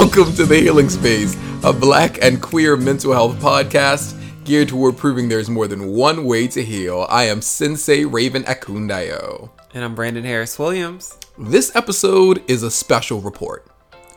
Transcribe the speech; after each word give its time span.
Welcome 0.00 0.32
to 0.36 0.46
the 0.46 0.56
Healing 0.56 0.88
Space, 0.88 1.36
a 1.62 1.74
black 1.74 2.24
and 2.24 2.40
queer 2.40 2.74
mental 2.74 3.12
health 3.12 3.38
podcast 3.38 4.18
geared 4.46 4.68
toward 4.68 4.96
proving 4.96 5.28
there's 5.28 5.50
more 5.50 5.68
than 5.68 5.88
one 5.88 6.24
way 6.24 6.48
to 6.48 6.64
heal. 6.64 7.06
I 7.10 7.24
am 7.24 7.42
Sensei 7.42 8.06
Raven 8.06 8.42
Akundayo. 8.44 9.50
And 9.74 9.84
I'm 9.84 9.94
Brandon 9.94 10.24
Harris 10.24 10.58
Williams. 10.58 11.18
This 11.36 11.76
episode 11.76 12.42
is 12.50 12.62
a 12.62 12.70
special 12.70 13.20
report 13.20 13.66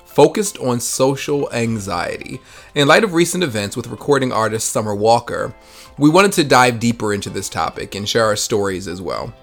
focused 0.06 0.58
on 0.60 0.80
social 0.80 1.52
anxiety. 1.52 2.40
In 2.76 2.88
light 2.88 3.04
of 3.04 3.14
recent 3.14 3.44
events 3.44 3.76
with 3.76 3.88
recording 3.88 4.32
artist 4.32 4.70
Summer 4.70 4.96
Walker, 4.96 5.54
we 5.98 6.10
wanted 6.10 6.32
to 6.34 6.46
dive 6.46 6.80
deeper 6.80 7.14
into 7.14 7.30
this 7.30 7.50
topic 7.50 7.94
and 7.94 8.08
share 8.08 8.24
our 8.24 8.38
stories 8.38 8.88
as 8.88 9.02
well. 9.02 9.34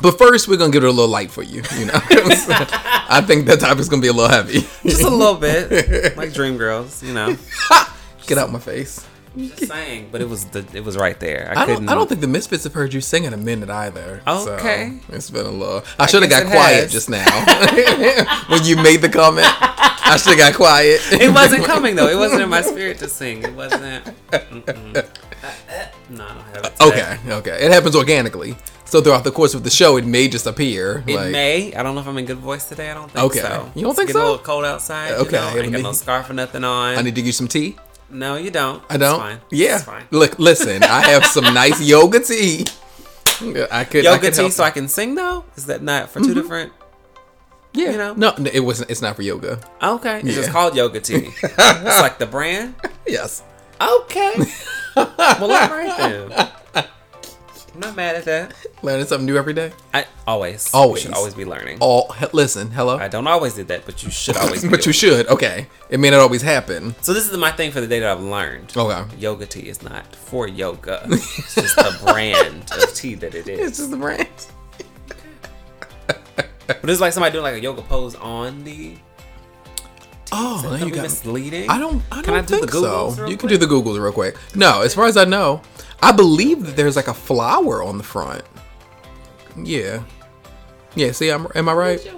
But 0.00 0.18
first, 0.18 0.48
we're 0.48 0.56
gonna 0.56 0.72
give 0.72 0.84
it 0.84 0.88
a 0.88 0.90
little 0.90 1.08
light 1.08 1.30
for 1.30 1.42
you. 1.42 1.62
You 1.78 1.86
know, 1.86 1.92
I 2.02 3.22
think 3.26 3.46
that 3.46 3.60
topic's 3.60 3.88
gonna 3.88 4.02
be 4.02 4.08
a 4.08 4.12
little 4.12 4.30
heavy. 4.30 4.60
Just 4.82 5.02
a 5.02 5.08
little 5.08 5.36
bit, 5.36 6.16
like 6.16 6.32
Dream 6.32 6.56
Girls, 6.56 7.02
you 7.02 7.14
know. 7.14 7.36
Get 8.26 8.38
out 8.38 8.50
my 8.50 8.58
face. 8.58 9.06
Just 9.36 9.66
saying, 9.66 10.10
but 10.12 10.20
it 10.20 10.28
was 10.28 10.44
the 10.46 10.64
it 10.72 10.84
was 10.84 10.96
right 10.96 11.18
there. 11.18 11.52
I 11.56 11.66
don't, 11.66 11.88
I 11.88 11.94
don't 11.94 12.08
think 12.08 12.20
the 12.20 12.28
Misfits 12.28 12.62
have 12.64 12.72
heard 12.72 12.94
you 12.94 13.00
sing 13.00 13.24
in 13.24 13.32
a 13.32 13.36
minute 13.36 13.68
either. 13.68 14.22
Okay. 14.26 15.00
So 15.08 15.14
it's 15.14 15.30
been 15.30 15.44
a 15.46 15.50
little. 15.50 15.82
I 15.98 16.06
should 16.06 16.22
have 16.22 16.30
got 16.30 16.46
quiet 16.46 16.84
has. 16.84 16.92
just 16.92 17.10
now 17.10 17.24
when 18.48 18.64
you 18.64 18.76
made 18.76 19.00
the 19.00 19.08
comment. 19.08 19.48
I 20.06 20.16
should 20.18 20.38
have 20.38 20.52
got 20.52 20.54
quiet. 20.54 21.00
It 21.12 21.32
wasn't 21.32 21.64
coming 21.64 21.96
though. 21.96 22.08
It 22.08 22.16
wasn't 22.16 22.42
in 22.42 22.48
my 22.48 22.60
spirit 22.62 22.98
to 22.98 23.08
sing. 23.08 23.42
It 23.42 23.54
wasn't. 23.54 24.04
Mm-mm. 24.30 24.96
Uh, 24.96 25.00
uh, 25.00 25.86
no, 26.10 26.24
I 26.24 26.34
don't 26.34 26.44
have 26.44 26.56
it. 26.56 26.76
today. 26.76 27.18
Okay, 27.26 27.32
okay. 27.32 27.66
It 27.66 27.72
happens 27.72 27.96
organically. 27.96 28.56
So 28.86 29.00
throughout 29.00 29.24
the 29.24 29.32
course 29.32 29.54
of 29.54 29.64
the 29.64 29.70
show, 29.70 29.96
it 29.96 30.04
may 30.04 30.28
just 30.28 30.46
appear. 30.46 31.02
It 31.06 31.16
like, 31.16 31.32
may. 31.32 31.74
I 31.74 31.82
don't 31.82 31.94
know 31.94 32.00
if 32.02 32.06
I'm 32.06 32.16
in 32.18 32.26
good 32.26 32.38
voice 32.38 32.66
today. 32.68 32.90
I 32.90 32.94
don't 32.94 33.10
think 33.10 33.24
Okay. 33.24 33.40
so. 33.40 33.72
You 33.74 33.82
don't 33.82 33.90
It's 33.90 33.98
think 33.98 34.08
getting 34.08 34.12
so? 34.12 34.20
A 34.20 34.30
little 34.30 34.38
cold 34.44 34.64
outside. 34.64 35.12
Okay, 35.12 35.36
You 35.36 35.42
know? 35.42 35.48
I 35.48 35.64
ain't 35.64 35.72
got 35.72 35.82
no 35.82 35.92
scarf 35.92 36.30
or 36.30 36.34
nothing 36.34 36.62
on. 36.64 36.96
I 36.96 37.02
need 37.02 37.14
to 37.14 37.20
give 37.20 37.26
you 37.26 37.32
some 37.32 37.48
tea. 37.48 37.76
no, 38.10 38.36
you 38.36 38.50
don't. 38.50 38.82
I 38.88 38.96
don't. 38.98 39.14
It's 39.14 39.22
fine. 39.22 39.40
Yeah. 39.50 39.74
It's 39.76 39.84
fine. 39.84 40.04
Look, 40.10 40.38
listen. 40.38 40.82
I 40.84 41.00
have 41.08 41.24
some 41.26 41.44
nice 41.54 41.80
yoga 41.80 42.20
tea. 42.20 42.66
I 43.72 43.84
could 43.84 44.06
I 44.06 44.12
Yoga 44.12 44.20
could 44.30 44.34
tea, 44.34 44.50
so 44.50 44.62
I 44.62 44.70
can 44.70 44.86
sing 44.86 45.16
though. 45.16 45.44
Is 45.56 45.66
that 45.66 45.82
not 45.82 46.08
for 46.10 46.20
2 46.20 46.26
mm-hmm. 46.26 46.34
different? 46.34 46.72
yeah. 47.72 47.90
you 47.90 47.98
know? 47.98 48.14
No, 48.14 48.32
no, 48.38 48.48
it 48.52 48.60
wasn't. 48.60 48.90
It's 48.92 49.02
not 49.02 49.16
for 49.16 49.22
yoga. 49.22 49.58
Okay, 49.82 50.18
it's 50.18 50.28
Yeah. 50.28 50.34
just 50.34 50.50
called 50.50 50.76
yoga 50.76 51.00
tea. 51.00 51.30
it's 51.42 52.00
like 52.00 52.18
the 52.18 52.26
brand. 52.26 52.74
Yes. 53.06 53.42
Okay. 53.80 54.34
well, 54.96 55.10
all 55.42 55.48
right 55.48 55.98
then. 55.98 56.84
I'm 57.74 57.80
not 57.80 57.96
mad 57.96 58.14
at 58.14 58.24
that. 58.26 58.54
Learning 58.82 59.04
something 59.04 59.26
new 59.26 59.36
every 59.36 59.52
day. 59.52 59.72
I 59.92 60.06
always, 60.28 60.72
Always. 60.72 61.02
you 61.02 61.08
should 61.08 61.16
always 61.16 61.34
be 61.34 61.44
learning. 61.44 61.78
All 61.80 62.12
he- 62.12 62.26
listen. 62.32 62.70
Hello. 62.70 62.96
I 62.98 63.08
don't 63.08 63.26
always 63.26 63.54
do 63.54 63.64
that, 63.64 63.84
but 63.84 64.00
you 64.04 64.10
should 64.10 64.36
always. 64.36 64.62
Be 64.62 64.68
but 64.68 64.86
you 64.86 64.92
doing 64.92 64.94
should. 64.94 65.26
Okay. 65.26 65.66
It 65.90 65.98
may 65.98 66.10
not 66.10 66.20
always 66.20 66.40
happen. 66.42 66.90
it. 66.90 67.04
So 67.04 67.12
this 67.12 67.28
is 67.28 67.36
my 67.36 67.50
thing 67.50 67.72
for 67.72 67.80
the 67.80 67.88
day 67.88 67.98
that 67.98 68.08
I've 68.16 68.22
learned. 68.22 68.72
Okay. 68.76 69.16
Yoga 69.18 69.46
tea 69.46 69.68
is 69.68 69.82
not 69.82 70.14
for 70.14 70.46
yoga. 70.46 71.02
It's 71.10 71.54
just 71.56 71.74
the 71.76 71.98
brand 72.04 72.70
of 72.80 72.94
tea 72.94 73.16
that 73.16 73.34
it 73.34 73.48
is. 73.48 73.58
It's 73.70 73.78
just 73.78 73.90
the 73.90 73.96
brand. 73.96 74.28
But 76.06 76.88
it's 76.90 77.00
like 77.00 77.12
somebody 77.12 77.32
doing 77.32 77.42
like 77.44 77.54
a 77.54 77.60
yoga 77.60 77.82
pose 77.82 78.14
on 78.14 78.62
the. 78.64 78.96
Oh, 80.32 80.62
you 80.72 80.78
gonna 80.80 80.90
go. 80.90 81.02
misleading? 81.02 81.68
I 81.70 81.78
don't. 81.78 82.02
I 82.10 82.16
don't 82.16 82.24
Can 82.24 82.34
I 82.34 82.40
do 82.42 82.56
think 82.58 82.70
so. 82.70 83.26
You 83.26 83.36
can 83.36 83.48
do 83.48 83.56
the 83.56 83.66
Googles 83.66 84.00
real 84.02 84.12
quick. 84.12 84.36
No, 84.54 84.82
as 84.82 84.94
far 84.94 85.06
as 85.06 85.16
I 85.16 85.24
know, 85.24 85.62
I 86.02 86.12
believe 86.12 86.64
that 86.66 86.76
there's 86.76 86.96
like 86.96 87.08
a 87.08 87.14
flower 87.14 87.82
on 87.82 87.98
the 87.98 88.04
front. 88.04 88.42
Yeah. 89.62 90.02
Yeah. 90.96 91.12
See, 91.12 91.28
I'm, 91.30 91.46
am 91.54 91.68
I 91.68 91.72
right? 91.74 92.12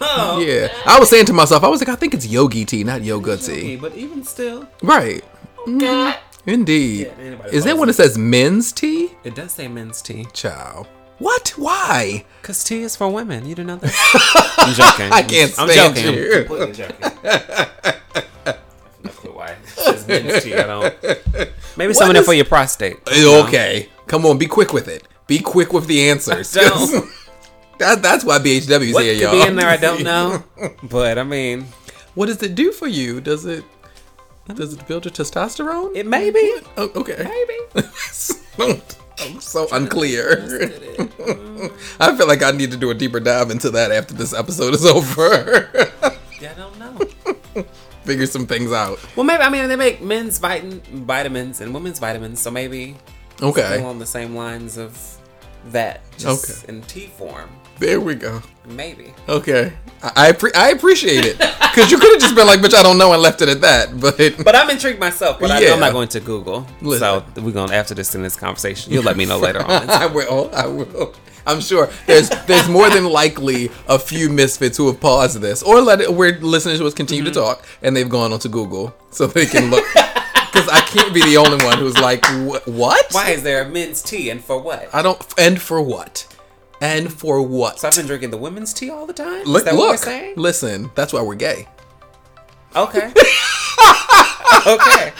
Oh, 0.00 0.40
Yeah. 0.44 0.68
I 0.86 0.98
was 0.98 1.08
saying 1.08 1.26
to 1.26 1.32
myself, 1.32 1.64
I 1.64 1.68
was 1.68 1.80
like, 1.80 1.88
I 1.88 1.94
think 1.96 2.14
it's 2.14 2.26
yogi 2.26 2.64
tea, 2.64 2.84
not 2.84 3.02
yoga 3.02 3.32
okay, 3.32 3.60
tea. 3.60 3.76
but 3.76 3.94
even 3.96 4.24
still, 4.24 4.68
Right. 4.82 5.24
Mhm. 5.66 6.16
Indeed. 6.46 7.12
Yeah, 7.18 7.46
Is 7.46 7.64
that 7.64 7.78
when 7.78 7.88
it 7.88 7.92
says 7.94 8.18
men's 8.18 8.72
tea? 8.72 9.12
it 9.24 9.34
does 9.34 9.52
say 9.52 9.68
men's 9.68 10.02
tea. 10.02 10.26
Child. 10.32 10.88
What? 11.22 11.48
Why? 11.56 12.24
Cause 12.42 12.64
tea 12.64 12.82
is 12.82 12.96
for 12.96 13.08
women. 13.08 13.46
You 13.46 13.54
didn't 13.54 13.68
know 13.68 13.76
that? 13.76 14.54
I'm 14.58 14.74
joking. 14.74 15.12
I 15.12 15.22
can't 15.22 15.52
I'm 15.58 15.68
stand 15.68 15.94
joking. 15.96 16.14
you. 16.14 16.32
I'm 16.34 16.46
completely 16.46 16.72
joking. 16.72 16.96
I 17.02 17.94
have 18.46 18.58
no 19.04 19.10
clue 19.10 19.30
why. 19.32 19.46
It 19.52 19.68
says 19.68 20.06
men's 20.08 20.42
tea. 20.42 20.54
I 20.54 20.62
don't. 20.64 20.94
Maybe 21.76 21.94
some 21.94 22.08
What 22.08 22.10
of 22.10 22.14
that 22.14 22.20
is- 22.20 22.26
for 22.26 22.34
your 22.34 22.44
prostate. 22.44 22.96
Eh, 23.10 23.16
you 23.18 23.24
know? 23.26 23.46
Okay. 23.46 23.88
Come 24.08 24.26
on, 24.26 24.36
be 24.38 24.46
quick 24.46 24.72
with 24.72 24.88
it. 24.88 25.06
Be 25.28 25.38
quick 25.38 25.72
with 25.72 25.86
the 25.86 26.10
answers. 26.10 26.52
Don't. 26.52 27.06
that, 27.78 28.02
that's 28.02 28.24
why 28.24 28.38
BHW's 28.38 28.92
What 28.92 29.04
here, 29.04 29.14
could 29.14 29.20
y'all. 29.22 29.32
be 29.32 29.42
in 29.48 29.54
there? 29.56 29.68
I 29.68 29.76
don't 29.76 30.02
know. 30.02 30.42
But 30.82 31.18
I 31.18 31.22
mean, 31.22 31.66
What 32.14 32.26
does 32.26 32.42
it 32.42 32.54
do 32.56 32.72
for 32.72 32.88
you? 32.88 33.20
Does 33.20 33.46
it 33.46 33.64
does 34.52 34.74
it 34.74 34.86
build 34.88 35.04
your 35.04 35.12
testosterone? 35.12 35.94
it 35.96 36.04
may 36.06 36.30
be. 36.30 36.58
oh, 36.76 36.90
okay. 36.96 37.16
Maybe. 37.22 38.78
I'm 39.20 39.40
so 39.40 39.66
unclear. 39.72 40.70
I 42.00 42.16
feel 42.16 42.26
like 42.26 42.42
I 42.42 42.50
need 42.52 42.70
to 42.72 42.76
do 42.76 42.90
a 42.90 42.94
deeper 42.94 43.20
dive 43.20 43.50
into 43.50 43.70
that 43.70 43.90
after 43.92 44.14
this 44.14 44.32
episode 44.34 44.74
is 44.74 44.84
over. 44.96 45.70
Yeah, 46.40 46.52
I 46.52 46.54
don't 46.54 46.78
know. 46.78 47.64
Figure 48.04 48.26
some 48.26 48.46
things 48.46 48.72
out. 48.72 48.98
Well, 49.16 49.24
maybe 49.24 49.42
I 49.42 49.48
mean 49.48 49.68
they 49.68 49.76
make 49.76 50.00
men's 50.02 50.40
vitam- 50.40 50.80
vitamins 50.82 51.60
and 51.60 51.72
women's 51.72 51.98
vitamins, 52.00 52.40
so 52.40 52.50
maybe 52.50 52.96
Okay. 53.40 53.80
along 53.80 53.98
the 54.00 54.06
same 54.06 54.34
lines 54.34 54.76
of 54.76 54.98
that, 55.70 56.00
just 56.18 56.64
in 56.68 56.82
tea 56.82 57.06
form. 57.06 57.48
There 57.82 58.00
we 58.00 58.14
go. 58.14 58.40
Maybe. 58.66 59.12
Okay. 59.28 59.72
I 60.02 60.28
I, 60.28 60.32
appre- 60.32 60.54
I 60.56 60.70
appreciate 60.70 61.24
it. 61.24 61.36
Because 61.38 61.90
you 61.90 61.98
could 61.98 62.12
have 62.12 62.20
just 62.20 62.34
been 62.36 62.46
like, 62.46 62.60
bitch, 62.60 62.74
I 62.74 62.82
don't 62.82 62.96
know, 62.98 63.12
and 63.12 63.20
left 63.20 63.42
it 63.42 63.48
at 63.48 63.60
that. 63.62 64.00
But, 64.00 64.16
But 64.44 64.54
I'm 64.54 64.70
intrigued 64.70 65.00
myself. 65.00 65.40
But 65.40 65.50
I, 65.50 65.60
Yeah. 65.60 65.72
I'm 65.72 65.80
not 65.80 65.92
going 65.92 66.08
to 66.08 66.20
Google. 66.20 66.66
Listen. 66.80 67.00
So 67.34 67.42
we're 67.42 67.50
going 67.52 67.70
to 67.70 67.74
after 67.74 67.94
this 67.94 68.14
in 68.14 68.22
this 68.22 68.36
conversation. 68.36 68.92
You'll 68.92 69.02
let 69.04 69.16
me 69.16 69.24
know 69.26 69.38
later 69.38 69.62
on. 69.62 69.90
I 69.90 70.06
will. 70.06 70.50
I 70.54 70.66
will. 70.66 71.14
I'm 71.44 71.60
sure 71.60 71.90
there's 72.06 72.28
there's 72.46 72.68
more 72.68 72.88
than 72.88 73.04
likely 73.06 73.68
a 73.88 73.98
few 73.98 74.28
misfits 74.30 74.76
who 74.76 74.86
have 74.86 75.00
paused 75.00 75.40
this 75.40 75.60
or 75.64 75.80
let 75.80 76.00
it 76.00 76.12
where 76.14 76.38
listeners 76.38 76.80
will 76.80 76.92
continue 76.92 77.24
Mm-hmm. 77.24 77.32
to 77.32 77.40
talk 77.40 77.66
and 77.82 77.96
they've 77.96 78.08
gone 78.08 78.32
onto 78.32 78.48
Google 78.48 78.94
so 79.10 79.26
they 79.26 79.46
can 79.46 79.68
look 79.68 79.84
because 79.94 80.68
I 80.68 80.80
can't 80.86 81.12
be 81.12 81.20
the 81.22 81.38
only 81.38 81.58
one 81.64 81.78
who's 81.78 81.98
like 81.98 82.24
what? 82.66 83.06
Why 83.12 83.30
is 83.30 83.42
there 83.42 83.62
a 83.62 83.68
men's 83.68 84.02
tea 84.04 84.30
and 84.30 84.40
for 84.44 84.56
what? 84.56 84.88
I 84.94 85.02
don't 85.02 85.20
and 85.36 85.60
for 85.60 85.82
what? 85.82 86.28
And 86.82 87.12
for 87.12 87.40
what? 87.40 87.78
So 87.78 87.86
I've 87.86 87.94
been 87.94 88.06
drinking 88.06 88.32
the 88.32 88.36
women's 88.38 88.74
tea 88.74 88.90
all 88.90 89.06
the 89.06 89.12
time. 89.12 89.44
look, 89.44 89.58
is 89.60 89.64
that 89.64 89.74
what 89.74 89.82
we're 89.82 89.92
look, 89.92 90.00
saying? 90.00 90.34
listen. 90.36 90.90
That's 90.96 91.12
why 91.12 91.22
we're 91.22 91.36
gay. 91.36 91.68
Okay. 92.74 93.06
okay. 94.66 95.12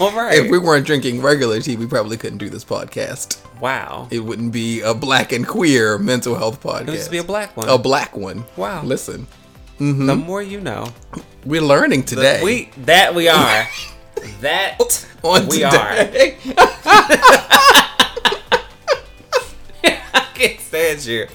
All 0.00 0.12
right. 0.12 0.38
If 0.38 0.50
we 0.50 0.58
weren't 0.58 0.86
drinking 0.86 1.20
regular 1.20 1.60
tea, 1.60 1.74
we 1.76 1.86
probably 1.86 2.16
couldn't 2.16 2.38
do 2.38 2.48
this 2.48 2.64
podcast. 2.64 3.38
wow. 3.60 4.06
It 4.12 4.20
wouldn't 4.20 4.52
be 4.52 4.82
a 4.82 4.94
black 4.94 5.32
and 5.32 5.44
queer 5.46 5.98
mental 5.98 6.36
health 6.36 6.62
podcast. 6.62 6.82
It 6.82 6.86
would 6.86 6.94
just 6.94 7.10
be 7.10 7.18
a 7.18 7.24
black 7.24 7.56
one. 7.56 7.68
a 7.68 7.76
black 7.76 8.16
one. 8.16 8.44
Wow. 8.56 8.84
Listen, 8.84 9.26
The 9.78 9.84
mm-hmm. 9.84 10.26
more 10.26 10.42
you 10.42 10.60
know. 10.60 10.92
we're 11.44 11.60
learning 11.60 12.04
today. 12.04 12.40
We 12.42 12.70
that 12.84 13.14
we 13.16 13.28
are. 13.28 13.66
that 14.42 14.78
on 15.24 15.48
we 15.48 15.58
today. 15.58 16.36
I 16.56 17.90
can't 20.48 20.60
stand 20.60 21.04
you. 21.06 21.26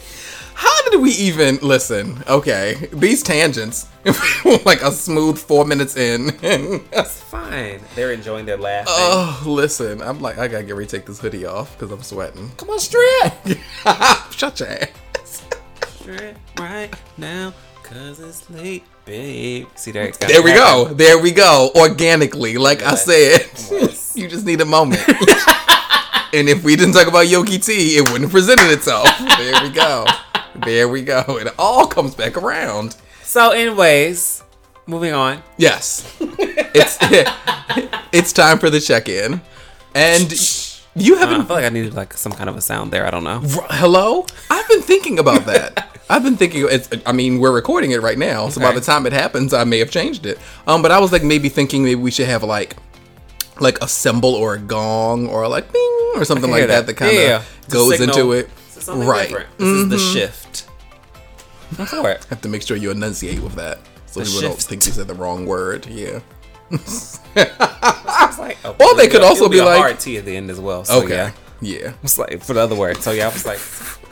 How 0.53 0.89
did 0.89 1.01
we 1.01 1.11
even 1.11 1.57
listen? 1.61 2.21
Okay, 2.27 2.89
these 2.91 3.23
tangents, 3.23 3.87
like 4.65 4.81
a 4.81 4.91
smooth 4.91 5.37
four 5.37 5.63
minutes 5.63 5.95
in. 5.95 6.37
That's 6.91 7.21
fine. 7.21 7.79
They're 7.95 8.11
enjoying 8.11 8.45
their 8.45 8.57
laugh. 8.57 8.85
oh, 8.89 9.41
listen, 9.45 10.01
I'm 10.01 10.19
like, 10.19 10.37
I 10.37 10.49
gotta 10.49 10.65
get 10.65 10.75
ready 10.75 10.87
to 10.87 10.97
take 10.97 11.05
this 11.05 11.19
hoodie 11.19 11.45
off 11.45 11.77
because 11.77 11.93
I'm 11.93 12.03
sweating. 12.03 12.51
Come 12.57 12.71
on, 12.71 12.79
strip. 12.79 13.33
Shut 14.31 14.59
your 14.59 14.69
ass. 14.69 15.47
strip 15.87 16.37
right 16.57 16.93
now, 17.17 17.53
cause 17.83 18.19
it's 18.19 18.49
late, 18.49 18.83
babe. 19.05 19.67
See 19.75 19.91
there. 19.91 20.07
it's 20.09 20.17
There 20.17 20.43
we 20.43 20.51
go. 20.51 20.93
There 20.93 21.19
we 21.19 21.31
go. 21.31 21.71
Organically, 21.73 22.57
like 22.57 22.83
I 22.83 22.95
said, 22.95 23.45
you 24.13 24.27
just 24.27 24.45
need 24.45 24.59
a 24.59 24.65
moment. 24.65 25.01
And 26.33 26.47
if 26.47 26.63
we 26.63 26.75
didn't 26.75 26.93
talk 26.93 27.07
about 27.07 27.27
Yogi 27.27 27.57
tea, 27.59 27.97
it 27.97 28.01
wouldn't 28.01 28.23
have 28.23 28.31
presented 28.31 28.71
itself. 28.71 29.07
There 29.37 29.63
we 29.63 29.69
go. 29.69 30.05
There 30.63 30.87
we 30.89 31.01
go. 31.01 31.23
It 31.41 31.47
all 31.57 31.87
comes 31.87 32.15
back 32.15 32.37
around. 32.37 32.95
So, 33.23 33.51
anyways, 33.51 34.43
moving 34.85 35.13
on. 35.13 35.41
Yes. 35.57 36.15
It's 36.19 36.97
it's 38.11 38.33
time 38.33 38.59
for 38.59 38.69
the 38.69 38.79
check-in. 38.79 39.41
And 39.95 40.31
you 40.95 41.15
haven't 41.17 41.45
feel 41.47 41.55
like 41.55 41.65
I 41.65 41.69
needed 41.69 41.93
like 41.95 42.13
some 42.13 42.31
kind 42.31 42.49
of 42.49 42.55
a 42.55 42.61
sound 42.61 42.91
there. 42.91 43.05
I 43.05 43.09
don't 43.11 43.23
know. 43.23 43.41
R- 43.43 43.67
Hello? 43.71 44.25
I've 44.49 44.67
been 44.67 44.81
thinking 44.81 45.17
about 45.19 45.45
that. 45.45 45.97
I've 46.09 46.23
been 46.23 46.37
thinking 46.37 46.65
it's 46.69 46.89
I 47.05 47.11
mean, 47.11 47.39
we're 47.39 47.53
recording 47.53 47.91
it 47.91 48.01
right 48.01 48.17
now, 48.17 48.49
so 48.49 48.59
by 48.61 48.71
the 48.71 48.81
time 48.81 49.05
it 49.05 49.13
happens, 49.13 49.53
I 49.53 49.63
may 49.63 49.77
have 49.79 49.91
changed 49.91 50.25
it. 50.25 50.39
Um 50.67 50.81
but 50.81 50.91
I 50.91 50.99
was 50.99 51.11
like 51.11 51.23
maybe 51.23 51.49
thinking 51.49 51.83
maybe 51.83 52.01
we 52.01 52.11
should 52.11 52.27
have 52.27 52.43
like 52.43 52.75
like 53.61 53.77
a 53.83 53.87
symbol 53.87 54.33
or 54.35 54.53
a 54.55 54.59
gong 54.59 55.27
or 55.27 55.47
like 55.47 55.71
bing 55.71 56.11
or 56.15 56.25
something 56.25 56.49
like 56.51 56.61
that 56.67 56.85
that. 56.85 56.85
that 56.87 56.93
kind 56.95 57.11
of 57.15 57.17
Yeah. 57.21 57.43
Goes 57.69 57.99
into 57.99 58.31
it. 58.33 58.49
This 58.67 58.77
is 58.77 58.83
something 58.85 59.07
Right. 59.07 59.29
Mm-hmm. 59.29 59.89
This 59.89 60.01
is 60.01 60.13
the 60.13 60.19
shift. 60.19 60.65
I'm 61.77 61.85
for 61.85 62.09
it. 62.09 62.25
Have 62.25 62.41
to 62.41 62.49
make 62.49 62.63
sure 62.63 62.75
you 62.77 62.89
enunciate 62.91 63.39
with 63.41 63.53
that, 63.55 63.77
so 64.07 64.21
The 64.21 64.25
people 64.25 64.41
don't 64.41 64.59
think 64.59 64.85
you 64.87 64.91
said 64.91 65.07
the 65.07 65.13
wrong 65.13 65.45
word. 65.45 65.85
Yeah. 65.85 66.19
Like, 67.35 68.57
oh, 68.65 68.75
Or 68.79 68.95
they 68.95 69.07
could 69.07 69.21
a- 69.21 69.25
also 69.25 69.49
be 69.49 69.59
a 69.59 69.65
like- 69.65 69.77
hard 69.77 69.99
T 69.99 70.17
at 70.17 70.25
the 70.25 70.35
end 70.35 70.49
as 70.49 70.59
well. 70.59 70.83
So 70.85 71.03
Okay. 71.03 71.15
yeah. 71.15 71.31
Yeah. 71.61 71.93
It's 72.03 72.17
like 72.17 72.41
for 72.43 72.53
the 72.53 72.61
other 72.61 72.75
word. 72.75 72.97
So 72.97 73.11
yeah, 73.11 73.27
I 73.27 73.33
was 73.33 73.45
like, 73.45 73.59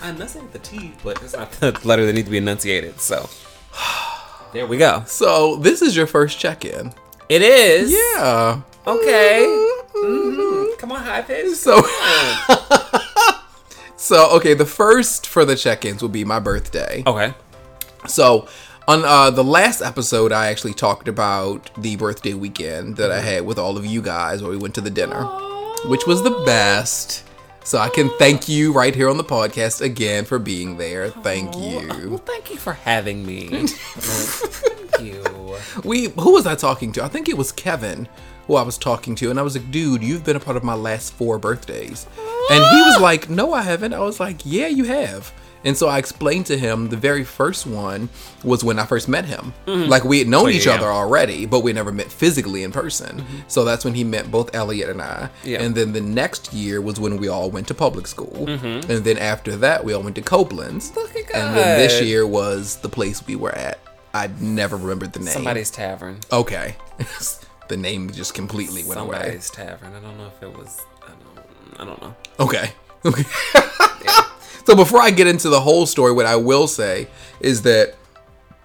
I 0.03 0.09
enunciated 0.09 0.53
the 0.53 0.59
T, 0.59 0.93
but 1.03 1.21
it's 1.23 1.33
not 1.33 1.51
the 1.53 1.79
letter 1.83 2.05
that 2.05 2.13
needs 2.13 2.25
to 2.27 2.31
be 2.31 2.37
enunciated. 2.37 2.99
So 2.99 3.29
there 4.53 4.67
we 4.67 4.77
go. 4.77 5.03
So 5.07 5.55
this 5.57 5.81
is 5.81 5.95
your 5.95 6.07
first 6.07 6.39
check-in. 6.39 6.93
It 7.29 7.41
is. 7.41 7.91
Yeah. 7.91 8.61
Okay. 8.87 9.45
Mm-hmm. 9.45 9.73
Mhm. 9.97 10.77
Come 10.77 10.91
on, 10.91 11.03
high 11.03 11.21
pitch. 11.21 11.55
So. 11.55 11.81
so 13.97 14.29
okay, 14.37 14.53
the 14.53 14.65
first 14.65 15.27
for 15.27 15.43
the 15.45 15.55
check-ins 15.55 16.01
will 16.01 16.09
be 16.09 16.23
my 16.23 16.39
birthday. 16.39 17.03
Okay. 17.05 17.33
So, 18.07 18.47
on 18.87 19.03
uh, 19.03 19.31
the 19.31 19.43
last 19.43 19.81
episode, 19.81 20.31
I 20.31 20.47
actually 20.47 20.73
talked 20.73 21.07
about 21.09 21.69
the 21.81 21.95
birthday 21.97 22.33
weekend 22.33 22.95
that 22.97 23.11
I 23.11 23.19
had 23.19 23.45
with 23.45 23.59
all 23.59 23.77
of 23.77 23.85
you 23.85 24.01
guys 24.01 24.41
where 24.41 24.51
we 24.51 24.57
went 24.57 24.75
to 24.75 24.81
the 24.81 24.89
dinner, 24.91 25.25
which 25.87 26.05
was 26.07 26.23
the 26.23 26.31
best. 26.45 27.23
So, 27.65 27.79
I 27.79 27.89
can 27.89 28.09
thank 28.17 28.47
you 28.47 28.71
right 28.71 28.95
here 28.95 29.09
on 29.09 29.17
the 29.17 29.23
podcast 29.25 29.81
again 29.81 30.23
for 30.23 30.39
being 30.39 30.77
there. 30.77 31.09
Thank 31.09 31.53
Well, 31.55 31.99
you. 31.99 32.17
thank 32.19 32.49
you 32.49 32.55
for 32.57 32.73
having 32.73 33.25
me. 33.25 33.67
thank 33.67 35.01
you. 35.05 35.57
We, 35.83 36.05
who 36.09 36.31
was 36.33 36.47
I 36.47 36.55
talking 36.55 36.93
to? 36.93 37.03
I 37.03 37.09
think 37.09 37.27
it 37.27 37.37
was 37.37 37.51
Kevin 37.51 38.07
who 38.47 38.55
I 38.55 38.61
was 38.63 38.77
talking 38.77 39.13
to, 39.15 39.29
and 39.29 39.39
I 39.39 39.43
was 39.43 39.55
like, 39.55 39.69
dude, 39.71 40.01
you've 40.03 40.23
been 40.23 40.35
a 40.35 40.39
part 40.39 40.57
of 40.57 40.63
my 40.63 40.73
last 40.73 41.13
four 41.13 41.37
birthdays. 41.37 42.07
And 42.49 42.63
he 42.63 42.81
was 42.81 43.01
like, 43.01 43.29
no, 43.29 43.53
I 43.53 43.61
haven't. 43.61 43.93
I 43.93 43.99
was 43.99 44.19
like, 44.19 44.39
yeah, 44.45 44.67
you 44.67 44.85
have. 44.85 45.33
And 45.65 45.75
so 45.75 45.87
I 45.89 45.97
explained 45.97 46.45
to 46.45 46.57
him 46.57 46.87
the 46.89 46.95
very 46.95 47.25
first 47.25 47.65
one 47.65 48.07
was 48.43 48.63
when 48.63 48.79
I 48.79 48.85
first 48.85 49.09
met 49.09 49.25
him. 49.25 49.53
Mm-hmm. 49.65 49.89
Like 49.89 50.05
we 50.05 50.19
had 50.19 50.27
known 50.27 50.45
Oh, 50.45 50.47
yeah, 50.47 50.57
each 50.57 50.65
yeah. 50.67 50.75
other 50.75 50.85
already, 50.85 51.45
but 51.45 51.61
we 51.61 51.73
never 51.73 51.91
met 51.91 52.09
physically 52.09 52.63
in 52.63 52.71
person. 52.71 53.19
Mm-hmm. 53.19 53.37
So 53.47 53.65
that's 53.65 53.83
when 53.83 53.93
he 53.93 54.05
met 54.05 54.31
both 54.31 54.55
Elliot 54.55 54.89
and 54.89 55.01
I. 55.01 55.29
Yeah. 55.43 55.61
And 55.61 55.75
then 55.75 55.91
the 55.91 55.99
next 55.99 56.53
year 56.53 56.79
was 56.79 56.99
when 57.01 57.17
we 57.17 57.27
all 57.27 57.49
went 57.51 57.67
to 57.67 57.73
public 57.73 58.07
school. 58.07 58.45
Mm-hmm. 58.47 58.89
And 58.89 59.03
then 59.03 59.17
after 59.17 59.57
that, 59.57 59.83
we 59.83 59.91
all 59.93 60.03
went 60.03 60.15
to 60.15 60.21
Copeland's. 60.21 60.93
And 60.95 61.57
then 61.57 61.79
this 61.79 62.01
year 62.01 62.25
was 62.25 62.77
the 62.77 62.89
place 62.89 63.25
we 63.25 63.35
were 63.35 63.53
at. 63.53 63.79
I 64.13 64.27
never 64.39 64.77
remembered 64.77 65.11
the 65.13 65.19
name. 65.19 65.33
Somebody's 65.33 65.71
tavern. 65.71 66.19
Okay. 66.31 66.75
the 67.69 67.77
name 67.77 68.09
just 68.11 68.33
completely 68.33 68.83
went 68.83 68.99
away. 68.99 69.17
Somebody's 69.19 69.49
tavern. 69.49 69.93
I 69.93 69.99
don't 69.99 70.17
know 70.17 70.27
if 70.27 70.41
it 70.43 70.55
was. 70.57 70.81
I 71.03 71.09
don't. 71.09 71.81
I 71.81 71.85
don't 71.85 72.01
know. 72.01 72.15
Okay. 72.39 72.71
Okay. 73.05 73.23
so 74.65 74.75
before 74.75 74.99
I 74.99 75.11
get 75.11 75.27
into 75.27 75.49
the 75.49 75.61
whole 75.61 75.85
story, 75.85 76.11
what 76.11 76.25
I 76.25 76.35
will 76.35 76.67
say 76.67 77.07
is 77.39 77.61
that 77.61 77.95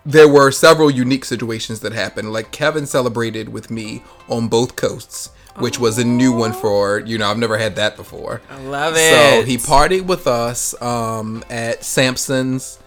there 0.05 0.27
were 0.27 0.51
several 0.51 0.91
unique 0.91 1.25
situations 1.25 1.81
that 1.81 1.93
happened. 1.93 2.33
Like 2.33 2.51
Kevin 2.51 2.87
celebrated 2.87 3.51
with 3.51 3.71
me 3.71 4.03
on 4.29 4.49
both 4.49 4.75
coasts, 4.75 5.31
which 5.59 5.79
was 5.79 5.99
a 5.99 6.05
new 6.05 6.33
one 6.33 6.53
for 6.53 7.01
you 7.01 7.19
know 7.19 7.31
I've 7.31 7.39
never 7.39 7.59
had 7.59 7.77
that 7.77 7.97
before. 7.97 8.41
I 8.51 8.61
love 8.63 8.95
it. 8.97 9.43
So 9.43 9.43
he 9.45 9.59
partied 9.59 10.07
with 10.07 10.27
us 10.27 10.81
um, 10.83 11.45
at 11.51 11.85
Samson's 11.85 12.79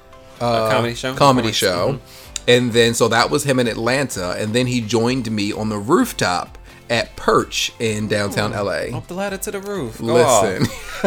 uh, 0.42 0.70
comedy 0.72 0.96
show? 0.96 1.16
Comedy 1.16 1.52
show, 1.52 2.00
and 2.48 2.72
then 2.72 2.94
so 2.94 3.08
that 3.08 3.30
was 3.30 3.44
him 3.44 3.60
in 3.60 3.68
Atlanta, 3.68 4.32
and 4.38 4.54
then 4.54 4.68
he 4.68 4.82
joined 4.82 5.30
me 5.32 5.52
on 5.54 5.70
the 5.70 5.78
rooftop 5.78 6.58
at 6.90 7.16
Perch 7.16 7.72
in 7.80 8.08
downtown 8.08 8.52
LA. 8.52 8.96
Up 8.96 9.08
the 9.08 9.14
ladder 9.16 9.38
to 9.38 9.52
the 9.52 9.60
roof. 9.60 10.00
Go. 10.00 10.14
Listen. 10.14 10.66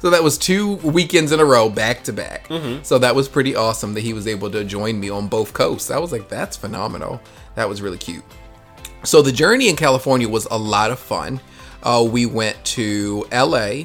so 0.00 0.10
that 0.10 0.22
was 0.22 0.38
two 0.38 0.74
weekends 0.76 1.32
in 1.32 1.40
a 1.40 1.44
row, 1.44 1.68
back 1.68 2.04
to 2.04 2.12
back. 2.12 2.46
So 2.82 2.98
that 2.98 3.14
was 3.14 3.28
pretty 3.28 3.56
awesome 3.56 3.94
that 3.94 4.02
he 4.02 4.12
was 4.12 4.26
able 4.26 4.50
to 4.50 4.64
join 4.64 5.00
me 5.00 5.10
on 5.10 5.26
both 5.28 5.52
coasts. 5.52 5.90
I 5.90 5.98
was 5.98 6.12
like, 6.12 6.28
that's 6.28 6.56
phenomenal. 6.56 7.20
That 7.56 7.68
was 7.68 7.82
really 7.82 7.98
cute. 7.98 8.24
So 9.04 9.20
the 9.20 9.32
journey 9.32 9.68
in 9.68 9.74
California 9.76 10.28
was 10.28 10.46
a 10.50 10.58
lot 10.58 10.90
of 10.92 10.98
fun. 10.98 11.40
Uh, 11.82 12.06
we 12.08 12.26
went 12.26 12.64
to 12.64 13.26
LA, 13.32 13.84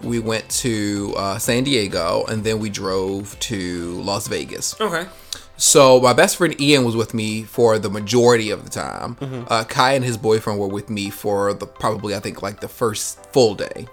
we 0.00 0.18
went 0.18 0.48
to 0.48 1.12
uh, 1.18 1.38
San 1.38 1.64
Diego, 1.64 2.24
and 2.28 2.42
then 2.42 2.58
we 2.58 2.70
drove 2.70 3.38
to 3.40 4.00
Las 4.00 4.26
Vegas. 4.28 4.80
Okay. 4.80 5.06
So 5.56 6.00
my 6.00 6.12
best 6.12 6.36
friend 6.36 6.58
Ian 6.60 6.84
was 6.84 6.96
with 6.96 7.14
me 7.14 7.42
for 7.44 7.78
the 7.78 7.90
majority 7.90 8.50
of 8.50 8.64
the 8.64 8.70
time. 8.70 9.16
Uh, 9.48 9.64
Kai 9.64 9.92
and 9.94 10.04
his 10.04 10.16
boyfriend 10.16 10.58
were 10.58 10.68
with 10.68 10.90
me 10.90 11.10
for 11.10 11.54
the 11.54 11.66
probably 11.66 12.14
I 12.14 12.20
think 12.20 12.42
like 12.42 12.60
the 12.60 12.68
first 12.68 13.24
full 13.32 13.54
day, 13.54 13.86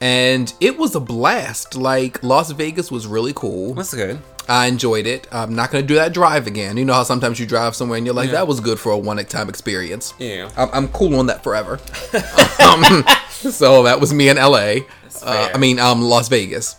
and 0.00 0.52
it 0.60 0.78
was 0.78 0.94
a 0.94 1.00
blast. 1.00 1.74
Like 1.74 2.22
Las 2.22 2.50
Vegas 2.52 2.90
was 2.90 3.06
really 3.06 3.32
cool. 3.34 3.74
That's 3.74 3.94
good. 3.94 4.20
I 4.48 4.66
enjoyed 4.66 5.06
it. 5.06 5.26
I'm 5.32 5.54
not 5.54 5.70
gonna 5.70 5.84
do 5.86 5.96
that 5.96 6.12
drive 6.12 6.46
again. 6.46 6.76
You 6.76 6.84
know 6.84 6.92
how 6.92 7.02
sometimes 7.02 7.40
you 7.40 7.46
drive 7.46 7.74
somewhere 7.74 7.96
and 7.98 8.06
you're 8.06 8.14
like, 8.14 8.30
that 8.30 8.46
was 8.46 8.60
good 8.60 8.78
for 8.78 8.92
a 8.92 8.98
one 8.98 9.16
time 9.24 9.48
experience. 9.48 10.14
Yeah. 10.18 10.50
I'm, 10.56 10.68
I'm 10.72 10.88
cool 10.88 11.18
on 11.18 11.26
that 11.26 11.42
forever. 11.42 11.80
um, 12.62 13.04
so 13.30 13.82
that 13.84 13.98
was 14.00 14.14
me 14.14 14.28
in 14.28 14.36
LA. 14.36 14.86
Uh. 15.22 15.50
I 15.52 15.58
mean, 15.58 15.78
um, 15.78 16.00
Las 16.02 16.28
Vegas. 16.28 16.76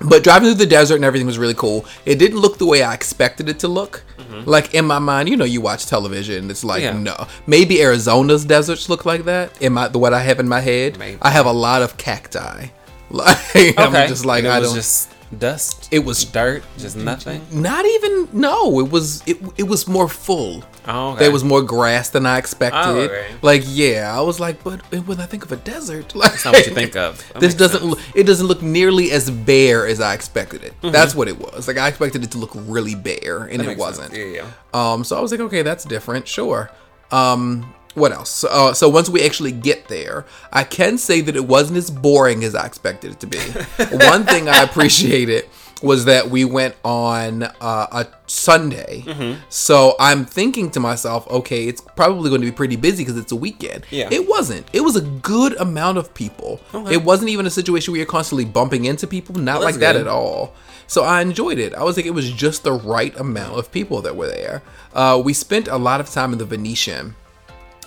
But 0.00 0.24
driving 0.24 0.48
through 0.48 0.54
the 0.58 0.66
desert 0.66 0.96
and 0.96 1.04
everything 1.04 1.26
was 1.26 1.38
really 1.38 1.54
cool. 1.54 1.86
It 2.04 2.18
didn't 2.18 2.38
look 2.40 2.58
the 2.58 2.66
way 2.66 2.82
I 2.82 2.94
expected 2.94 3.48
it 3.48 3.58
to 3.60 3.68
look. 3.68 4.02
Like 4.46 4.74
in 4.74 4.84
my 4.84 4.98
mind, 4.98 5.28
you 5.28 5.36
know, 5.36 5.44
you 5.44 5.60
watch 5.60 5.86
television, 5.86 6.50
it's 6.50 6.64
like 6.64 6.82
Mm-hmm. 6.82 7.06
Yeah. 7.06 7.14
no. 7.18 7.26
Maybe 7.46 7.80
Arizona's 7.80 8.44
deserts 8.44 8.88
look 8.88 9.04
like 9.06 9.24
that. 9.26 9.62
In 9.62 9.74
my 9.74 9.86
the 9.88 9.98
what 10.00 10.12
I 10.12 10.20
have 10.22 10.40
in 10.40 10.48
my 10.48 10.60
head, 10.60 10.98
Maybe. 10.98 11.18
I 11.22 11.30
have 11.30 11.46
a 11.46 11.52
lot 11.52 11.82
of 11.82 11.96
cacti. 11.96 12.66
Like 13.10 13.36
Okay. 13.54 13.74
I'm 13.76 14.08
just 14.08 14.24
like 14.24 14.44
I 14.44 14.58
was 14.58 14.68
don't. 14.70 14.76
just 14.76 15.10
dust. 15.34 15.88
It 15.90 16.00
was- 16.04 16.24
dirt. 16.24 16.62
Just 16.78 16.96
nothing. 16.96 17.40
not 17.52 17.84
even 17.84 18.28
no. 18.32 18.80
It 18.80 18.90
was 18.90 19.22
it. 19.26 19.36
It 19.56 19.64
was 19.64 19.86
more 19.86 20.08
full. 20.08 20.64
Oh, 20.86 21.10
okay. 21.10 21.20
There 21.20 21.30
was 21.32 21.42
more 21.44 21.62
grass 21.62 22.10
than 22.10 22.26
I 22.26 22.36
expected. 22.38 22.78
Oh, 22.78 22.96
okay. 23.00 23.26
Like, 23.40 23.62
yeah, 23.66 24.12
I 24.14 24.20
was 24.20 24.38
like, 24.38 24.62
but 24.62 24.80
when 25.06 25.18
I 25.20 25.26
think 25.26 25.44
of 25.44 25.50
a 25.52 25.56
desert, 25.56 26.14
like, 26.20 26.30
That's 26.32 26.44
not 26.44 26.54
what 26.54 26.66
you 26.66 26.74
think 26.74 26.94
of. 26.96 27.26
That 27.32 27.40
this 27.40 27.54
doesn't. 27.54 27.80
sense. 27.80 27.90
Look, 27.90 28.00
it 28.14 28.24
doesn't 28.24 28.46
look 28.46 28.60
nearly 28.62 29.10
as 29.10 29.30
bare 29.30 29.86
as 29.86 30.00
I 30.00 30.12
expected 30.14 30.62
it. 30.62 30.72
Mm-hmm. 30.82 30.90
That's 30.90 31.14
what 31.14 31.28
it 31.28 31.38
was. 31.38 31.66
Like, 31.68 31.78
I 31.78 31.88
expected 31.88 32.22
it 32.22 32.30
to 32.32 32.38
look 32.38 32.50
really 32.54 32.94
bare, 32.94 33.44
and 33.44 33.60
That 33.60 33.68
it 33.70 33.78
wasn't. 33.78 34.12
sense. 34.12 34.18
Yeah, 34.34 34.42
yeah. 34.42 34.92
Um, 34.92 35.04
so 35.04 35.16
I 35.16 35.20
was 35.20 35.30
like, 35.30 35.40
okay, 35.40 35.62
that's 35.62 35.84
different. 35.84 36.28
Sure. 36.28 36.70
Um, 37.10 37.72
what 37.94 38.12
else? 38.12 38.30
So, 38.30 38.48
uh, 38.48 38.74
so 38.74 38.88
once 38.88 39.08
we 39.08 39.24
actually 39.24 39.52
get 39.52 39.88
there, 39.88 40.24
I 40.52 40.64
can 40.64 40.98
say 40.98 41.20
that 41.22 41.36
it 41.36 41.46
wasn't 41.46 41.78
as 41.78 41.90
boring 41.90 42.44
as 42.44 42.54
I 42.54 42.66
expected 42.66 43.12
it 43.12 43.20
to 43.20 43.26
be. 43.26 43.38
One 44.06 44.24
thing 44.24 44.48
I 44.48 44.62
appreciated 44.62 45.46
was 45.82 46.06
that 46.06 46.30
we 46.30 46.44
went 46.44 46.74
on 46.84 47.42
uh, 47.42 47.50
a 47.60 48.06
Sunday. 48.26 49.02
Mm-hmm. 49.06 49.40
So 49.50 49.94
I'm 50.00 50.24
thinking 50.24 50.70
to 50.70 50.80
myself, 50.80 51.28
okay, 51.28 51.66
it's 51.68 51.82
probably 51.82 52.30
going 52.30 52.40
to 52.40 52.46
be 52.46 52.52
pretty 52.52 52.76
busy 52.76 53.04
because 53.04 53.18
it's 53.18 53.32
a 53.32 53.36
weekend. 53.36 53.84
Yeah. 53.90 54.08
It 54.10 54.26
wasn't. 54.28 54.66
It 54.72 54.80
was 54.80 54.96
a 54.96 55.02
good 55.02 55.54
amount 55.60 55.98
of 55.98 56.14
people. 56.14 56.60
Okay. 56.72 56.94
It 56.94 57.04
wasn't 57.04 57.30
even 57.30 57.44
a 57.46 57.50
situation 57.50 57.92
where 57.92 57.98
you're 57.98 58.06
constantly 58.06 58.44
bumping 58.46 58.86
into 58.86 59.06
people. 59.06 59.34
Not 59.34 59.56
Well, 59.58 59.64
like 59.64 59.74
that 59.76 59.92
good. 59.92 60.02
at 60.02 60.06
all. 60.08 60.54
So 60.86 61.02
I 61.04 61.20
enjoyed 61.20 61.58
it. 61.58 61.74
I 61.74 61.82
was 61.82 61.96
like, 61.96 62.06
it 62.06 62.10
was 62.14 62.30
just 62.32 62.62
the 62.62 62.72
right 62.72 63.14
amount 63.18 63.58
of 63.58 63.70
people 63.70 64.00
that 64.02 64.16
were 64.16 64.28
there. 64.28 64.62
Uh, 64.94 65.20
we 65.22 65.32
spent 65.34 65.68
a 65.68 65.76
lot 65.76 66.00
of 66.00 66.08
time 66.10 66.32
in 66.32 66.38
the 66.38 66.44
Venetian. 66.44 67.14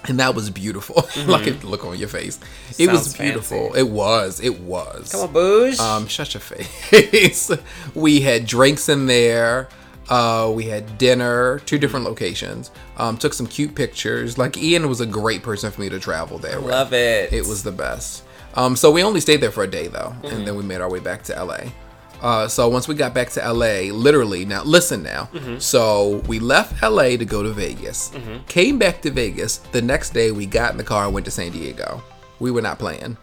And 0.06 0.20
that 0.20 0.36
was 0.36 0.50
beautiful. 0.50 1.08
like 1.26 1.48
at 1.48 1.60
the 1.62 1.68
look 1.68 1.84
on 1.86 1.98
your 1.98 2.08
face. 2.08 2.40
It 2.78 2.90
was 2.90 3.14
Mm-hmm. 3.14 3.24
Beautiful. 3.24 3.66
fancy. 3.68 3.80
It 3.80 3.90
was. 3.90 4.40
It 4.40 4.60
was. 4.62 5.12
Come 5.12 5.22
on, 5.22 5.34
Booge. 5.34 5.80
Um, 5.80 6.08
shut 6.08 6.34
your 6.34 6.42
face. 6.42 7.52
we 7.96 8.22
had 8.22 8.46
drinks 8.46 8.90
in 8.90 9.06
there. 9.08 9.68
Uh, 10.10 10.50
we 10.56 10.66
had 10.66 10.98
dinner, 10.98 11.60
two 11.66 11.78
different 11.78 12.06
locations. 12.06 12.72
Um, 12.96 13.18
took 13.18 13.34
some 13.34 13.48
cute 13.48 13.76
pictures. 13.76 14.38
Like 14.38 14.58
Ian 14.58 14.88
was 14.88 15.02
a 15.02 15.06
great 15.06 15.44
person 15.44 15.70
for 15.72 15.82
me 15.82 15.90
to 15.90 16.00
travel 16.00 16.38
there. 16.38 16.62
with. 16.62 16.72
Love 16.72 16.94
it. 16.94 17.34
It 17.34 17.46
was 17.46 17.64
the 17.64 17.74
best. 17.74 18.24
Um, 18.56 18.76
so 18.78 18.90
we 18.92 19.04
only 19.04 19.20
stayed 19.20 19.42
there 19.42 19.52
for 19.52 19.64
a 19.64 19.68
day 19.70 19.88
though, 19.88 20.16
and 20.24 20.48
then 20.48 20.56
we 20.56 20.64
made 20.64 20.80
our 20.82 20.90
way 20.90 21.00
back 21.00 21.24
to 21.24 21.44
LA. 21.44 21.58
Uh, 22.22 22.48
so 22.48 22.68
once 22.68 22.88
we 22.88 22.96
got 22.96 23.14
back 23.14 23.30
to 23.32 23.40
LA, 23.54 23.92
literally 23.94 24.46
now 24.46 24.64
listen 24.64 25.04
now. 25.04 25.30
So 25.60 26.24
we 26.28 26.40
left 26.40 26.82
LA 26.82 27.16
to 27.18 27.26
go 27.26 27.44
to 27.44 27.50
Vegas. 27.52 28.12
Came 28.48 28.78
back 28.80 29.02
to 29.04 29.12
Vegas. 29.12 29.58
The 29.72 29.82
next 29.82 30.12
day 30.12 30.32
we 30.32 30.46
got 30.46 30.72
in 30.72 30.78
the 30.78 30.84
car 30.84 31.06
and 31.06 31.14
went 31.14 31.26
to 31.26 31.32
San 31.32 31.52
Diego. 31.52 32.04
We 32.40 32.52
were 32.52 32.62
not 32.62 32.80
playing. 32.80 33.18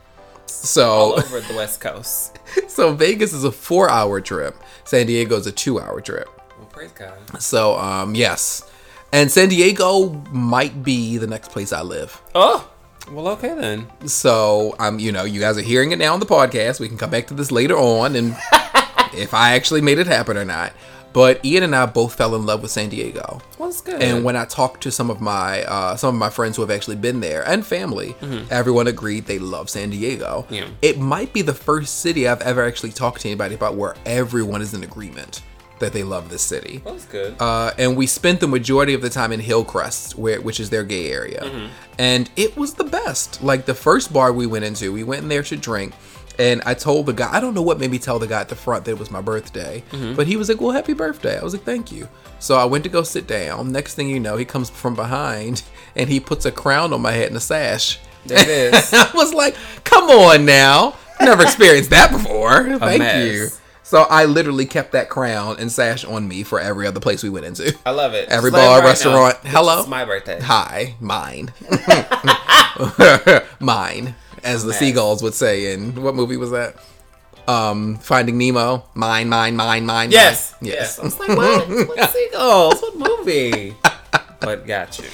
So 0.46 0.88
all 0.88 1.12
over 1.20 1.40
the 1.40 1.54
West 1.54 1.80
Coast. 1.80 2.38
so 2.68 2.94
Vegas 2.94 3.32
is 3.32 3.44
a 3.44 3.52
four 3.52 3.88
hour 3.90 4.20
trip. 4.20 4.56
San 4.84 5.06
Diego 5.06 5.36
is 5.36 5.46
a 5.46 5.52
two 5.52 5.80
hour 5.80 6.00
trip. 6.00 6.28
Well, 6.58 6.66
praise 6.68 6.92
God. 6.92 7.14
So 7.42 7.76
um 7.78 8.14
yes. 8.14 8.70
And 9.12 9.30
San 9.30 9.48
Diego 9.48 10.10
might 10.32 10.82
be 10.82 11.18
the 11.18 11.26
next 11.28 11.50
place 11.52 11.72
I 11.72 11.82
live. 11.82 12.20
Oh, 12.34 12.68
well, 13.12 13.28
okay 13.28 13.54
then. 13.54 13.86
So 14.08 14.74
um, 14.78 14.98
you 14.98 15.12
know, 15.12 15.24
you 15.24 15.40
guys 15.40 15.56
are 15.58 15.62
hearing 15.62 15.92
it 15.92 15.98
now 15.98 16.14
on 16.14 16.20
the 16.20 16.26
podcast. 16.26 16.80
We 16.80 16.88
can 16.88 16.98
come 16.98 17.10
back 17.10 17.26
to 17.28 17.34
this 17.34 17.50
later 17.52 17.76
on 17.76 18.16
and 18.16 18.36
if 19.16 19.35
I 19.35 19.52
actually 19.54 19.80
made 19.80 19.99
it 19.99 20.06
happen 20.06 20.37
or 20.37 20.44
not. 20.44 20.73
But 21.12 21.44
Ian 21.44 21.62
and 21.62 21.76
I 21.76 21.87
both 21.87 22.16
fell 22.16 22.35
in 22.35 22.44
love 22.44 22.61
with 22.61 22.73
San 22.73 22.88
Diego. 22.88 23.40
Well, 23.56 23.68
that's 23.68 23.80
good. 23.80 24.02
And 24.02 24.25
when 24.25 24.35
I 24.35 24.47
talked 24.47 24.83
to 24.83 24.90
some 24.90 25.11
of 25.11 25.21
my 25.21 25.62
uh, 25.62 25.94
some 25.94 26.12
of 26.12 26.18
my 26.18 26.28
friends 26.28 26.56
who 26.56 26.62
have 26.62 26.73
actually 26.73 26.97
been 26.97 27.21
there 27.21 27.47
and 27.49 27.64
family, 27.64 28.16
everyone 28.50 28.88
agreed 28.88 29.26
they 29.26 29.38
love 29.38 29.71
San 29.71 29.90
Diego. 29.90 30.42
Mm-hmm. 30.47 30.54
Yeah. 30.54 30.66
It 30.83 30.99
might 30.99 31.33
be 31.33 31.42
the 31.42 31.54
first 31.54 32.00
city 32.00 32.26
I've 32.26 32.42
ever 32.42 32.64
actually 32.64 32.90
talked 32.90 33.21
to 33.21 33.28
anybody 33.28 33.54
about 33.54 33.76
where 33.76 33.94
everyone 34.04 34.61
is 34.61 34.75
in 34.75 34.83
agreement 34.83 35.42
that 35.78 35.92
they 35.92 36.02
love 36.02 36.30
this 36.30 36.42
city. 36.42 36.80
That's 36.85 37.04
good. 37.04 37.37
Uh, 37.40 37.71
and 37.78 37.97
we 37.97 38.09
spent 38.09 38.40
the 38.40 38.49
majority 38.49 38.94
of 38.94 39.00
the 39.02 39.11
time 39.11 39.30
in 39.30 39.38
Hillcrest, 39.38 40.16
where 40.18 40.40
which 40.40 40.59
is 40.59 40.71
their 40.71 40.83
gay 40.85 41.12
area, 41.12 41.42
Mm-hmm. 41.44 41.66
and 41.99 42.28
it 42.35 42.56
was 42.56 42.75
the 42.75 42.85
best. 42.85 43.40
Like 43.40 43.66
the 43.66 43.75
first 43.75 44.12
bar 44.12 44.33
we 44.33 44.47
went 44.47 44.64
into, 44.64 44.92
we 44.92 45.04
went 45.04 45.23
in 45.23 45.28
there 45.28 45.42
to 45.44 45.56
drink, 45.56 45.94
and 46.38 46.62
I 46.66 46.74
told 46.74 47.06
the 47.06 47.12
guy, 47.12 47.32
I 47.32 47.40
don't 47.40 47.54
know 47.54 47.62
what 47.62 47.78
made 47.78 47.90
me 47.90 47.98
tell 47.98 48.18
the 48.18 48.26
guy 48.26 48.40
at 48.40 48.48
the 48.48 48.56
front 48.56 48.84
that 48.86 48.92
it 48.92 48.98
was 48.98 49.10
my 49.10 49.20
birthday, 49.20 49.82
Mm-hmm. 49.90 50.14
but 50.14 50.26
he 50.26 50.36
was 50.36 50.48
like, 50.48 50.60
"Well, 50.60 50.70
happy 50.72 50.92
birthday." 50.94 51.38
I 51.38 51.42
was 51.44 51.52
like, 51.54 51.64
"Thank 51.64 51.92
you." 51.92 52.08
So 52.38 52.56
I 52.56 52.64
went 52.64 52.84
to 52.84 52.90
go 52.90 53.02
sit 53.02 53.26
down. 53.26 53.72
Next 53.72 53.94
thing 53.94 54.08
you 54.08 54.20
know, 54.20 54.36
he 54.36 54.44
comes 54.44 54.68
from 54.70 54.94
behind 54.94 55.62
and 55.96 56.08
he 56.08 56.20
puts 56.20 56.44
a 56.44 56.52
crown 56.52 56.92
on 56.92 57.00
my 57.02 57.12
head 57.12 57.28
and 57.28 57.36
a 57.36 57.40
sash. 57.40 57.98
There 58.26 58.38
it 58.38 58.48
is. 58.74 58.92
I 58.94 59.10
was 59.14 59.32
like, 59.34 59.56
"Come 59.84 60.10
on 60.10 60.44
now, 60.44 60.96
never 61.20 61.42
experienced 61.48 61.90
that 61.90 62.10
before." 62.10 62.78
Thank 62.78 62.98
mess. 63.00 63.26
you. 63.32 63.48
So 63.86 64.04
I 64.08 64.24
literally 64.24 64.64
kept 64.64 64.92
that 64.92 65.10
crown 65.10 65.56
and 65.58 65.70
sash 65.70 66.06
on 66.06 66.26
me 66.26 66.42
for 66.42 66.58
every 66.58 66.86
other 66.86 67.00
place 67.00 67.22
we 67.22 67.28
went 67.28 67.44
into. 67.44 67.76
I 67.84 67.90
love 67.90 68.14
it. 68.14 68.30
Every 68.30 68.50
Just 68.50 68.62
bar, 68.64 68.78
right 68.80 68.84
restaurant. 68.86 69.44
now. 69.44 69.50
Hello? 69.50 69.80
It's 69.80 69.88
my 69.88 70.06
birthday. 70.06 70.40
Hi, 70.40 70.94
mine, 71.00 71.52
mine, 73.60 74.14
as 74.44 74.64
the 74.64 74.72
seagulls 74.72 75.22
would 75.22 75.34
say 75.34 75.72
in 75.72 76.00
what 76.02 76.14
movie 76.14 76.36
was 76.36 76.50
that? 76.52 76.76
Um, 77.46 77.96
Finding 77.96 78.38
Nemo. 78.38 78.84
Mine, 78.94 79.28
mine, 79.28 79.56
mine, 79.56 79.84
mine. 79.84 80.10
Yes. 80.10 80.54
mine. 80.60 80.70
Yes. 80.70 80.98
I 80.98 81.02
was 81.04 81.18
like, 81.18 81.28
what? 81.36 81.68
what 81.88 82.10
seagulls? 82.10 82.80
What 82.80 82.96
movie? 82.96 83.76
but 84.40 84.66
got 84.66 84.98
you. 84.98 85.04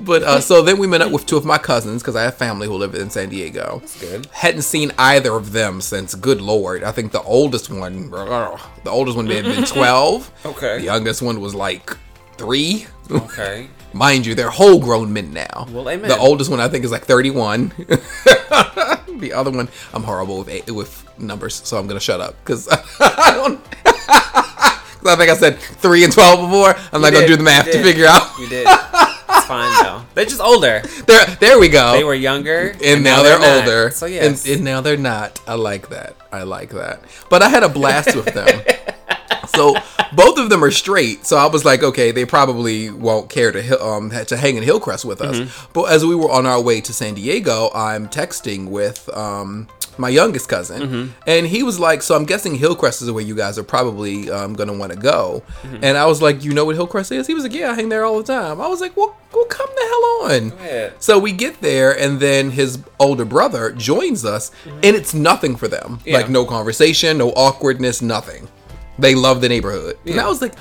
But 0.00 0.22
uh, 0.22 0.40
so 0.40 0.62
then 0.62 0.78
we 0.78 0.86
met 0.86 1.00
up 1.02 1.12
with 1.12 1.26
two 1.26 1.36
of 1.36 1.44
my 1.44 1.58
cousins 1.58 2.02
because 2.02 2.16
I 2.16 2.22
have 2.22 2.36
family 2.36 2.66
who 2.66 2.74
live 2.74 2.94
in 2.94 3.10
San 3.10 3.28
Diego. 3.28 3.78
That's 3.80 4.00
good. 4.00 4.26
Hadn't 4.26 4.62
seen 4.62 4.92
either 4.98 5.32
of 5.34 5.52
them 5.52 5.80
since, 5.80 6.14
good 6.14 6.40
lord, 6.40 6.82
I 6.84 6.92
think 6.92 7.12
the 7.12 7.22
oldest 7.22 7.70
one, 7.70 8.10
the 8.10 8.90
oldest 8.90 9.16
one 9.16 9.26
may 9.28 9.36
have 9.42 9.44
been 9.44 9.64
12. 9.66 10.32
Okay. 10.46 10.78
The 10.78 10.84
youngest 10.84 11.22
one 11.22 11.40
was 11.40 11.54
like 11.54 11.96
three. 12.42 12.86
Okay. 13.10 13.68
Mind 13.92 14.24
you, 14.26 14.34
they're 14.34 14.50
whole 14.50 14.80
grown 14.80 15.12
men 15.12 15.32
now. 15.32 15.66
Well, 15.70 15.88
amen. 15.88 16.08
The 16.08 16.16
oldest 16.16 16.50
one 16.50 16.60
I 16.60 16.68
think 16.68 16.84
is 16.84 16.90
like 16.90 17.04
31. 17.04 17.68
the 17.76 19.32
other 19.34 19.50
one, 19.50 19.68
I'm 19.92 20.02
horrible 20.02 20.38
with 20.38 20.48
eight, 20.48 20.70
with 20.70 21.06
numbers, 21.18 21.54
so 21.54 21.78
I'm 21.78 21.86
gonna 21.86 22.00
shut 22.00 22.20
up 22.20 22.34
because 22.44 22.68
I 23.00 23.32
don't. 23.34 23.62
'cause 23.84 25.12
I 25.12 25.16
think 25.16 25.30
I 25.30 25.36
said 25.36 25.58
three 25.58 26.04
and 26.04 26.12
12 26.12 26.40
before. 26.48 26.74
I'm 26.92 27.02
not 27.02 27.08
You 27.12 27.18
gonna 27.18 27.26
do 27.26 27.36
the 27.36 27.42
math 27.42 27.66
to 27.70 27.82
figure 27.82 28.06
out. 28.06 28.38
You 28.38 28.48
did. 28.48 28.66
It's 28.66 29.46
fine 29.46 29.84
though. 29.84 30.02
They're 30.14 30.24
just 30.24 30.40
older. 30.40 30.82
There, 31.06 31.26
there 31.40 31.58
we 31.58 31.68
go. 31.68 31.92
They 31.92 32.04
were 32.04 32.14
younger, 32.14 32.74
and, 32.82 33.02
now, 33.04 33.22
they're, 33.22 33.38
not. 33.38 33.60
older. 33.60 33.90
So 33.90 34.06
yes. 34.06 34.46
and, 34.46 34.54
and 34.56 34.64
now 34.64 34.80
they're 34.80 34.96
not. 34.96 35.40
I 35.46 35.54
like 35.54 35.88
that. 35.90 36.16
I 36.32 36.44
like 36.44 36.70
that. 36.70 37.02
But 37.28 37.42
I 37.42 37.48
had 37.48 37.62
a 37.62 37.68
blast 37.68 38.14
with 38.16 38.26
them. 38.32 38.48
So 39.54 39.74
both 40.14 40.38
of 40.38 40.50
them 40.50 40.62
are 40.64 40.70
straight. 40.70 41.26
So 41.26 41.36
I 41.36 41.46
was 41.46 41.64
like, 41.64 41.82
okay, 41.82 42.10
they 42.10 42.24
probably 42.24 42.90
won't 42.90 43.28
care 43.30 43.52
to 43.52 43.82
um 43.82 44.10
to 44.10 44.36
hang 44.36 44.56
in 44.56 44.62
Hillcrest 44.62 45.04
with 45.04 45.20
us. 45.20 45.36
Mm-hmm. 45.38 45.72
But 45.72 45.84
as 45.92 46.04
we 46.04 46.14
were 46.14 46.30
on 46.30 46.46
our 46.46 46.60
way 46.60 46.80
to 46.80 46.92
San 46.92 47.14
Diego, 47.14 47.70
I'm 47.74 48.08
texting 48.08 48.68
with 48.68 49.08
um 49.16 49.68
my 49.98 50.08
youngest 50.08 50.48
cousin, 50.48 50.80
Mm-hmm. 50.82 51.10
and 51.26 51.46
he 51.46 51.62
was 51.62 51.78
like, 51.78 52.00
"So 52.02 52.16
I'm 52.16 52.24
guessing 52.24 52.54
Hillcrest 52.54 53.02
is 53.02 53.10
where 53.10 53.22
you 53.22 53.34
guys 53.34 53.58
are 53.58 53.62
probably 53.62 54.30
um, 54.30 54.54
gonna 54.54 54.72
want 54.72 54.90
to 54.90 54.98
go." 54.98 55.42
Mm-hmm. 55.62 55.84
And 55.84 55.98
I 55.98 56.06
was 56.06 56.22
like, 56.22 56.42
"You 56.42 56.54
know 56.54 56.64
what 56.64 56.76
Hillcrest 56.76 57.12
is?" 57.12 57.26
He 57.26 57.34
was 57.34 57.42
like, 57.42 57.52
"Yeah, 57.52 57.72
I 57.72 57.74
hang 57.74 57.90
there 57.90 58.06
all 58.06 58.16
the 58.16 58.24
time." 58.24 58.58
I 58.58 58.68
was 58.68 58.80
like, 58.80 58.96
"Well, 58.96 59.14
well, 59.34 59.44
come 59.44 59.68
the 59.74 59.82
hell 59.82 60.32
on." 60.32 60.58
So 60.98 61.18
we 61.18 61.32
get 61.32 61.60
there, 61.60 61.92
and 61.96 62.20
then 62.20 62.52
his 62.52 62.78
older 62.98 63.26
brother 63.26 63.70
joins 63.72 64.24
us, 64.24 64.50
and 64.64 64.96
it's 64.96 65.12
nothing 65.12 65.56
for 65.56 65.68
them. 65.68 66.00
Yeah. 66.06 66.16
Like 66.16 66.30
no 66.30 66.46
conversation, 66.46 67.18
no 67.18 67.28
awkwardness, 67.32 68.00
nothing. 68.00 68.48
They 68.98 69.14
love 69.14 69.40
the 69.40 69.48
neighborhood, 69.48 69.98
and 70.06 70.20
I 70.20 70.28
was 70.28 70.42
like, 70.42 70.54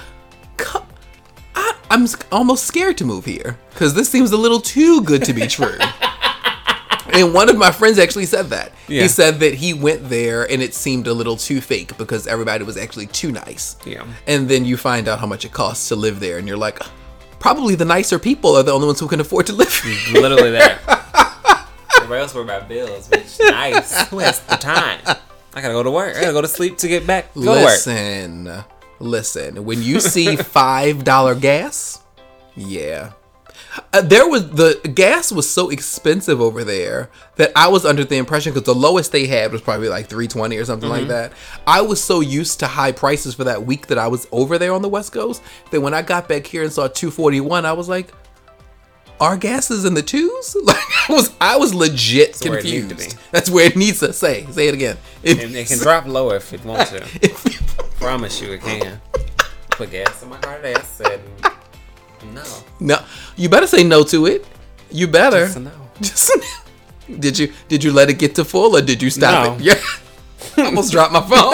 I, 1.55 1.75
I'm 1.89 2.07
almost 2.31 2.65
scared 2.65 2.97
to 2.99 3.05
move 3.05 3.25
here 3.25 3.57
because 3.71 3.93
this 3.93 4.09
seems 4.09 4.31
a 4.31 4.37
little 4.37 4.61
too 4.61 5.01
good 5.03 5.23
to 5.25 5.33
be 5.33 5.47
true. 5.47 5.77
and 7.13 7.33
one 7.33 7.49
of 7.49 7.57
my 7.57 7.71
friends 7.71 7.99
actually 7.99 8.25
said 8.25 8.47
that. 8.47 8.71
Yeah. 8.87 9.03
He 9.03 9.07
said 9.07 9.39
that 9.41 9.55
he 9.55 9.73
went 9.73 10.07
there 10.09 10.49
and 10.49 10.61
it 10.61 10.73
seemed 10.73 11.07
a 11.07 11.13
little 11.13 11.35
too 11.35 11.61
fake 11.61 11.97
because 11.97 12.27
everybody 12.27 12.63
was 12.63 12.77
actually 12.77 13.07
too 13.07 13.31
nice. 13.31 13.75
Yeah. 13.85 14.05
And 14.27 14.47
then 14.47 14.65
you 14.65 14.77
find 14.77 15.07
out 15.07 15.19
how 15.19 15.27
much 15.27 15.45
it 15.45 15.51
costs 15.51 15.89
to 15.89 15.95
live 15.95 16.19
there, 16.19 16.37
and 16.37 16.47
you're 16.47 16.57
like, 16.57 16.79
probably 17.39 17.75
the 17.75 17.85
nicer 17.85 18.19
people 18.19 18.55
are 18.55 18.63
the 18.63 18.71
only 18.71 18.87
ones 18.87 18.99
who 18.99 19.07
can 19.07 19.19
afford 19.19 19.47
to 19.47 19.53
live 19.53 19.73
here. 19.73 20.21
Literally 20.21 20.51
there. 20.51 20.79
Everybody 21.97 22.21
else 22.21 22.33
worry 22.33 22.45
about 22.45 22.67
bills, 22.67 23.09
bitch. 23.09 23.39
Nice. 23.39 24.07
Who 24.09 24.19
has 24.19 24.39
the 24.41 24.55
time? 24.55 24.99
I 25.53 25.61
gotta 25.61 25.73
go 25.73 25.83
to 25.83 25.91
work. 25.91 26.15
I 26.15 26.21
gotta 26.21 26.33
go 26.33 26.41
to 26.41 26.47
sleep 26.47 26.77
to 26.77 26.87
get 26.87 27.05
back. 27.05 27.33
Go 27.33 27.41
to 27.41 27.49
work. 27.49 27.65
listen, 27.65 28.63
listen. 28.99 29.65
When 29.65 29.81
you 29.81 29.99
see 29.99 30.35
five 30.37 31.03
dollar 31.03 31.35
gas, 31.35 32.01
yeah. 32.55 33.11
Uh, 33.93 34.01
there 34.01 34.27
was 34.27 34.49
the 34.51 34.79
gas 34.95 35.31
was 35.31 35.49
so 35.49 35.69
expensive 35.69 36.41
over 36.41 36.63
there 36.63 37.09
that 37.37 37.51
I 37.55 37.69
was 37.69 37.85
under 37.85 38.03
the 38.03 38.17
impression 38.17 38.53
because 38.53 38.65
the 38.65 38.75
lowest 38.75 39.13
they 39.13 39.27
had 39.27 39.51
was 39.51 39.61
probably 39.61 39.87
like 39.87 40.07
three 40.07 40.27
twenty 40.27 40.57
or 40.57 40.65
something 40.65 40.89
like 40.89 41.07
that. 41.07 41.31
I 41.65 41.81
was 41.81 42.03
so 42.03 42.19
used 42.19 42.59
to 42.59 42.67
high 42.67 42.91
prices 42.91 43.33
for 43.33 43.45
that 43.45 43.65
week 43.65 43.87
that 43.87 43.97
I 43.97 44.07
was 44.07 44.27
over 44.31 44.57
there 44.57 44.73
on 44.73 44.81
the 44.81 44.89
West 44.89 45.13
Coast 45.13 45.41
that 45.71 45.79
when 45.79 45.93
I 45.93 46.01
got 46.01 46.27
back 46.27 46.45
here 46.45 46.63
and 46.63 46.71
saw 46.71 46.87
two 46.87 47.11
forty 47.11 47.39
one, 47.39 47.65
I 47.65 47.71
was 47.71 47.87
like, 47.87 48.13
"Our 49.21 49.37
gas 49.37 49.71
is 49.71 49.85
in 49.85 49.93
the 49.93 50.01
twos? 50.03 50.55
Like 50.65 51.09
I 51.09 51.13
was 51.13 51.31
I 51.39 51.55
was 51.57 51.73
legit 51.73 52.37
where 52.43 52.59
it 52.59 52.63
to 52.63 52.79
confused. 52.81 53.17
be. 53.17 53.21
That's 53.31 53.49
where 53.49 53.65
it 53.65 53.75
needs 53.75 53.99
to 53.99 54.11
say. 54.13 54.45
Say 54.51 54.67
it 54.67 54.73
again. 54.73 54.97
It- 55.23 55.39
And 55.39 55.55
it 55.55 55.67
can 55.67 55.77
drop 55.79 56.05
lower 56.05 56.35
if 56.35 56.51
it 56.53 56.63
wants 56.65 56.91
to. 56.91 57.01
Promise 57.99 58.41
you 58.41 58.51
it 58.53 58.61
can. 58.61 58.99
Put 59.71 59.91
gas 59.91 60.21
in 60.23 60.29
my 60.29 60.37
car 60.37 60.57
today. 60.57 60.75
I 60.75 60.81
said 60.81 61.21
no. 62.33 62.43
No, 62.79 62.97
you 63.37 63.47
better 63.49 63.67
say 63.67 63.83
no 63.83 64.03
to 64.03 64.25
it. 64.27 64.45
You 64.91 65.07
better. 65.07 65.45
Just 65.45 65.57
a 65.57 65.59
no. 65.61 65.71
Just- 66.01 66.31
did 67.19 67.37
you 67.39 67.51
did 67.67 67.83
you 67.83 67.91
let 67.91 68.09
it 68.09 68.17
get 68.19 68.35
to 68.35 68.45
full 68.45 68.75
or 68.77 68.81
did 68.81 69.01
you 69.01 69.09
stop 69.09 69.31
No. 69.45 69.53
it? 69.55 69.61
Yeah. 69.61 70.65
Almost 70.65 70.91
dropped 70.91 71.13
my 71.13 71.21
phone. 71.21 71.53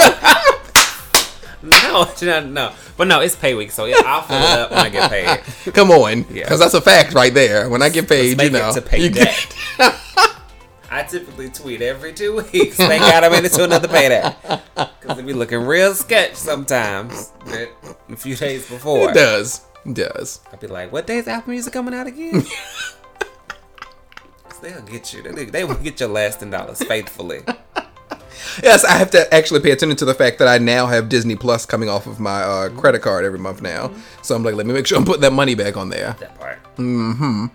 No, 1.88 2.12
no, 2.22 2.46
no. 2.48 2.74
But 2.98 3.08
no, 3.08 3.22
it's 3.22 3.36
pay 3.36 3.54
week, 3.54 3.72
so 3.72 3.86
yeah, 3.86 4.02
I'll 4.06 4.22
fill 4.24 4.38
it 4.38 4.44
up 4.60 4.72
when 4.72 4.80
I 4.80 4.90
get 4.90 5.10
paid. 5.10 5.74
Come 5.74 5.92
on, 5.92 6.26
Yeah. 6.30 6.44
because 6.44 6.60
that's 6.60 6.74
a 6.74 6.82
fact 6.82 7.14
right 7.14 7.34
there. 7.34 7.70
When 7.70 7.82
I 7.82 7.90
get 7.90 8.08
paid, 8.08 8.42
you 8.42 8.50
know, 8.50 8.74
to 8.74 8.82
pay 8.82 9.04
you 9.04 9.10
day. 9.10 9.24
get- 9.26 9.56
I 10.90 11.04
typically 11.04 11.50
tweet 11.50 11.82
every 11.82 12.14
two 12.14 12.38
weeks. 12.38 12.78
Thank 12.78 13.02
God 13.02 13.24
I 13.24 13.30
made 13.30 13.44
it 13.44 13.52
to 13.54 13.64
another 13.66 13.88
payday. 13.90 14.34
Because 14.76 15.18
it 15.20 15.26
be 15.26 15.34
looking 15.34 15.60
real 15.62 15.94
sketch 15.94 16.36
sometimes. 16.36 17.34
A 18.10 18.16
few 18.16 18.36
days 18.38 18.70
before. 18.70 19.10
it 19.12 19.14
does, 19.14 19.66
it 19.86 19.94
does. 19.94 20.40
I'd 20.52 20.60
be 20.62 20.68
like, 20.68 20.92
what 20.94 21.06
day's 21.06 21.28
Apple 21.28 21.52
Music 21.52 21.74
coming 21.74 21.94
out 21.94 22.08
again? 22.08 22.42
'Cause 24.44 24.60
They'll 24.62 24.82
get 24.82 25.14
you. 25.14 25.22
They, 25.24 25.46
they 25.46 25.64
will 25.66 25.76
get 25.76 26.00
your 26.00 26.10
lasting 26.10 26.52
dollars 26.52 26.82
faithfully. 26.84 27.42
Yes, 28.64 28.84
I 28.84 28.92
have 28.92 29.12
to 29.12 29.34
actually 29.34 29.60
pay 29.62 29.72
attention 29.72 29.98
to 29.98 30.06
the 30.06 30.14
fact 30.14 30.40
that 30.40 30.48
I 30.48 30.58
now 30.58 30.88
have 30.88 31.10
Disney 31.10 31.36
Plus 31.36 31.66
coming 31.66 31.90
off 31.90 32.08
of 32.08 32.20
my 32.20 32.42
uh, 32.44 32.70
credit 32.70 33.02
card 33.02 33.26
every 33.26 33.40
month 33.40 33.62
now. 33.62 33.92
So 34.22 34.36
I'm 34.36 34.44
like, 34.44 34.56
let 34.56 34.66
me 34.66 34.74
make 34.74 34.88
sure 34.88 34.98
I'm 34.98 35.06
putting 35.06 35.22
that 35.22 35.34
money 35.34 35.56
back 35.56 35.78
on 35.78 35.90
there. 35.90 36.16
That 36.20 36.38
part. 36.40 36.58
Hmm. 36.78 37.48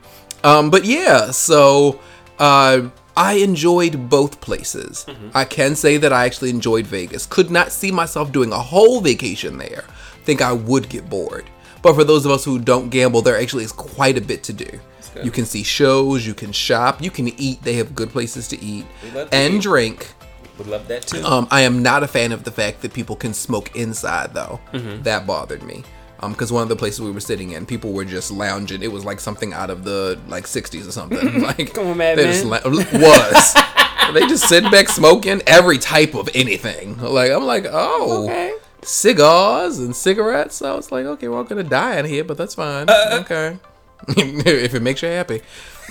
Um, 0.44 0.70
but 0.70 0.84
yeah, 0.84 1.30
so 1.30 2.00
uh, 2.38 2.88
I 3.16 3.34
enjoyed 3.34 4.08
both 4.08 4.40
places. 4.40 5.06
I 5.34 5.44
can 5.44 5.76
say 5.76 5.96
that 5.98 6.12
I 6.12 6.24
actually 6.24 6.50
enjoyed 6.50 6.86
Vegas. 6.86 7.26
Could 7.26 7.50
not 7.50 7.70
see 7.72 7.92
myself 7.92 8.32
doing 8.32 8.52
a 8.52 8.58
whole 8.58 9.00
vacation 9.00 9.58
there. 9.58 9.84
Think 10.24 10.40
I 10.40 10.52
would 10.52 10.88
get 10.88 11.08
bored. 11.08 11.44
But 11.82 11.94
for 11.94 12.04
those 12.04 12.24
of 12.24 12.30
us 12.30 12.44
who 12.44 12.58
don't 12.58 12.90
gamble, 12.90 13.22
there 13.22 13.38
actually 13.38 13.64
is 13.64 13.72
quite 13.72 14.16
a 14.16 14.20
bit 14.20 14.42
to 14.44 14.52
do. 14.52 14.80
You 15.22 15.30
can 15.30 15.44
see 15.44 15.62
shows, 15.62 16.26
you 16.26 16.32
can 16.32 16.52
shop, 16.52 17.02
you 17.02 17.10
can 17.10 17.28
eat. 17.38 17.62
They 17.62 17.74
have 17.74 17.94
good 17.94 18.08
places 18.08 18.48
to 18.48 18.64
eat 18.64 18.86
to 19.12 19.28
and 19.30 19.54
eat. 19.54 19.62
drink. 19.62 20.14
Would 20.58 20.66
love 20.66 20.86
that 20.88 21.06
too. 21.06 21.22
Um, 21.24 21.48
I 21.50 21.62
am 21.62 21.82
not 21.82 22.02
a 22.02 22.06
fan 22.08 22.30
of 22.32 22.44
the 22.44 22.50
fact 22.50 22.82
that 22.82 22.92
people 22.92 23.16
can 23.16 23.32
smoke 23.34 23.74
inside, 23.74 24.34
though. 24.34 24.60
Mm-hmm. 24.72 25.02
That 25.02 25.26
bothered 25.26 25.62
me. 25.62 25.82
Um, 26.20 26.32
because 26.32 26.52
one 26.52 26.62
of 26.62 26.68
the 26.68 26.76
places 26.76 27.00
we 27.00 27.10
were 27.10 27.18
sitting 27.20 27.50
in, 27.50 27.66
people 27.66 27.92
were 27.92 28.04
just 28.04 28.30
lounging. 28.30 28.82
It 28.82 28.92
was 28.92 29.04
like 29.04 29.18
something 29.18 29.52
out 29.52 29.70
of 29.70 29.82
the 29.82 30.20
like 30.28 30.44
'60s 30.44 30.86
or 30.86 30.92
something. 30.92 31.42
Like 31.42 31.74
Come 31.74 31.88
on, 31.88 31.96
Mad 31.96 32.16
they 32.18 32.24
just 32.24 32.44
la- 32.44 32.60
was. 32.64 33.54
they 34.14 34.20
just 34.28 34.48
sitting 34.48 34.70
back 34.70 34.88
smoking 34.88 35.42
every 35.46 35.78
type 35.78 36.14
of 36.14 36.28
anything. 36.34 36.96
Like 36.98 37.32
I'm 37.32 37.44
like, 37.44 37.66
oh, 37.68 38.24
Okay. 38.26 38.54
cigars 38.82 39.78
and 39.80 39.96
cigarettes. 39.96 40.56
So 40.56 40.72
I 40.72 40.76
was 40.76 40.92
like, 40.92 41.06
okay, 41.06 41.26
we're 41.28 41.38
all 41.38 41.44
gonna 41.44 41.62
die 41.64 41.98
in 41.98 42.04
here, 42.04 42.22
but 42.24 42.36
that's 42.36 42.54
fine. 42.54 42.88
okay, 42.90 43.58
if 44.16 44.74
it 44.74 44.82
makes 44.82 45.02
you 45.02 45.08
happy. 45.08 45.42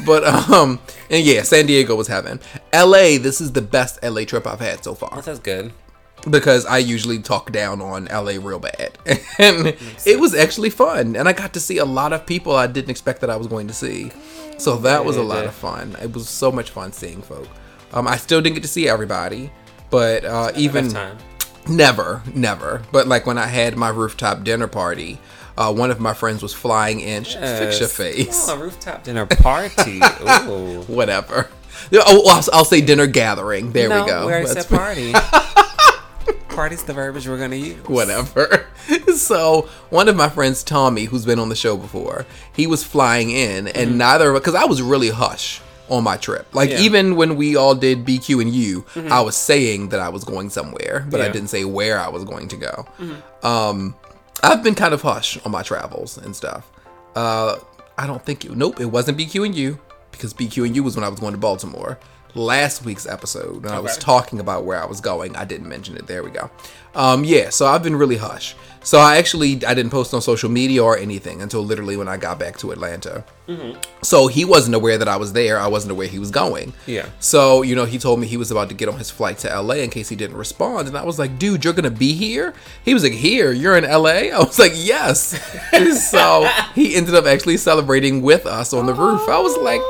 But 0.05 0.23
um, 0.23 0.79
and 1.09 1.25
yeah, 1.25 1.43
San 1.43 1.65
Diego 1.65 1.95
was 1.95 2.07
heaven. 2.07 2.39
L.A. 2.73 3.17
This 3.17 3.41
is 3.41 3.51
the 3.51 3.61
best 3.61 3.99
L.A. 4.01 4.25
trip 4.25 4.47
I've 4.47 4.59
had 4.59 4.83
so 4.83 4.95
far 4.95 5.21
That's 5.21 5.39
good. 5.39 5.73
because 6.29 6.65
I 6.65 6.77
usually 6.79 7.19
talk 7.19 7.51
down 7.51 7.81
on 7.81 8.05
LA 8.05 8.33
real 8.41 8.59
bad. 8.59 8.97
And 9.39 9.75
it 10.05 10.19
was 10.19 10.33
actually 10.35 10.69
fun. 10.69 11.15
And 11.15 11.27
I 11.27 11.33
got 11.33 11.53
to 11.53 11.59
see 11.59 11.77
a 11.79 11.85
lot 11.85 12.13
of 12.13 12.25
people 12.25 12.55
I 12.55 12.67
didn't 12.67 12.91
expect 12.91 13.21
that 13.21 13.29
I 13.29 13.35
was 13.35 13.47
going 13.47 13.67
to 13.67 13.73
see. 13.73 14.11
So 14.57 14.77
that 14.77 15.03
was 15.03 15.17
a 15.17 15.23
lot 15.23 15.45
of 15.45 15.53
fun. 15.53 15.95
It 16.01 16.13
was 16.13 16.29
so 16.29 16.51
much 16.51 16.69
fun 16.69 16.91
seeing 16.91 17.21
folk. 17.23 17.47
Um, 17.93 18.07
I 18.07 18.17
still 18.17 18.41
didn't 18.41 18.55
get 18.55 18.61
to 18.61 18.69
see 18.69 18.87
everybody, 18.87 19.51
but 19.89 20.23
uh, 20.23 20.51
even 20.55 20.89
time. 20.89 21.17
Never, 21.67 22.21
never. 22.33 22.81
But 22.91 23.07
like 23.07 23.25
when 23.25 23.37
I 23.37 23.47
had 23.47 23.75
my 23.75 23.89
rooftop 23.89 24.43
dinner 24.43 24.67
party, 24.67 25.19
uh, 25.69 25.71
one 25.73 25.91
of 25.91 25.99
my 25.99 26.13
friends 26.13 26.41
was 26.41 26.53
flying 26.53 26.99
in. 26.99 27.23
Sh- 27.23 27.35
Fix 27.35 27.79
your 27.79 27.89
face. 27.89 28.47
Oh, 28.49 28.55
a 28.55 28.63
rooftop 28.63 29.03
dinner 29.03 29.25
party. 29.25 29.99
Ooh. 30.47 30.81
Whatever. 30.87 31.49
Oh, 31.93 32.23
I'll, 32.29 32.43
I'll 32.53 32.65
say 32.65 32.81
dinner 32.81 33.07
gathering. 33.07 33.71
There 33.71 33.89
no, 33.89 34.03
we 34.03 34.09
go. 34.09 34.25
We 34.27 34.33
already 34.33 34.53
That's 34.53 34.67
said 34.67 34.77
party. 34.77 35.13
Party's 36.49 36.83
the 36.83 36.93
verbiage 36.93 37.27
we're 37.29 37.37
gonna 37.37 37.55
use. 37.55 37.77
whatever. 37.87 38.67
so 39.15 39.69
one 39.89 40.09
of 40.09 40.17
my 40.17 40.27
friends, 40.27 40.63
Tommy, 40.63 41.05
who's 41.05 41.25
been 41.25 41.39
on 41.39 41.47
the 41.47 41.55
show 41.55 41.77
before, 41.77 42.25
he 42.53 42.67
was 42.67 42.83
flying 42.83 43.29
in, 43.31 43.69
and 43.69 43.97
neither 43.97 44.29
of 44.29 44.35
us. 44.35 44.41
because 44.41 44.55
I 44.55 44.65
was 44.65 44.81
really 44.81 45.09
hush 45.09 45.61
on 45.89 46.03
my 46.03 46.17
trip. 46.17 46.53
Like 46.53 46.69
Yeah. 46.69 46.79
even 46.79 47.15
when 47.15 47.37
we 47.37 47.55
all 47.55 47.73
did 47.73 48.05
BQ 48.05 48.41
and 48.41 48.53
U, 48.53 48.85
I 49.09 49.21
was 49.21 49.35
saying 49.37 49.89
that 49.89 50.01
I 50.01 50.09
was 50.09 50.25
going 50.25 50.49
somewhere, 50.49 51.05
but 51.09 51.21
I 51.21 51.29
didn't 51.29 51.47
say 51.49 51.63
where 51.63 51.97
I 51.97 52.09
was 52.09 52.25
going 52.25 52.49
to 52.49 52.57
go. 52.57 52.85
Um, 53.43 53.95
I've 54.43 54.63
been 54.63 54.75
kind 54.75 54.93
of 54.93 55.01
hush 55.01 55.37
on 55.45 55.51
my 55.51 55.61
travels 55.61 56.17
and 56.17 56.35
stuff. 56.35 56.71
Uh, 57.15 57.59
I 57.97 58.07
don't 58.07 58.23
think 58.25 58.43
you. 58.43 58.55
Nope, 58.55 58.79
it 58.79 58.85
wasn't 58.85 59.17
BQ 59.17 59.45
and 59.45 59.55
you 59.55 59.79
because 60.11 60.33
BQ 60.33 60.65
and 60.65 60.75
you 60.75 60.83
was 60.83 60.95
when 60.95 61.03
I 61.03 61.09
was 61.09 61.19
going 61.19 61.33
to 61.33 61.39
Baltimore. 61.39 61.99
Last 62.33 62.85
week's 62.85 63.05
episode, 63.05 63.65
when 63.65 63.73
I 63.73 63.79
was 63.79 63.97
talking 63.97 64.39
about 64.39 64.63
where 64.63 64.81
I 64.81 64.85
was 64.85 65.01
going, 65.01 65.35
I 65.35 65.43
didn't 65.43 65.67
mention 65.67 65.97
it. 65.97 66.07
There 66.07 66.23
we 66.23 66.29
go. 66.29 66.49
Um, 66.95 67.23
yeah, 67.23 67.49
so 67.49 67.67
I've 67.67 67.83
been 67.83 67.95
really 67.95 68.17
hush. 68.17 68.55
So 68.83 68.97
I 68.97 69.17
actually 69.17 69.63
I 69.63 69.75
didn't 69.75 69.91
post 69.91 70.11
on 70.13 70.21
social 70.21 70.49
media 70.49 70.83
or 70.83 70.97
anything 70.97 71.41
until 71.41 71.63
literally 71.63 71.95
when 71.95 72.07
I 72.07 72.17
got 72.17 72.39
back 72.39 72.57
to 72.59 72.71
Atlanta. 72.71 73.23
So 74.01 74.27
he 74.27 74.45
wasn't 74.45 74.75
aware 74.75 74.97
that 74.97 75.07
I 75.09 75.17
was 75.17 75.33
there. 75.33 75.59
I 75.59 75.67
wasn't 75.67 75.91
aware 75.91 76.07
he 76.07 76.17
was 76.19 76.31
going. 76.31 76.73
Yeah. 76.87 77.07
So, 77.19 77.61
you 77.63 77.75
know, 77.75 77.83
he 77.85 77.99
told 77.99 78.19
me 78.19 78.25
he 78.25 78.37
was 78.37 78.49
about 78.49 78.69
to 78.69 78.75
get 78.75 78.87
on 78.87 78.97
his 78.97 79.11
flight 79.11 79.37
to 79.39 79.61
LA 79.61 79.75
in 79.75 79.89
case 79.89 80.07
he 80.09 80.15
didn't 80.15 80.37
respond. 80.37 80.87
And 80.87 80.97
I 80.97 81.03
was 81.03 81.19
like, 81.19 81.37
dude, 81.37 81.63
you're 81.65 81.73
going 81.73 81.83
to 81.83 81.91
be 81.91 82.13
here? 82.13 82.53
He 82.83 82.93
was 82.93 83.03
like, 83.03 83.11
here, 83.11 83.51
you're 83.51 83.77
in 83.77 83.83
LA? 83.83 84.09
I 84.33 84.39
was 84.39 84.57
like, 84.57 84.71
yes. 84.73 85.37
so 86.09 86.49
he 86.73 86.95
ended 86.95 87.13
up 87.13 87.25
actually 87.25 87.57
celebrating 87.57 88.21
with 88.21 88.45
us 88.45 88.73
on 88.73 88.85
the 88.85 88.93
roof. 88.93 89.27
I 89.27 89.39
was 89.39 89.57
like, 89.57 89.81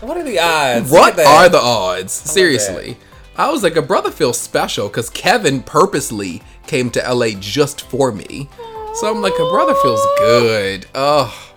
What 0.00 0.16
are 0.16 0.22
the 0.22 0.38
odds? 0.38 0.90
what 0.90 1.18
are 1.18 1.48
the 1.48 1.60
odds? 1.60 2.12
Seriously. 2.12 2.96
I 3.36 3.50
was 3.50 3.62
like, 3.62 3.76
a 3.76 3.82
brother 3.82 4.10
feels 4.10 4.38
special 4.38 4.88
because 4.88 5.10
Kevin 5.10 5.62
purposely 5.62 6.42
came 6.68 6.90
to 6.90 7.00
LA 7.12 7.30
just 7.40 7.80
for 7.82 8.12
me. 8.12 8.48
So 8.94 9.10
I'm 9.10 9.22
like, 9.22 9.34
a 9.34 9.48
brother 9.50 9.74
feels 9.74 10.04
good. 10.18 10.86
Oh. 10.94 11.52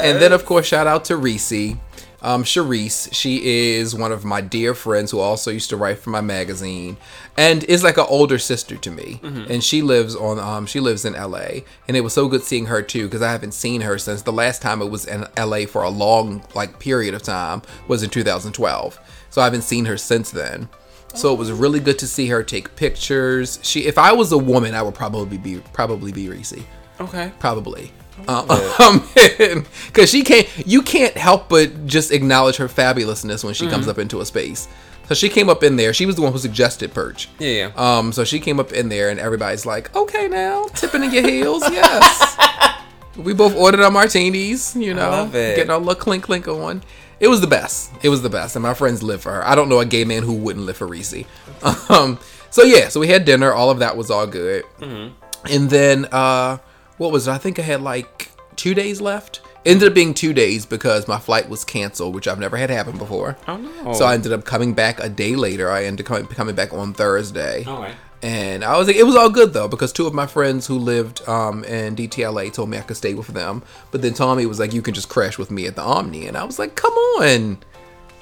And 0.00 0.20
then, 0.22 0.32
of 0.32 0.44
course, 0.44 0.66
shout 0.66 0.86
out 0.86 1.04
to 1.06 1.16
Reese. 1.16 1.76
Um, 2.22 2.42
Charisse, 2.44 3.12
she 3.12 3.76
is 3.76 3.94
one 3.94 4.10
of 4.10 4.24
my 4.24 4.40
dear 4.40 4.74
friends 4.74 5.10
who 5.10 5.20
also 5.20 5.50
used 5.50 5.70
to 5.70 5.76
write 5.76 5.98
for 5.98 6.10
my 6.10 6.20
magazine, 6.20 6.96
and 7.36 7.62
is 7.64 7.84
like 7.84 7.98
an 7.98 8.06
older 8.08 8.38
sister 8.38 8.76
to 8.76 8.90
me. 8.90 9.20
And 9.48 9.62
she 9.62 9.80
lives 9.82 10.16
on, 10.16 10.38
um, 10.38 10.66
she 10.66 10.80
lives 10.80 11.04
in 11.04 11.12
LA, 11.12 11.60
and 11.86 11.96
it 11.96 12.00
was 12.00 12.14
so 12.14 12.26
good 12.26 12.42
seeing 12.42 12.66
her 12.66 12.82
too 12.82 13.04
because 13.04 13.22
I 13.22 13.30
haven't 13.30 13.52
seen 13.52 13.82
her 13.82 13.96
since 13.98 14.22
the 14.22 14.32
last 14.32 14.60
time 14.60 14.82
it 14.82 14.90
was 14.90 15.06
in 15.06 15.26
LA 15.38 15.66
for 15.66 15.82
a 15.82 15.90
long 15.90 16.42
like 16.54 16.80
period 16.80 17.14
of 17.14 17.22
time 17.22 17.62
was 17.86 18.02
in 18.02 18.10
2012. 18.10 18.98
So 19.30 19.40
I 19.40 19.44
haven't 19.44 19.62
seen 19.62 19.84
her 19.84 19.98
since 19.98 20.30
then. 20.30 20.68
So 21.16 21.32
it 21.32 21.38
was 21.38 21.50
really 21.50 21.80
good 21.80 21.98
to 22.00 22.06
see 22.06 22.26
her 22.28 22.42
take 22.42 22.76
pictures. 22.76 23.58
She, 23.62 23.86
if 23.86 23.96
I 23.98 24.12
was 24.12 24.32
a 24.32 24.38
woman, 24.38 24.74
I 24.74 24.82
would 24.82 24.94
probably 24.94 25.38
be 25.38 25.60
probably 25.72 26.12
be 26.12 26.28
Reese. 26.28 26.54
Okay. 27.00 27.32
probably. 27.38 27.92
Um 28.28 29.06
because 29.88 30.08
she 30.08 30.22
can't 30.22 30.48
you 30.66 30.80
can't 30.80 31.14
help 31.14 31.50
but 31.50 31.86
just 31.86 32.10
acknowledge 32.12 32.56
her 32.56 32.66
fabulousness 32.66 33.44
when 33.44 33.52
she 33.52 33.68
comes 33.68 33.88
up 33.88 33.98
into 33.98 34.20
a 34.22 34.24
space. 34.24 34.68
So 35.06 35.14
she 35.14 35.28
came 35.28 35.50
up 35.50 35.62
in 35.62 35.76
there. 35.76 35.92
She 35.92 36.06
was 36.06 36.16
the 36.16 36.22
one 36.22 36.32
who 36.32 36.38
suggested 36.38 36.94
perch. 36.94 37.28
Yeah, 37.38 37.68
yeah. 37.76 37.98
um 37.98 38.12
so 38.12 38.24
she 38.24 38.40
came 38.40 38.58
up 38.58 38.72
in 38.72 38.88
there 38.88 39.10
and 39.10 39.20
everybody's 39.20 39.66
like 39.66 39.94
okay 39.94 40.28
now 40.28 40.64
tipping 40.74 41.04
in 41.04 41.12
your 41.12 41.28
heels 41.28 41.62
yes. 41.70 42.80
We 43.18 43.34
both 43.34 43.54
ordered 43.54 43.80
our 43.80 43.90
martinis 43.90 44.74
you 44.74 44.94
know 44.94 45.28
getting 45.32 45.68
our 45.70 45.78
little 45.78 45.94
clink 45.94 46.24
clink 46.24 46.48
on 46.48 46.82
it 47.20 47.28
was 47.28 47.40
the 47.40 47.46
best 47.46 47.90
it 48.02 48.08
was 48.08 48.22
the 48.22 48.30
best 48.30 48.56
and 48.56 48.62
my 48.62 48.74
friends 48.74 49.02
live 49.02 49.20
for 49.22 49.32
her 49.32 49.46
i 49.46 49.54
don't 49.54 49.68
know 49.68 49.80
a 49.80 49.86
gay 49.86 50.04
man 50.04 50.22
who 50.22 50.34
wouldn't 50.34 50.64
live 50.66 50.76
for 50.76 50.86
reese 50.86 51.14
um 51.88 52.18
so 52.50 52.62
yeah 52.62 52.88
so 52.88 53.00
we 53.00 53.08
had 53.08 53.24
dinner 53.24 53.52
all 53.52 53.70
of 53.70 53.78
that 53.78 53.96
was 53.96 54.10
all 54.10 54.26
good 54.26 54.64
and 54.80 55.70
then 55.70 56.06
uh 56.12 56.58
what 56.98 57.12
was 57.12 57.28
it? 57.28 57.32
I 57.32 57.38
think 57.38 57.58
I 57.58 57.62
had 57.62 57.82
like 57.82 58.30
two 58.56 58.74
days 58.74 59.00
left. 59.00 59.40
Ended 59.64 59.88
up 59.88 59.94
being 59.94 60.14
two 60.14 60.32
days 60.32 60.64
because 60.64 61.08
my 61.08 61.18
flight 61.18 61.48
was 61.48 61.64
canceled, 61.64 62.14
which 62.14 62.28
I've 62.28 62.38
never 62.38 62.56
had 62.56 62.70
happen 62.70 62.96
before. 62.96 63.36
Oh 63.48 63.56
no. 63.56 63.92
So 63.92 64.04
I 64.04 64.14
ended 64.14 64.32
up 64.32 64.44
coming 64.44 64.74
back 64.74 65.00
a 65.00 65.08
day 65.08 65.34
later. 65.34 65.70
I 65.70 65.84
ended 65.84 66.06
up 66.06 66.08
coming, 66.08 66.26
coming 66.28 66.54
back 66.54 66.72
on 66.72 66.94
Thursday. 66.94 67.64
Okay. 67.66 67.92
And 68.22 68.64
I 68.64 68.76
was 68.78 68.86
like, 68.86 68.96
it 68.96 69.04
was 69.04 69.14
all 69.14 69.28
good 69.30 69.52
though, 69.52 69.68
because 69.68 69.92
two 69.92 70.06
of 70.06 70.14
my 70.14 70.26
friends 70.26 70.66
who 70.66 70.78
lived 70.78 71.26
um, 71.28 71.62
in 71.64 71.94
DTLA 71.94 72.52
told 72.52 72.70
me 72.70 72.78
I 72.78 72.80
could 72.80 72.96
stay 72.96 73.14
with 73.14 73.28
them. 73.28 73.62
But 73.90 74.02
then 74.02 74.14
Tommy 74.14 74.46
was 74.46 74.58
like, 74.58 74.72
you 74.72 74.82
can 74.82 74.94
just 74.94 75.08
crash 75.08 75.38
with 75.38 75.50
me 75.50 75.66
at 75.66 75.76
the 75.76 75.82
Omni. 75.82 76.26
And 76.26 76.36
I 76.36 76.44
was 76.44 76.58
like, 76.58 76.74
come 76.76 76.92
on. 76.94 77.58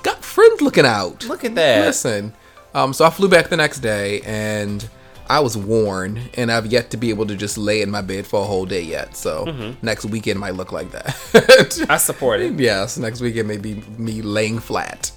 Got 0.03 0.23
friends 0.25 0.61
looking 0.61 0.85
out. 0.85 1.25
Look 1.25 1.45
at 1.45 1.55
that. 1.55 1.87
Listen. 1.87 2.35
Um, 2.75 2.93
so 2.93 3.05
I 3.05 3.11
flew 3.11 3.29
back 3.29 3.49
the 3.49 3.57
next 3.57 3.79
day 3.81 4.21
and 4.23 4.87
I 5.31 5.41
was 5.41 5.57
worn 5.57 6.21
and 6.35 6.51
I've 6.53 6.67
yet 6.67 6.91
to 6.91 6.97
be 6.99 7.09
able 7.09 7.27
to 7.29 7.37
just 7.37 7.57
lay 7.57 7.81
in 7.81 7.91
my 7.91 8.03
bed 8.03 8.27
for 8.27 8.43
a 8.43 8.45
whole 8.45 8.67
day 8.67 8.83
yet. 8.83 9.17
So 9.17 9.47
Mm-hmm. 9.47 9.87
next 9.87 10.05
weekend 10.07 10.41
might 10.41 10.55
look 10.55 10.73
like 10.73 10.91
that. 10.91 11.87
I 11.89 11.97
support 11.99 12.41
it. 12.41 12.59
yes, 12.59 12.99
next 12.99 13.21
weekend 13.21 13.49
may 13.49 13.57
be 13.59 13.75
me 13.97 14.21
laying 14.23 14.59
flat. 14.59 15.13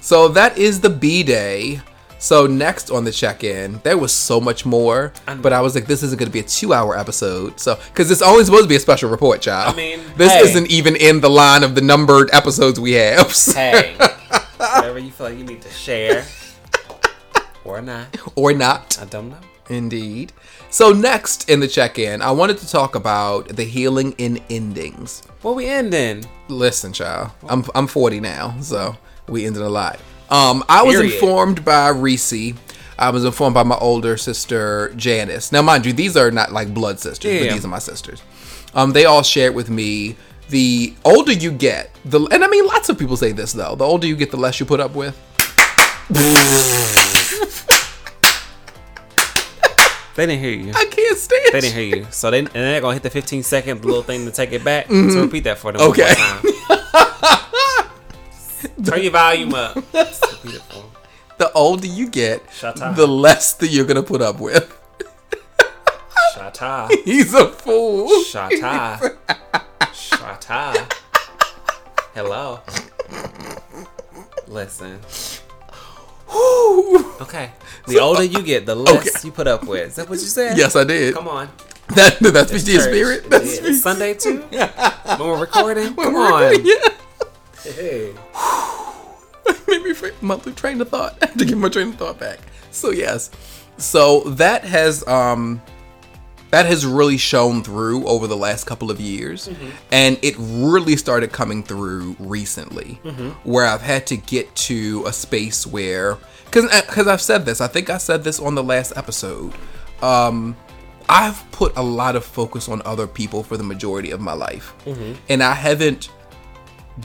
So 0.00 0.28
that 0.28 0.56
is 0.56 0.80
the 0.80 0.90
B 0.90 1.22
day. 1.24 1.80
So 2.22 2.46
next 2.46 2.92
on 2.92 3.02
the 3.02 3.10
check-in, 3.10 3.80
there 3.82 3.98
was 3.98 4.12
so 4.12 4.40
much 4.40 4.64
more, 4.64 5.12
but 5.40 5.52
I 5.52 5.60
was 5.60 5.74
like, 5.74 5.86
this 5.86 6.04
isn't 6.04 6.20
going 6.20 6.28
to 6.28 6.32
be 6.32 6.38
a 6.38 6.44
two-hour 6.44 6.96
episode. 6.96 7.58
So 7.58 7.76
because 7.88 8.12
it's 8.12 8.22
only 8.22 8.44
supposed 8.44 8.62
to 8.62 8.68
be 8.68 8.76
a 8.76 8.80
special 8.80 9.10
report, 9.10 9.42
child. 9.42 9.74
I 9.74 9.76
mean, 9.76 10.00
this 10.16 10.30
hey. 10.30 10.38
isn't 10.38 10.70
even 10.70 10.94
in 10.94 11.20
the 11.20 11.28
line 11.28 11.64
of 11.64 11.74
the 11.74 11.80
numbered 11.80 12.30
episodes 12.32 12.78
we 12.78 12.92
have. 12.92 13.36
Hey, 13.52 13.96
whatever 14.56 15.00
you 15.00 15.10
feel 15.10 15.30
like 15.30 15.38
you 15.38 15.42
need 15.42 15.62
to 15.62 15.68
share 15.70 16.24
or 17.64 17.82
not, 17.82 18.06
or 18.36 18.52
not. 18.52 19.00
I 19.02 19.04
don't 19.06 19.30
know. 19.30 19.38
Indeed. 19.68 20.32
So 20.70 20.92
next 20.92 21.50
in 21.50 21.58
the 21.58 21.66
check-in, 21.66 22.22
I 22.22 22.30
wanted 22.30 22.58
to 22.58 22.68
talk 22.68 22.94
about 22.94 23.48
the 23.48 23.64
healing 23.64 24.14
in 24.18 24.40
endings. 24.48 25.24
What 25.42 25.56
we 25.56 25.66
ending? 25.66 26.24
Listen, 26.46 26.92
child, 26.92 27.32
I'm 27.48 27.64
I'm 27.74 27.88
40 27.88 28.20
now, 28.20 28.54
so 28.60 28.96
we 29.26 29.44
ended 29.44 29.62
a 29.62 29.68
lot. 29.68 29.98
Um, 30.32 30.64
I 30.66 30.82
was 30.82 30.96
Period. 30.96 31.12
informed 31.12 31.62
by 31.62 31.90
Reese. 31.90 32.54
I 32.98 33.10
was 33.10 33.24
informed 33.26 33.52
by 33.52 33.64
my 33.64 33.76
older 33.76 34.16
sister 34.16 34.90
Janice. 34.96 35.52
Now, 35.52 35.60
mind 35.60 35.84
you, 35.84 35.92
these 35.92 36.16
are 36.16 36.30
not 36.30 36.52
like 36.52 36.72
blood 36.72 36.98
sisters, 36.98 37.40
but 37.40 37.52
these 37.52 37.64
are 37.66 37.68
my 37.68 37.78
sisters. 37.78 38.22
Um, 38.74 38.92
they 38.92 39.04
all 39.04 39.22
shared 39.22 39.54
with 39.54 39.68
me. 39.68 40.16
The 40.48 40.94
older 41.04 41.32
you 41.32 41.52
get, 41.52 41.90
the 42.04 42.20
and 42.30 42.42
I 42.42 42.48
mean, 42.48 42.66
lots 42.66 42.88
of 42.88 42.98
people 42.98 43.16
say 43.16 43.32
this 43.32 43.52
though. 43.52 43.74
The 43.74 43.84
older 43.84 44.06
you 44.06 44.16
get, 44.16 44.30
the 44.30 44.38
less 44.38 44.58
you 44.58 44.66
put 44.66 44.80
up 44.80 44.94
with. 44.94 45.14
They 50.14 50.26
didn't 50.26 50.40
hear 50.42 50.50
you. 50.50 50.72
I 50.74 50.84
can't 50.84 51.16
stand. 51.16 51.42
They 51.52 51.60
didn't 51.62 51.74
hear 51.74 51.96
you. 51.96 52.06
So 52.10 52.30
they 52.30 52.40
and 52.40 52.48
they're 52.48 52.82
gonna 52.82 52.92
hit 52.92 53.02
the 53.02 53.08
15 53.08 53.42
second 53.42 53.82
little 53.82 54.02
thing 54.02 54.26
to 54.26 54.30
take 54.30 54.52
it 54.52 54.62
back. 54.62 54.88
So 54.88 55.22
repeat 55.22 55.44
that 55.44 55.56
for 55.56 55.72
them. 55.72 55.80
Mm-hmm. 55.80 56.68
Okay. 56.68 56.78
time. 58.84 58.94
Turn 58.94 59.02
your 59.02 59.12
volume 59.12 59.54
up. 59.54 59.74
Just 59.92 60.24
repeat 60.44 60.56
it 60.56 60.62
for 60.62 60.78
'em. 60.78 60.84
The 61.38 61.52
older 61.52 61.86
you 61.86 62.08
get, 62.08 62.42
Shut 62.52 62.80
up. 62.80 62.94
the 62.96 63.06
less 63.08 63.54
that 63.54 63.68
you're 63.68 63.86
gonna 63.86 64.02
put 64.02 64.22
up 64.22 64.38
with. 64.40 64.78
Shata. 66.36 66.88
He's 67.04 67.34
a 67.34 67.48
fool. 67.48 68.08
Shata. 68.24 69.16
Shata. 69.92 70.92
Hello. 72.14 72.60
Listen. 74.46 75.00
Okay. 77.20 77.50
The 77.86 77.98
older 78.00 78.22
you 78.24 78.42
get, 78.42 78.66
the 78.66 78.74
less 78.74 78.96
Okay. 79.16 79.26
you 79.26 79.32
put 79.32 79.46
up 79.46 79.64
with. 79.66 79.88
Is 79.88 79.94
that 79.96 80.08
what 80.08 80.18
you 80.20 80.26
said? 80.26 80.56
Yes, 80.56 80.76
I 80.76 80.84
did. 80.84 81.14
Come 81.14 81.28
on. 81.28 81.48
That, 81.88 82.18
that's 82.20 82.50
the 82.50 82.72
Church. 82.74 82.82
spirit. 82.82 83.28
That's 83.30 83.60
Yeah, 83.60 83.72
Sunday 83.74 84.14
too. 84.14 84.38
when 84.50 85.18
we're 85.18 85.38
recording. 85.40 85.94
Come 85.94 86.14
We're- 86.14 86.54
on. 86.56 86.64
Yeah. 86.64 86.74
Hey. 87.62 88.12
Made 89.68 89.82
me 89.82 89.94
my 90.20 90.36
train 90.36 90.80
of 90.80 90.88
thought. 90.88 91.16
I 91.22 91.26
have 91.26 91.38
to 91.38 91.44
get 91.44 91.56
my 91.56 91.68
train 91.68 91.88
of 91.88 91.94
thought 91.96 92.18
back. 92.18 92.38
So 92.70 92.90
yes. 92.90 93.30
So 93.76 94.20
that 94.20 94.64
has 94.64 95.06
um 95.06 95.62
that 96.50 96.66
has 96.66 96.84
really 96.84 97.16
shown 97.16 97.62
through 97.62 98.06
over 98.06 98.26
the 98.26 98.36
last 98.36 98.64
couple 98.64 98.90
of 98.90 99.00
years 99.00 99.48
and 99.90 100.18
it 100.22 100.34
really 100.38 100.96
started 100.96 101.32
coming 101.32 101.62
through 101.62 102.14
recently 102.18 103.00
where 103.44 103.64
i've 103.64 103.80
had 103.80 104.06
to 104.06 104.18
get 104.18 104.54
to 104.54 105.02
a 105.06 105.12
space 105.14 105.66
where 105.66 106.18
because 106.44 106.64
because 106.82 107.06
i've 107.08 107.22
said 107.22 107.46
this 107.46 107.62
i 107.62 107.66
think 107.66 107.88
i 107.88 107.96
said 107.96 108.22
this 108.22 108.38
on 108.38 108.54
the 108.54 108.62
last 108.62 108.92
episode 108.96 109.50
um 110.02 110.54
i've 111.08 111.42
put 111.52 111.74
a 111.76 111.82
lot 111.82 112.16
of 112.16 112.22
focus 112.24 112.68
on 112.68 112.82
other 112.84 113.06
people 113.06 113.42
for 113.42 113.56
the 113.56 113.64
majority 113.64 114.10
of 114.10 114.20
my 114.20 114.34
life 114.34 114.74
and 115.30 115.42
i 115.42 115.54
haven't 115.54 116.10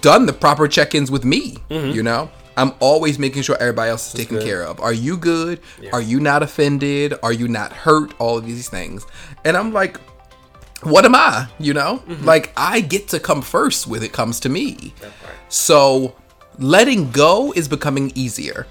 done 0.01 0.25
the 0.25 0.33
proper 0.33 0.67
check-ins 0.67 1.09
with 1.09 1.25
me 1.25 1.57
you 1.69 2.03
know 2.03 2.29
I'm 2.57 2.73
always 2.79 3.19
making 3.19 3.43
sure 3.43 3.55
everybody 3.59 3.91
else 3.91 4.07
is 4.07 4.13
taken 4.13 4.37
good. 4.37 4.45
care 4.45 4.63
of. 4.63 4.79
Are 4.79 4.91
you 4.91 5.15
good? 5.15 5.61
Yeah. 5.79 5.91
Are 5.93 6.01
you 6.01 6.19
not 6.19 6.41
offended? 6.41 7.13
Are 7.21 7.31
you 7.31 7.47
not 7.47 7.71
hurt? 7.71 8.15
All 8.19 8.35
of 8.35 8.47
these 8.47 8.67
things. 8.67 9.05
And 9.45 9.55
I'm 9.55 9.71
like, 9.71 9.99
what 10.81 11.05
am 11.05 11.13
I? 11.13 11.47
You 11.59 11.75
know? 11.75 11.99
Mm-hmm. 12.07 12.25
Like 12.25 12.51
I 12.57 12.81
get 12.81 13.09
to 13.09 13.19
come 13.19 13.43
first 13.43 13.85
when 13.85 14.01
it 14.01 14.11
comes 14.11 14.39
to 14.41 14.49
me. 14.49 14.95
Part. 14.99 15.13
So 15.49 16.15
letting 16.57 17.11
go 17.11 17.53
is 17.53 17.67
becoming 17.67 18.11
easier. 18.15 18.65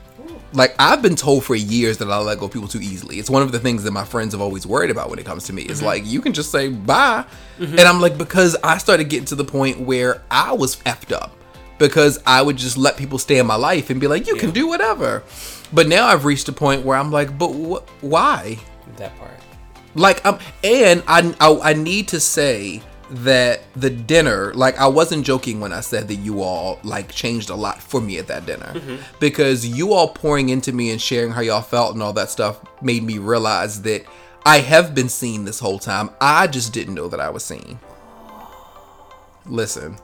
Like 0.52 0.74
I've 0.78 1.02
been 1.02 1.16
told 1.16 1.44
for 1.44 1.54
years 1.54 1.98
that 1.98 2.10
I 2.10 2.18
let 2.18 2.38
go 2.38 2.46
of 2.46 2.52
people 2.52 2.68
too 2.68 2.80
easily. 2.80 3.18
It's 3.18 3.28
one 3.28 3.42
of 3.42 3.52
the 3.52 3.58
things 3.58 3.82
that 3.84 3.90
my 3.90 4.04
friends 4.04 4.32
have 4.32 4.40
always 4.40 4.66
worried 4.66 4.90
about 4.90 5.10
when 5.10 5.18
it 5.18 5.26
comes 5.26 5.44
to 5.44 5.52
me. 5.52 5.62
It's 5.62 5.82
like 5.82 6.06
you 6.06 6.20
can 6.20 6.32
just 6.32 6.50
say 6.50 6.68
bye, 6.68 7.24
and 7.58 7.80
I'm 7.80 8.00
like 8.00 8.16
because 8.16 8.56
I 8.62 8.78
started 8.78 9.08
getting 9.10 9.26
to 9.26 9.34
the 9.34 9.44
point 9.44 9.80
where 9.80 10.22
I 10.30 10.52
was 10.52 10.76
effed 10.84 11.12
up 11.12 11.32
because 11.78 12.18
I 12.26 12.40
would 12.42 12.56
just 12.56 12.78
let 12.78 12.96
people 12.96 13.18
stay 13.18 13.38
in 13.38 13.46
my 13.46 13.56
life 13.56 13.90
and 13.90 14.00
be 14.00 14.06
like 14.06 14.26
you 14.26 14.36
can 14.36 14.50
do 14.50 14.66
whatever. 14.66 15.22
But 15.72 15.88
now 15.88 16.06
I've 16.06 16.24
reached 16.24 16.48
a 16.48 16.52
point 16.52 16.84
where 16.84 16.96
I'm 16.96 17.10
like, 17.10 17.36
but 17.38 17.48
wh- 17.52 18.04
why? 18.04 18.58
That 18.96 19.18
part. 19.18 19.32
like 19.94 20.24
um 20.24 20.38
and 20.64 21.02
I, 21.06 21.34
I 21.40 21.70
i 21.70 21.72
need 21.74 22.08
to 22.08 22.20
say 22.20 22.80
that 23.08 23.62
the 23.74 23.90
dinner 23.90 24.52
like 24.54 24.76
i 24.78 24.86
wasn't 24.86 25.24
joking 25.24 25.60
when 25.60 25.72
i 25.72 25.80
said 25.80 26.08
that 26.08 26.16
you 26.16 26.42
all 26.42 26.78
like 26.82 27.10
changed 27.12 27.50
a 27.50 27.54
lot 27.54 27.80
for 27.80 28.00
me 28.00 28.18
at 28.18 28.26
that 28.26 28.46
dinner. 28.46 28.74
Because 29.20 29.64
you 29.66 29.92
all 29.92 30.08
pouring 30.08 30.48
into 30.48 30.72
me 30.72 30.90
and 30.90 31.00
sharing 31.00 31.30
how 31.30 31.40
y'all 31.40 31.62
felt 31.62 31.94
and 31.94 32.02
all 32.02 32.12
that 32.14 32.30
stuff 32.30 32.60
made 32.82 33.02
me 33.02 33.18
realize 33.18 33.82
that 33.82 34.04
i 34.44 34.58
have 34.58 34.94
been 34.94 35.08
seen 35.08 35.44
this 35.44 35.60
whole 35.60 35.78
time. 35.78 36.10
I 36.20 36.46
just 36.46 36.72
didn't 36.72 36.94
know 36.94 37.08
that 37.08 37.20
i 37.20 37.30
was 37.30 37.44
seen. 37.44 37.78
Listen. 39.46 39.96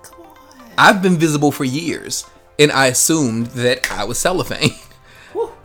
I've 0.78 1.02
been 1.02 1.16
visible 1.16 1.52
for 1.52 1.64
years 1.64 2.24
and 2.58 2.70
i 2.70 2.86
assumed 2.86 3.46
that 3.48 3.90
i 3.90 4.04
was 4.04 4.18
cellophane. 4.18 4.70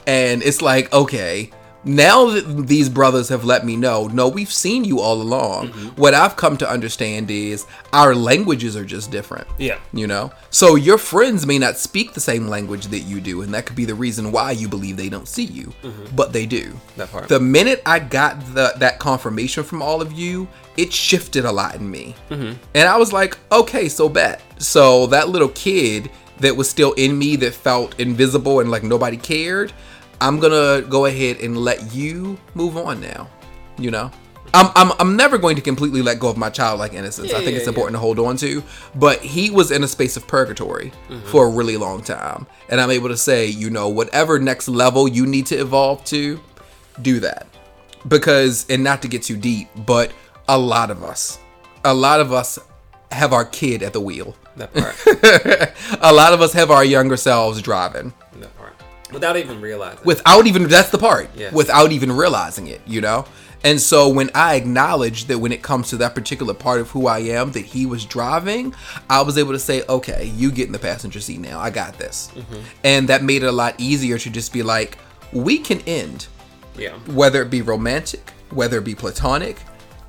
And 0.08 0.42
it's 0.42 0.62
like 0.62 0.94
okay 0.94 1.52
now 1.88 2.26
that 2.26 2.68
these 2.68 2.90
brothers 2.90 3.30
have 3.30 3.44
let 3.46 3.66
me 3.66 3.76
know 3.76 4.08
no 4.08 4.28
we've 4.28 4.52
seen 4.52 4.84
you 4.84 5.00
all 5.00 5.22
along. 5.22 5.70
Mm-hmm. 5.70 6.02
What 6.02 6.14
i've 6.14 6.36
come 6.36 6.58
to 6.58 6.70
understand 6.70 7.32
is 7.32 7.66
our 7.94 8.14
languages 8.14 8.76
are 8.76 8.86
just 8.86 9.10
different 9.12 9.48
Yeah. 9.58 9.80
you 9.94 10.08
know? 10.08 10.32
So 10.50 10.76
your 10.76 10.98
friends 10.98 11.46
may 11.48 11.58
not 11.58 11.78
speak 11.78 12.14
the 12.14 12.20
same 12.20 12.48
language 12.48 12.88
that 12.88 13.00
you 13.00 13.22
do 13.22 13.42
and 13.42 13.54
that 13.54 13.66
could 13.66 13.76
be 13.76 13.86
the 13.86 13.96
reason 13.96 14.32
why 14.32 14.52
you 14.52 14.68
believe 14.68 14.98
they 14.98 15.10
don't 15.10 15.28
see 15.28 15.46
you 15.46 15.74
mm-hmm. 15.82 16.16
but 16.16 16.34
they 16.34 16.46
do. 16.46 16.74
That 16.98 17.12
part. 17.12 17.28
the 17.30 17.40
minute 17.40 17.82
i 17.86 18.00
got 18.00 18.40
the 18.54 18.74
that 18.78 19.00
confirmation 19.00 19.64
from 19.64 19.82
all 19.82 20.02
of 20.02 20.12
you 20.12 20.48
it 20.76 20.94
shifted 20.94 21.46
a 21.46 21.52
lot 21.52 21.76
in 21.76 21.90
me. 21.90 22.16
Mm-hmm. 22.30 22.54
And 22.76 22.88
i 22.90 22.98
was 22.98 23.14
like 23.14 23.38
okay 23.52 23.88
so 23.90 24.10
bet. 24.10 24.42
So 24.62 25.08
that 25.08 25.30
little 25.30 25.50
kid 25.50 26.10
that 26.40 26.56
was 26.56 26.70
still 26.70 26.94
in 26.94 27.18
me 27.18 27.36
that 27.38 27.54
felt 27.54 28.00
invisible 28.00 28.60
and 28.60 28.70
like 28.70 28.84
nobody 28.84 29.18
cared 29.18 29.74
i'm 30.22 30.40
gonna 30.40 30.82
go 30.82 31.06
ahead 31.06 31.38
and 31.42 31.58
let 31.58 31.94
you 31.94 32.38
move 32.56 32.78
on 32.78 33.00
now 33.02 33.30
you 33.78 33.92
know 33.92 34.12
I'm, 34.54 34.72
I'm, 34.76 34.92
I'm 35.00 35.16
never 35.16 35.38
going 35.38 35.56
to 35.58 35.62
completely 35.62 36.02
let 36.02 36.20
go 36.20 36.30
of 36.30 36.38
my 36.38 36.50
childlike 36.50 36.94
innocence. 36.94 37.34
I 37.34 37.40
think 37.40 37.52
yeah, 37.52 37.58
it's 37.58 37.66
yeah. 37.66 37.70
important 37.70 37.96
to 37.96 38.00
hold 38.00 38.18
on 38.18 38.38
to. 38.38 38.64
But 38.96 39.20
he 39.20 39.50
was 39.50 39.72
in 39.72 39.84
a 39.84 39.88
space 39.88 40.18
of 40.18 40.26
purgatory 40.26 40.92
Mm-hmm. 41.10 41.28
for 41.28 41.48
a 41.48 41.50
really 41.50 41.78
long 41.78 42.02
time. 42.02 42.48
And 42.70 42.80
I'm 42.82 42.90
able 42.90 43.10
to 43.10 43.18
say, 43.18 43.48
you 43.48 43.70
know, 43.70 43.90
whatever 43.90 44.40
next 44.40 44.68
level 44.68 45.08
you 45.08 45.26
need 45.26 45.46
to 45.48 45.56
evolve 45.56 46.04
to, 46.06 46.40
do 47.02 47.20
that. 47.20 47.48
Because, 48.08 48.66
and 48.70 48.84
not 48.84 49.02
to 49.02 49.08
get 49.08 49.24
too 49.24 49.38
deep, 49.38 49.68
but 49.86 50.12
a 50.48 50.58
lot 50.58 50.92
of 50.92 51.04
us, 51.04 51.40
a 51.84 51.94
lot 51.94 52.20
of 52.22 52.32
us 52.32 52.58
have 53.12 53.34
our 53.34 53.46
kid 53.46 53.84
at 53.84 53.94
the 53.94 54.02
wheel. 54.02 54.36
That 54.56 54.74
part. 54.74 54.96
a 56.02 56.14
lot 56.14 56.34
of 56.34 56.42
us 56.42 56.54
have 56.54 56.72
our 56.72 56.84
younger 56.84 57.18
selves 57.18 57.62
driving. 57.62 58.14
Without 59.12 59.38
even 59.38 59.62
realizing. 59.62 60.04
without 60.06 60.48
even 60.48 60.68
that's 60.68 60.90
the 60.90 60.98
part. 60.98 61.30
Yes. 61.36 61.54
without 61.54 61.92
even 61.92 62.12
realizing 62.12 62.68
it 62.68 62.82
you 62.86 63.02
know? 63.02 63.26
And 63.64 63.82
so 63.82 64.08
when 64.10 64.30
i 64.36 64.56
acknowledged 64.56 65.28
that 65.30 65.40
when 65.40 65.52
it 65.52 65.62
comes 65.64 65.90
to 65.90 65.98
that 65.98 66.14
particular 66.14 66.54
part 66.54 66.80
of 66.80 66.92
who 66.92 67.08
i 67.08 67.20
am 67.20 67.52
that 67.54 67.66
he 67.66 67.86
was 67.88 68.06
driving 68.06 68.74
i 69.10 69.22
was 69.22 69.38
able 69.38 69.52
to 69.54 69.60
say 69.60 69.84
okay 69.90 70.26
you 70.36 70.52
get 70.52 70.68
in 70.68 70.72
the 70.74 70.80
passenger 70.80 71.20
seat 71.20 71.40
now. 71.40 71.60
I 71.60 71.70
got 71.72 71.98
this. 71.98 72.32
Mm-hmm. 72.36 72.62
And 72.84 73.10
that 73.10 73.24
made 73.24 73.44
it 73.44 73.48
a 73.48 73.52
lot 73.52 73.74
easier 73.80 74.18
to 74.20 74.30
just 74.30 74.54
be 74.54 74.62
like 74.64 74.98
we 75.34 75.58
can 75.58 75.82
end. 75.82 76.28
Yeah. 76.78 76.94
whether 77.22 77.42
it 77.42 77.50
be 77.50 77.62
romantic 77.64 78.32
whether 78.52 78.78
it 78.78 78.84
be 78.86 78.94
platonic 78.94 79.58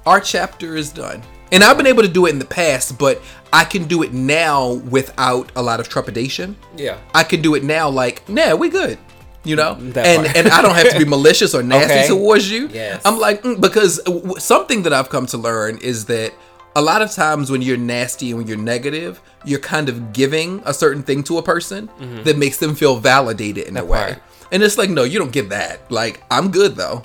our 0.05 0.21
chapter 0.21 0.77
is 0.77 0.91
done 0.93 1.23
and 1.53 1.63
i've 1.65 1.77
been 1.77 1.87
able 1.87 2.03
to 2.03 2.09
do 2.09 2.27
it 2.27 2.31
in 2.31 2.39
the 2.39 2.45
past 2.45 2.99
but 2.99 3.21
i 3.53 3.65
can 3.65 3.85
do 3.85 4.03
it 4.03 4.13
now 4.13 4.73
without 4.91 5.51
a 5.57 5.63
lot 5.63 5.81
of 5.81 5.89
trepidation 5.89 6.57
Yeah. 6.77 6.99
I 7.15 7.25
can 7.25 7.41
do 7.43 7.55
it 7.55 7.65
now 7.65 7.89
like, 7.89 8.29
nah, 8.29 8.55
we 8.55 8.69
good. 8.69 8.99
You 9.45 9.57
know? 9.57 9.75
That 9.75 10.07
and 10.07 10.37
and 10.37 10.49
I 10.49 10.61
don't 10.63 10.75
have 10.75 10.91
to 10.93 10.99
be 10.99 11.05
malicious 11.17 11.55
or 11.55 11.63
nasty 11.63 11.93
Okay. 12.01 12.09
towards 12.09 12.51
you. 12.51 12.69
Yes. 12.69 13.01
I'm 13.07 13.19
like 13.19 13.43
mm, 13.43 13.59
because 13.61 13.99
w- 14.05 14.35
something 14.39 14.83
that 14.83 14.93
I've 14.93 15.09
come 15.09 15.27
to 15.27 15.39
learn 15.39 15.79
is 15.79 16.05
that 16.07 16.33
a 16.77 16.83
lot 16.83 17.01
of 17.03 17.11
times 17.13 17.51
when 17.51 17.63
you're 17.63 17.79
nasty 17.79 18.29
and 18.31 18.39
when 18.39 18.47
you're 18.47 18.59
negative, 18.75 19.21
you're 19.45 19.59
kind 19.75 19.89
of 19.89 20.13
giving 20.13 20.61
a 20.67 20.75
certain 20.75 21.03
thing 21.03 21.23
to 21.25 21.39
a 21.39 21.43
person 21.43 21.89
that 22.25 22.37
makes 22.37 22.59
them 22.59 22.75
feel 22.75 22.97
validated 22.99 23.67
in 23.69 23.77
a 23.79 23.85
way. 23.85 23.99
Mm-hmm. 23.99 24.21
part. 24.21 24.53
And 24.53 24.63
it's 24.63 24.77
like, 24.79 24.91
no, 24.91 25.05
you 25.05 25.19
don't 25.19 25.33
get 25.33 25.49
that. 25.49 25.91
Like, 25.91 26.23
I'm 26.31 26.51
good 26.51 26.77
though. 26.77 27.05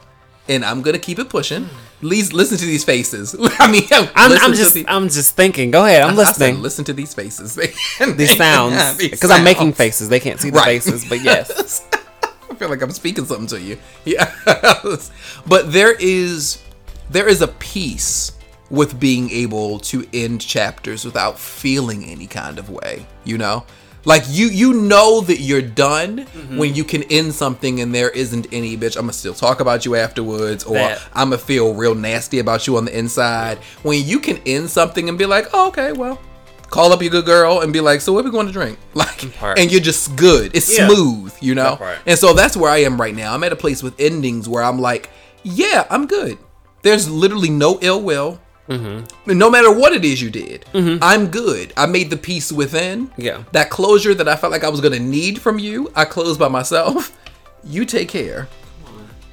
And 0.50 0.66
I'm 0.66 0.82
gonna 0.82 1.00
keep 1.00 1.20
it 1.20 1.30
pushing. 1.30 1.70
Please 2.04 2.34
listen 2.34 2.58
to 2.58 2.66
these 2.66 2.84
faces. 2.84 3.34
I 3.60 3.72
mean, 3.72 3.84
I'm, 3.92 4.10
I'm 4.14 4.54
just 4.54 4.74
the- 4.74 4.86
I'm 4.90 5.08
just 5.08 5.38
thinking. 5.38 5.72
Go 5.72 5.86
ahead. 5.86 6.02
I'm 6.02 6.16
I 6.16 6.18
listening. 6.18 6.62
listen 6.62 6.84
to 6.84 6.94
these 6.94 7.14
faces. 7.14 7.56
These 8.18 8.36
sounds 8.38 8.98
because 8.98 9.32
I'm 9.32 9.46
making 9.46 9.72
faces. 9.72 10.10
They 10.10 10.20
can't 10.20 10.38
see 10.40 10.50
the 10.50 10.58
Right. 10.58 10.84
faces, 10.84 11.06
but 11.08 11.22
yes. 11.22 11.88
I 12.52 12.56
feel 12.56 12.68
like 12.70 12.82
I'm 12.82 12.92
speaking 12.92 13.24
something 13.26 13.48
to 13.48 13.62
you. 13.62 13.78
Yeah. 14.04 14.30
but 15.48 15.72
there 15.72 15.96
is 15.98 16.62
there 17.10 17.30
is 17.30 17.42
a 17.42 17.48
peace 17.48 18.34
with 18.70 19.00
being 19.00 19.30
able 19.32 19.80
to 19.80 20.06
end 20.14 20.42
chapters 20.42 21.06
without 21.06 21.40
feeling 21.40 22.04
any 22.04 22.28
kind 22.28 22.60
of 22.60 22.70
way, 22.70 23.06
you 23.24 23.38
know? 23.38 23.64
Like 24.06 24.24
you 24.28 24.48
you 24.48 24.74
know 24.74 25.22
that 25.22 25.40
you're 25.40 25.62
done 25.62 26.26
Mm-hmm. 26.26 26.58
when 26.58 26.76
you 26.76 26.84
can 26.84 27.04
end 27.04 27.34
something 27.34 27.80
and 27.80 27.94
there 27.96 28.10
isn't 28.10 28.48
any 28.52 28.76
bitch. 28.78 28.96
I'm 28.98 29.04
gonna 29.04 29.14
still 29.14 29.34
talk 29.34 29.60
about 29.60 29.86
you 29.86 29.96
afterwards, 29.96 30.64
or 30.66 30.74
That- 30.76 31.02
I'm 31.14 31.30
gonna 31.30 31.38
feel 31.38 31.74
real 31.74 31.96
nasty 31.96 32.40
about 32.40 32.68
you 32.68 32.78
on 32.78 32.86
the 32.86 32.98
inside. 32.98 33.60
When 33.84 34.04
you 34.06 34.20
can 34.20 34.40
end 34.46 34.70
something 34.70 35.08
and 35.10 35.18
be 35.18 35.26
like, 35.26 35.48
oh, 35.54 35.68
okay, 35.70 35.92
well, 35.94 36.20
call 36.70 36.92
up 36.92 37.02
your 37.02 37.12
good 37.12 37.26
girl 37.26 37.62
and 37.62 37.72
be 37.72 37.80
like, 37.82 38.02
so 38.02 38.12
what 38.14 38.26
we 38.26 38.32
going 38.32 38.48
to 38.48 38.54
drink? 38.54 38.78
Like, 38.94 39.34
Part. 39.38 39.58
and 39.60 39.72
you're 39.72 39.80
just 39.82 40.16
good. 40.16 40.56
It's 40.56 40.76
Yeah. 40.78 40.88
smooth, 40.88 41.34
you 41.40 41.56
know. 41.56 41.76
Part. 41.78 42.00
And 42.06 42.18
so 42.20 42.34
that's 42.34 42.58
where 42.58 42.70
I 42.72 42.78
am 42.80 43.00
right 43.00 43.16
now. 43.16 43.34
I'm 43.34 43.44
at 43.44 43.52
a 43.54 43.56
place 43.56 43.82
with 43.84 43.94
endings 44.00 44.50
where 44.50 44.64
I'm 44.64 44.80
like, 44.80 45.10
yeah, 45.44 45.86
I'm 45.90 46.08
good. 46.08 46.38
There's 46.82 47.10
literally 47.10 47.50
no 47.50 47.78
ill 47.82 48.02
will. 48.02 48.40
Mm-hmm. 48.68 49.38
No 49.38 49.50
matter 49.50 49.72
what 49.72 49.92
it 49.94 50.06
is 50.06 50.22
you 50.22 50.30
did, 50.30 50.66
I'm 50.74 51.28
good. 51.28 51.74
I 51.76 51.86
made 51.86 52.10
the 52.10 52.18
peace 52.18 52.52
within. 52.52 53.12
Yeah. 53.18 53.44
That 53.52 53.70
closure 53.70 54.14
that 54.14 54.28
I 54.28 54.36
felt 54.36 54.52
like 54.52 54.64
I 54.64 54.70
was 54.70 54.80
going 54.82 54.94
to 54.94 55.00
need 55.00 55.42
from 55.42 55.60
you, 55.60 55.92
I 55.96 56.06
closed 56.06 56.40
by 56.40 56.48
myself. 56.48 57.18
You 57.64 57.86
take 57.86 58.10
care. 58.10 58.48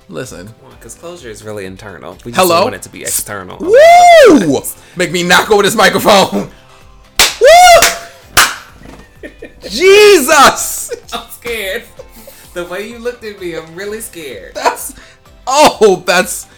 Listen. 0.09 0.53
Because 0.71 0.95
closure 0.95 1.29
is 1.29 1.45
really 1.45 1.66
internal. 1.66 2.16
We 2.25 2.33
just 2.33 2.40
Hello? 2.40 2.62
want 2.62 2.75
it 2.75 2.83
to 2.83 2.88
be 2.88 3.03
external. 3.03 3.59
Woo! 3.61 4.62
Make 4.97 5.12
me 5.12 5.23
knock 5.23 5.51
over 5.51 5.62
this 5.62 5.77
microphone. 5.77 6.51
Woo! 7.40 7.81
Jesus! 9.69 10.90
I'm 11.12 11.29
scared. 11.31 11.85
The 12.55 12.64
way 12.64 12.88
you 12.88 12.99
looked 12.99 13.23
at 13.25 13.40
me, 13.40 13.55
I'm 13.57 13.75
really 13.77 14.01
scared. 14.01 14.55
That's 14.55 14.95
oh, 15.47 16.03
that's 16.07 16.49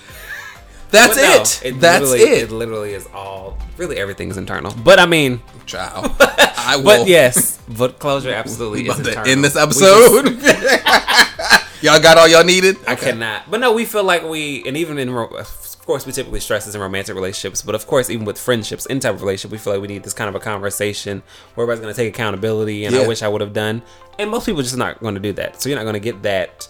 that's 0.93 1.17
no, 1.17 1.69
it. 1.71 1.81
That's 1.81 2.05
literally, 2.09 2.21
it. 2.21 2.43
It 2.43 2.51
literally 2.53 2.93
is 2.93 3.09
all. 3.13 3.59
Really, 3.77 3.97
everything's 3.99 4.37
internal. 4.37 4.73
But 4.85 4.99
I 4.99 5.07
mean, 5.07 5.41
Child. 5.67 6.15
I 6.21 6.77
will. 6.77 6.85
but 6.85 7.09
yes, 7.09 7.59
but 7.77 7.99
closure 7.99 8.31
absolutely 8.31 8.87
is 8.89 8.99
internal. 8.99 9.27
end 9.27 9.43
this 9.45 9.55
We 9.55 9.61
just- 9.61 9.83
episode. 9.83 11.63
y'all 11.83 12.01
got 12.01 12.19
all 12.19 12.29
y'all 12.29 12.45
needed. 12.45 12.77
I 12.87 12.95
cannot. 12.95 13.51
But 13.51 13.61
no, 13.61 13.73
we 13.73 13.85
feel 13.85 14.05
like 14.05 14.23
we, 14.25 14.63
and 14.67 14.77
even 14.77 14.99
in, 14.99 15.09
of 15.09 15.87
course, 15.87 16.07
we 16.07 16.13
typically 16.13 16.41
stress 16.41 16.67
this 16.67 16.75
in 16.75 16.81
romantic 16.81 17.15
relationships, 17.15 17.63
but 17.63 17.75
of 17.75 17.87
course, 17.87 18.09
even 18.11 18.25
with 18.25 18.39
friendships, 18.39 18.87
in 18.87 19.01
type 19.01 19.15
of 19.15 19.23
relationship, 19.23 19.51
we 19.51 19.59
feel 19.59 19.73
like 19.73 19.83
we 19.83 19.89
need 19.89 20.05
this 20.05 20.15
kind 20.15 20.29
of 20.29 20.35
a 20.35 20.41
conversation 20.41 21.23
where 21.55 21.65
everybody's 21.65 21.83
going 21.83 21.95
to 21.95 22.01
take 22.01 22.15
accountability, 22.15 22.85
and 22.85 22.95
I 22.95 23.07
wish 23.07 23.23
I 23.23 23.29
would 23.29 23.41
have 23.41 23.53
done. 23.53 23.83
And 24.19 24.31
most 24.31 24.47
people 24.47 24.63
just 24.63 24.77
not 24.77 25.01
going 25.01 25.15
to 25.15 25.21
do 25.21 25.33
that. 25.35 25.61
So 25.61 25.69
you're 25.69 25.79
not 25.79 25.85
going 25.85 25.95
to 25.95 26.01
get 26.01 26.23
that 26.23 26.69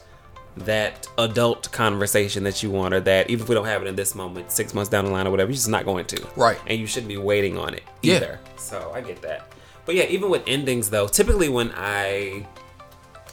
that 0.59 1.07
adult 1.19 1.71
conversation 1.73 2.45
that 2.45 2.63
you 2.63 2.71
want, 2.71 2.95
or 2.95 3.01
that 3.01 3.31
even 3.31 3.43
if 3.43 3.49
we 3.49 3.55
don't 3.55 3.65
have 3.65 3.83
it 3.83 3.89
in 3.89 3.97
this 3.97 4.15
moment, 4.15 4.53
six 4.53 4.75
months 4.75 4.91
down 4.91 5.05
the 5.07 5.11
line 5.11 5.27
or 5.27 5.31
whatever, 5.31 5.51
you're 5.51 5.57
just 5.57 5.69
not 5.69 5.85
going 5.85 6.05
to. 6.07 6.27
Right. 6.37 6.59
And 6.67 6.79
you 6.79 6.87
shouldn't 6.87 7.09
be 7.09 7.17
waiting 7.17 7.57
on 7.57 7.75
it 7.75 7.83
either 8.03 8.39
Yeah. 8.43 8.53
So 8.57 8.93
I 8.95 9.01
get 9.01 9.23
that. 9.23 9.53
But 9.85 9.95
yeah, 9.95 10.05
even 10.05 10.31
with 10.31 10.43
endings 10.47 10.91
though, 10.91 11.09
typically 11.09 11.49
when 11.49 11.73
I 11.75 12.47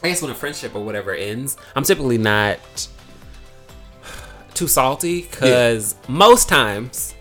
I 0.01 0.07
guess 0.07 0.21
when 0.21 0.31
a 0.31 0.35
friendship 0.35 0.75
or 0.75 0.83
whatever 0.83 1.13
ends, 1.13 1.57
I'm 1.75 1.83
typically 1.83 2.17
not 2.17 2.87
too 4.53 4.67
salty 4.67 5.21
because 5.23 5.95
most 6.07 6.49
times 6.49 7.15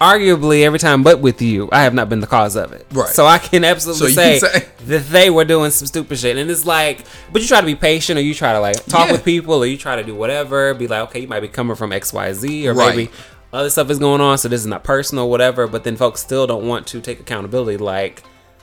arguably 0.00 0.62
every 0.64 0.78
time 0.78 1.02
but 1.02 1.20
with 1.20 1.42
you, 1.42 1.68
I 1.72 1.82
have 1.82 1.94
not 1.94 2.08
been 2.08 2.20
the 2.20 2.26
cause 2.26 2.56
of 2.56 2.72
it. 2.72 2.86
Right. 2.92 3.08
So 3.08 3.26
I 3.26 3.38
can 3.38 3.64
absolutely 3.64 4.08
So 4.12 4.14
say, 4.14 4.40
can 4.40 4.50
say- 4.50 4.66
that 4.86 5.08
they 5.08 5.30
were 5.30 5.44
doing 5.44 5.70
some 5.70 5.86
stupid 5.86 6.18
shit. 6.18 6.36
And 6.36 6.50
it's 6.50 6.64
like, 6.66 7.04
but 7.32 7.42
you 7.42 7.48
try 7.48 7.60
to 7.60 7.66
be 7.66 7.74
patient 7.74 8.18
or 8.18 8.22
you 8.22 8.34
try 8.34 8.52
to 8.52 8.60
like 8.60 8.84
talk 8.86 9.06
Yeah. 9.06 9.12
with 9.12 9.24
people 9.24 9.54
or 9.54 9.66
you 9.66 9.76
try 9.76 9.96
to 9.96 10.02
do 10.02 10.14
whatever. 10.14 10.72
Be 10.74 10.88
like, 10.88 11.02
okay, 11.10 11.20
you 11.20 11.28
might 11.28 11.40
be 11.40 11.48
coming 11.48 11.76
from 11.76 11.90
XYZ 11.90 12.66
or 12.66 12.74
Right. 12.74 12.96
maybe 12.96 13.10
other 13.52 13.68
stuff 13.70 13.90
is 13.90 13.98
going 13.98 14.20
on. 14.20 14.38
So 14.38 14.48
this 14.48 14.60
is 14.60 14.66
not 14.66 14.84
personal, 14.84 15.28
whatever. 15.28 15.66
But 15.66 15.84
then 15.84 15.96
folks 15.96 16.20
still 16.20 16.46
don't 16.46 16.66
want 16.66 16.86
to 16.88 17.00
take 17.00 17.20
accountability. 17.20 17.76
Like, 17.76 18.22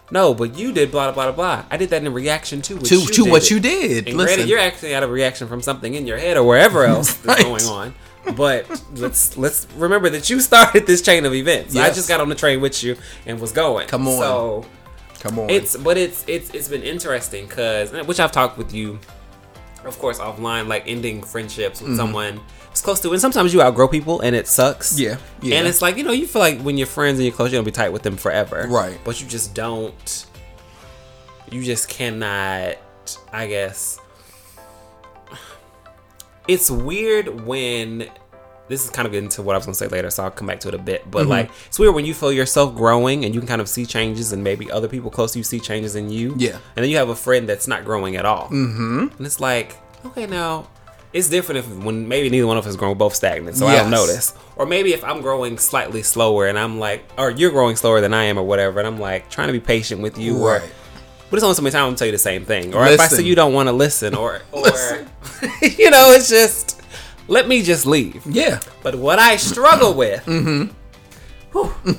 no, 0.09 0.33
but 0.33 0.57
you 0.57 0.71
did 0.71 0.89
blah, 0.89 1.11
blah, 1.11 1.25
blah, 1.25 1.33
blah. 1.33 1.65
I 1.69 1.75
did 1.77 1.89
that 1.89 2.03
in 2.03 2.13
reaction 2.13 2.61
to 2.63 2.75
what 2.77 2.85
to 2.85 2.95
you 2.95 3.05
to 3.07 3.23
did 3.23 3.31
what 3.31 3.51
you 3.51 3.59
did. 3.59 4.07
And 4.07 4.17
Listen, 4.17 4.35
granted, 4.37 4.49
you're 4.49 4.59
actually 4.59 4.95
out 4.95 5.03
of 5.03 5.09
reaction 5.11 5.47
from 5.49 5.61
something 5.61 5.93
in 5.93 6.07
your 6.07 6.17
head 6.17 6.37
or 6.37 6.43
wherever 6.43 6.83
else 6.85 7.17
Right. 7.25 7.37
that's 7.37 7.43
going 7.43 7.65
on. 7.65 7.95
But 8.35 8.81
let's 8.93 9.37
let's 9.37 9.67
remember 9.75 10.09
that 10.09 10.29
you 10.29 10.39
started 10.39 10.85
this 10.87 11.01
chain 11.01 11.25
of 11.25 11.33
events. 11.33 11.75
I 11.75 11.87
just 11.87 12.07
got 12.07 12.21
on 12.21 12.29
the 12.29 12.35
train 12.35 12.61
with 12.61 12.83
you 12.83 12.97
and 13.25 13.39
was 13.39 13.51
going. 13.51 13.87
Come 13.87 14.07
on. 14.07 14.19
So 14.19 14.65
come 15.19 15.39
on. 15.39 15.49
it's 15.49 15.75
but 15.75 15.97
it's 15.97 16.23
it's 16.27 16.49
it's 16.51 16.67
been 16.67 16.83
interesting 16.83 17.47
because 17.47 17.91
which 18.05 18.19
I've 18.19 18.31
talked 18.31 18.57
with 18.57 18.73
you, 18.73 18.99
of 19.85 19.97
course, 19.99 20.19
offline, 20.19 20.67
like 20.67 20.83
ending 20.87 21.23
friendships 21.23 21.81
with 21.81 21.91
mm-hmm. 21.91 21.97
someone 21.97 22.41
it's 22.77 22.83
close 22.83 22.99
to. 23.01 23.11
And 23.11 23.19
sometimes 23.19 23.55
you 23.55 23.61
outgrow 23.61 23.87
people 23.87 24.21
and 24.21 24.35
it 24.35 24.47
sucks. 24.47 24.99
Yeah, 24.99 25.17
yeah. 25.41 25.57
And 25.57 25.67
it's 25.67 25.81
like 25.81 25.97
you 25.97 26.03
know 26.03 26.11
you 26.11 26.27
feel 26.27 26.41
like 26.41 26.59
when 26.61 26.77
you're 26.77 26.85
friends 26.85 27.17
and 27.17 27.25
you're 27.25 27.35
close, 27.35 27.51
you're 27.51 27.59
gonna 27.59 27.65
be 27.65 27.71
tight 27.71 27.89
with 27.89 28.03
them 28.03 28.17
forever. 28.17 28.67
Right. 28.69 28.99
But 29.03 29.19
you 29.19 29.27
just 29.27 29.55
don't. 29.55 30.25
You 31.51 31.63
just 31.63 31.89
cannot. 31.89 32.77
I 33.33 33.47
guess. 33.47 33.99
It's 36.47 36.71
weird 36.71 37.45
when 37.45 38.09
this 38.67 38.83
is 38.83 38.89
kind 38.89 39.05
of 39.05 39.11
getting 39.11 39.29
to 39.29 39.41
what 39.41 39.55
I 39.55 39.57
was 39.57 39.65
gonna 39.65 39.75
say 39.75 39.87
later, 39.87 40.09
so 40.09 40.23
I'll 40.23 40.31
come 40.31 40.47
back 40.47 40.59
to 40.61 40.67
it 40.67 40.73
a 40.73 40.77
bit. 40.77 41.09
But 41.09 41.27
like, 41.27 41.49
it's 41.67 41.79
weird 41.79 41.95
when 41.95 42.05
you 42.05 42.13
feel 42.13 42.31
yourself 42.31 42.75
growing 42.75 43.23
and 43.25 43.33
you 43.33 43.39
can 43.39 43.47
kind 43.47 43.61
of 43.61 43.69
see 43.69 43.85
changes, 43.85 44.33
and 44.33 44.43
maybe 44.43 44.69
other 44.71 44.87
people 44.87 45.09
close 45.09 45.31
to 45.33 45.39
you 45.39 45.43
see 45.43 45.59
changes 45.59 45.95
in 45.95 46.09
you. 46.09 46.35
Yeah. 46.37 46.57
And 46.75 46.83
then 46.83 46.89
you 46.89 46.97
have 46.97 47.09
a 47.09 47.15
friend 47.15 47.47
that's 47.47 47.67
not 47.67 47.85
growing 47.85 48.15
at 48.17 48.25
all. 48.25 48.47
Mm-hmm. 48.47 49.07
And 49.17 49.25
it's 49.25 49.39
like, 49.39 49.77
okay, 50.05 50.25
now 50.25 50.67
it's 51.13 51.29
different 51.29 51.59
if 51.59 51.83
when 51.83 52.07
maybe 52.07 52.29
neither 52.29 52.45
one 52.45 52.57
of 52.57 52.65
us 52.65 52.71
is 52.71 52.75
growing 52.75 52.97
both 52.97 53.15
stagnant, 53.15 53.55
so 53.55 53.65
I 53.67 53.77
don't 53.77 53.91
notice. 53.91 54.33
Or 54.57 54.65
maybe 54.65 54.93
if 54.93 55.03
I'm 55.03 55.21
growing 55.21 55.57
slightly 55.57 56.03
slower 56.03 56.47
and 56.47 56.59
I'm 56.59 56.79
like, 56.79 57.05
or 57.17 57.31
you're 57.31 57.51
growing 57.51 57.75
slower 57.77 58.01
than 58.01 58.13
I 58.13 58.25
am, 58.25 58.37
or 58.37 58.43
whatever, 58.43 58.79
and 58.79 58.87
I'm 58.87 58.99
like 58.99 59.29
trying 59.29 59.47
to 59.47 59.53
be 59.53 59.59
patient 59.61 60.01
with 60.01 60.17
you, 60.17 60.37
or 60.37 60.57
Right. 60.59 60.69
But 61.29 61.37
it's 61.37 61.43
only 61.43 61.55
so 61.55 61.61
many 61.61 61.71
times 61.71 61.81
I'm 61.81 61.87
gonna 61.87 61.97
tell 61.97 62.07
you 62.07 62.11
the 62.11 62.17
same 62.17 62.45
thing. 62.45 62.73
Or 62.73 62.85
if 62.87 62.99
I 62.99 63.07
say 63.07 63.23
you 63.23 63.35
don't 63.35 63.53
want 63.53 63.67
to 63.67 63.73
listen, 63.73 64.15
or 64.15 64.41
or 64.51 64.61
Listen. 64.63 65.07
you 65.61 65.89
know, 65.89 66.11
it's 66.11 66.29
just 66.29 66.81
let 67.27 67.47
me 67.47 67.61
just 67.61 67.85
leave. 67.85 68.25
yeah. 68.25 68.59
But 68.83 68.95
what 68.95 69.19
I 69.19 69.35
struggle 69.35 69.93
with, 69.95 70.25
mm-hmm. 70.25 70.71
whew, 71.51 71.97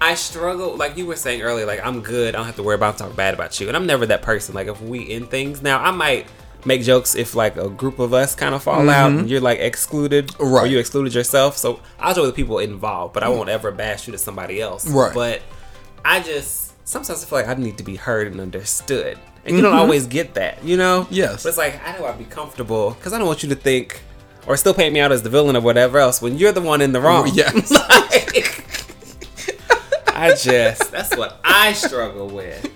I 0.00 0.14
struggle 0.14 0.76
like 0.76 0.96
you 0.96 1.06
were 1.06 1.16
saying 1.16 1.42
earlier. 1.42 1.66
Like 1.66 1.84
I'm 1.84 2.00
good. 2.00 2.34
I 2.34 2.38
don't 2.38 2.46
have 2.46 2.56
to 2.56 2.62
worry 2.62 2.76
about 2.76 2.98
talking 2.98 3.16
bad 3.16 3.34
about 3.34 3.58
you, 3.60 3.68
and 3.68 3.76
I'm 3.76 3.86
never 3.86 4.06
that 4.06 4.22
person. 4.22 4.54
Like 4.54 4.68
if 4.68 4.80
we 4.80 5.10
end 5.10 5.30
things 5.30 5.60
now, 5.62 5.82
I 5.82 5.90
might 5.90 6.26
make 6.64 6.82
jokes 6.82 7.14
if 7.14 7.34
like 7.34 7.56
a 7.56 7.68
group 7.68 7.98
of 7.98 8.12
us 8.12 8.34
kind 8.34 8.54
of 8.54 8.62
fall 8.62 8.80
mm-hmm. 8.80 8.88
out 8.88 9.10
and 9.12 9.30
you're 9.30 9.40
like 9.40 9.60
excluded 9.60 10.34
or 10.38 10.66
you 10.66 10.78
excluded 10.78 11.14
yourself. 11.14 11.56
So 11.56 11.80
I'll 11.98 12.14
joke 12.14 12.26
with 12.26 12.34
the 12.34 12.42
people 12.42 12.58
involved, 12.58 13.14
but 13.14 13.22
I 13.22 13.28
mm. 13.28 13.36
won't 13.36 13.48
ever 13.48 13.70
bash 13.70 14.06
you 14.06 14.12
to 14.12 14.18
somebody 14.18 14.60
else. 14.60 14.86
Right. 14.86 15.14
But 15.14 15.42
I 16.04 16.20
just 16.20 16.67
sometimes 16.88 17.22
I 17.22 17.26
feel 17.26 17.38
like 17.38 17.48
I 17.48 17.54
need 17.60 17.76
to 17.78 17.84
be 17.84 17.96
heard 17.96 18.28
and 18.28 18.40
understood. 18.40 19.18
And 19.44 19.54
you 19.54 19.62
don't 19.62 19.72
mm-hmm. 19.72 19.80
always 19.80 20.06
get 20.06 20.34
that, 20.34 20.64
you 20.64 20.78
know? 20.78 21.06
Yes. 21.10 21.42
But 21.42 21.50
it's 21.50 21.58
like, 21.58 21.80
I 21.86 21.96
know 21.98 22.06
I'd 22.06 22.18
be 22.18 22.24
comfortable 22.24 22.92
because 22.92 23.12
I 23.12 23.18
don't 23.18 23.26
want 23.26 23.42
you 23.42 23.50
to 23.50 23.54
think 23.54 24.00
or 24.46 24.56
still 24.56 24.72
paint 24.72 24.94
me 24.94 25.00
out 25.00 25.12
as 25.12 25.22
the 25.22 25.28
villain 25.28 25.54
or 25.54 25.60
whatever 25.60 25.98
else 25.98 26.22
when 26.22 26.38
you're 26.38 26.52
the 26.52 26.62
one 26.62 26.80
in 26.80 26.92
the 26.92 27.00
wrong. 27.00 27.30
Yes. 27.32 27.70
Like, 28.10 28.64
I 30.08 30.34
just, 30.34 30.90
that's 30.90 31.16
what 31.16 31.38
I 31.44 31.72
struggle 31.74 32.26
with. 32.26 32.66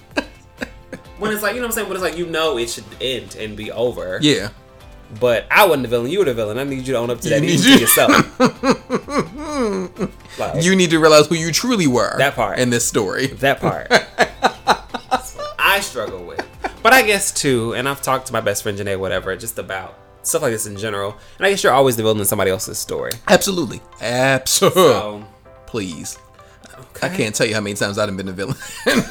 When 1.19 1.33
it's 1.33 1.43
like, 1.43 1.55
you 1.55 1.61
know 1.61 1.67
what 1.67 1.73
I'm 1.73 1.73
saying? 1.73 1.89
When 1.89 1.97
it's 1.97 2.05
like, 2.05 2.17
you 2.17 2.27
know, 2.27 2.57
it 2.57 2.71
should 2.71 2.85
end 3.01 3.35
and 3.35 3.57
be 3.57 3.73
over. 3.73 4.19
Yeah. 4.23 4.51
But 5.21 5.47
I 5.51 5.67
wasn't 5.67 5.83
the 5.83 5.89
villain, 5.89 6.11
you 6.11 6.21
were 6.21 6.25
the 6.25 6.35
villain. 6.35 6.59
I 6.59 6.65
need 6.65 6.87
you 6.87 6.95
to 6.95 6.99
own 6.99 7.11
up 7.11 7.21
to 7.21 7.29
that 7.29 7.43
You 7.43 7.49
need 7.49 7.59
to 7.61 7.79
yourself. 7.81 8.41
like, 10.39 10.65
You 10.65 10.75
need 10.77 10.91
to 10.91 10.99
realize 10.99 11.27
who 11.27 11.35
you 11.35 11.53
truly 11.53 11.87
were. 11.87 12.17
That 12.19 12.35
part. 12.35 12.59
in 12.59 12.71
this 12.71 12.85
story. 12.85 13.27
that 13.29 13.61
part. 13.61 13.89
That's 13.91 15.35
what 15.37 15.55
I 15.59 15.81
struggle 15.81 16.25
with. 16.25 16.47
But 16.83 16.93
I 16.93 17.03
guess 17.03 17.31
too, 17.33 17.75
and 17.75 17.89
I've 17.89 18.03
talked 18.03 18.27
to 18.29 18.33
my 18.33 18.41
best 18.41 18.63
friend 18.63 18.77
Janae, 18.79 18.99
whatever, 18.99 19.37
just 19.37 19.59
about 19.59 19.99
stuff 20.23 20.43
like 20.43 20.53
this 20.53 20.67
in 20.67 20.77
general. 20.77 21.17
And 21.39 21.47
I 21.47 21.51
guess 21.51 21.63
you're 21.63 21.73
always 21.73 21.97
the 21.97 22.03
villain 22.03 22.19
in 22.19 22.25
somebody 22.25 22.51
else's 22.51 22.79
story. 22.79 23.13
Absolutely. 23.29 23.81
Absolutely. 24.01 24.83
So 24.83 25.25
Please. 25.67 26.19
I 27.03 27.09
can't 27.09 27.35
tell 27.35 27.47
you 27.47 27.55
how 27.55 27.61
many 27.61 27.75
times 27.75 27.99
I've 27.99 28.15
been 28.17 28.29
a 28.29 28.33
villain. 28.33 28.57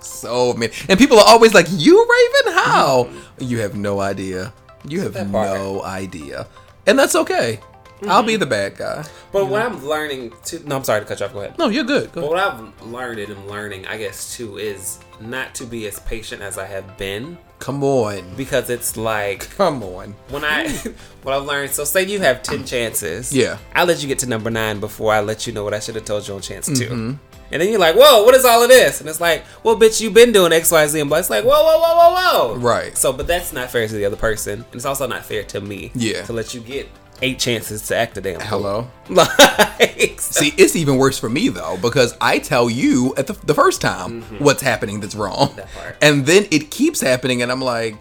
so 0.00 0.52
many. 0.54 0.72
And 0.88 0.98
people 0.98 1.18
are 1.18 1.26
always 1.26 1.54
like, 1.54 1.66
You, 1.70 1.98
Raven? 1.98 2.52
How? 2.58 3.04
Mm-hmm. 3.04 3.44
You 3.44 3.58
have 3.60 3.74
no 3.76 4.00
idea. 4.00 4.52
You 4.88 5.00
have 5.02 5.12
That 5.14 5.30
part. 5.32 5.48
no 5.58 5.82
idea. 5.82 6.46
And 6.86 6.98
that's 6.98 7.14
okay. 7.16 7.60
I'll 8.06 8.22
be 8.22 8.36
the 8.36 8.44
bad 8.46 8.76
guy. 8.76 9.04
But 9.32 9.46
what 9.46 9.62
I'm 9.62 9.82
learning 9.84 10.32
to 10.46 10.68
no, 10.68 10.76
I'm 10.76 10.84
sorry 10.84 11.00
to 11.00 11.06
cut 11.06 11.18
you 11.18 11.26
off. 11.26 11.32
Go 11.32 11.40
ahead. 11.40 11.56
No, 11.58 11.68
you're 11.68 11.82
good. 11.84 12.12
Go 12.12 12.20
But 12.20 12.30
what 12.30 12.38
I've 12.38 12.82
learned 12.86 13.20
and 13.20 13.30
am 13.32 13.48
learning, 13.48 13.86
I 13.86 13.96
guess 13.96 14.36
too, 14.36 14.58
is 14.58 14.98
not 15.18 15.54
to 15.54 15.64
be 15.64 15.86
as 15.86 15.98
patient 16.00 16.42
as 16.42 16.58
I 16.58 16.66
have 16.66 16.98
been 16.98 17.38
Come 17.58 17.82
on. 17.82 18.22
because 18.36 18.68
it's 18.68 18.98
like 18.98 19.48
Come 19.56 19.82
on. 19.82 20.14
when 20.28 20.44
I 20.44 20.68
what 21.22 21.34
I've 21.34 21.44
learned. 21.44 21.70
So 21.72 21.84
say 21.84 22.04
you 22.04 22.20
have 22.20 22.42
ten 22.42 22.64
chances. 22.66 23.32
Yeah. 23.34 23.56
I 23.74 23.84
let 23.84 24.02
you 24.02 24.08
get 24.08 24.18
to 24.20 24.26
number 24.28 24.50
nine 24.50 24.78
before 24.78 25.14
I 25.14 25.20
let 25.20 25.46
you 25.46 25.54
know 25.54 25.64
what 25.64 25.72
I 25.72 25.80
should 25.80 25.94
have 25.94 26.04
told 26.04 26.28
you 26.28 26.34
on 26.34 26.42
chance 26.42 26.66
2 26.66 26.72
Mm-hmm. 26.74 27.12
And 27.50 27.62
then 27.62 27.70
you're 27.70 27.78
like, 27.78 27.94
whoa, 27.96 28.24
what 28.24 28.34
is 28.34 28.44
all 28.44 28.62
of 28.62 28.68
this? 28.68 29.00
And 29.00 29.08
it's 29.08 29.20
like, 29.20 29.44
well, 29.62 29.76
bitch, 29.78 30.00
you've 30.00 30.14
been 30.14 30.32
doing 30.32 30.52
X, 30.52 30.70
Y, 30.70 30.86
Z, 30.86 31.00
and 31.00 31.08
blah. 31.08 31.18
It's 31.18 31.30
like, 31.30 31.44
whoa, 31.44 31.50
whoa, 31.52 31.78
whoa, 31.78 31.96
whoa, 31.96 32.54
whoa. 32.54 32.56
Right. 32.56 32.96
So, 32.96 33.12
but 33.12 33.26
that's 33.26 33.52
not 33.52 33.70
fair 33.70 33.86
to 33.86 33.94
the 33.94 34.04
other 34.04 34.16
person, 34.16 34.60
and 34.64 34.74
it's 34.74 34.84
also 34.84 35.06
not 35.06 35.24
fair 35.24 35.42
to 35.44 35.60
me. 35.60 35.90
Yeah. 35.94 36.22
To 36.24 36.32
let 36.32 36.54
you 36.54 36.60
get 36.60 36.88
eight 37.22 37.38
chances 37.38 37.86
to 37.88 37.96
act 37.96 38.18
a 38.18 38.20
damn. 38.20 38.40
Hello. 38.40 38.90
Like, 39.08 40.20
so- 40.20 40.40
See, 40.40 40.52
it's 40.58 40.76
even 40.76 40.96
worse 40.98 41.18
for 41.18 41.28
me 41.28 41.48
though 41.48 41.78
because 41.80 42.16
I 42.20 42.38
tell 42.38 42.68
you 42.68 43.14
at 43.16 43.26
the, 43.26 43.32
the 43.46 43.54
first 43.54 43.80
time 43.80 44.22
what's 44.38 44.60
happening 44.62 45.00
that's 45.00 45.14
wrong, 45.14 45.48
Mm-hmm. 45.48 45.56
That 45.56 45.68
part. 45.74 45.96
and 46.02 46.26
then 46.26 46.46
it 46.50 46.70
keeps 46.70 47.00
happening, 47.00 47.42
and 47.42 47.50
I'm 47.52 47.60
like, 47.62 47.96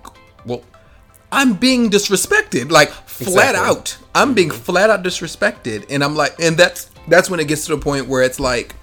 well, 0.46 0.64
I'm 1.32 1.54
being 1.54 1.90
disrespected, 1.90 2.72
like 2.72 2.90
flat 2.90 3.56
Exactly. 3.56 3.60
out. 3.70 3.98
I'm 4.14 4.34
being 4.34 4.50
flat 4.52 4.90
out 4.90 5.04
disrespected, 5.04 5.86
and 5.90 6.04
I'm 6.04 6.16
like, 6.16 6.40
and 6.40 6.58
that's 6.58 6.90
that's 7.08 7.30
when 7.30 7.40
it 7.40 7.48
gets 7.48 7.66
to 7.68 7.76
the 7.76 7.82
point 7.82 8.08
where 8.08 8.24
it's 8.24 8.40
like, 8.40 8.74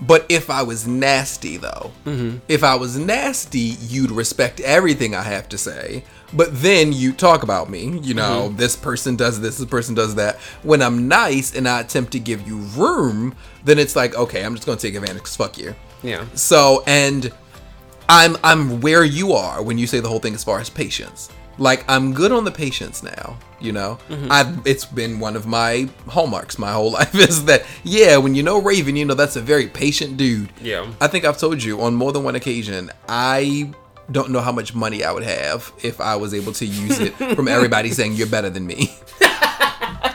but 0.00 0.26
if 0.28 0.50
I 0.50 0.62
was 0.62 0.86
nasty 0.86 1.56
though, 1.56 1.90
Mm-hmm. 2.04 2.38
if 2.48 2.62
I 2.64 2.74
was 2.74 2.96
nasty, 2.98 3.76
you'd 3.88 4.10
respect 4.10 4.60
everything 4.60 5.14
I 5.14 5.22
have 5.22 5.48
to 5.50 5.58
say. 5.58 6.04
But 6.32 6.48
then 6.60 6.92
you 6.92 7.12
talk 7.12 7.42
about 7.44 7.70
me, 7.70 7.98
you 8.02 8.14
know, 8.14 8.48
Mm-hmm. 8.48 8.56
this 8.56 8.76
person 8.76 9.16
does 9.16 9.40
this, 9.40 9.58
this 9.58 9.68
person 9.68 9.94
does 9.94 10.16
that. 10.16 10.36
When 10.62 10.82
I'm 10.82 11.08
nice 11.08 11.54
and 11.54 11.68
I 11.68 11.80
attempt 11.80 12.12
to 12.12 12.18
give 12.18 12.46
you 12.46 12.58
room, 12.58 13.34
then 13.64 13.78
it's 13.78 13.94
like, 13.96 14.14
okay, 14.14 14.44
I'm 14.44 14.54
just 14.54 14.66
gonna 14.66 14.78
take 14.78 14.94
advantage 14.94 15.18
because 15.18 15.36
fuck 15.36 15.56
you. 15.58 15.74
yeah. 16.02 16.24
So 16.34 16.82
and 16.86 17.32
I'm 18.08 18.36
I'm 18.44 18.80
where 18.80 19.04
you 19.04 19.32
are 19.32 19.62
when 19.62 19.78
you 19.78 19.86
say 19.86 20.00
the 20.00 20.08
whole 20.08 20.20
thing 20.20 20.34
as 20.34 20.44
far 20.44 20.60
as 20.60 20.70
patience. 20.70 21.28
Like 21.58 21.84
I'm 21.88 22.12
good 22.12 22.32
on 22.32 22.44
the 22.44 22.50
patience 22.50 23.02
now, 23.02 23.38
you 23.60 23.72
know. 23.72 23.98
Mm-hmm. 24.08 24.30
I've 24.30 24.66
it's 24.66 24.84
been 24.84 25.20
one 25.20 25.36
of 25.36 25.46
my 25.46 25.88
hallmarks 26.08 26.58
my 26.58 26.72
whole 26.72 26.90
life 27.00 27.14
is 27.14 27.44
that 27.46 27.64
yeah, 27.82 28.16
when 28.18 28.34
you 28.34 28.42
know 28.42 28.60
Raven, 28.60 28.96
you 28.96 29.04
know 29.04 29.14
that's 29.14 29.36
a 29.36 29.40
very 29.40 29.66
patient 29.66 30.16
dude. 30.16 30.50
Yeah. 30.60 30.86
I 31.00 31.08
think 31.08 31.24
I've 31.24 31.38
told 31.38 31.62
you 31.62 31.80
on 31.80 31.94
more 31.94 32.12
than 32.12 32.24
one 32.24 32.34
occasion. 32.34 32.90
I 33.08 33.72
don't 34.10 34.30
know 34.30 34.40
how 34.40 34.52
much 34.52 34.74
money 34.74 35.02
I 35.02 35.10
would 35.12 35.24
have 35.24 35.72
if 35.82 36.00
I 36.00 36.16
was 36.16 36.32
able 36.34 36.52
to 36.52 36.66
use 36.66 37.00
it 37.00 37.14
from 37.34 37.48
everybody 37.48 37.90
saying 37.90 38.12
you're 38.12 38.28
better 38.28 38.50
than 38.50 38.66
me. 38.66 38.94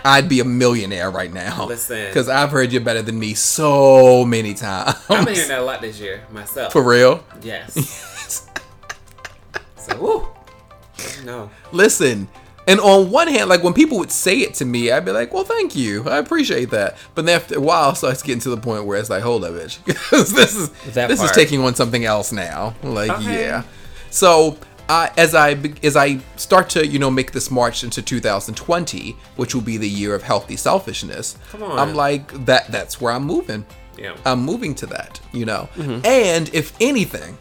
I'd 0.04 0.28
be 0.30 0.40
a 0.40 0.46
millionaire 0.46 1.12
right 1.12 1.32
now. 1.32 1.68
Listen. 1.68 2.08
because 2.08 2.28
I've 2.28 2.50
heard 2.52 2.72
you're 2.72 2.82
better 2.82 3.02
than 3.02 3.20
me 3.20 3.34
so 3.34 4.26
many 4.26 4.54
times. 4.54 4.96
I've 5.10 5.26
been 5.26 5.36
hearing 5.36 5.50
that 5.50 5.60
a 5.60 5.64
lot 5.64 5.82
this 5.82 6.00
year 6.00 6.24
myself. 6.32 6.74
For 6.74 6.82
real? 6.82 7.24
Yes. 7.42 8.50
so, 9.78 9.98
woo. 10.02 10.28
No. 11.26 11.50
Listen, 11.72 12.28
and 12.68 12.80
on 12.80 13.10
one 13.12 13.28
hand, 13.28 13.50
like 13.50 13.64
when 13.64 13.74
people 13.74 13.98
would 13.98 14.12
say 14.12 14.38
it 14.40 14.54
to 14.56 14.66
me, 14.66 14.92
I'd 14.92 15.04
be 15.06 15.12
like, 15.12 15.34
"Well, 15.34 15.44
thank 15.44 15.76
you, 15.76 16.08
I 16.08 16.18
appreciate 16.18 16.70
that." 16.72 16.96
But 17.16 17.26
then 17.26 17.36
after 17.36 17.58
a 17.58 17.62
while, 17.62 17.92
it 17.92 17.96
starts 17.98 18.22
getting 18.22 18.42
to 18.42 18.50
the 18.50 18.58
point 18.58 18.86
where 18.86 19.00
it's 19.00 19.10
like, 19.10 19.24
"Hold 19.24 19.44
up, 19.44 19.54
bitch, 19.54 19.84
this 20.12 20.56
is 20.56 20.70
That 20.94 21.08
this 21.08 21.22
is 21.22 21.32
taking 21.32 21.64
on 21.64 21.76
something 21.76 22.06
else 22.06 22.32
now." 22.32 22.76
Like, 22.84 23.10
Okay. 23.12 23.42
yeah. 23.50 23.64
So, 24.12 24.58
uh, 24.90 25.08
as 25.18 25.34
I 25.34 25.58
as 25.84 25.96
I 25.96 26.20
start 26.36 26.70
to 26.72 26.86
you 26.86 27.00
know 27.00 27.10
make 27.10 27.32
this 27.32 27.50
march 27.50 27.84
into 27.84 28.02
2020, 28.02 29.16
which 29.38 29.56
will 29.56 29.62
be 29.62 29.78
the 29.78 29.90
year 29.90 30.14
of 30.14 30.22
healthy 30.24 30.56
selfishness, 30.56 31.38
Come 31.50 31.64
on. 31.64 31.80
I'm 31.80 31.96
like 31.96 32.46
that. 32.46 32.72
That's 32.72 33.02
where 33.02 33.12
I'm 33.14 33.24
moving. 33.24 33.66
Yeah. 33.98 34.16
I'm 34.26 34.42
moving 34.44 34.74
to 34.76 34.86
that, 34.88 35.20
you 35.32 35.46
know. 35.46 35.68
Mm-hmm. 35.76 36.06
And 36.06 36.50
if 36.54 36.74
anything, 36.82 37.38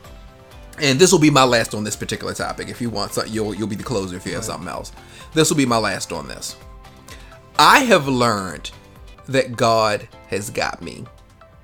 and 0.80 0.98
this 0.98 1.12
will 1.12 1.18
be 1.18 1.30
my 1.30 1.44
last 1.44 1.74
on 1.74 1.84
this 1.84 1.96
particular 1.96 2.34
topic. 2.34 2.68
If 2.68 2.80
you 2.80 2.90
want, 2.90 3.12
something, 3.12 3.32
you'll 3.32 3.54
you'll 3.54 3.68
be 3.68 3.76
the 3.76 3.84
closer 3.84 4.16
if 4.16 4.26
you 4.26 4.34
have 4.34 4.44
something 4.44 4.68
else. 4.68 4.92
This 5.34 5.50
will 5.50 5.56
be 5.56 5.66
my 5.66 5.78
last 5.78 6.12
on 6.12 6.28
this. 6.28 6.56
I 7.58 7.80
have 7.80 8.08
learned 8.08 8.70
that 9.26 9.56
God 9.56 10.08
has 10.28 10.50
got 10.50 10.82
me. 10.82 11.04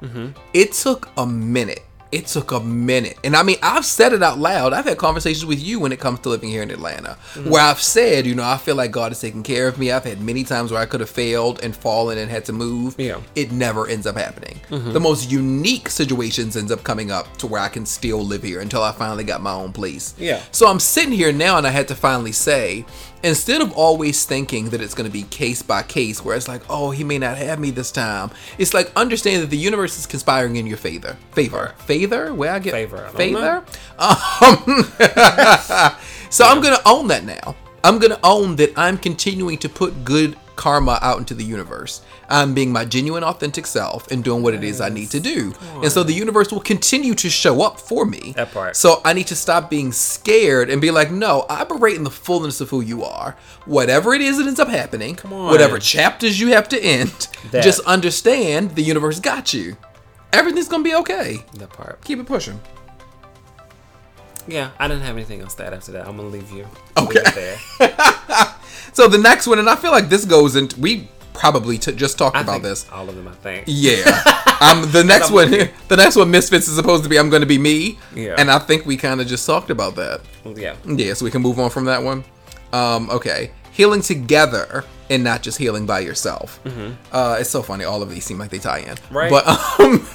Mm-hmm. 0.03 0.39
It 0.53 0.73
took 0.73 1.09
a 1.17 1.27
minute. 1.27 1.85
It 2.13 2.27
took 2.27 2.53
a 2.53 2.61
minute. 2.61 3.19
And 3.25 3.35
I 3.35 3.43
mean, 3.43 3.57
I've 3.63 3.85
said 3.85 4.13
it 4.13 4.23
out 4.23 4.39
loud. 4.39 4.73
I've 4.73 4.85
had 4.85 4.97
conversations 4.97 5.45
with 5.45 5.61
you 5.61 5.81
when 5.81 5.91
it 5.93 5.99
comes 5.99 6.21
to 6.21 6.29
living 6.29 6.49
here 6.49 6.63
in 6.63 6.71
Atlanta, 6.71 7.19
mm-hmm. 7.35 7.51
where 7.51 7.63
I've 7.63 7.81
said, 7.81 8.27
you 8.27 8.35
know, 8.35 8.45
I 8.45 8.57
feel 8.59 8.77
like 8.77 8.93
God 8.93 9.11
is 9.13 9.21
taking 9.21 9.43
care 9.43 9.67
of 9.67 9.77
me. 9.79 9.91
I've 9.91 10.05
had 10.05 10.21
many 10.21 10.45
times 10.45 10.71
where 10.71 10.81
I 10.81 10.87
could 10.87 11.01
have 11.01 11.11
failed 11.11 11.61
and 11.63 11.75
fallen 11.75 12.19
and 12.19 12.31
had 12.31 12.45
to 12.47 12.53
move. 12.53 12.95
Yeah. 12.97 13.21
It 13.35 13.51
never 13.51 13.89
ends 13.89 14.07
up 14.07 14.17
happening. 14.17 14.61
Mm-hmm. 14.71 14.93
The 14.93 15.01
most 15.01 15.31
unique 15.31 15.89
situations 15.89 16.57
ends 16.57 16.71
up 16.71 16.85
coming 16.85 17.11
up 17.11 17.37
to 17.39 17.47
where 17.47 17.61
I 17.61 17.69
can 17.69 17.85
still 17.85 18.25
live 18.25 18.45
here 18.45 18.61
until 18.61 18.83
I 18.83 18.93
finally 18.93 19.25
got 19.25 19.43
my 19.43 19.53
own 19.53 19.73
place. 19.73 20.15
Yeah. 20.17 20.43
So 20.53 20.69
I'm 20.69 20.81
sitting 20.81 21.13
here 21.13 21.33
now 21.33 21.59
and 21.59 21.67
I 21.67 21.71
had 21.71 21.89
to 21.89 21.95
finally 21.97 22.33
say, 22.33 22.85
instead 23.23 23.61
of 23.61 23.73
always 23.73 24.25
thinking 24.25 24.71
that 24.71 24.81
it's 24.81 24.95
going 24.95 25.09
to 25.09 25.13
be 25.13 25.23
case 25.25 25.63
by 25.63 25.83
case, 25.83 26.25
where 26.25 26.37
it's 26.37 26.49
like, 26.49 26.63
oh, 26.69 26.91
he 26.91 27.05
may 27.05 27.19
not 27.19 27.37
have 27.39 27.59
me 27.59 27.71
this 27.71 27.91
time, 27.91 28.31
it's 28.59 28.75
like 28.75 28.93
understand 28.97 29.43
that 29.43 29.51
the 29.51 29.57
universe 29.57 29.99
is 29.99 30.07
conspiring 30.07 30.57
in 30.57 30.67
your 30.67 30.77
favor. 30.77 31.17
Favor. 31.33 31.75
Favor? 31.79 32.33
Where 32.35 32.53
I 32.53 32.59
get 32.59 32.73
Favor, 32.73 33.09
Favor? 33.15 33.65
Um, 33.99 34.85
so 36.31 36.45
I'm 36.45 36.61
going 36.61 36.77
to 36.77 36.83
own 36.87 37.09
that 37.09 37.25
now. 37.25 37.57
I'm 37.85 37.99
going 37.99 38.13
to 38.13 38.21
own 38.25 38.57
that 38.57 38.77
I'm 38.77 38.99
continuing 38.99 39.59
to 39.59 39.69
put 39.69 40.05
good 40.05 40.37
karma 40.57 40.99
out 41.03 41.19
into 41.19 41.35
the 41.35 41.45
universe. 41.45 42.03
I'm 42.29 42.55
being 42.55 42.73
my 42.73 42.85
genuine, 42.85 43.23
authentic 43.23 43.67
self 43.67 44.11
and 44.11 44.25
doing 44.25 44.43
what 44.43 44.55
it 44.55 44.65
is 44.65 44.81
I 44.81 44.89
need 44.89 45.11
to 45.11 45.21
do. 45.21 45.55
And 45.83 45.93
so 45.93 46.03
the 46.03 46.13
universe 46.13 46.51
will 46.51 46.61
continue 46.61 47.15
to 47.15 47.31
show 47.31 47.63
up 47.63 47.79
for 47.79 48.05
me. 48.05 48.33
That 48.37 48.53
part. 48.53 48.75
So 48.77 49.01
I 49.05 49.13
need 49.13 49.27
to 49.29 49.37
stop 49.37 49.71
being 49.71 49.93
scared 49.93 50.71
and 50.71 50.81
be 50.81 50.91
like, 50.91 51.11
no, 51.11 51.43
I 51.49 51.61
operate 51.61 51.97
in 51.97 52.05
the 52.05 52.11
fullness 52.11 52.61
of 52.61 52.71
who 52.71 52.81
you 52.81 53.05
are. 53.05 53.37
Whatever 53.67 54.15
it 54.15 54.21
is 54.23 54.39
that 54.39 54.47
ends 54.47 54.59
up 54.61 54.69
happening, 54.69 55.19
on. 55.25 55.47
whatever 55.51 55.79
chapters 55.79 56.41
you 56.41 56.49
have 56.49 56.69
to 56.71 56.83
end, 56.83 57.29
That. 57.53 57.63
just 57.63 57.81
understand 57.81 58.75
the 58.75 58.83
universe 58.83 59.21
got 59.21 59.53
you. 59.55 59.77
Everything's 60.33 60.69
gonna 60.69 60.83
be 60.83 60.95
okay. 60.97 61.45
That 61.55 61.71
part. 61.71 62.03
Keep 62.05 62.19
it 62.21 62.27
pushing. 62.27 62.61
Yeah, 64.49 64.71
I 64.79 64.87
didn't 64.89 65.03
have 65.03 65.17
anything 65.17 65.41
else 65.41 65.55
to 65.57 65.67
add 65.67 65.75
after 65.75 65.93
that. 65.93 66.07
I'm 66.07 66.17
gonna 66.17 66.29
leave 66.29 66.51
you. 66.51 66.67
Okay. 66.97 67.21
leave 67.21 67.27
it 67.29 67.35
there. 67.79 68.55
So 68.97 69.09
the 69.09 69.19
next 69.19 69.47
one, 69.47 69.59
and 69.59 69.69
I 69.69 69.77
feel 69.77 69.91
like 69.91 70.09
this 70.09 70.25
goes 70.25 70.57
into 70.57 70.81
we 70.81 71.07
probably 71.35 71.77
t- 71.77 71.93
just 71.93 72.17
talked 72.17 72.35
I 72.35 72.41
about 72.41 72.53
think 72.53 72.65
this. 72.65 72.91
All 72.91 73.07
of 73.07 73.15
them, 73.15 73.29
I 73.29 73.33
think. 73.33 73.65
Yeah. 73.67 74.05
um, 74.63 74.91
the 74.91 75.05
next 75.05 75.31
one, 75.31 75.51
with 75.51 75.71
the 75.89 75.99
next 75.99 76.17
one, 76.17 76.31
Misfits 76.31 76.67
is 76.67 76.77
supposed 76.77 77.03
to 77.03 77.11
be 77.11 77.19
I'm 77.19 77.29
going 77.29 77.43
to 77.43 77.47
be 77.47 77.59
me. 77.59 77.99
Yeah. 78.15 78.37
And 78.39 78.51
I 78.51 78.59
think 78.59 78.87
we 78.87 78.97
kind 78.97 79.21
of 79.21 79.27
just 79.27 79.45
talked 79.45 79.69
about 79.69 79.97
that. 79.97 80.23
Yeah. 80.47 80.77
Yeah, 80.87 81.13
so 81.13 81.27
we 81.27 81.31
can 81.31 81.43
move 81.43 81.61
on 81.61 81.69
from 81.69 81.85
that 81.85 82.03
one. 82.03 82.25
Um, 82.73 83.11
okay. 83.11 83.51
Healing 83.71 84.01
together 84.01 84.87
and 85.11 85.23
not 85.23 85.43
just 85.43 85.59
healing 85.59 85.85
by 85.85 86.01
yourself. 86.01 86.59
Uh, 87.13 87.37
it's 87.39 87.51
so 87.51 87.63
funny. 87.63 87.85
All 87.85 88.01
of 88.01 88.09
these 88.09 88.25
seem 88.25 88.39
like 88.39 88.49
they 88.49 88.59
tie 88.59 88.79
in. 88.79 88.97
Right. 89.11 89.31
But, 89.31 89.47
um, 89.79 90.07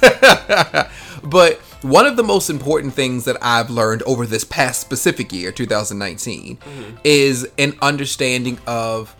but 1.30 1.60
one 1.82 2.06
of 2.06 2.16
the 2.16 2.22
most 2.22 2.50
important 2.50 2.94
things 2.94 3.24
that 3.24 3.36
I've 3.42 3.70
learned 3.70 4.02
over 4.02 4.26
this 4.26 4.44
past 4.44 4.80
specific 4.80 5.32
year, 5.32 5.52
2019, 5.52 6.56
mm-hmm. 6.56 6.96
is 7.04 7.48
an 7.58 7.76
understanding 7.82 8.58
of 8.66 9.14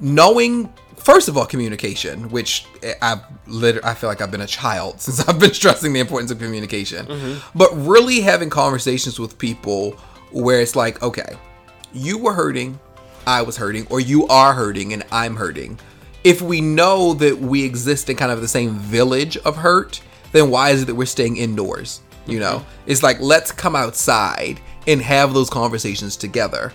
knowing 0.00 0.72
first 0.96 1.28
of 1.28 1.36
all 1.36 1.46
communication 1.46 2.28
which 2.30 2.66
i've 3.00 3.20
literally 3.46 3.86
i 3.88 3.94
feel 3.94 4.08
like 4.08 4.20
i've 4.20 4.30
been 4.30 4.40
a 4.40 4.46
child 4.46 5.00
since 5.00 5.26
i've 5.28 5.38
been 5.38 5.52
stressing 5.52 5.92
the 5.92 6.00
importance 6.00 6.30
of 6.30 6.38
communication. 6.38 7.06
Mm-hmm. 7.06 7.58
But 7.58 7.70
really 7.72 8.20
having 8.20 8.50
conversations 8.50 9.18
with 9.18 9.38
people 9.38 9.92
where 10.30 10.60
it's 10.60 10.76
like 10.76 11.02
okay 11.02 11.36
you 11.92 12.18
were 12.18 12.32
hurting 12.32 12.78
i 13.26 13.42
was 13.42 13.56
hurting 13.56 13.86
or 13.90 14.00
you 14.00 14.26
are 14.26 14.54
hurting 14.54 14.92
and 14.92 15.04
i'm 15.12 15.36
hurting. 15.36 15.78
If 16.24 16.40
we 16.40 16.60
know 16.60 17.14
that 17.14 17.38
we 17.38 17.64
exist 17.64 18.08
in 18.08 18.16
kind 18.16 18.30
of 18.30 18.40
the 18.40 18.48
same 18.48 18.74
village 18.74 19.36
of 19.38 19.56
hurt 19.56 20.00
then 20.32 20.50
why 20.50 20.70
is 20.70 20.82
it 20.82 20.86
that 20.86 20.94
we're 20.94 21.06
staying 21.06 21.36
indoors? 21.36 22.00
You 22.26 22.40
know? 22.40 22.58
Mm-hmm. 22.58 22.90
It's 22.90 23.02
like 23.02 23.20
let's 23.20 23.52
come 23.52 23.76
outside 23.76 24.60
and 24.86 25.00
have 25.00 25.34
those 25.34 25.50
conversations 25.50 26.16
together. 26.16 26.72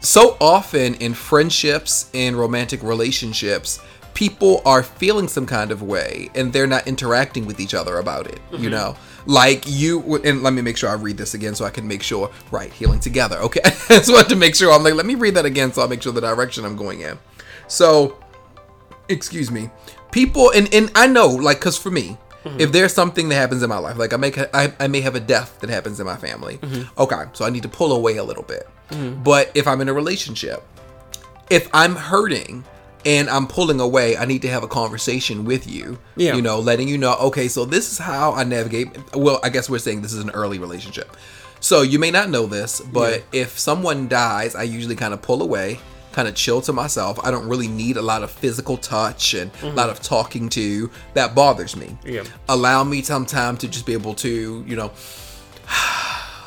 So 0.00 0.36
often 0.40 0.94
in 0.96 1.14
friendships 1.14 2.10
in 2.12 2.36
romantic 2.36 2.82
relationships 2.82 3.80
people 4.14 4.62
are 4.64 4.82
feeling 4.82 5.26
some 5.28 5.44
kind 5.44 5.72
of 5.72 5.82
way 5.82 6.30
and 6.34 6.52
they're 6.52 6.68
not 6.68 6.86
interacting 6.86 7.46
with 7.46 7.58
each 7.60 7.74
other 7.74 7.98
about 7.98 8.26
it 8.26 8.40
you 8.52 8.58
mm-hmm. 8.58 8.70
know? 8.70 8.96
Like 9.26 9.64
you 9.66 10.16
and 10.16 10.42
let 10.42 10.52
me 10.52 10.62
make 10.62 10.76
sure 10.76 10.90
i 10.90 10.92
read 10.92 11.16
this 11.16 11.34
again 11.34 11.54
so 11.54 11.64
i 11.64 11.70
can 11.70 11.88
make 11.88 12.02
sure 12.02 12.30
right 12.50 12.72
healing 12.72 13.00
together 13.00 13.38
okay? 13.38 13.62
So 13.64 13.94
i 13.94 13.98
just 13.98 14.12
wanted 14.12 14.28
to 14.28 14.36
make 14.36 14.54
sure 14.54 14.72
i'm 14.72 14.84
like 14.84 14.94
let 14.94 15.06
me 15.06 15.14
read 15.14 15.34
that 15.34 15.46
again 15.46 15.72
so 15.72 15.82
i'll 15.82 15.88
make 15.88 16.02
sure 16.02 16.12
the 16.12 16.20
direction 16.20 16.64
i'm 16.64 16.76
going 16.76 17.00
in. 17.00 17.18
So 17.66 18.22
excuse 19.08 19.50
me. 19.50 19.70
People 20.12 20.50
and 20.50 20.72
and 20.72 20.92
i 20.94 21.06
know 21.06 21.26
like 21.28 21.58
because 21.58 21.76
for 21.78 21.90
me 21.90 22.18
Mm-hmm. 22.44 22.60
if 22.60 22.72
there's 22.72 22.92
something 22.92 23.30
that 23.30 23.36
happens 23.36 23.62
in 23.62 23.70
my 23.70 23.78
life 23.78 23.96
like 23.96 24.12
i 24.12 24.16
make 24.16 24.36
I, 24.54 24.72
I 24.78 24.86
may 24.86 25.00
have 25.00 25.14
a 25.14 25.20
death 25.20 25.58
that 25.60 25.70
happens 25.70 25.98
in 25.98 26.04
my 26.06 26.16
family. 26.16 26.58
Mm-hmm. 26.58 27.00
Okay 27.00 27.22
so 27.32 27.44
i 27.46 27.50
need 27.50 27.62
to 27.62 27.68
pull 27.70 27.92
away 27.92 28.18
a 28.18 28.24
little 28.24 28.42
bit. 28.42 28.68
Mm-hmm. 28.90 29.22
But 29.22 29.50
if 29.54 29.66
i'm 29.66 29.80
in 29.80 29.88
a 29.88 29.94
relationship 29.94 30.62
if 31.50 31.68
i'm 31.72 31.94
hurting 31.96 32.64
and 33.06 33.28
i'm 33.30 33.46
pulling 33.46 33.80
away 33.80 34.16
i 34.16 34.24
need 34.24 34.42
to 34.42 34.48
have 34.48 34.62
a 34.62 34.68
conversation 34.68 35.44
with 35.44 35.66
you 35.70 35.98
Yeah. 36.16 36.34
you 36.36 36.42
know 36.42 36.58
letting 36.60 36.88
you 36.88 36.96
know 36.98 37.14
okay 37.28 37.48
so 37.48 37.64
this 37.64 37.92
is 37.92 37.98
how 37.98 38.32
i 38.32 38.44
navigate 38.44 38.88
well 39.14 39.40
i 39.42 39.48
guess 39.48 39.68
we're 39.70 39.78
saying 39.78 40.02
this 40.02 40.12
is 40.12 40.20
an 40.24 40.30
early 40.30 40.58
relationship. 40.58 41.16
So 41.60 41.80
you 41.80 41.98
may 41.98 42.10
not 42.10 42.28
know 42.28 42.44
this 42.46 42.80
but 42.80 43.24
if 43.32 43.58
someone 43.58 44.06
dies 44.08 44.54
i 44.54 44.62
usually 44.64 44.96
kind 44.96 45.14
of 45.14 45.22
pull 45.22 45.42
away 45.42 45.78
kind 46.14 46.28
of 46.28 46.34
chill 46.36 46.60
to 46.62 46.72
myself. 46.72 47.18
I 47.24 47.30
don't 47.32 47.48
really 47.48 47.68
need 47.68 47.96
a 47.96 48.02
lot 48.02 48.22
of 48.22 48.30
physical 48.30 48.76
touch 48.76 49.34
and 49.34 49.50
a 49.50 49.54
mm-hmm. 49.54 49.76
lot 49.76 49.90
of 49.90 50.00
talking 50.00 50.48
to 50.50 50.88
that 51.14 51.34
bothers 51.34 51.76
me. 51.76 51.98
Yeah. 52.04 52.24
allow 52.48 52.84
me 52.84 53.02
some 53.02 53.26
time 53.26 53.56
to 53.58 53.68
just 53.68 53.84
be 53.84 53.92
able 53.92 54.14
to 54.14 54.64
you 54.66 54.76
know 54.76 54.92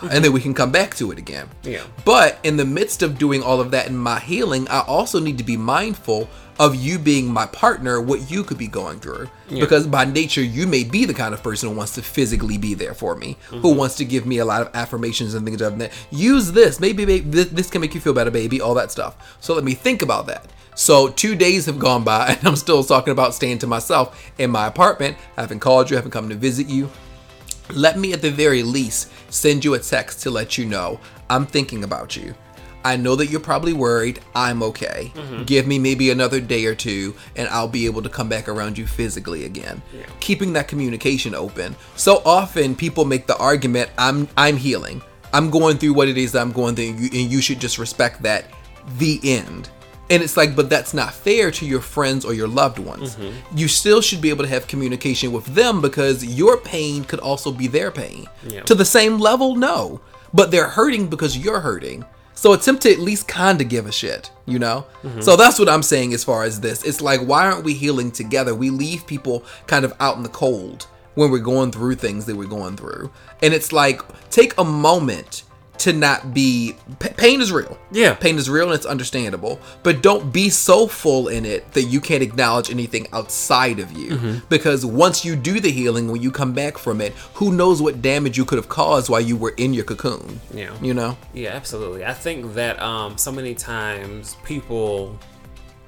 and 0.01 0.23
then 0.23 0.31
we 0.31 0.41
can 0.41 0.53
come 0.53 0.71
back 0.71 0.95
to 0.95 1.11
it 1.11 1.17
again 1.17 1.49
Yeah. 1.63 1.83
but 2.05 2.39
in 2.43 2.57
the 2.57 2.65
midst 2.65 3.01
of 3.03 3.17
doing 3.17 3.41
all 3.41 3.59
of 3.59 3.71
that 3.71 3.87
in 3.87 3.97
my 3.97 4.19
healing, 4.19 4.67
I 4.67 4.81
also 4.81 5.19
need 5.19 5.37
to 5.37 5.43
be 5.43 5.57
mindful 5.57 6.29
of 6.59 6.75
you 6.75 6.97
being 6.97 7.31
my 7.31 7.45
partner, 7.45 8.01
what 8.01 8.31
you 8.31 8.43
could 8.43 8.57
be 8.57 8.67
going 8.67 8.99
through. 8.99 9.29
Because 9.49 9.87
by 9.87 10.05
nature, 10.05 10.41
you 10.41 10.67
may 10.67 10.83
be 10.83 11.05
the 11.05 11.13
kind 11.13 11.33
of 11.33 11.43
person 11.43 11.69
who 11.69 11.75
wants 11.75 11.93
to 11.95 12.01
physically 12.01 12.57
be 12.57 12.73
there 12.73 12.93
for 12.93 13.15
me, 13.15 13.37
who 13.49 13.57
mm-hmm. 13.57 13.77
wants 13.77 13.95
to 13.95 14.05
give 14.05 14.25
me 14.25 14.39
a 14.39 14.45
lot 14.45 14.61
of 14.61 14.75
affirmations 14.75 15.33
and 15.33 15.45
things 15.45 15.61
of 15.61 15.77
that. 15.79 15.91
Use 16.11 16.51
this. 16.51 16.79
Maybe, 16.79 17.05
maybe 17.05 17.29
this, 17.29 17.47
this 17.47 17.69
can 17.69 17.81
make 17.81 17.93
you 17.93 18.01
feel 18.01 18.13
better, 18.13 18.31
baby, 18.31 18.59
all 18.59 18.73
that 18.73 18.91
stuff. 18.91 19.37
So 19.39 19.53
let 19.53 19.63
me 19.63 19.73
think 19.73 20.01
about 20.01 20.27
that. 20.27 20.47
So 20.75 21.09
two 21.09 21.35
days 21.35 21.65
have 21.65 21.79
gone 21.79 22.03
by, 22.03 22.27
and 22.39 22.47
I'm 22.47 22.55
still 22.55 22.83
talking 22.83 23.11
about 23.11 23.33
staying 23.33 23.59
to 23.59 23.67
myself 23.67 24.31
in 24.37 24.51
my 24.51 24.67
apartment. 24.67 25.17
I 25.37 25.41
haven't 25.41 25.59
called 25.59 25.89
you, 25.89 25.97
I 25.97 25.99
haven't 25.99 26.11
come 26.11 26.29
to 26.29 26.35
visit 26.35 26.67
you 26.67 26.89
let 27.73 27.97
me 27.97 28.13
at 28.13 28.21
the 28.21 28.31
very 28.31 28.63
least 28.63 29.11
send 29.29 29.63
you 29.63 29.73
a 29.73 29.79
text 29.79 30.21
to 30.21 30.31
let 30.31 30.57
you 30.57 30.65
know 30.65 30.99
I'm 31.29 31.45
thinking 31.45 31.83
about 31.83 32.15
you. 32.15 32.33
I 32.85 32.95
know 32.95 33.15
that 33.17 33.27
you're 33.27 33.41
probably 33.41 33.73
worried. 33.73 34.21
I'm 34.33 34.63
okay. 34.63 35.11
Mm-hmm. 35.13 35.43
Give 35.43 35.67
me 35.67 35.77
maybe 35.77 36.09
another 36.09 36.39
day 36.39 36.65
or 36.65 36.75
two 36.75 37.15
and 37.35 37.49
I'll 37.49 37.67
be 37.67 37.85
able 37.85 38.01
to 38.01 38.09
come 38.09 38.29
back 38.29 38.47
around 38.47 38.77
you 38.77 38.87
physically 38.87 39.43
again. 39.43 39.81
Keeping 40.21 40.53
that 40.53 40.69
communication 40.69 41.35
open. 41.35 41.75
So 41.97 42.21
often 42.25 42.75
people 42.75 43.03
make 43.03 43.27
the 43.27 43.37
argument 43.37 43.89
I'm 43.97 44.29
I'm 44.37 44.55
healing. 44.55 45.01
I'm 45.33 45.49
going 45.49 45.77
through 45.77 45.93
what 45.93 46.07
it 46.07 46.17
is 46.17 46.31
that 46.31 46.41
I'm 46.41 46.53
going 46.53 46.75
through 46.75 46.89
and 46.89 46.99
you, 46.99 47.21
and 47.21 47.31
you 47.31 47.41
should 47.41 47.59
just 47.59 47.77
respect 47.77 48.21
that. 48.23 48.45
The 48.97 49.19
end. 49.23 49.69
And 50.09 50.23
it's 50.23 50.37
like, 50.37 50.55
but 50.55 50.69
that's 50.69 50.93
not 50.93 51.13
fair 51.13 51.51
to 51.51 51.65
your 51.65 51.81
friends 51.81 52.23
or 52.23 52.33
your 52.33 52.47
loved 52.47 52.79
ones. 52.79 53.15
Mm-hmm. 53.15 53.57
You 53.57 53.67
still 53.67 54.01
should 54.01 54.21
be 54.21 54.29
able 54.29 54.45
to 54.45 54.49
have 54.49 54.67
communication 54.67 55.31
with 55.31 55.45
them 55.47 55.81
because 55.81 56.23
your 56.23 56.57
pain 56.57 57.03
could 57.03 57.19
also 57.19 57.51
be 57.51 57.67
their 57.67 57.91
pain. 57.91 58.25
Yeah. 58.47 58.61
To 58.63 58.75
the 58.75 58.85
same 58.85 59.19
level, 59.19 59.55
no. 59.55 59.99
But 60.33 60.51
they're 60.51 60.69
hurting 60.69 61.07
because 61.07 61.37
you're 61.37 61.59
hurting. 61.59 62.05
So 62.35 62.53
attempt 62.53 62.83
to 62.83 62.91
at 62.91 62.99
least 62.99 63.27
kind 63.27 63.59
of 63.59 63.67
give 63.67 63.87
a 63.87 63.91
shit, 63.91 64.31
you 64.45 64.59
know? 64.59 64.85
Mm-hmm. 65.01 65.21
So 65.21 65.35
that's 65.35 65.57
what 65.57 65.67
I'm 65.67 65.83
saying 65.83 66.13
as 66.13 66.23
far 66.23 66.43
as 66.43 66.61
this. 66.61 66.83
It's 66.83 67.01
like, 67.01 67.21
why 67.21 67.47
aren't 67.47 67.65
we 67.65 67.73
healing 67.73 68.11
together? 68.11 68.53
We 68.53 68.69
leave 68.69 69.07
people 69.07 69.43
kind 69.65 69.83
of 69.83 69.93
out 69.99 70.17
in 70.17 70.23
the 70.23 70.29
cold 70.29 70.85
when 71.15 71.31
we're 71.31 71.39
going 71.39 71.71
through 71.71 71.95
things 71.95 72.25
that 72.25 72.35
we're 72.35 72.45
going 72.45 72.77
through. 72.77 73.11
And 73.41 73.55
it's 73.55 73.73
like, 73.73 74.01
take 74.29 74.55
a 74.59 74.63
moment 74.63 75.43
to 75.79 75.93
not 75.93 76.33
be 76.33 76.75
p- 76.99 77.09
pain 77.09 77.41
is 77.41 77.51
real. 77.51 77.77
Yeah. 77.91 78.13
Pain 78.13 78.37
is 78.37 78.49
real 78.49 78.65
and 78.65 78.73
it's 78.73 78.85
understandable, 78.85 79.59
but 79.83 80.01
don't 80.01 80.31
be 80.31 80.49
so 80.49 80.87
full 80.87 81.27
in 81.27 81.45
it 81.45 81.71
that 81.73 81.83
you 81.83 82.01
can't 82.01 82.23
acknowledge 82.23 82.69
anything 82.69 83.07
outside 83.13 83.79
of 83.79 83.91
you. 83.91 84.11
Mm-hmm. 84.11 84.45
Because 84.49 84.85
once 84.85 85.23
you 85.23 85.35
do 85.35 85.59
the 85.59 85.71
healing, 85.71 86.11
when 86.11 86.21
you 86.21 86.31
come 86.31 86.53
back 86.53 86.77
from 86.77 87.01
it, 87.01 87.13
who 87.35 87.51
knows 87.51 87.81
what 87.81 88.01
damage 88.01 88.37
you 88.37 88.45
could 88.45 88.57
have 88.57 88.69
caused 88.69 89.09
while 89.09 89.21
you 89.21 89.37
were 89.37 89.53
in 89.57 89.73
your 89.73 89.85
cocoon? 89.85 90.39
Yeah. 90.53 90.75
You 90.81 90.93
know? 90.93 91.17
Yeah, 91.33 91.49
absolutely. 91.49 92.05
I 92.05 92.13
think 92.13 92.53
that 92.55 92.81
um, 92.81 93.17
so 93.17 93.31
many 93.31 93.53
times 93.53 94.35
people, 94.43 95.17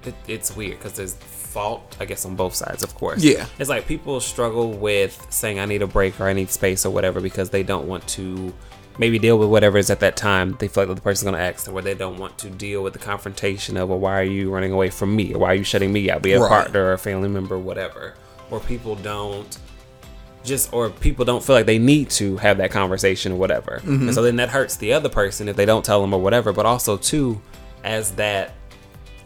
it, 0.05 0.15
it's 0.27 0.55
weird 0.55 0.77
because 0.79 0.93
there's 0.93 1.15
fault, 1.49 1.97
I 1.99 2.05
guess, 2.05 2.25
on 2.25 2.35
both 2.35 2.53
sides, 2.53 2.83
of 2.83 2.93
course. 2.95 3.23
Yeah. 3.23 3.45
It's 3.57 3.69
like 3.69 3.87
people 3.87 4.19
struggle 4.19 4.71
with 4.71 5.25
saying, 5.29 5.59
I 5.59 5.65
need 5.65 5.81
a 5.81 5.87
break 5.87 6.19
or 6.19 6.27
I 6.27 6.33
need 6.33 6.49
space 6.51 6.85
or 6.85 6.91
whatever 6.91 7.19
because 7.21 7.49
they 7.49 7.63
don't 7.63 7.87
want 7.87 8.07
to 8.09 8.53
maybe 8.97 9.19
deal 9.19 9.37
with 9.37 9.49
whatever 9.49 9.77
is 9.77 9.89
at 9.89 9.99
that 10.01 10.17
time 10.17 10.57
they 10.59 10.67
feel 10.67 10.85
like 10.85 10.95
the 10.95 11.01
person's 11.01 11.23
going 11.23 11.35
to 11.35 11.41
ask, 11.41 11.67
or 11.67 11.71
where 11.71 11.83
they 11.83 11.93
don't 11.93 12.17
want 12.17 12.37
to 12.39 12.49
deal 12.49 12.83
with 12.83 12.93
the 12.93 12.99
confrontation 12.99 13.77
of, 13.77 13.89
well, 13.89 13.99
why 13.99 14.19
are 14.19 14.23
you 14.23 14.51
running 14.51 14.71
away 14.71 14.89
from 14.89 15.15
me, 15.15 15.33
or 15.33 15.39
why 15.39 15.51
are 15.51 15.55
you 15.55 15.63
shutting 15.63 15.93
me 15.93 16.09
out, 16.09 16.21
be 16.21 16.33
a 16.33 16.39
Right. 16.39 16.49
partner 16.49 16.85
or 16.85 16.93
a 16.93 16.97
family 16.97 17.29
member, 17.29 17.55
or 17.55 17.59
whatever. 17.59 18.15
Or 18.51 18.59
people 18.59 18.95
don't 18.95 19.57
just, 20.43 20.73
or 20.73 20.89
people 20.89 21.25
don't 21.25 21.43
feel 21.43 21.55
like 21.55 21.65
they 21.65 21.77
need 21.77 22.09
to 22.11 22.37
have 22.37 22.57
that 22.57 22.71
conversation 22.71 23.33
or 23.33 23.35
whatever. 23.35 23.75
And 23.75 23.83
mm-hmm. 23.83 24.11
so 24.11 24.21
then 24.21 24.37
that 24.37 24.49
hurts 24.49 24.77
the 24.77 24.93
other 24.93 25.09
person 25.09 25.49
if 25.49 25.55
they 25.55 25.65
don't 25.65 25.83
tell 25.85 26.01
them 26.01 26.13
or 26.13 26.21
whatever. 26.21 26.53
But 26.53 26.65
also 26.65 26.97
too, 26.97 27.41
as 27.83 28.11
that 28.13 28.53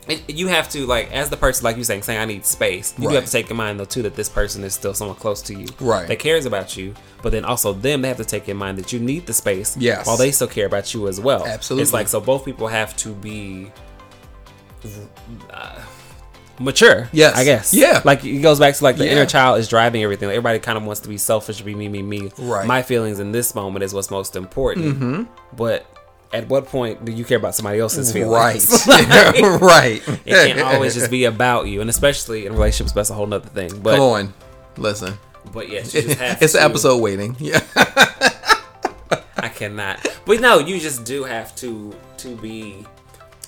it, 0.07 0.29
you 0.29 0.47
have 0.47 0.69
to 0.71 0.85
like 0.85 1.11
as 1.11 1.29
the 1.29 1.37
person 1.37 1.63
like 1.63 1.77
you 1.77 1.83
saying 1.83 2.01
saying 2.03 2.19
I 2.19 2.25
need 2.25 2.45
space. 2.45 2.93
You 2.97 3.09
do 3.09 3.15
have 3.15 3.25
to 3.25 3.31
take 3.31 3.49
in 3.49 3.57
mind 3.57 3.79
though 3.79 3.85
too 3.85 4.01
that 4.03 4.15
this 4.15 4.29
person 4.29 4.63
is 4.63 4.73
still 4.73 4.93
someone 4.93 5.15
close 5.17 5.41
to 5.43 5.53
you, 5.53 5.67
Right. 5.79 6.07
That 6.07 6.19
cares 6.19 6.45
about 6.45 6.75
you, 6.75 6.93
but 7.21 7.31
then 7.31 7.45
also 7.45 7.73
them 7.73 8.01
they 8.01 8.07
have 8.09 8.17
to 8.17 8.25
take 8.25 8.49
in 8.49 8.57
mind 8.57 8.77
that 8.79 8.91
you 8.91 8.99
need 8.99 9.25
the 9.25 9.33
space, 9.33 9.77
Yes. 9.77 10.05
while 10.07 10.17
they 10.17 10.31
still 10.31 10.47
care 10.47 10.65
about 10.65 10.93
you 10.93 11.07
as 11.07 11.19
well. 11.19 11.45
Absolutely. 11.45 11.83
it's 11.83 11.93
like 11.93 12.07
so 12.07 12.19
both 12.19 12.43
people 12.45 12.67
have 12.67 12.95
to 12.97 13.13
be 13.13 13.71
uh, 15.49 15.79
mature. 16.59 17.09
Yes. 17.11 17.35
I 17.35 17.43
guess. 17.43 17.73
Yeah. 17.73 18.01
like 18.03 18.23
it 18.25 18.41
goes 18.41 18.59
back 18.59 18.75
to 18.75 18.83
like 18.83 18.97
the 18.97 19.05
Yeah. 19.05 19.11
inner 19.13 19.25
child 19.25 19.59
is 19.59 19.67
driving 19.67 20.03
everything. 20.03 20.27
Like, 20.27 20.35
everybody 20.35 20.59
kind 20.59 20.77
of 20.77 20.83
wants 20.83 21.01
to 21.01 21.09
be 21.09 21.17
selfish, 21.17 21.61
be 21.61 21.75
me, 21.75 21.87
me, 21.89 22.01
me. 22.01 22.29
Right. 22.37 22.67
My 22.67 22.81
feelings 22.81 23.19
in 23.19 23.31
this 23.31 23.55
moment 23.55 23.83
is 23.83 23.93
what's 23.93 24.11
most 24.11 24.35
important. 24.35 24.95
Mm-hmm. 24.97 25.23
But 25.55 25.85
at 26.33 26.49
what 26.49 26.65
point 26.67 27.05
do 27.05 27.11
you 27.11 27.23
care 27.23 27.37
about 27.37 27.55
somebody 27.55 27.79
else's 27.79 28.11
feelings? 28.11 28.85
Right. 28.87 29.61
right. 29.61 30.01
It 30.25 30.33
can't 30.55 30.59
always 30.61 30.93
just 30.95 31.09
be 31.11 31.25
about 31.25 31.67
you, 31.67 31.79
and 31.81 31.89
especially 31.89 32.45
in 32.47 32.53
relationships, 32.53 32.91
that's 32.91 33.09
a 33.09 33.13
whole 33.13 33.27
nother 33.27 33.47
thing. 33.49 33.79
But 33.81 33.91
Come 33.97 34.01
on. 34.01 34.33
Listen. 34.77 35.13
but 35.53 35.69
yes, 35.69 35.93
you 35.93 36.01
just 36.01 36.19
have 36.19 36.37
It's 36.41 36.53
to. 36.53 36.59
an 36.59 36.65
episode 36.65 36.97
waiting. 37.01 37.35
Yeah. 37.39 37.61
I 39.37 39.49
cannot. 39.49 40.05
But 40.25 40.39
no, 40.41 40.59
you 40.59 40.79
just 40.79 41.05
do 41.05 41.23
have 41.23 41.55
to 41.57 41.93
to 42.17 42.35
be. 42.37 42.85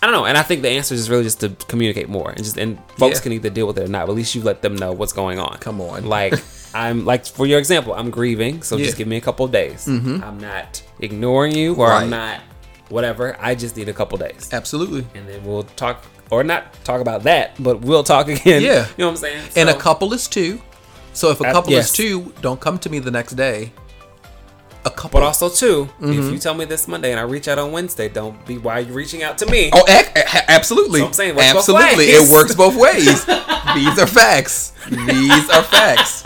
I 0.02 0.08
don't 0.08 0.14
know, 0.14 0.26
and 0.26 0.38
I 0.38 0.44
think 0.44 0.62
the 0.62 0.70
answer 0.70 0.94
is 0.94 1.10
really 1.10 1.24
just 1.24 1.40
to 1.40 1.50
communicate 1.68 2.10
more, 2.10 2.30
and 2.30 2.38
just 2.44 2.58
and 2.58 2.78
folks 2.98 3.18
Yeah. 3.20 3.24
can 3.24 3.32
either 3.34 3.50
deal 3.50 3.66
with 3.66 3.78
it 3.80 3.84
or 3.86 3.88
not. 3.88 4.06
But 4.06 4.12
at 4.12 4.16
least 4.18 4.36
you 4.36 4.42
let 4.44 4.62
them 4.62 4.76
know 4.76 4.92
what's 4.92 5.14
going 5.14 5.40
on. 5.40 5.58
Come 5.60 5.82
on. 5.82 6.06
like 6.06 6.34
I'm 6.76 7.06
like 7.06 7.26
for 7.26 7.46
your 7.48 7.58
example, 7.60 7.94
I'm 7.94 8.10
grieving, 8.12 8.62
so 8.62 8.76
Yeah. 8.76 8.82
Mm-hmm. 8.82 8.86
just 8.86 8.98
give 8.98 9.08
me 9.08 9.16
a 9.18 9.22
couple 9.22 9.48
days. 9.48 9.88
I'm 9.88 10.38
not 10.40 10.84
ignoring 11.00 11.56
you, 11.56 11.76
or 11.76 11.92
I'm 11.92 12.10
not 12.10 12.42
whatever. 12.90 13.36
I 13.40 13.56
just 13.56 13.76
need 13.78 13.90
a 13.90 13.94
couple 13.94 14.18
days, 14.18 14.50
Absolutely. 14.52 15.06
and 15.16 15.28
then 15.28 15.44
we'll 15.44 15.64
talk, 15.64 16.04
or 16.30 16.44
not 16.44 16.74
talk 16.84 17.02
about 17.02 17.24
that, 17.24 17.52
but 17.62 17.82
we'll 17.82 18.04
talk 18.04 18.28
again. 18.36 18.62
Yeah. 18.62 18.88
you 18.88 18.94
know 19.00 19.06
what 19.08 19.12
I'm 19.12 19.18
saying. 19.18 19.44
And 19.56 19.70
a 19.70 19.76
couple 19.76 20.14
is 20.14 20.28
two. 20.28 20.62
So 21.14 21.30
if 21.32 21.40
a 21.40 21.46
Uh, 21.46 21.54
couple 21.54 21.72
yes. 21.72 21.86
is 21.88 21.92
two, 21.94 22.34
don't 22.42 22.60
come 22.60 22.78
to 22.80 22.90
me 22.90 23.00
the 23.00 23.12
next 23.12 23.34
day. 23.34 23.72
A 24.84 24.90
couple. 24.92 25.20
But 25.20 25.26
also 25.26 25.50
2 25.50 25.86
Mm-hmm. 25.86 26.12
if 26.12 26.32
you 26.34 26.38
tell 26.38 26.54
me 26.54 26.66
this 26.66 26.88
Monday 26.88 27.10
and 27.10 27.20
I 27.20 27.24
reach 27.24 27.48
out 27.48 27.58
on 27.58 27.72
Wednesday, 27.72 28.08
don't 28.08 28.46
be 28.46 28.60
why 28.60 28.80
you 28.80 28.94
reaching 28.94 29.24
out 29.24 29.36
to 29.40 29.46
me. 29.48 29.72
Oh, 29.74 29.84
ac- 29.88 30.12
a- 30.16 30.52
absolutely. 30.52 31.00
So 31.00 31.08
I'm 31.08 31.14
saying 31.14 31.30
it 31.32 31.36
works 31.38 31.54
both 31.54 31.58
absolutely. 31.82 32.06
It 32.06 32.32
works 32.32 32.54
both 32.56 32.76
ways. 32.76 33.26
These 33.76 33.98
are 34.00 34.06
facts. 34.06 34.74
These 34.90 35.50
are 35.50 35.64
facts. 35.64 36.22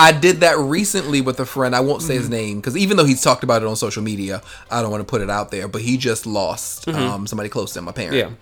I 0.00 0.12
did 0.12 0.40
that 0.40 0.56
recently 0.58 1.20
with 1.20 1.38
a 1.40 1.46
friend. 1.46 1.76
I 1.76 1.80
won't 1.80 2.02
say 2.02 2.14
Mm-hmm. 2.14 2.20
his 2.20 2.30
name 2.30 2.56
because 2.60 2.76
even 2.76 2.96
though 2.96 3.04
he's 3.04 3.22
talked 3.22 3.44
about 3.44 3.62
it 3.62 3.68
on 3.68 3.76
social 3.76 4.02
media, 4.02 4.42
I 4.70 4.80
don't 4.82 4.90
want 4.90 5.00
to 5.02 5.10
put 5.10 5.20
it 5.20 5.30
out 5.30 5.50
there. 5.50 5.68
But 5.68 5.82
he 5.82 5.96
just 5.96 6.26
lost 6.26 6.88
um, 6.88 7.26
somebody 7.26 7.48
close 7.48 7.72
to 7.74 7.78
him, 7.80 7.88
a 7.88 7.92
parent. 7.92 8.14
Mm-hmm. 8.14 8.32
Yeah. 8.34 8.36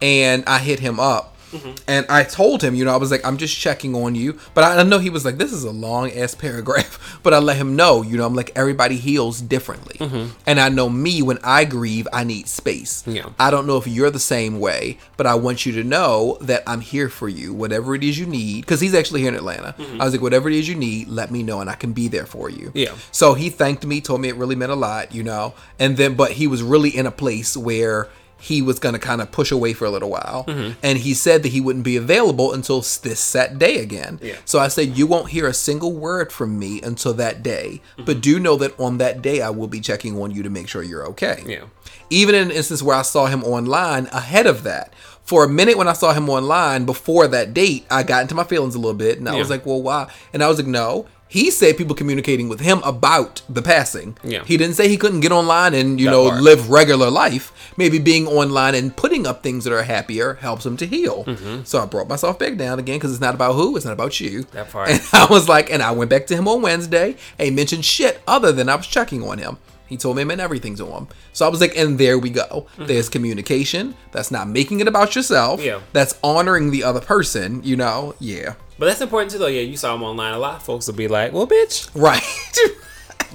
And 0.00 0.44
I 0.46 0.58
hit 0.58 0.80
him 0.80 0.98
up. 0.98 1.31
Mm-hmm. 1.52 1.84
And 1.86 2.06
I 2.08 2.24
told 2.24 2.62
him, 2.62 2.74
you 2.74 2.84
know, 2.84 2.92
I 2.92 2.96
was 2.96 3.10
like, 3.10 3.24
I'm 3.24 3.36
just 3.36 3.56
checking 3.56 3.94
on 3.94 4.14
you. 4.14 4.38
But 4.54 4.64
I 4.64 4.82
I 4.82 4.84
know 4.84 4.98
he 4.98 5.10
was 5.10 5.24
like, 5.24 5.38
this 5.38 5.52
is 5.52 5.64
a 5.64 5.70
long 5.70 6.10
ass 6.10 6.34
paragraph. 6.34 6.98
But 7.22 7.34
I 7.34 7.38
let 7.38 7.56
him 7.56 7.76
know, 7.76 8.02
you 8.02 8.16
know, 8.16 8.26
I'm 8.26 8.34
like, 8.34 8.50
everybody 8.56 8.96
heals 8.96 9.40
differently. 9.40 9.96
And 10.44 10.58
I 10.58 10.68
know 10.70 10.88
me, 10.88 11.22
when 11.22 11.38
I 11.44 11.64
grieve, 11.64 12.08
I 12.12 12.24
need 12.24 12.48
space. 12.48 13.02
Mm-hmm. 13.02 13.16
Yeah. 13.16 13.28
I 13.38 13.52
don't 13.52 13.64
know 13.64 13.76
if 13.76 13.86
you're 13.86 14.10
the 14.10 14.18
same 14.18 14.58
way, 14.58 14.98
but 15.16 15.26
I 15.26 15.36
want 15.36 15.64
you 15.64 15.72
to 15.74 15.84
know 15.84 16.36
that 16.40 16.64
I'm 16.66 16.80
here 16.80 17.08
for 17.08 17.28
you, 17.28 17.54
whatever 17.54 17.94
it 17.94 18.02
is 18.02 18.18
you 18.18 18.26
need. 18.26 18.62
Because 18.62 18.80
he's 18.80 18.94
actually 18.94 19.20
here 19.20 19.28
in 19.28 19.36
Atlanta. 19.36 19.76
I 20.00 20.04
was 20.04 20.14
like, 20.14 20.20
whatever 20.20 20.48
it 20.48 20.56
is 20.56 20.68
you 20.68 20.74
need, 20.74 21.06
let 21.06 21.30
me 21.30 21.44
know, 21.44 21.60
and 21.60 21.70
I 21.70 21.76
can 21.76 21.92
be 21.92 22.08
there 22.08 22.26
for 22.26 22.50
you. 22.50 22.68
Mm-hmm. 22.68 22.78
Yeah. 22.78 22.94
So 23.12 23.34
he 23.34 23.48
thanked 23.48 23.86
me, 23.86 24.00
told 24.00 24.20
me 24.20 24.28
it 24.28 24.36
really 24.36 24.56
meant 24.56 24.72
a 24.72 24.76
lot, 24.76 25.14
you 25.14 25.22
know. 25.22 25.54
And 25.78 25.96
then, 25.96 26.14
but 26.14 26.32
he 26.32 26.48
was 26.48 26.60
really 26.62 26.90
in 26.90 27.06
a 27.06 27.12
place 27.12 27.56
where 27.56 28.08
he 28.42 28.60
was 28.60 28.80
going 28.80 28.92
to 28.92 28.98
kind 28.98 29.20
of 29.20 29.30
push 29.30 29.52
away 29.52 29.72
for 29.72 29.84
a 29.84 29.90
little 29.90 30.10
while. 30.10 30.44
Mm-hmm. 30.48 30.72
And 30.82 30.98
he 30.98 31.14
said 31.14 31.44
that 31.44 31.50
he 31.50 31.60
wouldn't 31.60 31.84
be 31.84 31.96
available 31.96 32.52
until 32.52 32.80
this 32.80 33.20
set 33.20 33.56
day 33.56 33.78
again. 33.78 34.18
Yeah. 34.20 34.34
So 34.44 34.58
I 34.58 34.66
said, 34.66 34.98
You 34.98 35.06
won't 35.06 35.30
hear 35.30 35.46
a 35.46 35.54
single 35.54 35.92
word 35.92 36.32
from 36.32 36.58
me 36.58 36.82
until 36.82 37.14
that 37.14 37.44
day. 37.44 37.80
Mm-hmm. 37.92 38.04
But 38.04 38.20
do 38.20 38.40
know 38.40 38.56
that 38.56 38.78
on 38.80 38.98
that 38.98 39.22
day, 39.22 39.42
I 39.42 39.50
will 39.50 39.68
be 39.68 39.80
checking 39.80 40.20
on 40.20 40.32
you 40.32 40.42
to 40.42 40.50
make 40.50 40.66
sure 40.66 40.82
you're 40.82 41.06
okay. 41.06 41.44
Yeah. 41.46 41.66
Even 42.10 42.34
in 42.34 42.42
an 42.42 42.50
instance 42.50 42.82
where 42.82 42.96
I 42.96 43.02
saw 43.02 43.26
him 43.26 43.44
online 43.44 44.06
ahead 44.06 44.46
of 44.46 44.64
that. 44.64 44.92
For 45.24 45.44
a 45.44 45.48
minute 45.48 45.76
when 45.78 45.88
I 45.88 45.92
saw 45.92 46.12
him 46.12 46.28
online 46.28 46.84
before 46.84 47.26
that 47.28 47.54
date, 47.54 47.86
I 47.90 48.02
got 48.02 48.22
into 48.22 48.34
my 48.34 48.44
feelings 48.44 48.74
a 48.74 48.78
little 48.78 48.92
bit 48.94 49.18
and 49.18 49.28
I 49.28 49.36
was 49.36 49.48
like, 49.50 49.64
well, 49.64 49.80
why? 49.80 50.10
And 50.32 50.42
I 50.42 50.48
was 50.48 50.58
like, 50.58 50.66
no. 50.66 51.06
He 51.28 51.50
said 51.50 51.78
people 51.78 51.94
communicating 51.96 52.50
with 52.50 52.60
him 52.60 52.82
about 52.84 53.40
the 53.48 53.62
passing. 53.62 54.18
Yeah. 54.22 54.44
He 54.44 54.58
didn't 54.58 54.74
say 54.76 54.86
he 54.88 54.98
couldn't 54.98 55.20
get 55.20 55.32
online 55.32 55.72
and, 55.72 55.98
you 55.98 56.04
That 56.06 56.10
know, 56.12 56.28
part. 56.28 56.42
live 56.42 56.68
regular 56.68 57.08
life. 57.08 57.72
Maybe 57.78 57.98
being 57.98 58.26
online 58.26 58.74
and 58.74 58.94
putting 58.94 59.26
up 59.26 59.42
things 59.42 59.64
that 59.64 59.72
are 59.72 59.82
happier 59.82 60.34
helps 60.34 60.66
him 60.66 60.76
to 60.76 60.84
heal. 60.86 61.24
Mm-hmm. 61.24 61.62
So 61.64 61.78
I 61.82 61.86
brought 61.86 62.06
myself 62.06 62.38
back 62.38 62.58
down 62.58 62.78
again 62.78 62.96
because 62.98 63.12
it's 63.12 63.20
not 63.22 63.34
about 63.34 63.54
who, 63.54 63.74
it's 63.76 63.86
not 63.86 63.94
about 63.94 64.20
you. 64.20 64.42
That 64.52 64.68
part. 64.70 64.90
And 64.90 65.00
I 65.14 65.24
was 65.30 65.48
like, 65.48 65.70
and 65.72 65.82
I 65.82 65.92
went 65.92 66.10
back 66.10 66.26
to 66.26 66.36
him 66.36 66.46
on 66.46 66.60
Wednesday 66.60 67.16
and 67.38 67.46
he 67.48 67.50
mentioned 67.50 67.86
shit 67.86 68.20
other 68.26 68.52
than 68.52 68.68
I 68.68 68.74
was 68.74 68.86
checking 68.86 69.26
on 69.26 69.38
him. 69.38 69.56
He 69.92 69.98
told 69.98 70.16
me 70.16 70.22
I 70.22 70.24
meant 70.24 70.40
everything 70.40 70.74
to 70.76 70.86
him. 70.86 71.06
So 71.34 71.44
I 71.46 71.50
was 71.50 71.60
like, 71.60 71.76
and 71.76 71.98
there 71.98 72.18
we 72.18 72.30
go. 72.30 72.66
There's 72.78 73.10
communication. 73.10 73.94
That's 74.10 74.30
not 74.30 74.48
making 74.48 74.80
it 74.80 74.88
about 74.88 75.14
yourself. 75.14 75.60
Mm-hmm. 75.60 75.66
Yeah. 75.68 75.80
That's 75.92 76.18
honoring 76.24 76.70
the 76.70 76.82
other 76.82 77.00
person, 77.00 77.62
you 77.62 77.76
know? 77.76 78.14
Yeah. 78.18 78.54
But 78.78 78.86
that's 78.86 79.02
important 79.02 79.30
too, 79.32 79.38
though. 79.38 79.48
Yeah, 79.48 79.60
you 79.60 79.76
saw 79.76 79.94
him 79.94 80.02
online. 80.02 80.32
A 80.32 80.38
lot 80.38 80.56
of 80.56 80.62
folks 80.62 80.86
will 80.86 80.94
be 80.94 81.06
like, 81.08 81.32
"Well, 81.34 81.46
bitch," 81.46 81.90
Right. 81.94 82.22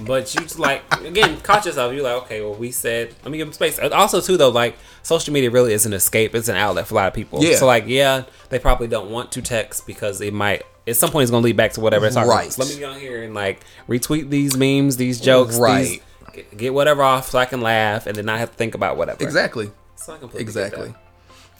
but 0.06 0.34
you 0.34 0.40
just 0.42 0.58
like 0.58 0.82
again 1.02 1.40
caught 1.40 1.64
yourself. 1.64 1.94
You're 1.94 2.02
like, 2.02 2.22
"Okay, 2.24 2.40
well, 2.42 2.54
we 2.54 2.70
said 2.70 3.14
let 3.22 3.30
me 3.30 3.38
give 3.38 3.46
him 3.46 3.52
space." 3.52 3.78
Also, 3.78 4.20
too, 4.20 4.36
though, 4.36 4.50
like 4.50 4.76
social 5.02 5.32
media 5.32 5.50
really 5.50 5.72
is 5.72 5.86
an 5.86 5.92
escape. 5.92 6.34
It's 6.34 6.48
an 6.48 6.56
outlet 6.56 6.86
for 6.86 6.94
a 6.94 6.96
lot 6.96 7.06
of 7.08 7.14
people. 7.14 7.42
Yeah. 7.42 7.54
So, 7.56 7.66
like, 7.66 7.84
yeah, 7.86 8.24
they 8.50 8.58
probably 8.58 8.88
don't 8.88 9.10
want 9.10 9.32
to 9.32 9.40
text 9.42 9.86
because 9.86 10.20
it 10.20 10.34
might 10.34 10.64
at 10.86 10.96
some 10.96 11.10
point 11.10 11.22
it's 11.22 11.30
gonna 11.30 11.44
lead 11.44 11.56
back 11.56 11.72
to 11.74 11.80
whatever 11.80 12.06
it's 12.06 12.16
Right. 12.16 12.24
about. 12.24 12.52
So 12.52 12.64
let 12.64 12.76
me 12.76 12.84
on 12.84 12.98
here 13.00 13.22
and 13.22 13.34
like 13.34 13.60
retweet 13.88 14.30
these 14.30 14.56
memes, 14.56 14.96
these 14.96 15.20
jokes, 15.20 15.58
Right. 15.58 15.84
these- 15.84 16.00
get- 16.38 16.56
get 16.56 16.74
whatever 16.74 17.02
off 17.02 17.30
so 17.30 17.38
I 17.38 17.44
can 17.44 17.60
laugh 17.60 18.06
and 18.06 18.16
then 18.16 18.26
not 18.26 18.38
have 18.38 18.50
to 18.50 18.56
think 18.56 18.74
about 18.74 18.96
whatever. 18.96 19.22
exactly. 19.22 19.70
So 19.96 20.14
I 20.14 20.18
completely 20.18 20.42
Exactly. 20.42 20.94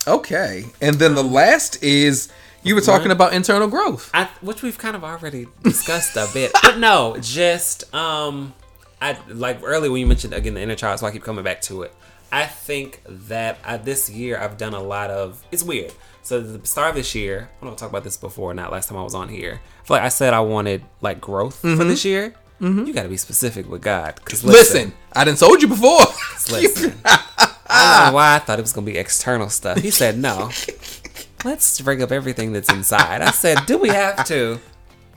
Okay. 0.07 0.65
And 0.81 0.97
then 0.97 1.15
the 1.15 1.23
last 1.25 1.83
is 1.83 2.29
you 2.63 2.75
were 2.75 2.81
talking 2.81 3.11
about 3.11 3.33
internal 3.33 3.69
growth. 3.69 4.11
I, 4.15 4.25
which 4.41 4.63
we've 4.63 4.79
kind 4.79 4.97
of 4.97 5.05
already 5.05 5.47
discussed 5.63 6.17
a 6.17 6.27
bit, 6.33 6.53
but 6.63 6.79
no, 6.79 7.17
just 7.21 7.93
um, 7.95 8.55
I 9.01 9.17
like 9.29 9.61
earlier 9.63 9.91
when 9.91 10.01
you 10.01 10.07
mentioned 10.07 10.35
again 10.35 10.55
the 10.55 10.61
inner 10.61 10.75
child, 10.75 11.01
so 11.01 11.07
I 11.07 11.11
keep 11.11 11.23
coming 11.23 11.45
back 11.45 11.61
to 11.63 11.83
it. 11.83 11.95
I 12.31 12.47
think 12.47 13.01
that 13.07 13.59
I, 13.65 13.77
this 13.79 14.11
year 14.11 14.39
I've 14.39 14.59
done 14.59 14.75
a 14.75 14.83
lot 14.83 15.11
of. 15.11 15.43
It's 15.51 15.63
weird. 15.63 15.93
So 16.23 16.41
the 16.41 16.67
start 16.67 16.91
of 16.91 16.95
this 16.97 17.15
year, 17.15 17.49
I 17.61 17.65
don't 17.65 17.71
know 17.81 17.87
if 17.87 17.91
about 17.91 18.05
this 18.05 18.19
before, 18.19 18.53
not 18.53 18.71
last 18.71 18.89
time 18.89 18.99
I 18.99 19.03
was 19.03 19.15
on 19.15 19.29
here. 19.31 19.61
I 19.83 19.87
feel 19.87 19.97
like 19.97 20.05
I 20.05 20.11
said 20.11 20.35
I 20.35 20.41
wanted 20.41 20.83
like 21.01 21.21
growth 21.21 21.57
for 21.61 21.85
this 21.85 22.05
year. 22.05 22.35
You 22.61 22.93
got 22.93 23.05
to 23.05 23.09
be 23.09 23.17
specific 23.17 23.69
with 23.71 23.83
God, 23.83 24.17
because 24.17 24.43
Listen, 24.45 24.93
I 25.13 25.25
didn't 25.25 25.39
told 25.39 25.63
you 25.63 25.69
before. 25.69 25.99
Listen. 26.51 26.95
I 27.05 28.03
don't 28.05 28.11
know 28.11 28.15
why 28.17 28.35
I 28.35 28.39
thought 28.41 28.59
it 28.59 28.63
was 28.63 28.73
gonna 28.73 28.85
be 28.87 28.97
external 28.99 29.49
stuff. 29.49 29.79
He 29.79 29.91
said 29.91 30.19
no. 30.19 30.51
Let's 31.45 31.81
bring 31.81 32.03
up 32.03 32.11
everything 32.11 32.53
that's 32.53 32.69
inside. 32.69 33.23
I 33.23 33.31
said, 33.31 33.59
do 33.67 33.79
we 33.79 33.91
have 33.91 34.25
to? 34.27 34.59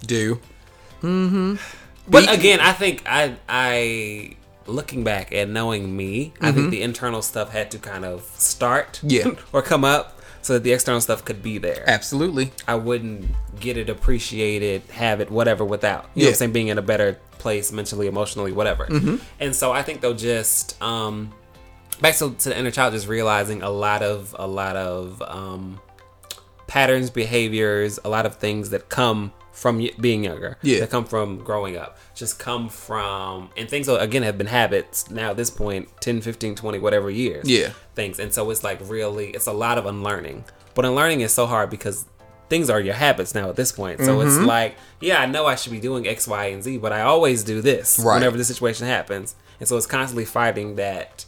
Do. 0.06 0.40
Mm-hmm. 1.02 1.56
But 2.08 2.26
Be- 2.28 2.32
again, 2.32 2.60
I 2.60 2.74
think 2.74 3.02
I 3.06 3.36
I 3.50 4.36
looking 4.68 5.04
back 5.04 5.32
and 5.32 5.54
knowing 5.54 5.96
me, 5.98 6.34
I 6.42 6.52
think 6.52 6.70
the 6.72 6.82
internal 6.84 7.22
stuff 7.24 7.52
had 7.52 7.72
to 7.72 7.80
kind 7.80 8.06
of 8.06 8.24
start 8.38 9.00
Yeah. 9.04 9.32
or 9.52 9.62
come 9.64 9.84
up 9.84 10.21
so 10.42 10.54
that 10.54 10.64
the 10.64 10.72
external 10.72 11.02
stuff 11.02 11.24
could 11.24 11.44
be 11.44 11.58
there. 11.58 11.84
Absolutely. 11.88 12.52
I 12.68 12.76
wouldn't 12.76 13.30
get 13.60 13.78
it 13.78 13.90
appreciated, 13.90 14.82
have 14.92 15.22
it, 15.22 15.30
whatever, 15.30 15.64
without. 15.64 16.10
You 16.16 16.24
know 16.24 16.28
what 16.28 16.32
I'm 16.32 16.36
saying? 16.38 16.52
Being 16.52 16.68
in 16.68 16.78
a 16.78 16.82
better 16.82 17.20
place 17.38 17.72
mentally, 17.72 18.08
emotionally, 18.08 18.52
whatever. 18.52 18.86
Mm-hmm. 18.86 19.18
And 19.40 19.56
so 19.56 19.72
I 19.72 19.82
think 19.84 20.02
they'll 20.02 20.14
just 20.14 20.82
um 20.82 21.34
back 22.00 22.16
to, 22.16 22.32
to 22.32 22.50
the 22.50 22.58
inner 22.58 22.72
child 22.72 22.94
just 22.94 23.08
realizing 23.08 23.62
a 23.62 23.70
lot 23.70 24.02
of 24.02 24.36
a 24.38 24.48
lot 24.48 24.76
of 24.76 25.22
um 25.24 25.80
patterns, 26.68 27.10
behaviors, 27.10 28.00
a 28.06 28.10
lot 28.10 28.26
of 28.26 28.38
things 28.38 28.70
that 28.70 28.90
come 28.90 29.34
from 29.52 29.86
being 30.00 30.24
younger. 30.24 30.58
Yeah. 30.62 30.80
That 30.80 30.90
come 30.90 31.06
from 31.06 31.40
growing 31.40 31.78
up. 31.78 31.98
Just 32.22 32.38
come 32.38 32.70
from 32.70 33.50
and 33.58 33.68
things 33.68 33.88
again 33.88 34.22
have 34.22 34.38
been 34.38 34.46
habits 34.46 35.10
now 35.10 35.32
at 35.32 35.38
this 35.38 35.50
point 35.50 35.90
10, 36.02 36.22
15, 36.22 36.54
20 36.54 36.78
whatever 36.78 37.10
years 37.10 37.50
Yeah. 37.50 37.72
things. 37.96 38.20
And 38.20 38.32
so 38.32 38.48
it's 38.52 38.64
like 38.64 38.80
really, 38.84 39.32
it's 39.32 39.48
a 39.48 39.52
lot 39.52 39.80
of 39.80 39.88
unlearning. 39.88 40.46
But 40.76 40.86
unlearning 40.86 41.22
is 41.22 41.34
so 41.34 41.48
hard 41.48 41.72
because 41.72 42.06
things 42.48 42.70
are 42.70 42.80
your 42.80 42.94
habits 42.94 43.34
now 43.34 43.50
at 43.50 43.56
this 43.56 43.72
point. 43.72 44.02
So 44.02 44.18
Mm-hmm. 44.20 44.28
it's 44.28 44.38
like, 44.46 44.76
yeah, 45.00 45.20
I 45.20 45.26
know 45.26 45.48
I 45.48 45.56
should 45.56 45.72
be 45.72 45.80
doing 45.80 46.08
X, 46.08 46.28
Y, 46.28 46.46
and 46.46 46.62
Z, 46.64 46.78
but 46.78 46.92
I 46.94 47.02
always 47.02 47.44
do 47.44 47.60
this 47.60 47.98
Right. 47.98 48.14
whenever 48.16 48.38
the 48.38 48.46
situation 48.46 48.86
happens. 48.86 49.34
and 49.60 49.68
so 49.68 49.78
it's 49.78 49.88
constantly 49.88 50.26
fighting 50.26 50.76
that 50.76 51.26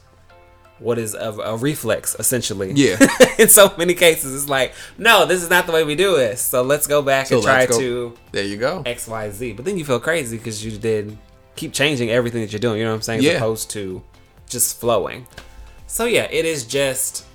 what 0.80 0.98
is 0.98 1.14
a, 1.14 1.32
a 1.32 1.56
reflex 1.56 2.16
essentially. 2.20 2.72
Yeah. 2.74 2.98
in 3.38 3.48
so 3.48 3.74
many 3.78 3.94
cases, 3.94 4.36
it's 4.36 4.50
like, 4.50 4.74
no, 4.98 5.26
this 5.26 5.42
is 5.44 5.50
not 5.50 5.66
the 5.66 5.72
way 5.72 5.84
we 5.84 5.96
do 5.96 6.16
it. 6.18 6.38
So 6.40 6.62
let's 6.62 6.88
go 6.88 7.02
back 7.02 7.28
So 7.28 7.36
and 7.36 7.44
try 7.44 7.66
go- 7.66 7.80
to 7.80 8.14
There 8.32 8.44
you 8.44 8.58
go. 8.58 8.84
X 8.86 9.08
Y 9.08 9.30
Z. 9.30 9.54
But 9.54 9.66
then 9.66 9.78
you 9.78 9.86
feel 9.86 10.00
crazy 10.00 10.38
because 10.38 10.64
you 10.66 10.72
did 10.78 11.18
keep 11.56 11.72
changing 11.74 12.10
everything 12.10 12.42
that 12.42 12.52
you're 12.52 12.60
doing. 12.60 12.80
You 12.80 12.86
know 12.86 12.92
what 12.92 12.96
I'm 12.98 13.02
saying? 13.04 13.20
As 13.20 13.26
Yeah. 13.26 13.32
opposed 13.34 13.70
to 13.72 14.02
just 14.50 14.80
flowing. 14.80 15.28
So 15.88 16.06
yeah, 16.06 16.24
it 16.32 16.46
is 16.46 16.66
just 16.66 17.26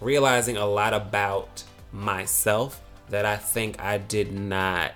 realizing 0.00 0.56
a 0.56 0.66
lot 0.66 0.92
about 0.94 1.62
myself 1.92 2.80
that 3.10 3.24
I 3.24 3.36
think 3.36 3.80
I 3.80 3.98
did 3.98 4.32
not 4.32 4.92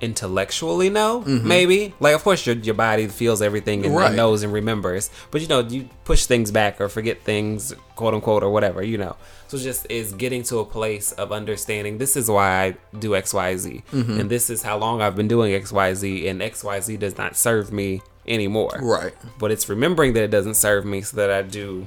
intellectually 0.00 0.90
know 0.90 1.20
maybe 1.22 1.94
like 2.00 2.14
of 2.14 2.22
course 2.22 2.46
your, 2.46 2.56
your 2.56 2.74
body 2.74 3.06
feels 3.08 3.40
everything 3.42 3.78
and, 3.80 3.86
and 3.86 3.94
Mm-hmm. 3.94 4.02
Right. 4.02 4.14
knows 4.14 4.42
and 4.42 4.52
remembers 4.52 5.10
but 5.30 5.40
you 5.40 5.48
know 5.48 5.60
you 5.60 5.88
push 6.04 6.26
things 6.26 6.50
back 6.50 6.80
or 6.80 6.88
forget 6.88 7.22
things 7.22 7.72
quote 7.96 8.14
unquote 8.14 8.42
or 8.42 8.50
whatever 8.50 8.82
you 8.82 8.98
know 8.98 9.16
so 9.48 9.56
just 9.58 9.86
is 9.90 10.12
getting 10.12 10.42
to 10.44 10.58
a 10.58 10.64
place 10.64 11.12
of 11.12 11.32
understanding 11.32 11.98
this 11.98 12.16
is 12.16 12.28
why 12.30 12.48
i 12.64 12.98
do 12.98 13.10
xyz 13.10 13.82
Mm-hmm. 13.92 14.20
and 14.20 14.30
this 14.30 14.50
is 14.50 14.62
how 14.62 14.76
long 14.78 15.00
i've 15.00 15.16
been 15.16 15.28
doing 15.28 15.52
xyz 15.62 16.28
and 16.28 16.40
xyz 16.40 16.98
does 16.98 17.16
not 17.16 17.36
serve 17.36 17.72
me 17.72 18.02
anymore 18.26 18.78
Right. 18.80 19.12
but 19.38 19.50
it's 19.52 19.68
remembering 19.68 20.12
that 20.14 20.22
it 20.24 20.30
doesn't 20.30 20.54
serve 20.54 20.84
me 20.84 21.02
so 21.02 21.16
that 21.18 21.30
I 21.30 21.42
do 21.42 21.86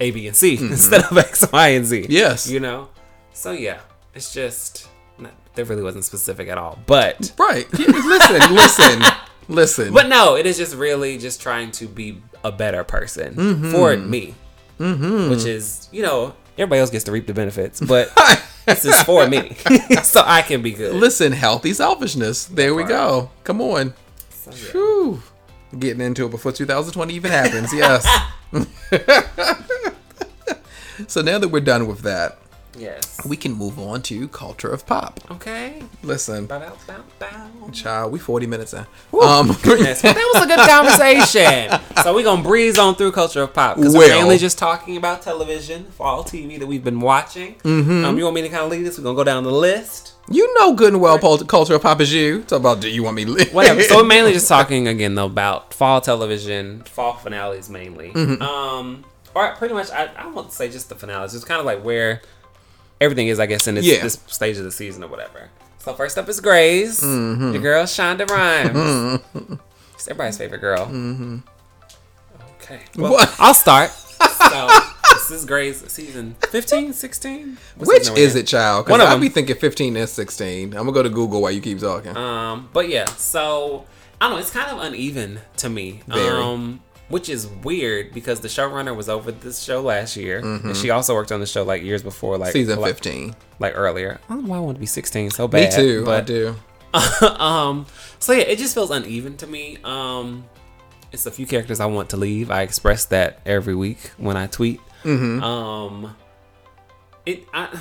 A, 0.00 0.10
B, 0.10 0.26
and 0.26 0.34
C 0.34 0.56
instead 0.60 1.04
of 1.04 1.16
X, 1.16 1.44
Y, 1.52 1.68
and 1.68 1.84
Z. 1.86 2.02
Mm-hmm. 2.02 2.10
Yes. 2.12 2.48
You 2.50 2.58
know? 2.58 2.88
So 3.34 3.52
yeah, 3.52 3.80
it's 4.14 4.32
just, 4.32 4.88
that 5.54 5.64
really 5.66 5.82
wasn't 5.82 6.04
specific 6.04 6.48
at 6.48 6.58
all. 6.58 6.78
But, 6.86 7.32
Right. 7.38 7.66
Yeah, 7.78 7.86
listen, 7.88 8.54
listen, 8.54 9.02
listen. 9.48 9.92
but 9.94 10.08
no, 10.08 10.36
it 10.36 10.46
is 10.46 10.56
just 10.56 10.74
really 10.74 11.18
just 11.18 11.40
trying 11.40 11.70
to 11.72 11.86
be 11.86 12.20
a 12.44 12.50
better 12.52 12.84
person 12.84 13.34
Mm-hmm. 13.34 13.70
for 13.72 13.96
me. 13.96 14.34
Mm-hmm. 14.80 15.30
Which 15.30 15.44
is, 15.44 15.88
you 15.92 16.02
know, 16.02 16.34
everybody 16.58 16.80
else 16.80 16.90
gets 16.90 17.04
to 17.04 17.12
reap 17.12 17.26
the 17.28 17.34
benefits, 17.34 17.80
but 17.80 18.10
this 18.66 18.84
is 18.84 19.00
for 19.04 19.26
me. 19.28 19.54
so 20.02 20.22
I 20.24 20.42
can 20.42 20.62
be 20.62 20.72
good. 20.72 20.94
listen, 20.94 21.32
healthy 21.32 21.72
selfishness. 21.72 22.46
There 22.46 22.74
we 22.74 22.82
go. 22.84 23.30
Come 23.44 23.60
on. 23.60 23.94
So, 24.30 24.50
yeah. 24.50 24.72
Whew. 24.72 25.22
Getting 25.78 26.00
into 26.02 26.26
it 26.26 26.30
before 26.30 26.52
2020 26.52 27.14
even 27.14 27.30
happens. 27.30 27.72
Yes. 27.72 28.04
so 31.06 31.20
now 31.22 31.38
that 31.38 31.48
we're 31.48 31.60
done 31.60 31.86
with 31.86 32.02
that, 32.02 32.38
Yes. 32.76 33.20
we 33.26 33.36
can 33.36 33.52
move 33.52 33.78
on 33.78 34.02
to 34.02 34.28
culture 34.28 34.68
of 34.70 34.86
pop. 34.86 35.20
Okay. 35.30 35.82
Listen, 36.02 36.46
Bow, 36.46 36.76
bow, 37.18 37.70
child, 37.72 38.12
we 38.12 38.18
40 38.18 38.46
minutes 38.46 38.72
in. 38.72 38.80
Um, 38.80 38.86
that 39.48 40.30
was 40.34 40.42
a 40.44 40.46
good 40.46 40.68
conversation. 40.68 41.80
so 42.02 42.14
we're 42.14 42.24
gonna 42.24 42.42
breeze 42.42 42.78
on 42.78 42.94
through 42.94 43.12
culture 43.12 43.42
of 43.42 43.54
pop 43.54 43.76
because 43.76 43.94
Well. 43.94 44.08
we're 44.08 44.14
mainly 44.14 44.38
just 44.38 44.58
talking 44.58 44.96
about 44.96 45.22
television, 45.22 45.84
fall 45.86 46.24
TV 46.24 46.58
that 46.58 46.66
we've 46.66 46.84
been 46.84 47.00
watching. 47.00 47.54
Mm-hmm. 47.56 48.04
Um, 48.04 48.18
you 48.18 48.24
want 48.24 48.34
me 48.34 48.42
to 48.42 48.48
kind 48.48 48.64
of 48.64 48.70
lead 48.70 48.84
this? 48.84 48.98
We're 48.98 49.04
gonna 49.04 49.16
go 49.16 49.24
down 49.24 49.44
the 49.44 49.52
list. 49.52 50.12
you 50.28 50.52
know 50.58 50.72
good 50.74 50.92
and 50.94 51.02
well 51.02 51.18
culture 51.18 51.74
of 51.74 51.82
pop 51.82 52.00
is 52.00 52.12
you. 52.12 52.42
Talk 52.42 52.60
about 52.60 52.80
do 52.80 52.88
you 52.88 53.02
want 53.02 53.16
me 53.16 53.24
to 53.26 53.44
Whatever. 53.52 53.82
so 53.82 53.96
we're 53.98 54.04
mainly 54.04 54.32
just 54.32 54.48
talking 54.56 54.88
again 54.88 55.14
though 55.14 55.26
about 55.26 55.72
fall 55.74 56.00
television, 56.00 56.82
fall 56.84 57.14
finales 57.14 57.68
mainly. 57.70 58.10
Mm-hmm. 58.10 58.42
Um, 58.42 59.04
or 59.34 59.52
pretty 59.56 59.74
much, 59.74 59.90
I, 59.90 60.06
I 60.16 60.26
won't 60.28 60.52
say 60.52 60.70
just 60.70 60.88
the 60.88 60.94
finales. 60.94 61.34
It's 61.34 61.44
kind 61.44 61.58
of 61.58 61.66
like 61.66 61.84
where 61.84 62.22
everything 63.04 63.28
is, 63.28 63.38
I 63.38 63.46
guess, 63.46 63.66
in 63.68 63.76
this, 63.76 63.84
Yeah. 63.86 64.02
this 64.02 64.18
stage 64.26 64.56
of 64.58 64.64
the 64.64 64.72
season 64.72 65.04
or 65.04 65.08
whatever. 65.08 65.50
So 65.78 65.94
first 65.94 66.16
up 66.18 66.28
is 66.28 66.40
Grey's, 66.40 67.00
Mm-hmm. 67.02 67.52
the 67.52 67.58
girl 67.58 67.84
Shonda 67.84 68.28
Rhimes. 68.28 69.20
It's 69.94 70.08
everybody's 70.08 70.36
favorite 70.36 70.60
girl. 70.60 70.82
Okay. 72.62 72.80
Well, 72.96 73.12
What? 73.12 73.34
I'll 73.38 73.54
start. 73.54 73.90
So, 73.90 74.68
this 75.12 75.30
is 75.30 75.44
Grey's 75.44 75.90
season 75.92 76.34
15, 76.50 76.92
16? 76.92 77.58
What 77.76 77.88
Which 77.88 77.98
season 77.98 78.12
are 78.12 78.16
we 78.16 78.22
is 78.22 78.36
it, 78.36 78.46
child? 78.46 78.86
Because 78.86 79.00
I 79.00 79.10
them. 79.10 79.20
be 79.20 79.28
thinking 79.28 79.56
15 79.56 79.96
and 79.96 80.08
16. 80.08 80.72
I'm 80.72 80.78
gonna 80.78 80.92
go 80.92 81.02
to 81.02 81.08
Google 81.10 81.40
while 81.42 81.50
you 81.52 81.60
keep 81.60 81.78
talking. 81.78 82.16
Um, 82.16 82.68
but 82.72 82.88
yeah, 82.88 83.04
so 83.06 83.84
I 84.20 84.26
don't 84.26 84.34
know. 84.34 84.40
It's 84.40 84.50
kind 84.50 84.70
of 84.70 84.78
uneven 84.82 85.40
to 85.58 85.68
me. 85.68 86.02
Very. 86.08 86.28
Um, 86.42 86.80
which 87.08 87.28
is 87.28 87.46
weird 87.46 88.12
because 88.12 88.40
the 88.40 88.48
showrunner 88.48 88.94
was 88.96 89.08
over 89.08 89.30
this 89.30 89.62
show 89.62 89.80
last 89.82 90.16
year, 90.16 90.38
and 90.38 90.76
she 90.76 90.90
also 90.90 91.14
worked 91.14 91.32
on 91.32 91.40
the 91.40 91.46
show 91.46 91.62
like 91.62 91.82
years 91.82 92.02
before, 92.02 92.38
like 92.38 92.48
Mm-hmm. 92.50 92.58
Season 92.58 92.80
like, 92.80 92.94
15. 92.94 93.34
like 93.58 93.72
earlier. 93.76 94.20
I 94.28 94.34
don't 94.34 94.44
know 94.44 94.50
why 94.50 94.56
I 94.56 94.60
want 94.60 94.76
to 94.76 94.80
be 94.80 94.86
sixteen 94.86 95.30
so 95.30 95.46
bad. 95.48 95.70
Me 95.70 95.76
too. 95.76 96.04
I 96.10 96.20
do. 96.20 96.56
um, 97.38 97.86
so 98.18 98.32
yeah, 98.32 98.44
it 98.44 98.58
just 98.58 98.74
feels 98.74 98.90
uneven 98.90 99.36
to 99.38 99.46
me. 99.46 99.78
Um, 99.84 100.44
it's 101.12 101.26
a 101.26 101.30
few 101.30 101.46
characters 101.46 101.80
I 101.80 101.86
want 101.86 102.10
to 102.10 102.16
leave. 102.16 102.50
I 102.50 102.62
express 102.62 103.04
that 103.06 103.40
every 103.44 103.74
week 103.74 103.98
when 104.16 104.36
I 104.36 104.46
tweet. 104.46 104.80
Mm-hmm. 105.02 105.42
Um, 105.42 106.16
it 107.26 107.44
I. 107.52 107.78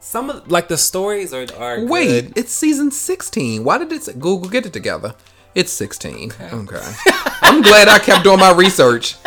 Some 0.00 0.30
of 0.30 0.50
like 0.50 0.66
the 0.66 0.76
stories 0.78 1.32
are 1.32 1.46
are 1.58 1.84
Wait, 1.84 2.22
good. 2.26 2.38
it's 2.38 2.52
season 2.52 2.90
16. 2.90 3.62
Why 3.62 3.78
did 3.78 3.92
it 3.92 4.04
Google 4.18 4.48
get 4.48 4.66
it 4.66 4.72
together? 4.72 5.14
It's 5.54 5.72
16. 5.72 6.32
Okay. 6.40 6.92
I'm 7.42 7.62
glad 7.62 7.88
I 7.88 7.98
kept 7.98 8.24
doing 8.24 8.38
my 8.38 8.52
research. 8.52 9.16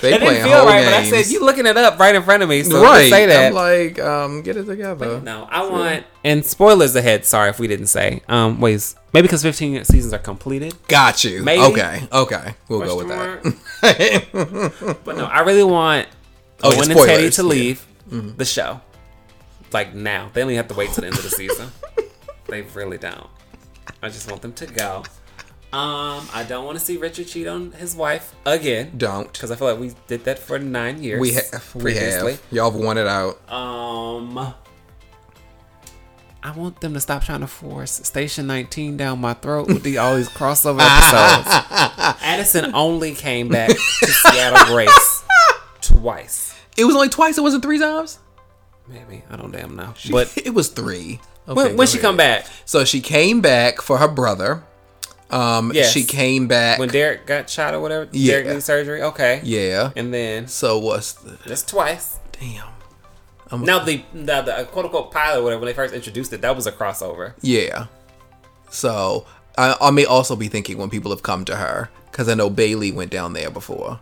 They 0.00 0.14
It 0.14 0.20
playing 0.22 0.34
didn't 0.36 0.48
feel 0.48 0.64
right, 0.64 0.80
games. 0.80 1.10
but 1.10 1.18
I 1.18 1.22
said 1.22 1.30
you 1.30 1.44
looking 1.44 1.66
it 1.66 1.76
up 1.76 1.98
right 1.98 2.14
in 2.14 2.22
front 2.22 2.42
of 2.42 2.48
me, 2.48 2.62
so 2.62 2.82
right. 2.82 3.10
say 3.10 3.26
that. 3.26 3.48
I'm 3.48 3.54
like, 3.54 3.98
um, 3.98 4.40
get 4.40 4.56
it 4.56 4.64
together. 4.64 5.20
no, 5.20 5.46
I 5.50 5.68
want 5.68 6.06
and 6.24 6.42
spoilers 6.42 6.96
ahead. 6.96 7.26
Sorry 7.26 7.50
if 7.50 7.58
we 7.58 7.66
didn't 7.66 7.88
say. 7.88 8.22
Um, 8.26 8.62
wait, 8.62 8.94
maybe 9.12 9.26
because 9.26 9.42
15 9.42 9.84
seasons 9.84 10.14
are 10.14 10.18
completed. 10.18 10.74
Got 10.88 11.22
you. 11.24 11.42
Maybe. 11.42 11.62
Okay. 11.64 12.08
Okay. 12.10 12.54
We'll 12.68 12.80
go 12.80 12.96
with 12.96 13.08
that. 13.08 14.96
But 15.04 15.16
no, 15.18 15.26
I 15.26 15.40
really 15.40 15.64
want 15.64 16.08
Oh, 16.62 16.70
yeah, 16.72 16.78
Owen 16.78 16.90
and 16.92 17.00
Teddy 17.00 17.30
to 17.30 17.42
yeah. 17.42 17.48
Mm-hmm. 17.48 17.48
leave 17.48 18.36
the 18.38 18.44
show. 18.46 18.80
Like 19.72 19.94
now, 19.94 20.30
they 20.32 20.40
only 20.42 20.56
have 20.56 20.68
to 20.68 20.74
wait 20.74 20.92
till 20.92 21.02
the 21.02 21.08
end 21.08 21.16
of 21.16 21.22
the 21.24 21.30
season. 21.30 21.68
they 22.48 22.62
really 22.62 22.96
don't. 22.98 23.28
I 24.02 24.08
just 24.08 24.30
want 24.30 24.42
them 24.42 24.52
to 24.54 24.66
go. 24.66 25.04
Um, 25.72 26.26
I 26.34 26.44
don't 26.48 26.64
want 26.64 26.78
to 26.78 26.84
see 26.84 26.96
Richard 26.96 27.28
cheat 27.28 27.46
on 27.46 27.70
his 27.72 27.94
wife 27.94 28.34
again. 28.44 28.90
Don't. 28.96 29.32
because 29.32 29.52
I 29.52 29.56
feel 29.56 29.68
like 29.68 29.78
we 29.78 29.92
did 30.08 30.24
that 30.24 30.40
for 30.40 30.58
nine 30.58 31.00
years. 31.00 31.20
We 31.20 31.34
have. 31.34 31.74
We 31.76 31.82
previously. 31.82 32.32
have. 32.32 32.42
Y'all 32.50 32.72
have 32.72 32.80
won 32.80 32.98
it 32.98 33.06
out. 33.06 33.36
Um, 33.48 34.54
I 36.42 36.50
want 36.52 36.80
them 36.80 36.94
to 36.94 37.00
stop 37.00 37.22
trying 37.22 37.40
to 37.40 37.46
force 37.46 37.92
Station 37.92 38.48
19 38.48 38.96
down 38.96 39.20
my 39.20 39.34
throat 39.34 39.68
with 39.68 39.84
the, 39.84 39.98
all 39.98 40.16
these 40.16 40.28
crossover 40.28 40.80
episodes. 40.80 42.18
Addison 42.22 42.74
only 42.74 43.14
came 43.14 43.48
back 43.48 43.68
to 43.68 44.06
Seattle 44.06 44.74
Grace 44.74 45.22
twice. 45.82 46.56
It 46.76 46.84
was 46.84 46.94
only 46.96 47.10
twice. 47.10 47.38
It 47.38 47.42
wasn't 47.42 47.62
three 47.62 47.78
times. 47.78 48.18
Maybe 48.88 49.22
I 49.30 49.36
don't 49.36 49.52
damn 49.52 49.76
know. 49.76 49.94
But 50.10 50.36
it 50.44 50.52
was 50.54 50.68
three. 50.68 51.20
Okay, 51.46 51.54
when, 51.54 51.76
when 51.76 51.86
she 51.86 51.98
ahead. 51.98 52.02
come 52.02 52.16
back? 52.16 52.46
So 52.64 52.84
she 52.84 53.00
came 53.00 53.40
back 53.40 53.80
for 53.80 53.98
her 53.98 54.08
brother. 54.08 54.64
Um, 55.32 55.70
Yes. 55.74 55.92
she 55.92 56.04
came 56.04 56.48
back. 56.48 56.78
When 56.78 56.88
Derek 56.88 57.26
got 57.26 57.48
shot 57.48 57.72
or 57.74 57.80
whatever? 57.80 58.08
Yeah. 58.12 58.32
Derek 58.32 58.46
needed 58.48 58.62
surgery. 58.62 59.02
Okay. 59.02 59.40
yeah. 59.44 59.90
And 59.96 60.12
then 60.12 60.48
So 60.48 60.78
what's 60.78 61.12
the 61.12 61.38
just 61.46 61.68
twice. 61.68 62.18
damn? 62.32 62.66
Now 63.64 63.80
the 63.80 64.02
the, 64.14 64.42
the 64.42 64.68
quote 64.70 64.84
unquote 64.86 65.10
pilot, 65.12 65.42
whatever, 65.42 65.60
when 65.60 65.66
they 65.66 65.72
first 65.74 65.92
introduced 65.94 66.32
it, 66.32 66.40
that 66.42 66.54
was 66.54 66.66
a 66.66 66.72
crossover. 66.72 67.34
Yeah. 67.40 67.86
So 68.70 69.26
I, 69.58 69.74
I 69.80 69.90
may 69.90 70.04
also 70.04 70.36
be 70.36 70.46
thinking 70.48 70.78
when 70.78 70.88
people 70.90 71.10
have 71.10 71.22
come 71.24 71.44
to 71.46 71.56
her 71.56 71.90
because 72.10 72.28
I 72.28 72.34
know 72.34 72.48
Bailey 72.48 72.92
went 72.92 73.10
down 73.10 73.32
there 73.32 73.50
before, 73.50 73.98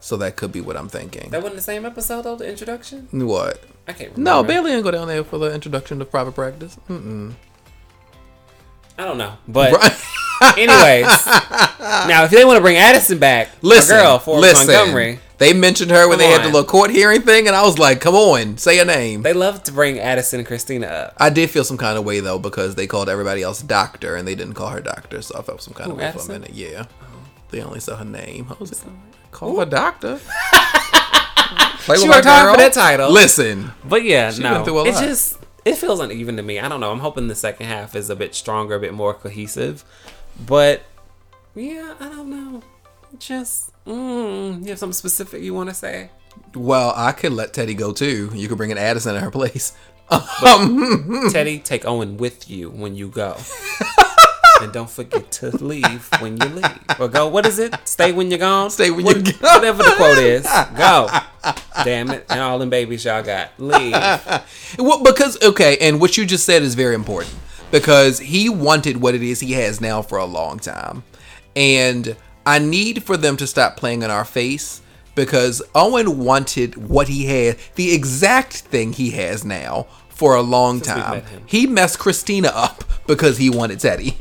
so 0.00 0.16
that 0.16 0.36
could 0.36 0.52
be 0.52 0.62
what 0.62 0.76
I'm 0.76 0.88
thinking. 0.88 1.28
That 1.30 1.42
wasn't 1.42 1.56
the 1.56 1.62
same 1.62 1.84
episode 1.84 2.22
though. 2.22 2.36
The 2.36 2.48
introduction. 2.48 3.08
What? 3.12 3.62
I 3.86 3.92
can't 3.92 4.16
No. 4.16 4.42
Bailey 4.42 4.70
didn't 4.70 4.84
go 4.84 4.90
down 4.90 5.06
there 5.08 5.22
for 5.24 5.36
the 5.38 5.52
introduction 5.54 5.98
to 5.98 6.04
private 6.06 6.32
practice. 6.34 6.78
Mm-mm. 6.88 7.34
I 8.98 9.04
don't 9.04 9.18
know, 9.18 9.34
but. 9.46 9.72
Anyways, 10.56 11.26
now 12.06 12.24
if 12.24 12.30
they 12.30 12.44
want 12.44 12.56
to 12.56 12.60
bring 12.60 12.76
Addison 12.76 13.18
back, 13.18 13.48
listen, 13.62 13.96
girl 13.96 14.18
for 14.18 14.38
listen. 14.38 14.66
Montgomery, 14.66 15.18
They 15.38 15.52
mentioned 15.52 15.90
her 15.90 16.08
when 16.08 16.18
Come 16.18 16.26
they 16.26 16.32
had 16.32 16.42
the 16.42 16.46
little 16.46 16.64
court 16.64 16.90
hearing 16.90 17.22
thing, 17.22 17.46
and 17.46 17.56
I 17.56 17.62
was 17.62 17.78
like, 17.78 18.00
"Come 18.00 18.14
on, 18.14 18.56
say 18.58 18.78
a 18.78 18.84
name." 18.84 19.22
they 19.22 19.32
love 19.32 19.62
to 19.64 19.72
bring 19.72 19.98
Addison 19.98 20.40
and 20.40 20.46
Cristina 20.46 20.86
up. 20.86 21.14
I 21.18 21.30
did 21.30 21.50
feel 21.50 21.64
some 21.64 21.76
kind 21.78 21.98
of 21.98 22.04
way 22.04 22.20
though 22.20 22.38
because 22.38 22.74
they 22.74 22.86
called 22.86 23.08
everybody 23.08 23.42
else 23.42 23.62
doctor 23.62 24.16
and 24.16 24.26
they 24.26 24.34
didn't 24.34 24.54
call 24.54 24.68
her 24.70 24.80
doctor, 24.80 25.22
so 25.22 25.38
I 25.38 25.42
felt 25.42 25.62
some 25.62 25.74
kind 25.74 25.90
of 25.90 25.96
Who, 25.96 26.02
way 26.02 26.12
for 26.12 26.20
a 26.20 26.28
minute. 26.28 26.54
Yeah, 26.54 26.84
they 27.50 27.60
only 27.62 27.80
said 27.80 27.96
her 27.96 28.04
name. 28.04 28.52
Was 28.58 28.84
call 29.30 29.58
her 29.58 29.66
doctor. 29.66 30.20
Play 31.80 31.96
She 31.96 32.08
worked 32.08 32.26
hard 32.26 32.54
for 32.54 32.58
that 32.60 32.72
title. 32.74 33.10
Listen, 33.10 33.72
But 33.84 34.04
yeah, 34.04 34.30
She 34.30 34.42
no, 34.42 34.52
went 34.52 34.64
through 34.66 34.78
a 34.80 34.84
it 34.88 34.92
just 34.92 35.38
it 35.64 35.76
feels 35.76 36.00
uneven 36.00 36.36
to 36.36 36.42
me. 36.42 36.58
I 36.58 36.68
don't 36.68 36.80
know. 36.80 36.90
I'm 36.92 37.00
hoping 37.00 37.28
the 37.28 37.34
second 37.34 37.66
half 37.66 37.94
is 37.94 38.10
a 38.10 38.16
bit 38.16 38.34
stronger, 38.34 38.74
a 38.74 38.80
bit 38.80 38.94
more 38.94 39.14
cohesive. 39.14 39.84
But 40.46 40.82
yeah, 41.54 41.94
I 42.00 42.08
don't 42.08 42.30
know. 42.30 42.62
Just 43.18 43.72
mm, 43.84 44.62
you 44.62 44.68
have 44.70 44.78
something 44.78 44.92
specific 44.92 45.42
you 45.42 45.54
want 45.54 45.68
to 45.70 45.74
say? 45.74 46.10
well, 46.54 46.92
I 46.96 47.12
could 47.12 47.32
let 47.32 47.52
Teddy 47.52 47.74
go 47.74 47.92
too. 47.92 48.30
You 48.34 48.48
could 48.48 48.56
bring 48.58 48.70
an 48.72 48.78
Addison 48.78 49.16
in 49.16 49.22
her 49.22 49.30
place. 49.30 49.72
Um, 50.10 51.28
Teddy, 51.32 51.58
take 51.58 51.84
Owen 51.84 52.16
with 52.16 52.48
you 52.48 52.70
when 52.70 52.94
you 52.94 53.08
go. 53.08 53.36
and 54.62 54.72
don't 54.72 54.88
forget 54.88 55.30
to 55.32 55.50
leave 55.62 56.08
when 56.20 56.38
you 56.38 56.46
leave. 56.48 56.78
Or 56.98 57.08
go, 57.08 57.28
what 57.28 57.44
is 57.44 57.58
it? 57.58 57.74
Stay 57.84 58.12
when 58.12 58.30
you're 58.30 58.38
gone? 58.38 58.70
Stay 58.70 58.90
when 58.90 59.04
What- 59.04 59.16
you're 59.16 59.34
gone. 59.34 59.54
Whatever 59.56 59.82
the 59.82 59.92
quote 59.96 60.16
is. 60.16 60.44
Go. 60.78 61.10
Damn 61.84 62.10
it. 62.10 62.24
And 62.30 62.40
all 62.40 62.58
them 62.58 62.70
babies 62.70 63.04
y'all 63.04 63.22
got. 63.22 63.50
Leave. 63.58 63.92
Well, 64.78 65.02
because 65.02 65.42
okay, 65.42 65.76
and 65.78 66.00
what 66.00 66.16
you 66.16 66.24
just 66.24 66.46
said 66.46 66.62
is 66.62 66.74
very 66.74 66.94
important 66.94 67.34
because 67.70 68.18
he 68.18 68.48
wanted 68.48 68.98
what 68.98 69.14
it 69.14 69.22
is 69.22 69.40
he 69.40 69.52
has 69.52 69.80
now 69.80 70.02
for 70.02 70.18
a 70.18 70.24
long 70.24 70.58
time, 70.58 71.02
and 71.56 72.16
I 72.46 72.58
need 72.58 73.02
for 73.04 73.16
them 73.16 73.36
to 73.38 73.46
stop 73.46 73.76
playing 73.76 74.02
in 74.02 74.10
our 74.10 74.24
face 74.24 74.80
because 75.14 75.60
Owen 75.74 76.18
wanted 76.18 76.76
what 76.76 77.08
he 77.08 77.26
had, 77.26 77.58
the 77.74 77.92
exact 77.92 78.54
thing 78.58 78.92
he 78.92 79.10
has 79.10 79.44
now 79.44 79.86
for 80.08 80.34
a 80.36 80.42
long 80.42 80.76
we 80.76 80.86
time. 80.86 81.10
met. 81.18 81.24
He 81.46 81.66
messed 81.66 81.98
Cristina 81.98 82.48
up 82.48 82.84
because 83.06 83.38
he 83.38 83.50
wanted 83.50 83.80
Teddy. 83.80 84.16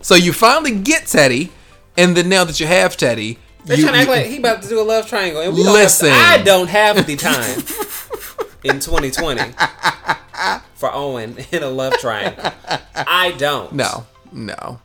So 0.00 0.14
you 0.14 0.32
finally 0.32 0.78
get 0.78 1.06
Teddy, 1.06 1.50
and 1.96 2.16
then 2.16 2.28
now 2.28 2.44
that 2.44 2.60
you 2.60 2.66
have 2.66 2.96
Teddy, 2.96 3.38
They're 3.64 3.76
you, 3.76 3.82
trying 3.84 3.94
to 3.94 3.98
act 4.00 4.08
you- 4.08 4.14
like 4.16 4.26
he 4.26 4.36
about 4.38 4.62
to 4.62 4.68
do 4.68 4.80
a 4.80 4.82
love 4.82 5.08
triangle. 5.08 5.42
And 5.42 5.54
we 5.54 5.64
don't 5.64 5.72
Listen. 5.72 6.10
I 6.12 6.40
don't 6.42 6.68
have 6.68 7.06
the 7.06 7.16
time 7.16 7.58
in 8.64 8.78
2020 8.80 9.40
for 10.88 10.94
Owen 10.94 11.36
in 11.52 11.62
a 11.62 11.68
love 11.68 11.94
triangle. 11.94 12.52
I 12.94 13.32
don't. 13.38 13.72
no, 13.72 14.06
no. 14.32 14.80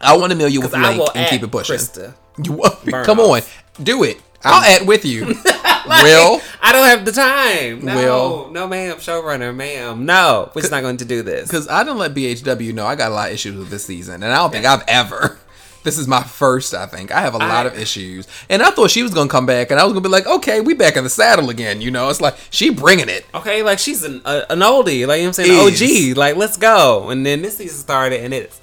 I 0.00 0.16
want 0.16 0.32
to 0.32 0.38
mill 0.38 0.48
you 0.48 0.62
with 0.62 0.72
Link 0.72 1.02
and 1.14 1.28
keep 1.28 1.42
it 1.42 1.50
pushing. 1.50 1.76
Krista. 1.76 2.14
You 2.42 2.56
Burn 2.90 3.04
come 3.04 3.20
off. 3.20 3.76
on, 3.78 3.84
do 3.84 4.02
it. 4.04 4.20
I'll 4.42 4.62
add 4.62 4.86
with 4.88 5.04
you. 5.04 5.26
Will 5.86 6.40
I 6.62 6.72
don't 6.72 6.86
have 6.86 7.04
the 7.04 7.12
time. 7.12 7.84
No, 7.84 7.96
Will. 7.96 8.50
no, 8.52 8.66
ma'am, 8.66 8.96
showrunner, 8.96 9.54
ma'am. 9.54 10.06
No, 10.06 10.50
we're 10.54 10.62
just 10.62 10.70
not 10.72 10.80
going 10.82 10.96
to 10.98 11.04
do 11.04 11.22
this. 11.22 11.48
because 11.48 11.68
I 11.68 11.82
didn't 11.84 11.98
let 11.98 12.14
BHW 12.14 12.72
know 12.72 12.86
I 12.86 12.94
got 12.94 13.10
a 13.10 13.14
lot 13.14 13.28
of 13.28 13.34
issues 13.34 13.56
with 13.56 13.68
this 13.68 13.84
season, 13.84 14.22
and 14.22 14.32
I 14.32 14.36
don't 14.36 14.50
think 14.52 14.64
I've 14.64 14.84
ever. 14.88 15.38
This 15.82 15.96
is 15.96 16.06
my 16.06 16.22
first. 16.22 16.74
I 16.74 16.86
think 16.86 17.10
I 17.10 17.20
have 17.22 17.34
a 17.34 17.38
lot 17.38 17.66
of 17.66 17.78
issues, 17.78 18.28
and 18.50 18.62
I 18.62 18.70
thought 18.70 18.90
she 18.90 19.02
was 19.02 19.14
gonna 19.14 19.30
come 19.30 19.46
back, 19.46 19.70
and 19.70 19.80
I 19.80 19.84
was 19.84 19.92
gonna 19.92 20.02
be 20.02 20.10
like, 20.10 20.26
okay, 20.26 20.60
we 20.60 20.74
back 20.74 20.96
in 20.96 21.04
the 21.04 21.10
saddle 21.10 21.48
again. 21.48 21.80
You 21.80 21.90
know, 21.90 22.10
it's 22.10 22.20
like 22.20 22.36
she 22.50 22.70
bringing 22.70 23.08
it. 23.08 23.24
Okay, 23.34 23.62
like 23.62 23.78
she's 23.78 24.04
an 24.04 24.20
uh, 24.24 24.42
an 24.50 24.58
oldie, 24.60 25.06
like 25.06 25.20
you 25.20 25.24
know 25.24 25.30
what 25.30 25.38
I'm 25.38 25.46
saying, 25.46 25.72
Is. 25.72 26.10
OG. 26.12 26.16
Like 26.18 26.36
let's 26.36 26.56
go. 26.58 27.08
And 27.08 27.24
then 27.24 27.40
this 27.42 27.56
season 27.56 27.78
started, 27.78 28.20
and 28.20 28.34
it's 28.34 28.60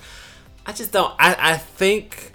I 0.65 0.73
just 0.73 0.91
don't. 0.91 1.13
I 1.17 1.35
I 1.53 1.57
think 1.57 2.33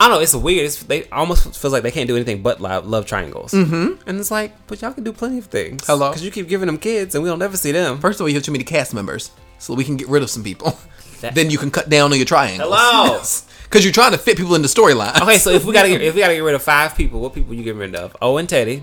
I 0.00 0.06
don't 0.08 0.18
know. 0.18 0.22
It's 0.22 0.34
weird. 0.34 0.66
It's, 0.66 0.82
they 0.84 1.08
almost 1.08 1.56
feels 1.56 1.72
like 1.72 1.82
they 1.82 1.90
can't 1.90 2.06
do 2.06 2.14
anything 2.14 2.42
but 2.42 2.60
love, 2.60 2.86
love 2.86 3.06
triangles. 3.06 3.52
Mm-hmm. 3.52 4.08
And 4.08 4.20
it's 4.20 4.30
like, 4.30 4.54
but 4.68 4.80
y'all 4.80 4.92
can 4.92 5.02
do 5.02 5.12
plenty 5.12 5.38
of 5.38 5.46
things. 5.46 5.86
Hello? 5.86 6.10
because 6.10 6.22
you 6.22 6.30
keep 6.30 6.48
giving 6.48 6.66
them 6.66 6.78
kids, 6.78 7.14
and 7.14 7.24
we 7.24 7.30
don't 7.30 7.42
ever 7.42 7.56
see 7.56 7.72
them. 7.72 7.98
First 7.98 8.20
of 8.20 8.24
all, 8.24 8.28
you 8.28 8.36
have 8.36 8.44
too 8.44 8.52
many 8.52 8.64
cast 8.64 8.94
members, 8.94 9.32
so 9.58 9.74
we 9.74 9.84
can 9.84 9.96
get 9.96 10.08
rid 10.08 10.22
of 10.22 10.30
some 10.30 10.44
people. 10.44 10.78
That- 11.20 11.34
then 11.34 11.50
you 11.50 11.58
can 11.58 11.72
cut 11.72 11.88
down 11.88 12.12
on 12.12 12.16
your 12.16 12.26
triangles. 12.26 12.68
Hello? 12.70 13.20
Because 13.68 13.84
you're 13.84 13.92
trying 13.92 14.12
to 14.12 14.18
fit 14.18 14.36
people 14.38 14.54
into 14.54 14.66
storylines. 14.68 15.20
Okay, 15.20 15.36
so 15.38 15.50
if 15.50 15.64
we 15.64 15.72
gotta 15.74 15.88
get, 15.88 16.00
if 16.08 16.14
we 16.14 16.20
gotta 16.22 16.34
get 16.34 16.40
rid 16.40 16.54
of 16.54 16.62
five 16.62 16.96
people, 16.96 17.20
what 17.20 17.34
people 17.34 17.52
you 17.54 17.62
getting 17.62 17.78
rid 17.80 17.94
of? 17.94 18.16
Oh, 18.22 18.36
and 18.38 18.48
Teddy 18.48 18.82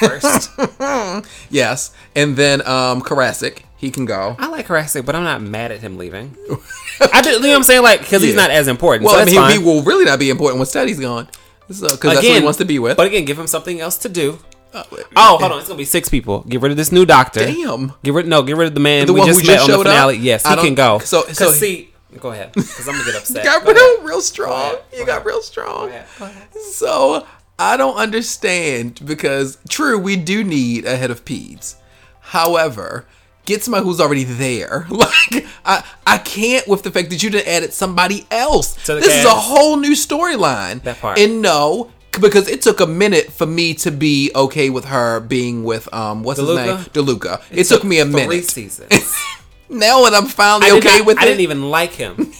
first. 0.00 0.50
Yes, 1.50 1.92
and 2.16 2.36
then 2.36 2.60
um 2.66 3.00
Koracick, 3.00 3.60
he 3.76 3.90
can 3.90 4.04
go. 4.04 4.36
I 4.38 4.48
like 4.48 4.66
Koracick, 4.66 5.04
but 5.06 5.14
I'm 5.14 5.24
not 5.24 5.40
mad 5.42 5.70
at 5.72 5.80
him 5.80 5.96
leaving. 5.98 6.36
I 7.12 7.22
do, 7.22 7.30
you 7.30 7.40
know 7.40 7.48
what 7.50 7.56
I'm 7.56 7.62
saying? 7.62 7.82
Like, 7.82 8.00
because 8.00 8.22
he's 8.22 8.34
not 8.34 8.50
as 8.50 8.68
important. 8.68 9.04
Well, 9.04 9.14
so 9.14 9.20
I 9.20 9.24
mean, 9.24 9.50
he, 9.52 9.58
he 9.58 9.64
will 9.64 9.82
really 9.82 10.04
not 10.04 10.18
be 10.18 10.30
important 10.30 10.58
when 10.58 10.68
Teddy's 10.68 11.00
gone. 11.00 11.28
Because 11.66 11.80
that's 12.02 12.16
what 12.16 12.22
he 12.24 12.40
wants 12.42 12.58
to 12.58 12.64
be 12.64 12.78
with. 12.78 12.96
But 12.96 13.06
again, 13.06 13.24
give 13.24 13.38
him 13.38 13.46
something 13.46 13.80
else 13.80 13.96
to 13.98 14.08
do. 14.08 14.38
oh, 14.74 14.84
Oh, 15.16 15.38
hold 15.38 15.52
on. 15.52 15.58
It's 15.60 15.68
gonna 15.68 15.78
be 15.78 15.84
six 15.84 16.08
people. 16.08 16.40
Get 16.42 16.60
rid 16.60 16.70
of 16.72 16.76
this 16.76 16.92
new 16.92 17.06
doctor. 17.06 17.40
Damn. 17.46 17.92
Get 18.02 18.12
rid. 18.12 18.26
No, 18.26 18.42
get 18.42 18.56
rid 18.56 18.68
of 18.68 18.74
the 18.74 18.80
man 18.80 19.06
The 19.06 19.12
we 19.14 19.20
one 19.20 19.28
just 19.28 19.40
who 19.40 19.46
met 19.46 19.54
just 19.54 19.64
on 19.64 19.70
the 19.70 19.76
showed 19.76 19.86
up? 19.86 19.92
finale. 19.92 20.16
Yes, 20.18 20.46
he 20.46 20.54
can 20.56 20.74
go. 20.74 20.98
so- 20.98 21.24
so 21.32 21.52
he- 21.52 21.58
see, 21.58 21.93
go 22.20 22.30
ahead, 22.32 22.52
because 22.52 22.88
I'm 22.88 22.94
gonna 22.94 23.04
get 23.04 23.16
upset. 23.16 23.36
You 23.44 23.50
got 23.50 23.64
Go 23.64 23.72
real, 23.72 23.94
ahead. 23.96 24.06
real 24.06 24.20
strong. 24.20 24.76
You 24.92 24.98
Go 25.00 25.06
got 25.06 25.12
ahead. 25.16 25.26
real 25.26 25.42
strong. 25.42 25.90
Go. 26.18 26.28
So 26.72 27.26
I 27.58 27.76
don't 27.76 27.96
understand 27.96 29.00
because 29.04 29.58
true, 29.68 29.98
we 29.98 30.16
do 30.16 30.42
need 30.44 30.84
a 30.86 30.96
head 30.96 31.10
of 31.10 31.24
peds. 31.24 31.76
However, 32.20 33.06
get 33.44 33.62
somebody 33.62 33.84
who's 33.84 34.00
already 34.00 34.24
there. 34.24 34.86
Like 34.94 35.46
I, 35.66 35.84
I 36.06 36.18
can't 36.18 36.66
with 36.68 36.82
the 36.82 36.90
fact 36.90 37.10
that 37.10 37.22
you 37.22 37.30
done 37.30 37.42
added 37.46 37.72
somebody 37.72 38.26
else. 38.30 38.74
This 38.86 39.06
is 39.06 39.24
a 39.24 39.30
whole 39.30 39.76
new 39.76 39.92
storyline. 39.92 40.82
That 40.82 40.98
part. 40.98 41.18
And 41.18 41.40
no, 41.42 41.90
because 42.20 42.48
it 42.48 42.60
took 42.62 42.80
a 42.80 42.86
minute 42.86 43.32
for 43.32 43.46
me 43.46 43.74
to 43.74 43.90
be 43.90 44.30
okay 44.34 44.68
with 44.70 44.84
her 44.86 45.20
being 45.20 45.64
with 45.64 45.92
um 45.94 46.22
what's 46.22 46.38
his 46.40 46.48
name 46.48 46.76
DeLuca. 46.92 47.42
It, 47.50 47.64
took 47.64 47.84
me 47.84 48.00
a 48.00 48.04
Three 48.04 48.14
minute. 48.14 48.44
seasons. 48.50 48.90
now 49.74 50.04
that 50.04 50.14
I'm 50.14 50.26
finally 50.26 50.70
I 50.70 50.76
okay 50.78 50.98
not- 50.98 51.06
with 51.06 51.18
I 51.18 51.22
it. 51.22 51.24
I 51.24 51.28
didn't 51.28 51.40
even 51.40 51.70
like 51.70 51.92
him 51.92 52.32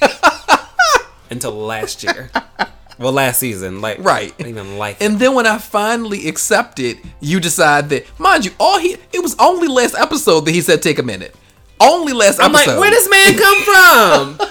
until 1.30 1.52
last 1.52 2.02
year. 2.02 2.30
Well, 2.98 3.12
last 3.12 3.40
season, 3.40 3.80
like 3.80 3.98
Right. 4.00 4.32
I 4.34 4.36
didn't 4.36 4.50
even 4.50 4.76
like 4.76 4.98
him. 4.98 5.12
And 5.12 5.20
then 5.20 5.34
when 5.34 5.46
I 5.46 5.56
finally 5.58 6.28
accepted, 6.28 6.98
you 7.20 7.40
decide 7.40 7.88
that, 7.90 8.04
mind 8.18 8.44
you, 8.44 8.50
all 8.60 8.78
he 8.78 8.96
it 9.12 9.22
was 9.22 9.34
only 9.38 9.68
last 9.68 9.94
episode 9.96 10.40
that 10.42 10.50
he 10.52 10.60
said 10.60 10.82
take 10.82 10.98
a 10.98 11.02
minute. 11.02 11.34
Only 11.80 12.12
last 12.12 12.40
I'm 12.42 12.52
like, 12.52 12.68
episode. 12.68 12.80
where 12.80 12.90
does 12.90 13.08
man 13.08 13.38
come 13.38 14.36
from? 14.38 14.48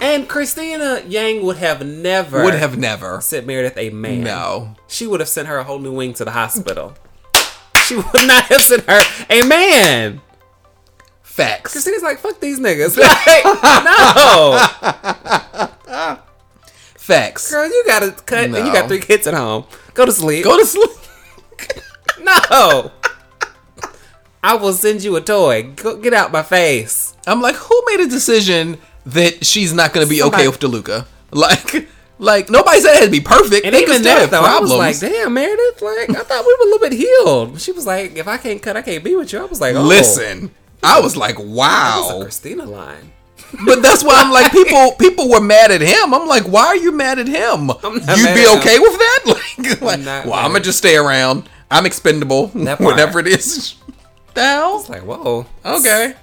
and 0.02 0.28
Cristina 0.28 1.02
Yang 1.06 1.44
would 1.46 1.58
have 1.58 1.86
never 1.86 2.42
would 2.42 2.54
have 2.54 2.76
never. 2.76 3.20
sent 3.20 3.46
Meredith 3.46 3.76
a 3.78 3.90
man. 3.90 4.24
No. 4.24 4.74
She 4.88 5.06
would 5.06 5.20
have 5.20 5.28
sent 5.28 5.46
her 5.46 5.58
a 5.58 5.64
whole 5.64 5.78
new 5.78 5.92
wing 5.92 6.12
to 6.14 6.24
the 6.24 6.32
hospital. 6.32 6.94
she 7.86 7.94
would 7.94 8.26
not 8.26 8.44
have 8.46 8.62
sent 8.62 8.82
her 8.90 9.00
a 9.30 9.42
man. 9.46 10.20
Facts. 11.36 11.72
Cristina's 11.72 12.02
like, 12.02 12.18
fuck 12.18 12.40
these 12.40 12.58
niggas. 12.58 12.96
Like, 13.26 13.44
no. 13.84 14.58
Facts. 16.96 17.50
Girl, 17.50 17.66
you 17.66 17.84
gotta 17.86 18.12
cut 18.12 18.44
and 18.44 18.54
you 18.54 18.72
got 18.72 18.88
three 18.88 19.00
kids 19.00 19.26
at 19.26 19.34
home. 19.34 19.66
Go 19.92 20.06
to 20.06 20.12
sleep. 20.12 20.44
Go 20.44 20.58
to 20.58 20.64
sleep. 20.64 20.90
no. 22.22 22.90
I 24.42 24.54
will 24.54 24.72
send 24.72 25.04
you 25.04 25.14
a 25.16 25.20
toy. 25.20 25.72
Go 25.76 25.98
get 25.98 26.14
out 26.14 26.32
my 26.32 26.42
face. 26.42 27.14
I'm 27.26 27.42
like, 27.42 27.56
who 27.56 27.82
made 27.88 28.00
a 28.00 28.08
decision 28.08 28.78
that 29.04 29.44
she's 29.44 29.74
not 29.74 29.92
gonna 29.92 30.06
be 30.06 30.22
okay 30.22 30.48
with 30.48 30.58
DeLuca? 30.58 31.04
Like 31.32 31.86
like 32.18 32.48
nobody 32.48 32.80
said 32.80 32.94
it 32.94 33.00
had 33.00 33.04
to 33.04 33.10
be 33.10 33.20
perfect. 33.20 33.66
And 33.66 33.74
they 33.74 33.82
even 33.82 34.00
that 34.02 34.20
have 34.20 34.30
though, 34.30 34.40
problems. 34.40 34.72
I 34.72 34.88
was 34.88 35.02
like, 35.02 35.12
damn, 35.12 35.34
Meredith, 35.34 35.82
like 35.82 36.08
I 36.10 36.22
thought 36.22 36.46
we 36.46 36.56
were 36.58 36.62
a 36.62 36.70
little 36.70 36.88
bit 36.88 36.92
healed. 36.92 37.60
She 37.60 37.72
was 37.72 37.86
like, 37.86 38.16
if 38.16 38.26
I 38.26 38.38
can't 38.38 38.62
cut, 38.62 38.74
I 38.74 38.80
can't 38.80 39.04
be 39.04 39.14
with 39.14 39.34
you. 39.34 39.40
I 39.40 39.44
was 39.44 39.60
like, 39.60 39.76
oh, 39.76 39.82
Listen. 39.82 40.50
I 40.86 41.00
was 41.00 41.16
like, 41.16 41.36
wow. 41.38 42.20
Cristina 42.22 42.64
line. 42.64 43.12
But 43.64 43.82
that's 43.82 44.02
why 44.04 44.14
I'm 44.22 44.32
like, 44.32 44.52
people 44.52 44.92
people 44.98 45.28
were 45.28 45.40
mad 45.40 45.70
at 45.70 45.80
him. 45.80 46.14
I'm 46.14 46.26
like, 46.28 46.44
why 46.44 46.66
are 46.66 46.76
you 46.76 46.92
mad 46.92 47.18
at 47.18 47.26
him? 47.28 47.68
You'd 47.82 48.34
be 48.34 48.46
okay 48.58 48.78
with 48.78 48.96
that? 48.98 49.22
Like, 49.58 49.80
like 49.80 50.00
not 50.00 50.26
well. 50.26 50.34
I'm 50.34 50.52
gonna 50.52 50.62
just 50.62 50.78
stay 50.78 50.96
around. 50.96 51.48
I'm 51.70 51.86
expendable. 51.86 52.48
Whatever 52.78 53.18
it 53.20 53.26
is. 53.26 53.74
The 54.34 54.42
hell? 54.42 54.80
It's 54.80 54.88
like, 54.88 55.02
whoa. 55.02 55.46
Okay. 55.64 56.14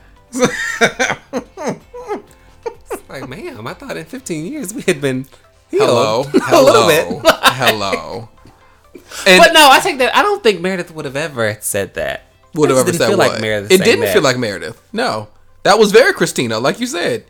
It's 2.91 3.09
like, 3.09 3.27
ma'am, 3.27 3.67
I 3.67 3.73
thought 3.73 3.97
in 3.97 4.05
15 4.05 4.45
years 4.51 4.73
we 4.73 4.81
had 4.83 5.01
been 5.01 5.25
healed. 5.69 5.89
Hello. 5.89 6.21
a 6.21 6.39
Hello. 6.43 6.63
little 6.63 6.87
bit. 7.21 7.31
Hello. 7.43 8.29
And 9.27 9.39
But 9.43 9.53
no, 9.53 9.67
I 9.71 9.79
take 9.81 9.97
that. 9.97 10.15
I 10.15 10.21
don't 10.21 10.43
think 10.43 10.61
Meredith 10.61 10.93
would 10.93 11.05
have 11.05 11.15
ever 11.15 11.57
said 11.61 11.95
that. 11.95 12.23
Would 12.55 12.69
have 12.69 12.77
That 12.77 12.81
ever 12.89 12.91
said 12.93 12.97
didn't 12.99 13.09
feel 13.09 13.17
what? 13.17 13.31
like 13.31 13.41
Meredith 13.41 13.71
it 13.71 13.83
didn't 13.83 14.01
that. 14.05 14.13
feel 14.13 14.21
like 14.21 14.37
Meredith. 14.37 14.81
No, 14.93 15.27
that 15.63 15.79
was 15.79 15.91
very 15.91 16.13
Cristina, 16.13 16.59
like 16.59 16.79
you 16.79 16.87
said. 16.87 17.25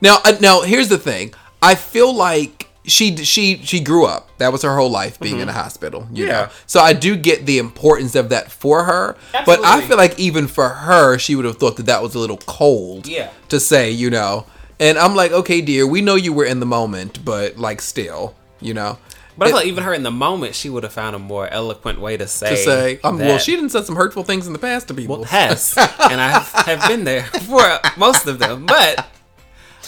Now, 0.00 0.18
uh, 0.24 0.36
now 0.40 0.62
here's 0.62 0.88
the 0.88 0.98
thing. 0.98 1.32
I 1.62 1.74
feel 1.74 2.14
like 2.14 2.68
she 2.84 3.16
she 3.16 3.58
she 3.64 3.80
grew 3.80 4.04
up. 4.06 4.28
That 4.38 4.52
was 4.52 4.62
her 4.62 4.76
whole 4.76 4.90
life 4.90 5.18
being 5.18 5.40
in 5.40 5.48
a 5.48 5.52
hospital. 5.52 6.06
You 6.12 6.24
Mm-hmm. 6.26 6.30
Yeah. 6.30 6.42
know, 6.46 6.48
so 6.66 6.80
I 6.80 6.92
do 6.92 7.16
get 7.16 7.46
the 7.46 7.58
importance 7.58 8.14
of 8.14 8.28
that 8.28 8.52
for 8.52 8.84
her. 8.84 9.16
Absolutely. 9.34 9.62
But 9.64 9.68
I 9.68 9.80
feel 9.86 9.96
like 9.96 10.18
even 10.18 10.46
for 10.46 10.68
her, 10.68 11.18
she 11.18 11.34
would 11.34 11.46
have 11.46 11.56
thought 11.56 11.76
that 11.78 11.86
that 11.86 12.02
was 12.02 12.14
a 12.14 12.18
little 12.18 12.36
cold. 12.38 13.06
Yeah. 13.06 13.30
To 13.48 13.58
say, 13.58 13.90
you 13.90 14.10
know, 14.10 14.46
and 14.78 14.98
I'm 14.98 15.14
like, 15.16 15.32
okay, 15.32 15.60
dear, 15.62 15.86
we 15.86 16.00
know 16.02 16.14
you 16.16 16.32
were 16.34 16.44
in 16.44 16.60
the 16.60 16.66
moment, 16.66 17.24
but 17.24 17.56
like 17.56 17.80
still, 17.80 18.34
you 18.60 18.74
know. 18.74 18.98
But 19.38 19.46
I 19.46 19.48
It- 19.48 19.50
feel 19.50 19.56
like 19.58 19.66
even 19.66 19.84
her 19.84 19.92
in 19.94 20.02
the 20.02 20.10
moment, 20.10 20.54
she 20.54 20.68
would 20.70 20.82
have 20.82 20.92
found 20.92 21.14
a 21.14 21.18
more 21.18 21.46
eloquent 21.48 22.00
way 22.00 22.16
to 22.16 22.26
say. 22.26 22.50
to 22.50 22.56
say, 22.56 23.00
um, 23.04 23.18
well, 23.18 23.38
she 23.38 23.54
didn't 23.54 23.70
said 23.70 23.84
some 23.86 23.96
hurtful 23.96 24.24
things 24.24 24.46
in 24.46 24.52
the 24.52 24.58
past 24.58 24.88
to 24.88 24.94
people. 24.94 25.24
has, 25.24 25.74
and 25.76 26.20
I 26.20 26.40
have 26.66 26.88
been 26.88 27.04
there 27.04 27.24
for 27.24 27.62
most 27.96 28.26
of 28.26 28.38
them, 28.38 28.64
but 28.66 29.06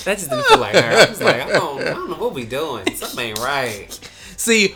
that 0.04 0.18
just 0.18 0.30
didn't 0.30 0.44
feel 0.46 0.58
like 0.58 0.74
her. 0.74 1.06
I 1.06 1.08
was 1.08 1.20
like, 1.20 1.40
I 1.42 1.48
don't, 1.48 1.80
I 1.80 1.84
don't 1.94 2.10
know 2.10 2.16
what 2.16 2.34
we 2.34 2.44
doing. 2.44 2.94
Something 2.94 3.30
ain't 3.30 3.38
right. 3.38 3.98
See, 4.36 4.74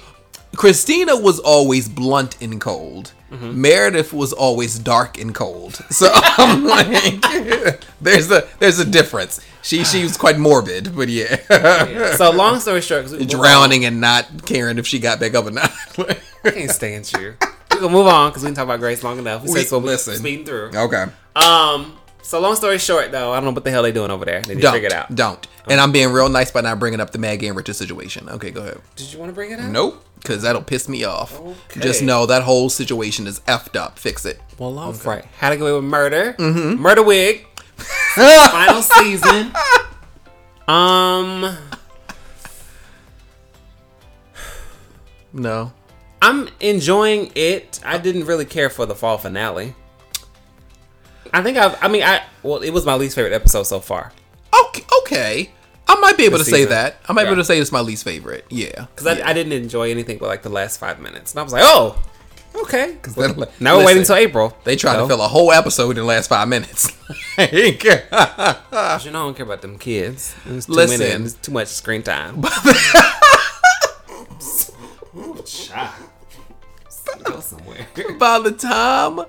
Cristina 0.57 1.17
was 1.17 1.39
always 1.39 1.89
blunt 1.89 2.37
and 2.41 2.61
cold. 2.61 3.13
Mm-hmm. 3.33 3.61
Meredith 3.61 4.13
was 4.13 4.33
always 4.33 4.79
dark 4.79 5.19
and 5.19 5.35
cold. 5.35 5.75
So 5.91 6.09
I'm 6.13 6.65
like, 6.67 7.81
there's 8.01 8.31
a 8.31 8.47
there's 8.59 8.79
a 8.79 8.85
difference. 8.85 9.41
She 9.63 9.85
she 9.85 10.03
was 10.03 10.17
quite 10.17 10.39
morbid, 10.39 10.95
but 10.95 11.09
yeah, 11.09 11.37
So 12.17 12.31
long 12.31 12.61
story 12.61 12.81
short, 12.83 13.07
drowning 13.29 13.85
and 13.85 14.01
not 14.01 14.45
caring 14.45 14.79
if 14.79 14.87
she 14.87 14.99
got 14.99 15.19
back 15.21 15.35
up 15.35 15.47
or 15.47 15.51
not. 15.53 15.71
I 16.45 16.51
can't 16.51 16.71
stand 16.71 17.11
you. 17.13 17.35
We 17.71 17.77
gonna 17.81 17.89
move 17.89 18.07
on 18.07 18.31
because 18.31 18.43
we 18.43 18.49
can 18.49 18.55
talk 18.55 18.65
about 18.65 18.81
Grey's 18.81 19.03
long 19.03 19.19
enough. 19.19 19.43
We, 19.45 19.53
We- 19.53 19.61
said 19.61 19.69
so. 19.69 19.79
listen. 19.79 20.17
Speeding 20.17 20.45
through. 20.45 20.71
okay. 20.75 21.07
Um, 21.37 21.97
So 22.23 22.39
long 22.41 22.55
story 22.57 22.79
short, 22.79 23.13
though, 23.13 23.33
I 23.33 23.37
don't 23.37 23.45
know 23.47 23.51
what 23.53 23.65
the 23.65 23.71
hell 23.71 23.83
they 23.83 23.93
doing 23.93 24.11
over 24.11 24.25
there. 24.25 24.43
They 24.43 24.55
need 24.55 24.61
to 24.61 24.67
Don't. 24.67 24.73
figure 24.75 24.89
it 24.89 24.93
out. 24.93 25.15
Don't. 25.15 25.47
And 25.69 25.81
I'm 25.81 25.91
being 25.93 26.11
real 26.13 26.29
nice 26.29 26.51
by 26.51 26.61
not 26.61 26.79
bringing 26.79 27.01
up 27.01 27.11
the 27.13 27.19
Maggie 27.19 27.47
and 27.49 27.57
Richard 27.57 27.75
situation. 27.77 28.29
Okay, 28.29 28.51
go 28.51 28.61
ahead. 28.63 28.81
Did 28.97 29.13
you 29.13 29.19
want 29.19 29.31
to 29.31 29.35
bring 29.35 29.51
it 29.53 29.59
up? 29.61 29.71
Nope. 29.71 30.05
Because 30.23 30.43
that'll 30.43 30.63
piss 30.63 30.89
me 30.89 31.05
off. 31.05 31.41
Okay. 31.41 31.81
Just 31.81 32.03
know 32.03 32.27
that 32.27 32.43
whole 32.45 32.71
situation 32.71 33.27
is 33.27 33.41
effed 33.41 33.77
up. 33.77 33.99
Fix 33.99 34.25
it. 34.25 34.41
Well, 34.59 34.79
all 34.79 34.93
right. 34.93 35.25
How 35.39 35.51
to 35.51 35.57
get 35.57 35.63
away 35.63 35.73
with 35.73 35.85
murder? 35.85 36.35
Mm-hmm. 36.35 36.81
Murder 36.81 37.03
wig. 37.03 37.47
Final 38.15 38.83
season. 38.83 39.53
Um, 40.69 41.57
No. 45.33 45.73
I'm 46.21 46.49
enjoying 46.61 47.33
it. 47.35 47.81
I 47.85 47.99
didn't 47.99 48.27
really 48.27 48.45
care 48.45 48.71
for 48.71 48.87
the 48.87 48.95
fall 48.95 49.19
finale. 49.19 49.75
I 51.33 51.43
think 51.43 51.57
I've. 51.57 51.77
I 51.83 51.89
mean, 51.89 52.03
I 52.03 52.23
well, 52.43 52.59
it 52.59 52.71
was 52.71 52.85
my 52.87 52.95
least 52.95 53.15
favorite 53.15 53.33
episode 53.33 53.65
so 53.65 53.81
far 53.81 54.13
Okay. 54.69 54.85
Okay. 55.01 55.51
I 55.89 55.97
might 56.01 56.17
be 56.17 56.25
able 56.25 56.39
to 56.39 56.45
This 56.45 56.53
say 56.53 56.65
that. 56.67 56.97
I 57.09 57.13
might 57.13 57.25
be 57.25 57.29
able 57.29 57.37
to 57.37 57.45
say 57.45 57.59
it's 57.59 57.73
my 57.73 57.81
least 57.81 58.05
favorite. 58.05 58.45
Yeah. 58.51 58.87
because 58.95 59.07
I, 59.07 59.29
I 59.29 59.33
didn't 59.33 59.53
enjoy 59.53 59.91
anything 59.91 60.19
but 60.19 60.27
like 60.29 60.43
the 60.43 60.49
last 60.49 60.79
five 60.81 61.01
minutes, 61.01 61.33
and 61.33 61.41
I 61.41 61.43
was 61.43 61.53
like, 61.53 61.63
oh, 61.65 62.01
okay. 62.63 62.97
then- 63.17 63.45
now 63.61 63.77
we're 63.79 63.87
waiting 63.87 64.01
until 64.03 64.17
April. 64.17 64.57
They 64.65 64.77
tried 64.77 64.95
So, 64.95 65.03
to 65.03 65.09
fill 65.09 65.23
a 65.23 65.29
whole 65.29 65.53
episode 65.53 65.91
in 65.91 65.97
the 65.97 66.05
last 66.05 66.29
five 66.29 66.49
minutes. 66.49 66.89
You 67.39 69.11
know, 69.11 69.21
I 69.21 69.25
don't 69.25 69.35
care 69.37 69.45
about 69.47 69.63
them 69.63 69.79
kids. 69.79 70.35
It's 70.47 70.67
too 70.67 70.73
Listen. 70.73 71.23
many. 71.23 71.31
too 71.43 71.53
much 71.53 71.69
screen 71.69 72.03
time. 72.03 72.43
Go 77.25 77.41
somewhere. 77.41 77.87
by 78.19 78.39
the 78.41 78.53
time 78.53 79.21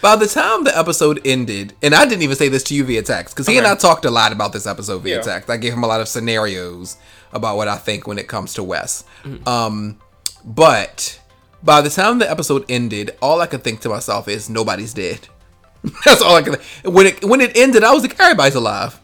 by 0.00 0.16
the 0.16 0.26
time 0.26 0.64
the 0.64 0.76
episode 0.78 1.20
ended, 1.24 1.74
and 1.82 1.94
I 1.94 2.04
didn't 2.04 2.22
even 2.22 2.36
say 2.36 2.48
this 2.48 2.62
to 2.64 2.74
you 2.74 2.84
via 2.84 3.02
text 3.02 3.34
because 3.34 3.46
he 3.46 3.58
and 3.58 3.66
I 3.66 3.74
talked 3.74 4.04
a 4.04 4.10
lot 4.10 4.32
about 4.32 4.52
this 4.52 4.66
episode 4.66 5.02
via 5.02 5.16
Yeah. 5.16 5.22
text. 5.22 5.50
I 5.50 5.56
gave 5.56 5.72
him 5.72 5.82
a 5.82 5.86
lot 5.86 6.00
of 6.00 6.08
scenarios 6.08 6.96
about 7.32 7.56
what 7.56 7.68
I 7.68 7.76
think 7.76 8.06
when 8.06 8.18
it 8.18 8.28
comes 8.28 8.54
to 8.54 8.62
Wes. 8.62 9.04
Mm-hmm. 9.24 9.48
Um, 9.48 9.98
but 10.44 11.20
by 11.62 11.80
the 11.80 11.90
time 11.90 12.18
the 12.18 12.30
episode 12.30 12.64
ended, 12.68 13.16
all 13.20 13.40
I 13.40 13.46
could 13.46 13.64
think 13.64 13.80
to 13.80 13.88
myself 13.88 14.28
is 14.28 14.48
nobody's 14.48 14.94
dead. 14.94 15.28
That's 16.04 16.22
all 16.22 16.36
I 16.36 16.42
could. 16.42 16.60
When 16.84 17.06
it 17.06 17.24
when 17.24 17.40
it 17.40 17.56
ended, 17.56 17.84
I 17.84 17.92
was 17.92 18.02
like, 18.02 18.18
everybody's 18.20 18.54
alive. 18.54 19.00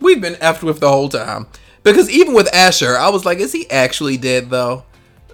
We've 0.00 0.20
been 0.20 0.34
effed 0.34 0.62
with 0.62 0.80
the 0.80 0.88
whole 0.88 1.08
time. 1.08 1.46
Because 1.82 2.10
even 2.10 2.34
with 2.34 2.52
Asher, 2.54 2.96
I 2.96 3.08
was 3.08 3.24
like, 3.24 3.38
is 3.38 3.52
he 3.52 3.70
actually 3.70 4.16
dead 4.16 4.50
though? 4.50 4.84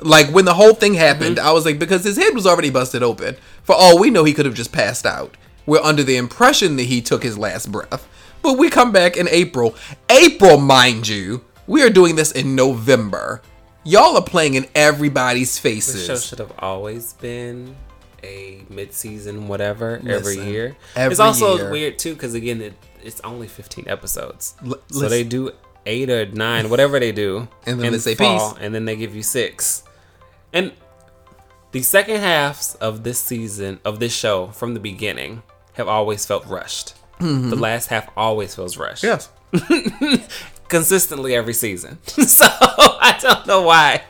Like 0.00 0.28
when 0.28 0.44
the 0.44 0.54
whole 0.54 0.74
thing 0.74 0.92
mm-hmm. 0.92 1.00
happened, 1.00 1.38
I 1.38 1.52
was 1.52 1.64
like, 1.64 1.78
because 1.78 2.04
his 2.04 2.16
head 2.16 2.34
was 2.34 2.46
already 2.46 2.70
busted 2.70 3.02
open. 3.02 3.36
For 3.62 3.74
all 3.74 3.98
we 3.98 4.10
know, 4.10 4.24
he 4.24 4.32
could 4.34 4.46
have 4.46 4.54
just 4.54 4.72
passed 4.72 5.06
out. 5.06 5.36
We're 5.66 5.80
under 5.80 6.02
the 6.02 6.16
impression 6.16 6.76
that 6.76 6.84
he 6.84 7.00
took 7.00 7.22
his 7.22 7.38
last 7.38 7.72
breath. 7.72 8.06
But 8.42 8.58
we 8.58 8.68
come 8.68 8.92
back 8.92 9.16
in 9.16 9.28
April. 9.28 9.74
April, 10.10 10.58
mind 10.58 11.08
you. 11.08 11.44
We 11.66 11.82
are 11.82 11.88
doing 11.88 12.16
this 12.16 12.32
in 12.32 12.54
November. 12.54 13.40
Y'all 13.84 14.16
are 14.16 14.22
playing 14.22 14.54
in 14.54 14.66
everybody's 14.74 15.54
The 15.54 15.62
faces. 15.62 16.04
show 16.06 16.16
should 16.16 16.38
have 16.38 16.52
always 16.58 17.14
been 17.14 17.74
a 18.22 18.64
mid-season 18.68 19.48
whatever 19.48 20.00
every 20.06 20.36
year. 20.36 20.76
every 20.96 21.12
it's 21.12 21.20
also 21.20 21.56
year. 21.56 21.70
weird 21.70 21.98
too 21.98 22.14
because 22.14 22.34
again, 22.34 22.60
it, 22.60 22.74
it's 23.02 23.20
only 23.20 23.46
15 23.46 23.84
episodes, 23.86 24.54
L- 24.64 24.76
so 24.88 25.08
they 25.08 25.24
do 25.24 25.52
eight 25.86 26.08
or 26.08 26.26
nine, 26.26 26.70
whatever 26.70 26.98
they 26.98 27.12
do, 27.12 27.48
And 27.66 27.78
then 27.78 27.86
in 27.88 27.92
they 27.92 27.98
say 27.98 28.14
fall, 28.14 28.52
peace. 28.52 28.62
and 28.62 28.74
then 28.74 28.84
they 28.86 28.96
give 28.96 29.14
you 29.14 29.22
six. 29.22 29.83
And 30.54 30.72
the 31.72 31.82
second 31.82 32.20
halves 32.20 32.76
of 32.76 33.02
this 33.02 33.18
season 33.18 33.80
of 33.84 33.98
this 34.00 34.14
show 34.14 34.46
from 34.48 34.72
the 34.72 34.80
beginning 34.80 35.42
have 35.74 35.88
always 35.88 36.24
felt 36.24 36.46
rushed. 36.46 36.94
The 37.18 37.56
last 37.56 37.88
half 37.88 38.08
always 38.16 38.54
feels 38.54 38.76
rushed. 38.76 39.02
Yes. 39.02 39.30
consistently 40.68 41.34
every 41.34 41.54
season. 41.54 41.98
so 42.06 42.46
I 42.48 43.16
don't 43.20 43.46
know 43.46 43.62
why. 43.62 44.02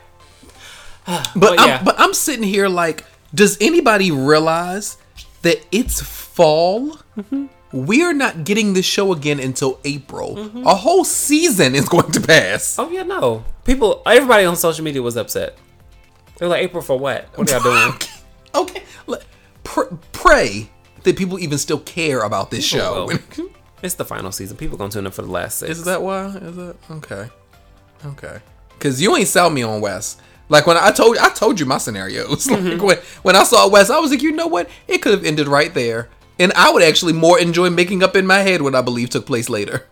But 1.05 1.29
But 1.35 1.59
I'm, 1.59 1.67
yeah. 1.67 1.83
but 1.83 1.95
I'm 1.97 2.13
sitting 2.13 2.43
here 2.43 2.67
like, 2.67 3.05
does 3.33 3.57
anybody 3.61 4.11
realize 4.11 4.97
that 5.43 5.65
it's 5.71 6.01
fall? 6.01 6.97
Mm-hmm. 7.17 7.45
We're 7.71 8.13
not 8.13 8.45
getting 8.45 8.73
this 8.73 8.85
show 8.85 9.11
again 9.11 9.39
until 9.39 9.79
April. 9.83 10.37
A 10.65 10.75
whole 10.75 11.03
season 11.03 11.75
is 11.75 11.89
going 11.89 12.11
to 12.13 12.21
pass. 12.21 12.79
Oh 12.79 12.89
yeah, 12.89 13.03
no. 13.03 13.43
People, 13.65 14.01
everybody 14.05 14.45
on 14.45 14.55
social 14.55 14.83
media 14.83 15.01
was 15.01 15.17
upset. 15.17 15.57
They're 16.37 16.47
like, 16.47 16.63
April 16.63 16.83
for 16.83 16.97
what? 16.97 17.29
What 17.35 17.49
are 17.49 17.53
y'all 17.53 17.63
doing? 17.63 17.99
okay, 18.55 18.83
pr- 19.65 19.93
pray 20.13 20.69
that 21.03 21.17
people 21.17 21.37
even 21.39 21.57
still 21.57 21.79
care 21.79 22.21
about 22.21 22.51
this 22.51 22.65
show. 22.65 23.09
it's 23.83 23.95
the 23.95 24.05
final 24.05 24.31
season. 24.31 24.55
People 24.55 24.77
gonna 24.77 24.91
tune 24.91 25.05
in 25.05 25.11
for 25.11 25.21
the 25.21 25.31
last 25.31 25.59
six. 25.59 25.71
Is 25.71 25.83
that 25.83 26.01
why? 26.01 26.27
Is 26.27 26.55
that 26.55 26.75
okay? 26.89 27.29
Okay. 28.05 28.39
Cause 28.79 29.01
you 29.01 29.15
ain't 29.15 29.27
sell 29.27 29.49
me 29.49 29.63
on 29.63 29.81
Wes. 29.81 30.17
Like 30.47 30.67
when 30.67 30.77
I 30.77 30.91
told 30.91 31.17
I 31.17 31.29
told 31.29 31.59
you 31.59 31.65
my 31.65 31.77
scenarios. 31.77 32.47
Mm-hmm. 32.55 32.69
Like 32.69 32.81
when 32.81 32.97
when 33.23 33.35
I 33.35 33.43
saw 33.43 33.67
Wes, 33.67 33.89
I 33.89 33.99
was 33.99 34.11
like, 34.11 34.21
you 34.21 34.31
know 34.31 34.47
what? 34.47 34.69
It 34.87 35.01
could 35.01 35.13
have 35.13 35.25
ended 35.25 35.47
right 35.47 35.73
there. 35.73 36.09
And 36.37 36.51
I 36.53 36.71
would 36.71 36.83
actually 36.83 37.13
more 37.13 37.39
enjoy 37.39 37.69
making 37.69 38.03
up 38.03 38.15
in 38.15 38.27
my 38.27 38.39
head 38.39 38.61
what 38.61 38.75
I 38.75 38.81
believe 38.81 39.09
took 39.09 39.25
place 39.25 39.49
later. 39.49 39.87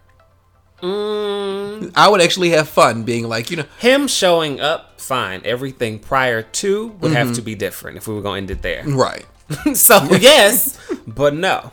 Mm. 0.84 1.92
I 1.96 2.10
would 2.10 2.22
actually 2.22 2.50
have 2.50 2.68
fun 2.70 3.04
being 3.04 3.28
like, 3.28 3.50
you 3.50 3.58
know, 3.58 3.66
Him 3.80 4.08
showing 4.08 4.60
up, 4.60 5.00
fine. 5.00 5.42
Everything 5.46 5.98
prior 6.00 6.42
to 6.44 6.88
would 6.88 7.12
Mm-hmm. 7.12 7.14
have 7.16 7.34
to 7.36 7.42
be 7.42 7.56
different 7.56 7.98
if 7.98 8.08
we 8.08 8.14
were 8.14 8.22
gonna 8.22 8.38
end 8.38 8.52
it 8.52 8.62
there. 8.62 8.84
right. 8.86 9.26
so 9.74 10.04
yes, 10.20 10.78
but 11.08 11.34
no. 11.34 11.72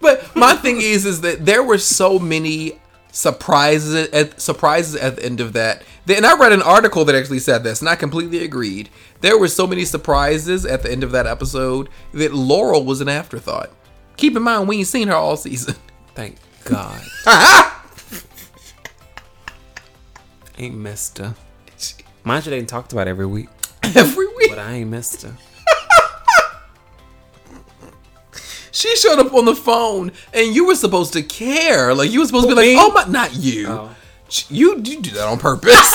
But 0.00 0.34
my 0.36 0.54
thing 0.54 0.80
is, 0.80 1.04
is 1.06 1.20
that 1.22 1.44
there 1.44 1.62
were 1.62 1.78
so 1.78 2.18
many 2.18 2.80
surprises 3.10 4.08
at 4.10 4.40
surprises 4.40 4.94
at 4.96 5.16
the 5.16 5.24
end 5.24 5.40
of 5.40 5.52
that. 5.54 5.82
that- 6.06 6.16
And 6.16 6.26
I 6.26 6.36
read 6.36 6.52
an 6.52 6.62
article 6.62 7.04
that 7.04 7.14
actually 7.14 7.40
said 7.40 7.62
this, 7.64 7.80
and 7.80 7.88
I 7.88 7.94
completely 7.96 8.42
agreed. 8.44 8.88
There 9.20 9.36
were 9.38 9.48
so 9.48 9.66
many 9.66 9.84
surprises 9.84 10.64
at 10.64 10.82
the 10.82 10.90
end 10.90 11.04
of 11.04 11.12
that 11.12 11.26
episode 11.26 11.88
that 12.14 12.32
Laurel 12.32 12.84
was 12.84 13.00
an 13.00 13.08
afterthought. 13.08 13.70
Keep 14.16 14.36
in 14.36 14.42
mind, 14.42 14.68
we 14.68 14.78
ain't 14.78 14.86
seen 14.88 15.08
her 15.08 15.14
all 15.14 15.36
season. 15.36 15.74
Thank 16.14 16.36
God. 16.64 17.00
ain't 20.58 20.76
missed 20.76 21.18
her. 21.18 21.34
Mind 22.24 22.46
you, 22.46 22.50
they 22.50 22.58
ain't 22.58 22.68
talked 22.68 22.92
about 22.92 23.08
every 23.08 23.26
week, 23.26 23.48
Every 23.82 24.26
week, 24.28 24.50
but 24.50 24.58
I 24.58 24.74
ain't 24.74 24.90
missed 24.90 25.22
her. 25.22 25.34
she 28.70 28.94
showed 28.96 29.18
up 29.18 29.34
on 29.34 29.44
the 29.44 29.56
phone, 29.56 30.12
and 30.32 30.54
you 30.54 30.66
were 30.66 30.76
supposed 30.76 31.12
to 31.14 31.22
care. 31.22 31.94
Like 31.94 32.10
you 32.10 32.20
were 32.20 32.26
supposed 32.26 32.48
to 32.48 32.54
be 32.54 32.74
like? 32.74 32.76
"Oh 32.78 32.92
my, 32.92 33.04
not 33.10 33.34
you." 33.34 33.68
Oh. 33.68 33.96
You, 34.48 34.76
you 34.82 35.02
do 35.02 35.10
that 35.10 35.26
on 35.28 35.38
purpose. 35.38 35.90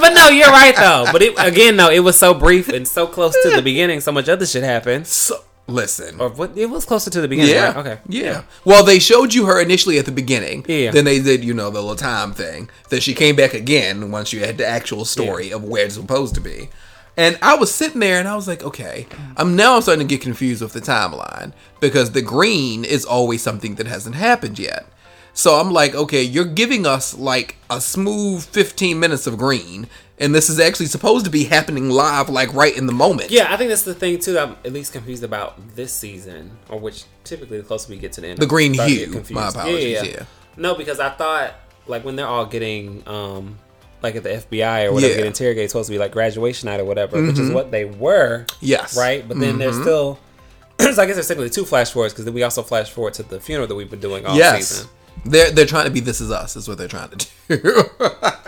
but 0.00 0.14
no, 0.14 0.28
you're 0.28 0.48
right 0.48 0.74
though. 0.74 1.06
But 1.12 1.20
it, 1.20 1.34
again, 1.36 1.76
no, 1.76 1.90
it 1.90 2.00
was 2.00 2.18
so 2.18 2.32
brief 2.32 2.68
and 2.70 2.88
so 2.88 3.06
close 3.06 3.34
to 3.42 3.50
the 3.50 3.60
beginning. 3.60 4.00
So 4.00 4.10
much 4.10 4.26
other 4.30 4.46
shit 4.46 4.62
happened. 4.62 5.06
So, 5.06 5.44
listen. 5.66 6.20
Or 6.20 6.28
what? 6.30 6.56
It 6.56 6.66
was 6.66 6.84
closer 6.84 7.10
to 7.10 7.20
the 7.20 7.28
beginning. 7.28 7.54
Yeah. 7.54 7.66
Right? 7.72 7.76
Okay. 7.76 7.98
Yeah. 8.08 8.42
Well, 8.64 8.84
they 8.84 8.98
showed 8.98 9.32
you 9.34 9.46
her 9.46 9.60
initially 9.60 9.98
at 9.98 10.04
the 10.06 10.12
beginning. 10.12 10.64
Yeah. 10.68 10.90
Then 10.90 11.04
they 11.04 11.20
did, 11.20 11.44
you 11.44 11.54
know, 11.54 11.70
the 11.70 11.80
little 11.80 11.96
time 11.96 12.32
thing. 12.32 12.68
Then 12.88 13.00
she 13.00 13.14
came 13.14 13.36
back 13.36 13.54
again 13.54 14.10
once 14.10 14.32
you 14.32 14.40
had 14.40 14.58
the 14.58 14.66
actual 14.66 15.04
story 15.04 15.48
Yeah. 15.48 15.56
of 15.56 15.64
where 15.64 15.86
it's 15.86 15.94
supposed 15.94 16.34
to 16.36 16.40
be. 16.40 16.68
And 17.16 17.38
I 17.42 17.56
was 17.56 17.70
sitting 17.74 18.00
there 18.00 18.18
and 18.18 18.26
I 18.26 18.34
was 18.36 18.48
like, 18.48 18.62
okay, 18.62 19.06
I'm 19.36 19.54
now 19.54 19.76
I'm 19.76 19.82
starting 19.82 20.06
to 20.08 20.14
get 20.14 20.22
confused 20.22 20.62
with 20.62 20.72
the 20.72 20.80
timeline 20.80 21.52
because 21.78 22.12
the 22.12 22.22
green 22.22 22.86
is 22.86 23.04
always 23.04 23.42
something 23.42 23.74
that 23.74 23.86
hasn't 23.86 24.14
happened 24.14 24.58
yet. 24.58 24.86
So 25.34 25.60
I'm 25.60 25.70
like, 25.72 25.94
okay, 25.94 26.22
you're 26.22 26.44
giving 26.46 26.86
us 26.86 27.14
like 27.16 27.56
a 27.68 27.82
smooth 27.82 28.44
15 28.44 28.98
minutes 28.98 29.26
of 29.26 29.36
green, 29.36 29.88
and 30.22 30.34
this 30.34 30.48
is 30.48 30.58
actually 30.60 30.86
supposed 30.86 31.24
to 31.26 31.30
be 31.30 31.44
happening 31.44 31.90
live, 31.90 32.28
like 32.30 32.52
right 32.54 32.74
in 32.76 32.86
the 32.86 32.92
moment. 32.92 33.30
Yeah, 33.30 33.52
I 33.52 33.56
think 33.56 33.68
that's 33.70 33.82
the 33.82 33.94
thing 33.94 34.18
too. 34.18 34.32
That 34.34 34.48
I'm 34.48 34.56
at 34.64 34.72
least 34.72 34.92
confused 34.92 35.24
about 35.24 35.74
this 35.76 35.92
season, 35.92 36.56
or 36.70 36.78
which 36.78 37.04
typically 37.24 37.58
the 37.58 37.64
closer 37.64 37.90
we 37.90 37.98
get 37.98 38.12
to 38.14 38.20
the 38.22 38.28
end, 38.28 38.38
The 38.38 38.46
green 38.46 38.70
I'm 38.72 38.88
starting 38.88 39.12
to 39.12 39.22
hue. 39.22 39.34
My 39.34 39.48
apologies, 39.48 40.02
yeah. 40.02 40.24
No, 40.56 40.74
because 40.74 41.00
I 41.00 41.10
thought 41.10 41.54
like 41.86 42.04
when 42.04 42.16
they're 42.16 42.26
all 42.26 42.46
getting 42.46 43.02
um 43.08 43.58
like 44.02 44.16
at 44.16 44.22
the 44.22 44.30
FBI 44.30 44.86
or 44.86 44.92
whatever 44.92 45.12
Yeah. 45.12 45.18
get 45.18 45.26
interrogated, 45.26 45.70
supposed 45.70 45.86
to 45.88 45.92
be 45.92 45.98
like 45.98 46.12
graduation 46.12 46.66
night 46.68 46.80
or 46.80 46.84
whatever, 46.84 47.22
which 47.22 47.38
is 47.38 47.50
what 47.50 47.70
they 47.70 47.84
were. 47.84 48.46
Yes. 48.60 48.96
Right, 48.96 49.26
but 49.26 49.38
then 49.38 49.58
there's 49.58 49.80
still. 49.80 50.18
so 50.80 50.88
I 50.88 51.06
guess 51.06 51.14
there's 51.14 51.28
technically 51.28 51.50
two 51.50 51.64
flash 51.64 51.92
forwards 51.92 52.12
because 52.12 52.24
then 52.24 52.34
we 52.34 52.42
also 52.42 52.62
flash 52.62 52.90
forward 52.90 53.14
to 53.14 53.22
the 53.22 53.38
funeral 53.38 53.68
that 53.68 53.74
we've 53.76 53.90
been 53.90 54.00
doing 54.00 54.26
all 54.26 54.36
Yes. 54.36 54.68
season. 54.68 54.88
They're 55.24 55.50
they're 55.50 55.66
trying 55.66 55.84
to 55.84 55.90
be 55.90 56.00
this 56.00 56.20
is 56.20 56.30
us 56.30 56.56
is 56.56 56.68
what 56.68 56.78
they're 56.78 56.88
trying 56.88 57.10
to 57.10 57.16
do. 57.16 57.28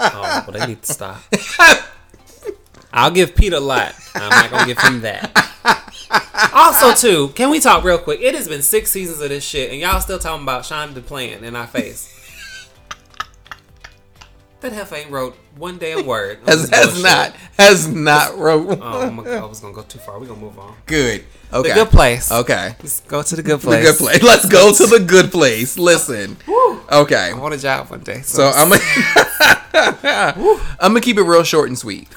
Oh, 0.07 0.43
but 0.47 0.53
they 0.53 0.67
need 0.67 0.83
to 0.83 0.93
stop. 0.93 1.23
I'll 2.93 3.11
give 3.11 3.35
Pete 3.35 3.53
a 3.53 3.61
lot. 3.61 3.95
I'm 4.15 4.31
not 4.31 4.51
gonna 4.51 4.67
give 4.67 4.79
him 4.79 5.01
that. 5.01 5.31
Also, 6.53 6.95
too, 6.95 7.29
can 7.35 7.51
we 7.51 7.59
talk 7.59 7.85
real 7.85 7.99
quick? 7.99 8.21
It 8.21 8.35
has 8.35 8.49
been 8.49 8.63
six 8.63 8.91
seasons 8.91 9.21
of 9.21 9.29
this 9.31 9.45
shit, 9.45 9.73
and 9.73 9.81
y'all 9.81 10.01
still 10.01 10.19
talking 10.19 10.43
about 10.43 10.63
Shonda 10.63 11.05
playing 11.05 11.43
in 11.43 11.57
our 11.57 11.67
face. 11.67 12.14
That 14.65 14.73
heifer 14.73 14.95
ain't 14.95 15.11
wrote 15.11 15.37
one 15.57 15.77
damn 15.77 16.07
word. 16.07 16.39
Has, 16.47 16.71
has 16.71 17.03
not 17.03 17.37
has 17.59 17.87
not 17.87 18.39
wrote. 18.39 18.79
Oh 18.81 19.11
my 19.11 19.23
god, 19.23 19.43
I 19.43 19.45
was 19.45 19.61
gonna 19.61 19.75
go 19.75 19.83
too 19.83 19.99
far. 19.99 20.19
We 20.19 20.27
gonna 20.27 20.41
move 20.41 20.59
on. 20.59 20.75
Good. 20.87 21.23
Okay. 21.53 21.69
The 21.69 21.75
good 21.75 21.89
place. 21.89 22.33
Okay. 22.33 22.75
Let's 22.81 23.01
go 23.01 23.23
to 23.23 23.37
the 23.37 23.43
good 23.43 23.61
place. 23.61 23.85
The 23.85 23.93
good 23.93 23.99
place. 23.99 24.23
Let's 24.23 24.49
go 24.49 24.73
to 24.73 24.87
the 24.87 25.05
good 25.05 25.31
place. 25.31 25.77
Listen. 25.79 26.39
Okay. 26.91 27.33
I 27.33 27.39
want 27.39 27.53
a 27.53 27.59
job 27.59 27.91
one 27.91 28.01
day. 28.01 28.23
So 28.23 28.51
I'm 28.55 28.71
gonna 28.71 28.81
I'm 30.81 30.93
gonna 30.93 31.01
keep 31.03 31.19
it 31.19 31.25
real 31.25 31.43
short 31.43 31.69
and 31.69 31.79
sweet. 31.79 32.09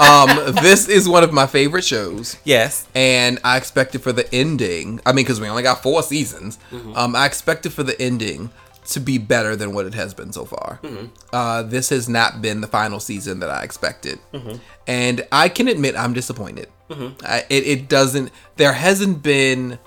Um, 0.00 0.54
this 0.56 0.88
is 0.88 1.08
one 1.08 1.22
of 1.22 1.32
my 1.32 1.46
favorite 1.46 1.84
shows, 1.84 2.36
yes. 2.44 2.86
and 2.94 3.38
I 3.44 3.56
expected 3.56 4.02
for 4.02 4.12
the 4.12 4.30
ending. 4.34 5.00
I 5.06 5.12
mean, 5.12 5.24
because 5.24 5.40
we 5.40 5.48
only 5.48 5.62
got 5.62 5.82
four 5.82 6.02
seasons. 6.02 6.58
Mm-hmm. 6.70 6.94
Um, 6.94 7.16
I 7.16 7.24
expected 7.24 7.72
for 7.72 7.82
the 7.82 7.98
ending 8.00 8.50
to 8.86 9.00
be 9.00 9.18
better 9.18 9.56
than 9.56 9.72
what 9.74 9.86
it 9.86 9.94
has 9.94 10.14
been 10.14 10.32
so 10.32 10.44
far. 10.44 10.78
Mm-hmm. 10.82 11.06
Uh, 11.32 11.62
this 11.62 11.88
has 11.90 12.08
not 12.08 12.40
been 12.42 12.60
the 12.60 12.66
final 12.68 13.00
season 13.00 13.40
that 13.40 13.50
I 13.50 13.62
expected, 13.62 14.18
Mm-hmm. 14.32 14.56
and 14.86 15.26
I 15.32 15.48
can 15.48 15.68
admit 15.68 15.96
I'm 15.96 16.12
disappointed. 16.12 16.68
I, 16.90 17.44
it 17.50 17.66
it 17.66 17.88
doesn't. 17.88 18.30
There 18.56 18.72
hasn't 18.72 19.22
been 19.22 19.78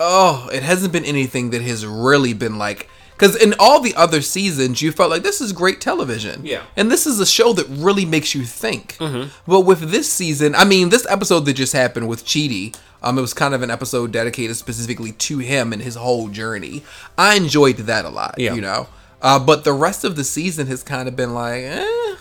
oh, 0.00 0.48
it 0.52 0.62
hasn't 0.62 0.92
been 0.92 1.04
anything 1.04 1.50
that 1.50 1.62
has 1.62 1.84
really 1.86 2.32
been 2.34 2.56
like 2.58 2.88
because 3.24 3.42
in 3.42 3.54
all 3.58 3.80
the 3.80 3.94
other 3.94 4.20
seasons 4.20 4.82
you 4.82 4.92
felt 4.92 5.10
like 5.10 5.22
this 5.22 5.40
is 5.40 5.52
great 5.52 5.80
television 5.80 6.44
Yeah. 6.44 6.62
and 6.76 6.90
this 6.90 7.06
is 7.06 7.20
a 7.20 7.26
show 7.26 7.52
that 7.54 7.66
really 7.68 8.04
makes 8.04 8.34
you 8.34 8.44
think 8.44 8.96
but 8.98 9.60
with 9.60 9.90
this 9.90 10.12
season 10.12 10.54
i 10.54 10.64
mean 10.64 10.88
this 10.90 11.06
episode 11.08 11.40
that 11.46 11.54
just 11.54 11.72
happened 11.72 12.08
with 12.08 12.24
Chidi, 12.24 12.76
um 13.02 13.16
it 13.18 13.20
was 13.22 13.32
kind 13.34 13.54
of 13.54 13.62
an 13.62 13.70
episode 13.70 14.12
dedicated 14.12 14.56
specifically 14.56 15.12
to 15.12 15.38
him 15.38 15.72
and 15.72 15.80
his 15.82 15.94
whole 15.94 16.28
journey 16.28 16.82
i 17.16 17.34
enjoyed 17.36 17.76
that 17.78 18.04
a 18.04 18.10
lot 18.10 18.34
Yeah. 18.38 18.54
you 18.54 18.60
know 18.60 18.88
uh, 19.22 19.38
but 19.38 19.64
the 19.64 19.72
rest 19.72 20.04
of 20.04 20.16
the 20.16 20.24
season 20.24 20.66
has 20.66 20.82
kind 20.82 21.08
of 21.08 21.16
been 21.16 21.32
like 21.32 21.62
eh, 21.64 22.16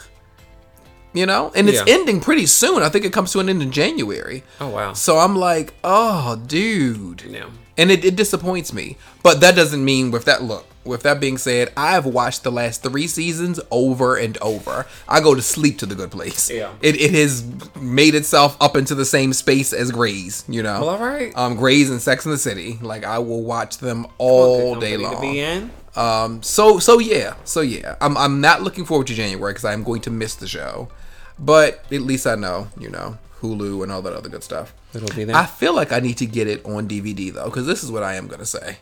you 1.13 1.25
know 1.25 1.51
and 1.55 1.67
it's 1.69 1.79
Yeah. 1.85 1.93
ending 1.95 2.19
pretty 2.21 2.45
soon 2.45 2.81
i 2.81 2.89
think 2.89 3.03
it 3.05 3.13
comes 3.13 3.31
to 3.33 3.39
an 3.39 3.49
end 3.49 3.61
in 3.61 3.71
january 3.71 4.43
Oh 4.61 4.69
wow. 4.69 4.93
so 4.93 5.17
I'm 5.19 5.35
like, 5.35 5.73
oh, 5.83 6.35
dude. 6.47 7.23
Yeah. 7.27 7.49
And 7.77 7.89
it, 7.91 8.05
it 8.05 8.15
disappoints 8.15 8.71
me. 8.71 8.97
But 9.23 9.41
that 9.41 9.55
doesn't 9.55 9.83
mean, 9.83 10.11
with 10.11 10.25
that 10.25 10.43
look, 10.43 10.65
with 10.83 11.03
that 11.03 11.19
being 11.19 11.37
said, 11.37 11.71
I 11.77 11.91
have 11.91 12.05
watched 12.05 12.43
the 12.43 12.51
last 12.51 12.83
three 12.83 13.07
seasons 13.07 13.59
over 13.71 14.15
and 14.15 14.37
over. 14.39 14.85
I 15.07 15.21
go 15.21 15.35
to 15.35 15.41
sleep 15.41 15.77
to 15.79 15.85
the 15.85 15.95
good 15.95 16.11
place. 16.11 16.49
Yeah. 16.49 16.73
It, 16.81 16.99
it 16.99 17.11
has 17.11 17.45
made 17.79 18.15
itself 18.15 18.57
up 18.59 18.75
into 18.75 18.95
the 18.95 19.05
same 19.05 19.33
space 19.33 19.73
as 19.73 19.91
Grey's, 19.91 20.43
you 20.47 20.63
know? 20.63 20.81
Well, 20.81 20.89
all 20.89 20.99
right. 20.99 21.31
Um, 21.35 21.55
Grey's 21.55 21.89
and 21.89 22.01
Sex 22.01 22.25
in 22.25 22.31
the 22.31 22.37
City. 22.37 22.77
Like, 22.81 23.03
I 23.05 23.19
will 23.19 23.43
watch 23.43 23.77
them 23.77 24.07
all 24.17 24.75
day 24.75 24.97
company 24.97 24.97
to 24.97 25.11
long. 25.11 25.21
be 25.21 25.39
in. 25.39 25.71
Um, 25.95 26.41
so 26.41 26.79
so 26.79 26.97
yeah, 26.99 27.35
so 27.43 27.61
yeah, 27.61 27.95
I'm 28.01 28.17
I'm 28.17 28.41
not 28.41 28.63
looking 28.63 28.83
forward 28.85 29.07
to 29.07 29.13
January 29.13 29.53
because 29.53 29.65
I'm 29.65 29.83
going 29.83 30.01
to 30.01 30.09
miss 30.09 30.33
the 30.35 30.47
show, 30.47 30.89
but 31.37 31.85
at 31.91 32.01
least 32.01 32.25
I 32.25 32.33
know, 32.35 32.69
you 32.79 32.89
know, 32.89 33.19
Hulu 33.41 33.83
and 33.83 33.91
all 33.91 34.01
that 34.01 34.13
other 34.13 34.29
good 34.29 34.43
stuff. 34.43 34.73
It'll 34.95 35.15
be 35.15 35.23
there. 35.23 35.35
I 35.35 35.45
feel 35.45 35.75
like 35.75 35.91
I 35.91 35.99
need 35.99 36.17
to 36.17 36.25
get 36.25 36.47
it 36.47 36.65
on 36.65 36.87
DVD 36.87 37.31
though, 37.31 37.45
because 37.45 37.67
this 37.67 37.83
is 37.83 37.91
what 37.91 38.01
I 38.01 38.15
am 38.15 38.27
gonna 38.27 38.45
say. 38.45 38.77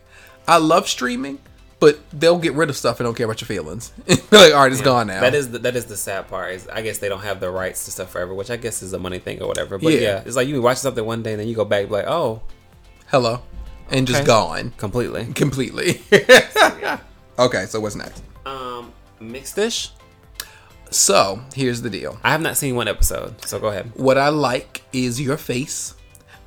I 0.47 0.57
love 0.57 0.87
streaming, 0.87 1.39
but 1.81 1.99
they'll 2.13 2.37
get 2.37 2.53
rid 2.53 2.69
of 2.69 2.77
stuff 2.77 2.99
and 2.99 3.07
don't 3.07 3.15
care 3.15 3.25
about 3.25 3.41
your 3.41 3.47
feelings. 3.47 3.91
like, 4.07 4.53
all 4.53 4.61
right, 4.61 4.71
it's 4.71 4.81
gone 4.81 5.07
now. 5.07 5.19
That 5.19 5.33
is 5.33 5.49
the, 5.49 5.57
that 5.59 5.75
is 5.75 5.87
the 5.87 5.97
sad 5.97 6.27
part. 6.27 6.53
Is 6.53 6.67
I 6.67 6.83
guess 6.83 6.99
they 6.99 7.09
don't 7.09 7.21
have 7.23 7.39
the 7.39 7.49
rights 7.49 7.85
to 7.85 7.91
stuff 7.91 8.11
forever, 8.11 8.35
which 8.35 8.51
I 8.51 8.55
guess 8.55 8.83
is 8.83 8.93
a 8.93 8.99
money 8.99 9.17
thing 9.17 9.41
or 9.41 9.47
whatever. 9.47 9.79
But 9.79 9.93
Yeah. 9.93 9.99
yeah, 9.99 10.23
it's 10.23 10.35
like 10.35 10.47
you 10.47 10.61
watch 10.61 10.77
something 10.77 11.03
one 11.03 11.23
day 11.23 11.31
and 11.31 11.39
then 11.39 11.47
you 11.47 11.55
go 11.55 11.65
back 11.65 11.81
and 11.81 11.89
be 11.89 11.95
like, 11.95 12.05
oh, 12.07 12.43
hello, 13.07 13.41
and 13.89 14.07
just 14.07 14.25
gone 14.25 14.73
completely. 14.77 15.25
completely. 15.33 16.01
okay, 17.39 17.65
so 17.65 17.79
what's 17.79 17.95
next? 17.95 18.21
Um, 18.45 18.93
Mixed-ish. 19.19 19.89
So 20.91 21.41
here's 21.55 21.81
the 21.81 21.89
deal. 21.89 22.19
I 22.23 22.31
have 22.31 22.41
not 22.41 22.57
seen 22.57 22.75
one 22.75 22.87
episode, 22.89 23.43
so 23.43 23.59
go 23.59 23.69
ahead. 23.69 23.91
What 23.95 24.19
I 24.19 24.29
like 24.29 24.83
is 24.93 25.19
your 25.19 25.37
face 25.37 25.95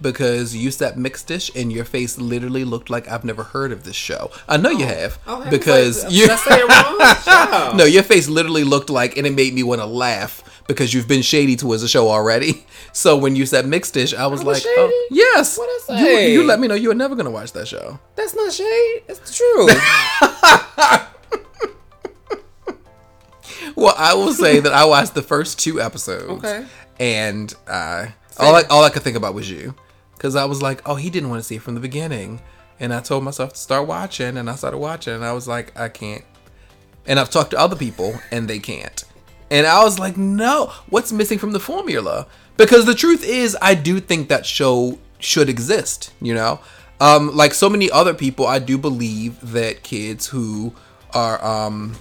because 0.01 0.55
you 0.55 0.71
said 0.71 0.97
Mixed-ish 0.99 1.51
and 1.57 1.73
your 1.73 1.85
face 1.85 2.19
literally 2.19 2.65
looked 2.65 2.91
like 2.91 3.09
I've 3.09 3.25
never 3.25 3.43
heard 3.45 3.73
of 3.73 3.85
this 3.85 3.97
show. 3.97 4.31
I 4.49 4.57
know 4.57 4.71
you 4.71 4.87
have 4.87 5.19
because 5.51 6.05
you 6.13 6.23
did 6.27 6.31
I 6.31 6.37
say 6.37 6.61
it 6.61 7.69
wrong? 7.69 7.77
No, 7.79 7.85
your 7.85 8.03
face 8.03 8.29
literally 8.29 8.65
looked 8.65 8.91
like 8.91 9.17
and 9.17 9.27
it 9.27 9.35
made 9.35 9.55
me 9.55 9.63
want 9.63 9.81
to 9.81 9.87
laugh 9.87 10.43
because 10.67 10.93
you've 10.95 11.09
been 11.09 11.23
shady 11.23 11.57
towards 11.57 11.83
the 11.83 11.89
show 11.89 12.09
already. 12.09 12.67
So 12.97 13.17
when 13.17 13.35
you 13.35 13.45
said 13.45 13.67
Mixed-ish, 13.67 14.15
I 14.15 14.29
was 14.29 14.45
was 14.45 14.47
like, 14.47 14.63
shady? 14.63 14.75
oh, 14.79 15.09
yes. 15.11 15.59
I 15.59 15.99
You, 15.99 16.07
say? 16.07 16.33
you 16.33 16.45
let 16.45 16.61
me 16.61 16.69
know 16.69 16.75
you 16.77 16.91
were 16.91 16.95
never 16.95 17.17
going 17.17 17.25
to 17.25 17.31
watch 17.33 17.51
that 17.55 17.67
show. 17.67 17.99
That's 18.15 18.37
not 18.37 18.53
shade. 18.53 19.03
It's 19.09 19.37
true. 19.37 19.67
Well, 23.77 23.95
I 23.99 24.15
will 24.15 24.33
say 24.33 24.61
that 24.61 24.73
I 24.73 24.85
watched 24.85 25.15
the 25.15 25.23
first 25.23 25.59
two 25.59 25.81
episodes. 25.81 26.45
Okay. 26.45 26.65
And 27.01 27.53
uh, 27.67 28.07
all 28.39 28.55
I 28.55 28.63
all 28.71 28.85
I 28.85 28.91
could 28.91 29.03
think 29.03 29.17
about 29.17 29.35
was 29.35 29.51
you, 29.51 29.75
because 30.17 30.37
I 30.37 30.45
was 30.45 30.63
like, 30.63 30.87
oh, 30.89 30.95
he 30.95 31.11
didn't 31.11 31.31
want 31.31 31.41
to 31.41 31.47
see 31.47 31.57
it 31.57 31.63
from 31.63 31.75
the 31.75 31.81
beginning, 31.81 32.41
and 32.81 32.93
I 32.93 33.01
told 33.01 33.25
myself 33.25 33.53
to 33.53 33.59
start 33.59 33.87
watching, 33.87 34.37
and 34.37 34.49
I 34.49 34.55
started 34.55 34.79
watching, 34.79 35.15
and 35.15 35.25
I 35.25 35.33
was 35.33 35.47
like, 35.49 35.79
I 35.79 35.89
can't. 35.89 36.25
And 37.07 37.21
I've 37.21 37.31
talked 37.31 37.51
to 37.51 37.59
other 37.59 37.77
people, 37.77 38.15
and 38.31 38.49
they 38.49 38.59
can't. 38.59 39.05
And 39.51 39.67
I 39.67 39.85
was 39.85 39.99
like, 39.99 40.17
no, 40.17 40.73
what's 40.89 41.13
missing 41.13 41.39
from 41.39 41.53
the 41.53 41.61
formula? 41.61 42.27
Because 42.57 42.87
the 42.87 42.95
truth 42.95 43.25
is, 43.25 43.57
I 43.61 43.75
do 43.75 44.01
think 44.01 44.29
that 44.29 44.47
show 44.47 44.99
should 45.19 45.49
exist. 45.49 46.13
You 46.21 46.35
know, 46.35 46.61
um, 47.01 47.35
like 47.35 47.55
so 47.55 47.69
many 47.69 47.91
other 47.91 48.15
people, 48.15 48.47
I 48.47 48.59
do 48.59 48.79
believe 48.79 49.53
that 49.53 49.83
kids 49.83 50.27
who 50.27 50.73
are 51.13 51.45
um, 51.45 51.95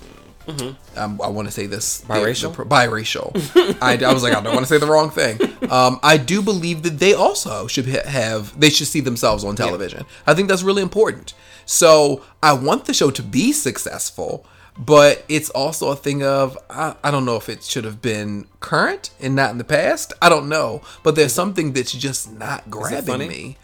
um, 0.96 1.20
I 1.24 1.28
want 1.28 1.48
to 1.48 1.52
say 1.52 1.66
this 1.68 2.02
Biracial? 2.06 2.56
the- 2.56 2.66
biracial. 2.66 3.78
I, 3.82 4.04
I 4.04 4.14
was 4.14 4.24
like, 4.24 4.34
I 4.34 4.41
don't 4.41 4.54
want 4.54 4.66
to 4.68 4.70
say 4.74 4.78
the 4.78 4.88
wrong 4.88 5.10
thing. 5.10 5.39
Um, 5.72 6.00
I 6.04 6.18
do 6.18 6.41
believe 6.41 6.84
that 6.84 7.00
they 7.00 7.14
also 7.14 7.68
should 7.68 7.86
have, 7.86 8.60
they 8.60 8.70
should 8.70 8.88
see 8.88 9.00
themselves 9.00 9.44
on 9.44 9.56
television. 9.56 10.06
I 10.28 10.34
think 10.34 10.48
that's 10.50 10.64
really 10.64 10.82
important. 10.82 11.34
So 11.66 12.22
I 12.41 12.54
want 12.54 12.86
the 12.86 12.94
show 12.94 13.10
to 13.12 13.24
be 13.24 13.54
successful, 13.54 14.46
but 14.78 15.24
it's 15.30 15.50
also 15.52 15.89
a 15.91 15.96
thing 15.96 16.24
of, 16.24 16.58
I, 16.70 16.96
I 17.04 17.12
don't 17.12 17.26
know 17.26 17.38
if 17.38 17.48
it 17.48 17.64
should 17.64 17.86
have 17.86 18.02
been 18.02 18.48
current 18.60 19.12
and 19.22 19.36
not 19.36 19.52
in 19.52 19.58
the 19.60 19.64
past. 19.64 20.14
I 20.22 20.30
don't 20.30 20.50
know. 20.50 20.82
But 21.04 21.16
there's 21.16 21.32
something 21.34 21.74
that's 21.74 21.91
just 21.94 22.32
not 22.34 22.70
grabbing 22.70 23.20
me. 23.30 23.58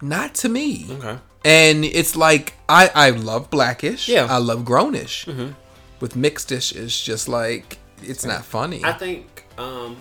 Not 0.00 0.34
to 0.36 0.48
me. 0.48 0.86
Okay. 0.90 1.18
And 1.44 1.84
it's 1.84 2.16
like, 2.16 2.54
I, 2.68 2.90
I 2.94 3.10
love 3.10 3.50
Blackish. 3.50 4.08
Yeah. 4.08 4.22
Mm-hmm. 4.24 4.32
I 4.32 4.38
love 4.38 4.60
Grownish. 4.64 5.54
With 6.00 6.14
Mixed-ish 6.16 6.72
it's 6.72 7.02
just 7.02 7.28
like, 7.28 7.78
it's 8.02 8.24
not 8.24 8.44
funny. 8.44 8.84
I 8.84 8.92
think 8.92 9.44
um, 9.58 9.96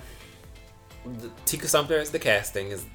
the, 1.06 1.30
Tika 1.46 1.68
Sumpter 1.68 1.98
as 2.00 2.12
the 2.12 2.20
casting 2.20 2.68
is 2.68 2.86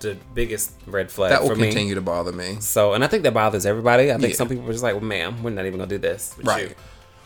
the 0.00 0.16
biggest 0.34 0.72
red 0.86 1.10
flag 1.10 1.30
that 1.30 1.42
will 1.42 1.50
for 1.50 1.56
me. 1.56 1.68
continue 1.68 1.94
to 1.94 2.00
bother 2.00 2.30
me. 2.32 2.58
So, 2.60 2.92
and 2.92 3.02
I 3.02 3.06
think 3.06 3.22
that 3.24 3.32
bothers 3.34 3.64
everybody. 3.66 4.12
I 4.12 4.18
think 4.18 4.30
Yeah. 4.32 4.36
some 4.36 4.48
people 4.48 4.68
are 4.68 4.72
just 4.72 4.84
like, 4.84 4.94
well, 4.94 5.02
ma'am, 5.04 5.42
we're 5.42 5.50
not 5.50 5.64
even 5.66 5.78
gonna 5.78 5.88
do 5.88 5.98
this. 5.98 6.34
Right. 6.42 6.68
you." 6.70 6.74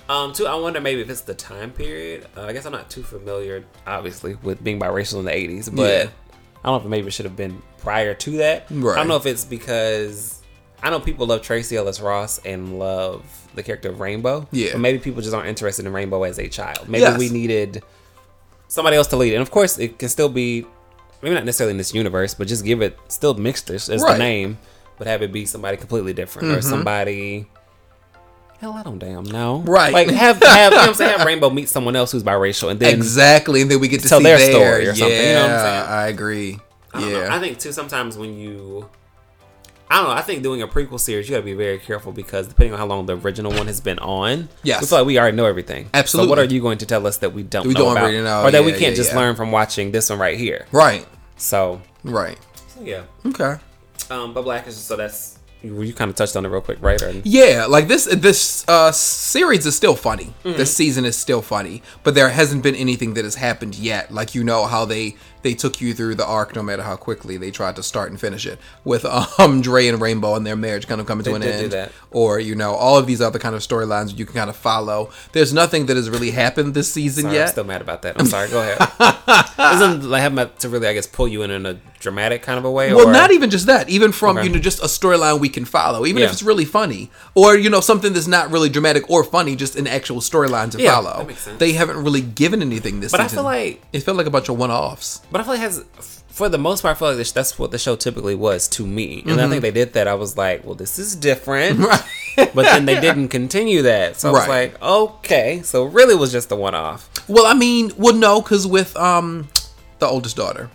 Um, 0.08 0.32
two, 0.32 0.46
I 0.46 0.54
wonder 0.54 0.80
maybe 0.80 1.00
if 1.02 1.10
it's 1.10 1.20
the 1.20 1.34
time 1.34 1.70
period. 1.72 2.26
Uh, 2.36 2.42
I 2.42 2.52
guess 2.52 2.64
I'm 2.66 2.72
not 2.72 2.88
too 2.90 3.02
familiar, 3.02 3.64
obviously, 3.86 4.34
with 4.42 4.62
being 4.64 4.80
biracial 4.80 5.18
in 5.20 5.24
the 5.26 5.30
'80s, 5.32 5.68
but 5.68 5.82
Yeah. 5.82 6.10
I 6.64 6.68
don't 6.68 6.80
know 6.80 6.86
if 6.86 6.90
maybe 6.90 7.06
it 7.08 7.12
should 7.12 7.26
have 7.26 7.36
been 7.36 7.60
prior 7.78 8.14
to 8.14 8.30
that. 8.38 8.66
Right. 8.70 8.94
I 8.94 8.98
don't 8.98 9.08
know 9.08 9.16
if 9.16 9.26
it's 9.26 9.44
because 9.44 10.42
I 10.82 10.90
know 10.90 10.98
people 11.00 11.26
love 11.26 11.42
Tracee 11.42 11.76
Ellis 11.76 12.00
Ross 12.00 12.38
and 12.44 12.78
love 12.78 13.22
the 13.54 13.62
character 13.62 13.88
of 13.88 14.00
Rainbow. 14.00 14.46
Yeah. 14.52 14.72
But 14.72 14.80
maybe 14.80 14.98
people 14.98 15.22
just 15.22 15.34
aren't 15.34 15.48
interested 15.48 15.86
in 15.86 15.92
Rainbow 15.92 16.22
as 16.24 16.38
a 16.38 16.48
child. 16.48 16.88
Maybe 16.88 17.02
Yes. 17.02 17.18
we 17.18 17.28
needed 17.30 17.82
somebody 18.68 18.96
else 18.96 19.08
to 19.08 19.16
lead. 19.16 19.32
And 19.34 19.42
of 19.42 19.50
course, 19.50 19.78
it 19.78 19.98
can 19.98 20.08
still 20.08 20.28
be 20.28 20.66
maybe 21.22 21.34
not 21.34 21.44
necessarily 21.44 21.72
in 21.72 21.78
this 21.78 21.92
universe, 21.94 22.34
but 22.34 22.46
just 22.48 22.64
give 22.64 22.80
it 22.82 22.98
still 23.08 23.34
mixed 23.34 23.68
as 23.70 23.88
Right. 23.88 23.98
Mm-hmm. 23.98 24.12
the 24.12 24.18
name, 24.18 24.58
but 24.98 25.06
have 25.06 25.22
it 25.22 25.32
be 25.32 25.44
somebody 25.46 25.76
completely 25.76 26.12
different 26.12 26.48
or 26.56 26.62
somebody. 26.62 27.46
Hell, 28.60 28.74
I 28.74 28.82
don't 28.82 28.98
damn 28.98 29.24
know. 29.24 29.62
Right. 29.66 29.92
Like 29.92 30.10
have 30.10 30.42
have 30.42 30.72
you 30.72 30.78
know 30.78 30.84
I'm 30.84 30.94
saying? 30.94 31.16
Have 31.18 31.26
Rainbow 31.26 31.48
meet 31.48 31.68
someone 31.70 31.96
else 31.96 32.12
who's 32.12 32.22
biracial 32.22 32.70
and 32.70 32.78
then 32.78 32.94
exactly, 32.94 33.62
and 33.62 33.70
then 33.70 33.80
we 33.80 33.88
get 33.88 34.02
to 34.02 34.08
tell 34.08 34.18
see 34.18 34.24
their 34.24 34.36
their 34.38 34.50
story 34.50 34.86
or 34.86 34.94
something, 34.94 35.16
Yeah, 35.16 35.26
you 35.28 35.32
know 35.32 35.42
what 35.42 35.50
I'm 35.52 35.60
saying? 35.60 35.88
I 35.88 36.06
agree. 36.08 36.58
I 36.92 37.00
don't 37.00 37.10
know. 37.10 37.20
yeah, 37.22 37.34
I 37.34 37.38
think 37.40 37.58
too 37.58 37.72
sometimes 37.72 38.18
when 38.18 38.36
you 38.38 38.86
I 39.90 39.96
don't 39.96 40.04
know, 40.04 40.10
I 40.14 40.22
think 40.22 40.42
doing 40.44 40.62
a 40.62 40.68
prequel 40.68 41.00
series 41.00 41.28
you 41.28 41.34
gotta 41.34 41.44
be 41.44 41.54
very 41.54 41.78
careful 41.78 42.12
because 42.12 42.46
depending 42.46 42.72
on 42.74 42.78
how 42.78 42.86
long 42.86 43.06
the 43.06 43.16
original 43.16 43.52
one 43.52 43.66
has 43.66 43.80
been 43.80 43.98
on, 43.98 44.48
Yes. 44.62 44.80
we 44.82 44.86
feel 44.86 44.98
like 44.98 45.06
we 45.06 45.18
already 45.18 45.36
know 45.36 45.46
everything. 45.46 45.90
Absolutely. 45.92 46.26
So 46.26 46.30
what 46.30 46.38
are 46.38 46.44
you 46.54 46.60
going 46.60 46.78
to 46.78 46.86
tell 46.86 47.06
us 47.06 47.16
that 47.18 47.32
we 47.32 47.42
don't 47.42 47.66
We 47.66 47.74
know 47.74 47.80
don't 47.80 47.92
about? 47.92 48.02
already 48.04 48.22
know. 48.22 48.42
Or 48.44 48.50
that 48.52 48.62
we 48.64 48.70
can't 48.70 48.82
yeah, 48.82 48.94
just 48.94 49.10
yeah. 49.12 49.18
learn 49.18 49.34
from 49.36 49.50
watching 49.50 49.90
this 49.90 50.08
one 50.08 50.18
right 50.20 50.38
here. 50.38 50.66
right, 50.70 51.06
So 51.36 51.82
right. 52.04 52.38
so 52.74 52.82
yeah. 52.84 53.02
Okay. 53.26 53.56
Um 54.10 54.32
but 54.32 54.42
Blackish 54.42 54.74
so 54.74 54.94
that's 54.96 55.38
you, 55.62 55.82
you 55.82 55.92
kind 55.92 56.08
of 56.08 56.16
touched 56.16 56.36
on 56.36 56.46
it 56.46 56.48
real 56.48 56.62
quick, 56.62 56.78
right? 56.80 57.00
Or, 57.02 57.10
Yeah, 57.22 57.66
like 57.68 57.86
this 57.88 58.04
this 58.06 58.64
uh 58.68 58.92
series 58.92 59.66
is 59.66 59.76
still 59.76 59.94
funny. 59.96 60.32
Mm-hmm. 60.44 60.56
This 60.56 60.74
season 60.74 61.04
is 61.04 61.16
still 61.16 61.42
funny, 61.42 61.82
but 62.02 62.14
there 62.14 62.28
hasn't 62.30 62.62
been 62.62 62.74
anything 62.76 63.14
that 63.14 63.24
has 63.24 63.34
happened 63.34 63.74
yet. 63.74 64.10
Like 64.10 64.34
you 64.34 64.42
know 64.44 64.64
how 64.66 64.84
they 64.86 65.16
they 65.42 65.54
took 65.54 65.80
you 65.80 65.94
through 65.94 66.14
the 66.16 66.26
arc, 66.26 66.54
no 66.54 66.62
matter 66.62 66.82
how 66.82 66.96
quickly 66.96 67.36
they 67.36 67.50
tried 67.50 67.76
to 67.76 67.82
start 67.82 68.10
and 68.10 68.20
finish 68.20 68.46
it 68.46 68.58
with 68.84 69.04
um 69.04 69.60
Dre 69.62 69.86
and 69.88 70.00
Rainbow 70.00 70.34
and 70.34 70.46
their 70.46 70.56
marriage 70.56 70.86
kind 70.86 71.00
of 71.00 71.06
coming 71.06 71.24
to 71.24 71.34
an 71.34 71.42
end. 71.42 71.72
that. 71.72 71.92
or 72.10 72.38
you 72.38 72.54
know 72.54 72.74
all 72.74 72.96
of 72.98 73.06
these 73.06 73.20
other 73.20 73.38
kind 73.38 73.54
of 73.54 73.60
storylines 73.62 74.16
you 74.18 74.24
can 74.26 74.34
kind 74.34 74.50
of 74.50 74.56
follow. 74.56 75.10
There's 75.32 75.52
nothing 75.52 75.86
that 75.86 75.96
has 75.96 76.08
really 76.10 76.30
happened 76.30 76.74
this 76.74 76.92
season 76.92 77.22
Sorry, 77.22 77.34
I'm 77.36 77.40
yet. 77.40 77.48
still 77.50 77.64
mad 77.64 77.80
about 77.80 78.02
that. 78.02 78.18
I'm 78.20 78.26
sorry. 78.26 78.48
Go 78.48 78.60
ahead. 78.60 78.78
Isn't 79.74 80.08
like 80.10 80.22
having 80.22 80.48
to 80.58 80.68
really, 80.68 80.86
I 80.88 80.94
guess, 80.94 81.06
pull 81.06 81.28
you 81.28 81.42
in 81.42 81.50
in 81.50 81.66
a 81.66 81.74
dramatic 82.00 82.42
kind 82.42 82.58
of 82.58 82.64
a 82.64 82.70
way? 82.70 82.92
Well, 82.94 83.08
or? 83.08 83.12
not 83.12 83.30
even 83.30 83.50
just 83.50 83.66
that. 83.66 83.88
Even 83.88 84.10
from 84.12 84.38
Okay. 84.38 84.46
you 84.46 84.52
know 84.52 84.58
just 84.58 84.80
a 84.80 84.86
storyline 84.86 85.38
we 85.40 85.48
can 85.48 85.64
follow, 85.64 86.06
even 86.06 86.22
if 86.22 86.32
it's 86.32 86.42
really 86.42 86.64
funny, 86.64 87.10
or 87.34 87.56
you 87.56 87.68
know 87.70 87.80
something 87.80 88.12
that's 88.12 88.26
not 88.26 88.50
really 88.50 88.68
dramatic 88.68 89.08
or 89.10 89.22
funny, 89.24 89.56
just 89.56 89.76
an 89.76 89.86
actual 89.86 90.20
storyline 90.20 90.70
to 90.72 90.80
Yeah, 90.80 90.94
follow. 90.94 91.18
that 91.18 91.26
makes 91.26 91.42
sense. 91.42 91.58
They 91.58 91.72
haven't 91.72 92.02
really 92.02 92.22
given 92.22 92.62
anything 92.62 93.00
this 93.00 93.12
season. 93.12 93.24
But 93.26 93.32
I 93.32 93.34
feel 93.34 93.42
like- 93.44 93.82
it 93.92 94.00
felt 94.02 94.16
like 94.16 94.26
a 94.26 94.30
bunch 94.30 94.48
of 94.48 94.56
one-offs. 94.58 95.20
But 95.32 95.40
I 95.40 95.44
feel 95.44 95.52
like 95.54 95.60
has, 95.60 95.84
for 96.28 96.48
the 96.48 96.58
most 96.58 96.82
part, 96.82 96.96
I 96.96 96.98
feel 96.98 97.08
like 97.08 97.16
this, 97.16 97.32
that's 97.32 97.58
what 97.58 97.70
the 97.70 97.78
show 97.78 97.94
typically 97.96 98.34
was 98.34 98.66
to 98.68 98.86
me. 98.86 99.22
And 99.22 99.32
I 99.32 99.34
Mm-hmm. 99.44 99.50
think 99.50 99.62
they 99.62 99.70
did 99.70 99.92
that. 99.92 100.08
I 100.08 100.14
was 100.14 100.36
like, 100.36 100.64
well, 100.64 100.74
this 100.74 100.98
is 100.98 101.14
different. 101.16 101.80
but 102.36 102.54
then 102.54 102.86
they 102.86 103.00
didn't 103.00 103.28
continue 103.28 103.82
that. 103.82 104.16
So 104.16 104.28
I 104.28 104.32
was 104.32 104.40
Right. 104.48 104.72
like, 104.72 104.82
okay. 104.82 105.62
So 105.62 105.86
it 105.86 105.92
really 105.92 106.14
was 106.14 106.32
just 106.32 106.50
a 106.52 106.56
one 106.56 106.74
off. 106.74 107.08
Well, 107.28 107.46
I 107.46 107.54
mean, 107.54 107.92
well, 107.96 108.14
no, 108.14 108.40
because 108.40 108.66
with 108.66 108.96
um 108.96 109.48
the 109.98 110.06
oldest 110.06 110.36
daughter, 110.36 110.70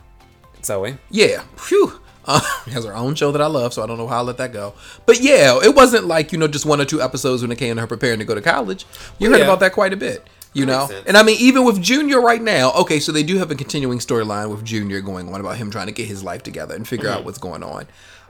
Zoe. 0.63 0.97
yeah, 1.09 1.43
phew. 1.57 1.99
Uh, 2.27 2.39
has 2.71 2.85
her 2.85 2.95
own 2.95 3.13
show 3.15 3.31
that 3.31 3.41
I 3.41 3.45
love, 3.45 3.71
so 3.73 3.83
I 3.83 3.87
don't 3.87 3.97
know 3.99 4.07
how 4.07 4.17
I 4.19 4.21
let 4.21 4.37
that 4.37 4.51
go. 4.51 4.73
But 5.05 5.21
yeah, 5.21 5.59
it 5.63 5.75
wasn't 5.75 6.05
like 6.07 6.31
you 6.31 6.37
know 6.39 6.47
just 6.47 6.65
one 6.65 6.81
or 6.81 6.85
two 6.85 7.01
episodes 7.01 7.41
when 7.43 7.51
it 7.51 7.57
came 7.57 7.75
to 7.75 7.81
her 7.81 7.87
preparing 7.87 8.19
to 8.19 8.25
go 8.25 8.33
to 8.35 8.41
college. 8.41 8.85
You 9.19 9.29
heard 9.29 9.37
Yeah. 9.39 9.43
about 9.45 9.59
that 9.61 9.73
quite 9.73 9.93
a 9.93 9.97
bit, 9.97 10.25
you 10.55 10.65
know. 10.65 10.89
And 11.05 11.15
I 11.17 11.21
mean, 11.23 11.37
even 11.39 11.63
with 11.65 11.79
Junior 11.81 12.19
right 12.19 12.41
now, 12.41 12.71
okay, 12.73 12.99
so 12.99 13.11
they 13.11 13.21
do 13.23 13.37
have 13.37 13.51
a 13.51 13.55
continuing 13.55 13.99
storyline 13.99 14.49
with 14.49 14.65
Junior 14.65 15.01
going 15.01 15.31
on 15.31 15.39
about 15.39 15.57
him 15.57 15.69
trying 15.69 15.85
to 15.87 15.91
get 15.93 16.07
his 16.07 16.23
life 16.23 16.41
together 16.41 16.73
and 16.73 16.87
figure 16.87 17.09
Mm-hmm. 17.09 17.17
out 17.19 17.25
what's 17.25 17.37
going 17.37 17.61
on. 17.61 17.85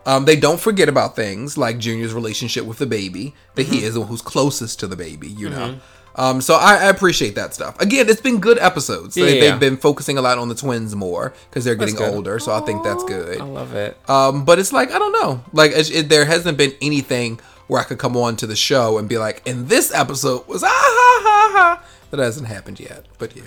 Um, 0.06 0.26
they 0.26 0.36
don't 0.36 0.60
forget 0.60 0.90
about 0.90 1.16
things 1.16 1.58
like 1.58 1.80
Junior's 1.80 2.14
relationship 2.14 2.66
with 2.66 2.78
the 2.80 2.86
baby, 2.86 3.34
that 3.56 3.64
he 3.68 3.78
Mm-hmm. 3.78 3.86
is 3.88 3.94
the 3.94 4.00
one 4.02 4.10
who's 4.10 4.22
closest 4.22 4.80
to 4.82 4.88
the 4.88 4.96
baby, 4.98 5.30
you 5.30 5.50
know. 5.50 5.80
Um, 6.18 6.40
so 6.40 6.54
I, 6.56 6.76
I 6.76 6.86
appreciate 6.86 7.36
that 7.36 7.54
stuff. 7.54 7.78
Again, 7.82 8.08
it's 8.08 8.22
been 8.22 8.40
good 8.40 8.58
episodes. 8.60 9.16
They, 9.16 9.36
Yeah. 9.36 9.52
They've 9.52 9.60
been 9.60 9.76
focusing 9.78 10.18
a 10.18 10.22
lot 10.22 10.38
on 10.38 10.48
the 10.48 10.56
twins 10.56 10.96
more 10.96 11.34
because 11.50 11.66
they're 11.66 11.76
getting 11.76 12.00
older. 12.02 12.40
So 12.40 12.54
I 12.54 12.62
think 12.62 12.84
that's 12.84 13.04
good. 13.04 13.42
I 13.42 13.44
love 13.44 13.74
it. 13.76 13.98
Um, 14.10 14.46
but 14.46 14.58
it's 14.58 14.72
like 14.72 14.92
I 14.92 14.98
don't 15.00 15.12
know. 15.12 15.44
Like 15.52 15.72
it, 15.72 15.92
it- 15.94 16.10
there 16.10 16.24
hasn't 16.26 16.58
been 16.58 16.74
anything 16.82 17.40
where 17.68 17.82
I 17.82 17.84
could 17.84 17.98
come 17.98 18.16
on 18.16 18.36
to 18.38 18.48
the 18.48 18.56
show 18.56 18.98
and 19.00 19.10
be 19.10 19.18
like, 19.18 19.42
"In 19.46 19.68
this 19.68 19.92
episode 19.94 20.48
was 20.48 20.64
ah 20.64 20.68
ha 20.70 21.22
ha 21.26 21.52
ha." 21.58 21.86
That 22.16 22.24
hasn't 22.24 22.48
happened 22.48 22.80
yet. 22.80 23.06
But 23.18 23.36
yeah. 23.36 23.44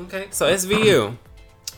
Okay. 0.00 0.26
So 0.30 0.52
SVU. 0.52 1.16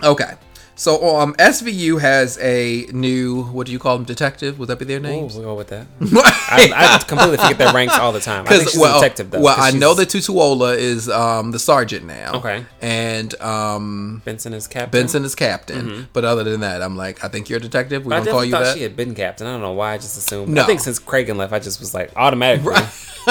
Okay. 0.02 0.34
So 0.74 1.16
um, 1.16 1.34
SVU 1.34 2.00
has 2.00 2.38
a 2.38 2.86
new 2.92 3.42
what 3.44 3.66
do 3.66 3.72
you 3.72 3.78
call 3.78 3.96
them? 3.98 4.04
Detective? 4.06 4.58
Would 4.58 4.68
that 4.68 4.78
be 4.78 4.84
their 4.86 4.98
Ooh, 4.98 5.02
names? 5.02 5.34
we'll 5.34 5.44
go 5.44 5.54
with 5.54 5.68
that. 5.68 5.86
I, 6.00 6.72
I 6.74 6.98
completely 7.06 7.36
forget 7.36 7.58
their 7.58 7.72
ranks 7.74 7.96
all 7.98 8.10
the 8.10 8.20
time. 8.20 8.46
I 8.46 8.56
think 8.56 8.70
she's 8.70 8.80
well, 8.80 8.96
a 8.98 9.00
detective 9.00 9.30
though. 9.30 9.40
well, 9.42 9.54
I 9.58 9.68
she's- 9.70 9.80
know 9.80 9.92
that 9.94 10.08
Tutuola 10.08 10.76
is 10.76 11.08
um 11.10 11.50
the 11.50 11.58
sergeant 11.58 12.06
now. 12.06 12.32
Okay. 12.36 12.64
And 12.80 13.38
um 13.40 14.22
Benson 14.24 14.54
is 14.54 14.66
captain. 14.66 14.98
Benson 15.00 15.24
is 15.24 15.34
captain. 15.34 16.08
But 16.14 16.24
other 16.24 16.42
than 16.44 16.60
that, 16.60 16.80
I'm 16.82 16.96
like, 16.96 17.22
I 17.22 17.28
think 17.28 17.48
you're 17.50 17.58
a 17.58 17.62
detective. 17.62 18.06
We 18.06 18.12
Mm-hmm. 18.12 18.24
Gonna 18.24 18.30
call 18.32 18.44
you 18.44 18.50
thought 18.52 18.64
that. 18.64 18.76
she 18.76 18.82
had 18.82 18.96
been 18.96 19.14
captain. 19.14 19.46
I 19.46 19.52
don't 19.52 19.60
know 19.60 19.72
why. 19.72 19.92
I 19.94 19.98
just 19.98 20.16
assumed. 20.16 20.48
No. 20.48 20.62
I 20.62 20.66
think 20.66 20.80
since 20.80 20.98
Cragen 20.98 21.36
left, 21.36 21.52
I 21.52 21.58
just 21.58 21.80
was 21.80 21.92
like 21.94 22.10
automatically. 22.16 22.72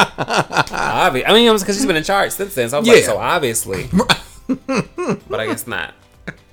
Obvi- 0.00 1.24
I 1.26 1.32
mean, 1.32 1.52
because 1.58 1.76
she's 1.76 1.86
been 1.86 1.96
in 1.96 2.04
charge 2.04 2.32
since 2.32 2.54
then. 2.54 2.68
So 2.70 2.78
I 2.78 2.80
was 2.80 2.88
like, 2.88 3.04
so 3.04 3.18
obviously. 3.18 3.88
but 5.28 5.40
I 5.40 5.46
guess 5.46 5.66
not. 5.66 5.94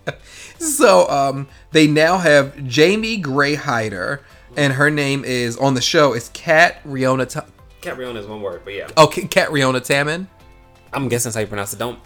So 0.59 1.07
um, 1.09 1.47
they 1.71 1.85
now 1.85 2.17
have 2.17 2.65
Jamie 2.65 3.17
Gray 3.17 3.53
Hyder, 3.53 4.21
and 4.55 4.73
her 4.73 4.89
name 4.89 5.23
is 5.23 5.55
on 5.57 5.75
the 5.75 5.81
show 5.81 6.13
is 6.13 6.29
Katriona. 6.29 7.29
Ta- 7.29 7.45
Katriona 7.81 8.15
is 8.17 8.25
one 8.25 8.41
word, 8.41 8.61
but 8.63 8.73
yeah. 8.73 8.87
oh, 8.97 9.05
K- 9.07 9.21
Katriona 9.23 9.79
Tamin. 9.79 10.25
I'm 10.93 11.09
guessing 11.09 11.29
that's 11.29 11.35
how 11.35 11.41
you 11.41 11.47
pronounce 11.47 11.73
it. 11.73 11.77
Don't. 11.79 11.99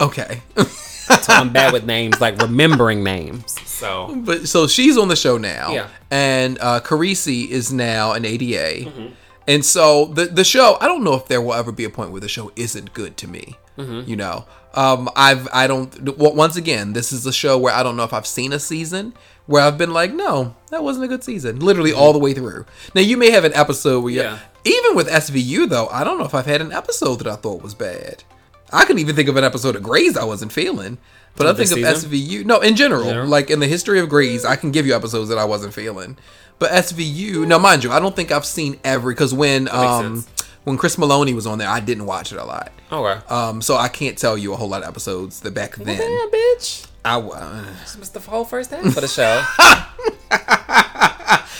Okay, 0.00 0.40
So 0.56 1.32
I'm 1.32 1.52
bad 1.52 1.72
with 1.72 1.84
names, 1.96 2.20
like 2.20 2.40
remembering 2.40 3.02
names. 3.02 3.56
So 3.68 4.14
but 4.24 4.46
so 4.48 4.66
she's 4.68 4.96
on 4.96 5.08
the 5.08 5.16
show 5.16 5.36
now. 5.38 5.72
Yeah. 5.72 5.88
and 6.10 6.58
uh, 6.60 6.80
Carisi 6.80 7.48
is 7.48 7.72
now 7.72 8.12
an 8.12 8.24
ADA, 8.24 8.88
Mm-hmm. 8.88 9.06
and 9.48 9.64
so 9.64 10.06
the 10.06 10.26
the 10.26 10.44
show. 10.44 10.78
I 10.80 10.86
don't 10.86 11.02
know 11.02 11.14
if 11.14 11.26
there 11.26 11.40
will 11.42 11.54
ever 11.54 11.72
be 11.72 11.84
a 11.84 11.90
point 11.90 12.12
where 12.12 12.20
the 12.20 12.28
show 12.28 12.52
isn't 12.56 12.92
good 12.94 13.16
to 13.18 13.26
me. 13.28 13.56
Mm-hmm. 13.78 14.08
You 14.08 14.16
know, 14.16 14.44
um, 14.74 15.08
I've 15.16 15.48
I 15.52 15.66
don't. 15.66 16.16
Once 16.16 16.56
again, 16.56 16.92
this 16.92 17.12
is 17.12 17.26
a 17.26 17.32
show 17.32 17.58
where 17.58 17.74
I 17.74 17.82
don't 17.82 17.96
know 17.96 18.04
if 18.04 18.12
I've 18.12 18.26
seen 18.26 18.52
a 18.52 18.58
season 18.60 19.14
where 19.46 19.62
I've 19.62 19.76
been 19.76 19.92
like, 19.92 20.12
no, 20.14 20.54
that 20.70 20.82
wasn't 20.82 21.04
a 21.04 21.08
good 21.08 21.22
season. 21.24 21.58
Literally 21.60 21.92
all 21.92 22.12
the 22.12 22.18
way 22.18 22.32
through. 22.34 22.64
Now 22.94 23.02
you 23.02 23.16
may 23.16 23.30
have 23.30 23.44
an 23.44 23.52
episode 23.54 24.00
where 24.02 24.12
Yeah. 24.12 24.38
even 24.64 24.94
with 24.96 25.08
SVU 25.08 25.68
though, 25.68 25.88
I 25.88 26.02
don't 26.04 26.18
know 26.18 26.24
if 26.24 26.34
I've 26.34 26.46
had 26.46 26.60
an 26.62 26.72
episode 26.72 27.16
that 27.16 27.26
I 27.26 27.36
thought 27.36 27.62
was 27.62 27.74
bad. 27.74 28.24
I 28.72 28.84
couldn't 28.84 29.00
even 29.00 29.14
think 29.14 29.28
of 29.28 29.36
an 29.36 29.44
episode 29.44 29.76
of 29.76 29.82
Grey's 29.82 30.16
I 30.16 30.24
wasn't 30.24 30.50
feeling. 30.52 30.98
But 31.36 31.48
I 31.48 31.52
think 31.54 31.70
of? 31.72 31.78
SVU. 31.78 32.44
No, 32.44 32.60
in 32.60 32.76
general, 32.76 33.04
General? 33.04 33.26
like 33.28 33.50
in 33.50 33.58
the 33.58 33.66
history 33.66 33.98
of 33.98 34.08
Grey's, 34.08 34.44
I 34.44 34.54
can 34.56 34.70
give 34.70 34.86
you 34.86 34.94
episodes 34.94 35.28
that 35.30 35.38
I 35.38 35.44
wasn't 35.44 35.74
feeling. 35.74 36.16
But 36.60 36.70
SVU, 36.70 37.44
now 37.46 37.58
mind 37.58 37.82
you, 37.82 37.90
I 37.90 37.98
don't 37.98 38.14
think 38.14 38.30
I've 38.30 38.46
seen 38.46 38.78
every 38.84 39.14
because 39.14 39.34
when 39.34 39.68
um 39.68 40.22
sense. 40.22 40.33
When 40.64 40.76
Chris 40.78 40.96
Meloni 40.96 41.34
was 41.34 41.46
on 41.46 41.58
there, 41.58 41.68
I 41.68 41.80
didn't 41.80 42.06
watch 42.06 42.32
it 42.32 42.38
a 42.38 42.44
lot. 42.44 42.72
okay. 42.90 43.20
Um, 43.28 43.60
so 43.62 43.76
I 43.76 43.88
can't 43.88 44.16
tell 44.16 44.36
you 44.38 44.52
a 44.52 44.56
whole 44.56 44.68
lot 44.68 44.82
of 44.82 44.88
episodes 44.88 45.40
that 45.40 45.52
back 45.54 45.76
then. 45.76 45.98
Damn, 45.98 46.30
bitch. 46.30 46.86
I 47.04 47.18
uh, 47.20 47.64
This 47.82 47.96
was 47.98 48.10
the 48.10 48.20
whole 48.20 48.44
first 48.46 48.70
half 48.70 48.84
of 48.84 48.94
the 48.94 49.08
show. 49.08 49.42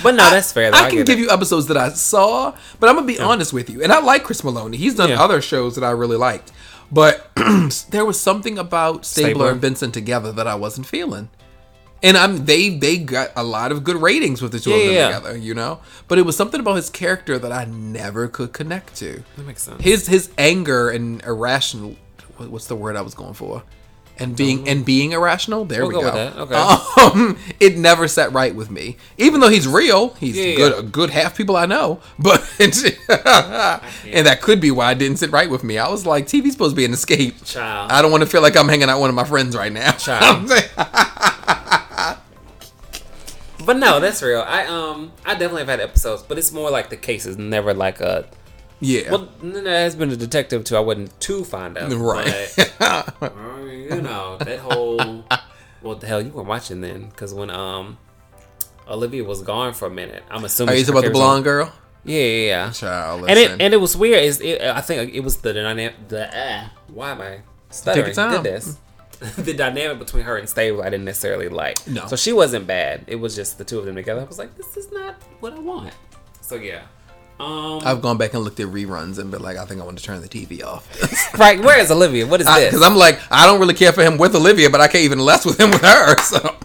but 0.02 0.12
no, 0.12 0.30
that's 0.30 0.52
fair. 0.52 0.70
Though. 0.70 0.78
I 0.78 0.84
I, 0.86 0.90
can 0.90 1.05
give 1.05 1.18
it. 1.18 1.22
you 1.22 1.30
episodes 1.30 1.66
that 1.66 1.76
I 1.76 1.90
saw, 1.90 2.55
but 2.80 2.88
I'm 2.88 2.94
gonna 2.96 3.07
be 3.07 3.18
honest 3.18 3.52
with 3.52 3.68
you. 3.70 3.82
And 3.82 3.92
I 3.92 4.00
like 4.00 4.24
Chris 4.24 4.42
Meloni. 4.42 4.76
He's 4.76 4.94
done 4.94 5.11
Yeah. 5.11 5.22
other 5.22 5.40
shows 5.42 5.74
that 5.76 5.84
I 5.84 5.90
really 5.90 6.16
liked, 6.16 6.52
but 6.90 7.30
there 7.90 8.05
was 8.05 8.18
something 8.18 8.59
about 8.59 9.05
Stabler, 9.05 9.30
Stabler. 9.30 9.50
and 9.52 9.61
Benson 9.61 9.92
together 9.92 10.32
that 10.32 10.46
I 10.46 10.55
wasn't 10.55 10.86
feeling. 10.86 11.28
And 12.05 12.16
I'm 12.18 12.44
they 12.44 12.68
they 12.68 12.98
got 12.98 13.30
a 13.34 13.42
lot 13.42 13.72
of 13.72 13.82
good 13.82 13.96
ratings 13.96 14.42
with 14.42 14.52
the 14.52 14.61
two 14.61 14.72
of 14.74 14.78
them 14.78 14.92
yeah. 14.92 15.07
together, 15.07 15.36
you 15.36 15.55
know. 15.55 15.80
But 16.07 16.18
it 16.18 16.22
was 16.22 16.36
something 16.36 16.61
about 16.61 16.76
his 16.76 16.90
character 16.90 17.38
that 17.38 17.50
I 17.50 17.64
never 17.64 18.28
could 18.28 18.52
connect 18.52 18.94
to. 18.96 19.24
That 19.36 19.46
makes 19.46 19.62
sense. 19.62 19.82
His 19.82 20.07
his 20.07 20.30
anger 20.36 20.90
and 20.90 21.22
irrational. 21.24 21.96
What's 22.36 22.66
the 22.66 22.76
word 22.76 22.96
I 22.96 23.00
was 23.00 23.14
going 23.14 23.32
for? 23.34 23.62
And 24.16 24.36
being 24.36 24.68
and 24.68 24.84
being 24.84 25.11
irrational. 25.12 25.64
There 25.64 25.80
We'll 25.86 25.88
we 25.88 26.05
go 26.05 26.12
go. 26.12 26.42
Okay. 26.42 26.55
Um, 27.02 27.36
it 27.59 27.76
never 27.78 28.07
sat 28.07 28.32
right 28.32 28.55
with 28.55 28.70
me. 28.70 28.96
Even 29.18 29.40
though 29.40 29.48
he's 29.48 29.66
real, 29.66 30.11
he's 30.14 30.36
Yeah, 30.36 30.55
good. 30.55 30.72
yeah. 30.72 30.78
A 30.78 30.82
good 30.82 31.11
half 31.11 31.36
people 31.36 31.57
I 31.57 31.66
know, 31.66 32.00
but 32.18 32.40
and 32.61 32.72
that 34.26 34.38
could 34.40 34.61
be 34.61 34.70
why 34.70 34.92
it 34.92 34.98
didn't 34.98 35.16
sit 35.16 35.32
right 35.32 35.50
with 35.50 35.64
me. 35.64 35.78
I 35.78 35.88
was 35.88 36.07
like, 36.07 36.26
TV's 36.26 36.52
supposed 36.52 36.72
to 36.72 36.76
be 36.76 36.84
an 36.84 36.92
escape. 36.92 37.44
Child. 37.44 37.90
I 37.90 38.02
don't 38.02 38.12
want 38.12 38.22
to 38.22 38.28
feel 38.28 38.42
like 38.42 38.57
I'm 38.57 38.68
hanging 38.68 38.88
out 38.88 38.96
with 38.96 39.00
one 39.00 39.11
of 39.11 39.16
my 39.16 39.24
friends 39.24 39.57
right 39.57 39.72
now. 39.72 39.90
Child. 39.96 40.48
But 43.65 43.77
no, 43.79 44.01
that's 44.01 44.23
real. 44.23 44.41
I 44.47 44.67
um 44.67 45.12
I 45.25 45.33
definitely 45.33 45.61
have 45.62 45.69
had 45.69 45.81
episodes, 45.81 46.23
but 46.23 46.39
it's 46.39 46.53
more 46.53 46.71
like 46.71 46.91
the 46.91 46.97
cases, 46.97 47.37
never 47.39 47.73
like 47.75 48.01
a 48.01 48.27
yeah. 48.81 49.11
well. 49.11 49.29
n- 49.43 49.53
There 49.65 49.81
has 49.83 49.95
been 49.97 50.11
a 50.11 50.17
detective 50.17 50.65
too. 50.65 50.77
I 50.77 50.81
wasn't 50.81 51.19
too 51.21 51.45
fond 51.45 51.79
of, 51.79 51.93
Right. 51.99 52.55
But, 52.79 53.33
you 53.67 54.01
know 54.03 54.37
that 54.39 54.59
whole. 54.61 55.25
Well, 55.83 55.95
the 55.97 56.07
hell 56.07 56.21
you 56.23 56.31
weren't 56.31 56.49
watching 56.49 56.81
then, 56.81 57.09
because 57.09 57.33
when 57.35 57.51
um 57.51 57.99
Olivia 58.89 59.25
was 59.25 59.43
gone 59.43 59.73
for 59.75 59.87
a 59.87 59.91
minute, 59.91 60.23
I'm 60.31 60.45
assuming. 60.45 60.75
Are 60.75 60.79
you 60.79 60.85
about 60.85 60.95
the 60.97 61.01
carries 61.03 61.17
on- 61.17 61.21
blonde 61.23 61.45
girl? 61.45 61.73
Yeah, 62.07 62.21
yeah, 62.21 62.47
yeah. 62.47 62.71
Child, 62.71 63.29
and 63.31 63.39
it 63.39 63.51
and 63.61 63.73
it 63.73 63.79
was 63.79 63.97
weird. 63.97 64.23
Is 64.25 64.41
it, 64.41 64.61
I 64.61 64.81
think 64.83 65.15
it 65.15 65.21
was 65.21 65.39
the 65.39 65.55
dynamic. 65.55 66.09
The 66.09 66.29
uh, 66.37 66.69
why 66.89 67.12
am 67.12 67.21
I 67.23 67.41
stuttering? 67.71 68.07
Take 68.07 68.17
your 68.17 68.25
time. 68.31 68.43
Did 68.43 68.53
this. 68.53 68.77
The 69.21 69.55
dynamic 69.55 69.99
between 69.99 70.25
her 70.25 70.37
and 70.37 70.49
Stabler, 70.49 70.85
I 70.85 70.91
didn't 70.91 71.05
necessarily 71.05 71.49
like. 71.49 71.87
No. 71.87 72.07
So 72.07 72.17
she 72.17 72.33
wasn't 72.33 72.67
bad. 72.67 73.05
It 73.07 73.17
was 73.17 73.35
just 73.35 73.59
the 73.59 73.65
two 73.65 73.79
of 73.79 73.87
them 73.87 73.95
together. 73.95 74.21
I 74.21 74.25
was 74.25 74.39
like, 74.39 74.57
this 74.57 74.77
is 74.77 74.91
not 74.93 75.15
what 75.41 75.53
I 75.53 75.59
want. 75.59 75.95
So 76.41 76.57
yeah. 76.57 76.83
Um. 77.41 77.81
I've 77.85 78.01
gone 78.01 78.17
back 78.17 78.35
and 78.35 78.45
looked 78.45 78.61
at 78.61 78.69
reruns 78.69 79.19
and 79.19 79.31
been 79.31 79.43
like, 79.43 79.57
I 79.57 79.65
think 79.65 79.81
I 79.81 79.85
want 79.85 79.99
to 79.99 80.05
turn 80.05 80.21
the 80.21 80.29
TV 80.29 80.62
off. 80.65 80.89
right. 81.39 81.61
Where 81.61 81.79
is 81.81 81.91
Olivia? 81.93 82.27
What 82.27 82.41
is 82.41 82.47
this? 82.47 82.71
Because 82.71 82.83
I'm 82.83 82.95
like, 82.97 83.21
I 83.31 83.47
don't 83.47 83.59
really 83.59 83.75
care 83.75 83.93
for 83.93 84.03
him 84.03 84.19
with 84.19 84.35
Olivia, 84.37 84.71
but 84.71 84.81
I 84.81 84.87
can't 84.87 85.05
even 85.05 85.19
less 85.19 85.45
with 85.45 85.59
him 85.59 85.71
with 85.71 85.83
her. 85.83 86.17
So 86.25 86.57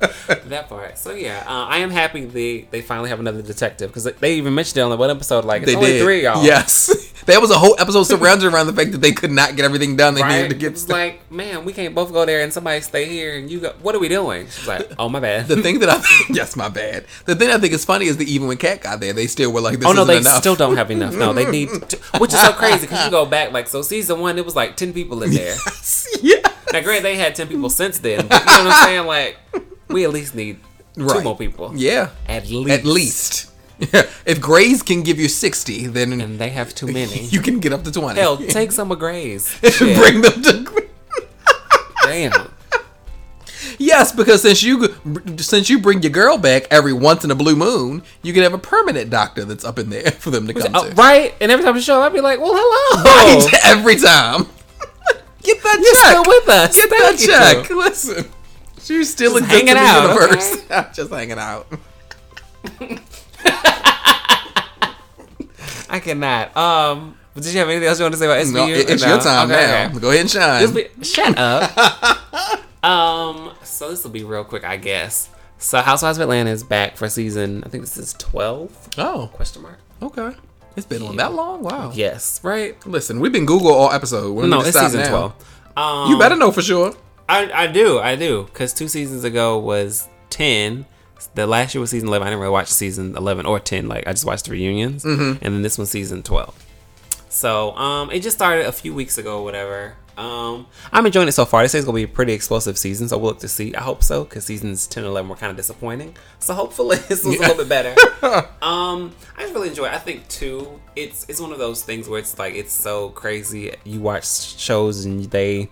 that 0.46 0.68
part. 0.68 0.98
So 0.98 1.12
yeah, 1.12 1.44
uh, 1.46 1.64
I 1.66 1.78
am 1.78 1.90
happy 1.90 2.24
they 2.24 2.62
they 2.70 2.82
finally 2.82 3.08
have 3.10 3.20
another 3.20 3.42
detective 3.42 3.90
because 3.90 4.04
they 4.04 4.34
even 4.34 4.54
mentioned 4.54 4.78
it 4.78 4.80
on 4.82 4.90
the 4.90 4.96
one 4.96 5.10
episode. 5.10 5.44
Like 5.44 5.62
it's 5.62 5.70
they 5.72 5.76
only 5.76 5.92
did. 5.92 6.02
three 6.02 6.22
y'all. 6.24 6.44
Yes, 6.44 7.12
there 7.26 7.40
was 7.40 7.50
a 7.50 7.58
whole 7.58 7.76
episode 7.78 8.04
surrounded 8.04 8.52
around 8.52 8.66
the 8.66 8.72
fact 8.72 8.92
that 8.92 8.98
they 8.98 9.12
could 9.12 9.30
not 9.32 9.56
get 9.56 9.64
everything 9.64 9.96
done 9.96 10.14
they 10.14 10.22
Right? 10.22 10.36
needed 10.42 10.50
to 10.50 10.54
get. 10.56 10.72
It's 10.72 10.88
like, 10.88 11.30
man, 11.30 11.64
we 11.64 11.72
can't 11.72 11.94
both 11.94 12.12
go 12.12 12.24
there 12.24 12.42
and 12.42 12.52
somebody 12.52 12.80
stay 12.80 13.06
here 13.06 13.36
and 13.36 13.50
you 13.50 13.60
go. 13.60 13.74
What 13.82 13.94
are 13.94 13.98
we 13.98 14.08
doing? 14.08 14.46
She's 14.46 14.68
like, 14.68 14.90
oh 14.98 15.08
my 15.08 15.20
bad. 15.20 15.48
the 15.48 15.60
thing 15.62 15.78
that 15.80 15.88
I 15.90 16.02
yes, 16.30 16.54
my 16.56 16.68
bad. 16.68 17.06
The 17.24 17.34
thing 17.34 17.50
I 17.50 17.58
think 17.58 17.72
is 17.72 17.84
funny 17.84 18.06
is 18.06 18.16
that 18.18 18.28
even 18.28 18.48
when 18.48 18.56
Kat 18.56 18.80
got 18.82 19.00
there, 19.00 19.12
they 19.12 19.26
still 19.26 19.52
were 19.52 19.60
like, 19.60 19.78
"This 19.78 19.88
Oh 19.88 19.92
no, 19.92 20.04
they 20.04 20.18
enough." 20.18 20.38
still 20.40 20.54
don't 20.56 20.76
have 20.76 20.90
enough. 20.90 21.14
No, 21.14 21.32
they 21.32 21.50
need, 21.50 21.68
to, 21.68 21.96
which 22.18 22.32
is 22.32 22.40
so 22.40 22.52
crazy 22.52 22.82
because 22.86 23.04
you 23.04 23.10
go 23.10 23.26
back 23.26 23.52
like 23.52 23.66
so. 23.68 23.82
Season 23.82 24.20
one, 24.20 24.38
it 24.38 24.44
was 24.44 24.54
like 24.56 24.76
ten 24.76 24.92
people 24.92 25.22
in 25.22 25.30
there. 25.32 25.56
yeah, 26.22 26.36
Now, 26.72 26.80
granted, 26.82 27.04
they 27.04 27.16
had 27.16 27.34
ten 27.34 27.48
people 27.48 27.70
since 27.70 27.98
then, 27.98 28.26
but 28.28 28.40
you 28.40 28.46
know 28.46 28.64
what 28.64 28.72
I'm 28.74 28.84
saying? 28.86 29.06
Like, 29.06 29.36
we 29.88 30.04
at 30.04 30.10
least 30.12 30.34
need 30.34 30.58
two 30.94 31.04
Right. 31.04 31.22
more 31.24 31.36
people. 31.36 31.72
yeah, 31.76 32.10
At 32.26 32.48
least. 32.50 32.70
at 32.70 32.84
least. 32.84 33.50
if 34.26 34.40
Grey's 34.40 34.82
can 34.82 35.02
give 35.02 35.18
you 35.20 35.28
60, 35.28 35.86
then 35.86 36.20
and 36.20 36.38
they 36.38 36.48
have 36.50 36.74
too 36.74 36.86
many. 36.86 37.24
you 37.30 37.40
can 37.40 37.60
get 37.60 37.72
up 37.72 37.84
to 37.84 37.92
20. 37.92 38.18
Hell, 38.20 38.36
take 38.48 38.72
some 38.72 38.90
of 38.90 38.98
Grey's. 38.98 39.48
Bring 39.78 40.20
them 40.22 40.42
to 40.42 40.84
Damn. 42.02 42.52
Yes, 43.78 44.10
because 44.12 44.42
since 44.42 44.62
you 44.62 44.94
since 45.38 45.68
you 45.70 45.78
bring 45.78 46.02
your 46.02 46.10
girl 46.10 46.36
back 46.38 46.66
every 46.70 46.92
once 46.92 47.22
in 47.24 47.30
a 47.30 47.34
blue 47.34 47.54
moon, 47.54 48.02
you 48.22 48.32
can 48.32 48.42
have 48.42 48.54
a 48.54 48.58
permanent 48.58 49.10
doctor 49.10 49.44
that's 49.44 49.64
up 49.64 49.78
in 49.78 49.90
there 49.90 50.10
for 50.12 50.30
them 50.30 50.46
to 50.48 50.54
come 50.54 50.72
Oh, 50.74 50.88
to. 50.88 50.94
right? 50.94 51.34
And 51.40 51.52
every 51.52 51.64
time 51.64 51.74
you 51.76 51.80
show 51.82 52.00
up, 52.00 52.10
I'd 52.10 52.14
be 52.14 52.20
like, 52.20 52.40
well, 52.40 52.52
hello. 52.54 53.02
Right, 53.04 53.52
every 53.64 53.96
time. 53.96 54.46
Get 55.42 55.62
that 55.62 55.78
You're 55.80 55.94
check. 55.94 56.06
still 56.10 56.24
with 56.26 56.48
us. 56.48 56.74
Get 56.76 56.90
that 56.90 57.14
Thank 57.16 57.20
you. 57.20 57.26
check. 57.28 57.70
Listen, 57.70 58.24
she 58.88 59.04
still 59.04 59.38
Just 59.38 59.50
hanging 59.50 59.74
the 59.74 59.80
out, 59.80 60.14
universe. 60.14 60.66
Just 60.96 61.10
hanging 61.10 61.38
out. 61.38 61.66
I 65.90 66.00
cannot. 66.00 66.56
Um, 66.56 67.16
did 67.34 67.46
you 67.46 67.58
have 67.60 67.68
anything 67.68 67.88
else 67.88 67.98
you 67.98 68.04
want 68.04 68.14
to 68.14 68.18
say 68.18 68.26
about 68.26 68.44
SVU? 68.44 68.52
No, 68.54 68.66
it- 68.68 68.90
it's 68.90 69.02
No? 69.02 69.08
your 69.08 69.18
time 69.20 69.50
Okay, 69.50 69.66
now. 69.66 69.86
okay. 69.90 69.98
Go 70.00 70.08
ahead 70.10 70.20
and 70.22 70.30
shine. 70.30 70.74
Be- 70.74 71.04
shut 71.04 71.38
up. 71.38 72.84
um, 72.84 73.52
so 73.62 73.90
this 73.90 74.02
will 74.04 74.10
be 74.10 74.24
real 74.24 74.44
quick, 74.44 74.64
I 74.64 74.76
guess. 74.76 75.30
So 75.58 75.80
Housewives 75.80 76.18
of 76.18 76.22
Atlanta 76.22 76.50
is 76.50 76.62
back 76.62 76.96
for 76.96 77.08
season. 77.08 77.62
I 77.64 77.68
think 77.68 77.82
this 77.84 77.96
is 77.96 78.12
twelve. 78.14 78.70
oh, 78.98 79.30
Question 79.32 79.62
mark. 79.62 79.78
okay. 80.02 80.32
It's 80.76 80.86
been 80.86 81.02
on 81.02 81.16
that 81.16 81.32
long. 81.32 81.62
Wow. 81.64 81.90
Yes, 81.92 82.38
right. 82.44 82.76
Listen, 82.86 83.18
we've 83.18 83.32
been 83.32 83.46
Google 83.46 83.72
all 83.72 83.90
episode. 83.90 84.32
We 84.34 84.42
don't 84.42 84.50
No, 84.50 84.60
it's 84.60 84.78
season 84.78 85.00
now. 85.00 85.08
twelve. 85.08 85.34
Um, 85.76 86.10
You 86.12 86.18
better 86.18 86.36
know 86.36 86.52
for 86.52 86.62
sure. 86.62 86.94
I, 87.28 87.50
I 87.52 87.66
do, 87.66 87.98
I 87.98 88.16
do, 88.16 88.44
because 88.44 88.72
two 88.72 88.88
seasons 88.88 89.24
ago 89.24 89.58
was 89.58 90.08
ten. 90.30 90.86
The 91.34 91.46
last 91.46 91.74
year 91.74 91.80
was 91.80 91.90
season 91.90 92.08
eleven. 92.08 92.26
I 92.26 92.30
didn't 92.30 92.40
really 92.40 92.52
watch 92.52 92.68
season 92.68 93.16
eleven 93.16 93.44
or 93.46 93.60
ten. 93.60 93.88
Like 93.88 94.06
I 94.06 94.12
just 94.12 94.24
watched 94.24 94.46
the 94.46 94.52
reunions, 94.52 95.04
Mm-hmm. 95.04 95.44
and 95.44 95.54
then 95.54 95.62
this 95.62 95.76
one's 95.78 95.90
season 95.90 96.22
twelve. 96.22 96.54
So 97.28 97.72
um, 97.76 98.10
it 98.10 98.20
just 98.20 98.36
started 98.36 98.66
a 98.66 98.72
few 98.72 98.94
weeks 98.94 99.18
ago, 99.18 99.40
or 99.40 99.44
whatever. 99.44 99.94
Um, 100.16 100.66
I'm 100.92 101.06
enjoying 101.06 101.28
it 101.28 101.32
so 101.32 101.44
far. 101.44 101.62
They 101.62 101.68
say 101.68 101.78
it's 101.78 101.84
gonna 101.86 101.94
be 101.94 102.02
a 102.02 102.08
pretty 102.08 102.32
explosive 102.32 102.76
season, 102.78 103.08
so 103.08 103.18
we'll 103.18 103.30
look 103.30 103.40
to 103.40 103.48
see. 103.48 103.74
I 103.74 103.82
hope 103.82 104.02
so, 104.02 104.24
because 104.24 104.44
seasons 104.44 104.86
ten 104.86 105.04
and 105.04 105.10
eleven 105.10 105.28
were 105.28 105.36
kind 105.36 105.50
of 105.50 105.56
disappointing. 105.56 106.16
So 106.38 106.54
hopefully 106.54 106.96
this 107.08 107.24
one's 107.24 107.36
a 107.36 107.40
little 107.40 107.56
bit 107.56 107.68
better. 107.68 107.90
um, 108.62 109.14
I 109.36 109.42
just 109.42 109.54
really 109.54 109.68
enjoy. 109.68 109.86
it. 109.86 109.92
I 109.92 109.98
think 109.98 110.26
too, 110.28 110.80
it's 110.96 111.26
it's 111.28 111.40
one 111.40 111.52
of 111.52 111.58
those 111.58 111.82
things 111.84 112.08
where 112.08 112.18
it's 112.18 112.38
like 112.38 112.54
it's 112.54 112.72
so 112.72 113.10
crazy. 113.10 113.74
You 113.84 114.00
watch 114.00 114.26
shows 114.58 115.04
and 115.04 115.24
they 115.26 115.68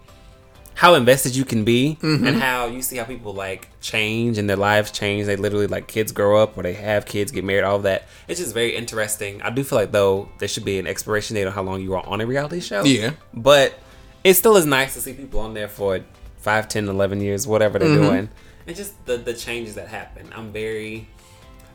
how 0.76 0.92
invested 0.92 1.34
you 1.34 1.44
can 1.44 1.64
be 1.64 1.98
mm-hmm. 2.02 2.26
and 2.26 2.36
how 2.36 2.66
you 2.66 2.82
see 2.82 2.98
how 2.98 3.04
people 3.04 3.32
like 3.32 3.68
change 3.80 4.36
and 4.36 4.48
their 4.48 4.58
lives 4.58 4.90
change. 4.90 5.24
They 5.24 5.34
literally 5.34 5.66
like 5.66 5.88
kids 5.88 6.12
grow 6.12 6.36
up 6.36 6.56
or 6.58 6.62
they 6.62 6.74
have 6.74 7.06
kids, 7.06 7.32
get 7.32 7.44
married, 7.44 7.64
all 7.64 7.76
of 7.76 7.84
that. 7.84 8.06
It's 8.28 8.38
just 8.38 8.52
very 8.52 8.76
interesting. 8.76 9.40
I 9.40 9.48
do 9.48 9.64
feel 9.64 9.78
like 9.78 9.90
though 9.90 10.28
there 10.38 10.48
should 10.48 10.66
be 10.66 10.78
an 10.78 10.86
expiration 10.86 11.34
date 11.34 11.46
on 11.46 11.52
how 11.54 11.62
long 11.62 11.80
you 11.80 11.94
are 11.94 12.06
on 12.06 12.20
a 12.20 12.26
reality 12.26 12.60
show. 12.60 12.84
Yeah. 12.84 13.12
But 13.32 13.78
it 14.22 14.34
still 14.34 14.58
is 14.58 14.66
nice 14.66 14.92
to 14.94 15.00
see 15.00 15.14
people 15.14 15.40
on 15.40 15.54
there 15.54 15.68
for 15.68 16.00
5, 16.40 16.68
10, 16.68 16.88
11 16.88 17.22
years, 17.22 17.46
whatever 17.46 17.78
they're 17.78 17.88
mm-hmm. 17.88 18.02
doing. 18.02 18.28
And 18.66 18.76
just 18.76 19.02
the, 19.06 19.16
the 19.16 19.32
changes 19.32 19.76
that 19.76 19.88
happen. 19.88 20.30
I'm 20.36 20.52
very. 20.52 21.08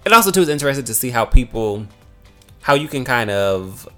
And 0.06 0.14
also, 0.14 0.30
too, 0.30 0.42
is 0.42 0.50
interesting 0.50 0.86
to 0.86 0.94
see 0.94 1.10
how 1.10 1.26
people. 1.26 1.88
How 2.62 2.76
you 2.76 2.88
can 2.88 3.04
kind 3.04 3.32
of 3.32 3.90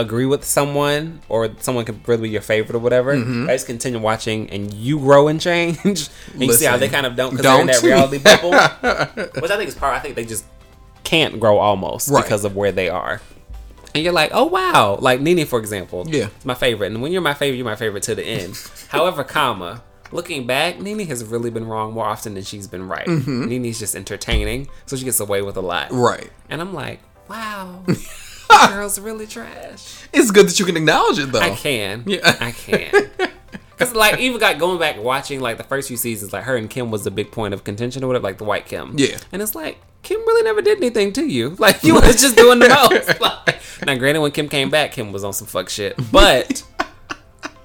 agree 0.00 0.26
with 0.26 0.44
someone 0.44 1.20
or 1.28 1.50
someone 1.60 1.84
can 1.84 2.00
really 2.06 2.22
be 2.22 2.28
your 2.30 2.40
favorite 2.42 2.76
or 2.76 2.78
whatever. 2.78 3.14
Mm-hmm. 3.14 3.48
I 3.48 3.54
just 3.54 3.66
continue 3.66 3.98
watching 3.98 4.48
and 4.50 4.72
you 4.72 4.98
grow 4.98 5.28
and 5.28 5.40
change. 5.40 5.76
and 6.32 6.42
you 6.42 6.52
see 6.52 6.64
how 6.66 6.76
they 6.76 6.88
kind 6.88 7.06
of 7.06 7.16
don't 7.16 7.30
because 7.30 7.44
they're 7.44 7.60
in 7.60 7.66
that 7.66 7.82
reality 7.82 8.18
bubble. 8.22 8.52
Which 9.40 9.50
I 9.50 9.56
think 9.56 9.68
is 9.68 9.74
part. 9.74 9.94
I 9.94 10.00
think 10.00 10.14
they 10.14 10.24
just 10.24 10.44
can't 11.04 11.40
grow 11.40 11.58
almost 11.58 12.08
Right. 12.10 12.22
because 12.22 12.44
of 12.44 12.54
where 12.56 12.72
they 12.72 12.88
are. 12.88 13.20
And 13.94 14.04
you're 14.04 14.12
like, 14.12 14.30
oh 14.34 14.44
wow, 14.44 14.98
like 15.00 15.20
NeNe, 15.20 15.46
for 15.46 15.58
example, 15.58 16.04
Yeah. 16.06 16.26
it's 16.36 16.44
my 16.44 16.54
favorite. 16.54 16.92
And 16.92 17.00
when 17.02 17.10
you're 17.10 17.22
my 17.22 17.34
favorite, 17.34 17.56
you're 17.56 17.64
my 17.64 17.76
favorite 17.76 18.02
to 18.04 18.14
the 18.14 18.22
end. 18.24 18.56
However, 18.88 19.24
comma, 19.24 19.82
looking 20.12 20.46
back, 20.46 20.78
NeNe 20.78 21.06
has 21.08 21.24
really 21.24 21.50
been 21.50 21.66
wrong 21.66 21.94
more 21.94 22.04
often 22.04 22.34
than 22.34 22.44
she's 22.44 22.66
been 22.66 22.86
right. 22.86 23.06
Mm-hmm. 23.06 23.46
NeNe's 23.48 23.78
just 23.78 23.96
entertaining, 23.96 24.68
so 24.86 24.94
she 24.96 25.04
gets 25.04 25.18
away 25.20 25.40
with 25.42 25.56
a 25.56 25.62
lot. 25.62 25.90
Right. 25.90 26.30
And 26.50 26.60
I'm 26.60 26.74
like, 26.74 27.00
wow, 27.28 27.82
girl's 28.70 28.98
really 28.98 29.26
trash. 29.26 30.06
It's 30.12 30.30
good 30.30 30.48
that 30.48 30.58
you 30.58 30.64
can 30.66 30.76
acknowledge 30.76 31.18
it 31.18 31.32
though. 31.32 31.40
I 31.40 31.50
can, 31.50 32.04
Yeah. 32.06 32.36
I 32.40 32.52
can. 32.52 33.10
Cause 33.78 33.94
like 33.94 34.18
even 34.18 34.40
got 34.40 34.58
going 34.58 34.78
back 34.80 34.98
watching 35.00 35.38
like 35.40 35.56
the 35.56 35.62
first 35.62 35.86
few 35.88 35.96
seasons, 35.96 36.32
like 36.32 36.44
her 36.44 36.56
and 36.56 36.68
Kim 36.68 36.90
was 36.90 37.04
the 37.04 37.12
big 37.12 37.30
point 37.30 37.54
of 37.54 37.62
contention 37.62 38.02
or 38.02 38.08
whatever, 38.08 38.24
like 38.24 38.38
the 38.38 38.44
white 38.44 38.66
Kim. 38.66 38.94
Yeah. 38.98 39.18
And 39.30 39.40
it's 39.40 39.54
like 39.54 39.78
Kim 40.02 40.18
really 40.20 40.42
never 40.42 40.60
did 40.62 40.78
anything 40.78 41.12
to 41.14 41.24
you. 41.24 41.50
Like 41.60 41.84
you 41.84 41.94
was 41.94 42.20
just 42.20 42.36
doing 42.36 42.58
the 42.58 42.68
most. 42.68 43.20
Like, 43.20 43.60
now, 43.86 43.94
granted, 43.94 44.20
when 44.20 44.32
Kim 44.32 44.48
came 44.48 44.70
back, 44.70 44.90
Kim 44.92 45.12
was 45.12 45.22
on 45.22 45.32
some 45.32 45.46
fuck 45.46 45.68
shit, 45.68 45.94
but 46.10 46.64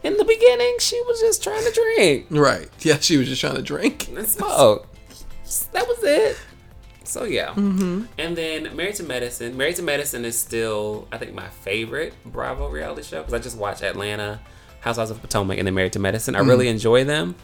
in 0.04 0.16
the 0.18 0.24
beginning, 0.26 0.76
she 0.80 1.02
was 1.08 1.20
just 1.20 1.42
trying 1.44 1.64
to 1.64 1.72
drink 1.72 2.28
Right. 2.30 2.70
Yeah, 2.82 3.00
she 3.00 3.18
was 3.18 3.28
just 3.28 3.42
trying 3.42 3.56
to 3.56 3.62
drink. 3.64 4.08
and 4.10 4.28
smoke. 4.28 4.88
That 5.72 5.88
was 5.88 6.04
it. 6.04 6.38
So 7.04 7.26
yeah. 7.26 7.50
Mm-hmm. 7.50 8.06
And 8.18 8.38
then 8.38 8.76
Married 8.76 8.96
to 8.96 9.04
Medicine. 9.04 9.58
Married 9.58 9.76
to 9.78 9.84
Medicine 9.84 10.26
is 10.26 10.38
still, 10.38 11.08
I 11.12 11.18
think, 11.18 11.34
my 11.34 11.48
favorite 11.48 12.14
Bravo 12.26 12.70
reality 12.70 13.04
show 13.04 13.20
because 13.20 13.34
I 13.34 13.40
just 13.40 13.58
watch 13.58 13.84
Atlanta, 13.84 14.40
Housewives 14.82 15.12
of 15.12 15.22
Potomac, 15.22 15.58
and 15.58 15.68
then 15.68 15.74
Married 15.74 15.94
to 15.94 16.00
Medicine. 16.00 16.36
I 16.36 16.40
really 16.40 16.68
enjoy 16.68 17.04
them. 17.04 17.36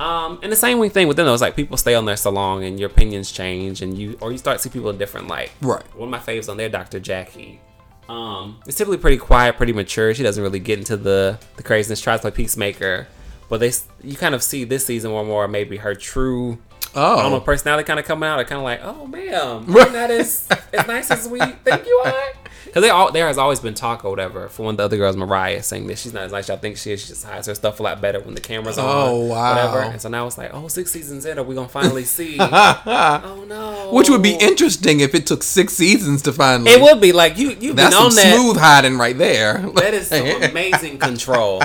Um, 0.00 0.40
and 0.42 0.50
the 0.50 0.56
same 0.56 0.88
thing 0.90 1.06
with 1.06 1.16
those, 1.16 1.40
like 1.40 1.54
people 1.54 1.76
stay 1.76 1.94
on 1.94 2.04
there 2.04 2.16
so 2.16 2.30
long, 2.30 2.64
and 2.64 2.80
your 2.80 2.90
opinions 2.90 3.30
change, 3.30 3.80
and 3.80 3.96
you 3.96 4.18
or 4.20 4.32
you 4.32 4.38
start 4.38 4.58
to 4.58 4.62
see 4.62 4.70
people 4.70 4.90
in 4.90 4.96
a 4.96 4.98
different 4.98 5.28
light. 5.28 5.52
Right. 5.60 5.82
One 5.96 6.08
of 6.08 6.10
my 6.10 6.18
faves 6.18 6.48
on 6.48 6.56
there, 6.56 6.68
Dr. 6.68 6.98
Jackie. 6.98 7.60
Um, 8.08 8.60
it's 8.66 8.76
typically 8.76 8.98
pretty 8.98 9.16
quiet, 9.16 9.56
pretty 9.56 9.72
mature. 9.72 10.12
She 10.12 10.22
doesn't 10.22 10.42
really 10.42 10.58
get 10.58 10.78
into 10.78 10.96
the 10.96 11.38
the 11.56 11.62
craziness. 11.62 12.00
Tries 12.00 12.20
to 12.20 12.22
play 12.22 12.30
peacemaker, 12.32 13.06
but 13.48 13.60
they 13.60 13.72
you 14.02 14.16
kind 14.16 14.34
of 14.34 14.42
see 14.42 14.64
this 14.64 14.84
season 14.84 15.12
one 15.12 15.26
more 15.26 15.46
maybe 15.46 15.76
her 15.76 15.94
true 15.94 16.58
Oh. 16.96 17.18
I 17.18 17.22
don't 17.22 17.30
know, 17.32 17.36
Oh. 17.36 17.40
personality 17.40 17.86
kind 17.86 17.98
of 18.00 18.06
coming 18.06 18.28
out. 18.28 18.36
They're 18.36 18.44
kind 18.44 18.58
of 18.58 18.64
like, 18.64 18.80
oh, 18.82 19.06
ma'am, 19.06 19.64
Right. 19.66 19.84
you're 19.90 20.00
not 20.00 20.10
as, 20.10 20.48
as 20.72 20.86
nice 20.86 21.10
as 21.10 21.28
we 21.28 21.40
think 21.40 21.86
you 21.86 22.02
are. 22.04 22.14
Because 22.64 22.82
they 22.82 22.90
all 22.90 23.12
there 23.12 23.28
has 23.28 23.38
always 23.38 23.60
been 23.60 23.74
talk 23.74 24.04
or 24.04 24.10
whatever 24.10 24.48
for 24.48 24.64
one 24.64 24.72
of 24.74 24.78
the 24.78 24.82
other 24.82 24.96
girls, 24.96 25.16
Mariah, 25.16 25.62
saying 25.62 25.86
that 25.86 25.96
she's 25.96 26.12
not 26.12 26.24
as 26.24 26.32
nice 26.32 26.44
as 26.44 26.48
y'all 26.48 26.56
think 26.56 26.76
she 26.76 26.90
is. 26.90 27.02
She 27.02 27.08
just 27.08 27.24
hides 27.24 27.46
her 27.46 27.54
stuff 27.54 27.78
a 27.78 27.84
lot 27.84 28.00
better 28.00 28.18
when 28.18 28.34
the 28.34 28.40
camera's 28.40 28.78
on. 28.78 28.84
Oh, 28.88 29.20
wow. 29.26 29.50
Whatever. 29.54 29.78
And 29.92 30.02
so 30.02 30.08
now 30.08 30.26
it's 30.26 30.36
like, 30.36 30.50
oh, 30.52 30.66
six 30.66 30.90
seasons 30.90 31.24
in, 31.24 31.38
are 31.38 31.44
we 31.44 31.54
gonna 31.54 31.68
finally 31.68 32.02
see? 32.02 32.36
oh 32.40 33.44
no. 33.46 33.90
Which 33.92 34.10
would 34.10 34.22
be 34.22 34.34
interesting 34.34 34.98
if 34.98 35.14
it 35.14 35.24
took 35.24 35.44
six 35.44 35.74
seasons 35.74 36.22
to 36.22 36.32
finally. 36.32 36.72
It 36.72 36.80
would 36.82 37.00
be 37.00 37.12
like 37.12 37.38
you 37.38 37.50
you've 37.60 37.76
That's 37.76 37.94
been 37.94 38.04
on 38.06 38.14
that. 38.16 38.34
smooth 38.34 38.56
hiding 38.56 38.98
right 38.98 39.16
there. 39.16 39.58
That 39.74 39.94
is 39.94 40.08
some 40.08 40.26
amazing 40.42 40.98
control. 40.98 41.62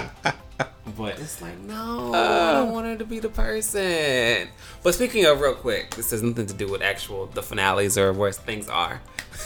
But 0.97 1.17
it's 1.19 1.41
like, 1.41 1.57
no, 1.61 2.11
I 2.13 2.17
uh. 2.17 2.53
don't 2.53 2.71
want 2.71 2.85
her 2.85 2.97
to 2.97 3.05
be 3.05 3.19
the 3.19 3.29
person. 3.29 4.47
But 4.81 4.95
speaking 4.95 5.25
of 5.25 5.41
real 5.41 5.55
quick, 5.55 5.95
this 5.95 6.11
has 6.11 6.23
nothing 6.23 6.45
to 6.47 6.53
do 6.53 6.67
with 6.69 6.81
actual 6.81 7.25
the 7.27 7.43
finales 7.43 7.97
or 7.97 8.13
where 8.13 8.31
things 8.31 8.69
are. 8.69 9.01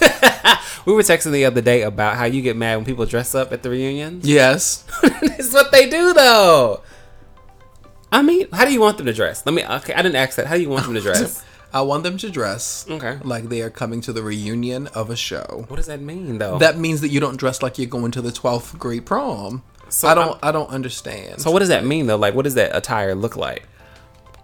we 0.86 0.92
were 0.92 1.02
texting 1.02 1.32
the 1.32 1.44
other 1.44 1.60
day 1.60 1.82
about 1.82 2.16
how 2.16 2.24
you 2.24 2.40
get 2.40 2.56
mad 2.56 2.76
when 2.76 2.84
people 2.84 3.04
dress 3.06 3.34
up 3.34 3.52
at 3.52 3.62
the 3.62 3.70
reunions. 3.70 4.26
yes. 4.26 4.84
it's 5.02 5.52
what 5.52 5.72
they 5.72 5.88
do 5.90 6.12
though. 6.12 6.82
I 8.12 8.22
mean, 8.22 8.46
how 8.52 8.64
do 8.64 8.72
you 8.72 8.80
want 8.80 8.96
them 8.96 9.06
to 9.06 9.12
dress? 9.12 9.44
Let 9.44 9.54
me 9.54 9.64
okay, 9.66 9.92
I 9.94 10.02
didn't 10.02 10.16
ask 10.16 10.36
that. 10.36 10.46
How 10.46 10.54
do 10.56 10.62
you 10.62 10.68
want 10.68 10.84
them 10.84 10.94
to 10.94 11.00
dress? 11.08 11.44
I 11.72 11.80
want 11.80 12.04
them 12.04 12.16
to 12.18 12.30
dress 12.30 12.86
Okay. 12.88 13.18
like 13.24 13.48
they 13.48 13.60
are 13.60 13.70
coming 13.70 14.00
to 14.02 14.12
the 14.12 14.22
reunion 14.22 14.86
of 14.88 15.10
a 15.10 15.16
show. 15.16 15.64
What 15.66 15.76
does 15.76 15.86
that 15.86 16.00
mean 16.00 16.38
though? 16.38 16.58
That 16.58 16.78
means 16.78 17.00
that 17.00 17.08
you 17.08 17.18
don't 17.18 17.36
dress 17.36 17.60
like 17.62 17.76
you're 17.78 17.88
going 17.88 18.12
to 18.12 18.22
the 18.22 18.30
12th 18.30 18.78
grade 18.78 19.04
prom. 19.04 19.64
So 19.88 20.06
I 20.06 20.14
don't 20.14 20.28
I'm- 20.28 20.38
I 20.44 20.52
don't 20.52 20.70
understand. 20.70 21.40
so 21.40 21.50
what 21.50 21.58
does 21.58 21.68
that 21.70 21.84
mean 21.84 22.06
though? 22.06 22.16
Like 22.16 22.34
what 22.34 22.42
does 22.44 22.54
that 22.54 22.74
attire 22.76 23.16
look 23.16 23.36
like? 23.36 23.64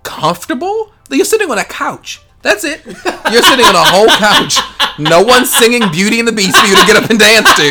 Comfortable? 0.02 0.92
You're 1.10 1.24
sitting 1.24 1.50
on 1.50 1.58
a 1.58 1.64
couch. 1.64 2.20
That's 2.42 2.64
it. 2.64 2.84
You're 2.86 3.42
sitting 3.42 3.66
on 3.66 3.74
a 3.74 3.84
whole 3.84 4.06
couch. 4.08 4.58
No 4.98 5.22
one's 5.22 5.52
singing 5.52 5.82
Beauty 5.92 6.18
and 6.18 6.26
the 6.28 6.32
Beast 6.32 6.56
for 6.58 6.66
you 6.66 6.74
to 6.76 6.86
get 6.86 6.96
up 6.96 7.10
and 7.10 7.18
dance 7.18 7.52
to. 7.54 7.68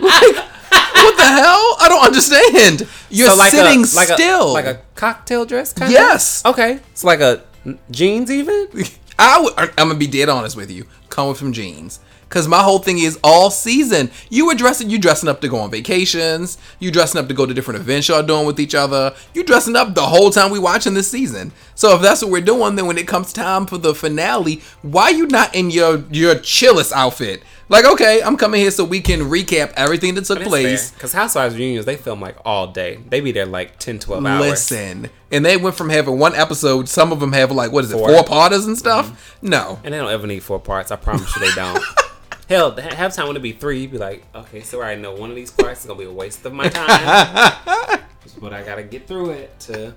Like, 0.00 0.36
what 0.36 1.16
the 1.16 1.24
hell? 1.24 1.76
I 1.80 1.86
don't 1.88 2.04
understand. 2.04 2.88
You're 3.10 3.28
so 3.30 3.36
like 3.36 3.50
sitting 3.50 3.80
a, 3.84 3.96
like 3.96 4.08
still. 4.08 4.50
A, 4.50 4.52
like 4.52 4.64
a 4.66 4.80
cocktail 4.94 5.44
dress 5.44 5.72
kind 5.72 5.92
Yes. 5.92 6.42
of? 6.44 6.52
Okay. 6.54 6.80
It's 6.92 7.04
like 7.04 7.20
a 7.20 7.42
jeans 7.90 8.30
even? 8.30 8.68
I 9.18 9.40
would, 9.40 9.52
I'm 9.58 9.88
gonna 9.88 9.94
be 9.94 10.06
dead 10.06 10.28
honest 10.28 10.56
with 10.56 10.70
you. 10.70 10.86
Coming 11.08 11.34
from 11.34 11.52
jeans, 11.52 12.00
cause 12.28 12.48
my 12.48 12.62
whole 12.62 12.78
thing 12.78 12.98
is 12.98 13.18
all 13.22 13.50
season. 13.50 14.10
You 14.30 14.46
were 14.46 14.54
dressing, 14.54 14.90
you 14.90 14.98
dressing 14.98 15.28
up 15.28 15.40
to 15.42 15.48
go 15.48 15.58
on 15.58 15.70
vacations. 15.70 16.58
You 16.78 16.90
dressing 16.90 17.20
up 17.20 17.28
to 17.28 17.34
go 17.34 17.46
to 17.46 17.54
different 17.54 17.80
events 17.80 18.08
y'all 18.08 18.22
doing 18.22 18.46
with 18.46 18.60
each 18.60 18.74
other. 18.74 19.14
You 19.34 19.44
dressing 19.44 19.76
up 19.76 19.94
the 19.94 20.02
whole 20.06 20.30
time 20.30 20.50
we 20.50 20.58
watching 20.58 20.94
this 20.94 21.10
season. 21.10 21.52
So 21.74 21.94
if 21.96 22.02
that's 22.02 22.22
what 22.22 22.30
we're 22.30 22.40
doing, 22.40 22.76
then 22.76 22.86
when 22.86 22.98
it 22.98 23.06
comes 23.08 23.32
time 23.32 23.66
for 23.66 23.78
the 23.78 23.94
finale, 23.94 24.62
why 24.82 25.10
you 25.10 25.26
not 25.26 25.54
in 25.54 25.70
your 25.70 26.04
your 26.10 26.34
chillest 26.36 26.92
outfit? 26.92 27.42
Like, 27.68 27.84
okay, 27.84 28.22
I'm 28.22 28.36
coming 28.36 28.60
here 28.60 28.70
so 28.70 28.84
we 28.84 29.00
can 29.00 29.22
recap 29.22 29.72
everything 29.76 30.14
that 30.14 30.24
took 30.24 30.40
place. 30.42 30.92
Because 30.92 31.12
Housewives 31.12 31.56
reunions, 31.56 31.84
they 31.84 31.96
film 31.96 32.20
like 32.20 32.36
all 32.44 32.68
day. 32.68 33.00
They 33.08 33.20
be 33.20 33.32
there 33.32 33.44
like 33.44 33.80
10, 33.80 33.98
12 33.98 34.24
hours. 34.24 34.40
Listen, 34.50 35.10
and 35.32 35.44
they 35.44 35.56
went 35.56 35.74
from 35.74 35.90
having 35.90 36.16
one 36.16 36.32
episode. 36.36 36.88
Some 36.88 37.10
of 37.10 37.18
them 37.18 37.32
have 37.32 37.50
like 37.50 37.72
what 37.72 37.82
is 37.84 37.90
it, 37.90 37.96
Four. 37.98 38.08
Mm-hmm. 38.08 38.16
four 38.18 38.24
parters 38.24 38.66
and 38.66 38.78
stuff. 38.78 39.36
No, 39.42 39.80
And 39.82 39.92
they 39.92 39.98
don't 39.98 40.10
ever 40.12 40.28
need 40.28 40.44
four 40.44 40.60
parts. 40.60 40.92
I 40.92 40.96
promise 40.96 41.34
you 41.34 41.42
they 41.42 41.54
don't. 41.54 41.82
Hell, 42.48 42.70
the 42.70 42.82
ha- 42.82 42.90
halftime 42.90 43.26
would 43.32 43.42
be 43.42 43.52
three. 43.52 43.80
You'd 43.80 43.92
be 43.92 43.98
like, 43.98 44.24
okay, 44.34 44.60
so 44.60 44.80
I 44.82 44.94
know 44.94 45.12
one 45.14 45.30
of 45.30 45.36
these 45.36 45.50
parts 45.50 45.80
is 45.80 45.86
gonna 45.86 45.98
be 45.98 46.04
a 46.04 46.12
waste 46.12 46.44
of 46.46 46.52
my 46.52 46.68
time, 46.68 47.58
but 48.40 48.52
I 48.52 48.62
gotta 48.62 48.84
get 48.84 49.06
through 49.08 49.30
it 49.30 49.58
to. 49.60 49.94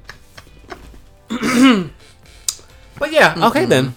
but 2.97 3.11
yeah, 3.11 3.35
okay 3.49 3.65
then. 3.65 3.93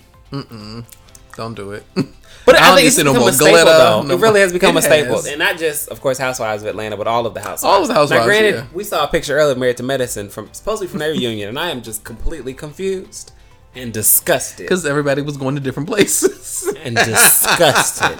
Don't 1.36 1.54
do 1.54 1.72
it. 1.72 1.84
But 2.44 2.56
I 2.56 2.72
I, 2.72 2.74
think 2.74 2.88
it's 2.88 2.96
need 2.98 3.04
to 3.04 3.10
see 3.10 3.12
no 3.12 3.12
become 3.12 3.20
more 3.20 3.28
a 3.30 3.32
staple, 3.34 3.52
glitter, 3.52 3.78
though. 3.78 4.02
no 4.02 4.14
it 4.14 4.20
really 4.20 4.40
has 4.40 4.52
become 4.52 4.76
a 4.76 4.82
staple, 4.82 5.14
has. 5.14 5.26
and 5.26 5.38
not 5.38 5.58
just, 5.58 5.88
of 5.90 6.00
course, 6.00 6.18
Housewives 6.18 6.64
of 6.64 6.68
Atlanta, 6.70 6.96
but 6.96 7.06
all 7.06 7.24
of 7.24 7.34
the 7.34 7.40
Housewives. 7.40 7.62
All 7.62 7.82
of 7.82 7.86
the 7.86 7.94
Housewives, 7.94 8.22
Now, 8.22 8.26
granted, 8.26 8.54
yeah. 8.56 8.66
we 8.72 8.82
saw 8.82 9.04
a 9.04 9.06
picture 9.06 9.36
earlier 9.36 9.52
of 9.52 9.58
Married 9.58 9.76
to 9.76 9.84
Medicine 9.84 10.28
from 10.28 10.52
supposedly 10.52 10.88
from 10.88 10.98
their 10.98 11.12
reunion, 11.12 11.48
and 11.50 11.56
I 11.56 11.70
am 11.70 11.82
just 11.82 12.02
completely 12.02 12.52
confused 12.52 13.30
and 13.74 13.92
disgusted. 13.92 14.64
Because 14.66 14.84
everybody 14.84 15.22
was 15.22 15.36
going 15.36 15.54
to 15.54 15.60
different 15.60 15.88
places. 15.88 16.72
and 16.84 16.94
disgusted. 16.96 18.16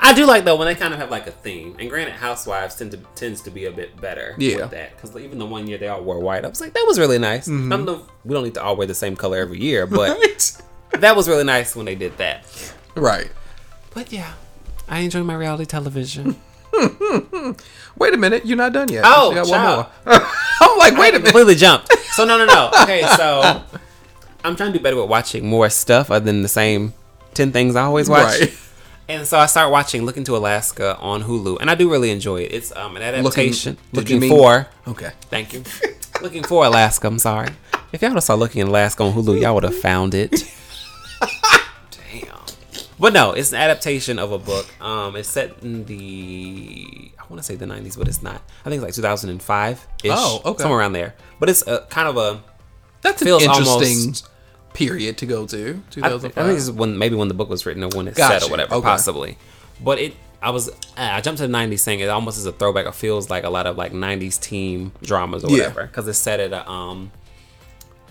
I 0.00 0.12
do 0.14 0.24
like 0.26 0.44
though 0.44 0.56
when 0.56 0.66
they 0.66 0.74
kind 0.74 0.94
of 0.94 1.00
have 1.00 1.10
like 1.10 1.26
a 1.26 1.30
theme. 1.30 1.76
And 1.78 1.88
granted, 1.90 2.14
Housewives 2.14 2.76
tend 2.76 2.92
to 2.92 2.98
tends 3.14 3.40
to 3.42 3.50
be 3.50 3.66
a 3.66 3.70
bit 3.72 4.00
better 4.00 4.34
Yeah. 4.38 4.56
with 4.62 4.70
that 4.70 4.96
because 4.96 5.16
even 5.16 5.38
the 5.38 5.46
one 5.46 5.66
year 5.66 5.78
they 5.78 5.88
all 5.88 6.02
wore 6.02 6.20
white, 6.20 6.44
I 6.44 6.48
was 6.48 6.60
like, 6.60 6.72
that 6.74 6.84
was 6.86 6.98
really 6.98 7.18
nice. 7.18 7.48
Mm-hmm. 7.48 7.72
I 7.72 7.76
don't 7.76 7.84
know, 7.86 8.06
we 8.24 8.34
don't 8.34 8.44
need 8.44 8.54
to 8.54 8.62
all 8.62 8.76
wear 8.76 8.86
the 8.86 8.94
same 8.94 9.16
color 9.16 9.38
every 9.38 9.60
year, 9.60 9.86
but 9.86 10.16
right. 10.18 10.62
that 11.00 11.16
was 11.16 11.28
really 11.28 11.44
nice 11.44 11.74
when 11.76 11.86
they 11.86 11.94
did 11.94 12.16
that. 12.18 12.44
Right. 12.94 13.30
But 13.92 14.12
yeah, 14.12 14.32
I 14.88 15.00
enjoy 15.00 15.22
my 15.22 15.34
reality 15.34 15.66
television. 15.66 16.36
Wait 17.96 18.14
a 18.14 18.16
minute, 18.16 18.44
you're 18.44 18.56
not 18.56 18.72
done 18.72 18.88
yet. 18.90 19.04
Oh, 19.06 19.32
got 19.34 19.46
child. 19.46 19.86
one 20.06 20.18
more. 20.18 20.28
I'm 20.60 20.78
like, 20.78 20.92
wait 20.98 21.14
a 21.14 21.16
I 21.16 21.18
minute. 21.18 21.24
completely 21.26 21.54
jumped. 21.54 21.92
So 22.14 22.24
no, 22.24 22.36
no, 22.38 22.46
no. 22.46 22.70
Okay, 22.82 23.02
so 23.16 23.62
I'm 24.44 24.56
trying 24.56 24.72
to 24.72 24.78
do 24.78 24.82
better 24.82 24.96
with 24.96 25.08
watching 25.08 25.46
more 25.46 25.68
stuff 25.70 26.10
other 26.10 26.24
than 26.24 26.42
the 26.42 26.48
same 26.48 26.92
ten 27.32 27.50
things 27.52 27.76
I 27.76 27.82
always 27.84 28.08
watch. 28.08 28.40
Right. 28.40 28.54
And 29.06 29.26
so 29.26 29.38
I 29.38 29.44
start 29.44 29.70
watching 29.70 30.06
Looking 30.06 30.24
to 30.24 30.34
Alaska 30.34 30.96
on 30.96 31.22
Hulu, 31.24 31.58
and 31.60 31.70
I 31.70 31.74
do 31.74 31.90
really 31.90 32.10
enjoy 32.10 32.40
it. 32.40 32.54
It's 32.54 32.74
um, 32.74 32.96
an 32.96 33.02
adaptation. 33.02 33.76
looking 33.92 34.18
mean- 34.18 34.30
for, 34.30 34.66
Okay. 34.88 35.10
thank 35.28 35.52
you. 35.52 35.62
looking 36.22 36.42
for 36.42 36.64
Alaska. 36.64 37.06
I'm 37.06 37.18
sorry. 37.18 37.50
If 37.92 38.00
y'all 38.00 38.12
would 38.12 38.16
have 38.16 38.24
saw 38.24 38.34
Looking 38.34 38.62
in 38.62 38.68
Alaska 38.68 39.02
on 39.02 39.12
Hulu, 39.12 39.38
y'all 39.42 39.52
would 39.56 39.64
have 39.64 39.76
found 39.76 40.14
it. 40.14 40.30
Damn. 41.90 42.38
But 42.98 43.12
no, 43.12 43.32
it's 43.32 43.52
an 43.52 43.58
adaptation 43.58 44.18
of 44.18 44.32
a 44.32 44.38
book. 44.38 44.66
Um, 44.82 45.16
it's 45.16 45.28
set 45.28 45.62
in 45.62 45.84
the 45.84 47.10
I 47.18 47.24
want 47.24 47.36
to 47.36 47.42
say 47.42 47.56
the 47.56 47.66
90s, 47.66 47.98
but 47.98 48.08
it's 48.08 48.22
not. 48.22 48.40
I 48.64 48.70
think 48.70 48.82
it's 48.82 48.84
like 48.84 48.94
2005 48.94 49.86
ish. 50.02 50.10
Oh, 50.14 50.40
okay. 50.46 50.62
somewhere 50.62 50.80
around 50.80 50.94
there. 50.94 51.14
But 51.40 51.50
it's 51.50 51.66
a 51.66 51.80
kind 51.90 52.08
of 52.08 52.16
a 52.16 52.42
That's 53.02 53.20
an 53.20 53.28
interesting 53.28 53.98
almost- 53.98 54.28
period 54.74 55.16
to 55.18 55.26
go 55.26 55.46
to. 55.46 55.56
I, 55.56 56.08
I 56.08 56.18
think 56.18 56.34
2005. 56.34 56.46
this 56.46 56.62
is 56.64 56.70
when 56.70 56.98
maybe 56.98 57.16
when 57.16 57.28
the 57.28 57.34
book 57.34 57.48
was 57.48 57.64
written 57.64 57.82
or 57.82 57.88
when 57.96 58.06
it's 58.08 58.18
Got 58.18 58.42
set 58.42 58.48
or 58.48 58.50
whatever, 58.50 58.74
Okay. 58.74 58.84
possibly. 58.84 59.38
But 59.82 59.98
it, 59.98 60.14
I 60.42 60.50
was, 60.50 60.70
I 60.96 61.20
jumped 61.22 61.38
to 61.40 61.46
the 61.46 61.52
'90s 61.52 61.78
saying 61.80 62.00
it 62.00 62.08
almost 62.10 62.36
is 62.38 62.44
a 62.46 62.52
throwback. 62.52 62.86
It 62.86 62.94
feels 62.94 63.30
like 63.30 63.44
a 63.44 63.50
lot 63.50 63.66
of 63.66 63.78
like 63.78 63.92
'90s 63.92 64.38
team 64.40 64.92
dramas 65.02 65.42
or 65.44 65.50
whatever 65.50 65.86
because 65.86 66.06
it's 66.06 66.18
set 66.18 66.38
at 66.40 66.52
a 66.52 66.68
um, 66.70 67.10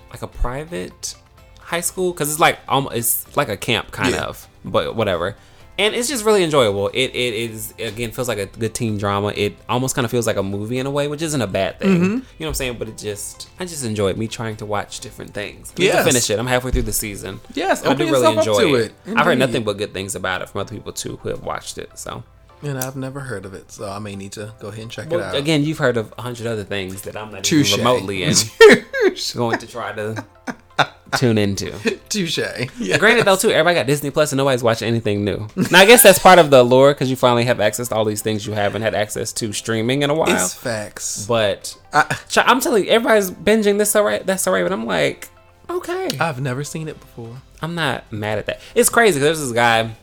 like 0.09 0.23
a 0.23 0.27
private 0.27 1.15
high 1.59 1.81
school 1.81 2.11
because 2.11 2.29
it's 2.31 2.39
like 2.39 2.59
um, 2.67 2.89
it's 2.91 3.37
like 3.37 3.49
a 3.49 3.57
camp 3.57 3.91
kind 3.91 4.13
Yeah. 4.15 4.25
of, 4.25 4.47
but 4.65 4.95
whatever. 4.95 5.35
And 5.77 5.95
it's 5.95 6.07
just 6.07 6.23
really 6.23 6.43
enjoyable. 6.43 6.89
It 6.89 7.07
it 7.15 7.33
is 7.33 7.73
again 7.79 8.11
feels 8.11 8.27
like 8.27 8.37
a 8.37 8.45
good 8.45 8.75
teen 8.75 8.97
drama. 8.97 9.33
It 9.35 9.57
almost 9.67 9.95
kind 9.95 10.05
of 10.05 10.11
feels 10.11 10.27
like 10.27 10.37
a 10.37 10.43
movie 10.43 10.77
in 10.77 10.85
a 10.85 10.91
way, 10.91 11.07
which 11.07 11.21
isn't 11.21 11.41
a 11.41 11.47
bad 11.47 11.79
thing. 11.79 11.89
Mm-hmm. 11.89 12.03
You 12.03 12.09
know 12.09 12.23
what 12.37 12.47
I'm 12.47 12.53
saying? 12.53 12.77
But 12.77 12.89
it 12.89 12.97
just 12.97 13.49
I 13.59 13.65
just 13.65 13.83
enjoy 13.83 14.09
it. 14.09 14.17
Me 14.17 14.27
trying 14.27 14.55
to 14.57 14.65
watch 14.65 14.99
different 14.99 15.33
things. 15.33 15.73
Yeah, 15.75 15.97
to 15.97 16.03
finish 16.03 16.29
it. 16.29 16.37
I'm 16.37 16.47
halfway 16.47 16.71
through 16.71 16.83
the 16.83 16.93
season. 16.93 17.39
Yes, 17.53 17.83
I 17.85 17.93
do 17.95 18.05
really 18.05 18.37
enjoy 18.37 18.75
it. 18.75 18.93
it. 19.07 19.17
I've 19.17 19.25
heard 19.25 19.39
nothing 19.39 19.63
but 19.63 19.77
good 19.77 19.93
things 19.93 20.13
about 20.13 20.43
it 20.43 20.49
from 20.49 20.61
other 20.61 20.75
people 20.75 20.93
too 20.93 21.17
who 21.17 21.29
have 21.29 21.43
watched 21.43 21.79
it. 21.79 21.97
So 21.97 22.23
and 22.63 22.79
I've 22.79 22.95
never 22.95 23.19
heard 23.19 23.45
of 23.45 23.53
it, 23.53 23.71
so 23.71 23.89
I 23.89 23.99
may 23.99 24.15
need 24.15 24.31
to 24.33 24.53
go 24.59 24.69
ahead 24.69 24.83
and 24.83 24.91
check 24.91 25.09
well, 25.09 25.19
it 25.19 25.23
out. 25.23 25.35
again, 25.35 25.63
you've 25.63 25.79
heard 25.79 25.97
of 25.97 26.13
a 26.17 26.21
hundred 26.21 26.47
other 26.47 26.63
things 26.63 27.01
that 27.01 27.17
I'm 27.17 27.31
not 27.31 27.43
Touche. 27.43 27.73
even 27.73 27.85
remotely 27.85 28.23
in 28.23 28.33
going 29.35 29.59
to 29.59 29.67
try 29.67 29.91
to 29.93 30.25
tune 31.17 31.37
into. 31.37 31.71
Touche. 32.09 32.39
Yeah. 32.79 32.97
Granted, 32.97 33.25
though, 33.25 33.35
too, 33.35 33.49
everybody 33.51 33.75
got 33.75 33.87
Disney 33.87 34.09
Plus 34.09 34.31
and 34.31 34.37
nobody's 34.37 34.63
watching 34.63 34.87
anything 34.87 35.23
new. 35.23 35.47
Now, 35.71 35.79
I 35.79 35.85
guess 35.85 36.03
that's 36.03 36.19
part 36.19 36.39
of 36.39 36.49
the 36.49 36.61
allure 36.61 36.93
because 36.93 37.09
you 37.09 37.15
finally 37.15 37.45
have 37.45 37.59
access 37.59 37.87
to 37.89 37.95
all 37.95 38.05
these 38.05 38.21
things 38.21 38.45
you 38.47 38.53
haven't 38.53 38.81
had 38.81 38.95
access 38.95 39.31
to 39.33 39.53
streaming 39.53 40.01
in 40.01 40.09
a 40.09 40.13
while. 40.15 40.29
It's 40.33 40.53
facts. 40.53 41.25
but 41.27 41.77
I, 41.93 42.17
I'm 42.37 42.59
telling 42.59 42.85
you, 42.85 42.89
everybody's 42.89 43.29
binging 43.31 43.77
this 43.77 43.95
alright. 43.95 44.25
That's 44.25 44.47
alright, 44.47 44.65
but 44.65 44.71
I'm 44.71 44.85
like, 44.85 45.29
okay, 45.69 46.09
I've 46.19 46.41
never 46.41 46.63
seen 46.63 46.87
it 46.87 46.99
before. 46.99 47.35
I'm 47.61 47.75
not 47.75 48.11
mad 48.11 48.39
at 48.39 48.47
that. 48.47 48.59
It's 48.75 48.89
crazy 48.89 49.19
'cause 49.19 49.23
there's 49.23 49.39
this 49.41 49.51
guy. 49.51 49.95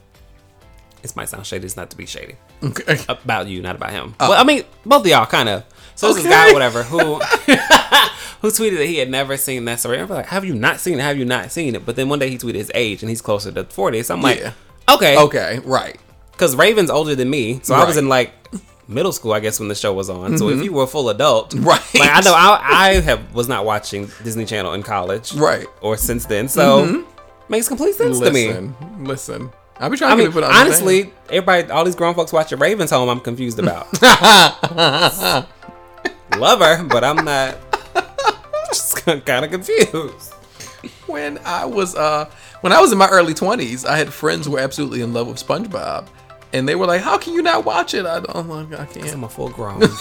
This 1.02 1.16
might 1.16 1.28
sound 1.28 1.46
shady. 1.46 1.64
It's 1.64 1.76
not 1.76 1.90
to 1.90 1.96
be 1.96 2.06
shady. 2.06 2.36
Okay. 2.62 2.98
about 3.08 3.48
you, 3.48 3.62
not 3.62 3.74
about 3.76 3.90
him. 3.90 4.14
Uh. 4.20 4.26
well, 4.30 4.40
I 4.40 4.44
mean, 4.44 4.64
both 4.84 5.00
of 5.02 5.06
y'all 5.08 5.26
kind 5.26 5.48
of. 5.48 5.64
So 6.00 6.12
there's 6.12 6.24
this 6.24 6.32
guy, 6.32 6.52
whatever, 6.52 6.82
who 6.82 6.98
who 8.40 8.48
tweeted 8.48 8.78
that 8.78 8.86
he 8.86 8.96
had 8.96 9.10
never 9.10 9.36
seen 9.36 9.64
that 9.66 9.80
story. 9.80 9.98
I'm 10.00 10.08
like, 10.08 10.26
have 10.26 10.44
you 10.46 10.54
not 10.54 10.80
seen 10.80 10.98
it? 10.98 11.02
Have 11.02 11.18
you 11.18 11.24
not 11.26 11.52
seen 11.52 11.74
it? 11.74 11.84
But 11.84 11.96
then 11.96 12.08
one 12.08 12.18
day 12.18 12.30
he 12.30 12.38
tweeted 12.38 12.54
his 12.54 12.70
age, 12.74 13.02
and 13.02 13.10
he's 13.10 13.20
closer 13.20 13.52
to 13.52 13.64
40. 13.64 14.02
So 14.04 14.14
I'm 14.14 14.22
like, 14.22 14.38
Yeah. 14.40 14.52
okay, 14.88 15.18
Okay, 15.18 15.58
right. 15.64 15.98
because 16.32 16.56
Raven's 16.56 16.88
older 16.90 17.14
than 17.14 17.28
me, 17.28 17.60
so 17.62 17.74
I 17.74 17.84
was 17.84 17.96
in 17.98 18.08
like 18.08 18.32
middle 18.88 19.12
school, 19.12 19.32
I 19.34 19.40
guess, 19.40 19.60
when 19.60 19.68
the 19.68 19.74
show 19.74 19.92
was 19.92 20.08
on. 20.08 20.38
So 20.38 20.48
if 20.48 20.64
you 20.64 20.72
were 20.72 20.84
a 20.84 20.86
full 20.86 21.10
adult, 21.10 21.50
Mm-hmm. 21.50 21.64
Right. 21.68 21.94
Like 21.94 22.10
I 22.10 22.20
know 22.22 22.32
I, 22.34 22.60
I 22.62 23.00
have 23.00 23.34
was 23.34 23.46
not 23.46 23.64
watching 23.66 24.10
Disney 24.24 24.46
Channel 24.46 24.72
in 24.72 24.82
college, 24.82 25.34
Right. 25.34 25.66
Mm-hmm. 25.66 25.86
or 25.86 25.96
since 25.98 26.24
then. 26.24 26.48
So 26.48 27.04
makes 27.50 27.68
complete 27.68 27.94
sense 27.94 28.18
to 28.20 28.30
me. 28.30 28.48
Listen, 28.48 28.74
listen. 29.04 29.50
I'll 29.78 29.88
be 29.90 29.96
trying 29.96 30.12
I 30.12 30.14
to 30.14 30.18
mean, 30.18 30.26
get 30.26 30.30
people 30.34 30.42
to 30.42 30.46
understand. 30.48 30.68
honestly, 31.08 31.12
everybody, 31.30 31.70
all 31.70 31.84
these 31.84 31.94
grown 31.94 32.14
folks 32.14 32.32
watching 32.34 32.58
Ravens 32.58 32.90
home, 32.90 33.08
I'm 33.08 33.20
confused 33.20 33.58
about. 33.58 33.86
Love 36.38 36.60
her, 36.60 36.82
but 36.84 37.04
I'm 37.04 37.24
not. 37.24 37.56
Just 38.68 39.04
kind 39.04 39.44
of 39.44 39.50
confused. 39.50 40.32
when 41.06 41.38
I 41.44 41.64
was 41.64 41.94
uh 41.96 42.30
when 42.60 42.72
I 42.72 42.80
was 42.80 42.92
in 42.92 42.98
my 42.98 43.08
early 43.08 43.34
twenties, 43.34 43.84
I 43.84 43.96
had 43.96 44.12
friends 44.12 44.46
who 44.46 44.52
were 44.52 44.60
absolutely 44.60 45.00
in 45.02 45.12
love 45.12 45.26
with 45.28 45.44
SpongeBob, 45.44 46.06
and 46.52 46.68
they 46.68 46.74
were 46.76 46.86
like, 46.86 47.00
"How 47.02 47.18
can 47.18 47.34
you 47.34 47.42
not 47.42 47.64
watch 47.64 47.94
it?" 47.94 48.06
I 48.06 48.20
don't, 48.20 48.48
like, 48.48 48.78
I 48.78 48.86
can't. 48.86 49.12
I'm 49.12 49.24
a 49.24 49.28
full 49.28 49.48
grown. 49.50 49.82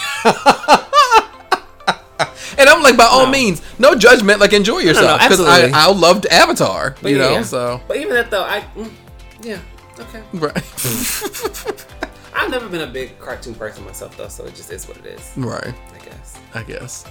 And 2.58 2.68
I'm 2.68 2.82
like, 2.84 2.98
by 2.98 3.06
all 3.06 3.26
No. 3.26 3.32
means, 3.32 3.62
no 3.80 3.96
judgment. 3.96 4.42
Like, 4.42 4.52
enjoy 4.52 4.80
yourself 4.80 5.22
because 5.22 5.40
absolutely. 5.40 5.72
I 5.72 5.86
I 5.86 5.92
loved 5.94 6.26
Avatar. 6.26 6.96
But 7.02 7.12
you 7.12 7.18
know, 7.18 7.42
so 7.44 7.80
But 7.88 7.98
even 7.98 8.14
that 8.16 8.30
though, 8.32 8.44
I 8.44 8.62
mm, 8.76 8.92
yeah 9.44 9.60
okay. 9.98 10.22
right, 10.34 10.56
I've 12.40 12.50
never 12.52 12.70
been 12.70 12.82
a 12.82 12.88
big 12.88 13.20
cartoon 13.20 13.54
person 13.56 13.84
myself 13.86 14.16
though, 14.18 14.28
so 14.30 14.46
it 14.46 14.56
just 14.56 14.72
is 14.72 14.88
what 14.88 14.98
it 14.98 15.06
is. 15.06 15.32
right. 15.36 15.74
I 15.94 15.98
guess. 16.06 16.40
I 16.54 16.64
guess 16.64 17.06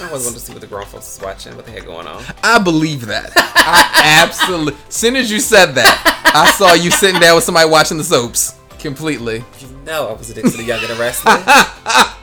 I 0.00 0.06
always 0.06 0.24
wanted 0.24 0.38
to 0.38 0.40
see 0.40 0.52
what 0.52 0.60
the 0.60 0.66
grown 0.66 0.84
folks 0.86 1.18
was 1.18 1.20
watching, 1.22 1.54
what 1.56 1.66
they 1.66 1.72
had 1.72 1.84
going 1.86 2.06
on. 2.06 2.22
I 2.42 2.58
believe 2.58 3.06
that. 3.06 3.30
I 3.36 4.22
absolutely. 4.22 4.74
Soon 4.88 5.16
as 5.16 5.30
you 5.30 5.40
said 5.40 5.72
that, 5.72 6.30
I 6.34 6.50
saw 6.52 6.72
you 6.74 6.90
sitting 6.90 7.20
down 7.20 7.34
with 7.36 7.44
somebody 7.44 7.68
watching 7.68 7.98
the 7.98 8.04
soaps. 8.04 8.54
Completely. 8.78 9.44
You 9.58 9.68
know 9.84 10.08
I 10.08 10.12
was 10.12 10.30
addicted 10.30 10.52
to 10.52 10.56
the 10.58 10.64
Young 10.64 10.80
and 10.80 10.88
the 10.90 10.94
Restless. 10.94 11.44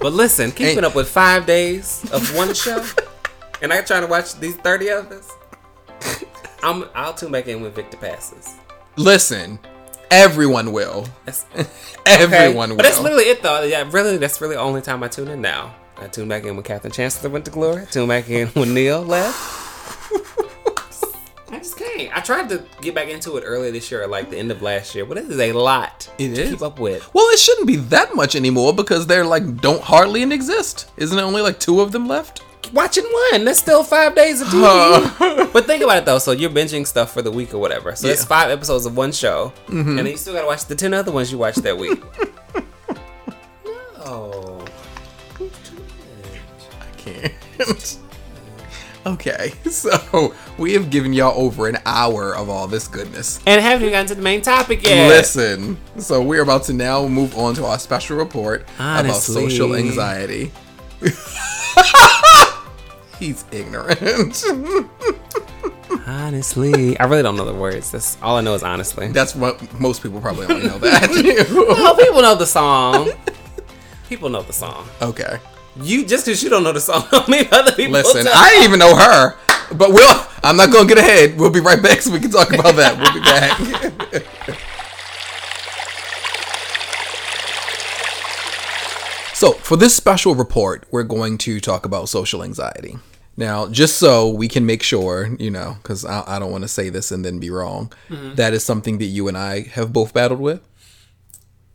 but 0.00 0.12
listen, 0.12 0.50
keeping 0.50 0.76
Ain't- 0.78 0.84
up 0.84 0.94
with 0.94 1.08
five 1.08 1.46
days 1.46 2.04
of 2.12 2.34
one 2.36 2.52
show, 2.54 2.84
and 3.62 3.72
I 3.72 3.80
trying 3.82 4.02
to 4.02 4.08
watch 4.08 4.34
these 4.34 4.56
thirty 4.56 4.90
others. 4.90 5.28
I'm 6.62 6.84
I'll 6.94 7.14
tune 7.14 7.30
back 7.32 7.46
in 7.46 7.62
when 7.62 7.70
Victor 7.72 7.96
passes. 7.96 8.54
Listen, 8.96 9.58
everyone 10.10 10.72
will. 10.72 11.06
That's, 11.24 11.44
Everyone 12.06 12.34
okay. 12.36 12.54
will. 12.70 12.76
But 12.76 12.82
that's 12.84 13.00
literally 13.00 13.24
it 13.24 13.42
though. 13.42 13.62
Yeah, 13.62 13.88
really, 13.90 14.16
that's 14.18 14.40
really 14.40 14.54
the 14.56 14.60
only 14.62 14.80
time 14.82 15.02
I 15.02 15.08
tune 15.08 15.28
in 15.28 15.40
now. 15.40 15.74
I 15.96 16.06
tune 16.06 16.28
back 16.28 16.44
in 16.44 16.54
when 16.54 16.62
Katherine 16.62 16.92
Chancellor 16.92 17.28
went 17.30 17.44
to 17.46 17.50
glory. 17.50 17.86
Tune 17.90 18.08
back 18.08 18.28
in 18.30 18.48
when 18.54 18.72
Neil 18.74 19.02
left. 19.02 19.36
I 21.50 21.58
just 21.58 21.76
can't. 21.78 22.16
I 22.16 22.20
tried 22.20 22.48
to 22.50 22.64
get 22.82 22.94
back 22.94 23.08
into 23.08 23.36
it 23.36 23.42
earlier 23.42 23.70
this 23.72 23.90
year, 23.90 24.02
or 24.02 24.06
like 24.06 24.30
the 24.30 24.36
end 24.38 24.50
of 24.50 24.62
last 24.62 24.94
year, 24.94 25.04
but 25.06 25.16
it 25.18 25.24
is 25.30 25.40
a 25.40 25.52
lot 25.52 26.08
It 26.18 26.34
to 26.34 26.42
is. 26.42 26.50
keep 26.50 26.62
up 26.62 26.78
with. 26.78 27.08
Well, 27.14 27.26
it 27.30 27.38
shouldn't 27.38 27.66
be 27.66 27.76
that 27.76 28.14
much 28.14 28.36
anymore 28.36 28.72
because 28.74 29.06
they're 29.06 29.24
like 29.24 29.60
don't 29.60 29.80
hardly 29.82 30.22
exist. 30.22 30.90
Isn't 30.96 31.18
it 31.18 31.22
only 31.22 31.42
like 31.42 31.58
two 31.58 31.80
of 31.80 31.90
them 31.92 32.06
left? 32.06 32.42
Watching 32.72 33.04
one, 33.04 33.44
that's 33.44 33.58
still 33.58 33.82
five 33.82 34.14
days 34.14 34.40
of 34.40 34.48
TV. 34.48 35.52
but 35.52 35.66
think 35.66 35.82
about 35.82 35.98
it 35.98 36.04
though. 36.04 36.18
So 36.18 36.32
you're 36.32 36.50
binging 36.50 36.86
stuff 36.86 37.12
for 37.12 37.22
the 37.22 37.30
week 37.30 37.54
or 37.54 37.58
whatever. 37.58 37.94
So 37.96 38.08
it's 38.08 38.24
five 38.24 38.50
episodes 38.50 38.86
of 38.86 38.96
one 38.96 39.12
show, 39.12 39.52
mm-hmm. 39.66 39.90
and 39.90 39.98
then 39.98 40.06
you 40.06 40.16
still 40.16 40.34
gotta 40.34 40.46
watch 40.46 40.66
the 40.66 40.74
ten 40.74 40.92
other 40.92 41.12
ones 41.12 41.32
you 41.32 41.38
watched 41.38 41.62
that 41.62 41.78
week. 41.78 42.00
no. 43.98 44.64
I 46.80 46.90
can't. 46.96 47.98
okay, 49.06 49.52
so 49.70 50.34
we 50.58 50.74
have 50.74 50.90
given 50.90 51.12
y'all 51.12 51.40
over 51.40 51.68
an 51.68 51.78
hour 51.86 52.36
of 52.36 52.48
all 52.48 52.66
this 52.66 52.86
goodness. 52.86 53.40
And 53.46 53.60
haven't 53.60 53.82
even 53.82 53.92
gotten 53.92 54.06
to 54.08 54.14
the 54.14 54.22
main 54.22 54.42
topic 54.42 54.82
yet. 54.82 55.08
Listen, 55.08 55.78
so 55.96 56.22
we're 56.22 56.42
about 56.42 56.64
to 56.64 56.72
now 56.72 57.06
move 57.06 57.36
on 57.36 57.54
to 57.54 57.64
our 57.64 57.78
special 57.78 58.16
report 58.18 58.66
about 58.78 59.14
social 59.14 59.74
anxiety. 59.74 60.52
He's 63.18 63.44
ignorant. 63.52 64.44
Honestly, 66.06 66.98
I 66.98 67.04
really 67.06 67.22
don't 67.22 67.36
know 67.36 67.44
the 67.44 67.54
words. 67.54 67.90
That's 67.90 68.16
all 68.22 68.36
I 68.36 68.40
know 68.40 68.54
is 68.54 68.62
honestly. 68.62 69.08
That's 69.08 69.34
what 69.34 69.80
most 69.80 70.02
people 70.02 70.20
probably 70.20 70.46
only 70.46 70.66
know 70.66 70.78
that. 70.78 71.08
Oh, 71.50 71.96
people 71.98 72.22
know 72.22 72.34
the 72.34 72.46
song. 72.46 73.10
People 74.08 74.28
know 74.28 74.42
the 74.42 74.52
song. 74.52 74.86
okay. 75.02 75.38
You 75.80 76.04
just 76.04 76.26
because 76.26 76.42
you 76.42 76.50
don't 76.50 76.62
know 76.64 76.72
the 76.72 76.80
song, 76.80 77.04
don't 77.12 77.28
mean 77.28 77.46
other 77.52 77.72
people. 77.72 77.92
Listen, 77.92 78.24
don't. 78.24 78.36
I 78.36 78.48
didn't 78.50 78.64
even 78.64 78.78
know 78.80 78.96
her, 78.96 79.36
but 79.74 79.90
we'll. 79.92 80.26
I'm 80.42 80.56
not 80.56 80.72
gonna 80.72 80.88
get 80.88 80.98
ahead. 80.98 81.38
We'll 81.38 81.50
be 81.50 81.60
right 81.60 81.80
back 81.82 82.00
so 82.02 82.12
we 82.12 82.18
can 82.20 82.30
talk 82.30 82.52
about 82.52 82.74
that. 82.76 82.98
We'll 82.98 83.12
be 83.14 83.20
back. 83.20 84.67
So, 89.38 89.52
for 89.52 89.76
this 89.76 89.94
special 89.94 90.34
report, 90.34 90.84
we're 90.90 91.04
going 91.04 91.38
to 91.38 91.60
talk 91.60 91.86
about 91.86 92.08
social 92.08 92.42
anxiety. 92.42 92.98
Now, 93.36 93.68
just 93.68 93.98
so 93.98 94.28
we 94.28 94.48
can 94.48 94.66
make 94.66 94.82
sure, 94.82 95.30
you 95.38 95.48
know, 95.48 95.76
because 95.80 96.04
I, 96.04 96.24
I 96.26 96.38
don't 96.40 96.50
want 96.50 96.62
to 96.62 96.68
say 96.68 96.90
this 96.90 97.12
and 97.12 97.24
then 97.24 97.38
be 97.38 97.48
wrong, 97.48 97.92
that 98.10 98.52
is 98.52 98.64
something 98.64 98.98
that 98.98 99.04
you 99.04 99.28
and 99.28 99.38
I 99.38 99.60
have 99.60 99.92
both 99.92 100.12
battled 100.12 100.40
with. 100.40 100.60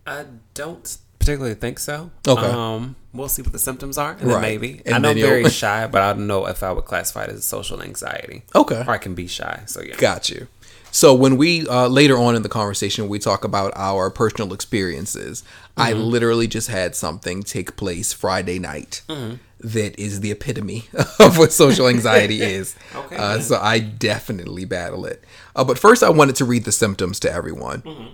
I 0.06 0.26
don't 0.54 0.98
particularly 1.20 1.56
think 1.56 1.80
so. 1.80 2.12
Okay. 2.28 2.46
Um, 2.46 2.98
we'll 3.14 3.30
see 3.30 3.42
what 3.42 3.54
the 3.54 3.60
symptoms 3.60 3.98
are, 3.98 4.12
and 4.20 4.30
then 4.30 4.42
maybe. 4.42 4.82
And 4.86 4.96
I 4.96 4.98
know 4.98 5.12
I'm 5.12 5.16
very 5.16 5.50
shy, 5.62 5.88
but 5.88 6.02
I 6.02 6.12
don't 6.12 6.28
know 6.28 6.46
if 6.48 6.64
I 6.64 6.74
would 6.74 6.84
classify 6.84 7.24
it 7.24 7.30
as 7.30 7.46
social 7.46 7.82
anxiety. 7.82 8.44
Okay. 8.54 8.84
Or 8.86 8.90
I 8.90 8.98
can 8.98 9.16
be 9.16 9.28
shy. 9.28 9.64
So 9.68 9.82
yeah. 9.82 9.96
Got 9.96 10.30
you. 10.30 10.48
So 10.96 11.14
when 11.14 11.38
we 11.38 11.68
uh, 11.68 11.88
later 11.88 12.18
on 12.18 12.36
in 12.36 12.44
the 12.44 12.50
conversation 12.50 13.10
we 13.10 13.18
talk 13.18 13.44
about 13.44 13.74
our 13.76 14.10
personal 14.12 14.54
experiences, 14.54 15.44
I 15.76 15.92
Mm-hmm. 15.94 16.02
literally 16.04 16.48
just 16.48 16.68
had 16.70 16.96
something 16.96 17.42
take 17.42 17.76
place 17.76 18.14
Friday 18.14 18.60
night 18.60 19.02
Mm-hmm. 19.10 19.36
that 19.76 19.98
is 20.00 20.20
the 20.22 20.30
epitome 20.32 20.86
of 21.20 21.38
what 21.40 21.52
social 21.52 21.88
anxiety 21.88 22.42
is. 22.60 22.76
Okay, 22.96 23.16
Uh, 23.18 23.40
so 23.40 23.58
I 23.60 23.80
definitely 23.80 24.66
battle 24.66 25.06
it. 25.06 25.24
Uh, 25.56 25.64
but 25.64 25.80
first, 25.80 26.04
I 26.04 26.10
wanted 26.10 26.36
to 26.38 26.46
read 26.46 26.64
the 26.66 26.72
symptoms 26.72 27.20
to 27.22 27.32
everyone. 27.32 27.82
Mm-hmm. 27.82 28.14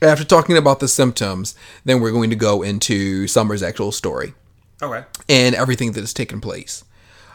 After 0.00 0.24
talking 0.24 0.56
about 0.56 0.78
the 0.80 0.88
symptoms, 0.88 1.54
then 1.84 2.00
we're 2.00 2.12
going 2.12 2.30
to 2.30 2.36
go 2.36 2.62
into 2.62 3.26
Summer's 3.26 3.62
actual 3.62 3.92
story 3.92 4.34
Okay. 4.80 5.04
and 5.28 5.54
everything 5.56 5.92
that 5.92 6.00
has 6.00 6.14
taken 6.14 6.40
place. 6.40 6.84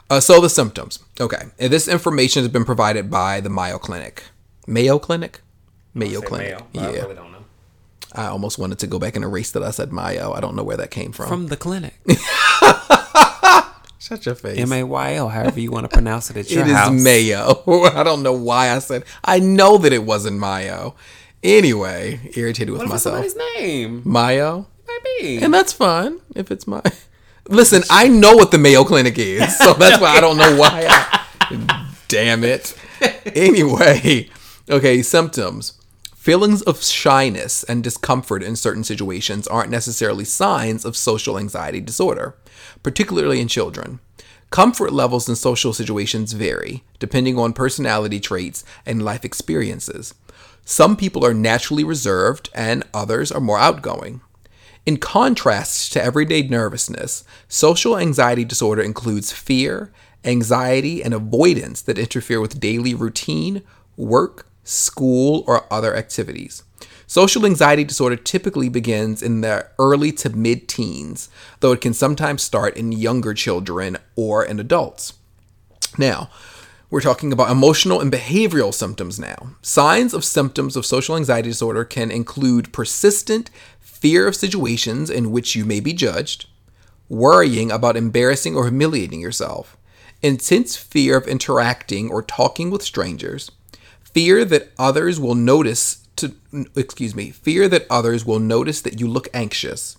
Uh, 0.10 0.20
so 0.22 0.40
the 0.42 0.50
symptoms. 0.50 1.00
Okay, 1.20 1.44
and 1.60 1.72
this 1.72 1.88
information 1.88 2.44
has 2.44 2.52
been 2.52 2.66
provided 2.66 3.12
by 3.12 3.42
the 3.42 3.50
Mayo 3.50 3.78
Clinic. 3.78 4.24
Mayo 4.70 5.00
Clinic. 5.00 5.42
Mayo 5.94 6.22
Say 6.22 6.28
Clinic. 6.28 6.48
male, 6.50 6.68
but 6.74 6.82
I 6.84 6.92
yeah, 6.94 7.02
really 7.02 7.16
don't 7.16 7.32
know. 7.32 7.38
I 8.14 8.26
almost 8.28 8.58
wanted 8.58 8.80
to 8.80 8.88
go 8.88 9.00
back 9.00 9.16
and 9.16 9.24
erase 9.26 9.52
that 9.52 9.64
I 9.64 9.72
said 9.72 9.92
Mayo. 9.92 10.32
I 10.34 10.40
don't 10.40 10.56
know 10.56 10.64
where 10.64 10.78
that 10.78 10.92
came 10.92 11.12
from. 11.12 11.28
From 11.28 11.48
the 11.48 11.58
clinic. 11.58 11.94
Shut 14.02 14.26
your 14.26 14.36
face. 14.36 14.58
M 14.58 14.72
A 14.72 14.84
Y 14.84 15.18
O, 15.18 15.28
however 15.28 15.60
you 15.60 15.72
want 15.72 15.84
to 15.90 15.94
pronounce 15.94 16.30
it 16.30 16.38
at 16.38 16.50
your 16.50 16.62
It 16.64 16.70
is 16.70 16.74
house. 16.76 16.92
Mayo. 17.04 17.62
I 17.94 18.04
don't 18.04 18.24
know 18.24 18.34
why 18.34 18.72
I 18.72 18.80
said. 18.80 19.04
I 19.24 19.40
know 19.40 19.78
that 19.78 19.92
it 19.92 20.04
wasn't 20.04 20.40
Mayo. 20.40 20.96
Anyway, 21.44 22.32
irritated 22.36 22.70
with 22.72 22.80
What 22.80 22.88
if 22.90 22.94
it's 22.96 23.06
myself. 23.06 23.28
somebody's 23.30 23.56
name? 23.58 24.02
Mayo, 24.06 24.68
Might 24.88 25.00
be. 25.22 25.40
and 25.42 25.54
that's 25.54 25.74
fine 25.74 26.20
if 26.36 26.50
it's 26.52 26.66
my. 26.66 26.82
Listen, 27.48 27.84
I 27.90 28.08
know 28.08 28.36
what 28.36 28.52
the 28.52 28.58
Mayo 28.58 28.84
Clinic 28.84 29.18
is, 29.20 29.58
so 29.58 29.74
that's 29.74 30.00
why 30.02 30.10
I 30.18 30.22
don't 30.22 30.38
know 30.38 30.56
why. 30.58 30.88
I, 30.90 31.90
damn 32.08 32.44
it. 32.44 32.74
Anyway, 33.36 34.30
okay, 34.70 35.02
symptoms. 35.02 35.74
Feelings 36.16 36.62
of 36.64 36.84
shyness 36.84 37.64
and 37.64 37.84
discomfort 37.84 38.44
in 38.44 38.56
certain 38.56 38.84
situations 38.84 39.48
aren't 39.48 39.72
necessarily 39.72 40.26
signs 40.26 40.86
of 40.86 40.98
social 40.98 41.40
anxiety 41.40 41.82
disorder, 41.82 42.36
particularly 42.84 43.40
in 43.40 43.48
children. 43.48 44.00
Comfort 44.50 44.92
levels 44.92 45.30
in 45.30 45.36
social 45.36 45.74
situations 45.74 46.34
vary, 46.34 46.84
depending 47.00 47.40
on 47.40 47.54
personality 47.54 48.20
traits 48.20 48.64
and 48.86 49.04
life 49.04 49.24
experiences. 49.24 50.14
Some 50.66 50.98
people 50.98 51.26
are 51.26 51.34
naturally 51.34 51.84
reserved, 51.84 52.50
and 52.54 52.84
others 52.94 53.32
are 53.32 53.40
more 53.40 53.60
outgoing. 53.60 54.22
In 54.86 54.98
contrast 54.98 55.94
to 55.94 56.04
everyday 56.04 56.44
nervousness, 56.44 57.24
social 57.48 57.98
anxiety 57.98 58.44
disorder 58.44 58.82
includes 58.82 59.32
fear, 59.32 59.92
anxiety, 60.26 61.04
and 61.04 61.14
avoidance 61.14 61.82
that 61.84 62.00
interfere 62.00 62.42
with 62.42 62.60
daily 62.60 62.94
routine, 62.94 63.62
work, 63.98 64.49
school, 64.70 65.44
or 65.48 65.72
other 65.72 65.96
activities. 65.96 66.64
Social 67.08 67.44
anxiety 67.44 67.84
disorder 67.84 68.16
typically 68.16 68.70
begins 68.70 69.24
in 69.24 69.42
the 69.42 69.68
early 69.80 70.12
to 70.12 70.30
mid 70.30 70.68
teens, 70.68 71.28
though 71.60 71.72
it 71.72 71.82
can 71.82 71.94
sometimes 71.94 72.44
start 72.44 72.78
in 72.78 72.92
younger 72.92 73.34
children 73.34 73.98
or 74.16 74.46
in 74.46 74.60
adults. 74.60 75.14
Now, 75.98 76.30
we're 76.92 77.02
talking 77.02 77.34
about 77.34 77.50
emotional 77.50 78.00
and 78.00 78.12
behavioral 78.12 78.74
symptoms 78.74 79.20
now. 79.20 79.56
Signs 79.62 80.14
of 80.14 80.24
symptoms 80.24 80.76
of 80.76 80.86
social 80.86 81.16
anxiety 81.16 81.50
disorder 81.50 81.84
can 81.84 82.12
include 82.12 82.74
persistent 82.74 83.50
fear 83.80 84.28
of 84.28 84.36
situations 84.36 85.10
in 85.10 85.32
which 85.32 85.56
you 85.56 85.66
may 85.66 85.80
be 85.80 85.94
judged, 85.94 86.48
worrying 87.10 87.72
about 87.72 87.98
embarrassing 87.98 88.56
or 88.56 88.66
humiliating 88.66 89.20
yourself, 89.20 89.78
intense 90.22 90.78
fear 90.78 91.18
of 91.18 91.28
interacting 91.28 92.10
or 92.10 92.22
talking 92.22 92.70
with 92.70 92.84
strangers, 92.84 93.52
fear 94.14 94.46
that 94.46 94.72
others 94.78 95.20
will 95.20 95.36
notice 95.36 96.08
to 96.20 96.36
excuse 96.76 97.16
me, 97.16 97.32
fear 97.32 97.68
that 97.70 97.88
others 97.90 98.26
will 98.26 98.40
notice 98.40 98.82
that 98.82 99.00
you 99.00 99.08
look 99.08 99.30
anxious, 99.34 99.98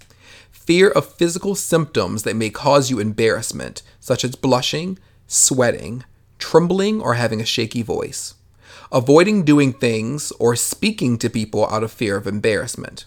fear 0.51 0.91
of 0.91 1.15
physical 1.15 1.55
symptoms 1.55 2.23
that 2.23 2.37
may 2.37 2.51
cause 2.51 2.91
you 2.91 2.99
embarrassment, 3.01 3.83
such 3.99 4.23
as 4.25 4.37
blushing, 4.37 4.99
sweating, 5.27 6.05
trembling, 6.39 7.01
or 7.01 7.15
having 7.15 7.41
a 7.41 7.47
shaky 7.47 7.83
voice, 7.83 8.35
avoiding 8.93 9.45
doing 9.45 9.73
things 9.73 10.31
or 10.33 10.55
speaking 10.55 11.17
to 11.19 11.31
people 11.31 11.67
out 11.69 11.83
of 11.83 11.91
fear 11.91 12.17
of 12.17 12.27
embarrassment, 12.27 13.07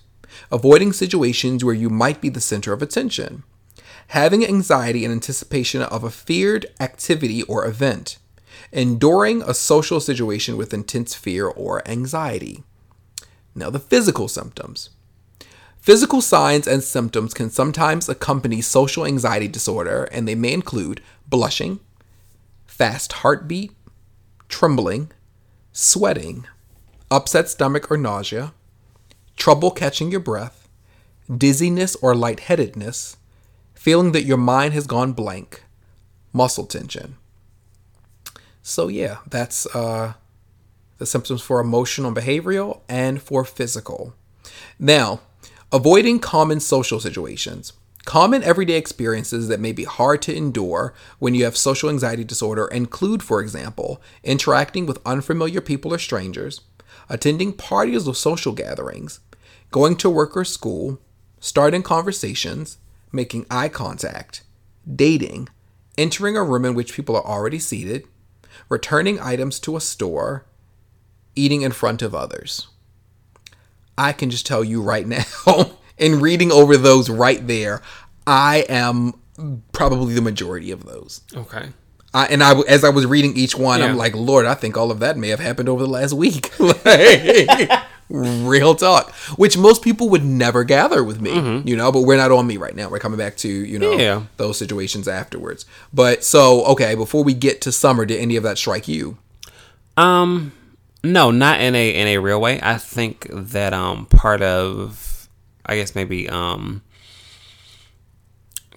avoiding 0.52 0.92
situations 0.92 1.64
where 1.64 1.76
you 1.76 1.90
might 1.90 2.20
be 2.20 2.30
the 2.30 2.42
center 2.42 2.74
of 2.74 2.82
attention, 2.82 3.44
having 4.08 4.46
anxiety 4.46 5.06
in 5.06 5.12
anticipation 5.12 5.82
of 5.84 6.04
a 6.04 6.10
feared 6.10 6.66
activity 6.80 7.44
or 7.44 7.66
event, 7.66 8.18
enduring 8.74 9.44
a 9.44 9.54
social 9.54 10.00
situation 10.00 10.58
with 10.58 10.74
intense 10.74 11.14
fear 11.14 11.48
or 11.48 11.88
anxiety. 11.88 12.64
Now, 13.54 13.70
the 13.70 13.80
physical 13.80 14.28
symptoms. 14.28 14.90
Physical 15.78 16.22
signs 16.22 16.66
and 16.66 16.82
symptoms 16.82 17.34
can 17.34 17.50
sometimes 17.50 18.10
accompany 18.10 18.62
social 18.62 19.06
anxiety 19.06 19.48
disorder, 19.48 20.06
and 20.12 20.28
they 20.28 20.34
may 20.34 20.54
include 20.54 21.02
blushing, 21.28 21.80
fast 22.66 23.14
heartbeat, 23.14 23.72
trembling, 24.50 25.12
sweating, 25.72 26.48
upset 27.12 27.50
stomach 27.50 27.92
or 27.92 27.98
nausea, 27.98 28.54
trouble 29.38 29.70
catching 29.70 30.10
your 30.10 30.20
breath, 30.20 30.68
dizziness 31.30 31.96
or 31.98 32.16
lightheadedness, 32.16 33.18
feeling 33.76 34.14
that 34.14 34.24
your 34.24 34.38
mind 34.38 34.74
has 34.74 34.88
gone 34.88 35.14
blank, 35.14 35.64
muscle 36.32 36.66
tension. 36.66 37.18
So, 38.64 38.88
yeah, 38.88 39.18
that's 39.30 39.68
uh, 39.76 40.14
the 40.98 41.06
symptoms 41.06 41.42
for 41.42 41.60
emotional 41.60 42.08
and 42.08 42.18
behavioral 42.18 42.80
and 42.88 43.22
for 43.22 43.44
physical. 43.44 44.16
Now, 44.80 45.20
avoiding 45.72 46.20
common 46.20 46.62
social 46.62 47.02
situations. 47.02 47.74
Common 48.06 48.44
everyday 48.44 48.76
experiences 48.76 49.48
that 49.50 49.60
may 49.60 49.72
be 49.72 49.84
hard 49.84 50.22
to 50.24 50.36
endure 50.36 50.94
when 51.20 51.36
you 51.36 51.44
have 51.44 51.56
social 51.56 51.90
anxiety 51.90 52.24
disorder 52.24 52.68
include, 52.68 53.22
for 53.22 53.42
example, 53.42 54.02
interacting 54.24 54.86
with 54.86 55.06
unfamiliar 55.06 55.62
people 55.62 55.94
or 55.94 55.98
strangers, 55.98 56.62
attending 57.10 57.54
parties 57.54 58.08
or 58.08 58.16
social 58.16 58.54
gatherings, 58.54 59.20
going 59.72 59.96
to 59.98 60.10
work 60.10 60.36
or 60.36 60.46
school, 60.46 61.00
starting 61.40 61.84
conversations, 61.84 62.78
making 63.12 63.46
eye 63.50 63.70
contact, 63.70 64.44
dating, 64.94 65.48
entering 65.98 66.36
a 66.36 66.44
room 66.44 66.66
in 66.66 66.76
which 66.76 66.94
people 66.94 67.16
are 67.16 67.26
already 67.26 67.60
seated, 67.60 68.06
returning 68.70 69.20
items 69.20 69.60
to 69.62 69.76
a 69.76 69.82
store, 69.82 70.46
eating 71.36 71.62
in 71.62 71.72
front 71.72 72.02
of 72.02 72.14
others. 72.16 72.68
I 73.98 74.12
can 74.12 74.30
just 74.30 74.46
tell 74.46 74.64
you 74.64 74.82
right 74.82 75.08
now, 75.48 75.72
in 75.98 76.20
reading 76.20 76.52
over 76.52 76.78
those 76.78 77.10
right 77.10 77.46
there, 77.46 77.82
I 78.26 78.66
am 78.70 79.14
probably 79.72 80.14
the 80.14 80.22
majority 80.22 80.72
of 80.72 80.86
those. 80.86 81.22
Okay. 81.36 81.70
I, 82.14 82.26
and 82.28 82.44
I, 82.44 82.60
as 82.62 82.84
I 82.84 82.90
was 82.90 83.06
reading 83.08 83.36
each 83.36 83.56
one, 83.58 83.80
Yeah. 83.80 83.88
I'm 83.88 83.98
like, 83.98 84.14
Lord, 84.16 84.46
I 84.46 84.54
think 84.54 84.78
all 84.78 84.92
of 84.92 85.00
that 85.00 85.18
may 85.18 85.30
have 85.30 85.40
happened 85.40 85.68
over 85.70 85.82
the 85.84 85.90
last 85.90 86.14
week. 86.14 86.52
Like, 86.60 87.70
real 88.14 88.76
talk, 88.76 89.12
which 89.38 89.58
most 89.58 89.82
people 89.82 90.08
would 90.10 90.24
never 90.24 90.64
gather 90.64 91.04
with 91.04 91.20
me, 91.20 91.32
you 91.66 91.76
know. 91.76 91.92
But 91.92 92.02
we're 92.02 92.16
not 92.18 92.32
on 92.32 92.46
me 92.48 92.58
right 92.58 92.76
now. 92.76 92.88
We're 92.90 93.00
coming 93.00 93.18
back 93.18 93.36
to 93.38 93.50
you 93.50 93.80
know 93.80 93.94
Yeah. 93.94 94.24
those 94.38 94.58
situations 94.60 95.08
afterwards. 95.08 95.66
But 95.92 96.24
so 96.24 96.64
okay, 96.66 96.94
before 96.96 97.24
we 97.24 97.34
get 97.34 97.60
to 97.62 97.72
summer, 97.72 98.06
did 98.06 98.20
any 98.20 98.36
of 98.36 98.44
that 98.44 98.58
strike 98.58 98.88
you? 98.88 99.18
Um, 99.98 100.54
no, 101.04 101.32
not 101.32 101.60
in 101.60 101.74
a 101.76 101.90
in 101.96 102.08
a 102.08 102.18
real 102.20 102.40
way. 102.40 102.60
I 102.62 102.78
think 102.78 103.28
that 103.32 103.74
um 103.74 104.06
part 104.06 104.42
of, 104.44 105.28
I 105.66 105.76
guess 105.76 105.96
maybe 105.96 106.30
um, 106.30 106.82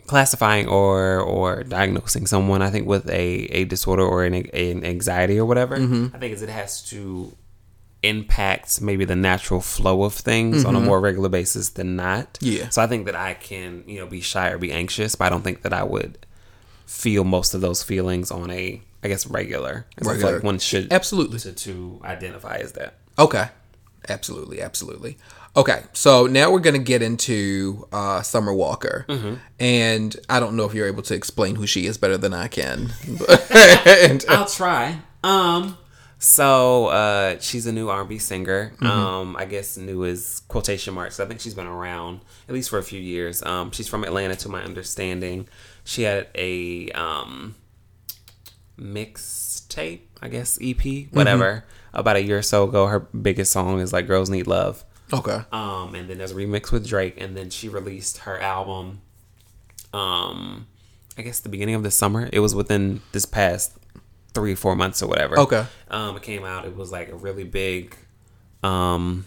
classifying 0.06 0.68
or 0.68 1.20
or 1.20 1.62
diagnosing 1.64 2.26
someone 2.26 2.62
I 2.62 2.70
think 2.70 2.86
with 2.86 3.08
a 3.10 3.44
a 3.50 3.64
disorder 3.64 4.02
or 4.04 4.24
an, 4.24 4.34
an 4.34 4.84
anxiety 4.84 5.38
or 5.38 5.44
whatever 5.44 5.76
Mm-hmm. 5.76 6.14
I 6.14 6.18
think 6.18 6.32
is 6.32 6.42
it 6.42 6.48
has 6.48 6.80
to 6.90 7.32
impact 8.08 8.80
maybe 8.80 9.04
the 9.04 9.16
natural 9.16 9.60
flow 9.60 10.02
of 10.04 10.14
things 10.14 10.64
on 10.64 10.74
a 10.76 10.80
more 10.80 11.00
regular 11.00 11.28
basis 11.28 11.70
than 11.70 11.96
not 11.96 12.34
Mm-hmm. 12.34 12.56
Yeah. 12.62 12.68
so 12.70 12.82
I 12.82 12.86
think 12.86 13.06
that 13.06 13.14
I 13.16 13.34
can 13.34 13.84
you 13.86 13.98
know 14.00 14.06
be 14.06 14.20
shy 14.20 14.48
or 14.50 14.58
be 14.58 14.72
anxious 14.72 15.14
but 15.14 15.24
I 15.26 15.28
don't 15.30 15.42
think 15.42 15.62
that 15.62 15.72
I 15.72 15.82
would 15.82 16.18
feel 16.86 17.24
most 17.24 17.54
of 17.54 17.60
those 17.60 17.82
feelings 17.82 18.30
on 18.30 18.50
a 18.50 18.80
I 19.02 19.08
guess 19.08 19.26
regular 19.26 19.86
Regular. 20.00 20.34
like 20.34 20.42
one 20.42 20.58
should 20.58 20.92
Absolutely. 20.92 21.38
to, 21.40 21.52
to 21.52 22.00
identify 22.04 22.56
as 22.56 22.72
that 22.72 22.94
Okay. 23.18 23.48
Absolutely, 24.08 24.60
absolutely. 24.62 25.16
Okay, 25.56 25.82
so 25.92 26.26
now 26.28 26.52
we're 26.52 26.60
gonna 26.60 26.78
get 26.78 27.02
into 27.02 27.88
uh, 27.90 28.22
Summer 28.22 28.52
Walker, 28.54 29.04
and 29.58 30.14
I 30.28 30.38
don't 30.38 30.54
know 30.54 30.64
if 30.64 30.74
you're 30.74 30.86
able 30.86 31.02
to 31.04 31.14
explain 31.14 31.56
who 31.56 31.66
she 31.66 31.86
is 31.86 31.98
better 31.98 32.16
than 32.16 32.32
I 32.34 32.46
can. 32.46 32.92
And- 33.86 34.24
I'll 34.28 34.46
try. 34.46 34.98
Um, 35.24 35.76
so 36.18 36.86
uh, 36.86 37.38
she's 37.40 37.66
a 37.66 37.72
new 37.72 37.88
R&B 37.88 38.18
singer. 38.18 38.72
Mm-hmm. 38.76 38.86
Um, 38.86 39.36
I 39.36 39.44
guess 39.44 39.76
new 39.76 40.04
is 40.04 40.42
quotation 40.48 40.94
marks. 40.94 41.20
I 41.20 41.26
think 41.26 41.40
she's 41.40 41.54
been 41.54 41.66
around 41.66 42.20
at 42.48 42.54
least 42.54 42.70
for 42.70 42.78
a 42.78 42.82
few 42.82 43.00
years. 43.00 43.42
Um, 43.42 43.70
she's 43.70 43.88
from 43.88 44.04
Atlanta, 44.04 44.36
to 44.36 44.48
my 44.48 44.62
understanding. 44.62 45.48
She 45.84 46.02
had 46.02 46.28
a 46.34 46.90
um 46.92 47.54
mixtape, 48.78 50.00
I 50.22 50.28
guess 50.28 50.58
EP, 50.62 51.08
whatever. 51.12 51.44
Mm-hmm. 51.44 51.98
About 51.98 52.16
a 52.16 52.22
year 52.22 52.38
or 52.38 52.42
so 52.42 52.64
ago, 52.64 52.86
her 52.86 53.00
biggest 53.00 53.52
song 53.52 53.80
is 53.80 53.92
like 53.92 54.06
"Girls 54.06 54.28
Need 54.28 54.46
Love." 54.46 54.84
okay, 55.12 55.42
Um, 55.52 55.94
and 55.94 56.10
then 56.10 56.18
there's 56.18 56.32
a 56.32 56.34
remix 56.34 56.72
with 56.72 56.86
Drake, 56.86 57.14
and 57.20 57.36
then 57.36 57.48
she 57.48 57.68
released 57.68 58.18
her 58.18 58.38
album. 58.38 59.00
Um, 59.94 60.66
I 61.16 61.22
guess 61.22 61.40
the 61.40 61.48
beginning 61.48 61.74
of 61.74 61.82
the 61.82 61.90
summer. 61.90 62.28
It 62.32 62.40
was 62.40 62.54
within 62.54 63.00
this 63.12 63.24
past 63.24 63.78
three 64.36 64.54
four 64.54 64.76
months 64.76 65.02
or 65.02 65.08
whatever. 65.08 65.38
Okay. 65.40 65.64
Um, 65.90 66.16
it 66.16 66.22
came 66.22 66.44
out. 66.44 66.64
It 66.66 66.76
was 66.76 66.92
like 66.92 67.08
a 67.08 67.16
really 67.16 67.44
big, 67.44 67.96
um, 68.62 69.24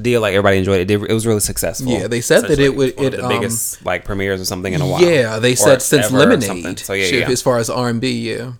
deal. 0.00 0.20
Like 0.20 0.32
everybody 0.34 0.58
enjoyed 0.58 0.80
it. 0.80 0.90
It, 0.90 1.02
it 1.10 1.12
was 1.12 1.26
really 1.26 1.40
successful. 1.40 1.92
Yeah, 1.92 2.06
they 2.08 2.20
said 2.20 2.42
that 2.48 2.58
it 2.58 2.74
would- 2.76 2.94
it, 2.98 3.10
the 3.12 3.24
um, 3.24 3.28
biggest 3.28 3.84
like 3.84 4.04
premieres 4.04 4.40
or 4.40 4.44
something 4.46 4.72
in 4.72 4.80
a 4.80 4.86
while. 4.86 5.02
yeah, 5.02 5.38
they 5.38 5.54
said 5.54 5.82
since 5.82 6.06
ever 6.06 6.16
or 6.16 6.40
something. 6.40 6.48
Lemonade. 6.62 6.78
So 6.78 6.92
yeah, 6.94 7.06
yeah. 7.06 7.30
as 7.30 7.42
far 7.42 7.58
as 7.58 7.68
R 7.68 7.88
and 7.88 8.00
B, 8.00 8.30
yeah. 8.32 8.52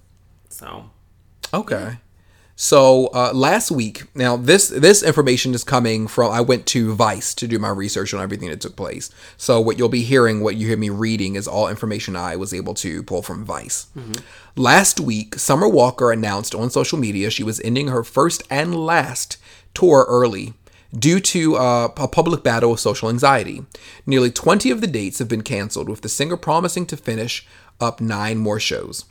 So 0.51 0.91
Okay. 1.55 1.99
So 2.55 3.07
uh, 3.15 3.33
last 3.35 3.70
week, 3.70 4.05
now 4.15 4.37
this 4.37 4.69
this 4.69 5.03
information 5.03 5.55
is 5.55 5.65
coming 5.65 6.07
from. 6.07 6.31
I 6.33 6.41
went 6.41 6.66
to 6.66 6.95
Vice 6.95 7.35
to 7.35 7.49
do 7.49 7.59
my 7.59 7.70
research 7.70 8.12
on 8.12 8.23
everything 8.23 8.51
that 8.51 8.61
took 8.61 8.77
place. 8.77 9.11
So 9.37 9.61
what 9.61 9.79
you'll 9.79 9.89
be 9.89 10.03
hearing, 10.03 10.41
what 10.43 10.57
you 10.57 10.69
hear 10.69 10.77
me 10.77 10.91
reading, 10.91 11.35
is 11.35 11.49
all 11.49 11.69
information 11.69 12.15
I 12.15 12.37
was 12.37 12.53
able 12.53 12.74
to 12.74 13.03
pull 13.03 13.23
from 13.23 13.45
Vice. 13.45 13.87
Last 14.55 15.01
week, 15.01 15.37
Summer 15.37 15.69
Walker 15.69 16.12
announced 16.12 16.55
on 16.55 16.70
social 16.70 16.99
media 16.99 17.31
she 17.31 17.43
was 17.43 17.61
ending 17.62 17.89
her 17.89 18.05
first 18.05 18.43
and 18.51 18.74
last 18.74 19.39
tour 19.74 20.05
early 20.09 20.53
due 20.97 21.20
to 21.20 21.57
uh, 21.57 21.89
a 21.97 22.07
public 22.07 22.43
battle 22.43 22.73
with 22.73 22.81
social 22.81 23.09
anxiety. 23.09 23.65
Nearly 24.05 24.31
20 24.31 24.70
of 24.70 24.81
the 24.83 24.87
dates 24.87 25.19
have 25.20 25.29
been 25.29 25.43
canceled, 25.43 25.89
with 25.89 26.03
the 26.03 26.09
singer 26.09 26.37
promising 26.37 26.85
to 26.87 26.97
finish 26.97 27.47
up 27.81 28.01
nine 28.01 28.37
more 28.37 28.61
shows. 28.61 29.07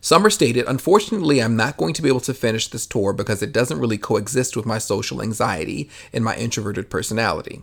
Summer 0.00 0.30
stated, 0.30 0.64
Unfortunately, 0.66 1.40
I'm 1.40 1.56
not 1.56 1.76
going 1.76 1.94
to 1.94 2.02
be 2.02 2.08
able 2.08 2.20
to 2.20 2.34
finish 2.34 2.68
this 2.68 2.86
tour 2.86 3.12
because 3.12 3.42
it 3.42 3.52
doesn't 3.52 3.80
really 3.80 3.98
coexist 3.98 4.56
with 4.56 4.66
my 4.66 4.78
social 4.78 5.22
anxiety 5.22 5.90
and 6.12 6.24
my 6.24 6.36
introverted 6.36 6.90
personality. 6.90 7.62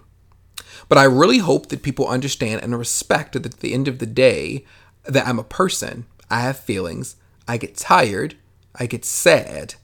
But 0.90 0.98
I 0.98 1.04
really 1.04 1.40
hope 1.40 1.68
that 1.68 1.84
people 1.84 2.08
understand 2.08 2.62
and 2.62 2.78
respect 2.78 3.34
that 3.34 3.46
at 3.46 3.60
the 3.60 3.74
end 3.74 3.88
of 3.88 4.00
the 4.00 4.06
day, 4.06 4.66
that 5.04 5.28
I'm 5.28 5.40
a 5.40 5.44
person. 5.44 6.06
I 6.30 6.42
have 6.42 6.60
feelings. 6.60 7.16
I 7.48 7.58
get 7.58 7.78
tired. 7.78 8.36
I 8.76 8.86
get 8.86 9.06
sad. 9.06 9.76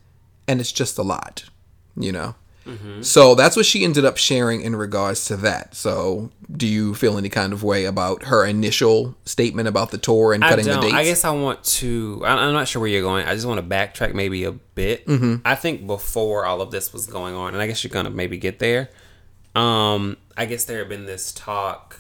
And 0.48 0.60
it's 0.60 0.72
just 0.72 0.98
a 0.98 1.04
lot, 1.04 1.46
you 1.96 2.12
know? 2.12 2.36
So 3.02 3.36
that's 3.36 3.56
what 3.56 3.66
she 3.66 3.84
ended 3.84 4.06
up 4.06 4.18
sharing 4.18 4.62
in 4.62 4.76
regards 4.76 5.26
to 5.26 5.38
that. 5.38 5.76
So, 5.76 6.30
do 6.52 6.68
you 6.68 6.94
feel 6.94 7.18
any 7.18 7.30
kind 7.30 7.54
of 7.54 7.64
way 7.64 7.86
about 7.86 8.24
her 8.24 8.46
initial 8.46 9.16
statement 9.26 9.68
about 9.68 9.92
the 9.92 9.98
tour 9.98 10.34
and 10.34 10.44
cutting 10.44 10.66
the 10.66 10.80
dates? 10.80 10.94
I 10.94 11.04
guess 11.04 11.26
I 11.26 11.32
want 11.32 11.64
to. 11.64 12.22
I'm 12.26 12.54
not 12.54 12.68
sure 12.68 12.80
where 12.80 12.90
you're 12.90 13.02
going. 13.02 13.26
I 13.26 13.34
just 13.34 13.48
want 13.48 13.60
to 13.60 13.66
backtrack 13.66 14.14
maybe 14.14 14.44
a 14.44 14.52
bit. 14.52 15.06
Mm-hmm. 15.08 15.38
I 15.44 15.56
think 15.56 15.88
before 15.88 16.46
all 16.46 16.62
of 16.62 16.72
this 16.72 16.94
was 16.94 17.08
going 17.08 17.34
on, 17.36 17.54
and 17.54 17.62
I 17.62 17.68
guess 17.68 17.84
you're 17.84 17.92
gonna 17.92 18.12
maybe 18.12 18.38
get 18.38 18.60
there. 18.60 18.90
Um, 19.56 20.18
I 20.38 20.46
guess 20.46 20.66
there 20.66 20.80
had 20.80 20.90
been 20.90 21.06
this 21.06 21.32
talk 21.32 22.00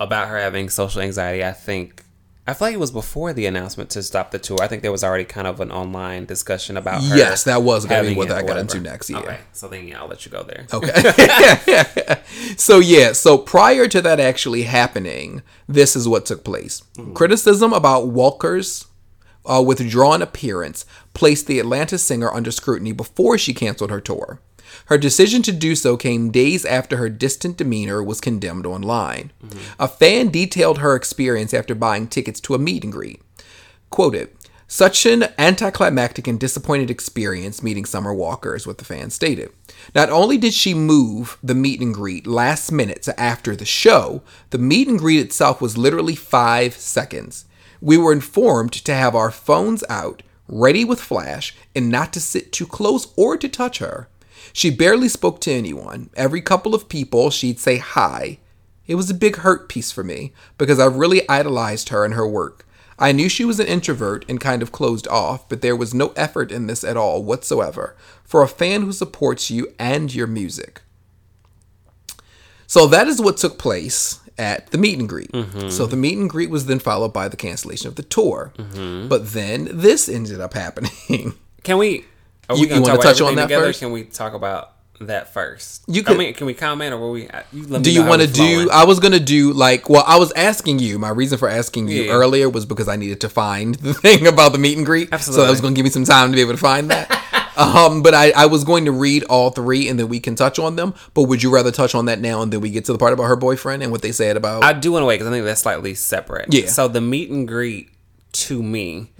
about 0.00 0.28
her 0.28 0.38
having 0.38 0.68
social 0.68 1.02
anxiety. 1.02 1.44
I 1.44 1.52
think. 1.52 2.04
I 2.44 2.54
feel 2.54 2.68
like 2.68 2.74
it 2.74 2.80
was 2.80 2.90
before 2.90 3.32
the 3.32 3.46
announcement 3.46 3.88
to 3.90 4.02
stop 4.02 4.32
the 4.32 4.38
tour. 4.38 4.58
I 4.60 4.66
think 4.66 4.82
there 4.82 4.90
was 4.90 5.04
already 5.04 5.24
kind 5.24 5.46
of 5.46 5.60
an 5.60 5.70
online 5.70 6.24
discussion 6.24 6.76
about 6.76 7.04
her. 7.04 7.16
Yes, 7.16 7.44
that 7.44 7.62
was 7.62 7.86
gonna 7.86 8.08
be 8.08 8.16
what 8.16 8.32
I 8.32 8.42
got 8.42 8.56
into 8.56 8.80
next, 8.80 9.10
yeah. 9.10 9.18
Okay, 9.18 9.38
so 9.52 9.68
then 9.68 9.86
yeah, 9.86 10.00
I'll 10.00 10.08
let 10.08 10.26
you 10.26 10.32
go 10.32 10.42
there. 10.42 10.66
Okay. 10.72 12.16
so 12.56 12.80
yeah, 12.80 13.12
so 13.12 13.38
prior 13.38 13.86
to 13.86 14.02
that 14.02 14.18
actually 14.18 14.62
happening, 14.64 15.42
this 15.68 15.94
is 15.94 16.08
what 16.08 16.26
took 16.26 16.42
place. 16.42 16.82
Criticism 17.14 17.72
about 17.72 18.08
Walker's 18.08 18.86
uh, 19.46 19.62
withdrawn 19.64 20.20
appearance 20.20 20.84
placed 21.14 21.46
the 21.46 21.60
Atlanta 21.60 21.96
singer 21.96 22.32
under 22.32 22.50
scrutiny 22.50 22.92
before 22.92 23.38
she 23.38 23.54
canceled 23.54 23.90
her 23.90 24.00
tour. 24.00 24.40
Her 24.92 24.98
decision 24.98 25.40
to 25.44 25.52
do 25.52 25.74
so 25.74 25.96
came 25.96 26.30
days 26.30 26.66
after 26.66 26.98
her 26.98 27.08
distant 27.08 27.56
demeanor 27.56 28.02
was 28.02 28.20
condemned 28.20 28.66
online. 28.66 29.32
A 29.80 29.88
fan 29.88 30.28
detailed 30.28 30.80
her 30.80 30.94
experience 30.94 31.54
after 31.54 31.74
buying 31.74 32.08
tickets 32.08 32.40
to 32.40 32.54
a 32.54 32.58
meet 32.58 32.84
and 32.84 32.92
greet. 32.92 33.22
Quoted, 33.88 34.36
such 34.66 35.06
an 35.06 35.28
anticlimactic 35.38 36.26
and 36.26 36.38
disappointed 36.38 36.90
experience 36.90 37.62
meeting 37.62 37.86
Summer 37.86 38.12
Walker 38.12 38.54
is 38.54 38.66
what 38.66 38.76
the 38.76 38.84
fan 38.84 39.08
stated. 39.08 39.50
Not 39.94 40.10
only 40.10 40.36
did 40.36 40.52
she 40.52 40.74
move 40.74 41.38
the 41.42 41.54
meet 41.54 41.80
and 41.80 41.94
greet 41.94 42.26
last 42.26 42.70
minute 42.70 43.00
to 43.04 43.18
after 43.18 43.56
the 43.56 43.64
show, 43.64 44.22
the 44.50 44.58
meet 44.58 44.88
and 44.88 44.98
greet 44.98 45.20
itself 45.20 45.62
was 45.62 45.78
literally 45.78 46.16
five 46.16 46.74
seconds. 46.74 47.46
We 47.80 47.96
were 47.96 48.12
informed 48.12 48.74
to 48.74 48.94
have 48.94 49.14
our 49.14 49.30
phones 49.30 49.82
out, 49.88 50.22
ready 50.48 50.84
with 50.84 51.00
flash, 51.00 51.56
and 51.74 51.88
not 51.88 52.12
to 52.12 52.20
sit 52.20 52.52
too 52.52 52.66
close 52.66 53.10
or 53.16 53.38
to 53.38 53.48
touch 53.48 53.78
her. 53.78 54.10
She 54.52 54.70
barely 54.70 55.08
spoke 55.08 55.40
to 55.42 55.52
anyone. 55.52 56.10
Every 56.14 56.40
couple 56.40 56.74
of 56.74 56.88
people, 56.88 57.30
she'd 57.30 57.60
say 57.60 57.78
hi. 57.78 58.38
It 58.86 58.96
was 58.96 59.10
a 59.10 59.14
big 59.14 59.36
hurt 59.36 59.68
piece 59.68 59.92
for 59.92 60.02
me 60.02 60.32
because 60.58 60.78
I 60.78 60.86
really 60.86 61.28
idolized 61.28 61.90
her 61.90 62.04
and 62.04 62.14
her 62.14 62.26
work. 62.28 62.66
I 62.98 63.12
knew 63.12 63.28
she 63.28 63.44
was 63.44 63.58
an 63.58 63.66
introvert 63.66 64.24
and 64.28 64.40
kind 64.40 64.62
of 64.62 64.72
closed 64.72 65.08
off, 65.08 65.48
but 65.48 65.60
there 65.60 65.76
was 65.76 65.94
no 65.94 66.08
effort 66.16 66.52
in 66.52 66.66
this 66.66 66.84
at 66.84 66.96
all 66.96 67.22
whatsoever 67.22 67.96
for 68.24 68.42
a 68.42 68.48
fan 68.48 68.82
who 68.82 68.92
supports 68.92 69.50
you 69.50 69.72
and 69.78 70.14
your 70.14 70.26
music. 70.26 70.82
So 72.66 72.86
that 72.86 73.08
is 73.08 73.20
what 73.20 73.36
took 73.36 73.58
place 73.58 74.20
at 74.38 74.70
the 74.70 74.78
meet 74.78 74.98
and 74.98 75.08
greet. 75.08 75.32
Mm-hmm. 75.32 75.68
So 75.68 75.86
the 75.86 75.96
meet 75.96 76.16
and 76.16 76.30
greet 76.30 76.50
was 76.50 76.66
then 76.66 76.78
followed 76.78 77.12
by 77.12 77.28
the 77.28 77.36
cancellation 77.36 77.88
of 77.88 77.96
the 77.96 78.02
tour. 78.02 78.52
Mm-hmm. 78.56 79.08
But 79.08 79.32
then 79.32 79.68
this 79.70 80.08
ended 80.08 80.40
up 80.40 80.54
happening. 80.54 81.34
Can 81.62 81.78
we? 81.78 82.04
Are 82.52 82.56
You- 82.58 82.66
you 82.74 82.80
wanna 82.82 82.98
touch 82.98 83.20
on 83.20 83.34
that 83.36 83.42
together? 83.44 83.66
first? 83.66 83.80
Can 83.80 83.92
we 83.92 84.04
talk 84.04 84.34
about 84.34 84.70
that 85.00 85.32
first? 85.34 85.82
You 85.88 86.02
I 86.02 86.04
could- 86.04 86.18
mean, 86.18 86.32
can 86.34 86.46
we 86.46 86.54
comment 86.54 86.94
or 86.94 86.98
will 86.98 87.10
we? 87.12 87.22
You 87.52 87.66
let 87.68 87.82
do 87.82 87.92
know 87.92 88.02
you 88.02 88.08
want 88.08 88.22
to 88.22 88.28
do 88.28 88.68
i 88.70 88.84
was 88.84 89.00
gonna 89.00 89.18
do 89.18 89.52
like 89.52 89.88
well 89.90 90.04
i 90.06 90.16
was 90.16 90.30
asking 90.36 90.78
you 90.78 90.96
my 90.96 91.08
reason 91.08 91.38
for 91.38 91.48
asking 91.48 91.88
you 91.88 92.02
Yeah. 92.04 92.12
earlier 92.12 92.48
was 92.48 92.64
because 92.66 92.86
i 92.86 92.94
needed 92.94 93.20
to 93.22 93.28
find 93.28 93.74
the 93.86 93.94
thing 93.94 94.28
about 94.28 94.52
the 94.52 94.58
meet 94.58 94.76
and 94.76 94.86
greet 94.86 95.08
Absolutely. 95.10 95.40
so 95.42 95.44
that 95.44 95.50
was 95.50 95.60
gonna 95.60 95.74
give 95.74 95.84
me 95.84 95.90
some 95.90 96.04
time 96.04 96.30
to 96.30 96.36
be 96.36 96.40
able 96.40 96.52
to 96.52 96.56
find 96.58 96.88
that 96.90 97.10
um 97.56 98.02
but 98.02 98.14
I, 98.14 98.30
I 98.30 98.46
was 98.46 98.62
going 98.62 98.84
to 98.84 98.92
read 98.92 99.24
all 99.24 99.50
three 99.50 99.88
and 99.88 99.98
then 99.98 100.08
we 100.08 100.20
can 100.20 100.36
touch 100.36 100.60
on 100.60 100.76
them 100.76 100.94
but 101.14 101.24
would 101.24 101.42
you 101.42 101.50
rather 101.52 101.72
touch 101.72 101.96
on 101.96 102.04
that 102.04 102.20
now 102.20 102.40
and 102.42 102.52
then 102.52 102.60
we 102.60 102.70
get 102.70 102.84
to 102.84 102.92
the 102.92 102.98
part 102.98 103.12
about 103.12 103.24
her 103.24 103.36
boyfriend 103.36 103.82
and 103.82 103.90
what 103.90 104.02
they 104.02 104.12
said 104.12 104.36
about 104.36 104.62
I 104.62 104.72
do 104.72 104.92
want 104.92 105.02
to 105.02 105.06
wait 105.06 105.16
because 105.16 105.26
I 105.26 105.30
think 105.32 105.44
that's 105.44 105.62
slightly 105.62 105.94
separate. 105.94 106.52
Yeah. 106.54 106.66
So 106.66 106.86
the 106.86 107.00
meet 107.00 107.28
and 107.28 107.46
greet 107.48 107.88
to 108.32 108.62
me, 108.62 109.10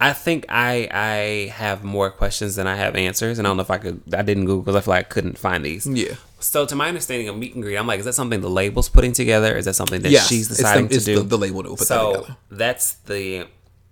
I 0.00 0.14
think 0.14 0.46
I 0.48 0.88
I 0.90 1.52
have 1.54 1.84
more 1.84 2.10
questions 2.10 2.56
than 2.56 2.66
I 2.66 2.76
have 2.76 2.96
answers, 2.96 3.38
and 3.38 3.46
I 3.46 3.50
don't 3.50 3.58
know 3.58 3.62
if 3.62 3.70
I 3.70 3.78
could. 3.78 4.02
I 4.14 4.22
didn't 4.22 4.46
Google 4.46 4.62
because 4.62 4.76
I 4.76 4.80
feel 4.80 4.92
like 4.94 5.06
I 5.06 5.08
couldn't 5.08 5.38
find 5.38 5.64
these. 5.64 5.86
yeah 5.86 6.14
So 6.38 6.64
to 6.64 6.74
my 6.74 6.88
understanding 6.88 7.28
of 7.28 7.36
meet 7.36 7.54
and 7.54 7.62
greet, 7.62 7.76
I'm 7.76 7.86
like, 7.86 7.98
is 7.98 8.06
that 8.06 8.14
something 8.14 8.40
the 8.40 8.48
label's 8.48 8.88
putting 8.88 9.12
together? 9.12 9.56
Is 9.56 9.66
that 9.66 9.74
something 9.74 10.00
that 10.02 10.10
yes 10.10 10.26
she's 10.26 10.48
the, 10.48 10.54
deciding 10.56 10.86
it's 10.86 11.04
to 11.04 11.04
do? 11.04 11.16
the, 11.16 11.22
the 11.24 11.38
label 11.38 11.62
will 11.62 11.76
put 11.76 11.86
so 11.86 12.12
that 12.12 12.18
together 12.20 12.36
that's 12.50 12.92
the 12.94 13.46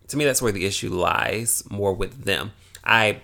to 0.09 0.16
me 0.16 0.24
that's 0.24 0.40
where 0.43 0.52
the 0.52 0.64
issue 0.64 0.89
lies 0.90 1.62
more 1.70 1.93
with 1.93 2.24
them 2.24 2.52
i 2.85 3.20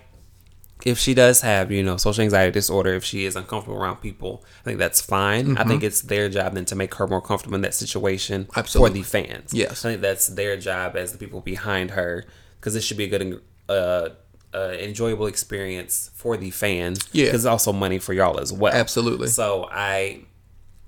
if 0.85 0.99
she 0.99 1.13
does 1.13 1.41
have 1.41 1.71
you 1.71 1.81
know 1.81 1.97
social 1.97 2.23
anxiety 2.23 2.51
disorder 2.51 2.93
if 2.93 3.03
she 3.03 3.25
is 3.25 3.35
uncomfortable 3.35 3.77
around 3.77 3.97
people 3.97 4.43
i 4.61 4.63
think 4.63 4.77
that's 4.77 5.01
fine 5.01 5.57
i 5.57 5.63
think 5.63 5.79
mm-hmm. 5.79 5.87
it's 5.87 6.01
their 6.01 6.29
job 6.29 6.53
then 6.53 6.65
to 6.65 6.75
make 6.75 6.93
her 6.95 7.07
more 7.07 7.21
comfortable 7.21 7.55
in 7.55 7.61
that 7.61 7.73
situation 7.73 8.47
Absolutely. 8.55 8.89
for 8.89 8.93
the 8.93 9.03
fans 9.03 9.53
Yes. 9.53 9.83
i 9.83 9.89
think 9.89 10.01
that's 10.01 10.27
their 10.27 10.55
job 10.57 10.95
as 10.95 11.11
the 11.11 11.17
people 11.17 11.41
behind 11.41 11.91
her 11.91 12.25
because 12.65 12.73
this 12.73 12.83
should 12.83 12.97
be 12.97 13.03
a 13.03 13.07
good 13.07 13.41
uh, 13.69 14.09
uh, 14.53 14.73
enjoyable 14.79 15.27
experience 15.27 16.09
for 16.15 16.35
the 16.35 16.49
fans 16.49 16.99
Yeah. 17.11 17.25
because 17.25 17.45
it's 17.45 17.49
also 17.51 17.71
money 17.71 17.99
for 17.99 18.13
y'all 18.13 18.39
as 18.39 18.51
well 18.51 18.73
Absolutely. 18.73 19.27
so 19.27 19.67
i 19.71 20.21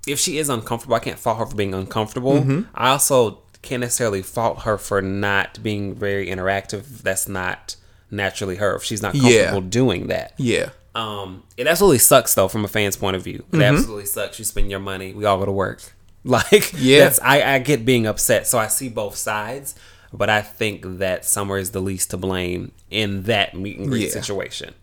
if 0.06 0.18
she 0.18 0.38
is 0.38 0.48
uncomfortable, 0.48 0.94
I 0.96 1.00
can't 1.00 1.18
fault 1.18 1.38
her 1.38 1.44
for 1.44 1.54
being 1.54 1.74
uncomfortable. 1.74 2.34
Mm-hmm. 2.40 2.62
I 2.74 2.90
also 2.90 3.42
can't 3.60 3.80
necessarily 3.82 4.22
fault 4.22 4.62
her 4.62 4.78
for 4.78 5.02
not 5.02 5.62
being 5.62 5.94
very 5.94 6.28
interactive. 6.28 7.02
That's 7.02 7.28
not 7.28 7.76
naturally 8.10 8.56
her. 8.56 8.74
If 8.76 8.84
she's 8.84 9.02
not 9.02 9.14
Yeah. 9.14 9.22
comfortable 9.50 9.68
doing 9.68 10.06
that. 10.06 10.32
Yeah. 10.38 10.70
Um, 10.94 11.42
it 11.58 11.66
absolutely 11.66 11.98
sucks 11.98 12.32
though 12.32 12.48
from 12.48 12.64
a 12.64 12.68
fan's 12.68 12.96
point 12.96 13.16
of 13.16 13.22
view. 13.22 13.44
It 13.52 13.56
Mm-hmm. 13.56 13.62
absolutely 13.76 14.06
sucks. 14.06 14.38
You 14.38 14.46
spend 14.46 14.70
your 14.70 14.80
money. 14.80 15.12
We 15.12 15.26
all 15.26 15.38
go 15.38 15.44
to 15.44 15.52
work. 15.52 15.82
Like, 16.24 16.72
Yeah. 16.78 17.00
that's, 17.00 17.20
I, 17.20 17.42
I 17.56 17.58
get 17.58 17.84
being 17.84 18.06
upset. 18.06 18.46
So 18.46 18.56
I 18.58 18.68
see 18.68 18.88
both 18.88 19.14
sides, 19.16 19.74
but 20.12 20.30
I 20.30 20.40
think 20.42 20.82
that 20.98 21.24
Summer 21.24 21.58
is 21.58 21.70
the 21.72 21.80
least 21.80 22.10
to 22.10 22.16
blame 22.16 22.72
in 22.90 23.24
that 23.24 23.54
meet 23.54 23.78
and 23.78 23.88
greet 23.88 24.04
Yeah. 24.14 24.20
situation. 24.20 24.74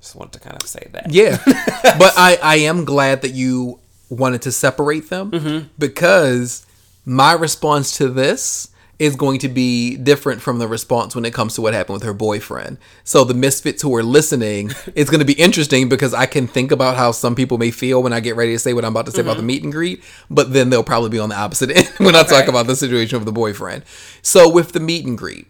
Just 0.00 0.16
wanted 0.16 0.32
to 0.32 0.40
kind 0.40 0.60
of 0.62 0.68
say 0.68 0.88
that. 0.92 1.10
Yeah. 1.12 1.38
but 1.46 2.12
I, 2.16 2.38
I 2.42 2.56
am 2.56 2.84
glad 2.84 3.22
that 3.22 3.32
you 3.34 3.78
wanted 4.08 4.42
to 4.42 4.52
separate 4.52 5.08
them 5.10 5.30
Mm-hmm. 5.30 5.66
because 5.78 6.66
my 7.04 7.32
response 7.32 7.96
to 7.98 8.08
this 8.08 8.68
is 9.02 9.16
going 9.16 9.38
to 9.40 9.48
be 9.48 9.96
different 9.96 10.40
from 10.40 10.58
the 10.58 10.68
response 10.68 11.14
when 11.16 11.24
it 11.24 11.34
comes 11.34 11.54
to 11.54 11.60
what 11.60 11.74
happened 11.74 11.94
with 11.94 12.02
her 12.04 12.14
boyfriend. 12.14 12.78
So 13.04 13.24
the 13.24 13.34
misfits 13.34 13.82
who 13.82 13.94
are 13.96 14.02
listening, 14.02 14.70
it's 14.94 15.10
going 15.10 15.18
to 15.26 15.26
be 15.34 15.38
interesting 15.46 15.88
because 15.88 16.14
I 16.14 16.26
can 16.26 16.46
think 16.46 16.70
about 16.70 16.96
how 16.96 17.10
some 17.12 17.34
people 17.34 17.58
may 17.58 17.70
feel 17.70 18.02
when 18.02 18.12
I 18.12 18.20
get 18.20 18.36
ready 18.36 18.52
to 18.52 18.58
say 18.58 18.72
what 18.74 18.84
I'm 18.84 18.92
about 18.92 19.06
to 19.06 19.12
say 19.12 19.22
about 19.22 19.38
the 19.38 19.42
meet 19.42 19.62
and 19.64 19.72
greet, 19.72 20.02
but 20.30 20.52
then 20.52 20.70
they'll 20.70 20.84
probably 20.84 21.10
be 21.10 21.18
on 21.18 21.28
the 21.30 21.36
opposite 21.36 21.70
end 21.76 21.90
when 21.98 22.14
I 22.14 22.22
talk 22.22 22.42
Mm-hmm. 22.42 22.48
About 22.50 22.66
the 22.66 22.76
situation 22.76 23.18
with 23.18 23.26
the 23.26 23.32
boyfriend. 23.32 23.84
So 24.22 24.48
with 24.48 24.72
the 24.72 24.80
meet 24.80 25.04
and 25.06 25.16
greet, 25.18 25.46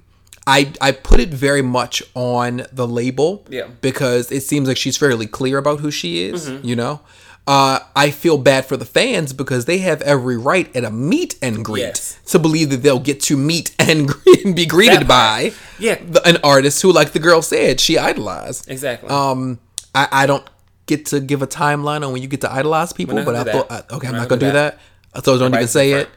I 0.46 0.72
I 0.80 0.92
put 0.92 1.20
it 1.20 1.28
very 1.30 1.62
much 1.62 2.02
on 2.14 2.62
the 2.72 2.86
label 2.88 3.44
Yeah. 3.48 3.68
because 3.80 4.32
it 4.32 4.42
seems 4.42 4.66
like 4.68 4.76
she's 4.76 4.96
fairly 4.96 5.26
clear 5.26 5.58
about 5.58 5.80
who 5.80 5.90
she 5.90 6.22
is, 6.24 6.48
Mm-hmm. 6.48 6.66
you 6.66 6.76
know? 6.76 7.00
Uh, 7.44 7.80
I 7.96 8.10
feel 8.12 8.38
bad 8.38 8.66
for 8.66 8.76
the 8.76 8.84
fans 8.84 9.32
because 9.32 9.64
they 9.64 9.78
have 9.78 10.00
every 10.02 10.36
right 10.36 10.74
at 10.76 10.84
a 10.84 10.90
meet 10.92 11.34
and 11.42 11.64
greet 11.64 11.80
Yes. 11.82 12.18
to 12.26 12.38
believe 12.38 12.70
that 12.70 12.78
they'll 12.84 13.00
get 13.00 13.20
to 13.22 13.36
meet 13.36 13.74
and, 13.80 14.06
greet 14.06 14.44
and 14.44 14.54
be 14.54 14.64
greeted 14.64 15.08
by. 15.08 15.52
Yeah. 15.78 15.96
the- 16.08 16.22
an 16.26 16.36
artist 16.44 16.80
who, 16.82 16.92
like 16.92 17.10
the 17.12 17.18
girl 17.18 17.42
said, 17.42 17.80
she 17.80 17.98
idolized. 17.98 18.70
Exactly. 18.70 19.08
Um, 19.08 19.58
I, 19.94 20.06
I 20.12 20.26
don't 20.26 20.44
get 20.86 21.06
to 21.06 21.18
give 21.20 21.42
a 21.42 21.46
timeline 21.48 22.06
on 22.06 22.12
when 22.12 22.22
you 22.22 22.28
get 22.28 22.42
to 22.42 22.52
idolize 22.52 22.92
people, 22.92 23.22
but 23.24 23.34
I 23.34 23.44
thought, 23.44 23.68
that. 23.70 23.86
I, 23.90 23.94
okay, 23.96 24.06
I'm 24.06 24.12
We're 24.14 24.18
not 24.18 24.22
not 24.22 24.28
gonna 24.28 24.40
do 24.40 24.46
do 24.46 24.52
that. 24.52 24.78
So 25.24 25.36
don't 25.38 25.52
even 25.54 25.66
say 25.68 25.92
it. 25.92 26.08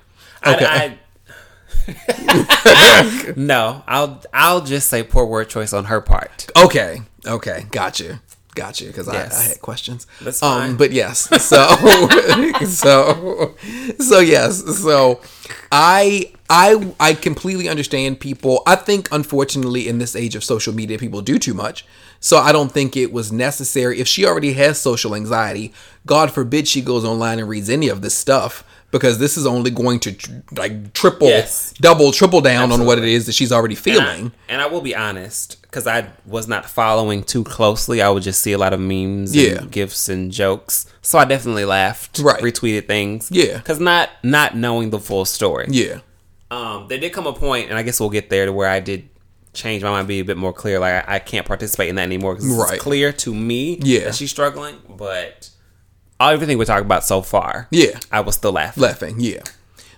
Okay. 0.46 0.66
I, 0.66 0.98
I, 2.08 3.34
no, 3.36 3.84
I'll 3.88 4.22
I'll 4.34 4.62
just 4.62 4.90
say 4.90 5.04
poor 5.04 5.26
word 5.26 5.50
choice 5.50 5.74
on 5.74 5.86
her 5.86 6.02
part. 6.02 6.50
Okay. 6.58 7.02
Okay. 7.26 7.66
Gotcha. 7.72 8.22
Gotcha. 8.56 8.86
Because 8.86 9.07
Yes. 9.11 9.36
I, 9.38 9.40
I 9.40 9.44
had 9.49 9.61
questions. 9.61 10.07
That's 10.22 10.41
Um, 10.41 10.60
fine. 10.60 10.76
but 10.77 10.91
yes. 10.91 11.27
So 11.52 11.68
so 12.65 13.56
so 13.99 14.19
yes. 14.19 14.64
So 14.82 15.22
I 15.72 16.32
I 16.49 16.94
I 16.99 17.14
completely 17.14 17.69
understand 17.69 18.19
people. 18.19 18.61
I 18.65 18.76
think 18.76 19.10
unfortunately 19.11 19.88
in 19.88 19.98
this 19.99 20.15
age 20.15 20.36
of 20.36 20.44
social 20.44 20.73
media, 20.73 20.98
people 20.98 21.22
do 21.22 21.38
too 21.38 21.53
much. 21.53 21.86
So 22.19 22.38
I 22.38 22.52
don't 22.52 22.72
think 22.72 22.95
it 22.98 23.11
was 23.11 23.32
necessary. 23.32 23.99
If 23.99 24.07
she 24.07 24.26
already 24.26 24.53
has 24.53 24.80
social 24.80 25.14
anxiety, 25.15 25.73
God 26.06 26.32
forbid 26.32 26.68
she 26.68 26.82
goes 26.82 27.03
online 27.06 27.40
and 27.40 27.48
reads 27.48 27.69
any 27.69 27.88
of 27.90 28.02
this 28.02 28.15
stuff. 28.15 28.64
Because 28.96 29.18
this 29.20 29.36
is 29.36 29.46
only 29.46 29.72
going 29.72 30.00
to 30.02 30.14
tr- 30.14 30.32
like 30.56 30.94
triple, 30.94 31.28
Yes. 31.28 31.74
double, 31.82 32.14
triple 32.14 32.40
down 32.40 32.72
on 32.72 32.86
what 32.86 32.98
it 32.98 33.04
is 33.04 33.26
that 33.26 33.34
she's 33.36 33.52
already 33.52 33.76
And 33.76 33.84
feeling. 33.84 34.32
I, 34.48 34.54
and 34.54 34.62
I 34.62 34.68
will 34.68 34.80
be 34.80 34.96
honest, 34.96 35.62
because 35.64 35.86
I 35.86 36.08
was 36.26 36.48
not 36.48 36.70
following 36.70 37.22
too 37.24 37.44
closely. 37.44 38.02
I 38.02 38.08
would 38.10 38.24
just 38.24 38.42
see 38.42 38.54
a 38.54 38.58
lot 38.58 38.72
of 38.72 38.80
memes, 38.80 39.36
Yeah. 39.36 39.56
and 39.60 39.70
gifs, 39.72 40.08
and 40.08 40.32
jokes. 40.32 40.86
So 41.02 41.20
I 41.20 41.26
definitely 41.26 41.66
laughed, 41.66 42.20
Right. 42.20 42.42
retweeted 42.42 42.88
things, 42.88 43.28
Yeah. 43.30 43.58
Because 43.58 43.82
not 43.82 44.12
not 44.24 44.56
knowing 44.56 44.92
the 44.92 45.00
full 45.00 45.26
story. 45.26 45.66
yeah. 45.70 45.98
Um, 46.50 46.86
there 46.88 46.98
did 46.98 47.12
come 47.12 47.28
a 47.28 47.34
point, 47.34 47.70
and 47.70 47.78
I 47.78 47.84
guess 47.84 48.00
we'll 48.00 48.10
get 48.10 48.30
there 48.30 48.46
to 48.46 48.54
where 48.54 48.70
I 48.70 48.80
did 48.80 49.10
change 49.54 49.84
my 49.84 49.90
mind, 49.90 50.08
be 50.08 50.20
a 50.20 50.24
bit 50.26 50.38
more 50.38 50.54
clear. 50.54 50.80
Like 50.80 51.06
I, 51.10 51.16
I 51.16 51.20
can't 51.20 51.46
participate 51.46 51.90
in 51.90 51.96
that 51.96 52.04
anymore 52.04 52.36
because 52.36 52.48
Right. 52.50 52.74
it's 52.76 52.82
clear 52.84 53.12
to 53.12 53.34
me 53.36 53.78
Yeah. 53.82 54.06
that 54.06 54.16
she's 54.16 54.30
struggling. 54.32 54.76
But 54.96 55.50
everything 56.20 56.58
we 56.58 56.66
talked 56.66 56.86
about 56.86 57.04
so 57.04 57.22
far, 57.22 57.68
Yeah. 57.72 58.00
I 58.12 58.22
was 58.22 58.36
still 58.36 58.52
laughing. 58.54 58.84
laughing 58.84 59.16
yeah 59.20 59.42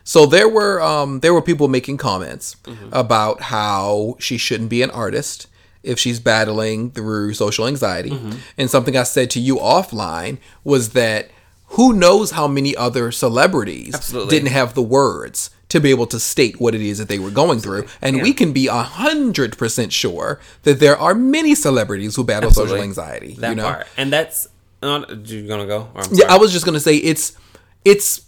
so 0.04 0.26
there 0.26 0.48
were 0.48 0.82
um 0.82 1.20
there 1.20 1.34
were 1.34 1.42
people 1.42 1.68
making 1.68 1.98
comments 1.98 2.56
Mm-hmm. 2.64 2.90
about 2.94 3.42
how 3.42 4.16
she 4.20 4.38
shouldn't 4.38 4.70
be 4.70 4.82
an 4.82 4.90
artist 4.92 5.48
if 5.84 6.00
she's 6.00 6.20
battling 6.20 6.92
through 6.92 7.34
social 7.34 7.68
anxiety 7.68 8.12
Mm-hmm. 8.12 8.32
and 8.58 8.70
something 8.70 8.96
i 8.98 9.04
said 9.04 9.30
to 9.32 9.40
you 9.40 9.58
offline 9.58 10.38
was 10.64 10.90
that 10.92 11.30
who 11.72 11.92
knows 11.94 12.32
how 12.32 12.48
many 12.48 12.74
other 12.76 13.12
celebrities 13.12 13.94
Absolutely. 13.94 14.30
didn't 14.30 14.52
have 14.54 14.74
the 14.74 14.82
words 14.82 15.50
to 15.70 15.82
be 15.82 15.90
able 15.90 16.08
to 16.08 16.18
state 16.20 16.62
what 16.62 16.74
it 16.74 16.82
is 16.82 16.98
that 16.98 17.10
they 17.10 17.20
were 17.20 17.30
going 17.30 17.60
through 17.60 17.86
and 18.02 18.22
we 18.22 18.32
can 18.34 18.54
be 18.54 18.68
a 18.68 18.82
hundred 18.84 19.58
percent 19.58 19.92
sure 19.92 20.40
that 20.64 20.80
there 20.80 20.98
are 20.98 21.14
many 21.14 21.54
celebrities 21.54 22.16
who 22.16 22.24
battle 22.24 22.52
social 22.52 22.78
anxiety 22.78 23.34
that 23.40 23.50
you 23.50 23.56
know 23.56 23.64
part, 23.64 23.88
and 23.98 24.12
that's. 24.14 24.48
Uh, 24.82 25.06
you 25.24 25.48
gonna 25.48 25.66
go? 25.66 25.90
Or 25.94 26.02
I'm 26.02 26.10
yeah. 26.14 26.26
I 26.34 26.38
was 26.38 26.52
just 26.52 26.66
gonna 26.66 26.80
say 26.80 26.96
it's 26.98 27.38
it's 27.84 28.26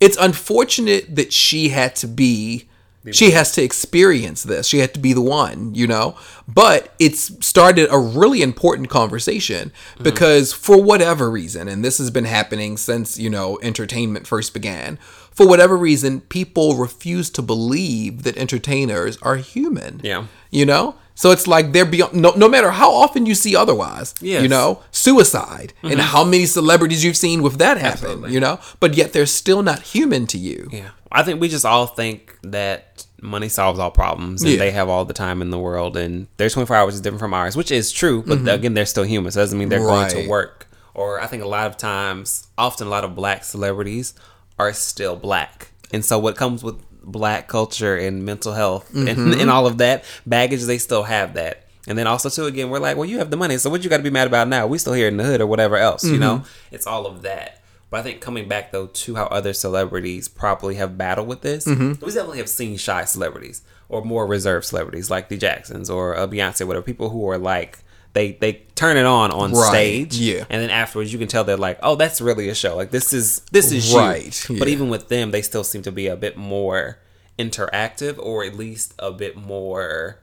it's 0.00 0.16
unfortunate 0.16 1.14
that 1.16 1.32
she 1.32 1.68
had 1.68 1.94
to 1.96 2.06
be 2.06 2.68
she 3.12 3.30
has 3.30 3.52
to 3.52 3.62
experience 3.62 4.42
this. 4.42 4.66
She 4.66 4.78
had 4.78 4.92
to 4.92 5.00
be 5.00 5.14
the 5.14 5.22
one, 5.22 5.74
you 5.74 5.86
know. 5.86 6.16
But 6.46 6.94
it's 6.98 7.44
started 7.44 7.88
a 7.90 7.98
really 7.98 8.42
important 8.42 8.90
conversation 8.90 9.72
because 10.02 10.52
for 10.52 10.82
whatever 10.82 11.30
reason, 11.30 11.66
and 11.66 11.82
this 11.82 11.96
has 11.96 12.10
been 12.10 12.26
happening 12.26 12.76
since, 12.76 13.18
you 13.18 13.30
know, 13.30 13.58
entertainment 13.62 14.26
first 14.26 14.52
began, 14.52 14.98
for 15.40 15.48
whatever 15.48 15.74
reason, 15.74 16.20
people 16.20 16.74
refuse 16.76 17.30
to 17.30 17.40
believe 17.40 18.24
that 18.24 18.36
entertainers 18.36 19.16
are 19.22 19.36
human. 19.36 19.98
Yeah. 20.04 20.26
You 20.50 20.66
know? 20.66 20.96
So 21.14 21.30
it's 21.30 21.46
like 21.46 21.72
they're 21.72 21.86
beyond 21.86 22.12
no, 22.14 22.32
no 22.36 22.46
matter 22.46 22.70
how 22.70 22.92
often 22.92 23.24
you 23.24 23.34
see 23.34 23.56
otherwise. 23.56 24.14
Yes. 24.20 24.42
You 24.42 24.48
know, 24.48 24.82
suicide 24.90 25.72
and 25.82 25.98
how 25.98 26.24
many 26.24 26.44
celebrities 26.44 27.02
you've 27.04 27.16
seen 27.16 27.42
with 27.42 27.56
that 27.58 27.78
happen, 27.78 28.04
Absolutely. 28.04 28.32
you 28.34 28.40
know? 28.40 28.58
But 28.80 28.94
yet 28.94 29.14
they're 29.14 29.24
still 29.24 29.62
not 29.62 29.80
human 29.80 30.26
to 30.26 30.36
you. 30.38 30.68
Yeah. 30.70 30.90
I 31.10 31.22
think 31.22 31.40
we 31.40 31.48
just 31.48 31.64
all 31.64 31.86
think 31.86 32.36
that 32.42 33.06
money 33.22 33.48
solves 33.48 33.78
all 33.78 33.90
problems 33.90 34.42
and 34.42 34.52
Yeah. 34.52 34.58
they 34.58 34.70
have 34.72 34.90
all 34.90 35.06
the 35.06 35.14
time 35.14 35.40
in 35.40 35.48
the 35.50 35.58
world 35.58 35.96
and 35.96 36.26
their 36.36 36.50
24 36.50 36.76
hours 36.76 36.94
is 36.94 37.00
different 37.00 37.20
from 37.20 37.32
ours, 37.32 37.56
which 37.56 37.70
is 37.70 37.90
true. 37.92 38.22
But 38.26 38.46
again, 38.46 38.74
they're 38.74 38.84
still 38.86 39.04
human. 39.04 39.32
So 39.32 39.40
it 39.40 39.44
doesn't 39.44 39.58
mean 39.58 39.70
they're 39.70 39.78
going 39.80 40.08
Mm-hmm. 40.08 40.22
To 40.22 40.28
work. 40.28 40.66
Or 40.92 41.20
I 41.20 41.26
think 41.28 41.42
a 41.42 41.46
lot 41.48 41.66
of 41.66 41.76
times, 41.76 42.48
often 42.58 42.86
a 42.86 42.90
lot 42.90 43.04
of 43.04 43.14
black 43.14 43.44
celebrities 43.44 44.12
are 44.60 44.72
still 44.72 45.16
black. 45.16 45.70
And 45.92 46.04
so 46.04 46.18
what 46.18 46.36
comes 46.36 46.62
with 46.62 46.76
black 47.02 47.48
culture 47.48 47.96
and 47.96 48.24
mental 48.24 48.52
health 48.52 48.90
Mm-hmm. 48.92 49.08
and, 49.08 49.34
and 49.40 49.50
all 49.50 49.66
of 49.66 49.78
that 49.78 50.04
baggage, 50.26 50.62
they 50.62 50.78
still 50.78 51.02
have 51.04 51.34
that. 51.34 51.66
And 51.88 51.96
then 51.98 52.06
also 52.06 52.28
too, 52.28 52.44
again, 52.44 52.68
we're 52.70 52.78
like, 52.78 52.96
well, 52.96 53.06
you 53.08 53.18
have 53.18 53.30
the 53.30 53.36
money, 53.36 53.56
so 53.58 53.70
what 53.70 53.82
you 53.82 53.90
got 53.90 53.96
to 53.96 54.02
be 54.02 54.10
mad 54.10 54.26
about 54.26 54.48
now? 54.48 54.66
We 54.66 54.78
still 54.78 54.92
here 54.92 55.08
in 55.08 55.16
the 55.16 55.24
hood 55.24 55.40
or 55.40 55.46
whatever 55.46 55.76
else, 55.76 56.04
you 56.04 56.18
know. 56.18 56.36
Mm-hmm. 56.38 56.74
It's 56.74 56.86
all 56.86 57.06
of 57.06 57.22
that. 57.22 57.62
But 57.88 58.00
I 58.00 58.02
think 58.04 58.20
coming 58.20 58.46
back 58.48 58.70
though 58.70 58.86
to 58.86 59.14
how 59.16 59.24
other 59.26 59.52
celebrities 59.52 60.28
probably 60.28 60.74
have 60.76 60.96
battled 60.98 61.26
with 61.26 61.40
this, 61.40 61.64
Mm-hmm. 61.66 62.04
we 62.04 62.12
definitely 62.12 62.38
have 62.38 62.48
seen 62.48 62.76
shy 62.76 63.04
celebrities 63.04 63.62
or 63.88 64.04
more 64.04 64.26
reserved 64.26 64.66
celebrities 64.66 65.10
like 65.10 65.28
the 65.28 65.36
Jacksons 65.36 65.90
or 65.90 66.16
uh, 66.16 66.26
Beyonce, 66.28 66.64
whatever. 66.66 66.84
People 66.84 67.10
who 67.10 67.28
are 67.28 67.38
like 67.38 67.78
they 68.12 68.32
they 68.32 68.54
turn 68.74 68.96
it 68.96 69.06
on 69.06 69.30
on 69.30 69.52
Right, 69.52 69.68
stage, 69.68 70.16
yeah. 70.18 70.44
and 70.50 70.62
then 70.62 70.70
afterwards 70.70 71.12
you 71.12 71.18
can 71.18 71.28
tell 71.28 71.44
they're 71.44 71.56
like, 71.56 71.78
oh, 71.82 71.96
that's 71.96 72.20
really 72.20 72.48
a 72.48 72.54
show. 72.54 72.76
Like 72.76 72.90
this 72.90 73.12
is 73.12 73.40
this 73.52 73.72
is 73.72 73.94
Right, 73.94 74.48
you. 74.48 74.58
But 74.58 74.68
yeah. 74.68 74.72
even 74.72 74.88
with 74.88 75.08
them, 75.08 75.30
they 75.30 75.42
still 75.42 75.64
seem 75.64 75.82
to 75.82 75.92
be 75.92 76.06
a 76.06 76.16
bit 76.16 76.36
more 76.36 76.98
interactive 77.38 78.18
or 78.18 78.44
at 78.44 78.54
least 78.54 78.94
a 78.98 79.10
bit 79.10 79.36
more 79.36 80.18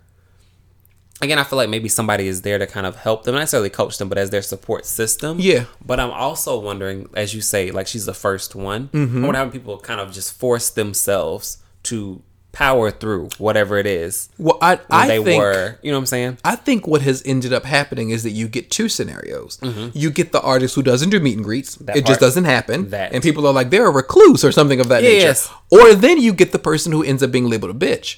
again, 1.22 1.40
I 1.40 1.44
feel 1.44 1.58
like 1.58 1.70
maybe 1.70 1.90
somebody 1.90 2.28
is 2.28 2.42
there 2.44 2.60
to 2.60 2.68
kind 2.68 2.86
of 2.86 2.96
help 2.98 3.24
them, 3.24 3.34
not 3.34 3.40
necessarily 3.40 3.70
coach 3.70 3.98
them, 3.98 4.10
but 4.10 4.18
as 4.18 4.30
their 4.30 4.42
support 4.42 4.86
system. 4.86 5.38
Yeah. 5.40 5.66
But 5.84 6.00
I'm 6.00 6.12
also 6.12 6.60
wondering, 6.60 7.10
as 7.16 7.34
you 7.34 7.42
say, 7.42 7.72
like 7.72 7.88
she's 7.88 8.06
the 8.06 8.14
first 8.14 8.56
one. 8.56 8.90
Mm-hmm. 8.90 9.18
I 9.24 9.26
wonder 9.26 9.40
how 9.40 9.50
people 9.50 9.80
kind 9.80 10.00
of 10.00 10.12
just 10.12 10.38
force 10.38 10.70
themselves 10.70 11.58
to 11.84 12.22
power 12.58 12.90
through 12.90 13.30
whatever 13.38 13.78
it 13.78 13.86
is 13.86 14.30
Well, 14.40 14.58
I 14.64 14.80
I 14.90 15.08
they 15.08 15.24
think 15.24 15.44
were. 15.44 15.78
You 15.84 15.92
know 15.92 15.98
what 15.98 16.02
I'm 16.02 16.06
saying? 16.08 16.38
I 16.44 16.56
think 16.56 16.88
what 16.88 17.04
has 17.04 17.22
ended 17.24 17.54
up 17.54 17.66
happening 17.66 18.10
is 18.10 18.24
that 18.24 18.32
you 18.32 18.48
get 18.48 18.72
two 18.72 18.90
scenarios. 18.90 19.58
Mm-hmm. 19.58 19.96
You 19.96 20.10
get 20.10 20.32
the 20.32 20.42
artist 20.42 20.74
who 20.74 20.82
doesn't 20.82 21.12
do 21.12 21.20
meet 21.20 21.36
and 21.36 21.44
greets. 21.44 21.80
it 21.80 21.86
part. 21.86 22.06
just 22.06 22.20
doesn't 22.20 22.46
happen. 22.46 22.90
That. 22.90 23.14
And 23.14 23.22
people 23.22 23.46
are 23.46 23.54
like, 23.54 23.70
they're 23.70 23.86
a 23.86 23.92
recluse 23.92 24.44
or 24.44 24.52
something 24.52 24.80
of 24.80 24.88
that 24.88 25.04
nature. 25.04 25.36
Or 25.70 25.94
then 25.94 26.20
you 26.20 26.34
get 26.34 26.52
the 26.52 26.58
person 26.58 26.92
who 26.94 27.04
ends 27.04 27.22
up 27.22 27.32
being 27.32 27.48
labeled 27.48 27.76
a 27.76 27.78
bitch. 27.78 28.18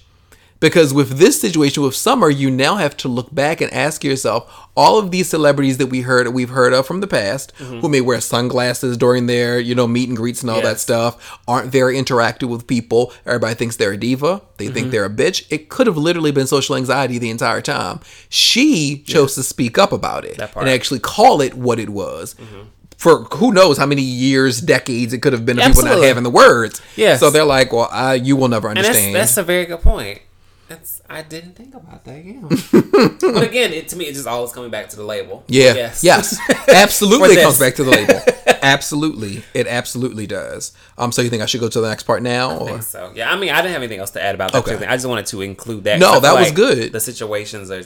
Because 0.60 0.94
with 0.94 1.20
this 1.20 1.40
situation 1.40 1.84
with 1.84 1.96
Summer, 1.96 2.30
you 2.30 2.52
now 2.52 2.76
have 2.76 2.98
to 2.98 3.08
look 3.08 3.34
back 3.34 3.62
and 3.62 3.74
ask 3.74 4.04
yourself, 4.04 4.68
all 4.76 5.00
of 5.00 5.10
these 5.10 5.30
celebrities 5.30 5.78
that 5.78 5.88
we 5.88 6.02
heard 6.02 6.28
we've 6.30 6.50
heard 6.50 6.74
of 6.74 6.86
from 6.86 7.00
the 7.00 7.08
past, 7.08 7.52
who 7.58 7.88
may 7.88 8.02
wear 8.02 8.20
sunglasses 8.20 8.98
during 8.98 9.28
their, 9.28 9.58
you 9.60 9.74
know, 9.74 9.88
meet 9.88 10.10
and 10.10 10.18
greets 10.18 10.42
and 10.42 10.50
all 10.50 10.62
that 10.62 10.80
stuff, 10.80 11.40
aren't 11.48 11.72
very 11.72 11.96
interactive 11.96 12.50
with 12.50 12.68
people. 12.68 13.14
Everybody 13.26 13.56
thinks 13.56 13.78
they're 13.78 13.94
a 13.94 13.98
diva. 13.98 14.42
They 14.58 14.68
think 14.68 14.78
mm-hmm. 14.78 14.92
they're 14.92 15.06
a 15.06 15.10
bitch. 15.10 15.46
It 15.50 15.70
could 15.70 15.88
have 15.88 15.98
literally 15.98 16.32
been 16.32 16.48
social 16.48 16.76
anxiety 16.76 17.18
the 17.18 17.30
entire 17.30 17.62
time. 17.62 18.02
She 18.28 19.04
chose 19.08 19.36
to 19.36 19.44
speak 19.44 19.78
up 19.78 19.94
about 19.94 20.26
it 20.26 20.40
and 20.40 20.70
actually 20.70 21.00
call 21.00 21.42
it 21.42 21.54
what 21.54 21.80
it 21.80 21.90
was. 21.90 22.36
Mm-hmm. 22.36 22.68
for 22.98 23.24
who 23.36 23.54
knows 23.54 23.78
how 23.78 23.86
many 23.86 24.02
years, 24.02 24.60
decades 24.60 25.14
it 25.14 25.22
could 25.22 25.32
have 25.32 25.46
been 25.46 25.58
of 25.58 25.66
people 25.68 25.84
not 25.84 26.04
having 26.04 26.24
the 26.24 26.30
words. 26.30 26.82
Yes. 26.98 27.22
So 27.22 27.30
they're 27.30 27.46
like, 27.46 27.72
well, 27.72 27.88
I, 27.92 28.16
you 28.16 28.36
will 28.36 28.50
never 28.50 28.68
And 28.68 28.78
that's, 28.78 28.90
understand. 28.90 29.16
that's 29.16 29.38
a 29.38 29.44
very 29.44 29.66
good 29.66 29.82
point. 29.82 30.22
That's 30.70 31.02
I 31.10 31.24
didn't 31.24 31.56
think 31.56 31.74
about 31.74 32.06
that. 32.06 32.24
Yeah. 32.24 32.42
but 33.34 33.44
again, 33.44 33.74
it, 33.74 33.88
to 33.90 33.96
me, 33.98 34.06
it 34.06 34.14
just 34.14 34.28
always 34.28 34.52
coming 34.52 34.70
back 34.70 34.88
to 34.90 34.96
the 34.96 35.04
label. 35.04 35.44
Yeah. 35.48 35.74
Yes. 35.74 36.04
Yes. 36.04 36.40
Absolutely. 36.70 37.30
It 37.36 37.42
comes 37.44 37.58
back 37.60 37.74
to 37.76 37.84
the 37.84 37.92
label. 37.92 38.22
absolutely. 38.62 39.44
It 39.56 39.66
absolutely 39.68 40.28
does. 40.28 40.74
Um. 40.98 41.12
So 41.12 41.22
you 41.24 41.30
think 41.30 41.42
I 41.42 41.48
should 41.48 41.60
go 41.62 41.70
to 41.70 41.82
the 41.82 41.90
next 41.90 42.04
part 42.04 42.22
now? 42.22 42.52
I 42.52 42.56
Or? 42.58 42.68
think 42.70 42.84
so. 42.84 43.12
Yeah, 43.16 43.32
I 43.32 43.36
mean, 43.38 43.50
I 43.50 43.58
didn't 43.64 43.74
have 43.74 43.82
anything 43.82 44.00
else 44.00 44.12
to 44.12 44.22
add 44.24 44.36
about 44.36 44.52
that. 44.54 44.68
Okay. 44.68 44.86
I 44.86 44.96
just 44.96 45.08
wanted 45.08 45.26
to 45.28 45.42
include 45.42 45.86
that. 45.86 46.00
No, 46.00 46.20
that 46.20 46.34
was 46.38 46.48
like 46.50 46.56
good. 46.56 46.92
The 46.92 47.00
situations 47.00 47.72
are 47.72 47.84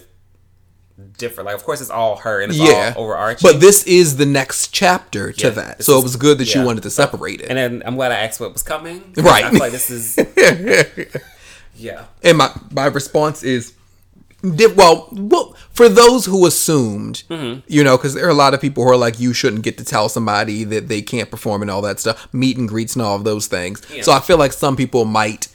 different. 1.17 1.45
Like, 1.47 1.55
of 1.55 1.63
course, 1.63 1.79
it's 1.81 1.89
all 1.89 2.17
her 2.17 2.41
and 2.41 2.51
it's 2.51 2.59
Yeah. 2.59 2.93
all 2.97 3.03
overarching. 3.05 3.49
But 3.49 3.59
this 3.61 3.83
is 3.85 4.17
the 4.17 4.25
next 4.25 4.69
chapter 4.73 5.31
to 5.31 5.47
Yeah, 5.47 5.49
that. 5.51 5.83
So 5.83 5.97
it 5.99 6.03
was 6.03 6.15
good 6.17 6.37
that 6.39 6.53
you 6.53 6.63
wanted 6.63 6.83
to 6.83 6.89
separate 6.91 7.39
it. 7.41 7.47
and 7.49 7.57
then 7.57 7.83
I'm 7.85 7.95
glad 7.95 8.11
I 8.11 8.19
asked 8.19 8.39
what 8.39 8.51
was 8.53 8.63
coming. 8.63 9.13
Right. 9.17 9.45
I 9.45 9.51
feel 9.51 9.59
like 9.59 9.71
this 9.71 9.89
is. 9.89 10.17
Yeah. 11.75 12.05
And 12.23 12.37
my 12.37 12.51
my 12.71 12.85
response 12.85 13.43
is, 13.43 13.73
well, 14.43 15.07
well, 15.11 15.55
for 15.71 15.87
those 15.89 16.25
who 16.25 16.45
assumed, 16.45 17.23
Mm-hmm. 17.29 17.61
you 17.67 17.83
know, 17.83 17.97
because 17.97 18.13
there 18.13 18.25
are 18.25 18.29
a 18.29 18.33
lot 18.33 18.53
of 18.53 18.61
people 18.61 18.83
who 18.83 18.89
are 18.89 18.97
like, 18.97 19.19
you 19.19 19.33
shouldn't 19.33 19.63
get 19.63 19.77
to 19.77 19.85
tell 19.85 20.09
somebody 20.09 20.63
that 20.65 20.87
they 20.87 21.01
can't 21.01 21.31
perform 21.31 21.61
and 21.61 21.71
all 21.71 21.81
that 21.81 21.99
stuff, 21.99 22.27
meet 22.33 22.57
and 22.57 22.67
greets 22.67 22.95
and 22.95 23.01
all 23.01 23.15
of 23.15 23.23
those 23.23 23.47
things. 23.47 23.81
Yeah. 23.93 24.01
So 24.03 24.11
I 24.11 24.19
feel 24.19 24.37
like 24.37 24.51
some 24.53 24.75
people 24.75 25.05
might 25.05 25.47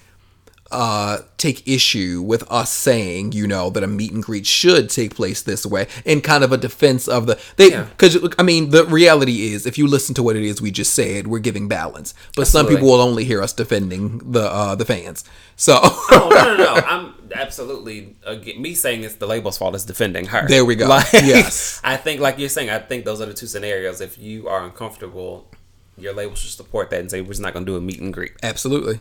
uh 0.70 1.18
take 1.38 1.66
issue 1.66 2.20
with 2.20 2.44
us 2.50 2.70
saying 2.72 3.32
you 3.32 3.46
know 3.46 3.70
that 3.70 3.82
a 3.82 3.86
meet 3.86 4.12
and 4.12 4.22
greet 4.22 4.44
should 4.46 4.90
take 4.90 5.14
place 5.14 5.40
this 5.42 5.64
way 5.64 5.86
in 6.04 6.20
kind 6.20 6.44
of 6.44 6.52
a 6.52 6.56
defense 6.58 7.08
of 7.08 7.26
the 7.26 7.38
they 7.56 7.70
Yeah. 7.70 7.84
because 7.84 8.18
i 8.38 8.42
mean 8.42 8.68
the 8.70 8.84
reality 8.84 9.52
is 9.52 9.64
if 9.66 9.78
you 9.78 9.86
listen 9.86 10.14
to 10.16 10.22
what 10.22 10.36
it 10.36 10.42
is 10.42 10.60
we 10.60 10.70
just 10.70 10.92
said 10.94 11.26
we're 11.26 11.38
giving 11.38 11.68
balance 11.68 12.12
but 12.36 12.46
some 12.46 12.66
people 12.66 12.86
will 12.88 13.00
only 13.00 13.24
hear 13.24 13.40
us 13.42 13.52
defending 13.54 14.18
the 14.32 14.42
uh 14.42 14.74
the 14.74 14.84
fans 14.84 15.24
so 15.56 15.78
Oh 15.82 16.28
no, 16.30 16.56
no, 16.56 16.64
no! 16.64 16.74
I'm 16.86 17.14
absolutely 17.34 18.16
again, 18.24 18.60
me 18.60 18.74
saying 18.74 19.04
it's 19.04 19.14
the 19.16 19.26
label's 19.26 19.58
fault 19.58 19.74
is 19.74 19.84
defending 19.84 20.26
her. 20.26 20.46
There 20.46 20.64
we 20.64 20.74
go. 20.76 20.86
Like, 20.88 21.06
Yes. 21.12 21.80
I 21.84 21.96
think, 21.96 22.20
like 22.20 22.38
you're 22.38 22.48
saying, 22.48 22.70
I 22.70 22.78
think 22.78 23.04
those 23.04 23.20
are 23.20 23.26
the 23.26 23.34
two 23.34 23.46
scenarios. 23.46 24.00
If 24.00 24.18
you 24.18 24.48
are 24.48 24.64
uncomfortable, 24.64 25.50
your 25.96 26.14
label 26.14 26.34
should 26.36 26.50
support 26.52 26.90
that 26.90 27.00
and 27.00 27.10
say 27.10 27.20
we're 27.20 27.28
just 27.28 27.40
not 27.40 27.52
going 27.54 27.66
to 27.66 27.72
do 27.72 27.76
a 27.76 27.80
meet 27.80 28.00
and 28.00 28.12
greet. 28.12 28.32
Absolutely. 28.42 29.00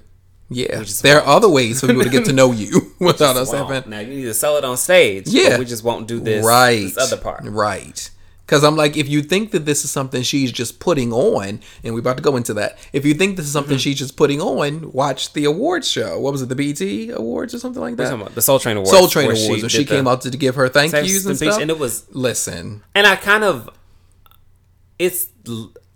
Yeah. 0.49 0.83
There 1.01 1.19
are 1.21 1.27
other 1.35 1.49
ways 1.49 1.81
for 1.81 1.87
people 1.87 2.03
to 2.03 2.09
get 2.09 2.25
to 2.25 2.33
know 2.33 2.51
you 2.51 2.93
without 2.99 3.35
us 3.35 3.51
having. 3.51 3.89
now 3.89 3.99
you 3.99 4.07
need 4.07 4.21
to 4.23 4.33
sell 4.33 4.55
it 4.57 4.63
on 4.63 4.77
stage. 4.77 5.25
but 5.25 5.33
Yeah. 5.33 5.57
we 5.59 5.65
just 5.65 5.83
won't 5.83 6.07
do 6.07 6.19
this. 6.19 6.45
right. 6.45 6.79
This 6.93 6.97
other 6.97 7.17
part. 7.21 7.43
Right. 7.43 8.09
Because 8.45 8.63
I'm 8.63 8.77
like, 8.77 8.95
if 8.95 9.09
you 9.09 9.21
think 9.23 9.51
that 9.51 9.65
this 9.65 9.83
is 9.83 9.91
something 9.91 10.23
she's 10.23 10.53
just 10.53 10.79
putting 10.79 11.11
on, 11.11 11.59
and 11.83 11.93
we're 11.93 11.99
about 11.99 12.15
to 12.15 12.23
go 12.23 12.37
into 12.37 12.53
that, 12.53 12.77
if 12.93 13.05
you 13.05 13.13
think 13.13 13.35
this 13.35 13.45
is 13.45 13.49
Mm-hmm. 13.49 13.57
something 13.59 13.77
she's 13.77 13.99
just 13.99 14.15
putting 14.15 14.39
on, 14.39 14.89
watch 14.93 15.33
the 15.33 15.43
awards 15.43 15.85
show. 15.91 16.17
What 16.17 16.31
was 16.31 16.41
it, 16.41 16.47
the 16.47 16.55
BET 16.55 16.79
Awards 17.17 17.53
or 17.53 17.59
something 17.59 17.81
like 17.81 17.97
that? 17.97 18.33
the 18.35 18.41
Soul 18.41 18.59
Train 18.59 18.77
Awards. 18.77 18.91
Soul 18.91 19.09
Train 19.09 19.25
Awards, 19.31 19.49
when 19.63 19.67
she 19.69 19.79
did 19.79 19.89
came 19.89 20.07
out 20.07 20.21
to 20.21 20.29
give 20.29 20.55
her 20.55 20.69
thank 20.69 20.93
yous 20.93 21.25
and 21.25 21.37
peace, 21.37 21.49
stuff. 21.49 21.61
and 21.61 21.69
it 21.69 21.77
was 21.77 22.05
Listen, 22.11 22.83
and 22.95 23.05
I 23.05 23.17
kind 23.17 23.43
of 23.43 23.69
it's 24.97 25.27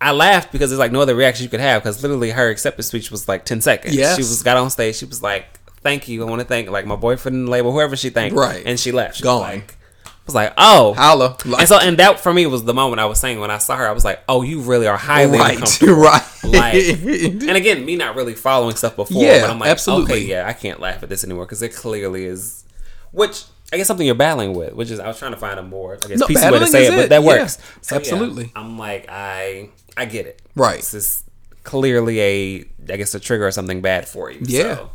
I 0.02 0.12
laughed 0.12 0.52
because 0.52 0.70
there's 0.72 0.80
like 0.80 0.92
no 0.92 1.02
other 1.02 1.16
reaction 1.16 1.44
you 1.44 1.50
could 1.50 1.60
have 1.60 1.84
because 1.84 2.02
literally 2.02 2.32
her 2.32 2.50
acceptance 2.50 2.88
speech 2.88 3.12
was 3.12 3.28
like 3.28 3.46
ten 3.46 3.62
seconds. 3.62 3.96
Yes. 3.96 4.16
she 4.16 4.22
was 4.22 4.42
got 4.44 4.58
on 4.58 4.70
stage. 4.70 4.96
She 4.96 5.06
was 5.06 5.22
like, 5.22 5.60
"Thank 5.82 6.08
you. 6.08 6.26
I 6.26 6.30
want 6.30 6.42
to 6.42 6.48
thank 6.48 6.70
like 6.70 6.86
my 6.86 6.96
boyfriend 6.96 7.36
and 7.36 7.50
label, 7.50 7.72
whoever 7.72 7.96
she 7.96 8.10
thanked." 8.10 8.36
Right. 8.36 8.64
and 8.66 8.80
she 8.80 8.92
left. 8.92 9.18
She 9.18 9.24
Gone. 9.24 9.40
Was 9.42 9.50
like, 9.50 9.78
I 10.06 10.10
was 10.26 10.36
like, 10.36 10.54
"Oh." 10.58 10.94
holla. 10.96 11.38
and 11.60 11.68
so, 11.68 11.78
and 11.78 11.98
that 11.98 12.20
for 12.20 12.34
me 12.34 12.46
was 12.48 12.64
the 12.64 12.74
moment 12.74 13.00
I 13.00 13.06
was 13.06 13.20
saying 13.20 13.40
when 13.40 13.52
I 13.52 13.58
saw 13.60 13.76
her, 13.78 13.88
I 13.88 13.92
was 13.92 14.04
like, 14.04 14.22
"Oh, 14.28 14.42
you 14.42 14.62
really 14.62 14.88
are 14.88 14.98
highly 14.98 15.38
right, 15.38 15.52
uncomfortable." 15.54 15.94
right. 16.02 16.24
Like, 16.44 16.74
and 16.76 17.52
again, 17.52 17.86
me 17.86 17.96
not 17.96 18.16
really 18.16 18.34
following 18.34 18.76
stuff 18.76 18.96
before, 18.96 19.22
Yeah, 19.24 19.42
but 19.42 19.52
I'm 19.52 19.60
like, 19.60 19.70
absolutely. 19.70 20.14
okay, 20.16 20.26
yeah, 20.26 20.48
I 20.48 20.54
can't 20.54 20.80
laugh 20.80 21.04
at 21.04 21.10
this 21.10 21.24
anymore 21.24 21.46
because 21.46 21.62
it 21.62 21.76
clearly 21.76 22.26
is, 22.26 22.64
which 23.12 23.44
I 23.74 23.78
guess 23.78 23.88
something 23.88 24.06
you're 24.06 24.16
battling 24.16 24.54
with, 24.54 24.74
which 24.74 24.92
is 24.92 25.00
I 25.00 25.08
was 25.08 25.18
trying 25.18 25.32
to 25.32 25.38
find 25.38 25.60
a 25.60 25.64
more, 25.64 25.98
I 26.04 26.08
guess, 26.08 26.20
No, 26.20 26.28
PC 26.28 26.52
way 26.52 26.60
to 26.60 26.68
say 26.68 26.84
is 26.84 26.90
it, 26.90 26.96
but 26.96 27.06
it. 27.06 27.10
that 27.10 27.22
Yeah, 27.24 27.28
works. 27.28 27.58
So, 27.82 27.96
yeah, 27.96 28.00
absolutely. 28.00 28.52
I'm 28.56 28.78
like, 28.78 29.06
I, 29.10 29.70
I 29.96 30.06
get 30.06 30.26
it. 30.26 30.42
Right. 30.56 30.78
This 30.78 30.94
is 30.94 31.24
clearly 31.64 32.20
a, 32.20 32.66
I 32.92 32.98
guess, 32.98 33.14
a 33.16 33.20
trigger 33.20 33.48
or 33.48 33.52
something 33.52 33.82
bad 33.82 34.08
for 34.08 34.30
you. 34.32 34.40
Yeah. 34.44 34.76
So, 34.76 34.90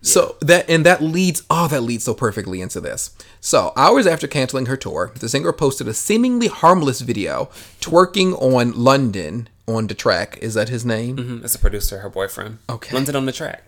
So 0.00 0.36
that 0.40 0.68
and 0.68 0.84
that 0.86 1.00
leads 1.02 1.42
oh 1.48 1.68
that 1.68 1.82
leads 1.82 2.04
so 2.04 2.14
perfectly 2.14 2.60
into 2.60 2.80
this. 2.80 3.14
So 3.40 3.72
hours 3.76 4.06
after 4.06 4.26
canceling 4.26 4.66
her 4.66 4.76
tour, 4.76 5.12
the 5.20 5.28
singer 5.28 5.52
posted 5.52 5.86
a 5.88 5.94
seemingly 5.94 6.48
harmless 6.48 7.00
video 7.02 7.50
twerking 7.80 8.32
on 8.42 8.72
London 8.72 9.48
on 9.68 9.86
the 9.86 9.94
track. 9.94 10.38
Is 10.42 10.54
that 10.54 10.68
his 10.70 10.84
name? 10.84 11.16
mhm, 11.18 11.44
it's 11.44 11.54
a 11.54 11.58
producer, 11.58 11.98
her 11.98 12.08
boyfriend. 12.08 12.58
Okay. 12.68 12.94
London 12.94 13.14
on 13.14 13.26
the 13.26 13.32
track. 13.32 13.62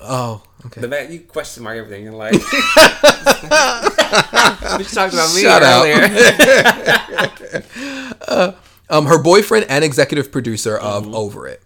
Oh, 0.00 0.42
okay. 0.66 0.80
The 0.80 0.88
back, 0.88 1.10
you 1.10 1.20
question 1.20 1.62
mark 1.62 1.76
everything. 1.78 2.04
You're 2.04 2.12
like, 2.12 2.32
we 2.32 2.40
talked 4.84 5.12
about 5.14 5.34
me 5.34 5.40
Shut 5.42 5.62
up. 5.62 5.84
earlier. 5.84 6.08
Um, 8.90 9.04
her 9.04 9.22
boyfriend 9.22 9.66
and 9.68 9.84
executive 9.84 10.32
producer 10.32 10.78
of 10.78 11.14
Over 11.14 11.46
It. 11.46 11.62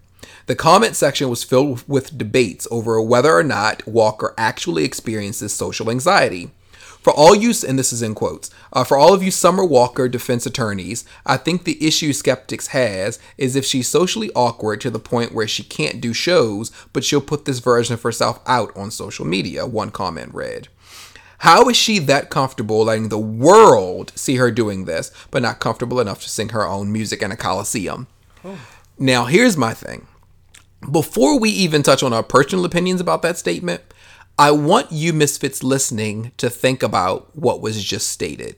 The 0.46 0.56
comment 0.56 0.96
section 0.96 1.28
was 1.28 1.44
filled 1.44 1.84
with 1.86 2.18
debates 2.18 2.66
over 2.68 3.00
whether 3.00 3.32
or 3.32 3.44
not 3.44 3.86
Walker 3.86 4.34
actually 4.36 4.82
experiences 4.82 5.52
social 5.52 5.88
anxiety. 5.88 6.50
For 7.02 7.12
all 7.12 7.34
you, 7.34 7.52
and 7.66 7.76
this 7.78 7.92
is 7.92 8.00
in 8.00 8.14
quotes, 8.14 8.48
uh, 8.72 8.84
for 8.84 8.96
all 8.96 9.12
of 9.12 9.22
you 9.24 9.32
Summer 9.32 9.64
Walker 9.64 10.08
defense 10.08 10.46
attorneys, 10.46 11.04
I 11.26 11.36
think 11.36 11.64
the 11.64 11.84
issue 11.84 12.12
skeptics 12.12 12.68
has 12.68 13.18
is 13.36 13.56
if 13.56 13.66
she's 13.66 13.88
socially 13.88 14.30
awkward 14.36 14.80
to 14.82 14.90
the 14.90 15.00
point 15.00 15.34
where 15.34 15.48
she 15.48 15.64
can't 15.64 16.00
do 16.00 16.12
shows, 16.12 16.70
but 16.92 17.02
she'll 17.04 17.20
put 17.20 17.44
this 17.44 17.58
version 17.58 17.94
of 17.94 18.02
herself 18.02 18.40
out 18.46 18.74
on 18.76 18.92
social 18.92 19.26
media, 19.26 19.66
one 19.66 19.90
comment 19.90 20.32
read. 20.32 20.68
How 21.38 21.68
is 21.68 21.76
she 21.76 21.98
that 21.98 22.30
comfortable 22.30 22.84
letting 22.84 23.08
the 23.08 23.18
world 23.18 24.12
see 24.14 24.36
her 24.36 24.52
doing 24.52 24.84
this, 24.84 25.10
but 25.32 25.42
not 25.42 25.58
comfortable 25.58 25.98
enough 25.98 26.22
to 26.22 26.30
sing 26.30 26.50
her 26.50 26.64
own 26.64 26.92
music 26.92 27.20
in 27.20 27.32
a 27.32 27.36
coliseum? 27.36 28.06
Now, 28.96 29.24
here's 29.24 29.56
my 29.56 29.74
thing. 29.74 30.06
Before 30.88 31.40
we 31.40 31.50
even 31.50 31.82
touch 31.82 32.04
on 32.04 32.12
our 32.12 32.22
personal 32.22 32.64
opinions 32.64 33.00
about 33.00 33.22
that 33.22 33.38
statement, 33.38 33.82
I 34.38 34.50
want 34.50 34.90
you 34.90 35.12
misfits 35.12 35.62
listening 35.62 36.32
to 36.38 36.50
think 36.50 36.82
about 36.82 37.36
what 37.36 37.60
was 37.60 37.82
just 37.82 38.08
stated. 38.08 38.56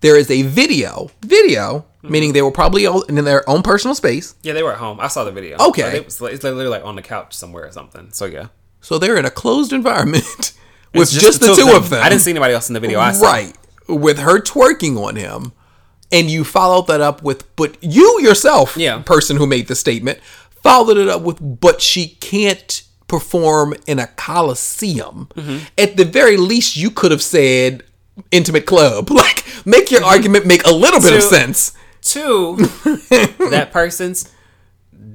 There 0.00 0.16
is 0.16 0.30
a 0.30 0.42
video, 0.42 1.10
video, 1.22 1.80
mm-hmm. 1.80 2.10
meaning 2.10 2.32
they 2.32 2.42
were 2.42 2.52
probably 2.52 2.86
all 2.86 3.02
in 3.02 3.16
their 3.16 3.48
own 3.48 3.62
personal 3.62 3.94
space. 3.94 4.34
Yeah, 4.42 4.52
they 4.52 4.62
were 4.62 4.72
at 4.72 4.78
home. 4.78 5.00
I 5.00 5.08
saw 5.08 5.24
the 5.24 5.32
video. 5.32 5.56
Okay. 5.58 5.84
Like, 5.84 5.94
it 5.94 6.04
was, 6.04 6.20
it's 6.22 6.44
literally 6.44 6.68
like 6.68 6.84
on 6.84 6.94
the 6.96 7.02
couch 7.02 7.34
somewhere 7.34 7.66
or 7.66 7.72
something. 7.72 8.12
So 8.12 8.26
yeah, 8.26 8.48
So 8.80 8.98
they're 8.98 9.16
in 9.16 9.24
a 9.24 9.30
closed 9.30 9.72
environment 9.72 10.24
with 10.94 11.02
It's 11.02 11.12
just, 11.12 11.40
the 11.40 11.54
two 11.54 11.76
of 11.76 11.90
them. 11.90 12.02
I 12.02 12.08
didn't 12.08 12.22
see 12.22 12.30
anybody 12.30 12.54
else 12.54 12.68
in 12.68 12.74
the 12.74 12.80
video. 12.80 13.00
I 13.00 13.12
saw. 13.12 13.26
right 13.26 13.52
with 13.88 14.18
her 14.18 14.40
twerking 14.40 15.02
on 15.02 15.16
him 15.16 15.52
and 16.12 16.30
you 16.30 16.44
followed 16.44 16.86
that 16.86 17.00
up 17.00 17.22
with 17.22 17.54
but 17.56 17.76
you 17.80 18.20
yourself 18.20 18.76
Yeah. 18.76 19.02
person 19.02 19.36
who 19.36 19.46
made 19.46 19.66
the 19.66 19.74
statement 19.74 20.20
followed 20.62 20.98
it 20.98 21.08
up 21.08 21.22
with 21.22 21.38
but 21.60 21.80
she 21.80 22.08
can't 22.08 22.82
perform 23.08 23.74
in 23.86 23.98
a 23.98 24.06
coliseum 24.06 25.28
Mm-hmm. 25.34 25.64
at 25.76 25.96
the 25.96 26.04
very 26.04 26.36
least 26.36 26.76
you 26.76 26.90
could 26.90 27.10
have 27.10 27.22
said 27.22 27.82
intimate 28.30 28.66
club 28.66 29.10
like 29.24 29.44
make 29.64 29.90
your 29.90 30.04
argument 30.04 30.46
make 30.46 30.64
a 30.66 30.72
little 30.72 31.00
bit 31.00 31.14
of 31.14 31.22
sense 31.22 31.72
Two, 32.00 32.56
that 33.50 33.70
person's 33.72 34.32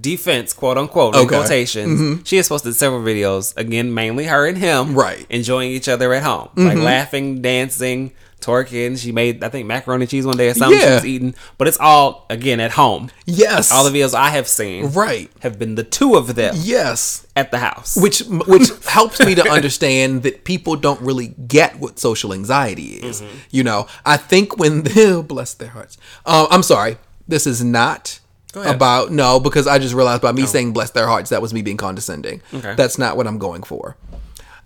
defense, 0.02 0.52
quote 0.54 0.78
unquote, 0.78 1.16
in 1.16 1.22
Okay. 1.22 1.30
Mm-hmm. 1.36 1.42
quotations. 1.44 2.28
She 2.28 2.36
has 2.38 2.50
posted 2.50 2.76
several 2.76 3.02
videos. 3.02 3.56
Again, 3.58 3.94
mainly 3.94 4.26
her 4.26 4.46
and 4.46 4.58
him, 4.58 4.94
Right. 4.94 5.20
Mm-hmm. 5.20 5.32
enjoying 5.34 5.72
each 5.72 5.88
other 5.88 6.14
at 6.14 6.24
home, 6.24 6.50
like 6.56 6.78
laughing, 6.78 7.42
dancing, 7.42 8.12
twerking. 8.44 8.98
She 9.02 9.12
made, 9.12 9.44
I 9.44 9.50
think, 9.50 9.68
macaroni 9.68 10.04
and 10.04 10.10
cheese 10.10 10.26
one 10.26 10.38
day 10.38 10.50
or 10.50 10.54
something. 10.54 10.80
She 10.80 10.86
was 10.86 11.06
eating, 11.06 11.36
but 11.58 11.68
it's 11.68 11.80
all 11.80 12.26
again 12.30 12.60
at 12.60 12.72
home. 12.72 13.10
yes 13.26 13.72
All 13.72 13.84
the 13.84 13.90
videos 13.90 14.14
I 14.14 14.30
have 14.32 14.48
seen, 14.48 14.88
right 14.92 15.32
have 15.42 15.58
been 15.58 15.76
the 15.76 15.84
two 15.84 16.16
of 16.16 16.36
them 16.36 16.54
yes 16.58 17.26
at 17.36 17.52
the 17.52 17.58
house. 17.60 17.96
which 17.96 18.20
which 18.30 18.70
helps 18.88 19.20
me 19.20 19.36
to 19.36 19.50
understand 19.50 20.24
that 20.24 20.44
people 20.44 20.76
don't 20.76 21.02
really 21.02 21.28
get 21.48 21.80
what 21.80 22.00
social 22.00 22.34
anxiety 22.34 22.96
is. 22.96 23.22
Mm-hmm. 23.22 23.38
You 23.52 23.64
know, 23.64 23.88
I 24.06 24.18
think 24.18 24.58
when 24.58 24.84
they 24.84 25.22
bless 25.22 25.54
their 25.54 25.70
hearts. 25.70 25.98
Um, 26.26 26.48
I'm 26.52 26.64
sorry, 26.64 26.98
this 27.28 27.48
is 27.48 27.64
not 27.64 28.20
about 28.56 29.12
no 29.12 29.40
because 29.40 29.66
I 29.66 29.80
just 29.80 29.96
realized 29.96 30.22
by 30.22 30.32
me 30.32 30.46
saying 30.46 30.74
bless 30.74 30.92
their 30.92 31.08
hearts 31.08 31.32
that 31.32 31.42
was 31.42 31.54
me 31.54 31.64
being 31.64 31.78
condescending. 31.78 32.42
Okay. 32.54 32.76
That's 32.76 33.00
not 33.00 33.18
what 33.18 33.26
I'm 33.26 33.40
going 33.40 33.64
for. 33.64 33.98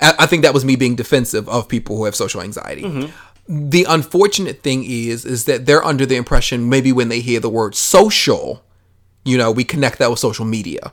I 0.01 0.13
I 0.19 0.25
think 0.25 0.43
that 0.43 0.53
was 0.53 0.65
me 0.65 0.75
being 0.75 0.95
defensive 0.95 1.47
of 1.47 1.67
people 1.69 1.95
who 1.97 2.05
have 2.05 2.15
social 2.15 2.41
anxiety. 2.41 2.83
Mm-hmm. 2.83 3.11
The 3.47 3.85
unfortunate 3.87 4.61
thing 4.61 4.83
is, 4.83 5.25
is 5.25 5.45
that 5.45 5.65
they're 5.65 5.83
under 5.83 6.05
the 6.05 6.15
impression 6.15 6.69
maybe 6.69 6.91
when 6.91 7.09
they 7.09 7.21
hear 7.21 7.39
the 7.39 7.49
word 7.49 7.75
social, 7.75 8.63
you 9.23 9.37
know, 9.37 9.51
we 9.51 9.63
connect 9.63 9.99
that 9.99 10.09
with 10.09 10.19
social 10.19 10.45
media. 10.45 10.91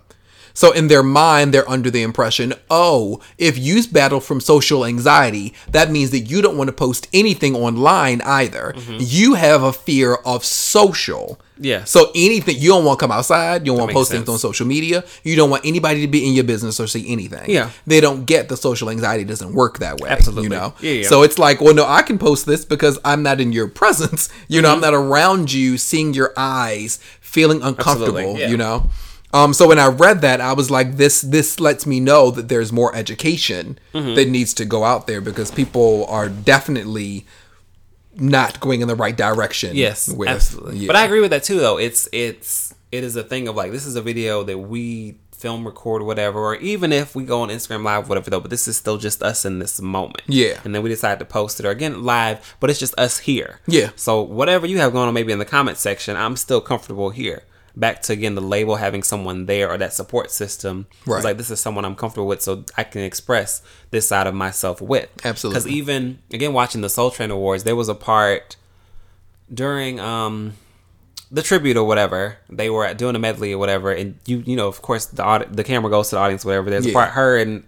So 0.54 0.70
in 0.70 0.88
their 0.88 1.02
mind, 1.02 1.52
they're 1.52 1.68
under 1.68 1.90
the 1.90 2.02
impression, 2.02 2.54
oh, 2.70 3.20
if 3.38 3.58
you 3.58 3.86
battle 3.88 4.20
from 4.20 4.40
social 4.40 4.84
anxiety, 4.84 5.52
that 5.68 5.90
means 5.90 6.10
that 6.12 6.20
you 6.20 6.40
don't 6.40 6.56
want 6.56 6.68
to 6.68 6.72
post 6.72 7.08
anything 7.12 7.56
online 7.56 8.20
either. 8.22 8.72
You 8.98 9.34
have 9.34 9.62
a 9.62 9.72
fear 9.72 10.14
of 10.24 10.44
social. 10.44 11.40
Yeah. 11.58 11.84
So 11.84 12.10
anything 12.14 12.56
you 12.58 12.70
don't 12.70 12.84
want 12.84 12.98
to 12.98 13.02
come 13.02 13.12
outside, 13.12 13.66
you 13.66 13.72
don't 13.72 13.78
want 13.78 13.90
to 13.90 13.94
post 13.94 14.10
things 14.10 14.28
on 14.28 14.38
social 14.38 14.66
media, 14.66 15.04
you 15.22 15.36
don't 15.36 15.50
want 15.50 15.64
anybody 15.64 16.00
to 16.02 16.08
be 16.08 16.26
in 16.26 16.34
your 16.34 16.44
business 16.44 16.78
or 16.80 16.86
see 16.86 17.10
anything. 17.12 17.50
Yeah. 17.50 17.70
They 17.86 18.00
don't 18.00 18.24
get 18.24 18.48
the 18.48 18.56
social 18.56 18.90
anxiety 18.90 19.24
doesn't 19.24 19.54
work 19.54 19.78
that 19.78 20.00
way. 20.00 20.08
Absolutely. 20.08 20.44
You 20.44 20.48
know? 20.50 20.74
Yeah, 20.80 20.92
yeah. 20.92 21.08
So 21.08 21.22
it's 21.22 21.38
like, 21.38 21.60
well, 21.60 21.74
no, 21.74 21.86
I 21.86 22.02
can 22.02 22.18
post 22.18 22.46
this 22.46 22.64
because 22.64 22.98
I'm 23.04 23.22
not 23.22 23.40
in 23.40 23.52
your 23.52 23.68
presence. 23.82 24.28
You 24.48 24.62
know, 24.62 24.72
I'm 24.72 24.80
not 24.80 24.94
around 24.94 25.52
you, 25.52 25.78
seeing 25.78 26.14
your 26.14 26.32
eyes, 26.36 26.98
feeling 27.20 27.62
uncomfortable. 27.62 28.38
Yeah. 28.38 28.48
You 28.50 28.56
know. 28.56 28.90
Um, 29.34 29.52
so 29.52 29.66
when 29.68 29.78
I 29.80 29.88
read 29.88 30.20
that, 30.22 30.40
I 30.40 30.52
was 30.54 30.70
like, 30.70 30.96
this 30.96 31.20
this 31.20 31.58
lets 31.60 31.84
me 31.86 31.98
know 32.00 32.30
that 32.30 32.48
there's 32.48 32.72
more 32.72 32.94
education 32.94 33.78
Mm-hmm. 33.92 34.14
that 34.14 34.28
needs 34.28 34.54
to 34.54 34.64
go 34.64 34.84
out 34.84 35.06
there 35.06 35.20
because 35.20 35.50
people 35.50 36.06
are 36.08 36.28
definitely 36.28 37.26
not 38.16 38.60
going 38.60 38.80
in 38.80 38.88
the 38.88 38.94
right 38.94 39.16
direction. 39.16 39.74
Yes, 39.76 40.08
with- 40.08 40.28
absolutely. 40.28 40.78
yeah. 40.78 40.86
But 40.86 40.96
I 40.96 41.04
agree 41.04 41.20
with 41.20 41.30
that 41.30 41.42
too, 41.44 41.58
though. 41.60 41.78
It's 41.78 42.08
it's 42.12 42.74
it 42.92 43.02
is 43.04 43.16
a 43.16 43.22
thing 43.24 43.48
of 43.48 43.56
like 43.56 43.72
this 43.72 43.86
is 43.86 43.96
a 43.96 44.02
video 44.02 44.42
that 44.44 44.58
we 44.58 45.16
film, 45.36 45.66
record, 45.66 46.02
whatever, 46.02 46.38
or 46.40 46.54
even 46.56 46.90
if 46.92 47.14
we 47.14 47.22
go 47.24 47.42
on 47.42 47.48
Instagram 47.50 47.82
Live, 47.84 48.08
whatever, 48.08 48.30
though. 48.30 48.40
But 48.40 48.50
this 48.50 48.66
is 48.68 48.76
still 48.76 48.96
just 48.98 49.22
us 49.22 49.44
in 49.44 49.58
this 49.58 49.80
moment. 49.80 50.22
Yeah. 50.26 50.60
And 50.64 50.74
then 50.74 50.82
we 50.82 50.88
decide 50.90 51.18
to 51.18 51.24
post 51.24 51.60
it 51.60 51.66
or 51.66 51.70
again 51.70 52.02
live, 52.04 52.56
but 52.60 52.70
it's 52.70 52.78
just 52.78 52.98
us 52.98 53.18
here. 53.18 53.60
Yeah. 53.66 53.90
So 53.96 54.22
whatever 54.22 54.66
you 54.66 54.78
have 54.78 54.92
going 54.92 55.08
on, 55.08 55.14
maybe 55.14 55.32
in 55.32 55.38
the 55.40 55.44
comment 55.44 55.76
section, 55.78 56.16
I'm 56.16 56.36
still 56.36 56.60
comfortable 56.60 57.10
here. 57.10 57.42
Back 57.76 58.02
to 58.02 58.12
again 58.12 58.34
the 58.36 58.40
label 58.40 58.76
having 58.76 59.02
someone 59.02 59.46
there 59.46 59.68
or 59.70 59.76
that 59.78 59.92
support 59.92 60.30
system. 60.30 60.86
Right. 61.06 61.16
It's 61.16 61.24
like 61.24 61.36
this 61.38 61.50
is 61.50 61.58
someone 61.60 61.84
I'm 61.84 61.96
comfortable 61.96 62.28
with, 62.28 62.40
so 62.40 62.64
I 62.76 62.84
can 62.84 63.02
express 63.02 63.62
this 63.90 64.06
side 64.06 64.26
of 64.28 64.34
myself 64.34 64.80
with. 64.80 65.08
Absolutely. 65.24 65.58
Because 65.60 65.66
even 65.72 66.18
again 66.32 66.52
watching 66.52 66.82
the 66.82 66.88
Soul 66.88 67.10
Train 67.10 67.30
Awards, 67.32 67.64
there 67.64 67.74
was 67.76 67.88
a 67.88 67.94
part 67.96 68.56
during 69.52 69.98
um 70.00 70.54
the 71.30 71.42
tribute 71.42 71.76
or 71.76 71.84
whatever 71.84 72.36
they 72.48 72.70
were 72.70 72.92
doing 72.94 73.16
a 73.16 73.18
medley 73.18 73.52
or 73.52 73.58
whatever 73.58 73.90
and 73.92 74.18
you 74.24 74.38
you 74.46 74.56
know 74.56 74.68
of 74.68 74.80
course 74.82 75.06
the 75.06 75.22
audi- 75.22 75.46
the 75.50 75.64
camera 75.64 75.90
goes 75.90 76.08
to 76.10 76.14
the 76.16 76.20
audience 76.20 76.44
whatever 76.44 76.70
there's 76.70 76.86
Yeah. 76.86 76.92
a 76.92 76.94
part 76.94 77.10
her 77.10 77.36
and 77.38 77.64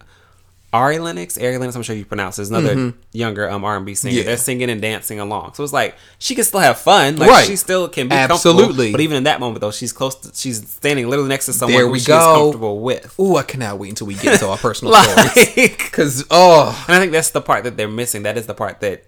Ari 0.72 0.98
Lennox 0.98 1.38
Ari 1.38 1.56
Lennox 1.58 1.74
I'm 1.76 1.82
sure 1.82 1.96
you 1.96 2.04
pronounce 2.04 2.38
it, 2.38 2.42
is 2.42 2.50
another 2.50 2.92
younger 3.12 3.48
um 3.48 3.64
R&B 3.64 3.94
singer 3.94 4.10
Mm-hmm. 4.12 4.18
Yeah. 4.18 4.24
they're 4.24 4.36
singing 4.36 4.68
and 4.68 4.82
dancing 4.82 5.20
along 5.20 5.54
so 5.54 5.62
it's 5.64 5.72
like 5.72 5.94
she 6.18 6.34
can 6.34 6.44
still 6.44 6.60
have 6.60 6.78
fun 6.78 7.16
like 7.16 7.30
Right. 7.30 7.46
she 7.46 7.56
still 7.56 7.88
can 7.88 8.08
be 8.08 8.14
Absolutely. 8.14 8.64
comfortable 8.66 8.92
but 8.92 9.00
even 9.00 9.16
in 9.16 9.24
that 9.24 9.40
moment 9.40 9.60
though 9.62 9.70
she's 9.70 9.92
close 9.92 10.14
to, 10.16 10.30
she's 10.34 10.68
standing 10.68 11.08
literally 11.08 11.28
next 11.28 11.46
to 11.46 11.52
someone 11.52 11.76
There 11.78 11.86
who 11.86 11.92
we 11.92 11.98
she's 11.98 12.08
go. 12.08 12.34
comfortable 12.34 12.80
with 12.80 13.18
Ooh, 13.18 13.36
I 13.36 13.42
cannot 13.44 13.78
wait 13.78 13.90
until 13.90 14.06
we 14.08 14.14
get 14.16 14.38
to 14.40 14.48
our 14.48 14.58
personal 14.58 14.92
stories. 15.02 15.54
Because 15.54 16.24
oh, 16.30 16.84
and 16.88 16.96
I 16.96 17.00
think 17.00 17.12
that's 17.12 17.30
the 17.30 17.40
part 17.40 17.64
that 17.64 17.76
they're 17.76 17.88
missing. 17.88 18.24
That 18.24 18.36
is 18.36 18.46
the 18.46 18.54
part 18.54 18.80
that 18.80 19.04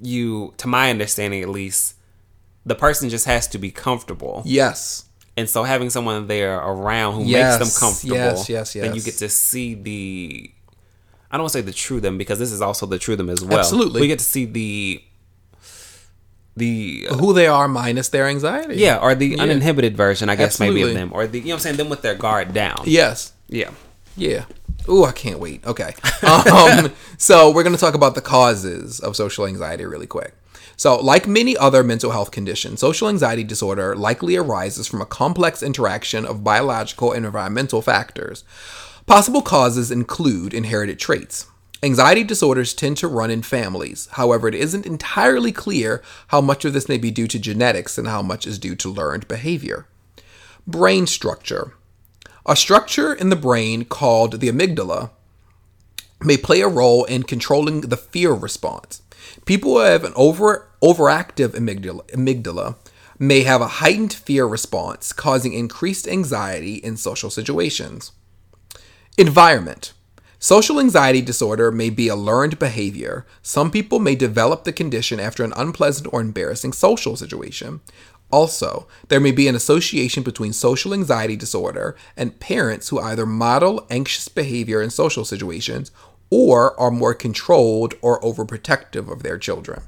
you, 0.00 0.54
to 0.58 0.68
my 0.68 0.90
understanding 0.90 1.42
at 1.42 1.48
least, 1.48 1.94
the 2.64 2.74
person 2.74 3.08
just 3.08 3.26
has 3.26 3.46
to 3.48 3.58
be 3.58 3.70
comfortable. 3.70 4.42
yes, 4.44 5.04
And 5.36 5.48
so 5.48 5.62
having 5.64 5.90
someone 5.90 6.26
there 6.26 6.56
around 6.58 7.14
who 7.14 7.24
Yes, 7.24 7.58
makes 7.60 7.72
them 7.78 7.80
comfortable, 7.88 8.16
yes, 8.16 8.48
yes, 8.48 8.74
yes. 8.74 8.84
then 8.86 8.94
you 8.96 9.02
get 9.02 9.14
to 9.18 9.28
see 9.28 9.74
the. 9.74 10.50
I 11.30 11.36
don't 11.36 11.44
want 11.44 11.52
to 11.52 11.58
say 11.58 11.62
the 11.62 11.72
true 11.72 12.00
them 12.00 12.18
because 12.18 12.38
this 12.38 12.52
is 12.52 12.60
also 12.62 12.86
the 12.86 12.98
true 12.98 13.16
them 13.16 13.28
as 13.28 13.44
well. 13.44 13.58
Absolutely. 13.58 14.00
we 14.00 14.08
get 14.08 14.18
to 14.18 14.24
see 14.24 14.44
the. 14.44 15.02
The 16.56 17.06
who 17.12 17.32
they 17.34 17.46
are 17.46 17.68
minus 17.68 18.08
their 18.08 18.26
anxiety. 18.26 18.76
yeah, 18.76 18.98
or 18.98 19.14
the 19.14 19.38
uninhibited 19.38 19.96
version, 19.96 20.28
I 20.28 20.34
guess 20.34 20.58
maybe 20.58 20.82
of 20.82 20.92
them, 20.92 21.12
or 21.12 21.28
the 21.28 21.38
you 21.38 21.44
know 21.44 21.50
what 21.50 21.54
I'm 21.54 21.60
saying, 21.60 21.76
them 21.76 21.88
with 21.88 22.02
their 22.02 22.16
guard 22.16 22.52
down. 22.52 22.82
Yes. 22.84 23.32
Yeah. 23.46 23.70
Yeah. 24.16 24.46
Ooh, 24.88 25.04
I 25.04 25.12
can't 25.12 25.38
wait. 25.38 25.64
Okay. 25.64 25.94
Um, 26.26 26.90
so 27.18 27.52
we're 27.52 27.62
going 27.62 27.76
to 27.76 27.80
talk 27.80 27.94
about 27.94 28.16
the 28.16 28.20
causes 28.20 28.98
of 28.98 29.14
social 29.14 29.46
anxiety 29.46 29.84
really 29.84 30.08
quick. 30.08 30.34
So, 30.76 30.96
like 30.96 31.26
many 31.26 31.56
other 31.56 31.82
mental 31.82 32.12
health 32.12 32.30
conditions, 32.30 32.80
social 32.80 33.08
anxiety 33.08 33.44
disorder 33.44 33.96
likely 33.96 34.36
arises 34.36 34.86
from 34.86 35.00
a 35.00 35.06
complex 35.06 35.62
interaction 35.62 36.24
of 36.24 36.44
biological 36.44 37.12
and 37.12 37.26
environmental 37.26 37.82
factors. 37.82 38.44
Possible 39.08 39.40
causes 39.40 39.90
include 39.90 40.52
inherited 40.52 40.98
traits. 40.98 41.46
Anxiety 41.82 42.22
disorders 42.22 42.74
tend 42.74 42.98
to 42.98 43.08
run 43.08 43.30
in 43.30 43.40
families. 43.40 44.06
However, 44.12 44.48
it 44.48 44.54
isn't 44.54 44.84
entirely 44.84 45.50
clear 45.50 46.02
how 46.26 46.42
much 46.42 46.66
of 46.66 46.74
this 46.74 46.90
may 46.90 46.98
be 46.98 47.10
due 47.10 47.26
to 47.28 47.38
genetics 47.38 47.96
and 47.96 48.06
how 48.06 48.20
much 48.20 48.46
is 48.46 48.58
due 48.58 48.76
to 48.76 48.90
learned 48.90 49.26
behavior. 49.26 49.86
Brain 50.66 51.06
structure. 51.06 51.72
A 52.44 52.54
structure 52.54 53.14
in 53.14 53.30
the 53.30 53.34
brain 53.34 53.86
called 53.86 54.40
the 54.40 54.50
amygdala 54.50 55.08
may 56.20 56.36
play 56.36 56.60
a 56.60 56.68
role 56.68 57.06
in 57.06 57.22
controlling 57.22 57.80
the 57.80 57.96
fear 57.96 58.34
response. 58.34 59.00
People 59.46 59.72
who 59.72 59.78
have 59.78 60.04
an 60.04 60.12
over 60.16 60.68
overactive 60.82 61.52
amygdala, 61.56 62.06
amygdala 62.10 62.76
may 63.18 63.40
have 63.44 63.62
a 63.62 63.68
heightened 63.80 64.12
fear 64.12 64.44
response, 64.44 65.14
causing 65.14 65.54
increased 65.54 66.06
anxiety 66.06 66.74
in 66.74 66.98
social 66.98 67.30
situations. 67.30 68.12
Environment. 69.18 69.94
Social 70.38 70.78
anxiety 70.78 71.20
disorder 71.20 71.72
may 71.72 71.90
be 71.90 72.06
a 72.06 72.14
learned 72.14 72.56
behavior. 72.60 73.26
Some 73.42 73.68
people 73.68 73.98
may 73.98 74.14
develop 74.14 74.62
the 74.62 74.72
condition 74.72 75.18
after 75.18 75.42
an 75.42 75.52
unpleasant 75.56 76.08
or 76.12 76.20
embarrassing 76.20 76.72
social 76.72 77.16
situation. 77.16 77.80
Also, 78.30 78.86
there 79.08 79.18
may 79.18 79.32
be 79.32 79.48
an 79.48 79.56
association 79.56 80.22
between 80.22 80.52
social 80.52 80.94
anxiety 80.94 81.34
disorder 81.34 81.96
and 82.16 82.38
parents 82.38 82.90
who 82.90 83.00
either 83.00 83.26
model 83.26 83.84
anxious 83.90 84.28
behavior 84.28 84.80
in 84.80 84.88
social 84.88 85.24
situations 85.24 85.90
or 86.30 86.78
are 86.78 86.92
more 86.92 87.12
controlled 87.12 87.94
or 88.00 88.20
overprotective 88.20 89.10
of 89.10 89.24
their 89.24 89.36
children. 89.36 89.82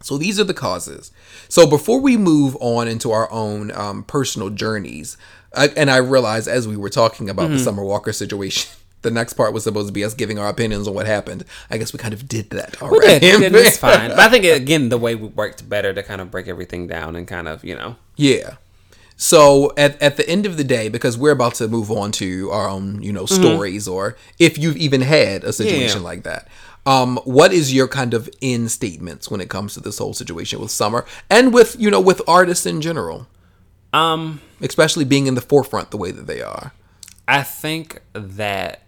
So 0.00 0.16
these 0.16 0.38
are 0.38 0.44
the 0.44 0.54
causes. 0.54 1.10
So 1.48 1.66
before 1.66 2.00
we 2.00 2.16
move 2.16 2.56
on 2.60 2.86
into 2.86 3.10
our 3.10 3.28
own 3.32 3.72
um, 3.72 4.04
personal 4.04 4.50
journeys, 4.50 5.16
I, 5.54 5.68
and 5.68 5.90
I 5.90 5.96
realized 5.98 6.48
as 6.48 6.68
we 6.68 6.76
were 6.76 6.90
talking 6.90 7.30
about 7.30 7.50
the 7.50 7.58
Summer 7.58 7.82
Walker 7.84 8.12
situation, 8.12 8.70
the 9.02 9.10
next 9.10 9.34
part 9.34 9.52
was 9.52 9.64
supposed 9.64 9.86
to 9.88 9.92
be 9.92 10.04
us 10.04 10.12
giving 10.14 10.38
our 10.38 10.48
opinions 10.48 10.86
on 10.88 10.94
what 10.94 11.06
happened. 11.06 11.44
I 11.70 11.78
guess 11.78 11.92
we 11.92 11.98
kind 11.98 12.12
of 12.14 12.28
did 12.28 12.50
that 12.50 12.82
already. 12.82 13.14
we 13.26 13.38
did, 13.38 13.54
it's 13.54 13.78
fine. 13.88 14.10
But 14.10 14.18
I 14.18 14.28
think 14.28 14.44
again 14.44 14.88
the 14.88 14.98
way 14.98 15.14
we 15.14 15.28
worked 15.28 15.68
better 15.68 15.94
to 15.94 16.02
kind 16.02 16.20
of 16.20 16.30
break 16.30 16.48
everything 16.48 16.86
down 16.86 17.16
and 17.16 17.26
kind 17.26 17.48
of 17.48 17.64
you 17.64 17.74
know 17.76 17.96
Yeah. 18.16 18.56
So 19.20 19.72
at, 19.76 20.00
at 20.00 20.16
the 20.16 20.28
end 20.28 20.46
of 20.46 20.56
the 20.56 20.62
day, 20.62 20.88
because 20.88 21.18
we're 21.18 21.32
about 21.32 21.54
to 21.56 21.66
move 21.66 21.90
on 21.90 22.12
to 22.12 22.50
our 22.52 22.68
own, 22.68 23.02
you 23.02 23.12
know, 23.12 23.26
stories, 23.26 23.88
or 23.88 24.16
if 24.38 24.56
you've 24.56 24.76
even 24.76 25.00
had 25.00 25.42
a 25.42 25.52
situation 25.52 26.02
Yeah. 26.02 26.04
like 26.08 26.22
that, 26.22 26.46
um, 26.86 27.16
what 27.24 27.52
is 27.52 27.74
your 27.74 27.88
kind 27.88 28.14
of 28.14 28.30
end 28.40 28.70
statements 28.70 29.28
when 29.28 29.40
it 29.40 29.48
comes 29.50 29.74
to 29.74 29.80
this 29.80 29.98
whole 29.98 30.14
situation 30.14 30.60
with 30.60 30.70
Summer 30.70 31.04
and 31.28 31.52
with 31.52 31.74
you 31.80 31.90
know 31.90 32.00
with 32.00 32.22
artists 32.28 32.64
in 32.64 32.80
general, 32.80 33.26
um 33.92 34.40
especially 34.60 35.04
being 35.04 35.26
in 35.26 35.34
the 35.34 35.40
forefront 35.40 35.90
the 35.90 35.96
way 35.96 36.10
that 36.10 36.26
they 36.26 36.42
are? 36.42 36.72
I 37.26 37.42
think 37.42 38.00
that 38.12 38.82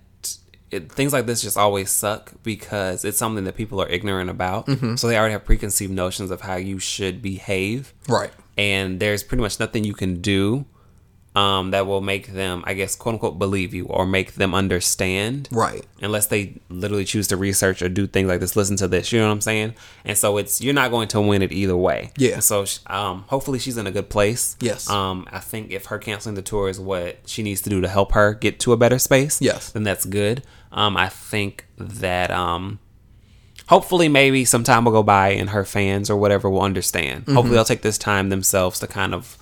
it, 0.70 0.90
things 0.92 1.12
like 1.12 1.26
this 1.26 1.42
just 1.42 1.56
always 1.56 1.90
suck 1.90 2.32
because 2.42 3.04
it's 3.04 3.18
something 3.18 3.44
that 3.44 3.56
people 3.56 3.80
are 3.82 3.88
ignorant 3.88 4.30
about. 4.30 4.68
So 4.96 5.08
they 5.08 5.18
already 5.18 5.32
have 5.32 5.44
preconceived 5.44 5.92
notions 5.92 6.30
of 6.30 6.42
how 6.42 6.56
you 6.56 6.78
should 6.78 7.20
behave. 7.20 7.92
Right. 8.08 8.30
And 8.56 9.00
there's 9.00 9.22
pretty 9.22 9.42
much 9.42 9.58
nothing 9.58 9.84
you 9.84 9.94
can 9.94 10.20
do 10.20 10.64
um, 11.34 11.70
that 11.70 11.86
will 11.86 12.00
make 12.00 12.32
them, 12.32 12.64
I 12.66 12.74
guess, 12.74 12.96
quote 12.96 13.14
unquote, 13.14 13.38
believe 13.38 13.72
you 13.72 13.86
or 13.86 14.04
make 14.04 14.34
them 14.34 14.52
understand. 14.54 15.48
Right. 15.52 15.86
Unless 16.02 16.26
they 16.26 16.60
literally 16.68 17.04
choose 17.04 17.28
to 17.28 17.36
research 17.36 17.82
or 17.82 17.88
do 17.88 18.06
things 18.08 18.28
like 18.28 18.40
this, 18.40 18.56
listen 18.56 18.76
to 18.78 18.88
this, 18.88 19.12
you 19.12 19.20
know 19.20 19.26
what 19.28 19.34
I'm 19.34 19.40
saying? 19.40 19.74
And 20.04 20.18
so 20.18 20.38
it's, 20.38 20.60
you're 20.60 20.74
not 20.74 20.90
going 20.90 21.06
to 21.08 21.20
win 21.20 21.42
it 21.42 21.52
either 21.52 21.76
way. 21.76 22.10
Yeah. 22.16 22.34
And 22.34 22.44
so 22.44 22.64
um, 22.88 23.24
hopefully 23.28 23.60
she's 23.60 23.76
in 23.76 23.86
a 23.86 23.92
good 23.92 24.08
place. 24.10 24.56
Yes. 24.60 24.90
Um, 24.90 25.26
I 25.30 25.38
think 25.38 25.70
if 25.70 25.86
her 25.86 25.98
canceling 25.98 26.34
the 26.34 26.42
tour 26.42 26.68
is 26.68 26.80
what 26.80 27.18
she 27.26 27.44
needs 27.44 27.60
to 27.62 27.70
do 27.70 27.80
to 27.80 27.88
help 27.88 28.12
her 28.12 28.34
get 28.34 28.58
to 28.60 28.72
a 28.72 28.76
better 28.76 28.98
space, 28.98 29.40
Yes. 29.40 29.70
then 29.70 29.84
that's 29.84 30.04
good. 30.04 30.42
Um, 30.72 30.96
I 30.96 31.08
think 31.08 31.66
that 31.78 32.32
um, 32.32 32.80
hopefully 33.68 34.08
maybe 34.08 34.44
some 34.44 34.64
time 34.64 34.84
will 34.84 34.92
go 34.92 35.02
by 35.04 35.28
and 35.30 35.50
her 35.50 35.64
fans 35.64 36.10
or 36.10 36.16
whatever 36.16 36.50
will 36.50 36.62
understand. 36.62 37.22
Mm-hmm. 37.22 37.34
Hopefully 37.34 37.54
they'll 37.54 37.64
take 37.64 37.82
this 37.82 37.98
time 37.98 38.30
themselves 38.30 38.80
to 38.80 38.86
kind 38.88 39.14
of 39.14 39.36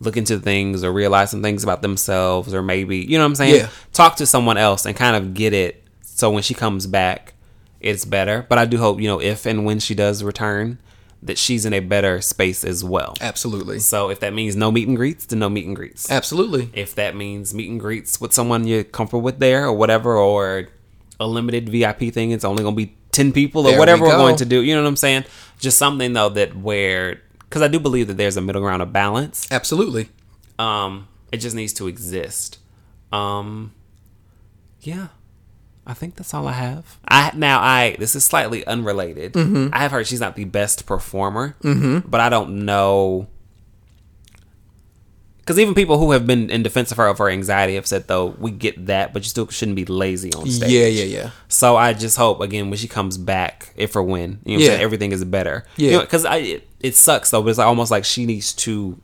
look 0.00 0.16
into 0.16 0.38
things 0.38 0.84
or 0.84 0.92
realize 0.92 1.30
some 1.30 1.42
things 1.42 1.62
about 1.64 1.80
themselves 1.82 2.52
or 2.52 2.62
maybe 2.62 2.98
you 2.98 3.16
know 3.16 3.24
what 3.24 3.28
I'm 3.28 3.34
saying? 3.36 3.54
Yeah. 3.56 3.68
Talk 3.92 4.16
to 4.16 4.26
someone 4.26 4.58
else 4.58 4.84
and 4.84 4.94
kind 4.96 5.16
of 5.16 5.34
get 5.34 5.52
it 5.54 5.82
so 6.02 6.30
when 6.30 6.42
she 6.42 6.54
comes 6.54 6.86
back 6.86 7.34
it's 7.80 8.04
better. 8.04 8.44
But 8.48 8.58
I 8.58 8.64
do 8.64 8.78
hope, 8.78 9.00
you 9.00 9.08
know, 9.08 9.20
if 9.20 9.46
and 9.46 9.64
when 9.64 9.78
she 9.78 9.94
does 9.94 10.22
return, 10.22 10.78
that 11.22 11.38
she's 11.38 11.64
in 11.64 11.72
a 11.72 11.80
better 11.80 12.20
space 12.20 12.64
as 12.64 12.84
well. 12.84 13.14
Absolutely. 13.20 13.78
So 13.80 14.10
if 14.10 14.20
that 14.20 14.32
means 14.32 14.56
no 14.56 14.70
meet 14.70 14.88
and 14.88 14.96
greets, 14.96 15.26
then 15.26 15.38
no 15.38 15.48
meet 15.48 15.66
and 15.66 15.74
greets. 15.76 16.10
Absolutely. 16.10 16.70
If 16.72 16.94
that 16.96 17.16
means 17.16 17.54
meet 17.54 17.70
and 17.70 17.80
greets 17.80 18.20
with 18.20 18.32
someone 18.32 18.66
you're 18.66 18.84
comfortable 18.84 19.22
with 19.22 19.38
there 19.38 19.66
or 19.66 19.72
whatever, 19.72 20.16
or 20.16 20.68
a 21.18 21.26
limited 21.26 21.68
VIP 21.68 22.12
thing, 22.12 22.30
it's 22.30 22.44
only 22.44 22.62
gonna 22.62 22.76
be 22.76 22.94
ten 23.12 23.32
people 23.32 23.66
or 23.66 23.70
There 23.70 23.78
whatever 23.78 24.04
we 24.04 24.10
are 24.10 24.16
go. 24.16 24.18
going 24.18 24.36
to 24.36 24.44
do. 24.44 24.62
You 24.62 24.74
know 24.74 24.82
what 24.82 24.88
I'm 24.88 24.96
saying? 24.96 25.24
Just 25.58 25.78
something 25.78 26.12
though 26.12 26.28
that 26.30 26.56
where 26.56 27.20
because 27.48 27.62
I 27.62 27.68
do 27.68 27.78
believe 27.80 28.08
that 28.08 28.16
there's 28.16 28.36
a 28.36 28.40
middle 28.40 28.62
ground 28.62 28.82
of 28.82 28.92
balance. 28.92 29.46
Absolutely. 29.50 30.08
Um, 30.58 31.08
it 31.32 31.38
just 31.38 31.56
needs 31.56 31.72
to 31.74 31.86
exist. 31.86 32.58
Um, 33.12 33.72
yeah, 34.80 35.08
I 35.86 35.94
think 35.94 36.16
that's 36.16 36.34
all 36.34 36.46
I 36.48 36.52
have. 36.52 36.98
I 37.06 37.30
now 37.34 37.60
I 37.60 37.96
this 37.98 38.14
is 38.16 38.24
slightly 38.24 38.66
unrelated. 38.66 39.34
Mm-hmm. 39.34 39.68
I 39.72 39.80
have 39.80 39.90
heard 39.92 40.06
she's 40.06 40.20
not 40.20 40.34
the 40.36 40.44
best 40.44 40.86
performer, 40.86 41.56
mm-hmm. 41.62 42.08
but 42.08 42.20
I 42.20 42.28
don't 42.28 42.64
know. 42.64 43.28
Because 45.38 45.60
even 45.60 45.74
people 45.74 45.98
who 45.98 46.10
have 46.10 46.26
been 46.26 46.50
in 46.50 46.64
defense 46.64 46.90
of 46.90 46.96
her 46.96 47.06
of 47.06 47.18
her 47.18 47.28
anxiety 47.30 47.76
have 47.76 47.86
said, 47.86 48.08
though, 48.08 48.26
we 48.40 48.50
get 48.50 48.86
that, 48.86 49.12
but 49.12 49.22
you 49.22 49.28
still 49.28 49.46
shouldn't 49.46 49.76
be 49.76 49.84
lazy 49.84 50.32
on 50.34 50.48
stage. 50.50 50.70
Yeah, 50.70 50.86
yeah, 50.86 51.04
yeah. 51.04 51.30
So 51.46 51.76
I 51.76 51.92
just 51.92 52.16
hope 52.16 52.40
again 52.40 52.68
when 52.68 52.78
she 52.78 52.88
comes 52.88 53.16
back, 53.16 53.72
if 53.76 53.94
or 53.94 54.02
when, 54.02 54.40
you 54.44 54.58
know, 54.58 54.64
Yeah. 54.64 54.72
everything 54.72 55.12
is 55.12 55.24
better. 55.24 55.64
Yeah. 55.76 56.00
because 56.00 56.24
I 56.24 56.62
it, 56.80 56.94
sucks 56.94 57.30
though, 57.30 57.42
but 57.42 57.50
it's 57.50 57.58
almost 57.58 57.90
like 57.90 58.04
she 58.04 58.26
needs 58.26 58.52
to 58.54 59.00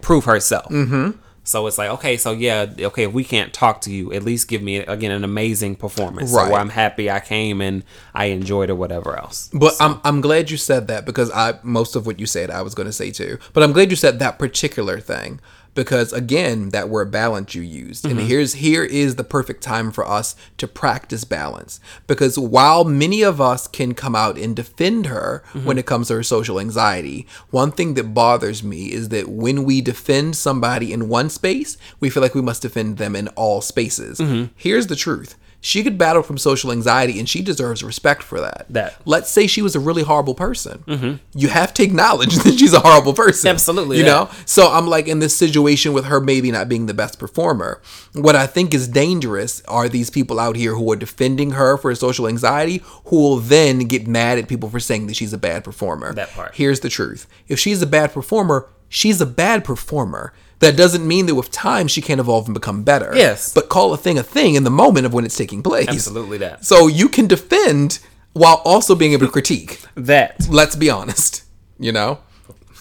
prove 0.00 0.24
herself. 0.24 0.68
Mm-hmm. 0.70 1.18
So 1.46 1.66
it's 1.66 1.76
like 1.76 1.90
okay, 1.90 2.16
so 2.16 2.32
yeah, 2.32 2.66
okay, 2.78 3.02
if 3.04 3.12
we 3.12 3.22
can't 3.22 3.52
talk 3.52 3.82
to 3.82 3.92
you, 3.92 4.10
at 4.14 4.22
least 4.22 4.48
give 4.48 4.62
me 4.62 4.78
again 4.78 5.10
an 5.10 5.24
amazing 5.24 5.76
performance, 5.76 6.32
Right. 6.32 6.50
where 6.50 6.58
I'm 6.58 6.70
happy 6.70 7.10
I 7.10 7.20
came 7.20 7.60
and 7.60 7.84
I 8.14 8.26
enjoyed 8.26 8.70
or 8.70 8.74
whatever 8.74 9.14
else. 9.18 9.50
But 9.52 9.74
I'm 9.78 10.00
I'm 10.04 10.22
glad 10.22 10.50
you 10.50 10.56
said 10.56 10.88
that 10.88 11.04
because 11.04 11.30
I 11.30 11.58
most 11.62 11.96
of 11.96 12.06
what 12.06 12.18
you 12.18 12.24
said 12.24 12.50
I 12.50 12.62
was 12.62 12.74
going 12.74 12.86
to 12.86 12.94
say 12.94 13.10
too. 13.10 13.38
But 13.52 13.62
I'm 13.62 13.72
glad 13.72 13.90
you 13.90 13.96
said 13.96 14.20
that 14.20 14.38
particular 14.38 15.00
thing 15.00 15.38
because 15.74 16.12
again 16.12 16.70
that 16.70 16.88
word 16.88 17.10
balance 17.10 17.54
you 17.54 17.62
used. 17.62 18.04
And 18.04 18.18
mm-hmm. 18.18 18.28
here's 18.28 18.54
here 18.54 18.84
is 18.84 19.16
the 19.16 19.24
perfect 19.24 19.62
time 19.62 19.90
for 19.90 20.06
us 20.06 20.36
to 20.58 20.68
practice 20.68 21.24
balance. 21.24 21.80
Because 22.06 22.38
while 22.38 22.84
many 22.84 23.22
of 23.22 23.40
us 23.40 23.66
can 23.66 23.94
come 23.94 24.14
out 24.14 24.38
and 24.38 24.54
defend 24.54 25.06
her 25.06 25.42
mm-hmm. 25.48 25.66
when 25.66 25.78
it 25.78 25.86
comes 25.86 26.08
to 26.08 26.14
her 26.14 26.22
social 26.22 26.60
anxiety 26.60 27.26
one 27.50 27.72
thing 27.72 27.94
that 27.94 28.14
bothers 28.14 28.62
me 28.62 28.92
is 28.92 29.08
that 29.10 29.28
when 29.28 29.64
we 29.64 29.80
defend 29.80 30.36
somebody 30.36 30.92
in 30.92 31.08
one 31.08 31.28
space 31.28 31.76
we 32.00 32.10
feel 32.10 32.22
like 32.22 32.34
we 32.34 32.42
must 32.42 32.62
defend 32.62 32.98
them 32.98 33.16
in 33.16 33.28
all 33.28 33.60
spaces. 33.60 34.18
Mm-hmm. 34.18 34.52
Here's 34.56 34.86
the 34.86 34.96
truth 34.96 35.36
she 35.66 35.82
could 35.82 35.96
battle 35.96 36.22
from 36.22 36.36
social 36.36 36.70
anxiety 36.70 37.18
and 37.18 37.26
she 37.26 37.40
deserves 37.40 37.82
respect 37.82 38.22
for 38.22 38.38
that 38.38 38.66
That- 38.68 39.00
let's 39.06 39.30
say 39.30 39.46
she 39.46 39.62
was 39.62 39.74
a 39.74 39.80
really 39.80 40.02
horrible 40.02 40.34
person. 40.34 40.84
Mm-hmm. 40.86 41.14
You 41.34 41.48
have 41.48 41.72
to 41.74 41.82
acknowledge 41.82 42.34
that 42.44 42.58
she's 42.58 42.74
a 42.74 42.80
horrible 42.80 43.14
person. 43.14 43.48
Absolutely, 43.50 43.96
You 43.96 44.04
yeah. 44.04 44.10
know? 44.10 44.30
So 44.44 44.70
I'm 44.70 44.86
like 44.86 45.08
in 45.08 45.20
this 45.20 45.34
situation 45.34 45.94
with 45.94 46.04
her 46.04 46.20
maybe 46.20 46.50
not 46.50 46.68
being 46.68 46.84
the 46.84 46.92
best 46.92 47.18
performer. 47.18 47.80
What 48.12 48.36
I 48.36 48.46
think 48.46 48.74
is 48.74 48.86
dangerous 48.88 49.62
are 49.66 49.88
these 49.88 50.10
people 50.10 50.38
out 50.38 50.54
here 50.56 50.74
who 50.74 50.92
are 50.92 50.96
defending 50.96 51.52
her 51.52 51.78
for 51.78 51.94
social 51.94 52.28
anxiety 52.28 52.82
who 53.06 53.16
will 53.16 53.36
then 53.38 53.78
get 53.80 54.06
mad 54.06 54.38
at 54.38 54.48
people 54.48 54.68
for 54.68 54.80
saying 54.80 55.06
that 55.06 55.16
she's 55.16 55.32
a 55.32 55.38
bad 55.38 55.64
performer. 55.64 56.12
That 56.12 56.30
part. 56.32 56.54
Here's 56.56 56.80
the 56.80 56.90
truth. 56.90 57.26
If 57.48 57.58
she's 57.58 57.80
a 57.80 57.86
bad 57.86 58.12
performer, 58.12 58.68
she's 58.90 59.18
a 59.22 59.26
bad 59.26 59.64
performer. 59.64 60.34
That 60.60 60.76
doesn't 60.76 61.06
mean 61.06 61.26
that 61.26 61.34
with 61.34 61.50
time 61.50 61.88
she 61.88 62.00
can't 62.00 62.20
evolve 62.20 62.46
and 62.46 62.54
become 62.54 62.84
better. 62.84 63.12
Yes. 63.14 63.52
But 63.52 63.68
call 63.68 63.92
a 63.92 63.96
thing 63.96 64.18
a 64.18 64.22
thing 64.22 64.54
in 64.54 64.64
the 64.64 64.70
moment 64.70 65.04
of 65.06 65.12
when 65.12 65.24
it's 65.24 65.36
taking 65.36 65.62
place. 65.62 65.88
Absolutely 65.88 66.38
that. 66.38 66.64
So 66.64 66.86
you 66.86 67.08
can 67.08 67.26
defend 67.26 67.98
while 68.32 68.62
also 68.64 68.94
being 68.94 69.12
able 69.12 69.26
to 69.26 69.32
critique. 69.32 69.80
That 69.96 70.46
Let's 70.48 70.76
be 70.76 70.88
honest. 70.90 71.42
You 71.78 71.92
know, 71.92 72.18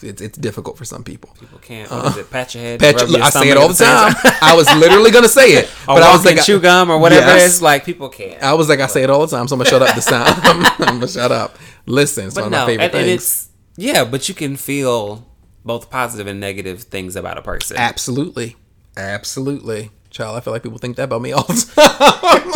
it's 0.04 0.22
it's 0.22 0.38
difficult 0.38 0.78
for 0.78 0.86
some 0.86 1.04
people. 1.04 1.36
people 1.40 1.58
can't. 1.60 1.90
What 1.90 2.06
is 2.06 2.18
it? 2.18 2.30
Pat 2.30 2.54
your 2.54 2.64
head. 2.64 2.80
Pat 2.80 3.00
your- 3.00 3.10
your 3.10 3.24
I 3.24 3.30
say 3.32 3.50
it 3.50 3.58
all 3.58 3.68
the 3.70 3.74
time. 3.74 4.14
I 4.42 4.54
was 4.56 4.68
literally 4.76 5.10
gonna 5.12 5.28
say 5.28 5.54
it, 5.54 5.66
Or 5.88 5.96
but 5.96 6.04
I 6.04 6.12
was 6.16 6.24
like, 6.26 6.44
chew 6.44 6.60
gum 6.60 6.90
or 6.92 7.00
whatever 7.00 7.26
Yes. 7.28 7.42
it 7.42 7.46
is. 7.46 7.62
Like 7.62 7.86
people 7.86 8.10
can't. 8.10 8.42
I 8.44 8.54
was 8.54 8.70
like, 8.70 8.80
I 8.82 8.88
say 8.88 9.02
it 9.04 9.10
all 9.10 9.26
the 9.26 9.36
time, 9.36 9.48
so 9.48 9.56
I'm 9.56 9.60
gonna 9.60 9.70
shut 9.70 9.82
up 9.82 9.96
this 9.96 10.06
time. 10.06 10.26
I'm 10.80 11.00
gonna 11.00 11.08
shut 11.08 11.32
up. 11.32 11.58
Listen, 11.86 12.28
it's 12.28 12.36
But 12.36 12.42
one 12.44 12.48
of 12.48 12.52
no, 12.52 12.60
my 12.60 12.66
favorite 12.68 12.86
and, 12.86 12.96
and 12.96 13.06
things. 13.08 13.24
it's 13.24 13.50
yeah, 13.78 14.04
but 14.06 14.30
you 14.30 14.36
can 14.36 14.58
feel 14.58 15.26
both 15.66 15.90
positive 15.90 16.28
and 16.28 16.40
negative 16.40 16.84
things 16.84 17.16
about 17.16 17.38
a 17.38 17.42
person. 17.42 17.78
Absolutely, 17.78 18.56
absolutely, 18.98 19.92
child. 20.10 20.38
I 20.38 20.42
feel 20.42 20.54
like 20.54 20.64
people 20.64 20.78
think 20.78 20.98
that 20.98 21.04
about 21.04 21.22
me 21.22 21.32
all 21.32 21.44
the 21.44 21.54
time. 21.76 22.52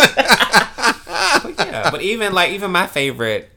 yeah, 1.57 1.89
but 1.91 2.01
even 2.01 2.33
like 2.33 2.51
even 2.51 2.71
my 2.71 2.87
favorite 2.87 3.49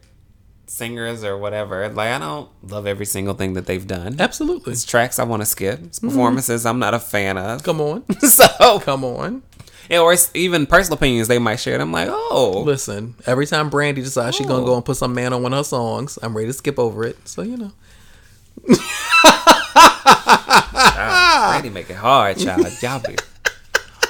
singers 0.66 1.24
or 1.24 1.36
whatever, 1.36 1.88
like 1.88 2.10
I 2.10 2.18
don't 2.18 2.48
love 2.62 2.86
every 2.86 3.06
single 3.06 3.34
thing 3.34 3.54
that 3.54 3.66
they've 3.66 3.86
done. 3.86 4.20
absolutely. 4.20 4.72
It's 4.72 4.84
tracks 4.84 5.18
I 5.18 5.24
want 5.24 5.42
to 5.42 5.46
skip. 5.46 5.80
It's 5.82 5.98
mm-hmm. 5.98 6.08
performances 6.08 6.64
I'm 6.64 6.78
not 6.78 6.94
a 6.94 7.00
fan 7.00 7.36
of. 7.36 7.62
Come 7.62 7.80
on, 7.80 8.08
so 8.20 8.78
come 8.80 9.04
on. 9.04 9.42
yeah, 9.90 10.00
or 10.00 10.14
even 10.34 10.66
personal 10.66 10.96
opinions 10.96 11.28
they 11.28 11.38
might 11.38 11.56
share. 11.56 11.74
And 11.74 11.82
I'm 11.82 11.92
like, 11.92 12.08
oh, 12.10 12.62
Listen, 12.64 13.16
every 13.26 13.46
time 13.46 13.68
Brandy 13.68 14.02
decides 14.02 14.36
she's 14.36 14.46
gonna 14.46 14.64
go 14.64 14.76
and 14.76 14.84
put 14.84 14.96
some 14.96 15.14
man 15.14 15.32
on 15.32 15.42
one 15.42 15.52
of 15.52 15.58
her 15.58 15.64
songs, 15.64 16.18
I'm 16.22 16.36
ready 16.36 16.48
to 16.48 16.52
skip 16.52 16.78
over 16.78 17.04
it. 17.04 17.26
So 17.26 17.42
you 17.42 17.56
know. 17.56 17.72
Brandy 21.50 21.70
make 21.70 21.90
it 21.90 21.96
hard, 21.96 22.38
child. 22.38 22.66
Y'all 22.82 23.00
be. 23.00 23.16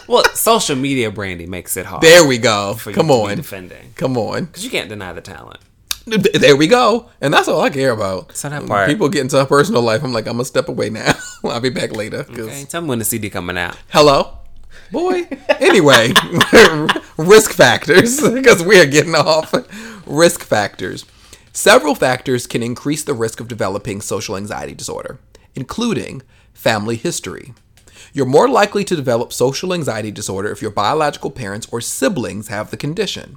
Well, 0.09 0.25
social 0.35 0.77
media 0.77 1.11
Brandy 1.11 1.47
makes 1.47 1.77
it 1.77 1.87
hard. 1.87 2.03
There 2.03 2.27
we 2.27 2.39
go. 2.39 2.77
Come 2.93 3.11
on. 3.11 3.37
defending 3.37 3.93
Come 3.97 4.17
on. 4.17 4.47
because 4.47 4.65
you 4.65 4.71
can't 4.71 4.89
deny 4.89 5.13
the 5.13 5.21
talent. 5.21 5.59
There 6.07 6.57
we 6.57 6.67
go. 6.67 7.11
And 7.21 7.33
that's 7.33 7.47
all 7.47 7.61
I 7.61 7.71
care 7.71 7.93
about. 7.93 8.35
So 8.37 8.49
that 8.49 8.67
part- 8.67 8.89
People 8.89 9.09
get 9.09 9.21
into 9.21 9.39
her 9.39 9.45
personal 9.47 9.83
life. 9.83 10.03
I'm 10.03 10.13
like, 10.13 10.27
I'm 10.27 10.33
going 10.33 10.43
to 10.43 10.49
step 10.49 10.69
away 10.69 10.91
now. 10.91 11.13
I'll 11.45 11.61
be 11.61 11.71
back 11.71 11.93
later. 11.95 12.25
'cause- 12.25 12.39
Okay, 12.39 12.65
tell 12.65 12.81
me 12.81 12.89
when 12.89 12.99
the 12.99 13.05
CD 13.05 13.31
coming 13.31 13.57
out. 13.59 13.77
Hello? 13.91 14.39
Boy. 14.91 15.29
anyway, 15.61 16.13
risk 17.17 17.53
factors, 17.53 18.21
because 18.21 18.63
we 18.65 18.81
are 18.81 18.87
getting 18.87 19.15
off. 19.15 19.55
Risk 20.07 20.41
factors. 20.43 21.05
Several 21.53 21.97
factors 21.97 22.47
can 22.47 22.63
increase 22.63 23.03
the 23.03 23.15
risk 23.15 23.41
of 23.41 23.49
developing 23.49 24.01
social 24.01 24.37
anxiety 24.37 24.75
disorder, 24.75 25.19
including 25.57 26.23
family 26.53 26.95
history. 26.95 27.55
You're 28.13 28.27
more 28.27 28.49
likely 28.49 28.85
to 28.85 28.95
develop 28.95 29.33
social 29.33 29.75
anxiety 29.75 30.13
disorder 30.13 30.51
if 30.51 30.63
your 30.63 30.71
biological 30.71 31.31
parents 31.31 31.67
or 31.73 31.81
siblings 31.81 32.49
have 32.49 32.71
the 32.71 32.77
condition. 32.77 33.37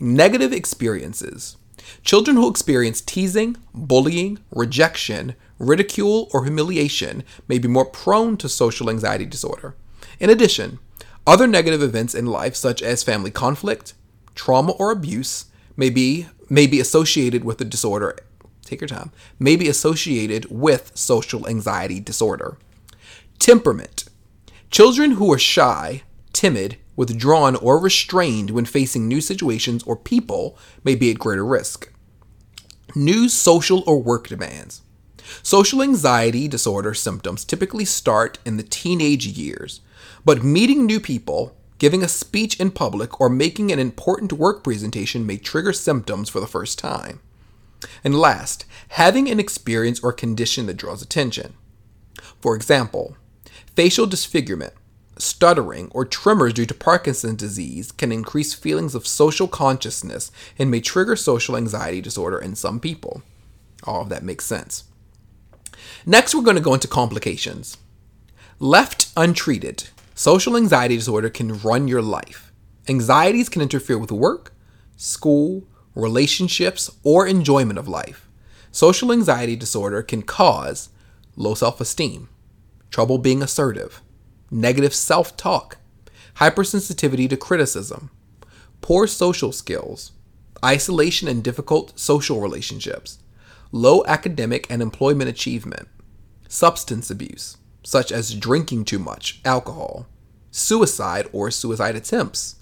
Negative 0.00 0.52
experiences. 0.52 1.56
Children 2.04 2.36
who 2.36 2.50
experience 2.50 3.00
teasing, 3.00 3.56
bullying, 3.72 4.40
rejection, 4.50 5.36
ridicule, 5.58 6.28
or 6.32 6.44
humiliation 6.44 7.22
may 7.46 7.58
be 7.58 7.68
more 7.68 7.84
prone 7.84 8.36
to 8.38 8.48
social 8.48 8.90
anxiety 8.90 9.24
disorder. 9.24 9.76
In 10.18 10.30
addition, 10.30 10.80
other 11.26 11.46
negative 11.46 11.82
events 11.82 12.14
in 12.14 12.26
life, 12.26 12.56
such 12.56 12.82
as 12.82 13.04
family 13.04 13.30
conflict, 13.30 13.94
trauma, 14.34 14.72
or 14.72 14.90
abuse, 14.90 15.46
may 15.76 15.90
be, 15.90 16.26
may 16.52 16.66
be 16.66 16.80
associated 16.80 17.44
with 17.44 17.56
the 17.56 17.64
disorder. 17.64 18.14
Take 18.62 18.82
your 18.82 18.88
time. 18.88 19.10
May 19.38 19.56
be 19.56 19.70
associated 19.70 20.50
with 20.50 20.92
social 20.94 21.48
anxiety 21.48 21.98
disorder. 21.98 22.58
Temperament. 23.38 24.04
Children 24.70 25.12
who 25.12 25.32
are 25.32 25.38
shy, 25.38 26.02
timid, 26.34 26.76
withdrawn, 26.94 27.56
or 27.56 27.78
restrained 27.78 28.50
when 28.50 28.66
facing 28.66 29.08
new 29.08 29.22
situations 29.22 29.82
or 29.84 29.96
people 29.96 30.58
may 30.84 30.94
be 30.94 31.10
at 31.10 31.18
greater 31.18 31.44
risk. 31.44 31.90
New 32.94 33.30
social 33.30 33.82
or 33.86 34.02
work 34.02 34.28
demands. 34.28 34.82
Social 35.42 35.82
anxiety 35.82 36.48
disorder 36.48 36.92
symptoms 36.92 37.46
typically 37.46 37.86
start 37.86 38.38
in 38.44 38.58
the 38.58 38.62
teenage 38.62 39.26
years, 39.26 39.80
but 40.22 40.44
meeting 40.44 40.84
new 40.84 41.00
people, 41.00 41.56
giving 41.82 42.04
a 42.04 42.08
speech 42.08 42.60
in 42.60 42.70
public, 42.70 43.20
or 43.20 43.28
making 43.28 43.72
an 43.72 43.78
important 43.80 44.32
work 44.32 44.62
presentation 44.62 45.26
may 45.26 45.36
trigger 45.36 45.72
symptoms 45.72 46.28
for 46.28 46.38
the 46.38 46.46
first 46.46 46.78
time. 46.78 47.18
And 48.04 48.14
last, 48.14 48.64
having 48.90 49.28
an 49.28 49.40
experience 49.40 49.98
or 49.98 50.12
condition 50.12 50.66
that 50.66 50.76
draws 50.76 51.02
attention. 51.02 51.54
For 52.40 52.54
example, 52.54 53.16
facial 53.74 54.06
disfigurement, 54.06 54.74
stuttering, 55.18 55.90
or 55.90 56.04
tremors 56.04 56.52
due 56.52 56.66
to 56.66 56.72
Parkinson's 56.72 57.38
disease 57.38 57.90
can 57.90 58.12
increase 58.12 58.54
feelings 58.54 58.94
of 58.94 59.04
social 59.04 59.48
consciousness 59.48 60.30
and 60.60 60.70
may 60.70 60.80
trigger 60.80 61.16
social 61.16 61.56
anxiety 61.56 62.00
disorder 62.00 62.38
in 62.38 62.54
some 62.54 62.78
people. 62.78 63.22
All 63.82 64.02
of 64.02 64.08
that 64.08 64.22
makes 64.22 64.44
sense. 64.44 64.84
Next, 66.06 66.32
we're 66.32 66.42
going 66.42 66.54
to 66.54 66.62
go 66.62 66.74
into 66.74 66.86
complications. 66.86 67.76
Left 68.60 69.08
untreated, 69.16 69.88
social 70.14 70.56
anxiety 70.56 70.96
disorder 70.96 71.30
can 71.30 71.58
run 71.60 71.88
your 71.88 72.02
life. 72.02 72.52
Anxieties 72.88 73.48
can 73.48 73.62
interfere 73.62 73.98
with 73.98 74.12
work, 74.12 74.52
school, 74.96 75.64
relationships, 75.94 76.90
or 77.02 77.26
enjoyment 77.26 77.78
of 77.78 77.88
life. 77.88 78.28
Social 78.70 79.12
anxiety 79.12 79.56
disorder 79.56 80.02
can 80.02 80.22
cause 80.22 80.88
low 81.36 81.54
self 81.54 81.80
esteem, 81.80 82.28
trouble 82.90 83.18
being 83.18 83.42
assertive, 83.42 84.00
negative 84.50 84.94
self 84.94 85.36
talk, 85.36 85.78
hypersensitivity 86.36 87.28
to 87.28 87.36
criticism, 87.36 88.10
poor 88.80 89.06
social 89.06 89.52
skills, 89.52 90.12
isolation 90.64 91.28
and 91.28 91.42
difficult 91.42 91.98
social 91.98 92.40
relationships, 92.40 93.18
low 93.70 94.04
academic 94.06 94.66
and 94.70 94.82
employment 94.82 95.28
achievement, 95.28 95.88
substance 96.48 97.10
abuse, 97.10 97.56
such 97.82 98.12
as 98.12 98.34
drinking 98.34 98.84
too 98.84 98.98
much 98.98 99.40
alcohol, 99.44 100.06
suicide 100.50 101.28
or 101.32 101.50
suicide 101.50 101.96
attempts. 101.96 102.56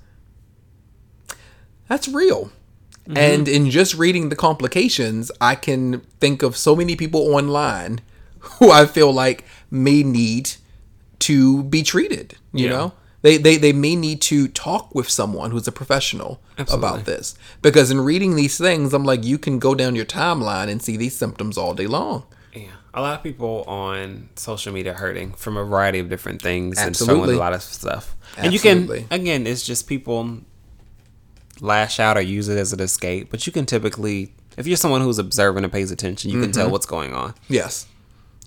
That's 1.89 2.09
real. 2.09 2.51
Mm-hmm. 3.09 3.17
And 3.17 3.49
in 3.49 3.71
just 3.71 3.95
reading 3.95 4.29
the 4.29 4.37
complications, 4.37 5.31
I 5.41 5.55
can 5.55 6.01
think 6.21 6.43
of 6.43 6.57
so 6.57 6.77
many 6.77 6.97
people 6.97 7.35
online 7.35 8.01
who 8.39 8.71
I 8.71 8.87
feel 8.87 9.13
like 9.13 9.45
may 9.71 10.03
need 10.03 10.53
to 11.21 11.65
be 11.65 11.83
treated, 11.83 12.35
you 12.53 12.65
Yeah. 12.67 12.71
know? 12.71 12.93
They, 13.23 13.37
they 13.37 13.59
they 13.59 13.75
may 13.75 13.97
need 13.97 14.23
to 14.23 14.49
talk 14.49 14.95
with 14.95 15.07
someone 15.11 15.51
who's 15.51 15.69
a 15.69 15.73
professional 15.73 16.41
about 16.73 17.05
this 17.05 17.35
because 17.61 17.91
in 17.91 18.01
reading 18.01 18.35
these 18.35 18.57
things, 18.57 18.95
I'm 18.95 19.05
like, 19.05 19.23
you 19.25 19.37
can 19.37 19.59
go 19.59 19.75
down 19.75 19.95
your 19.95 20.07
timeline 20.07 20.71
and 20.71 20.81
see 20.81 20.97
these 20.97 21.15
symptoms 21.15 21.59
all 21.59 21.75
day 21.75 21.87
long. 21.87 22.25
A 22.93 23.01
lot 23.01 23.15
of 23.17 23.23
people 23.23 23.63
on 23.69 24.29
social 24.35 24.73
media 24.73 24.93
hurting 24.95 25.33
from 25.33 25.57
a 25.57 25.65
variety 25.65 26.01
of 26.01 26.09
different 26.09 26.43
things 26.43 26.77
and 26.79 26.89
Absolutely. 26.89 27.15
struggling 27.15 27.29
with 27.29 27.37
a 27.37 27.39
lot 27.39 27.53
of 27.53 27.63
stuff. 27.63 28.17
And 28.37 28.53
you 28.53 28.59
can 28.59 28.91
again, 29.11 29.47
it's 29.47 29.65
just 29.65 29.87
people 29.87 30.39
lash 31.61 32.01
out 32.01 32.17
or 32.17 32.21
use 32.21 32.49
it 32.49 32.59
as 32.59 32.73
an 32.73 32.81
escape. 32.81 33.31
But 33.31 33.47
you 33.47 33.53
can 33.53 33.67
typically, 33.67 34.35
if 34.57 34.67
you're 34.67 34.77
someone 34.77 35.01
who's 35.03 35.19
observant 35.19 35.65
and 35.65 35.73
pays 35.73 35.91
attention, 35.91 36.31
you 36.31 36.41
can 36.41 36.51
Mm-hmm. 36.51 36.61
tell 36.61 36.71
what's 36.71 36.87
going 36.87 37.15
on. 37.15 37.35
Yes. 37.49 37.87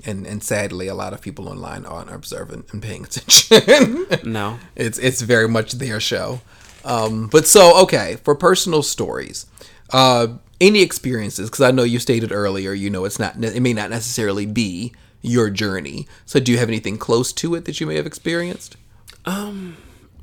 And 0.06 0.28
and 0.28 0.44
sadly, 0.44 0.88
a 0.88 0.95
lot 0.95 1.14
of 1.14 1.22
people 1.22 1.48
online 1.48 1.86
aren't 1.86 2.11
observant 2.11 2.65
and 2.74 2.82
paying 2.82 3.06
attention. 3.06 4.06
No, 4.30 4.60
it's 4.76 4.98
it's 4.99 5.22
very 5.22 5.48
much 5.48 5.74
their 5.74 6.02
show. 6.02 6.41
Um, 6.84 7.28
but 7.32 7.48
so 7.48 7.82
okay, 7.84 8.18
for 8.26 8.36
personal 8.36 8.84
stories, 8.84 9.45
uh, 9.91 10.28
any 10.62 10.82
experiences? 10.82 11.50
Because 11.50 11.62
I 11.62 11.72
know 11.72 11.84
you 11.84 12.00
stated 12.00 12.32
earlier, 12.32 12.74
you 12.74 12.90
know, 12.90 13.06
it's 13.06 13.20
not 13.20 13.42
it 13.44 13.62
may 13.62 13.74
not 13.74 13.90
necessarily 13.90 14.46
be 14.46 14.94
your 15.22 15.50
journey. 15.50 16.08
So 16.26 16.40
do 16.40 16.52
you 16.52 16.58
have 16.58 16.70
anything 16.70 16.98
close 16.98 17.32
to 17.34 17.56
it 17.56 17.66
that 17.66 17.80
you 17.80 17.88
may 17.88 17.96
have 17.96 18.06
experienced? 18.06 18.78
um 19.26 19.78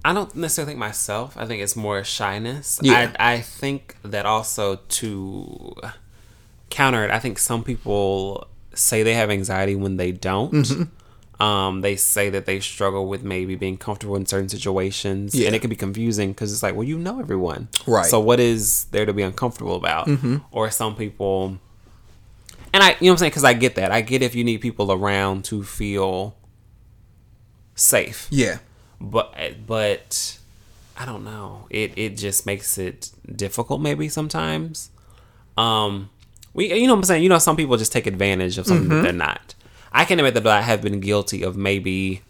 I 0.04 0.14
don't 0.14 0.34
necessarily 0.34 0.72
think 0.72 0.78
myself. 0.78 1.36
I 1.36 1.44
think 1.46 1.62
it's 1.62 1.76
more 1.76 2.02
shyness. 2.04 2.80
Yeah. 2.82 3.12
I, 3.18 3.34
I 3.34 3.40
think 3.40 3.96
that 4.02 4.24
also 4.24 4.76
to 4.76 5.74
counter 6.70 7.04
it, 7.04 7.10
I 7.10 7.18
think 7.18 7.38
some 7.38 7.62
people 7.62 8.46
say 8.74 9.02
they 9.02 9.14
have 9.14 9.30
anxiety 9.30 9.74
when 9.74 9.96
they 9.98 10.12
don't. 10.12 10.52
Mm-hmm. 10.52 10.82
Um, 11.40 11.80
they 11.80 11.96
say 11.96 12.28
that 12.30 12.44
they 12.44 12.60
struggle 12.60 13.06
with 13.08 13.22
maybe 13.22 13.54
being 13.54 13.78
comfortable 13.78 14.14
in 14.16 14.26
certain 14.26 14.50
situations, 14.50 15.34
Yeah. 15.34 15.46
and 15.46 15.56
it 15.56 15.60
can 15.60 15.70
be 15.70 15.76
confusing 15.76 16.32
because 16.32 16.52
it's 16.52 16.62
like, 16.62 16.74
well, 16.74 16.84
you 16.86 16.98
know 16.98 17.18
everyone, 17.18 17.68
Right. 17.86 18.04
So 18.04 18.20
what 18.20 18.38
is 18.40 18.84
there 18.90 19.06
to 19.06 19.14
be 19.14 19.22
uncomfortable 19.22 19.74
about? 19.76 20.06
Or 20.50 20.70
some 20.70 20.94
people, 20.94 21.58
and 22.74 22.82
I, 22.82 22.90
you 22.90 22.92
know 22.92 22.96
what 23.00 23.10
I'm 23.12 23.16
saying? 23.18 23.30
Because 23.30 23.44
I 23.44 23.54
get 23.54 23.74
that. 23.76 23.90
I 23.90 24.02
get 24.02 24.20
if 24.22 24.34
you 24.34 24.44
need 24.44 24.60
people 24.60 24.92
around 24.92 25.44
to 25.46 25.62
feel 25.64 26.34
safe 27.74 28.26
Yeah. 28.30 28.58
but 29.00 29.34
but 29.66 30.38
I 30.98 31.06
don't 31.06 31.24
know. 31.24 31.66
It 31.70 31.92
it 31.96 32.16
just 32.18 32.44
makes 32.44 32.76
it 32.76 33.10
difficult 33.34 33.80
maybe 33.80 34.08
sometimes. 34.08 34.90
Um 35.56 36.10
we 36.52 36.72
you 36.74 36.86
know 36.86 36.92
what 36.94 36.98
I'm 36.98 37.04
saying, 37.04 37.22
you 37.22 37.28
know 37.30 37.38
some 37.38 37.56
people 37.56 37.76
just 37.78 37.92
take 37.92 38.06
advantage 38.06 38.58
of 38.58 38.66
something 38.66 38.88
that 38.88 39.02
they're 39.02 39.12
not. 39.12 39.54
I 39.92 40.04
can 40.04 40.18
admit 40.18 40.34
that 40.34 40.46
I 40.46 40.62
have 40.62 40.82
been 40.82 41.00
guilty 41.00 41.42
of 41.42 41.56
maybe 41.56 42.22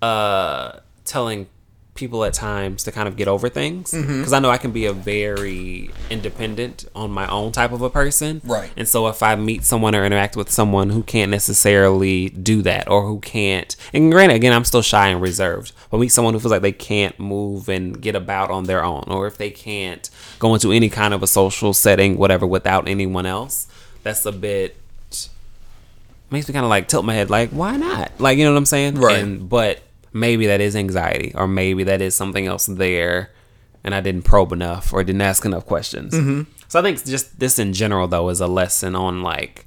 uh 0.00 0.80
telling 1.04 1.46
people 1.94 2.24
at 2.24 2.32
times 2.32 2.84
to 2.84 2.90
kind 2.90 3.06
of 3.06 3.16
get 3.16 3.28
over 3.28 3.50
things 3.50 3.92
because 3.92 4.32
I 4.32 4.38
know 4.38 4.48
I 4.48 4.56
can 4.56 4.72
be 4.72 4.86
a 4.86 4.94
very 4.94 5.90
independent 6.08 6.86
on 6.94 7.10
my 7.10 7.28
own 7.28 7.52
type 7.52 7.70
of 7.70 7.82
a 7.82 7.90
person. 7.90 8.40
Right. 8.44 8.70
And 8.78 8.88
so 8.88 9.08
if 9.08 9.22
I 9.22 9.36
meet 9.36 9.64
someone 9.64 9.94
or 9.94 10.02
interact 10.04 10.34
with 10.34 10.50
someone 10.50 10.88
who 10.88 11.02
can't 11.02 11.30
necessarily 11.30 12.30
do 12.30 12.62
that 12.62 12.88
or 12.88 13.06
who 13.06 13.20
can't, 13.20 13.76
and 13.92 14.10
granted, 14.10 14.36
again, 14.36 14.54
I'm 14.54 14.64
still 14.64 14.80
shy 14.80 15.08
and 15.08 15.20
reserved, 15.20 15.72
but 15.90 15.98
meet 15.98 16.08
someone 16.08 16.32
who 16.32 16.40
feels 16.40 16.52
like 16.52 16.62
they 16.62 16.72
can't 16.72 17.18
move 17.20 17.68
and 17.68 18.00
get 18.00 18.16
about 18.16 18.50
on 18.50 18.64
their 18.64 18.82
own, 18.82 19.04
or 19.08 19.26
if 19.26 19.36
they 19.36 19.50
can't 19.50 20.08
go 20.38 20.54
into 20.54 20.72
any 20.72 20.88
kind 20.88 21.12
of 21.12 21.22
a 21.22 21.26
social 21.26 21.74
setting, 21.74 22.16
whatever, 22.16 22.46
without 22.46 22.88
anyone 22.88 23.26
else, 23.26 23.66
that's 24.02 24.24
a 24.24 24.32
bit 24.32 24.76
makes 26.32 26.48
me 26.48 26.52
kind 26.54 26.64
of 26.64 26.70
like 26.70 26.88
tilt 26.88 27.04
my 27.04 27.14
head, 27.14 27.30
like, 27.30 27.50
why 27.50 27.76
not? 27.76 28.12
Like, 28.18 28.38
you 28.38 28.44
know 28.44 28.52
what 28.52 28.58
I'm 28.58 28.66
saying? 28.66 28.96
Right. 28.96 29.18
And 29.18 29.48
but 29.48 29.80
maybe 30.12 30.46
that 30.48 30.60
is 30.60 30.74
anxiety, 30.76 31.32
or 31.34 31.46
maybe 31.46 31.84
that 31.84 32.00
is 32.02 32.14
something 32.14 32.46
else 32.46 32.66
there, 32.66 33.30
and 33.84 33.94
I 33.94 34.00
didn't 34.00 34.22
probe 34.22 34.52
enough 34.52 34.92
or 34.92 35.02
didn't 35.04 35.22
ask 35.22 35.44
enough 35.44 35.66
questions. 35.66 36.14
Mm-hmm. 36.14 36.42
So 36.68 36.78
I 36.78 36.82
think 36.82 37.04
just 37.04 37.38
this 37.38 37.58
in 37.58 37.72
general 37.72 38.08
though 38.08 38.28
is 38.30 38.40
a 38.40 38.46
lesson 38.46 38.94
on 38.94 39.22
like 39.22 39.66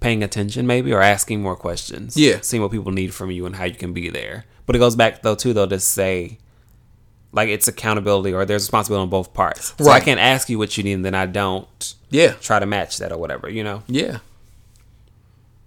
paying 0.00 0.24
attention 0.24 0.66
maybe 0.66 0.92
or 0.92 1.00
asking 1.00 1.40
more 1.42 1.54
questions. 1.54 2.16
Yeah. 2.16 2.38
Seeing 2.42 2.60
what 2.62 2.72
people 2.72 2.90
need 2.90 3.14
from 3.14 3.30
you 3.30 3.46
and 3.46 3.54
how 3.54 3.64
you 3.64 3.74
can 3.74 3.92
be 3.92 4.10
there. 4.10 4.44
But 4.66 4.74
it 4.74 4.80
goes 4.80 4.96
back 4.96 5.22
though 5.22 5.36
too 5.36 5.52
though 5.52 5.66
to 5.66 5.78
say 5.78 6.38
like 7.30 7.48
it's 7.48 7.68
accountability 7.68 8.32
or 8.34 8.44
there's 8.44 8.62
responsibility 8.64 9.02
on 9.02 9.10
both 9.10 9.32
parts. 9.32 9.74
So 9.78 9.90
I 9.90 10.00
can't 10.00 10.18
ask 10.18 10.48
you 10.50 10.58
what 10.58 10.76
you 10.76 10.82
need 10.82 10.94
and 10.94 11.04
then 11.04 11.14
I 11.14 11.26
don't 11.26 11.94
Yeah. 12.10 12.32
try 12.40 12.58
to 12.58 12.66
match 12.66 12.98
that 12.98 13.12
or 13.12 13.16
whatever, 13.18 13.48
you 13.48 13.62
know? 13.62 13.84
Yeah. 13.86 14.18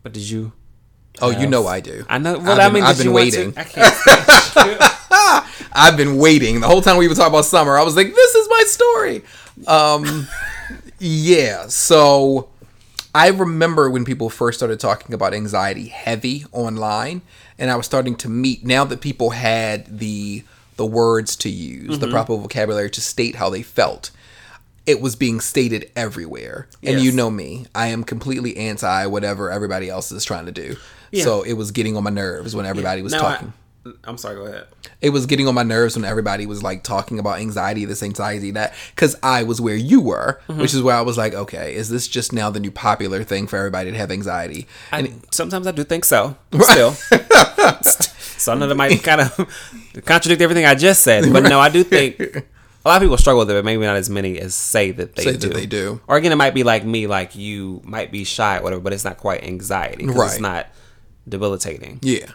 But 0.06 0.14
did 0.14 0.30
you 0.30 0.52
Oh, 1.20 1.32
you 1.32 1.48
know 1.48 1.66
I 1.66 1.80
do. 1.80 2.06
I 2.08 2.20
know 2.20 2.38
well 2.38 2.62
I've 2.62 2.70
I 2.70 2.74
mean, 2.74 2.84
I've 2.84 2.96
been 2.98 3.08
to- 3.08 3.12
waiting. 3.12 3.54
I 3.58 3.64
can't 3.64 3.96
I've 5.74 5.98
been 5.98 6.18
waiting 6.18 6.60
the 6.60 6.68
whole 6.68 6.84
time 6.84 6.98
we 6.98 7.08
were 7.08 7.16
talking 7.16 7.34
about 7.34 7.46
summer. 7.46 7.76
I 7.76 7.82
was 7.82 7.96
like, 7.96 8.14
this 8.14 8.36
is 8.36 8.48
my 8.48 8.64
story. 8.68 9.24
Um, 9.68 10.28
yeah. 11.00 11.66
So 11.70 12.50
I 13.16 13.30
remember 13.30 13.90
when 13.90 14.06
people 14.06 14.30
first 14.30 14.60
started 14.60 14.80
talking 14.80 15.16
about 15.16 15.34
anxiety 15.34 15.88
heavy 15.88 16.46
online, 16.52 17.24
and 17.58 17.72
I 17.72 17.76
was 17.76 17.88
starting 17.88 18.16
to 18.18 18.30
meet 18.30 18.64
now 18.64 18.86
that 18.86 19.02
people 19.02 19.32
had 19.32 19.98
the 20.00 20.44
the 20.76 20.86
words 20.86 21.36
to 21.38 21.50
use, 21.50 21.98
the 21.98 22.10
proper 22.10 22.36
vocabulary 22.36 22.92
to 22.92 23.02
state 23.02 23.36
how 23.38 23.50
they 23.50 23.64
felt. 23.64 24.12
It 24.86 25.02
was 25.02 25.16
being 25.16 25.40
stated 25.40 25.90
everywhere. 25.96 26.68
And 26.84 27.02
you 27.02 27.12
know 27.12 27.30
me, 27.32 27.66
I 27.74 27.88
am 27.88 28.04
completely 28.04 28.56
anti 28.58 29.06
whatever 29.08 29.52
everybody 29.52 29.90
else 29.90 30.12
is 30.12 30.24
trying 30.24 30.46
to 30.46 30.52
do. 30.52 30.76
Yeah. 31.12 31.24
So 31.24 31.42
it 31.44 31.54
was 31.54 31.72
getting 31.72 31.98
on 31.98 32.04
my 32.04 32.10
nerves 32.12 32.56
when 32.56 32.66
everybody 32.66 33.02
was 33.02 33.14
Now 33.14 33.20
talking 33.22 33.54
I, 33.86 33.92
I'm 34.04 34.18
sorry, 34.18 34.36
go 34.36 34.46
ahead. 34.48 34.66
it 35.00 35.12
was 35.12 35.28
getting 35.28 35.48
on 35.48 35.54
my 35.54 35.62
nerves 35.62 35.96
when 35.96 36.06
everybody 36.06 36.48
was 36.48 36.64
like 36.64 36.82
talking 36.82 37.20
about 37.20 37.38
anxiety, 37.40 37.86
this 37.86 38.02
anxiety, 38.02 38.50
that 38.52 38.74
because 38.96 39.16
I 39.22 39.44
was 39.44 39.62
where 39.62 39.76
you 39.76 40.02
were, 40.02 40.42
Mm-hmm. 40.50 40.60
which 40.62 40.74
is 40.74 40.82
where 40.82 40.96
I 40.96 41.02
was 41.02 41.18
like, 41.20 41.34
okay, 41.36 41.76
is 41.76 41.90
this 41.90 42.08
just 42.08 42.34
now 42.34 42.50
the 42.50 42.60
new 42.60 42.72
popular 42.72 43.24
thing 43.24 43.46
for 43.46 43.58
everybody 43.58 43.92
to 43.92 43.98
have 43.98 44.10
anxiety? 44.12 44.68
I, 44.92 45.14
sometimes 45.32 45.68
I 45.68 45.72
do 45.72 45.84
think 45.84 46.04
so. 46.06 46.36
Still, 46.62 46.94
some 48.38 48.62
of 48.62 48.70
them 48.70 48.78
might 48.80 49.04
kind 49.04 49.22
of 49.22 50.02
contradict 50.06 50.42
everything 50.42 50.66
I 50.66 50.76
just 50.76 51.04
said, 51.04 51.32
but 51.32 51.44
no, 51.44 51.60
I 51.60 51.70
do 51.70 51.84
think 51.84 52.18
a 52.86 52.88
lot 52.88 52.98
of 52.98 53.02
people 53.02 53.18
struggle 53.18 53.40
with 53.40 53.50
it, 53.50 53.54
but 53.54 53.66
maybe 53.66 53.84
not 53.84 53.96
as 53.96 54.10
many 54.10 54.40
as 54.40 54.54
say 54.54 54.92
that 54.92 55.16
they 55.16 55.24
Say 55.24 55.32
do. 55.38 55.48
that 55.48 55.54
they 55.56 55.66
do. 55.66 56.02
Or 56.08 56.18
again, 56.18 56.32
it 56.32 56.36
might 56.36 56.54
be 56.54 56.64
like 56.64 56.86
me, 56.86 57.08
like 57.08 57.36
you 57.36 57.82
might 57.84 58.12
be 58.12 58.24
shy, 58.24 58.58
or 58.60 58.62
whatever, 58.62 58.82
but 58.82 58.94
it's 58.94 59.04
not 59.04 59.18
quite 59.18 59.44
anxiety. 59.44 60.06
Right. 60.06 60.26
It's 60.28 60.40
not 60.40 60.68
debilitating. 61.28 62.00
Yeah. 62.04 62.32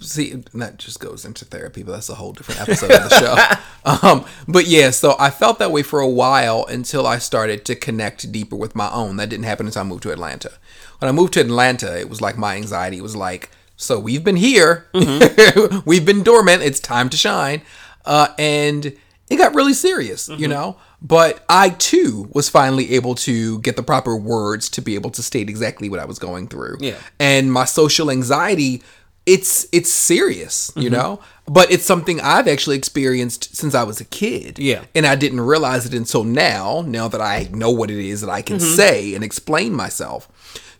See, 0.00 0.34
that 0.54 0.78
just 0.78 0.98
goes 0.98 1.24
into 1.24 1.44
therapy, 1.44 1.82
but 1.82 1.92
that's 1.92 2.08
a 2.08 2.14
whole 2.14 2.32
different 2.32 2.60
episode 2.62 2.90
of 2.90 3.08
the 3.08 3.20
show. 3.20 3.56
Um, 3.82 4.26
but 4.46 4.66
yeah, 4.66 4.90
so 4.90 5.16
I 5.18 5.30
felt 5.30 5.58
that 5.58 5.72
way 5.72 5.82
for 5.82 6.00
a 6.00 6.08
while 6.08 6.66
until 6.66 7.06
I 7.06 7.16
started 7.16 7.64
to 7.64 7.74
connect 7.74 8.30
deeper 8.30 8.54
with 8.54 8.76
my 8.76 8.90
own. 8.92 9.16
That 9.16 9.30
didn't 9.30 9.46
happen 9.46 9.64
until 9.64 9.80
I 9.80 9.84
moved 9.86 10.02
to 10.02 10.12
Atlanta. 10.12 10.52
When 10.98 11.08
I 11.08 11.12
moved 11.12 11.32
to 11.32 11.40
Atlanta, 11.40 11.98
it 11.98 12.10
was 12.10 12.20
like 12.20 12.36
my 12.36 12.56
anxiety 12.56 13.00
was 13.00 13.16
like, 13.16 13.48
so 13.78 13.98
we've 13.98 14.22
been 14.22 14.36
here, 14.36 14.86
we've 15.86 16.04
been 16.04 16.22
dormant, 16.22 16.62
it's 16.62 16.78
time 16.78 17.08
to 17.08 17.16
shine. 17.16 17.62
Uh, 18.04 18.28
and 18.38 18.94
it 19.30 19.36
got 19.36 19.54
really 19.54 19.72
serious, 19.72 20.28
you 20.28 20.34
mm-hmm. 20.34 20.50
know? 20.50 20.76
But 21.00 21.44
I 21.48 21.70
too 21.70 22.28
was 22.34 22.48
finally 22.50 22.92
able 22.94 23.14
to 23.16 23.60
get 23.60 23.76
the 23.76 23.82
proper 23.82 24.16
words 24.16 24.68
to 24.70 24.82
be 24.82 24.96
able 24.96 25.10
to 25.10 25.22
state 25.22 25.48
exactly 25.48 25.88
what 25.88 26.00
I 26.00 26.04
was 26.04 26.18
going 26.18 26.48
through. 26.48 26.78
Yeah. 26.80 26.98
and 27.18 27.52
my 27.52 27.64
social 27.64 28.10
anxiety 28.10 28.82
it's 29.26 29.66
it's 29.70 29.92
serious 29.92 30.72
you 30.74 30.84
mm-hmm. 30.84 30.94
know? 30.94 31.20
But 31.46 31.70
it's 31.70 31.84
something 31.84 32.20
i've 32.20 32.48
actually 32.48 32.76
experienced 32.76 33.54
since 33.56 33.74
i 33.74 33.82
was 33.82 34.00
a 34.00 34.04
kid. 34.04 34.58
Yeah. 34.58 34.84
and 34.94 35.06
i 35.06 35.14
didn't 35.14 35.40
realize 35.40 35.86
it 35.86 35.94
until 35.94 36.24
now 36.24 36.82
now 36.86 37.06
that 37.08 37.20
i 37.20 37.48
know 37.52 37.70
what 37.70 37.90
it 37.90 37.98
is 37.98 38.22
that 38.22 38.30
i 38.30 38.42
can 38.42 38.56
mm-hmm. 38.56 38.74
say 38.74 39.14
and 39.14 39.22
explain 39.22 39.72
myself 39.72 40.28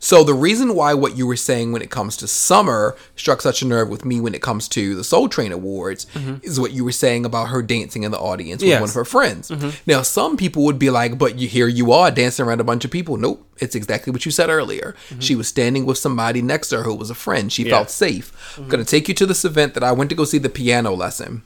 so 0.01 0.23
the 0.25 0.33
reason 0.33 0.75
why 0.75 0.93
what 0.93 1.15
you 1.15 1.25
were 1.25 1.37
saying 1.37 1.71
when 1.71 1.81
it 1.81 1.89
comes 1.89 2.17
to 2.17 2.27
summer 2.27 2.97
struck 3.15 3.41
such 3.41 3.61
a 3.61 3.65
nerve 3.65 3.87
with 3.87 4.03
me 4.03 4.19
when 4.19 4.35
it 4.35 4.41
comes 4.41 4.67
to 4.69 4.95
the 4.95 5.03
soul 5.03 5.29
train 5.29 5.53
awards 5.53 6.05
mm-hmm. 6.13 6.35
is 6.43 6.59
what 6.59 6.71
you 6.71 6.83
were 6.83 6.91
saying 6.91 7.23
about 7.23 7.45
her 7.45 7.61
dancing 7.61 8.03
in 8.03 8.11
the 8.11 8.19
audience 8.19 8.61
with 8.61 8.69
Yes. 8.69 8.81
one 8.81 8.89
of 8.89 8.95
her 8.95 9.05
friends. 9.05 9.49
Mm-hmm. 9.49 9.69
Now 9.85 10.01
some 10.01 10.35
people 10.35 10.65
would 10.65 10.79
be 10.79 10.89
like 10.89 11.17
but 11.17 11.37
you 11.37 11.47
here 11.47 11.67
you 11.67 11.93
are 11.93 12.11
dancing 12.11 12.45
around 12.45 12.59
a 12.59 12.65
bunch 12.65 12.83
of 12.83 12.91
people. 12.91 13.15
Nope 13.15 13.47
it's 13.61 13.75
exactly 13.75 14.11
what 14.11 14.25
you 14.25 14.31
said 14.31 14.49
earlier. 14.49 14.95
Mm-hmm. 15.09 15.19
She 15.19 15.35
was 15.35 15.47
standing 15.47 15.85
with 15.85 15.99
somebody 15.99 16.41
next 16.41 16.69
to 16.69 16.77
her 16.77 16.83
who 16.83 16.95
was 16.95 17.11
a 17.11 17.15
friend. 17.15 17.53
She 17.53 17.69
felt 17.69 17.91
safe. 17.91 18.57
I'm 18.57 18.67
going 18.67 18.83
to 18.83 18.89
take 18.89 19.07
you 19.07 19.13
to 19.13 19.25
this 19.27 19.45
event 19.45 19.75
that 19.75 19.83
i 19.83 19.91
went 19.91 20.09
to 20.09 20.15
go 20.15 20.25
see 20.25 20.39
the 20.39 20.49
piano 20.49 20.93
lesson 20.93 21.43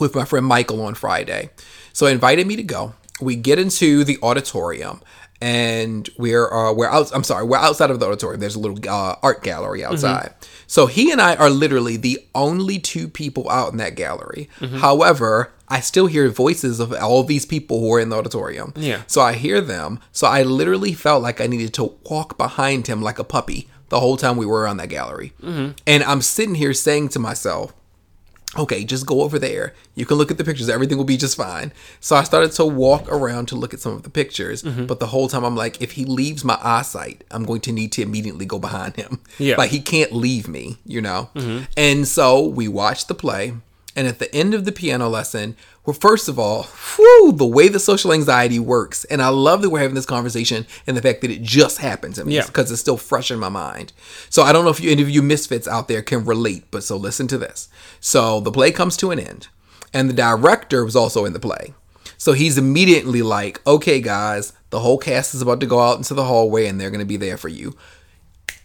with 0.00 0.14
my 0.14 0.24
friend 0.24 0.46
Michael 0.46 0.80
on 0.80 0.94
Friday. 0.94 1.50
So 1.92 2.06
he 2.06 2.12
invited 2.12 2.46
me 2.46 2.56
to 2.56 2.62
go. 2.62 2.94
We 3.20 3.36
get 3.36 3.58
into 3.58 4.02
the 4.02 4.18
auditorium 4.22 5.00
and 5.44 6.08
we're 6.16 6.50
uh, 6.50 6.72
we're 6.72 6.88
out 6.88 7.10
I'm 7.14 7.22
sorry, 7.22 7.44
we're 7.44 7.58
outside 7.58 7.90
of 7.90 8.00
the 8.00 8.06
auditorium. 8.06 8.40
There's 8.40 8.54
a 8.54 8.58
little 8.58 8.78
uh, 8.88 9.16
art 9.22 9.42
gallery 9.42 9.84
outside. 9.84 10.32
So 10.66 10.86
he 10.86 11.12
and 11.12 11.20
I 11.20 11.36
are 11.36 11.50
literally 11.50 11.98
the 11.98 12.18
only 12.34 12.78
two 12.78 13.08
people 13.08 13.50
out 13.50 13.70
in 13.72 13.76
that 13.76 13.94
gallery. 13.94 14.48
However, 14.78 15.52
I 15.68 15.80
still 15.80 16.06
hear 16.06 16.30
voices 16.30 16.80
of 16.80 16.94
all 16.94 17.22
these 17.24 17.44
people 17.44 17.80
who 17.80 17.92
are 17.94 18.00
in 18.00 18.08
the 18.08 18.16
auditorium. 18.16 18.72
Yeah. 18.74 19.02
So 19.06 19.20
I 19.20 19.34
hear 19.34 19.60
them. 19.60 20.00
So 20.12 20.26
I 20.26 20.42
literally 20.42 20.94
felt 20.94 21.22
like 21.22 21.42
I 21.42 21.46
needed 21.46 21.74
to 21.74 21.92
walk 22.10 22.38
behind 22.38 22.86
him 22.86 23.02
like 23.02 23.18
a 23.18 23.24
puppy 23.24 23.68
the 23.90 24.00
whole 24.00 24.16
time 24.16 24.38
we 24.38 24.46
were 24.46 24.62
around 24.62 24.78
that 24.78 24.88
gallery. 24.88 25.34
And 25.86 26.02
I'm 26.04 26.22
sitting 26.22 26.54
here 26.54 26.72
saying 26.72 27.10
to 27.10 27.18
myself, 27.18 27.74
okay, 28.56 28.84
just 28.84 29.06
go 29.06 29.22
over 29.22 29.38
there. 29.38 29.74
You 29.94 30.06
can 30.06 30.16
look 30.16 30.30
at 30.30 30.38
the 30.38 30.44
pictures. 30.44 30.68
Everything 30.68 30.98
will 30.98 31.04
be 31.04 31.16
just 31.16 31.36
fine. 31.36 31.72
So 32.00 32.16
I 32.16 32.24
started 32.24 32.52
to 32.52 32.64
walk 32.64 33.08
around 33.08 33.46
to 33.46 33.56
look 33.56 33.74
at 33.74 33.80
some 33.80 33.92
of 33.92 34.02
the 34.02 34.10
pictures. 34.10 34.62
Mm-hmm. 34.62 34.86
But 34.86 35.00
the 35.00 35.06
whole 35.06 35.28
time 35.28 35.44
I'm 35.44 35.56
like, 35.56 35.80
if 35.80 35.92
he 35.92 36.04
leaves 36.04 36.44
my 36.44 36.58
eyesight, 36.62 37.24
I'm 37.30 37.44
going 37.44 37.60
to 37.62 37.72
need 37.72 37.92
to 37.92 38.02
immediately 38.02 38.46
go 38.46 38.58
behind 38.58 38.96
him. 38.96 39.20
Yeah. 39.38 39.52
Mm-hmm. 39.52 39.60
Like 39.60 39.70
he 39.70 39.80
can't 39.80 40.12
leave 40.12 40.48
me, 40.48 40.78
you 40.84 41.00
know? 41.00 41.30
And 41.76 42.06
so 42.06 42.46
we 42.46 42.68
watched 42.68 43.08
the 43.08 43.14
play. 43.14 43.54
And 43.96 44.08
at 44.08 44.18
the 44.18 44.34
end 44.34 44.54
of 44.54 44.64
the 44.64 44.72
piano 44.72 45.08
lesson, 45.08 45.56
well, 45.86 45.94
first 45.94 46.28
of 46.28 46.38
all, 46.38 46.64
whew, 46.64 47.32
the 47.32 47.46
way 47.46 47.68
the 47.68 47.78
social 47.78 48.12
anxiety 48.12 48.58
works, 48.58 49.04
and 49.04 49.22
I 49.22 49.28
love 49.28 49.62
that 49.62 49.70
we're 49.70 49.80
having 49.80 49.94
this 49.94 50.06
conversation 50.06 50.66
and 50.86 50.96
the 50.96 51.02
fact 51.02 51.20
that 51.20 51.30
it 51.30 51.42
just 51.42 51.78
happened 51.78 52.16
to 52.16 52.24
me 52.24 52.34
Yeah. 52.36 52.46
because 52.46 52.72
it's 52.72 52.80
still 52.80 52.96
fresh 52.96 53.30
in 53.30 53.38
my 53.38 53.48
mind. 53.50 53.92
So 54.30 54.42
I 54.42 54.52
don't 54.52 54.64
know 54.64 54.70
if 54.70 54.80
you, 54.80 54.90
any 54.90 55.02
of 55.02 55.10
you 55.10 55.22
misfits 55.22 55.68
out 55.68 55.86
there 55.88 56.02
can 56.02 56.24
relate, 56.24 56.64
but 56.72 56.82
so 56.82 56.96
listen 56.96 57.28
to 57.28 57.38
this. 57.38 57.68
So 58.00 58.40
the 58.40 58.50
play 58.50 58.72
comes 58.72 58.96
to 58.98 59.10
an 59.12 59.20
end, 59.20 59.46
and 59.92 60.08
the 60.08 60.14
director 60.14 60.84
was 60.84 60.96
also 60.96 61.24
in 61.24 61.32
the 61.32 61.40
play. 61.40 61.74
So 62.18 62.32
he's 62.32 62.58
immediately 62.58 63.22
like, 63.22 63.64
okay, 63.66 64.00
guys, 64.00 64.54
the 64.70 64.80
whole 64.80 64.98
cast 64.98 65.34
is 65.34 65.42
about 65.42 65.60
to 65.60 65.66
go 65.66 65.78
out 65.80 65.98
into 65.98 66.14
the 66.14 66.24
hallway 66.24 66.66
and 66.66 66.80
they're 66.80 66.90
going 66.90 66.98
to 67.00 67.04
be 67.06 67.16
there 67.16 67.36
for 67.36 67.48
you 67.48 67.76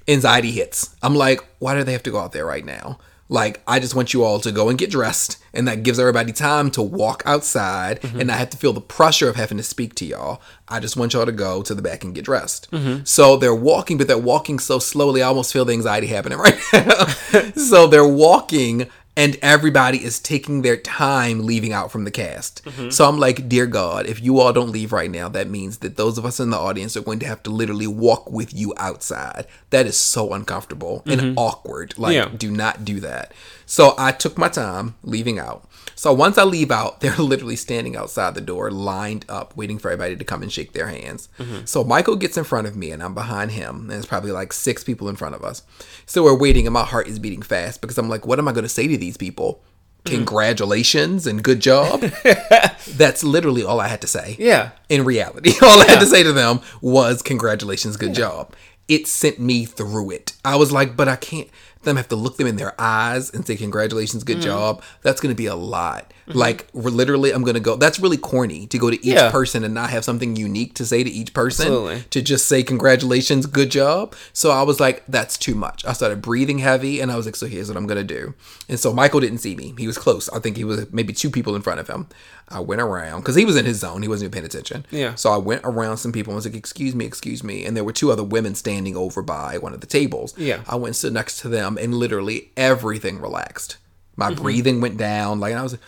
anxiety 0.08 0.52
hits. 0.52 0.96
I'm 1.04 1.14
like, 1.16 1.40
why 1.60 1.76
do 1.76 1.84
they 1.84 1.92
have 1.92 2.04
to 2.04 2.12
go 2.12 2.20
out 2.20 2.32
there 2.32 2.46
right 2.46 2.66
now? 2.66 2.98
Like, 3.32 3.62
I 3.68 3.80
just 3.80 3.94
want 3.94 4.12
you 4.12 4.24
all 4.24 4.40
to 4.40 4.52
go 4.52 4.70
and 4.70 4.78
get 4.78 4.90
dressed, 4.90 5.38
and 5.54 5.68
that 5.68 5.84
gives 5.84 6.00
everybody 6.00 6.32
time 6.32 6.72
to 6.72 6.82
walk 6.82 7.22
outside 7.26 8.02
mm-hmm. 8.02 8.20
and 8.20 8.32
I 8.32 8.38
have 8.38 8.50
to 8.52 8.58
feel 8.58 8.74
the 8.74 8.82
pressure 8.82 9.30
of 9.30 9.36
having 9.36 9.58
to 9.58 9.64
speak 9.64 9.96
to 9.96 10.06
y'all. 10.06 10.42
I 10.68 10.80
just 10.80 10.98
want 10.98 11.14
y'all 11.14 11.26
to 11.26 11.32
go 11.32 11.62
to 11.62 11.76
the 11.76 11.82
back 11.82 12.04
and 12.04 12.14
get 12.14 12.26
dressed. 12.26 12.70
Mm-hmm. 12.72 13.04
So 13.06 13.38
they're 13.38 13.56
walking, 13.56 13.98
but 13.98 14.08
they're 14.08 14.18
walking 14.18 14.60
so 14.60 14.80
slowly, 14.80 15.22
I 15.22 15.28
almost 15.28 15.54
feel 15.54 15.66
the 15.66 15.74
anxiety 15.74 16.08
happening 16.08 16.40
right 16.40 16.60
now. 16.74 17.06
so 17.56 17.88
they're 17.88 18.08
walking, 18.08 18.90
and 19.20 19.38
everybody 19.42 20.02
is 20.02 20.18
taking 20.18 20.62
their 20.62 20.78
time 20.78 21.46
leaving 21.46 21.74
out 21.74 21.92
from 21.92 22.06
the 22.06 22.12
cast. 22.12 22.64
Mm-hmm. 22.64 22.90
So 22.90 23.06
I'm 23.06 23.20
like, 23.20 23.50
dear 23.50 23.66
God, 23.66 24.06
if 24.06 24.22
you 24.22 24.40
all 24.40 24.54
don't 24.54 24.72
leave 24.72 24.94
right 24.94 25.12
now, 25.12 25.28
that 25.28 25.50
means 25.50 25.80
that 25.80 25.98
those 25.98 26.18
of 26.18 26.26
us 26.26 26.40
in 26.40 26.52
the 26.52 26.58
audience 26.58 26.96
are 26.96 27.02
going 27.02 27.20
to 27.20 27.26
have 27.26 27.44
to 27.44 27.50
literally 27.50 27.86
walk 27.86 28.32
with 28.32 28.54
you 28.54 28.74
outside. 28.78 29.46
That 29.72 29.86
is 29.88 29.98
so 29.98 30.32
uncomfortable 30.32 31.04
and 31.06 31.20
mm-hmm. 31.20 31.38
awkward. 31.38 32.00
Like, 32.00 32.16
Yeah. 32.16 32.30
do 32.30 32.50
not 32.50 32.86
do 32.86 33.02
that. 33.02 33.34
So 33.66 33.94
I 33.98 34.14
took 34.14 34.38
my 34.38 34.48
time 34.48 34.96
leaving 35.04 35.38
out. 35.38 35.69
So 36.00 36.14
once 36.14 36.38
I 36.38 36.46
leave 36.46 36.72
out, 36.72 37.00
they're 37.02 37.18
literally 37.18 37.58
standing 37.58 37.98
outside 37.98 38.34
the 38.34 38.40
door, 38.40 38.72
lined 38.72 39.26
up, 39.28 39.58
waiting 39.58 39.78
for 39.78 39.92
everybody 39.92 40.16
to 40.16 40.24
come 40.24 40.42
and 40.42 40.50
shake 40.50 40.72
their 40.72 40.88
hands. 40.88 41.28
Mm-hmm. 41.38 41.66
So 41.66 41.84
Michael 41.84 42.16
gets 42.16 42.38
in 42.38 42.46
front 42.46 42.68
of 42.68 42.78
me, 42.78 42.92
and 42.92 43.04
I'm 43.04 43.14
behind 43.14 43.52
him. 43.52 43.82
And 43.82 43.90
there's 43.92 44.06
probably 44.06 44.32
like 44.32 44.54
six 44.54 44.82
people 44.82 45.10
in 45.10 45.18
front 45.18 45.36
of 45.36 45.44
us. 45.44 45.62
So 46.06 46.24
we're 46.24 46.38
waiting, 46.40 46.66
and 46.66 46.74
my 46.74 46.86
heart 46.86 47.10
is 47.10 47.20
beating 47.20 47.42
fast 47.42 47.82
because 47.82 47.98
I'm 47.98 48.08
like, 48.08 48.26
what 48.26 48.40
am 48.40 48.48
I 48.48 48.54
going 48.54 48.64
to 48.64 48.70
say 48.70 48.88
to 48.88 48.96
these 48.96 49.18
people? 49.18 49.62
Mm-hmm. 50.06 50.16
Congratulations 50.16 51.28
and 51.28 51.44
good 51.44 51.60
job. 51.60 52.00
That's 52.88 53.22
literally 53.22 53.64
all 53.66 53.82
I 53.82 53.90
had 53.90 54.00
to 54.00 54.08
say 54.08 54.38
Yeah. 54.40 54.70
in 54.88 55.04
reality. 55.04 55.52
All 55.62 55.82
I 55.82 55.86
had 55.86 56.00
to 56.00 56.06
say 56.06 56.24
to 56.24 56.32
them 56.32 56.62
was 56.82 57.22
congratulations, 57.22 57.98
good 57.98 58.16
job. 58.16 58.54
It 58.88 59.06
sent 59.06 59.38
me 59.40 59.66
through 59.66 60.12
it. 60.12 60.32
I 60.46 60.56
was 60.56 60.72
like, 60.72 60.96
but 60.96 61.10
I 61.10 61.18
can't 61.18 61.50
them 61.84 61.96
have 61.96 62.08
to 62.10 62.16
look 62.16 62.38
them 62.38 62.48
in 62.48 62.58
their 62.58 62.80
eyes 62.80 63.30
and 63.30 63.46
say 63.46 63.56
congratulations, 63.56 64.24
good 64.24 64.40
mm. 64.40 64.44
job. 64.44 64.84
That's 65.02 65.22
going 65.22 65.34
to 65.34 65.38
be 65.38 65.46
a 65.46 65.56
lot. 65.56 66.14
Like 66.32 66.68
we're 66.74 66.92
literally 66.92 67.32
I'm 67.32 67.44
to 67.46 67.60
go 67.60 67.76
that's 67.76 68.00
really 68.00 68.18
corny 68.18 68.68
to 68.68 68.78
go 68.78 68.90
to 68.92 68.98
each 68.98 69.16
Yeah. 69.16 69.32
person 69.32 69.64
and 69.64 69.74
not 69.74 69.90
have 69.90 70.04
something 70.06 70.36
unique 70.36 70.76
to 70.76 70.86
say 70.86 71.04
to 71.04 71.10
each 71.10 71.34
person 71.34 71.66
Absolutely. 71.66 72.04
to 72.12 72.22
just 72.22 72.48
say 72.48 72.62
congratulations, 72.62 73.46
good 73.48 73.72
job. 73.72 74.16
So 74.34 74.52
I 74.52 74.62
was 74.62 74.80
like 74.80 75.04
that's 75.08 75.38
too 75.38 75.56
much. 75.56 75.84
I 75.86 75.94
started 75.94 76.22
breathing 76.22 76.60
heavy 76.60 77.00
and 77.00 77.12
I 77.12 77.16
was 77.18 77.26
like 77.26 77.36
so 77.36 77.48
here's 77.48 77.68
what 77.68 77.78
I'm 77.78 77.88
to 77.88 78.04
do. 78.04 78.36
And 78.68 78.80
so 78.80 78.94
Michael 78.94 79.20
didn't 79.20 79.40
see 79.40 79.56
me. 79.56 79.74
He 79.78 79.88
was 79.88 79.98
close. 79.98 80.30
I 80.30 80.40
think 80.40 80.56
he 80.58 80.64
was 80.64 80.92
maybe 80.94 81.14
two 81.14 81.32
people 81.32 81.56
in 81.56 81.62
front 81.64 81.80
of 81.80 81.88
him. 81.88 82.08
I 82.48 82.60
went 82.60 82.82
around 82.82 83.24
cuz 83.24 83.36
he 83.36 83.46
was 83.46 83.56
in 83.58 83.66
his 83.66 83.80
zone. 83.80 84.02
He 84.04 84.08
wasn't 84.08 84.26
even 84.26 84.32
paying 84.34 84.46
attention. 84.46 84.86
Yeah. 84.92 85.16
So 85.16 85.32
I 85.32 85.38
went 85.38 85.62
around 85.64 85.98
some 85.98 86.12
people 86.12 86.32
and 86.32 86.36
was 86.36 86.46
like, 86.46 86.56
excuse 86.56 86.94
me, 86.94 87.06
excuse 87.06 87.44
me. 87.44 87.66
And 87.66 87.76
there 87.76 87.84
were 87.84 87.92
two 87.94 88.12
other 88.12 88.24
women 88.24 88.54
standing 88.56 88.96
over 88.96 89.22
by 89.24 89.58
one 89.58 89.74
of 89.74 89.82
the 89.82 89.88
tables. 89.88 90.34
Yeah. 90.38 90.62
I 90.68 90.76
went 90.76 90.88
and 90.90 90.96
stood 90.96 91.14
next 91.14 91.40
to 91.42 91.50
them 91.50 91.78
and 91.80 91.94
literally 91.96 92.52
everything 92.56 93.20
relaxed. 93.20 93.78
My 94.16 94.32
Mm-hmm. 94.32 94.42
breathing 94.44 94.82
went 94.82 94.98
down. 94.98 95.40
Like, 95.40 95.52
and 95.52 95.60
I 95.60 95.64
was 95.64 95.74
like, 95.74 95.82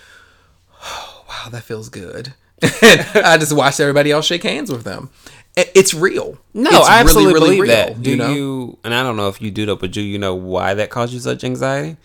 oh, 0.83 1.23
wow, 1.29 1.49
that 1.51 1.63
feels 1.63 1.89
good. 1.89 2.33
I 2.63 3.37
just 3.39 3.53
watched 3.53 3.79
everybody 3.79 4.11
else 4.11 4.25
shake 4.25 4.43
hands 4.43 4.71
with 4.71 4.83
them. 4.83 5.09
It's 5.55 5.93
real. 5.93 6.37
No, 6.53 6.69
It's 6.69 6.87
I 6.87 7.01
absolutely 7.01 7.33
really, 7.33 7.49
really 7.49 7.55
believe 7.57 7.61
real, 7.61 7.95
that. 7.95 8.01
Do 8.03 8.09
you 8.11 8.15
you, 8.15 8.21
know? 8.67 8.79
And 8.85 8.93
I 8.93 9.03
don't 9.03 9.17
know 9.17 9.27
if 9.27 9.41
you 9.41 9.51
do 9.51 9.65
that, 9.65 9.77
but 9.77 9.91
do 9.91 9.99
you 10.01 10.17
know 10.17 10.33
why 10.35 10.73
that 10.75 10.89
caused 10.89 11.11
you 11.13 11.19
such 11.19 11.43
anxiety? 11.43 11.97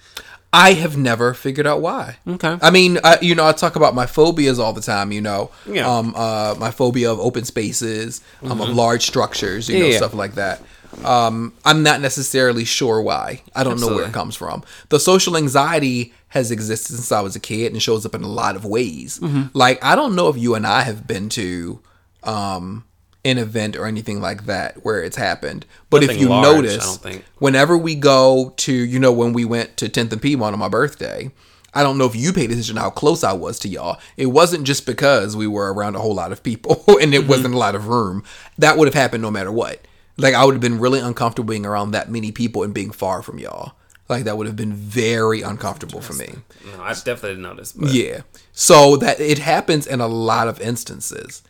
I 0.52 0.72
have 0.72 0.96
never 0.96 1.34
figured 1.34 1.66
out 1.66 1.80
why. 1.82 2.16
Okay. 2.26 2.56
I 2.62 2.70
mean, 2.70 2.98
I, 3.04 3.18
you 3.20 3.34
know, 3.34 3.46
I 3.46 3.52
talk 3.52 3.76
about 3.76 3.94
my 3.94 4.06
phobias 4.06 4.58
all 4.58 4.72
the 4.72 4.80
time. 4.80 5.12
You 5.12 5.20
know, 5.20 5.50
Yeah. 5.66 5.86
um, 5.88 6.14
uh, 6.16 6.54
my 6.58 6.70
phobia 6.70 7.12
of 7.12 7.20
open 7.20 7.44
spaces, 7.44 8.20
um, 8.42 8.60
of 8.60 8.70
large 8.70 9.06
structures, 9.06 9.68
you 9.68 9.78
know, 9.78 9.84
Mm-hmm. 9.84 9.92
Yeah. 9.92 9.98
stuff 9.98 10.14
like 10.14 10.34
that. 10.36 10.62
Um, 11.04 11.52
I'm 11.64 11.82
not 11.82 12.00
necessarily 12.00 12.64
sure 12.64 13.00
why. 13.00 13.42
I 13.54 13.64
don't 13.64 13.80
know 13.80 13.88
where 13.88 14.06
it 14.06 14.12
comes 14.12 14.36
from. 14.36 14.64
The 14.88 14.98
social 14.98 15.36
anxiety 15.36 16.12
has 16.28 16.50
existed 16.50 16.94
since 16.94 17.12
I 17.12 17.20
was 17.20 17.36
a 17.36 17.40
kid 17.40 17.72
and 17.72 17.82
shows 17.82 18.04
up 18.06 18.14
in 18.14 18.22
a 18.22 18.28
lot 18.28 18.56
of 18.56 18.64
ways. 18.64 19.18
Mm-hmm. 19.18 19.44
Like, 19.52 19.82
I 19.84 19.94
don't 19.94 20.14
know 20.14 20.28
if 20.28 20.36
you 20.36 20.54
and 20.54 20.66
I 20.66 20.82
have 20.82 21.06
been 21.06 21.28
to 21.30 21.80
um, 22.22 22.84
an 23.24 23.38
event 23.38 23.76
or 23.76 23.86
anything 23.86 24.20
like 24.20 24.46
that 24.46 24.84
where 24.84 25.02
it's 25.02 25.16
happened. 25.16 25.66
But 25.90 26.02
if 26.02 26.20
you 26.20 26.28
large, 26.28 26.64
notice, 26.64 26.98
whenever 27.38 27.76
we 27.76 27.94
go 27.94 28.54
to, 28.58 28.72
you 28.72 28.98
know, 28.98 29.12
when 29.12 29.32
we 29.32 29.44
went 29.44 29.76
to 29.78 29.88
10th 29.88 30.12
and 30.12 30.22
Piedmont 30.22 30.52
on 30.52 30.58
my 30.58 30.68
birthday, 30.68 31.30
I 31.74 31.82
don't 31.82 31.98
know 31.98 32.06
if 32.06 32.16
you 32.16 32.32
paid 32.32 32.50
attention 32.50 32.76
to 32.76 32.80
how 32.80 32.90
close 32.90 33.22
I 33.22 33.34
was 33.34 33.58
to 33.60 33.68
y'all. 33.68 33.98
It 34.16 34.26
wasn't 34.26 34.64
just 34.64 34.86
because 34.86 35.36
we 35.36 35.46
were 35.46 35.72
around 35.72 35.94
a 35.94 35.98
whole 35.98 36.14
lot 36.14 36.32
of 36.32 36.42
people 36.42 36.82
and 37.00 37.14
it 37.14 37.28
wasn't 37.28 37.54
a 37.54 37.58
lot 37.58 37.74
of 37.74 37.88
room. 37.88 38.24
That 38.58 38.78
would 38.78 38.88
have 38.88 38.94
happened 38.94 39.22
no 39.22 39.30
matter 39.30 39.52
what. 39.52 39.80
Like 40.16 40.34
I 40.34 40.44
would 40.44 40.54
have 40.54 40.60
been 40.60 40.78
really 40.78 41.00
uncomfortable 41.00 41.48
being 41.48 41.66
around 41.66 41.90
that 41.90 42.10
many 42.10 42.32
people 42.32 42.62
and 42.62 42.72
being 42.72 42.90
far 42.90 43.22
from 43.22 43.38
y'all. 43.38 43.72
Like 44.08 44.24
that 44.24 44.36
would 44.36 44.46
have 44.46 44.56
been 44.56 44.72
very 44.72 45.42
uncomfortable 45.42 46.00
for 46.00 46.12
me. 46.14 46.36
No, 46.64 46.82
I 46.82 46.92
definitely 46.94 47.30
didn't 47.30 47.42
notice. 47.42 47.72
But 47.72 47.92
Yeah. 47.92 48.20
So 48.52 48.96
that 48.98 49.20
it 49.20 49.38
happens 49.38 49.86
in 49.86 50.00
a 50.00 50.06
lot 50.06 50.48
of 50.48 50.60
instances. 50.60 51.42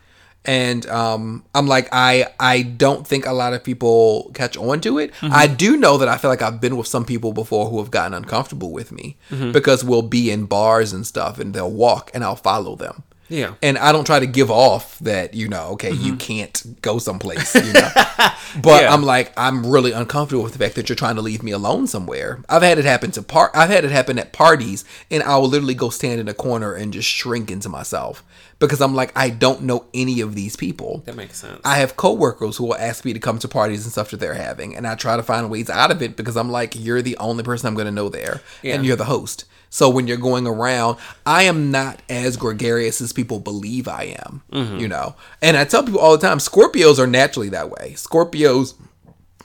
And 0.46 0.86
um, 0.86 1.44
I'm 1.54 1.66
like, 1.66 1.88
I 1.90 2.28
I 2.38 2.62
don't 2.62 3.06
think 3.06 3.26
a 3.26 3.32
lot 3.32 3.52
of 3.52 3.64
people 3.64 4.30
catch 4.32 4.56
on 4.56 4.80
to 4.82 4.98
it. 4.98 5.12
I 5.22 5.48
do 5.48 5.76
know 5.76 5.98
that 5.98 6.08
I 6.08 6.16
feel 6.18 6.30
like 6.30 6.40
I've 6.40 6.60
been 6.60 6.76
with 6.76 6.86
some 6.86 7.04
people 7.04 7.32
before 7.32 7.68
who 7.68 7.78
have 7.78 7.90
gotten 7.90 8.14
uncomfortable 8.14 8.70
with 8.72 8.92
me 8.92 9.16
because 9.52 9.84
we'll 9.84 10.02
be 10.02 10.30
in 10.30 10.46
bars 10.46 10.92
and 10.92 11.06
stuff 11.06 11.38
and 11.40 11.52
they'll 11.52 11.70
walk 11.70 12.10
and 12.14 12.22
I'll 12.24 12.36
follow 12.36 12.76
them. 12.76 13.02
Yeah. 13.28 13.54
And 13.62 13.76
I 13.78 13.92
don't 13.92 14.04
try 14.04 14.20
to 14.20 14.26
give 14.26 14.50
off 14.50 14.98
that, 15.00 15.34
you 15.34 15.48
know, 15.48 15.70
okay, 15.72 15.90
you 15.90 16.12
mm-hmm. 16.12 16.16
can't 16.18 16.80
go 16.82 16.98
someplace, 16.98 17.54
you 17.54 17.72
know. 17.72 17.88
but 18.62 18.82
Yeah. 18.82 18.92
I'm 18.92 19.02
like, 19.02 19.32
I'm 19.36 19.66
really 19.66 19.92
uncomfortable 19.92 20.44
with 20.44 20.52
the 20.52 20.58
fact 20.58 20.74
that 20.76 20.88
you're 20.88 20.96
trying 20.96 21.16
to 21.16 21.22
leave 21.22 21.42
me 21.42 21.50
alone 21.52 21.86
somewhere. 21.86 22.40
I've 22.48 22.62
had 22.62 22.78
it 22.78 22.84
happen 22.84 23.10
to 23.12 23.22
part 23.22 23.50
I've 23.54 23.70
had 23.70 23.84
it 23.84 23.90
happen 23.90 24.18
at 24.18 24.32
parties 24.32 24.84
and 25.10 25.22
I 25.22 25.36
will 25.38 25.48
literally 25.48 25.74
go 25.74 25.90
stand 25.90 26.20
in 26.20 26.28
a 26.28 26.34
corner 26.34 26.74
and 26.74 26.92
just 26.92 27.08
shrink 27.08 27.50
into 27.50 27.68
myself. 27.68 28.22
Because 28.58 28.80
I'm 28.80 28.94
like, 28.94 29.12
I 29.14 29.28
don't 29.28 29.62
know 29.62 29.84
any 29.92 30.22
of 30.22 30.34
these 30.34 30.56
people. 30.56 31.02
That 31.04 31.14
makes 31.14 31.36
sense. 31.36 31.60
I 31.62 31.76
have 31.76 31.96
coworkers 31.96 32.56
who 32.56 32.64
will 32.64 32.76
ask 32.76 33.04
me 33.04 33.12
to 33.12 33.18
come 33.18 33.38
to 33.40 33.48
parties 33.48 33.84
and 33.84 33.92
stuff 33.92 34.10
that 34.12 34.16
they're 34.20 34.32
having, 34.32 34.74
and 34.74 34.86
I 34.86 34.94
try 34.94 35.14
to 35.16 35.22
find 35.22 35.50
ways 35.50 35.68
out 35.68 35.90
of 35.90 36.00
it 36.00 36.16
because 36.16 36.38
I'm 36.38 36.50
like, 36.50 36.74
you're 36.74 37.02
the 37.02 37.18
only 37.18 37.44
person 37.44 37.66
I'm 37.66 37.74
going 37.74 37.84
to 37.84 37.92
know 37.92 38.08
there, 38.08 38.40
Yeah. 38.62 38.76
and 38.76 38.86
you're 38.86 38.96
the 38.96 39.04
host. 39.04 39.44
So 39.76 39.90
when 39.90 40.06
you're 40.06 40.16
going 40.16 40.46
around, 40.46 40.96
I 41.26 41.42
am 41.42 41.70
not 41.70 42.00
as 42.08 42.38
gregarious 42.38 43.02
as 43.02 43.12
people 43.12 43.40
believe 43.40 43.86
I 43.86 44.04
am, 44.24 44.42
Mm-hmm. 44.50 44.78
you 44.78 44.88
know. 44.88 45.16
And 45.42 45.54
I 45.54 45.64
tell 45.66 45.82
people 45.84 46.00
all 46.00 46.16
the 46.16 46.26
time, 46.26 46.38
Scorpios 46.38 46.98
are 46.98 47.06
naturally 47.06 47.50
that 47.50 47.68
way. 47.68 47.92
Scorpios 47.94 48.72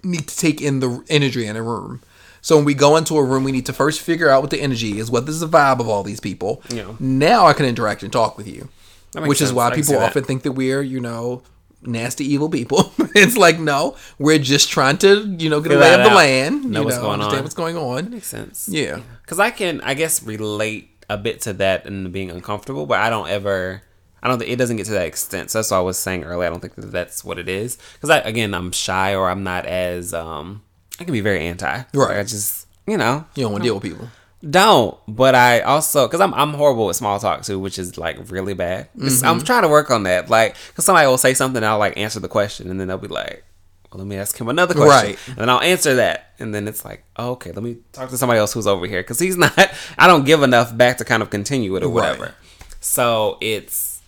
need 0.03 0.29
to 0.29 0.37
take 0.37 0.61
in 0.61 0.79
the 0.79 1.03
energy 1.09 1.45
in 1.45 1.57
a 1.57 1.61
room. 1.61 2.01
So 2.39 2.55
when 2.55 2.63
we 2.63 2.73
go 2.73 2.95
into 2.95 3.17
a 3.17 3.23
room, 3.25 3.43
we 3.43 3.51
need 3.51 3.65
to 3.65 3.73
first 3.73 3.99
figure 3.99 4.29
out 4.29 4.41
what 4.41 4.51
the 4.51 4.61
energy 4.61 4.99
is, 4.99 5.11
what 5.11 5.27
is 5.27 5.41
the 5.41 5.49
vibe 5.49 5.81
of 5.81 5.89
all 5.89 6.01
these 6.01 6.21
people. 6.21 6.63
Yeah. 6.69 6.93
Now 6.97 7.47
I 7.47 7.51
can 7.53 7.65
interact 7.65 8.01
and 8.01 8.11
talk 8.13 8.37
with 8.37 8.47
you, 8.47 8.69
which 9.13 9.41
is 9.41 9.51
why 9.51 9.67
I 9.67 9.75
people 9.75 9.97
often 9.97 10.23
think 10.23 10.43
that 10.43 10.53
we're, 10.53 10.81
you 10.81 11.01
know, 11.01 11.41
nasty 11.83 12.25
evil 12.25 12.49
people. 12.49 12.91
it's 13.15 13.37
like 13.37 13.59
no, 13.59 13.95
we're 14.19 14.39
just 14.39 14.69
trying 14.69 14.97
to, 14.99 15.35
you 15.39 15.49
know, 15.49 15.61
get 15.61 15.71
a 15.71 15.77
lay 15.77 15.93
of 15.93 15.99
the 16.03 16.09
out. 16.09 16.15
land, 16.15 16.65
Know 16.65 16.79
you 16.81 16.85
what's 16.85 16.97
know, 16.97 17.03
going 17.03 17.13
understand 17.13 17.37
on. 17.39 17.43
what's 17.43 17.55
going 17.55 17.77
on. 17.77 18.09
makes 18.11 18.27
sense. 18.27 18.67
Yeah. 18.71 18.99
Because 19.21 19.39
I 19.39 19.51
can, 19.51 19.81
I 19.81 19.93
guess, 19.93 20.23
relate 20.23 20.89
a 21.09 21.17
bit 21.17 21.41
to 21.41 21.53
that 21.53 21.85
and 21.85 22.11
being 22.11 22.31
uncomfortable, 22.31 22.85
but 22.85 22.99
I 22.99 23.09
don't 23.09 23.29
ever. 23.29 23.81
I 24.23 24.27
don't. 24.27 24.37
think 24.39 24.51
It 24.51 24.57
doesn't 24.57 24.77
get 24.77 24.85
to 24.85 24.91
that 24.93 25.07
extent. 25.07 25.49
So 25.49 25.57
that's 25.59 25.71
what 25.71 25.77
I 25.77 25.81
was 25.81 25.97
saying 25.97 26.23
earlier. 26.23 26.47
I 26.47 26.51
don't 26.51 26.59
think 26.59 26.75
that 26.75 26.91
that's 26.91 27.23
what 27.25 27.39
it 27.39 27.49
is. 27.49 27.77
Because 27.93 28.09
I, 28.11 28.19
again, 28.19 28.53
I'm 28.53 28.71
shy 28.71 29.15
or 29.15 29.29
I'm 29.29 29.43
not 29.43 29.65
as. 29.65 30.13
um 30.13 30.61
I 30.99 31.03
can 31.03 31.13
be 31.13 31.21
very 31.21 31.47
anti. 31.47 31.65
Right. 31.65 31.85
Like, 31.93 32.17
I 32.17 32.23
just, 32.23 32.67
you 32.85 32.95
know, 32.97 33.25
You 33.33 33.43
don't 33.43 33.53
want 33.53 33.63
to 33.63 33.67
deal 33.67 33.73
with 33.75 33.83
people. 33.83 34.07
Don't. 34.47 34.97
But 35.07 35.35
I 35.35 35.61
also 35.61 36.07
because 36.07 36.21
I'm 36.21 36.33
I'm 36.33 36.53
horrible 36.53 36.87
with 36.87 36.95
small 36.95 37.19
talk 37.19 37.43
too, 37.43 37.59
which 37.59 37.77
is 37.77 37.97
like 37.97 38.17
really 38.29 38.53
bad. 38.53 38.89
It's- 38.95 39.23
I'm 39.23 39.37
mm-hmm. 39.37 39.45
trying 39.45 39.61
to 39.63 39.67
work 39.67 39.91
on 39.91 40.03
that. 40.03 40.29
Like, 40.29 40.55
because 40.67 40.85
somebody 40.85 41.07
will 41.07 41.17
say 41.17 41.33
something, 41.33 41.57
and 41.57 41.65
I'll 41.65 41.79
like 41.79 41.97
answer 41.97 42.19
the 42.19 42.27
question, 42.27 42.69
and 42.69 42.79
then 42.79 42.87
they'll 42.87 42.97
be 42.97 43.07
like, 43.07 43.43
well, 43.91 43.99
let 43.99 44.07
me 44.07 44.15
ask 44.15 44.39
him 44.39 44.47
another 44.47 44.73
question, 44.73 45.11
Right. 45.11 45.19
and 45.27 45.37
then 45.37 45.49
I'll 45.49 45.61
answer 45.61 45.95
that, 45.95 46.33
and 46.39 46.55
then 46.55 46.67
it's 46.67 46.85
like, 46.85 47.03
oh, 47.17 47.31
okay, 47.31 47.51
let 47.51 47.63
me 47.63 47.77
talk 47.91 48.09
to 48.09 48.17
somebody 48.17 48.39
else 48.39 48.53
who's 48.53 48.67
over 48.67 48.87
here 48.87 49.01
because 49.01 49.19
he's 49.19 49.37
not. 49.45 49.53
I 49.97 50.07
don't 50.07 50.25
give 50.25 50.43
enough 50.43 50.75
back 50.75 50.97
to 50.97 51.05
kind 51.05 51.21
of 51.21 51.29
continue 51.29 51.75
it 51.75 51.83
or 51.83 51.89
whatever. 51.89 52.23
Right. 52.23 52.33
So 52.79 53.37
it's, 53.41 54.01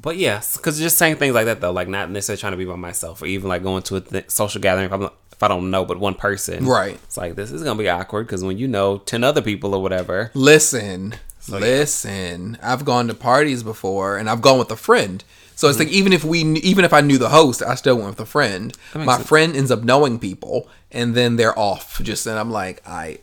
but 0.00 0.16
yes, 0.16 0.56
because 0.56 0.78
just 0.78 0.98
saying 0.98 1.16
things 1.16 1.34
like 1.34 1.46
that 1.46 1.60
though, 1.60 1.72
like 1.72 1.88
not 1.88 2.10
necessarily 2.10 2.38
trying 2.38 2.52
to 2.52 2.56
be 2.58 2.64
by 2.64 2.76
myself 2.76 3.22
or 3.22 3.26
even 3.26 3.48
like 3.48 3.62
going 3.62 3.82
to 3.84 3.96
a 3.96 4.00
th- 4.00 4.30
social 4.30 4.60
gathering 4.60 4.92
I'm 4.92 5.10
if 5.38 5.42
I 5.44 5.46
don't 5.46 5.70
know 5.70 5.84
but 5.84 6.00
one 6.00 6.14
person, 6.14 6.66
Right. 6.66 6.98
It's 7.04 7.16
like 7.16 7.36
this 7.36 7.52
is 7.52 7.62
gonna 7.62 7.78
be 7.78 7.88
awkward 7.88 8.26
because 8.26 8.42
when 8.42 8.58
you 8.58 8.66
know 8.66 8.98
ten 8.98 9.22
other 9.22 9.40
people 9.40 9.72
or 9.72 9.80
whatever, 9.80 10.32
Listen, 10.34 11.14
listen. 11.48 12.58
I've 12.60 12.84
gone 12.84 13.06
to 13.06 13.14
parties 13.14 13.62
before, 13.62 14.16
and 14.16 14.28
I've 14.28 14.42
gone 14.42 14.58
with 14.58 14.70
a 14.72 14.76
friend. 14.76 15.22
So 15.54 15.68
it's 15.68 15.78
like 15.78 15.88
even 15.88 16.12
if 16.12 16.24
we, 16.24 16.40
even 16.42 16.84
if 16.84 16.92
I 16.92 17.00
knew 17.00 17.18
the 17.18 17.28
host, 17.28 17.62
I 17.62 17.76
still 17.76 17.96
went 17.96 18.08
with 18.10 18.20
a 18.20 18.26
friend. 18.26 18.76
My 18.94 19.16
sense. 19.16 19.28
friend 19.28 19.56
ends 19.56 19.70
up 19.70 19.82
knowing 19.84 20.18
people, 20.18 20.68
and 20.90 21.14
then 21.14 21.36
they're 21.36 21.56
off. 21.58 22.00
Just 22.02 22.26
and 22.26 22.38
I'm 22.38 22.50
like, 22.50 22.82
I. 22.86 23.18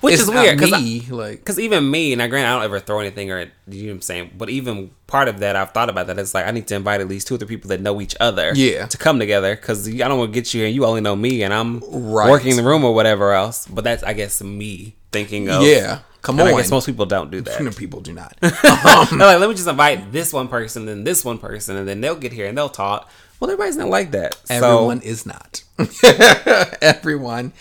which 0.00 0.14
It's 0.14 0.22
is 0.22 0.30
weird 0.30 0.58
because 0.58 1.10
like, 1.10 1.38
Because 1.38 1.58
even 1.58 1.90
me, 1.90 2.14
now 2.14 2.26
granted, 2.26 2.48
I 2.48 2.54
don't 2.54 2.64
ever 2.64 2.80
throw 2.80 3.00
anything 3.00 3.30
or 3.30 3.40
you 3.68 3.82
know 3.84 3.88
what 3.88 3.94
I'm 3.96 4.00
saying, 4.02 4.30
but 4.36 4.50
even 4.50 4.90
part 5.06 5.28
of 5.28 5.40
that, 5.40 5.56
I've 5.56 5.72
thought 5.72 5.88
about 5.90 6.06
that. 6.08 6.18
It's 6.18 6.34
like 6.34 6.46
I 6.46 6.50
need 6.50 6.66
to 6.68 6.74
invite 6.74 7.00
at 7.00 7.08
least 7.08 7.26
two 7.28 7.34
or 7.34 7.38
three 7.38 7.46
people 7.48 7.68
that 7.68 7.80
know 7.80 8.00
each 8.00 8.16
other, 8.20 8.52
Yeah. 8.54 8.86
to 8.86 8.96
come 8.98 9.18
together. 9.18 9.54
Because 9.54 9.88
I 9.88 9.92
don't 10.08 10.18
want 10.18 10.32
to 10.32 10.40
get 10.40 10.52
you 10.54 10.64
and 10.64 10.74
you 10.74 10.84
only 10.84 11.00
know 11.00 11.16
me, 11.16 11.42
and 11.42 11.52
I'm 11.54 11.80
Right. 11.88 12.30
working 12.30 12.56
the 12.56 12.62
room 12.62 12.84
or 12.84 12.94
whatever 12.94 13.32
else. 13.32 13.66
But 13.66 13.84
that's 13.84 14.02
I 14.02 14.12
guess 14.12 14.42
me 14.42 14.94
thinking 15.12 15.48
of 15.50 15.62
yeah, 15.62 16.00
come 16.22 16.38
And 16.40 16.48
on. 16.48 16.54
I 16.54 16.56
guess 16.58 16.70
most 16.70 16.86
people 16.86 17.06
don't 17.06 17.30
do 17.30 17.40
that. 17.42 17.76
People 17.76 18.00
do 18.00 18.12
not. 18.12 18.34
They're 18.40 18.50
um, 18.52 19.18
like, 19.18 19.38
let 19.40 19.48
me 19.48 19.54
just 19.54 19.68
invite 19.68 20.10
this 20.12 20.32
one 20.32 20.48
person, 20.48 20.86
then 20.86 21.04
this 21.04 21.24
one 21.24 21.38
person, 21.38 21.76
and 21.76 21.86
then 21.86 22.00
they'll 22.00 22.16
get 22.16 22.32
here 22.32 22.46
and 22.46 22.56
they'll 22.56 22.68
talk. 22.68 23.10
Well, 23.38 23.50
everybody's 23.50 23.76
not 23.76 23.88
like 23.88 24.12
that. 24.12 24.36
Everyone 24.48 25.00
So, 25.02 25.06
is 25.06 25.26
not. 25.26 25.64
Everyone 26.80 27.52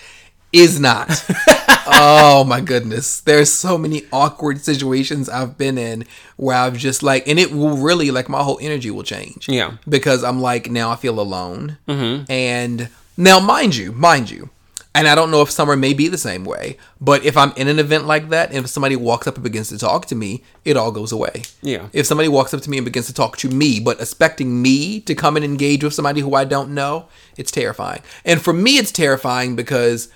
is 0.52 0.80
not. 0.80 1.10
oh 1.88 2.44
my 2.48 2.62
goodness. 2.62 3.22
There's 3.22 3.52
so 3.52 3.78
many 3.78 4.04
awkward 4.12 4.62
situations 4.62 5.30
I've 5.30 5.58
been 5.58 5.78
in 5.78 6.06
where 6.38 6.58
I've 6.58 6.78
just 6.78 7.04
like, 7.04 7.28
and 7.28 7.40
it 7.40 7.52
will 7.52 7.78
really, 7.78 8.12
like, 8.12 8.30
my 8.30 8.44
whole 8.44 8.60
energy 8.62 8.92
will 8.92 9.04
change. 9.04 9.48
Yeah. 9.48 9.78
Because 9.88 10.24
I'm 10.24 10.42
like, 10.42 10.70
now 10.70 10.92
I 10.92 10.96
feel 10.96 11.20
alone. 11.20 11.78
Mm-hmm. 11.88 12.32
And 12.32 12.90
now, 13.18 13.40
mind 13.40 13.76
you, 13.76 13.92
mind 13.92 14.30
you, 14.30 14.50
and 14.94 15.08
I 15.08 15.16
don't 15.16 15.32
know 15.32 15.42
if 15.42 15.50
summer 15.50 15.78
may 15.78 15.94
be 15.94 16.10
the 16.10 16.18
same 16.18 16.44
way, 16.44 16.78
but 17.00 17.24
if 17.24 17.38
I'm 17.38 17.54
in 17.56 17.70
an 17.70 17.80
event 17.80 18.08
like 18.08 18.30
that 18.30 18.50
and 18.50 18.66
if 18.66 18.68
somebody 18.70 18.98
walks 18.98 19.26
up 19.26 19.36
and 19.36 19.44
begins 19.44 19.70
to 19.70 19.78
talk 19.78 20.06
to 20.08 20.16
me, 20.16 20.44
it 20.66 20.76
all 20.76 20.92
goes 20.92 21.14
away. 21.14 21.44
Yeah. 21.62 21.88
If 21.94 22.06
somebody 22.06 22.28
walks 22.28 22.54
up 22.54 22.62
to 22.62 22.70
me 22.70 22.78
and 22.78 22.84
begins 22.84 23.08
to 23.08 23.14
talk 23.14 23.38
to 23.38 23.50
me, 23.50 23.80
but 23.80 24.02
expecting 24.02 24.62
me 24.62 25.00
to 25.02 25.16
come 25.16 25.38
and 25.38 25.46
engage 25.46 25.84
with 25.84 25.94
somebody 25.94 26.20
who 26.20 26.36
I 26.36 26.44
don't 26.44 26.74
know, 26.74 27.08
it's 27.38 27.52
terrifying. 27.52 28.02
And 28.26 28.42
for 28.42 28.52
me, 28.52 28.78
it's 28.78 28.92
terrifying 28.92 29.56
because 29.56 30.10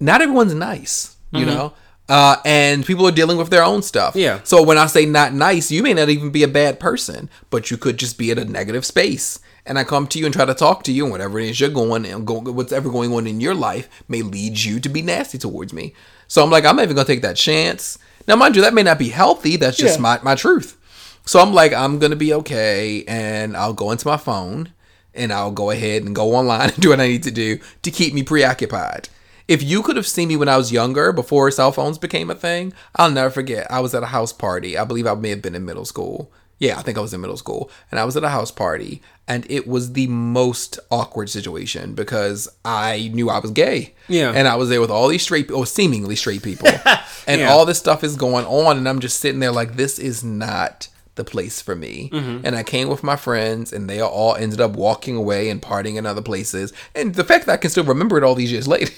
not 0.00 0.20
everyone's 0.22 0.54
nice, 0.54 1.16
you 1.32 1.44
know? 1.46 1.72
Uh, 2.08 2.36
and 2.46 2.86
people 2.86 3.06
are 3.06 3.12
dealing 3.12 3.36
with 3.36 3.50
their 3.50 3.62
own 3.62 3.82
stuff. 3.82 4.16
Yeah. 4.16 4.40
So 4.42 4.62
when 4.62 4.78
I 4.78 4.86
say 4.86 5.04
not 5.04 5.34
nice, 5.34 5.70
you 5.70 5.82
may 5.82 5.92
not 5.92 6.08
even 6.08 6.30
be 6.30 6.42
a 6.42 6.48
bad 6.48 6.80
person, 6.80 7.28
but 7.50 7.70
you 7.70 7.76
could 7.76 7.98
just 7.98 8.16
be 8.16 8.30
at 8.30 8.38
a 8.38 8.46
negative 8.46 8.86
space. 8.86 9.40
And 9.66 9.78
I 9.78 9.84
come 9.84 10.06
to 10.08 10.18
you 10.18 10.24
and 10.24 10.32
try 10.32 10.46
to 10.46 10.54
talk 10.54 10.82
to 10.84 10.92
you, 10.92 11.04
and 11.04 11.12
whatever 11.12 11.38
it 11.38 11.50
is 11.50 11.60
you're 11.60 11.68
going 11.68 12.06
and 12.06 12.26
go, 12.26 12.40
whatever 12.40 12.88
going 12.88 13.12
on 13.12 13.26
in 13.26 13.42
your 13.42 13.54
life 13.54 13.90
may 14.08 14.22
lead 14.22 14.58
you 14.58 14.80
to 14.80 14.88
be 14.88 15.02
nasty 15.02 15.36
towards 15.36 15.74
me. 15.74 15.92
So 16.28 16.42
I'm 16.42 16.50
like, 16.50 16.64
I'm 16.64 16.76
not 16.76 16.84
even 16.84 16.96
gonna 16.96 17.06
take 17.06 17.20
that 17.22 17.36
chance. 17.36 17.98
Now, 18.26 18.36
mind 18.36 18.56
you, 18.56 18.62
that 18.62 18.72
may 18.72 18.82
not 18.82 18.98
be 18.98 19.10
healthy. 19.10 19.56
That's 19.56 19.76
just 19.76 19.96
Yeah. 19.98 20.02
my 20.02 20.20
my 20.22 20.34
truth. 20.34 20.78
So 21.26 21.40
I'm 21.40 21.52
like, 21.52 21.74
I'm 21.74 21.98
gonna 21.98 22.16
be 22.16 22.32
okay, 22.32 23.04
and 23.06 23.54
I'll 23.54 23.74
go 23.74 23.90
into 23.90 24.08
my 24.08 24.16
phone 24.16 24.72
and 25.14 25.30
I'll 25.30 25.50
go 25.50 25.70
ahead 25.70 26.04
and 26.04 26.14
go 26.14 26.34
online 26.34 26.70
and 26.70 26.76
do 26.80 26.88
what 26.88 27.00
I 27.00 27.08
need 27.08 27.24
to 27.24 27.30
do 27.30 27.58
to 27.82 27.90
keep 27.90 28.14
me 28.14 28.22
preoccupied. 28.22 29.10
If 29.48 29.62
you 29.62 29.82
could 29.82 29.96
have 29.96 30.06
seen 30.06 30.28
me 30.28 30.36
when 30.36 30.48
I 30.48 30.56
was 30.58 30.70
younger, 30.72 31.10
before 31.12 31.50
cell 31.50 31.72
phones 31.72 31.96
became 31.98 32.30
a 32.30 32.34
thing, 32.34 32.72
I'll 32.96 33.10
never 33.10 33.30
forget. 33.30 33.66
I 33.70 33.80
was 33.80 33.94
at 33.94 34.02
a 34.02 34.06
house 34.06 34.32
party. 34.32 34.76
I 34.76 34.84
believe 34.84 35.06
I 35.06 35.14
may 35.14 35.30
have 35.30 35.40
been 35.42 35.54
in 35.54 35.64
middle 35.64 35.86
school. 35.86 36.30
Yeah, 36.58 36.76
I 36.78 36.82
think 36.82 36.98
I 36.98 37.00
was 37.00 37.14
in 37.14 37.20
middle 37.20 37.36
school. 37.36 37.70
And 37.90 37.98
I 37.98 38.04
was 38.04 38.16
at 38.16 38.24
a 38.24 38.28
house 38.28 38.50
party, 38.50 39.00
and 39.28 39.46
it 39.48 39.66
was 39.66 39.92
the 39.92 40.06
most 40.08 40.78
awkward 40.90 41.30
situation 41.30 41.94
because 41.94 42.48
I 42.64 43.10
knew 43.14 43.30
I 43.30 43.38
was 43.38 43.52
gay. 43.52 43.94
Yeah. 44.08 44.32
And 44.34 44.46
I 44.48 44.56
was 44.56 44.68
there 44.68 44.80
with 44.80 44.90
all 44.90 45.08
these 45.08 45.22
straight, 45.22 45.50
or 45.50 45.64
seemingly 45.66 46.16
straight 46.16 46.42
people. 46.42 46.68
and 47.26 47.40
Yeah. 47.40 47.50
all 47.50 47.64
this 47.64 47.78
stuff 47.78 48.02
is 48.04 48.16
going 48.16 48.44
on, 48.44 48.76
and 48.76 48.88
I'm 48.88 48.98
just 49.00 49.20
sitting 49.20 49.40
there 49.40 49.52
like, 49.52 49.76
this 49.76 49.98
is 49.98 50.22
not 50.24 50.88
the 51.18 51.24
place 51.24 51.60
for 51.60 51.76
me. 51.76 52.08
Mm-hmm. 52.10 52.46
And 52.46 52.56
I 52.56 52.62
came 52.62 52.88
with 52.88 53.02
my 53.02 53.16
friends, 53.16 53.74
and 53.74 53.90
they 53.90 54.00
all 54.00 54.34
ended 54.34 54.62
up 54.62 54.70
walking 54.70 55.16
away 55.16 55.50
and 55.50 55.60
partying 55.60 55.96
in 55.96 56.06
other 56.06 56.22
places. 56.22 56.72
And 56.94 57.14
the 57.14 57.24
fact 57.24 57.44
that 57.44 57.52
I 57.52 57.56
can 57.58 57.70
still 57.70 57.84
remember 57.84 58.16
it 58.16 58.24
all 58.24 58.34
these 58.34 58.50
years 58.50 58.66
later, 58.76 58.92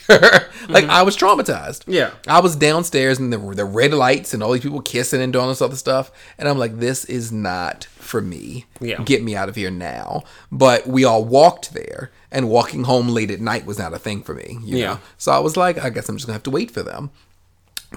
like 0.68 0.84
mm-hmm. 0.84 0.90
I 0.90 1.02
was 1.02 1.16
traumatized. 1.16 1.82
Yeah. 1.88 2.12
I 2.28 2.38
was 2.38 2.54
downstairs 2.54 3.18
and 3.18 3.32
the 3.32 3.38
the 3.38 3.64
red 3.64 3.92
lights 3.92 4.32
and 4.32 4.42
all 4.42 4.52
these 4.52 4.62
people 4.62 4.82
kissing 4.82 5.20
and 5.20 5.32
doing 5.32 5.42
all 5.44 5.48
this 5.48 5.62
other 5.62 5.74
stuff, 5.74 6.12
and 6.38 6.48
I'm 6.48 6.58
like, 6.58 6.78
this 6.78 7.04
is 7.06 7.32
not 7.32 7.84
for 7.84 8.20
me. 8.20 8.66
Yeah. 8.80 9.02
Get 9.02 9.24
me 9.24 9.34
out 9.34 9.48
of 9.48 9.56
here 9.56 9.70
now. 9.70 10.22
But 10.52 10.86
we 10.86 11.04
all 11.04 11.24
walked 11.24 11.72
there, 11.74 12.12
and 12.30 12.48
walking 12.48 12.84
home 12.84 13.08
late 13.08 13.30
at 13.30 13.40
night 13.40 13.66
was 13.66 13.78
not 13.78 13.94
a 13.94 13.98
thing 13.98 14.22
for 14.22 14.34
me. 14.34 14.58
You 14.62 14.76
Yeah. 14.76 14.86
Know? 14.86 15.00
So 15.18 15.32
I 15.32 15.38
was 15.38 15.56
like, 15.56 15.78
I 15.78 15.90
guess 15.90 16.08
I'm 16.08 16.16
just 16.16 16.26
gonna 16.26 16.34
have 16.34 16.42
to 16.44 16.50
wait 16.50 16.70
for 16.70 16.82
them. 16.82 17.10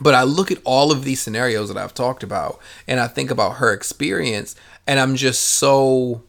But 0.02 0.16
I 0.16 0.24
look 0.24 0.52
at 0.52 0.58
all 0.64 0.92
of 0.92 1.04
these 1.04 1.22
scenarios 1.22 1.68
that 1.70 1.78
I've 1.78 1.94
talked 1.94 2.24
about, 2.24 2.60
and 2.88 3.00
I 3.00 3.08
think 3.08 3.30
about 3.30 3.58
her 3.58 3.72
experience, 3.72 4.56
and 4.88 5.00
I'm 5.00 5.16
just 5.16 5.42
so 5.44 6.24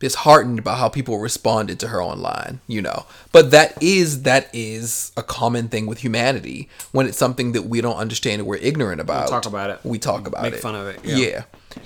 disheartened 0.00 0.62
by 0.62 0.76
how 0.76 0.88
people 0.88 1.18
responded 1.18 1.80
to 1.80 1.88
her 1.88 2.02
online, 2.02 2.60
you 2.66 2.80
know. 2.80 3.06
But 3.32 3.50
that 3.50 3.80
is 3.82 4.22
that 4.22 4.48
is 4.52 5.12
a 5.16 5.22
common 5.22 5.68
thing 5.68 5.86
with 5.86 5.98
humanity. 5.98 6.68
When 6.92 7.06
it's 7.06 7.18
something 7.18 7.52
that 7.52 7.62
we 7.62 7.80
don't 7.80 7.96
understand 7.96 8.40
and 8.40 8.48
we're 8.48 8.56
ignorant 8.56 9.00
about. 9.00 9.26
We 9.26 9.30
talk 9.30 9.46
about 9.46 9.70
it. 9.70 9.80
We 9.84 9.98
talk 9.98 10.26
about 10.26 10.42
Make 10.42 10.52
it. 10.52 10.56
Make 10.56 10.62
fun 10.62 10.74
of 10.74 10.86
it, 10.88 11.00
Yeah. 11.04 11.16
yeah. 11.16 11.42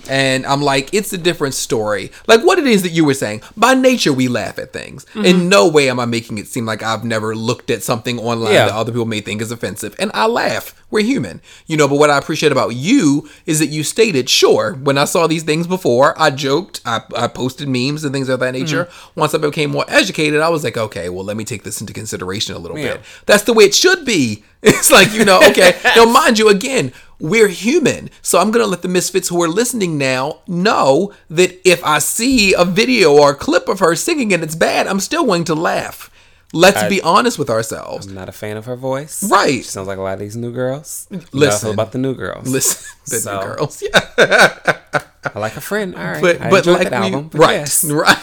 And 0.09 0.45
I'm 0.45 0.61
like, 0.61 0.93
it's 0.93 1.13
a 1.13 1.17
different 1.17 1.53
story. 1.53 2.11
Like 2.27 2.41
what 2.43 2.59
it 2.59 2.67
is 2.67 2.83
that 2.83 2.91
you 2.91 3.05
were 3.05 3.13
saying. 3.13 3.41
By 3.55 3.73
nature, 3.73 4.11
we 4.13 4.27
laugh 4.27 4.57
at 4.59 4.73
things. 4.73 5.05
Mm-hmm. 5.05 5.25
In 5.25 5.49
no 5.49 5.67
way 5.67 5.89
am 5.89 5.99
I 5.99 6.05
making 6.05 6.37
it 6.37 6.47
seem 6.47 6.65
like 6.65 6.83
I've 6.83 7.03
never 7.03 7.35
looked 7.35 7.69
at 7.69 7.83
something 7.83 8.19
online 8.19 8.53
Yeah. 8.53 8.65
that 8.65 8.73
other 8.75 8.91
people 8.91 9.05
may 9.05 9.21
think 9.21 9.41
is 9.41 9.51
offensive. 9.51 9.95
And 9.99 10.11
I 10.13 10.25
laugh. 10.27 10.75
We're 10.91 11.03
human. 11.03 11.41
You 11.67 11.77
know, 11.77 11.87
but 11.87 11.97
what 11.97 12.09
I 12.09 12.17
appreciate 12.17 12.51
about 12.51 12.75
you 12.75 13.27
is 13.45 13.59
that 13.59 13.67
you 13.67 13.83
stated, 13.83 14.29
sure, 14.29 14.73
when 14.73 14.97
I 14.97 15.05
saw 15.05 15.25
these 15.27 15.43
things 15.43 15.65
before, 15.67 16.19
I 16.21 16.29
joked, 16.29 16.81
I, 16.85 17.01
I 17.15 17.27
posted 17.27 17.67
memes 17.67 18.03
and 18.03 18.13
things 18.13 18.29
of 18.29 18.39
that 18.41 18.51
nature. 18.53 18.85
Mm-hmm. 18.85 19.19
Once 19.19 19.33
I 19.33 19.37
became 19.39 19.71
more 19.71 19.85
educated, 19.87 20.41
I 20.41 20.49
was 20.49 20.63
like, 20.63 20.77
okay, 20.77 21.09
well, 21.09 21.23
let 21.25 21.37
me 21.37 21.45
take 21.45 21.63
this 21.63 21.81
into 21.81 21.93
consideration 21.93 22.55
a 22.55 22.59
little 22.59 22.77
Yeah. 22.77 22.93
bit. 22.93 23.01
That's 23.25 23.43
the 23.43 23.53
way 23.53 23.63
it 23.65 23.73
should 23.75 24.05
be. 24.05 24.43
It's 24.65 24.89
like, 24.89 25.11
you 25.13 25.25
know, 25.25 25.41
okay. 25.49 25.77
now, 25.97 26.05
mind 26.05 26.39
you, 26.39 26.47
again, 26.47 26.93
we're 27.23 27.47
human. 27.47 28.09
So 28.21 28.37
I'm 28.37 28.51
going 28.51 28.63
to 28.65 28.69
let 28.69 28.81
the 28.81 28.89
misfits 28.89 29.29
who 29.29 29.41
are 29.41 29.47
listening 29.47 29.97
now 29.97 30.41
know 30.45 31.13
that 31.29 31.57
if 31.67 31.81
I 31.85 31.99
see 31.99 32.53
a 32.53 32.65
video 32.65 33.13
or 33.13 33.31
a 33.31 33.35
clip 33.35 33.69
of 33.69 33.79
her 33.79 33.95
singing 33.95 34.33
and 34.33 34.43
it's 34.43 34.55
bad, 34.55 34.87
I'm 34.87 34.99
still 34.99 35.25
going 35.25 35.45
to 35.45 35.55
laugh. 35.55 36.09
Let's 36.51 36.83
I- 36.83 36.89
be 36.89 37.01
honest 37.01 37.39
with 37.39 37.49
ourselves. 37.49 38.07
I'm 38.07 38.13
not 38.13 38.27
a 38.27 38.33
fan 38.33 38.57
of 38.57 38.65
her 38.65 38.75
voice. 38.75 39.23
Right. 39.23 39.53
She 39.63 39.63
sounds 39.63 39.87
like 39.87 39.97
a 39.97 40.01
lot 40.01 40.15
of 40.15 40.19
these 40.19 40.35
new 40.35 40.51
girls. 40.51 41.07
Listen. 41.31 41.71
about 41.71 41.93
the 41.93 41.97
new 41.97 42.13
girls. 42.13 42.47
Listen, 42.49 42.85
the 43.07 43.15
So- 43.21 43.39
new 43.39 43.45
girls. 43.55 43.81
Yeah. 43.81 44.79
I 45.33 45.39
like 45.39 45.55
a 45.55 45.61
friend. 45.61 45.95
All 45.95 46.03
right. 46.03 46.21
But, 46.21 46.39
but 46.49 46.65
like 46.65 46.89
that 46.89 46.93
album. 46.93 47.29
but 47.29 47.39
right, 47.39 47.53
yes. 47.53 47.85
right. 47.85 48.17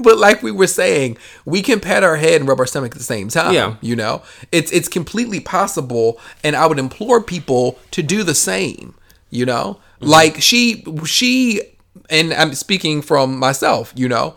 but 0.04 0.18
like 0.18 0.42
we 0.42 0.50
were 0.50 0.66
saying, 0.66 1.16
we 1.44 1.62
can 1.62 1.80
pat 1.80 2.02
our 2.02 2.16
head 2.16 2.40
and 2.40 2.48
rub 2.48 2.60
our 2.60 2.66
stomach 2.66 2.92
at 2.92 2.98
the 2.98 3.04
same 3.04 3.28
time. 3.28 3.54
Yeah. 3.54 3.76
You 3.80 3.96
know, 3.96 4.22
it's 4.52 4.70
it's 4.72 4.88
completely 4.88 5.40
possible, 5.40 6.18
and 6.44 6.54
I 6.56 6.66
would 6.66 6.78
implore 6.78 7.22
people 7.22 7.78
to 7.92 8.02
do 8.02 8.22
the 8.22 8.34
same. 8.34 8.94
You 9.30 9.46
know, 9.46 9.78
Mm-hmm. 10.00 10.08
like 10.10 10.40
she 10.40 10.82
she, 11.04 11.60
and 12.08 12.32
I'm 12.32 12.54
speaking 12.54 13.02
from 13.02 13.38
myself. 13.38 13.92
You 13.94 14.08
know, 14.08 14.34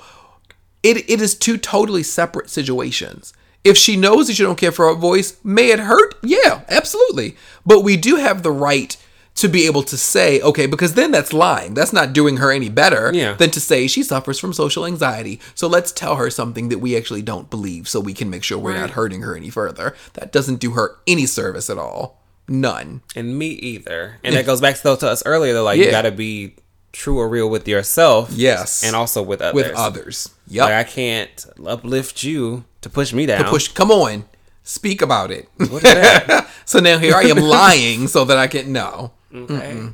it 0.83 1.09
it 1.09 1.21
is 1.21 1.35
two 1.35 1.57
totally 1.57 2.03
separate 2.03 2.49
situations. 2.49 3.33
If 3.63 3.77
she 3.77 3.95
knows 3.95 4.27
that 4.27 4.37
you 4.37 4.45
don't 4.45 4.57
care 4.57 4.73
for 4.73 4.87
her 4.89 4.93
voice, 4.93 5.37
may 5.41 5.71
it 5.71 5.79
hurt? 5.79 6.15
Yeah, 6.21 6.63
absolutely. 6.67 7.37
But 7.65 7.79
we 7.79 7.95
do 7.95 8.17
have 8.17 8.43
the 8.43 8.51
right 8.51 8.97
to 9.35 9.49
be 9.49 9.65
able 9.65 9.81
to 9.83 9.97
say, 9.97 10.39
okay, 10.41 10.65
because 10.67 10.93
then 10.93 11.11
that's 11.11 11.33
lying. 11.33 11.73
That's 11.73 11.91
not 11.91 12.13
doing 12.13 12.37
her 12.37 12.51
any 12.51 12.69
better 12.69 13.11
Yeah. 13.13 13.33
than 13.33 13.49
to 13.51 13.59
say 13.59 13.87
she 13.87 14.03
suffers 14.03 14.39
from 14.39 14.53
social 14.53 14.85
anxiety. 14.85 15.39
So 15.55 15.67
let's 15.67 15.91
tell 15.91 16.17
her 16.17 16.29
something 16.29 16.69
that 16.69 16.77
we 16.77 16.95
actually 16.95 17.23
don't 17.23 17.49
believe 17.49 17.87
so 17.87 17.99
we 17.99 18.13
can 18.13 18.29
make 18.29 18.43
sure 18.43 18.57
we're 18.59 18.77
not 18.77 18.91
hurting 18.91 19.21
her 19.21 19.35
any 19.35 19.49
further. 19.49 19.95
That 20.13 20.31
doesn't 20.31 20.57
do 20.59 20.71
her 20.71 20.97
any 21.07 21.25
service 21.25 21.69
at 21.69 21.77
all. 21.79 22.21
None. 22.47 23.01
And 23.15 23.37
me 23.39 23.47
either. 23.47 24.19
And 24.23 24.35
that 24.35 24.45
goes 24.45 24.61
back 24.61 24.75
to, 24.77 24.95
to 24.97 25.09
us 25.09 25.23
earlier. 25.25 25.53
Though, 25.53 25.63
like 25.63 25.79
Yeah. 25.79 25.85
you 25.85 25.91
got 25.91 26.01
to 26.03 26.11
be 26.11 26.55
true 26.91 27.17
or 27.17 27.27
real 27.27 27.49
with 27.49 27.67
yourself. 27.67 28.29
Yes. 28.31 28.83
And 28.83 28.95
also 28.95 29.23
with 29.23 29.41
others. 29.41 29.53
With 29.55 29.71
others. 29.75 30.29
Yep. 30.47 30.63
Like 30.65 30.73
I 30.73 30.83
can't 30.83 31.45
uplift 31.65 32.23
you 32.23 32.65
to 32.81 32.89
push 32.89 33.13
me 33.13 33.25
down. 33.25 33.43
To 33.45 33.49
Push 33.49 33.69
come 33.69 33.89
on. 33.89 34.25
Speak 34.65 35.01
about 35.01 35.31
it. 35.31 35.49
What 35.57 35.83
is 35.83 35.93
that? 35.93 36.47
so 36.65 36.79
now 36.79 36.97
here 36.97 37.15
I 37.15 37.23
am 37.23 37.37
lying 37.37 38.07
so 38.07 38.23
that 38.25 38.37
I 38.37 38.47
can 38.47 38.71
no. 38.71 39.11
Okay. 39.33 39.89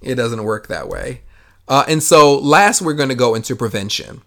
It 0.00 0.14
doesn't 0.14 0.44
work 0.44 0.68
that 0.68 0.88
way. 0.88 1.22
Uh, 1.66 1.84
and 1.86 2.02
so, 2.02 2.38
last, 2.38 2.80
we're 2.80 2.94
going 2.94 3.10
to 3.10 3.14
go 3.14 3.34
into 3.34 3.54
prevention. 3.54 4.22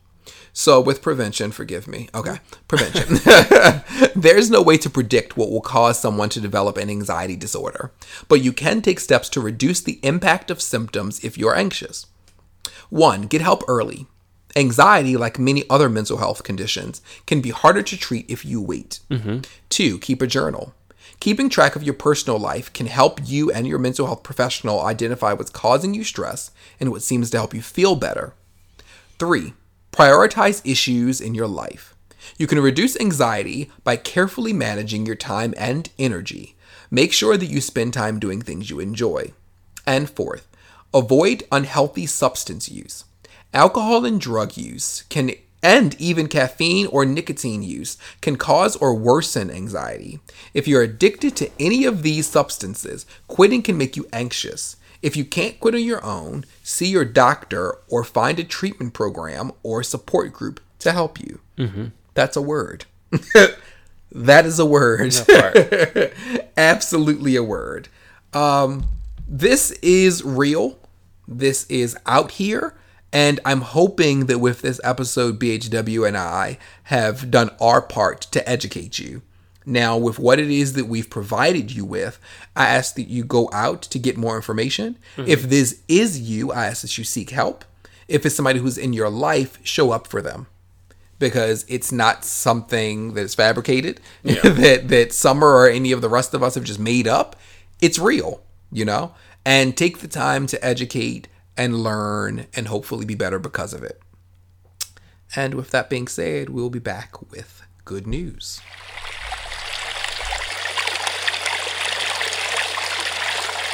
So, 0.53 0.81
with 0.81 1.01
prevention, 1.01 1.51
forgive 1.51 1.87
me. 1.87 2.09
Okay, 2.13 2.39
prevention. 2.67 3.17
There's 4.15 4.51
no 4.51 4.61
way 4.61 4.77
to 4.77 4.89
predict 4.89 5.37
what 5.37 5.49
will 5.49 5.61
cause 5.61 5.97
someone 5.97 6.29
to 6.29 6.41
develop 6.41 6.77
an 6.77 6.89
anxiety 6.89 7.37
disorder, 7.37 7.91
but 8.27 8.41
you 8.41 8.51
can 8.51 8.81
take 8.81 8.99
steps 8.99 9.29
to 9.29 9.41
reduce 9.41 9.79
the 9.81 9.99
impact 10.03 10.51
of 10.51 10.61
symptoms 10.61 11.23
if 11.23 11.37
you're 11.37 11.55
anxious. 11.55 12.05
One, 12.89 13.23
get 13.23 13.41
help 13.41 13.63
early. 13.67 14.07
Anxiety, 14.55 15.15
like 15.15 15.39
many 15.39 15.63
other 15.69 15.87
mental 15.87 16.17
health 16.17 16.43
conditions, 16.43 17.01
can 17.25 17.39
be 17.39 17.51
harder 17.51 17.81
to 17.83 17.97
treat 17.97 18.29
if 18.29 18.43
you 18.43 18.61
wait. 18.61 18.99
Two, 19.69 19.97
keep 19.99 20.21
a 20.21 20.27
journal. 20.27 20.73
Keeping 21.21 21.49
track 21.49 21.75
of 21.75 21.83
your 21.83 21.93
personal 21.93 22.39
life 22.39 22.73
can 22.73 22.87
help 22.87 23.19
you 23.23 23.51
and 23.51 23.67
your 23.67 23.77
mental 23.77 24.07
health 24.07 24.23
professional 24.23 24.81
identify 24.81 25.33
what's 25.33 25.51
causing 25.51 25.93
you 25.93 26.03
stress 26.03 26.49
and 26.79 26.89
what 26.89 27.03
seems 27.03 27.29
to 27.29 27.37
help 27.37 27.53
you 27.53 27.61
feel 27.61 27.95
better. 27.95 28.33
Three, 29.19 29.53
prioritize 29.91 30.65
issues 30.65 31.21
in 31.21 31.35
your 31.35 31.45
life. 31.45 31.93
You 32.39 32.47
can 32.47 32.59
reduce 32.59 32.99
anxiety 32.99 33.69
by 33.83 33.97
carefully 33.97 34.51
managing 34.51 35.05
your 35.05 35.15
time 35.15 35.53
and 35.57 35.91
energy. 35.99 36.55
Make 36.89 37.13
sure 37.13 37.37
that 37.37 37.45
you 37.45 37.61
spend 37.61 37.93
time 37.93 38.17
doing 38.17 38.41
things 38.41 38.71
you 38.71 38.79
enjoy. 38.79 39.33
And 39.85 40.09
fourth, 40.09 40.47
avoid 40.91 41.43
unhealthy 41.51 42.07
substance 42.07 42.67
use. 42.67 43.05
Alcohol 43.53 44.05
and 44.05 44.19
drug 44.19 44.57
use 44.57 45.03
can 45.03 45.33
and 45.63 45.99
even 45.99 46.27
caffeine 46.27 46.87
or 46.87 47.05
nicotine 47.05 47.63
use 47.63 47.97
can 48.21 48.35
cause 48.35 48.75
or 48.77 48.95
worsen 48.95 49.51
anxiety. 49.51 50.19
If 50.53 50.67
you're 50.67 50.81
addicted 50.81 51.35
to 51.37 51.51
any 51.59 51.85
of 51.85 52.03
these 52.03 52.27
substances, 52.27 53.05
quitting 53.27 53.61
can 53.61 53.77
make 53.77 53.95
you 53.95 54.07
anxious. 54.11 54.77
If 55.01 55.15
you 55.15 55.25
can't 55.25 55.59
quit 55.59 55.75
on 55.75 55.83
your 55.83 56.03
own, 56.03 56.45
see 56.63 56.87
your 56.87 57.05
doctor 57.05 57.75
or 57.87 58.03
find 58.03 58.39
a 58.39 58.43
treatment 58.43 58.93
program 58.93 59.51
or 59.63 59.83
support 59.83 60.31
group 60.33 60.59
to 60.79 60.91
help 60.91 61.19
you. 61.19 61.39
That's 62.13 62.35
a 62.35 62.41
word. 62.41 62.85
that 64.11 64.45
is 64.45 64.59
a 64.59 64.65
word. 64.65 65.13
Absolutely 66.57 67.35
a 67.35 67.43
word. 67.43 67.87
Um, 68.33 68.85
this 69.27 69.71
is 69.81 70.23
real. 70.23 70.77
This 71.27 71.65
is 71.69 71.97
out 72.05 72.31
here. 72.31 72.75
And 73.13 73.39
I'm 73.45 73.61
hoping 73.61 74.27
that 74.27 74.39
with 74.39 74.61
this 74.61 74.79
episode, 74.83 75.39
BHW 75.39 76.07
and 76.07 76.17
I 76.17 76.57
have 76.83 77.29
done 77.29 77.49
our 77.59 77.81
part 77.81 78.21
to 78.31 78.47
educate 78.49 78.99
you. 78.99 79.21
Now, 79.65 79.97
with 79.97 80.17
what 80.17 80.39
it 80.39 80.49
is 80.49 80.73
that 80.73 80.85
we've 80.85 81.09
provided 81.09 81.71
you 81.71 81.85
with, 81.85 82.19
I 82.55 82.67
ask 82.67 82.95
that 82.95 83.09
you 83.09 83.23
go 83.23 83.49
out 83.53 83.81
to 83.83 83.99
get 83.99 84.17
more 84.17 84.35
information. 84.35 84.97
Mm-hmm. 85.17 85.29
If 85.29 85.43
this 85.43 85.81
is 85.87 86.19
you, 86.19 86.51
I 86.51 86.67
ask 86.67 86.81
that 86.81 86.97
you 86.97 87.03
seek 87.03 87.29
help. 87.29 87.65
If 88.07 88.25
it's 88.25 88.35
somebody 88.35 88.59
who's 88.59 88.77
in 88.77 88.93
your 88.93 89.09
life, 89.09 89.59
show 89.63 89.91
up 89.91 90.07
for 90.07 90.21
them 90.21 90.47
because 91.19 91.63
it's 91.67 91.91
not 91.91 92.25
something 92.25 93.13
that's 93.13 93.35
fabricated 93.35 94.01
that 94.23 94.87
that 94.87 95.13
Summer 95.13 95.47
or 95.47 95.69
any 95.69 95.91
of 95.91 96.01
the 96.01 96.09
rest 96.09 96.33
of 96.33 96.41
us 96.41 96.55
have 96.55 96.63
just 96.63 96.79
made 96.79 97.07
up. 97.07 97.35
It's 97.79 97.99
real, 97.99 98.41
you 98.71 98.83
know? 98.83 99.13
And 99.45 99.77
take 99.77 99.99
the 99.99 100.07
time 100.07 100.47
to 100.47 100.65
educate 100.65 101.27
and 101.61 101.83
learn 101.83 102.47
and 102.55 102.67
hopefully 102.67 103.05
be 103.05 103.13
better 103.13 103.37
because 103.37 103.71
of 103.71 103.83
it. 103.83 104.01
And 105.35 105.53
with 105.53 105.69
that 105.69 105.91
being 105.91 106.07
said, 106.07 106.49
we'll 106.49 106.71
be 106.71 106.79
back 106.79 107.29
with 107.29 107.61
good 107.85 108.07
news. 108.07 108.59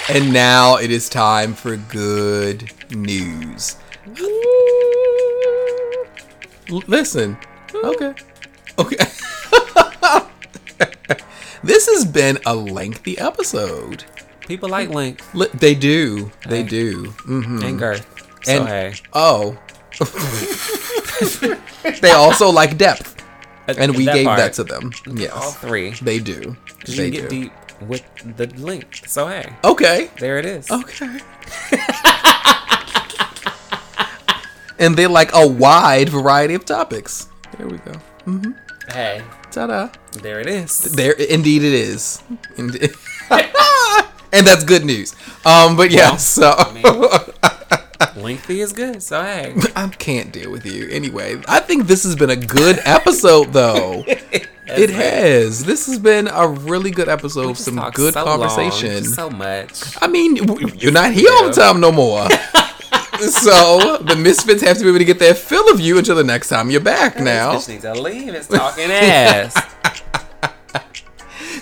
And 0.09 0.33
now 0.33 0.75
it 0.75 0.91
is 0.91 1.07
time 1.07 1.53
for 1.53 1.77
good 1.77 2.69
news. 2.91 3.77
Listen. 6.87 7.37
Okay. 7.73 8.13
Okay. 8.79 8.97
this 11.63 11.87
has 11.87 12.03
been 12.03 12.37
a 12.45 12.53
lengthy 12.53 13.17
episode. 13.17 14.03
People 14.47 14.69
like 14.69 14.89
Link 14.89 15.21
Li- 15.33 15.47
They 15.53 15.75
do. 15.75 16.31
They 16.47 16.63
do. 16.63 17.05
hmm 17.25 17.61
and 17.63 17.79
Girth. 17.79 18.05
So 18.43 18.51
And 18.51 18.67
hey, 18.67 18.93
oh, 19.13 19.57
they 22.01 22.11
also 22.11 22.49
like 22.49 22.77
depth, 22.77 23.15
and 23.67 23.95
we 23.95 24.05
That 24.05 24.13
gave 24.15 24.25
part. 24.25 24.37
that 24.37 24.53
to 24.53 24.63
them. 24.63 24.91
Yes. 25.07 25.31
all 25.33 25.51
three. 25.51 25.91
they 26.01 26.19
do. 26.19 26.55
Because 26.79 26.95
They 26.95 27.05
you 27.05 27.11
get 27.11 27.29
do. 27.29 27.43
deep 27.43 27.51
with 27.81 28.03
the 28.37 28.47
link. 28.57 29.03
So 29.07 29.27
hey, 29.27 29.53
Okay. 29.63 30.09
there 30.19 30.37
it 30.37 30.45
is. 30.45 30.69
Okay. 30.71 31.19
and 34.79 34.95
they 34.95 35.07
like 35.07 35.31
a 35.33 35.47
wide 35.47 36.09
variety 36.09 36.53
of 36.53 36.63
topics. 36.65 37.27
There 37.57 37.67
we 37.67 37.77
go. 37.79 37.93
Hey, 38.93 39.23
Ta-da. 39.51 39.89
there 40.21 40.39
it 40.39 40.47
is. 40.47 40.93
There, 40.95 41.13
indeed, 41.13 41.63
it 41.63 41.73
is. 41.73 42.21
Inde- 42.57 42.93
and 44.33 44.45
that's 44.45 44.63
good 44.63 44.85
news. 44.85 45.15
Um, 45.45 45.75
but 45.75 45.91
yeah, 45.91 46.11
Well, 46.11 46.17
so 46.17 46.55
Lengthy 48.17 48.61
is 48.61 48.73
good. 48.73 49.01
So 49.01 49.21
hey, 49.21 49.55
I 49.75 49.87
can't 49.89 50.31
deal 50.31 50.51
with 50.51 50.65
you. 50.65 50.87
Anyway, 50.89 51.41
I 51.47 51.59
think 51.59 51.87
this 51.87 52.03
has 52.03 52.15
been 52.15 52.29
a 52.29 52.35
good 52.35 52.79
episode, 52.85 53.53
though. 53.53 54.03
it 54.07 54.89
has. 54.89 55.63
This 55.63 55.87
has 55.87 55.99
been 55.99 56.27
a 56.27 56.47
really 56.47 56.91
good 56.91 57.09
episode. 57.09 57.57
Some 57.57 57.79
good 57.93 58.13
so 58.13 58.23
conversation. 58.23 59.03
so 59.03 59.29
much. 59.29 60.01
I 60.01 60.07
mean, 60.07 60.35
you're 60.75 60.91
not 60.91 61.11
here 61.11 61.29
all 61.33 61.47
the 61.47 61.53
time 61.53 61.79
no 61.79 61.91
more. 61.91 62.27
so 63.19 63.97
the 63.97 64.15
misfits 64.15 64.61
have 64.61 64.77
to 64.77 64.83
be 64.83 64.89
able 64.89 64.99
to 64.99 65.05
get 65.05 65.19
their 65.19 65.33
fill 65.33 65.71
of 65.71 65.79
you 65.79 65.97
until 65.97 66.15
the 66.15 66.23
next 66.23 66.49
time 66.49 66.69
you're 66.69 66.81
back. 66.81 67.19
Now, 67.19 67.53
This 67.53 67.65
bitch 67.65 67.69
needs 67.69 67.83
to 67.83 67.93
leave. 67.93 68.33
It's 68.33 68.47
talking 68.47 68.91
ass. 68.91 69.55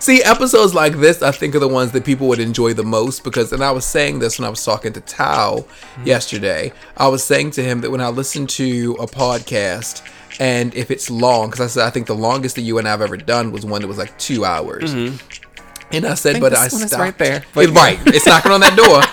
See, 0.05 0.21
episodes 0.21 0.75
like 0.75 0.97
this, 0.97 1.23
I 1.23 1.31
think, 1.31 1.55
are 1.55 1.59
the 1.59 1.67
ones 1.67 1.91
that 1.93 2.05
people 2.05 2.27
would 2.27 2.39
enjoy 2.39 2.75
the 2.75 2.83
most 2.83 3.23
because, 3.23 3.51
and 3.51 3.63
I 3.63 3.71
was 3.71 3.85
saying 3.85 4.19
this 4.19 4.37
when 4.37 4.45
I 4.45 4.49
was 4.49 4.63
talking 4.63 4.93
to 4.93 5.01
Tao 5.01 5.61
mm-hmm. 5.61 6.05
yesterday. 6.05 6.73
I 6.95 7.07
was 7.07 7.23
saying 7.23 7.49
to 7.51 7.63
him 7.63 7.81
that 7.81 7.89
when 7.89 8.01
I 8.01 8.09
listen 8.09 8.45
to 8.45 8.95
a 8.99 9.07
podcast, 9.07 10.07
and 10.39 10.75
if 10.75 10.91
it's 10.91 11.09
long, 11.09 11.49
because 11.49 11.61
I 11.61 11.65
said 11.65 11.87
I 11.87 11.89
think 11.89 12.05
the 12.05 12.13
longest 12.13 12.53
that 12.53 12.61
you 12.61 12.77
and 12.77 12.87
I've 12.87 13.01
ever 13.01 13.17
done 13.17 13.51
was 13.51 13.65
one 13.65 13.81
that 13.81 13.87
was 13.87 13.97
like 13.97 14.15
two 14.19 14.45
hours. 14.45 14.93
Mm-hmm. 14.93 15.44
And 15.91 16.05
I 16.05 16.13
said, 16.15 16.33
think 16.33 16.43
but 16.43 16.55
I 16.55 16.67
stopped. 16.67 16.99
right 16.99 17.17
there. 17.17 17.43
But 17.53 17.69
right, 17.69 17.99
it's 18.07 18.25
knocking 18.25 18.51
on 18.51 18.61
that 18.61 18.75
door. 18.75 19.01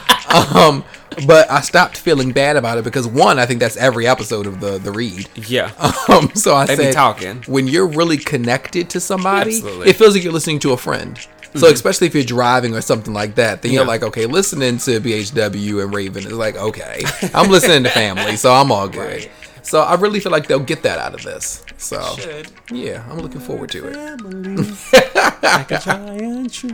Um, 0.57 0.83
but 1.27 1.51
I 1.51 1.61
stopped 1.61 1.99
feeling 1.99 2.33
bad 2.33 2.57
about 2.57 2.79
it 2.79 2.85
because 2.85 3.07
one, 3.07 3.39
I 3.39 3.45
think 3.45 3.61
that's 3.61 3.77
every 3.77 4.07
episode 4.07 4.47
of 4.47 4.61
the 4.61 4.79
the 4.79 4.91
read. 4.91 5.29
Yeah. 5.35 5.71
Um, 6.09 6.31
so 6.35 6.55
I 6.55 6.65
They 6.65 6.77
said, 6.77 6.95
talking. 6.95 7.43
when 7.47 7.69
you're 7.69 7.87
really 7.87 8.17
connected 8.17 8.89
to 8.91 9.01
somebody, 9.01 9.51
Absolutely. 9.57 9.91
it 9.91 9.97
feels 9.97 10.15
like 10.15 10.25
you're 10.25 10.33
listening 10.33 10.59
to 10.61 10.73
a 10.73 10.77
friend. 10.79 11.19
So 11.55 11.67
especially 11.67 12.07
if 12.07 12.15
you're 12.15 12.25
driving 12.25 12.75
or 12.75 12.81
something 12.81 13.13
like 13.13 13.35
that, 13.35 13.61
then 13.61 13.73
you're 13.73 13.83
Yeah. 13.83 13.89
like, 13.89 14.03
okay, 14.05 14.25
listening 14.25 14.79
to 14.79 15.01
BHW 15.03 15.83
and 15.83 15.93
Raven 15.95 16.25
is 16.25 16.33
like, 16.33 16.57
okay, 16.57 17.03
I'm 17.35 17.51
listening 17.51 17.83
to 17.85 17.91
family, 18.03 18.37
so 18.37 18.51
I'm 18.55 18.73
all 18.73 18.89
good. 18.89 18.99
Right. 19.27 19.31
So 19.63 19.81
I 19.83 19.95
really 19.97 20.19
feel 20.19 20.33
like 20.33 20.47
they'll 20.47 20.61
get 20.61 20.83
that 20.85 20.99
out 20.99 21.13
of 21.15 21.23
this. 21.25 21.63
So 21.83 22.01
Should. 22.17 22.47
yeah, 22.71 23.05
I'm 23.11 23.19
looking 23.19 23.41
forward 23.41 23.71
to 23.71 23.89
it. 23.89 23.97
like 25.43 25.71
a 25.73 25.79
giant 25.81 26.53
tree. 26.53 26.71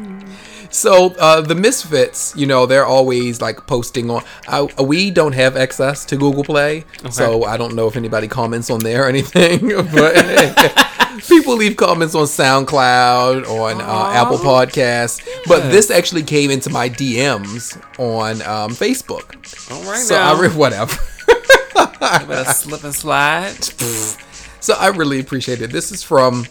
So 0.70 1.14
uh, 1.18 1.40
the 1.40 1.55
Misfits, 1.55 2.35
you 2.36 2.47
know, 2.47 2.66
they're 2.66 2.85
always 2.85 3.40
like 3.40 3.66
posting 3.66 4.10
on. 4.10 4.22
Uh, 4.47 4.66
we 4.85 5.10
don't 5.10 5.32
have 5.32 5.56
access 5.56 6.05
to 6.06 6.16
Google 6.18 6.44
Play, 6.44 6.85
so 7.10 7.44
I 7.44 7.56
don't 7.56 7.74
know 7.74 7.89
if 7.89 7.97
anybody 7.97 8.28
comments 8.28 8.68
on 8.68 8.80
there 8.80 9.05
or 9.05 9.09
anything. 9.09 9.68
But 9.93 10.14
people 11.28 11.56
leave 11.56 11.76
comments 11.78 12.14
on 12.14 12.26
SoundCloud, 12.26 13.48
on 13.48 13.80
uh, 13.80 14.10
Apple 14.12 14.36
Podcasts. 14.39 15.26
But 15.47 15.70
this 15.70 15.90
actually 15.90 16.22
came 16.22 16.51
into 16.51 16.68
my 16.68 16.90
DMs 16.90 17.80
on 17.98 18.43
um, 18.43 18.72
Facebook. 18.72 19.35
All 19.72 19.82
right 19.90 19.98
So 20.01 20.14
now. 20.16 20.35
I 20.35 20.40
re- 20.40 20.48
whatever. 20.48 20.94
slip 22.52 22.85
and 22.85 22.94
slide. 22.94 23.55
So 24.60 24.74
I 24.74 24.89
really 24.89 25.20
appreciate 25.20 25.60
it. 25.62 25.70
This 25.70 25.93
is 25.93 26.02
from 26.02 26.47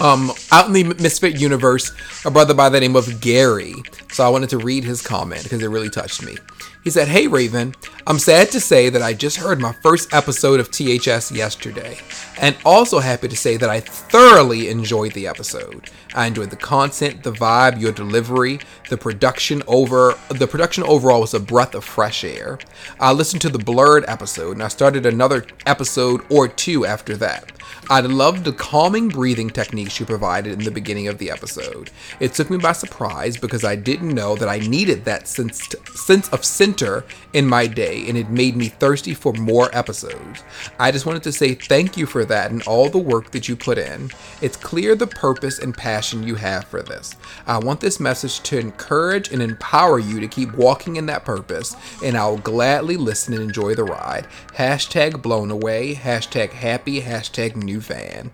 um 0.00 0.32
out 0.50 0.66
in 0.66 0.72
the 0.72 0.84
Misfit 0.84 1.40
universe, 1.40 1.92
a 2.24 2.30
brother 2.30 2.54
by 2.54 2.68
the 2.68 2.80
name 2.80 2.96
of 2.96 3.20
Gary. 3.20 3.74
So 4.12 4.24
I 4.24 4.28
wanted 4.28 4.50
to 4.50 4.58
read 4.58 4.84
his 4.84 5.02
comment 5.02 5.42
because 5.44 5.62
it 5.62 5.68
really 5.68 5.90
touched 5.90 6.22
me. 6.22 6.36
He 6.84 6.90
said, 6.90 7.08
Hey 7.08 7.26
Raven, 7.26 7.74
I'm 8.06 8.18
sad 8.18 8.50
to 8.50 8.60
say 8.60 8.90
that 8.90 9.00
I 9.00 9.14
just 9.14 9.38
heard 9.38 9.58
my 9.58 9.72
first 9.72 10.12
episode 10.12 10.60
of 10.60 10.70
THS 10.70 11.32
yesterday, 11.32 11.96
and 12.38 12.54
also 12.62 12.98
happy 12.98 13.26
to 13.26 13.36
say 13.36 13.56
that 13.56 13.70
I 13.70 13.80
thoroughly 13.80 14.68
enjoyed 14.68 15.12
the 15.12 15.26
episode. 15.26 15.88
I 16.14 16.26
enjoyed 16.26 16.50
the 16.50 16.56
content, 16.56 17.22
the 17.22 17.32
vibe, 17.32 17.80
your 17.80 17.90
delivery, 17.90 18.60
the 18.90 18.98
production 18.98 19.62
over 19.66 20.14
the 20.28 20.46
production 20.46 20.84
overall 20.84 21.22
was 21.22 21.32
a 21.32 21.40
breath 21.40 21.74
of 21.74 21.84
fresh 21.84 22.22
air. 22.22 22.58
I 23.00 23.12
listened 23.12 23.40
to 23.42 23.48
the 23.48 23.58
blurred 23.58 24.04
episode 24.06 24.52
and 24.52 24.62
I 24.62 24.68
started 24.68 25.06
another 25.06 25.46
episode 25.64 26.20
or 26.30 26.48
two 26.48 26.84
after 26.84 27.16
that. 27.16 27.50
I 27.88 28.00
loved 28.00 28.44
the 28.44 28.52
calming 28.52 29.08
breathing 29.08 29.48
techniques 29.48 29.98
you 29.98 30.06
provided 30.06 30.52
in 30.52 30.64
the 30.64 30.70
beginning 30.70 31.08
of 31.08 31.16
the 31.16 31.30
episode. 31.30 31.90
It 32.20 32.34
took 32.34 32.50
me 32.50 32.58
by 32.58 32.72
surprise 32.72 33.38
because 33.38 33.64
I 33.64 33.74
didn't 33.74 34.14
know 34.14 34.36
that 34.36 34.48
I 34.48 34.58
needed 34.58 35.04
that 35.06 35.26
sense 35.26 35.66
sense 35.94 36.28
of 36.28 36.44
center 36.44 36.73
center 36.74 37.04
in 37.32 37.46
my 37.46 37.66
day 37.66 38.04
and 38.08 38.16
it 38.18 38.28
made 38.30 38.56
me 38.56 38.68
thirsty 38.68 39.14
for 39.14 39.32
more 39.34 39.70
episodes. 39.72 40.42
I 40.78 40.90
just 40.90 41.06
wanted 41.06 41.22
to 41.24 41.32
say 41.32 41.54
thank 41.54 41.96
you 41.96 42.06
for 42.06 42.24
that 42.24 42.50
and 42.50 42.62
all 42.62 42.88
the 42.88 42.98
work 42.98 43.30
that 43.30 43.48
you 43.48 43.56
put 43.56 43.78
in. 43.78 44.10
It's 44.40 44.56
clear 44.56 44.94
the 44.94 45.06
purpose 45.06 45.58
and 45.58 45.76
passion 45.76 46.24
you 46.24 46.34
have 46.34 46.64
for 46.64 46.82
this. 46.82 47.14
I 47.46 47.58
want 47.58 47.80
this 47.80 48.00
message 48.00 48.40
to 48.40 48.58
encourage 48.58 49.30
and 49.30 49.40
empower 49.40 49.98
you 49.98 50.20
to 50.20 50.28
keep 50.28 50.54
walking 50.54 50.96
in 50.96 51.06
that 51.06 51.24
purpose, 51.24 51.76
and 52.02 52.16
I'll 52.16 52.38
gladly 52.38 52.96
listen 52.96 53.34
and 53.34 53.42
enjoy 53.42 53.74
the 53.74 53.84
ride. 53.84 54.26
Hashtag 54.54 55.22
blown 55.22 55.50
away, 55.50 55.94
hashtag 55.94 56.50
happy, 56.50 57.00
hashtag 57.00 57.56
new 57.56 57.80
fan. 57.80 58.30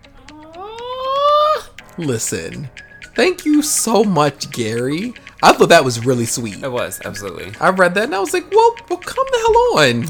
Listen, 1.97 2.69
thank 3.15 3.45
you 3.45 3.61
so 3.61 4.03
much, 4.03 4.51
Gary. 4.51 5.13
I 5.43 5.53
thought 5.53 5.69
that 5.69 5.83
was 5.83 6.05
really 6.05 6.25
sweet. 6.25 6.63
It 6.63 6.71
was 6.71 7.01
absolutely. 7.03 7.53
I 7.59 7.69
read 7.69 7.95
that 7.95 8.05
and 8.05 8.15
I 8.15 8.19
was 8.19 8.33
like, 8.33 8.49
well, 8.51 8.75
well 8.89 8.99
come 8.99 9.25
the 9.31 9.37
hell 9.39 9.79
on. 9.79 10.05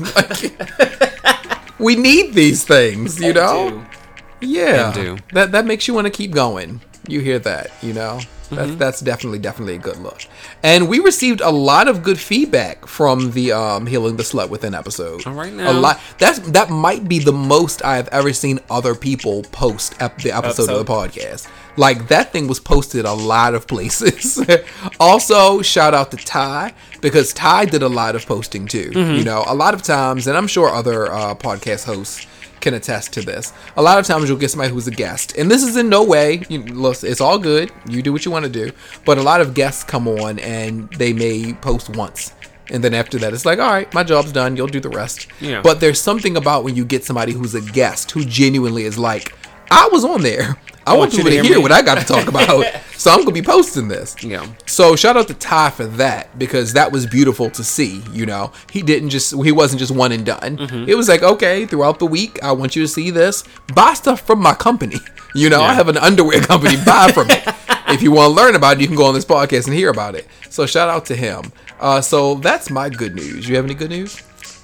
Like, 1.56 1.80
we 1.80 1.96
need 1.96 2.34
these 2.34 2.66
things, 2.66 3.22
you 3.22 3.34
know? 3.34 3.70
do. 3.70 4.48
Yeah. 4.48 4.92
Do. 4.94 5.18
That 5.34 5.52
that 5.54 5.66
makes 5.66 5.88
you 5.88 5.94
want 5.94 6.08
to 6.08 6.12
keep 6.12 6.32
going. 6.32 6.82
You 7.08 7.22
hear 7.22 7.40
that, 7.40 7.72
you 7.82 7.94
know? 7.94 8.20
Mm-hmm. 8.52 8.56
That's 8.56 8.76
that's 8.76 9.00
definitely 9.02 9.40
definitely 9.40 9.76
a 9.76 9.80
good 9.80 9.98
look. 9.98 10.22
And 10.62 10.90
we 10.90 11.00
received 11.00 11.40
a 11.40 11.50
lot 11.50 11.88
of 11.88 12.04
good 12.04 12.20
feedback 12.20 12.86
from 12.86 13.32
the 13.32 13.54
um 13.54 13.86
healing 13.86 14.18
the 14.18 14.24
slut 14.24 14.50
within 14.50 14.74
episode. 14.74 15.26
All 15.26 15.34
right 15.34 15.54
now. 15.54 15.72
A 15.72 15.74
lot. 15.74 16.02
That's 16.18 16.40
that 16.52 16.70
might 16.70 17.08
be 17.08 17.20
the 17.20 17.32
most 17.32 17.84
I've 17.86 18.10
ever 18.10 18.34
seen 18.34 18.60
other 18.70 18.94
people 18.94 19.44
post 19.44 19.96
ep- 20.02 20.18
the 20.18 20.32
episode, 20.32 20.70
of 20.70 20.86
the 20.86 20.92
podcast. 20.92 21.48
Like 21.78 22.08
that 22.10 22.32
thing 22.32 22.48
was 22.48 22.60
posted 22.60 23.06
a 23.06 23.14
lot 23.14 23.54
of 23.54 23.68
places. 23.68 24.44
also, 25.00 25.62
shout 25.62 25.94
out 25.94 26.12
to 26.12 26.18
Ty 26.18 26.74
because 27.02 27.34
Ty 27.34 27.66
did 27.66 27.82
a 27.82 27.90
lot 27.90 28.16
of 28.16 28.26
posting 28.26 28.68
too. 28.68 28.92
Mm-hmm. 28.92 29.16
You 29.16 29.24
know, 29.24 29.44
a 29.48 29.56
lot 29.56 29.74
of 29.74 29.82
times, 29.82 30.28
and 30.28 30.38
I'm 30.38 30.48
sure 30.48 30.70
other 30.70 31.12
uh, 31.12 31.36
podcast 31.36 31.86
hosts 31.86 32.28
can 32.60 32.74
attest 32.76 33.14
to 33.14 33.22
this. 33.22 33.54
A 33.76 33.82
lot 33.82 33.98
of 34.00 34.06
times 34.06 34.30
you'll 34.30 34.38
get 34.38 34.52
somebody 34.52 34.72
who's 34.72 34.88
a 34.88 34.92
guest, 34.92 35.36
and 35.38 35.50
this 35.50 35.64
is 35.64 35.78
in 35.78 35.90
no 35.90 36.04
way. 36.04 36.44
You, 36.48 36.64
it's 36.68 37.22
all 37.22 37.40
good. 37.40 37.72
You 37.90 38.02
do 38.02 38.14
what 38.14 38.24
you 38.26 38.32
want 38.32 38.46
to 38.46 38.52
do. 38.52 38.72
But 39.06 39.18
a 39.18 39.24
lot 39.24 39.42
of 39.42 39.54
guests 39.54 39.84
come 39.84 40.08
on 40.08 40.40
and 40.40 40.90
they 40.94 41.14
may 41.14 41.54
post 41.54 41.90
once. 41.90 42.34
And 42.70 42.82
then 42.82 42.94
after 42.94 43.18
that, 43.20 43.34
it's 43.34 43.46
like, 43.46 43.60
all 43.60 43.70
right, 43.70 43.94
my 43.94 44.04
job's 44.04 44.32
done. 44.32 44.56
You'll 44.56 44.68
do 44.68 44.80
the 44.80 44.90
rest. 44.90 45.28
Yeah. 45.42 45.62
But 45.62 45.82
there's 45.82 46.00
something 46.00 46.38
about 46.38 46.64
when 46.64 46.76
you 46.76 46.86
get 46.86 47.04
somebody 47.04 47.34
who's 47.34 47.54
a 47.54 47.62
guest 47.62 48.12
who 48.12 48.24
genuinely 48.24 48.84
is 48.84 48.98
like, 48.98 49.34
I 49.72 49.90
was 49.92 50.04
on 50.04 50.22
there. 50.22 50.58
I, 50.86 50.92
want 50.94 51.00
want 51.00 51.14
you 51.14 51.18
people 51.20 51.32
to 51.32 51.36
hear 51.44 51.44
hear 51.44 51.62
what 51.62 51.72
I 51.72 51.82
got 51.82 51.98
to 52.00 52.04
talk 52.04 52.28
about. 52.34 52.66
so 52.98 53.12
I'm 53.12 53.20
gonna 53.20 53.32
be 53.32 53.42
posting 53.42 53.88
this. 53.88 54.22
Yeah. 54.24 54.46
So 54.66 54.96
shout 54.96 55.16
out 55.16 55.28
to 55.28 55.34
Ty 55.34 55.70
for 55.70 55.86
that 55.86 56.38
because 56.40 56.74
that 56.74 56.92
was 56.92 57.06
beautiful 57.06 57.50
to 57.52 57.64
see. 57.64 58.04
You 58.12 58.26
know, 58.26 58.52
he 58.72 58.82
didn't 58.82 59.10
just 59.10 59.34
he 59.44 59.52
wasn't 59.52 59.80
just 59.80 59.92
one 59.92 60.12
and 60.12 60.26
done. 60.26 60.58
Mm-hmm. 60.58 60.90
It 60.90 60.98
was 60.98 61.08
like 61.08 61.24
okay, 61.24 61.66
throughout 61.66 62.00
the 62.00 62.08
week, 62.08 62.42
I 62.44 62.52
want 62.52 62.76
you 62.76 62.82
to 62.82 62.88
see 62.88 63.12
this. 63.12 63.44
Buy 63.74 63.94
stuff 63.94 64.22
from 64.22 64.40
my 64.40 64.54
company. 64.54 64.98
You 65.34 65.50
know, 65.50 65.62
I 65.62 65.74
have 65.74 65.88
an 65.88 65.96
underwear 65.96 66.42
company. 66.52 66.76
Buy 66.86 67.10
from 67.14 67.30
it. 67.30 67.42
if 67.88 68.02
you 68.02 68.12
want 68.12 68.32
to 68.32 68.36
learn 68.36 68.56
about 68.56 68.76
it, 68.76 68.82
you 68.82 68.88
can 68.88 68.98
go 68.98 69.06
on 69.06 69.14
this 69.14 69.24
podcast 69.24 69.66
and 69.66 69.74
hear 69.74 69.90
about 69.90 70.14
it. 70.14 70.28
So 70.50 70.66
shout 70.66 70.90
out 70.90 71.06
to 71.06 71.16
him. 71.16 71.54
Uh, 71.80 72.02
so 72.02 72.36
that's 72.36 72.70
my 72.70 72.90
good 72.90 73.16
news. 73.16 73.48
You 73.48 73.56
have 73.56 73.64
any 73.64 73.74
good 73.74 73.92
news? 73.92 74.22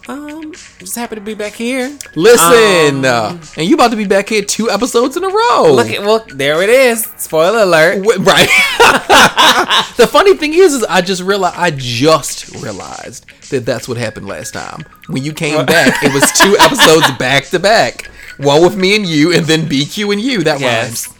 Um, 0.09 0.53
just 0.79 0.95
happy 0.95 1.15
to 1.15 1.21
be 1.21 1.33
back 1.33 1.51
here. 1.53 1.97
Listen, 2.15 2.99
Um, 2.99 3.05
uh, 3.05 3.37
and 3.57 3.67
you 3.67 3.75
about 3.75 3.91
to 3.91 3.97
be 3.97 4.05
back 4.05 4.29
here 4.29 4.41
two 4.41 4.69
episodes 4.71 5.17
in 5.17 5.23
a 5.23 5.27
row. 5.27 5.73
Look 5.73 5.89
at 5.89 6.01
well, 6.01 6.25
there 6.29 6.61
it 6.61 6.69
is. 6.69 7.05
Spoiler 7.17 7.59
alert. 7.63 8.05
Wh- 8.05 8.19
Right. 8.25 8.47
the 9.97 10.07
funny 10.07 10.35
thing 10.37 10.53
is, 10.53 10.75
is 10.75 10.83
I 10.85 11.01
just 11.01 11.21
realized 11.21 11.55
I 11.57 11.71
just 11.71 12.55
realized 12.63 13.25
that 13.49 13.65
that's 13.65 13.87
what 13.89 13.97
happened 13.97 14.27
last 14.27 14.53
time. 14.53 14.85
When 15.07 15.23
you 15.25 15.33
came 15.33 15.65
back, 15.65 16.01
it 16.03 16.13
was 16.13 16.31
two 16.41 16.55
episodes 16.57 17.11
back 17.17 17.45
to 17.47 17.59
back. 17.59 18.07
One 18.37 18.61
with 18.61 18.77
me 18.77 18.95
and 18.95 19.05
you, 19.05 19.33
and 19.33 19.45
then 19.45 19.63
BQ 19.67 20.13
and 20.13 20.21
you. 20.21 20.43
That 20.43 20.59
Yes. 20.61 21.07
rhymes. 21.07 21.17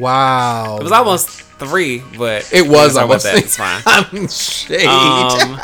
Wow. 0.00 0.78
It 0.80 0.84
was 0.84 0.92
almost 0.92 1.28
three, 1.28 2.02
but 2.16 2.48
It 2.54 2.66
was 2.66 2.96
almost. 2.96 3.24
that. 3.24 3.36
It's 3.36 3.56
fine. 3.58 3.82
I'm 3.86 4.28
shade. 4.28 4.86
Um, 4.86 5.58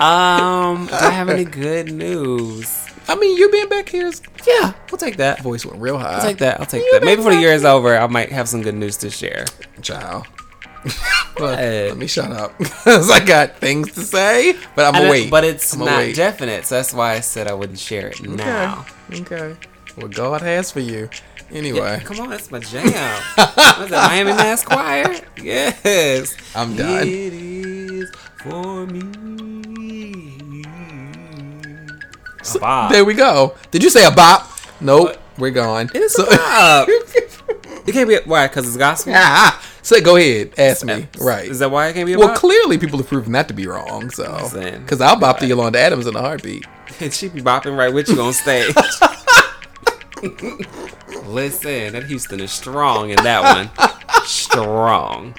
um, 0.00 0.86
do 0.86 0.94
I 0.94 1.10
have 1.10 1.28
any 1.28 1.44
good 1.44 1.92
news? 1.92 2.86
I 3.06 3.14
mean, 3.16 3.36
you 3.36 3.50
being 3.50 3.68
back 3.68 3.88
here 3.88 4.06
is 4.06 4.22
Yeah, 4.46 4.72
we'll 4.90 4.98
take 4.98 5.18
that. 5.18 5.42
voice 5.42 5.64
went 5.66 5.80
real 5.80 5.98
high. 5.98 6.14
I'll 6.14 6.22
take 6.22 6.38
that. 6.38 6.58
I'll 6.60 6.66
take 6.66 6.82
You 6.84 6.92
that. 6.92 7.02
Maybe 7.02 7.16
been 7.16 7.24
before 7.24 7.32
the 7.34 7.40
year 7.40 7.52
is 7.52 7.64
over, 7.64 7.96
I 7.96 8.06
might 8.06 8.32
have 8.32 8.48
some 8.48 8.62
good 8.62 8.74
news 8.74 8.96
to 8.98 9.10
share. 9.10 9.44
Child. 9.82 10.26
Well, 11.36 11.50
let 11.56 11.96
me 11.96 12.06
shut 12.06 12.30
up 12.30 12.56
because 12.58 13.10
I 13.10 13.18
got 13.24 13.56
things 13.58 13.90
to 13.94 14.02
say, 14.02 14.56
but 14.76 14.84
I'm 14.86 14.94
And 15.02 15.12
it- 15.16 15.30
but 15.30 15.42
it's 15.42 15.72
I'm 15.72 15.80
not 15.80 15.98
wait. 15.98 16.14
definite, 16.14 16.64
so 16.64 16.76
that's 16.76 16.92
why 16.94 17.14
I 17.14 17.20
said 17.20 17.48
I 17.48 17.54
wouldn't 17.54 17.80
share 17.80 18.06
it 18.08 18.22
now. 18.22 18.86
Okay. 19.10 19.34
Okay. 19.34 19.56
What 19.96 20.12
God 20.14 20.42
has 20.42 20.70
for 20.70 20.78
you. 20.78 21.08
Anyway, 21.50 22.00
Come 22.04 22.20
on, 22.20 22.30
that's 22.30 22.52
my 22.52 22.60
jam. 22.60 22.84
What's 22.84 23.56
that, 23.90 24.10
Miami 24.12 24.32
Mass 24.32 24.64
Choir? 24.64 25.12
Yes. 25.42 26.36
I'm 26.54 26.76
done. 26.76 27.02
It 27.08 27.32
is 27.34 28.12
for 28.44 28.86
me. 28.86 30.62
A 32.54 32.58
bop. 32.58 32.92
there 32.92 33.04
we 33.04 33.14
go. 33.14 33.54
Did 33.70 33.82
you 33.82 33.90
say 33.90 34.04
a 34.04 34.10
bop? 34.10 34.50
Nope. 34.80 35.08
What? 35.08 35.20
We're 35.38 35.50
gone. 35.50 35.90
It 35.94 36.02
is 36.02 36.12
So- 36.12 36.24
a 36.26 36.36
bop. 36.36 36.88
It 37.86 37.92
can't 37.92 38.08
be 38.08 38.16
why? 38.24 38.46
Because 38.48 38.66
it's 38.66 38.78
gospel. 38.78 39.12
Ah, 39.14 39.62
so 39.82 40.00
go 40.00 40.16
ahead. 40.16 40.54
Ask 40.56 40.86
me. 40.86 41.06
Right. 41.20 41.50
Is 41.50 41.58
that 41.58 41.70
why 41.70 41.88
it 41.88 41.92
can't 41.92 42.06
be 42.06 42.14
a 42.14 42.18
well, 42.18 42.28
bop? 42.28 42.38
clearly 42.38 42.78
people 42.78 42.98
have 42.98 43.06
proven 43.08 43.32
that 43.32 43.46
to 43.48 43.54
be 43.54 43.66
wrong. 43.66 44.08
So, 44.08 44.48
because 44.80 45.02
I'll 45.02 45.20
bop 45.20 45.38
to 45.40 45.46
Yolanda 45.46 45.80
Adams 45.80 46.06
in 46.06 46.16
a 46.16 46.20
heartbeat. 46.20 46.64
And 47.00 47.12
she 47.12 47.28
be 47.28 47.42
bopping 47.42 47.76
right 47.76 47.92
with 47.92 48.08
you 48.08 48.18
on 48.22 48.32
stage. 48.32 48.74
Listen, 51.26 51.92
that 51.92 52.04
Houston 52.06 52.40
is 52.40 52.52
strong 52.52 53.10
in 53.10 53.16
that 53.16 53.42
one. 53.42 53.70
Strong. 54.24 55.34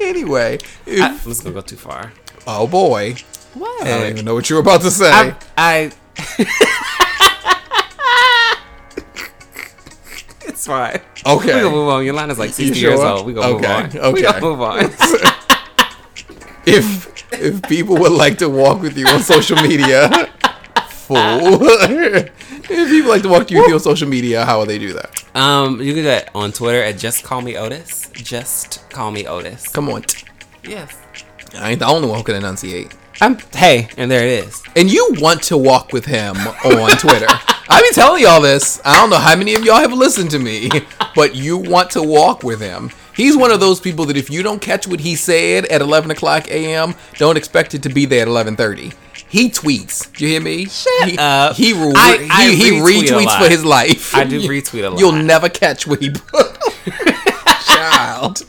Anyway, 0.00 0.58
if- 0.86 1.00
I, 1.00 1.12
let's 1.24 1.40
gonna 1.40 1.54
go 1.54 1.60
too 1.60 1.76
far. 1.76 2.12
Oh 2.46 2.66
boy, 2.66 3.14
What? 3.54 3.86
I 3.86 3.98
don't 3.98 4.10
even 4.10 4.24
know 4.24 4.34
what 4.34 4.48
you 4.48 4.56
were 4.56 4.62
about 4.62 4.82
to 4.82 4.90
say. 4.90 5.10
I, 5.10 5.36
I 5.56 5.92
it's 10.46 10.66
fine. 10.66 11.00
Okay. 11.26 11.54
we 11.54 11.60
gonna 11.60 11.70
move 11.70 11.88
on. 11.88 12.04
Yolanda's 12.04 12.38
like 12.38 12.52
sixty 12.52 12.74
sure? 12.80 12.90
years 12.90 13.00
old. 13.00 13.26
We 13.26 13.34
gonna 13.34 13.54
move 13.54 13.64
on. 13.64 13.84
okay. 13.86 14.12
We 14.12 14.22
gonna 14.22 14.40
move 14.40 14.60
on. 14.60 14.78
if 16.66 17.32
if 17.32 17.62
people 17.62 17.96
would 17.98 18.12
like 18.12 18.38
to 18.38 18.48
walk 18.48 18.80
with 18.80 18.96
you 18.96 19.06
on 19.08 19.20
social 19.22 19.56
media, 19.56 20.08
fool. 20.88 21.16
if 21.18 22.82
people 22.88 23.10
like 23.10 23.22
to 23.22 23.28
walk 23.28 23.50
with 23.50 23.66
you 23.68 23.74
on 23.74 23.80
social 23.80 24.08
media, 24.08 24.44
how 24.44 24.58
will 24.60 24.66
they 24.66 24.78
do 24.78 24.92
that? 24.92 25.24
um, 25.34 25.80
you 25.80 25.86
can 25.94 25.96
do 25.96 26.02
that 26.04 26.30
on 26.34 26.52
Twitter 26.52 26.82
at 26.82 26.96
just 26.96 27.24
call 27.24 27.42
me 27.42 27.56
Otis. 27.56 28.10
Just 28.14 28.88
call 28.90 29.10
me 29.10 29.26
Otis. 29.26 29.66
Come 29.68 29.88
on. 29.88 30.04
Yes. 30.64 30.96
I 31.58 31.70
ain't 31.70 31.80
the 31.80 31.86
only 31.86 32.08
one 32.08 32.18
who 32.18 32.24
can 32.24 32.34
enunciate. 32.36 32.94
I'm. 33.20 33.38
Hey, 33.52 33.88
and 33.96 34.10
there 34.10 34.26
it 34.26 34.44
is. 34.46 34.62
And 34.76 34.90
you 34.90 35.14
want 35.18 35.42
to 35.44 35.56
walk 35.56 35.92
with 35.92 36.04
him 36.04 36.36
on 36.36 36.90
Twitter. 36.98 37.26
I've 37.68 37.82
been 37.82 37.92
telling 37.94 38.22
y'all 38.22 38.40
this. 38.40 38.80
I 38.84 39.00
don't 39.00 39.10
know 39.10 39.18
how 39.18 39.34
many 39.34 39.54
of 39.54 39.64
y'all 39.64 39.80
have 39.80 39.92
listened 39.92 40.30
to 40.30 40.38
me, 40.38 40.70
but 41.14 41.34
you 41.34 41.56
want 41.56 41.90
to 41.92 42.02
walk 42.02 42.42
with 42.44 42.60
him. 42.60 42.90
He's 43.14 43.36
one 43.36 43.50
of 43.50 43.60
those 43.60 43.80
people 43.80 44.04
that 44.06 44.16
if 44.16 44.30
you 44.30 44.42
don't 44.42 44.60
catch 44.60 44.86
what 44.86 45.00
he 45.00 45.16
said 45.16 45.64
at 45.66 45.80
11 45.80 46.10
o'clock 46.10 46.48
a.m., 46.50 46.94
don't 47.16 47.36
expect 47.38 47.74
it 47.74 47.82
to 47.84 47.88
be 47.88 48.04
there 48.04 48.22
at 48.22 48.28
11:30. 48.28 48.92
He 49.28 49.50
tweets. 49.50 50.20
You 50.20 50.28
hear 50.28 50.40
me? 50.40 50.66
Shut 50.66 51.08
he, 51.08 51.18
up. 51.18 51.56
He 51.56 51.72
re- 51.72 51.92
I- 51.96 52.28
I 52.30 52.48
he, 52.50 52.56
he 52.56 52.70
retweet 52.72 53.08
retweets 53.08 53.38
for 53.42 53.48
his 53.48 53.64
life. 53.64 54.14
I 54.14 54.24
do 54.24 54.40
retweet 54.48 54.86
a 54.86 54.90
lot. 54.90 55.00
You'll 55.00 55.12
never 55.12 55.48
catch 55.48 55.86
what 55.86 56.00
he 56.00 56.10
put. 56.10 56.58
Child. 57.66 58.44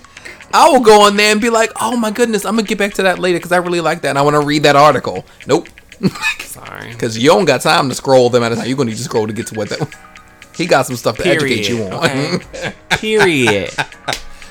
I 0.53 0.69
will 0.69 0.79
go 0.81 1.01
on 1.01 1.17
there 1.17 1.31
and 1.31 1.41
be 1.41 1.49
like, 1.49 1.71
"Oh 1.81 1.95
my 1.97 2.11
goodness, 2.11 2.45
I'm 2.45 2.55
gonna 2.55 2.67
get 2.67 2.77
back 2.77 2.93
to 2.95 3.03
that 3.03 3.19
later 3.19 3.37
because 3.39 3.51
I 3.51 3.57
really 3.57 3.81
like 3.81 4.01
that 4.01 4.09
and 4.09 4.17
I 4.17 4.21
want 4.21 4.35
to 4.35 4.45
read 4.45 4.63
that 4.63 4.75
article." 4.75 5.25
Nope. 5.45 5.67
Sorry. 6.41 6.89
Because 6.91 7.17
you 7.17 7.29
don't 7.29 7.45
got 7.45 7.61
time 7.61 7.89
to 7.89 7.95
scroll 7.95 8.29
them 8.29 8.43
at 8.43 8.51
a 8.51 8.55
time. 8.55 8.67
You're 8.67 8.77
going 8.77 8.87
to 8.87 8.91
need 8.93 8.97
to 8.97 9.03
scroll 9.03 9.25
to 9.27 9.33
get 9.33 9.47
to 9.47 9.55
what 9.55 9.69
that. 9.69 9.87
He 10.55 10.65
got 10.65 10.87
some 10.87 10.95
stuff 10.95 11.17
to 11.17 11.27
educate 11.27 11.69
you 11.69 11.83
on. 11.83 11.93
okay? 12.03 12.73
Period. 12.89 13.69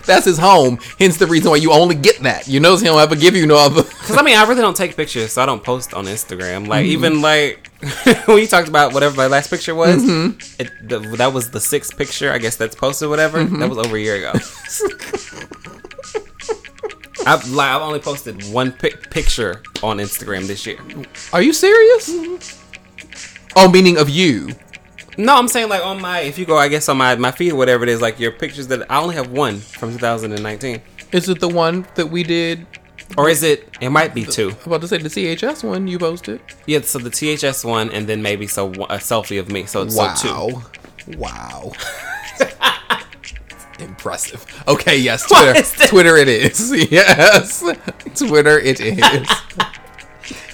That's 0.07 0.25
his 0.25 0.39
home. 0.39 0.79
Hence 1.01 1.17
the 1.17 1.27
reason 1.27 1.51
why 1.51 1.57
you 1.57 1.73
only 1.73 1.97
get 1.97 2.21
that. 2.21 2.47
You 2.47 2.61
notice 2.61 2.81
he 2.81 2.87
don't 2.87 3.01
ever 3.01 3.17
give 3.17 3.35
you 3.35 3.45
no 3.45 3.57
other. 3.57 3.83
Because 3.83 4.17
I 4.17 4.23
mean, 4.23 4.39
I 4.39 4.45
really 4.47 4.61
don't 4.61 4.77
take 4.77 4.95
pictures, 4.97 5.33
so 5.33 5.43
I 5.43 5.47
don't 5.47 5.65
post 5.65 5.95
on 5.95 6.05
Instagram. 6.05 6.69
Like 6.69 6.85
Mm-hmm. 6.85 6.93
even 6.93 7.23
like 7.23 7.69
when 8.27 8.39
you 8.39 8.47
talked 8.47 8.69
about 8.69 8.95
whatever 8.95 9.17
my 9.17 9.27
last 9.27 9.51
picture 9.51 9.75
was, 9.75 10.01
Mm-hmm. 10.01 10.61
it, 10.63 10.71
the, 10.89 11.01
that 11.17 11.33
was 11.33 11.51
the 11.51 11.59
sixth 11.61 11.97
picture. 11.99 12.31
I 12.33 12.39
guess 12.39 12.55
that's 12.55 12.77
posted. 12.77 13.09
Whatever 13.09 13.39
Mm-hmm. 13.45 13.59
that 13.59 13.69
was 13.69 13.79
over 13.79 13.97
a 13.97 14.01
year 14.01 14.15
ago. 14.15 14.33
I've 17.27 17.49
like, 17.51 17.69
I've 17.69 17.83
only 17.83 17.99
posted 17.99 18.43
one 18.53 18.73
pic- 18.73 19.11
picture 19.11 19.63
on 19.83 19.99
Instagram 19.99 20.47
this 20.47 20.65
year. 20.67 20.79
Are 21.33 21.43
you 21.43 21.53
serious? 21.53 22.09
Mm-hmm. 22.11 23.53
Oh, 23.57 23.71
meaning 23.71 23.99
of 23.99 24.09
you. 24.09 24.51
No, 25.19 25.35
I'm 25.37 25.49
saying 25.49 25.69
like 25.69 25.85
on 25.85 26.01
my 26.01 26.21
if 26.21 26.39
you 26.39 26.45
go, 26.47 26.57
I 26.59 26.69
guess 26.69 26.89
on 26.89 26.99
my 26.99 27.17
my 27.17 27.31
feed 27.33 27.53
or 27.53 27.57
whatever 27.57 27.83
it 27.85 27.89
is, 27.89 28.01
like 28.03 28.21
your 28.21 28.33
pictures 28.33 28.69
that 28.69 28.91
I 28.91 29.01
only 29.01 29.15
have 29.17 29.31
one 29.31 29.59
from 29.59 29.93
2019. 29.93 30.81
Is 31.13 31.29
it 31.29 31.41
the 31.41 31.49
one 31.49 31.87
that 31.95 32.07
we 32.11 32.23
did 32.23 32.67
Or 33.17 33.29
is 33.31 33.43
it? 33.43 33.69
It 33.81 33.89
might 33.91 34.13
be 34.15 34.25
two. 34.25 34.51
I'm 34.51 34.73
about 34.73 34.81
to 34.83 34.89
say 34.89 34.99
the 34.99 35.09
THS 35.09 35.63
one 35.65 35.87
you 35.89 35.99
posted. 35.99 36.41
Yeah. 36.67 36.81
So 36.83 36.99
the 36.99 37.11
THS 37.11 37.65
one, 37.65 37.91
and 37.91 38.07
then 38.07 38.21
maybe 38.21 38.47
so 38.47 38.69
a 38.73 38.99
selfie 38.99 39.39
of 39.41 39.49
me. 39.51 39.65
So 39.67 39.85
Wow. 39.87 40.15
so 40.15 40.63
two. 41.07 41.17
Wow. 41.17 41.73
Impressive. 43.79 44.45
Okay, 44.67 44.99
yes, 44.99 45.27
Twitter. 45.27 45.87
Twitter 45.89 46.17
it 46.17 46.29
is. 46.29 46.73
Yes. 46.91 47.63
Twitter 48.15 48.59
it 48.59 48.81
is. 48.81 49.27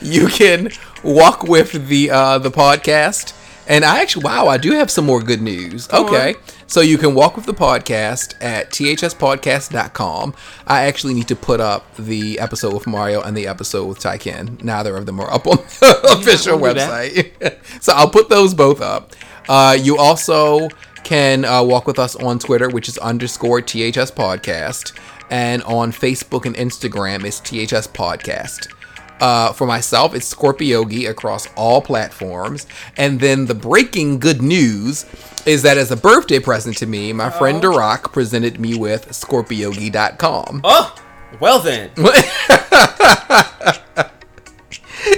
you 0.00 0.28
can 0.28 0.68
walk 1.04 1.42
with 1.44 1.88
the 1.88 2.10
uh 2.10 2.38
the 2.38 2.50
podcast. 2.50 3.38
And 3.68 3.84
I 3.84 4.00
actually 4.00 4.24
wow, 4.24 4.48
I 4.48 4.58
do 4.58 4.72
have 4.72 4.90
some 4.90 5.06
more 5.06 5.20
good 5.22 5.40
news. 5.40 5.88
okay. 5.92 6.34
So 6.66 6.80
you 6.80 6.96
can 6.96 7.14
walk 7.14 7.36
with 7.36 7.44
the 7.44 7.52
podcast 7.52 8.34
at 8.40 8.70
thspodcast.com. 8.70 10.34
I 10.66 10.84
actually 10.84 11.12
need 11.14 11.28
to 11.28 11.36
put 11.36 11.60
up 11.60 11.94
the 11.96 12.38
episode 12.38 12.72
with 12.72 12.86
Mario 12.86 13.20
and 13.20 13.36
the 13.36 13.46
episode 13.46 13.86
with 13.86 13.98
Taiken. 13.98 14.62
Neither 14.64 14.96
of 14.96 15.04
them 15.04 15.20
are 15.20 15.30
up 15.30 15.46
on 15.46 15.56
the 15.80 16.00
official 16.18 16.58
website. 16.58 17.56
so 17.82 17.92
I'll 17.94 18.08
put 18.10 18.30
those 18.30 18.54
both 18.54 18.80
up. 18.80 19.12
Uh, 19.48 19.76
you 19.78 19.98
also 19.98 20.68
can 21.04 21.44
uh, 21.44 21.62
walk 21.62 21.86
with 21.86 21.98
us 21.98 22.16
on 22.16 22.38
Twitter, 22.38 22.68
which 22.68 22.88
is 22.88 22.98
underscore 22.98 23.60
THS 23.60 24.12
Podcast, 24.12 24.98
and 25.30 25.62
on 25.64 25.92
Facebook 25.92 26.46
and 26.46 26.54
Instagram 26.56 27.24
is 27.24 27.40
THS 27.40 27.88
Podcast. 27.88 28.72
Uh, 29.20 29.52
for 29.52 29.66
myself, 29.66 30.14
it's 30.14 30.32
Scorpiogi 30.32 31.08
across 31.08 31.46
all 31.54 31.80
platforms. 31.80 32.66
And 32.96 33.20
then 33.20 33.46
the 33.46 33.54
breaking 33.54 34.18
good 34.18 34.42
news 34.42 35.06
is 35.46 35.62
that 35.62 35.78
as 35.78 35.92
a 35.92 35.96
birthday 35.96 36.40
present 36.40 36.76
to 36.78 36.86
me, 36.86 37.12
my 37.12 37.30
friend 37.30 37.62
Darak 37.62 38.12
presented 38.12 38.58
me 38.58 38.74
with 38.74 39.08
Scorpiogi.com. 39.10 40.62
Oh, 40.64 40.94
well 41.38 41.60
then. 41.60 41.90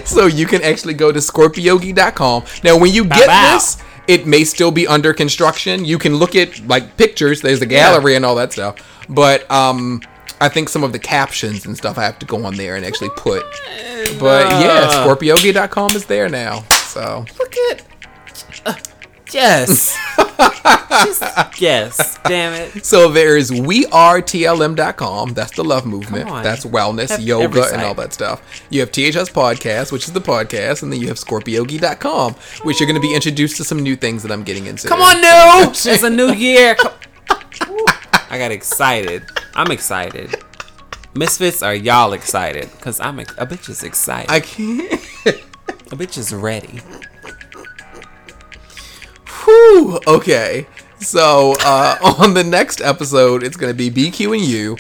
So 0.05 0.27
you 0.27 0.47
can 0.47 0.63
actually 0.63 0.95
go 0.95 1.13
to 1.13 1.19
scorpiogi.com. 1.19 2.45
Now, 2.63 2.79
when 2.79 2.93
you 2.93 3.05
get 3.05 3.27
this, 3.55 3.83
it 4.07 4.27
may 4.27 4.45
still 4.45 4.71
be 4.71 4.87
under 4.87 5.13
construction. 5.15 5.85
You 5.85 5.99
can 5.99 6.17
look 6.17 6.35
at 6.35 6.67
like 6.67 6.97
pictures. 6.97 7.41
There's 7.41 7.63
a 7.63 7.67
gallery 7.67 8.17
and 8.17 8.25
all 8.25 8.35
that 8.37 8.53
stuff. 8.53 8.77
But 9.09 9.51
um, 9.51 10.01
I 10.41 10.49
think 10.49 10.69
some 10.69 10.85
of 10.85 10.93
the 10.93 10.99
captions 10.99 11.67
and 11.67 11.77
stuff 11.77 11.99
I 11.99 12.05
have 12.05 12.19
to 12.21 12.27
go 12.27 12.45
on 12.45 12.57
there 12.57 12.77
and 12.77 12.85
actually 12.85 13.11
put. 13.17 13.45
But 14.19 14.51
yeah, 14.51 14.89
scorpiogi.com 15.05 15.93
is 15.93 16.07
there 16.07 16.29
now. 16.29 16.63
So 16.71 17.25
Look 17.39 17.55
at. 17.71 17.83
Uh, 18.67 18.75
yes. 19.35 19.97
Just 21.05 21.61
yes. 21.61 22.19
Damn 22.25 22.53
it. 22.55 22.85
so 22.85 23.09
there's 23.11 23.51
wearetlm.com. 23.51 25.35
That's 25.35 25.53
the 25.53 25.65
love 25.65 25.87
movement. 25.87 26.29
That's 26.43 26.65
wellness, 26.65 27.11
Have 27.11 27.21
yoga, 27.21 27.69
and 27.73 27.83
all 27.83 27.95
that 27.95 28.13
stuff. 28.13 28.43
You 28.71 28.81
have 28.81 28.91
THS 28.91 29.31
podcast, 29.31 29.93
which 29.93 30.05
is 30.05 30.13
the 30.13 30.21
podcast, 30.21 30.83
and 30.83 30.93
then 30.93 31.01
you 31.01 31.09
have 31.09 31.17
scorpiogi.com, 31.17 32.35
which 32.63 32.81
you're 32.81 32.87
going 32.87 33.01
to 33.01 33.07
be 33.07 33.15
introduced 33.15 33.57
to 33.59 33.65
some 33.65 33.81
new 33.83 33.97
things 33.97 34.23
that 34.23 34.33
I'm 34.33 34.43
getting 34.45 34.67
into. 34.67 34.89
Come 34.89 35.01
on, 35.03 35.21
new. 35.21 35.73
It's 35.95 36.03
a 36.03 36.11
new 36.11 36.33
year. 36.33 36.77
I 38.31 38.39
got 38.39 38.51
excited. 38.51 39.23
I'm 39.55 39.71
excited. 39.71 40.35
Misfits 41.15 41.63
are 41.63 41.75
y'all 41.75 42.13
excited? 42.13 42.69
Cause 42.81 42.99
I'm 42.99 43.21
ex- 43.21 43.35
a 43.39 43.47
bitch 43.47 43.69
is 43.69 43.85
excited. 43.85 44.31
I 44.31 44.41
can't. 44.41 44.93
a 44.93 45.97
bitch 45.97 46.19
is 46.19 46.33
ready. 46.33 46.81
Whew, 49.45 50.01
okay. 50.07 50.67
So 51.01 51.55
uh, 51.61 51.99
on 52.19 52.35
the 52.35 52.45
next 52.45 52.81
episode, 52.81 53.43
it's 53.43 53.57
gonna 53.57 53.75
be 53.75 53.91
BQ 53.91 54.37
and 54.37 54.45
you, 54.45 54.77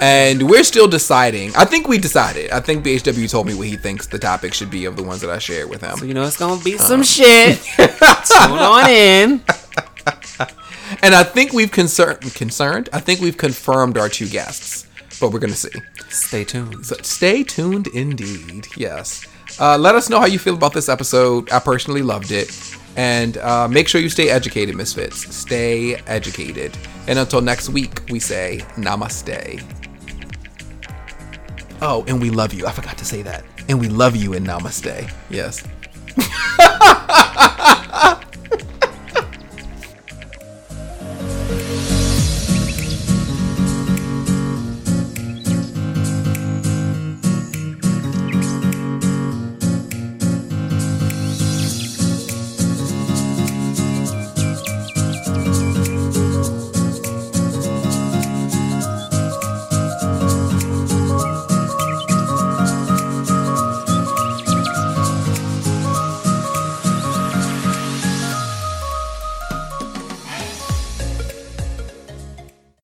and 0.00 0.48
we're 0.48 0.64
still 0.64 0.86
deciding. 0.88 1.54
I 1.56 1.64
think 1.64 1.88
we 1.88 1.98
decided. 1.98 2.50
I 2.50 2.60
think 2.60 2.84
BHW 2.84 3.28
told 3.30 3.46
me 3.46 3.54
what 3.54 3.66
he 3.66 3.76
thinks 3.76 4.06
the 4.06 4.18
topic 4.18 4.54
should 4.54 4.70
be 4.70 4.84
of 4.84 4.96
the 4.96 5.02
ones 5.02 5.20
that 5.20 5.30
I 5.30 5.38
shared 5.38 5.68
with 5.68 5.80
him. 5.80 5.96
So 5.96 6.04
you 6.04 6.14
know 6.14 6.22
it's 6.24 6.36
gonna 6.36 6.62
be 6.62 6.78
some 6.78 7.02
shit. 7.02 7.60
Tune 7.76 7.88
on 8.38 8.90
in. 8.90 9.40
And 11.02 11.14
I 11.14 11.22
think 11.24 11.52
we've 11.52 11.72
concerned 11.72 12.20
concerned. 12.34 12.88
I 12.92 13.00
think 13.00 13.20
we've 13.20 13.36
confirmed 13.36 13.98
our 13.98 14.08
two 14.08 14.28
guests, 14.28 14.86
but 15.20 15.32
we're 15.32 15.40
gonna 15.40 15.54
see. 15.54 15.70
Stay 16.08 16.44
tuned. 16.44 16.86
So 16.86 16.96
stay 17.02 17.42
tuned, 17.42 17.88
indeed. 17.88 18.68
Yes. 18.76 19.26
Uh, 19.58 19.78
let 19.78 19.94
us 19.94 20.08
know 20.10 20.20
how 20.20 20.26
you 20.26 20.38
feel 20.38 20.54
about 20.54 20.72
this 20.72 20.88
episode. 20.88 21.50
I 21.50 21.58
personally 21.58 22.02
loved 22.02 22.30
it. 22.32 22.50
And 22.96 23.36
uh, 23.38 23.68
make 23.68 23.88
sure 23.88 24.00
you 24.00 24.08
stay 24.08 24.30
educated, 24.30 24.76
Misfits. 24.76 25.34
Stay 25.34 25.96
educated. 26.06 26.76
And 27.06 27.18
until 27.18 27.40
next 27.40 27.68
week, 27.68 28.00
we 28.08 28.20
say 28.20 28.64
namaste. 28.76 29.62
Oh, 31.82 32.04
and 32.06 32.20
we 32.20 32.30
love 32.30 32.54
you. 32.54 32.66
I 32.66 32.72
forgot 32.72 32.96
to 32.98 33.04
say 33.04 33.22
that. 33.22 33.44
And 33.68 33.80
we 33.80 33.88
love 33.88 34.16
you 34.16 34.34
in 34.34 34.44
namaste. 34.44 35.10
Yes. 35.28 35.64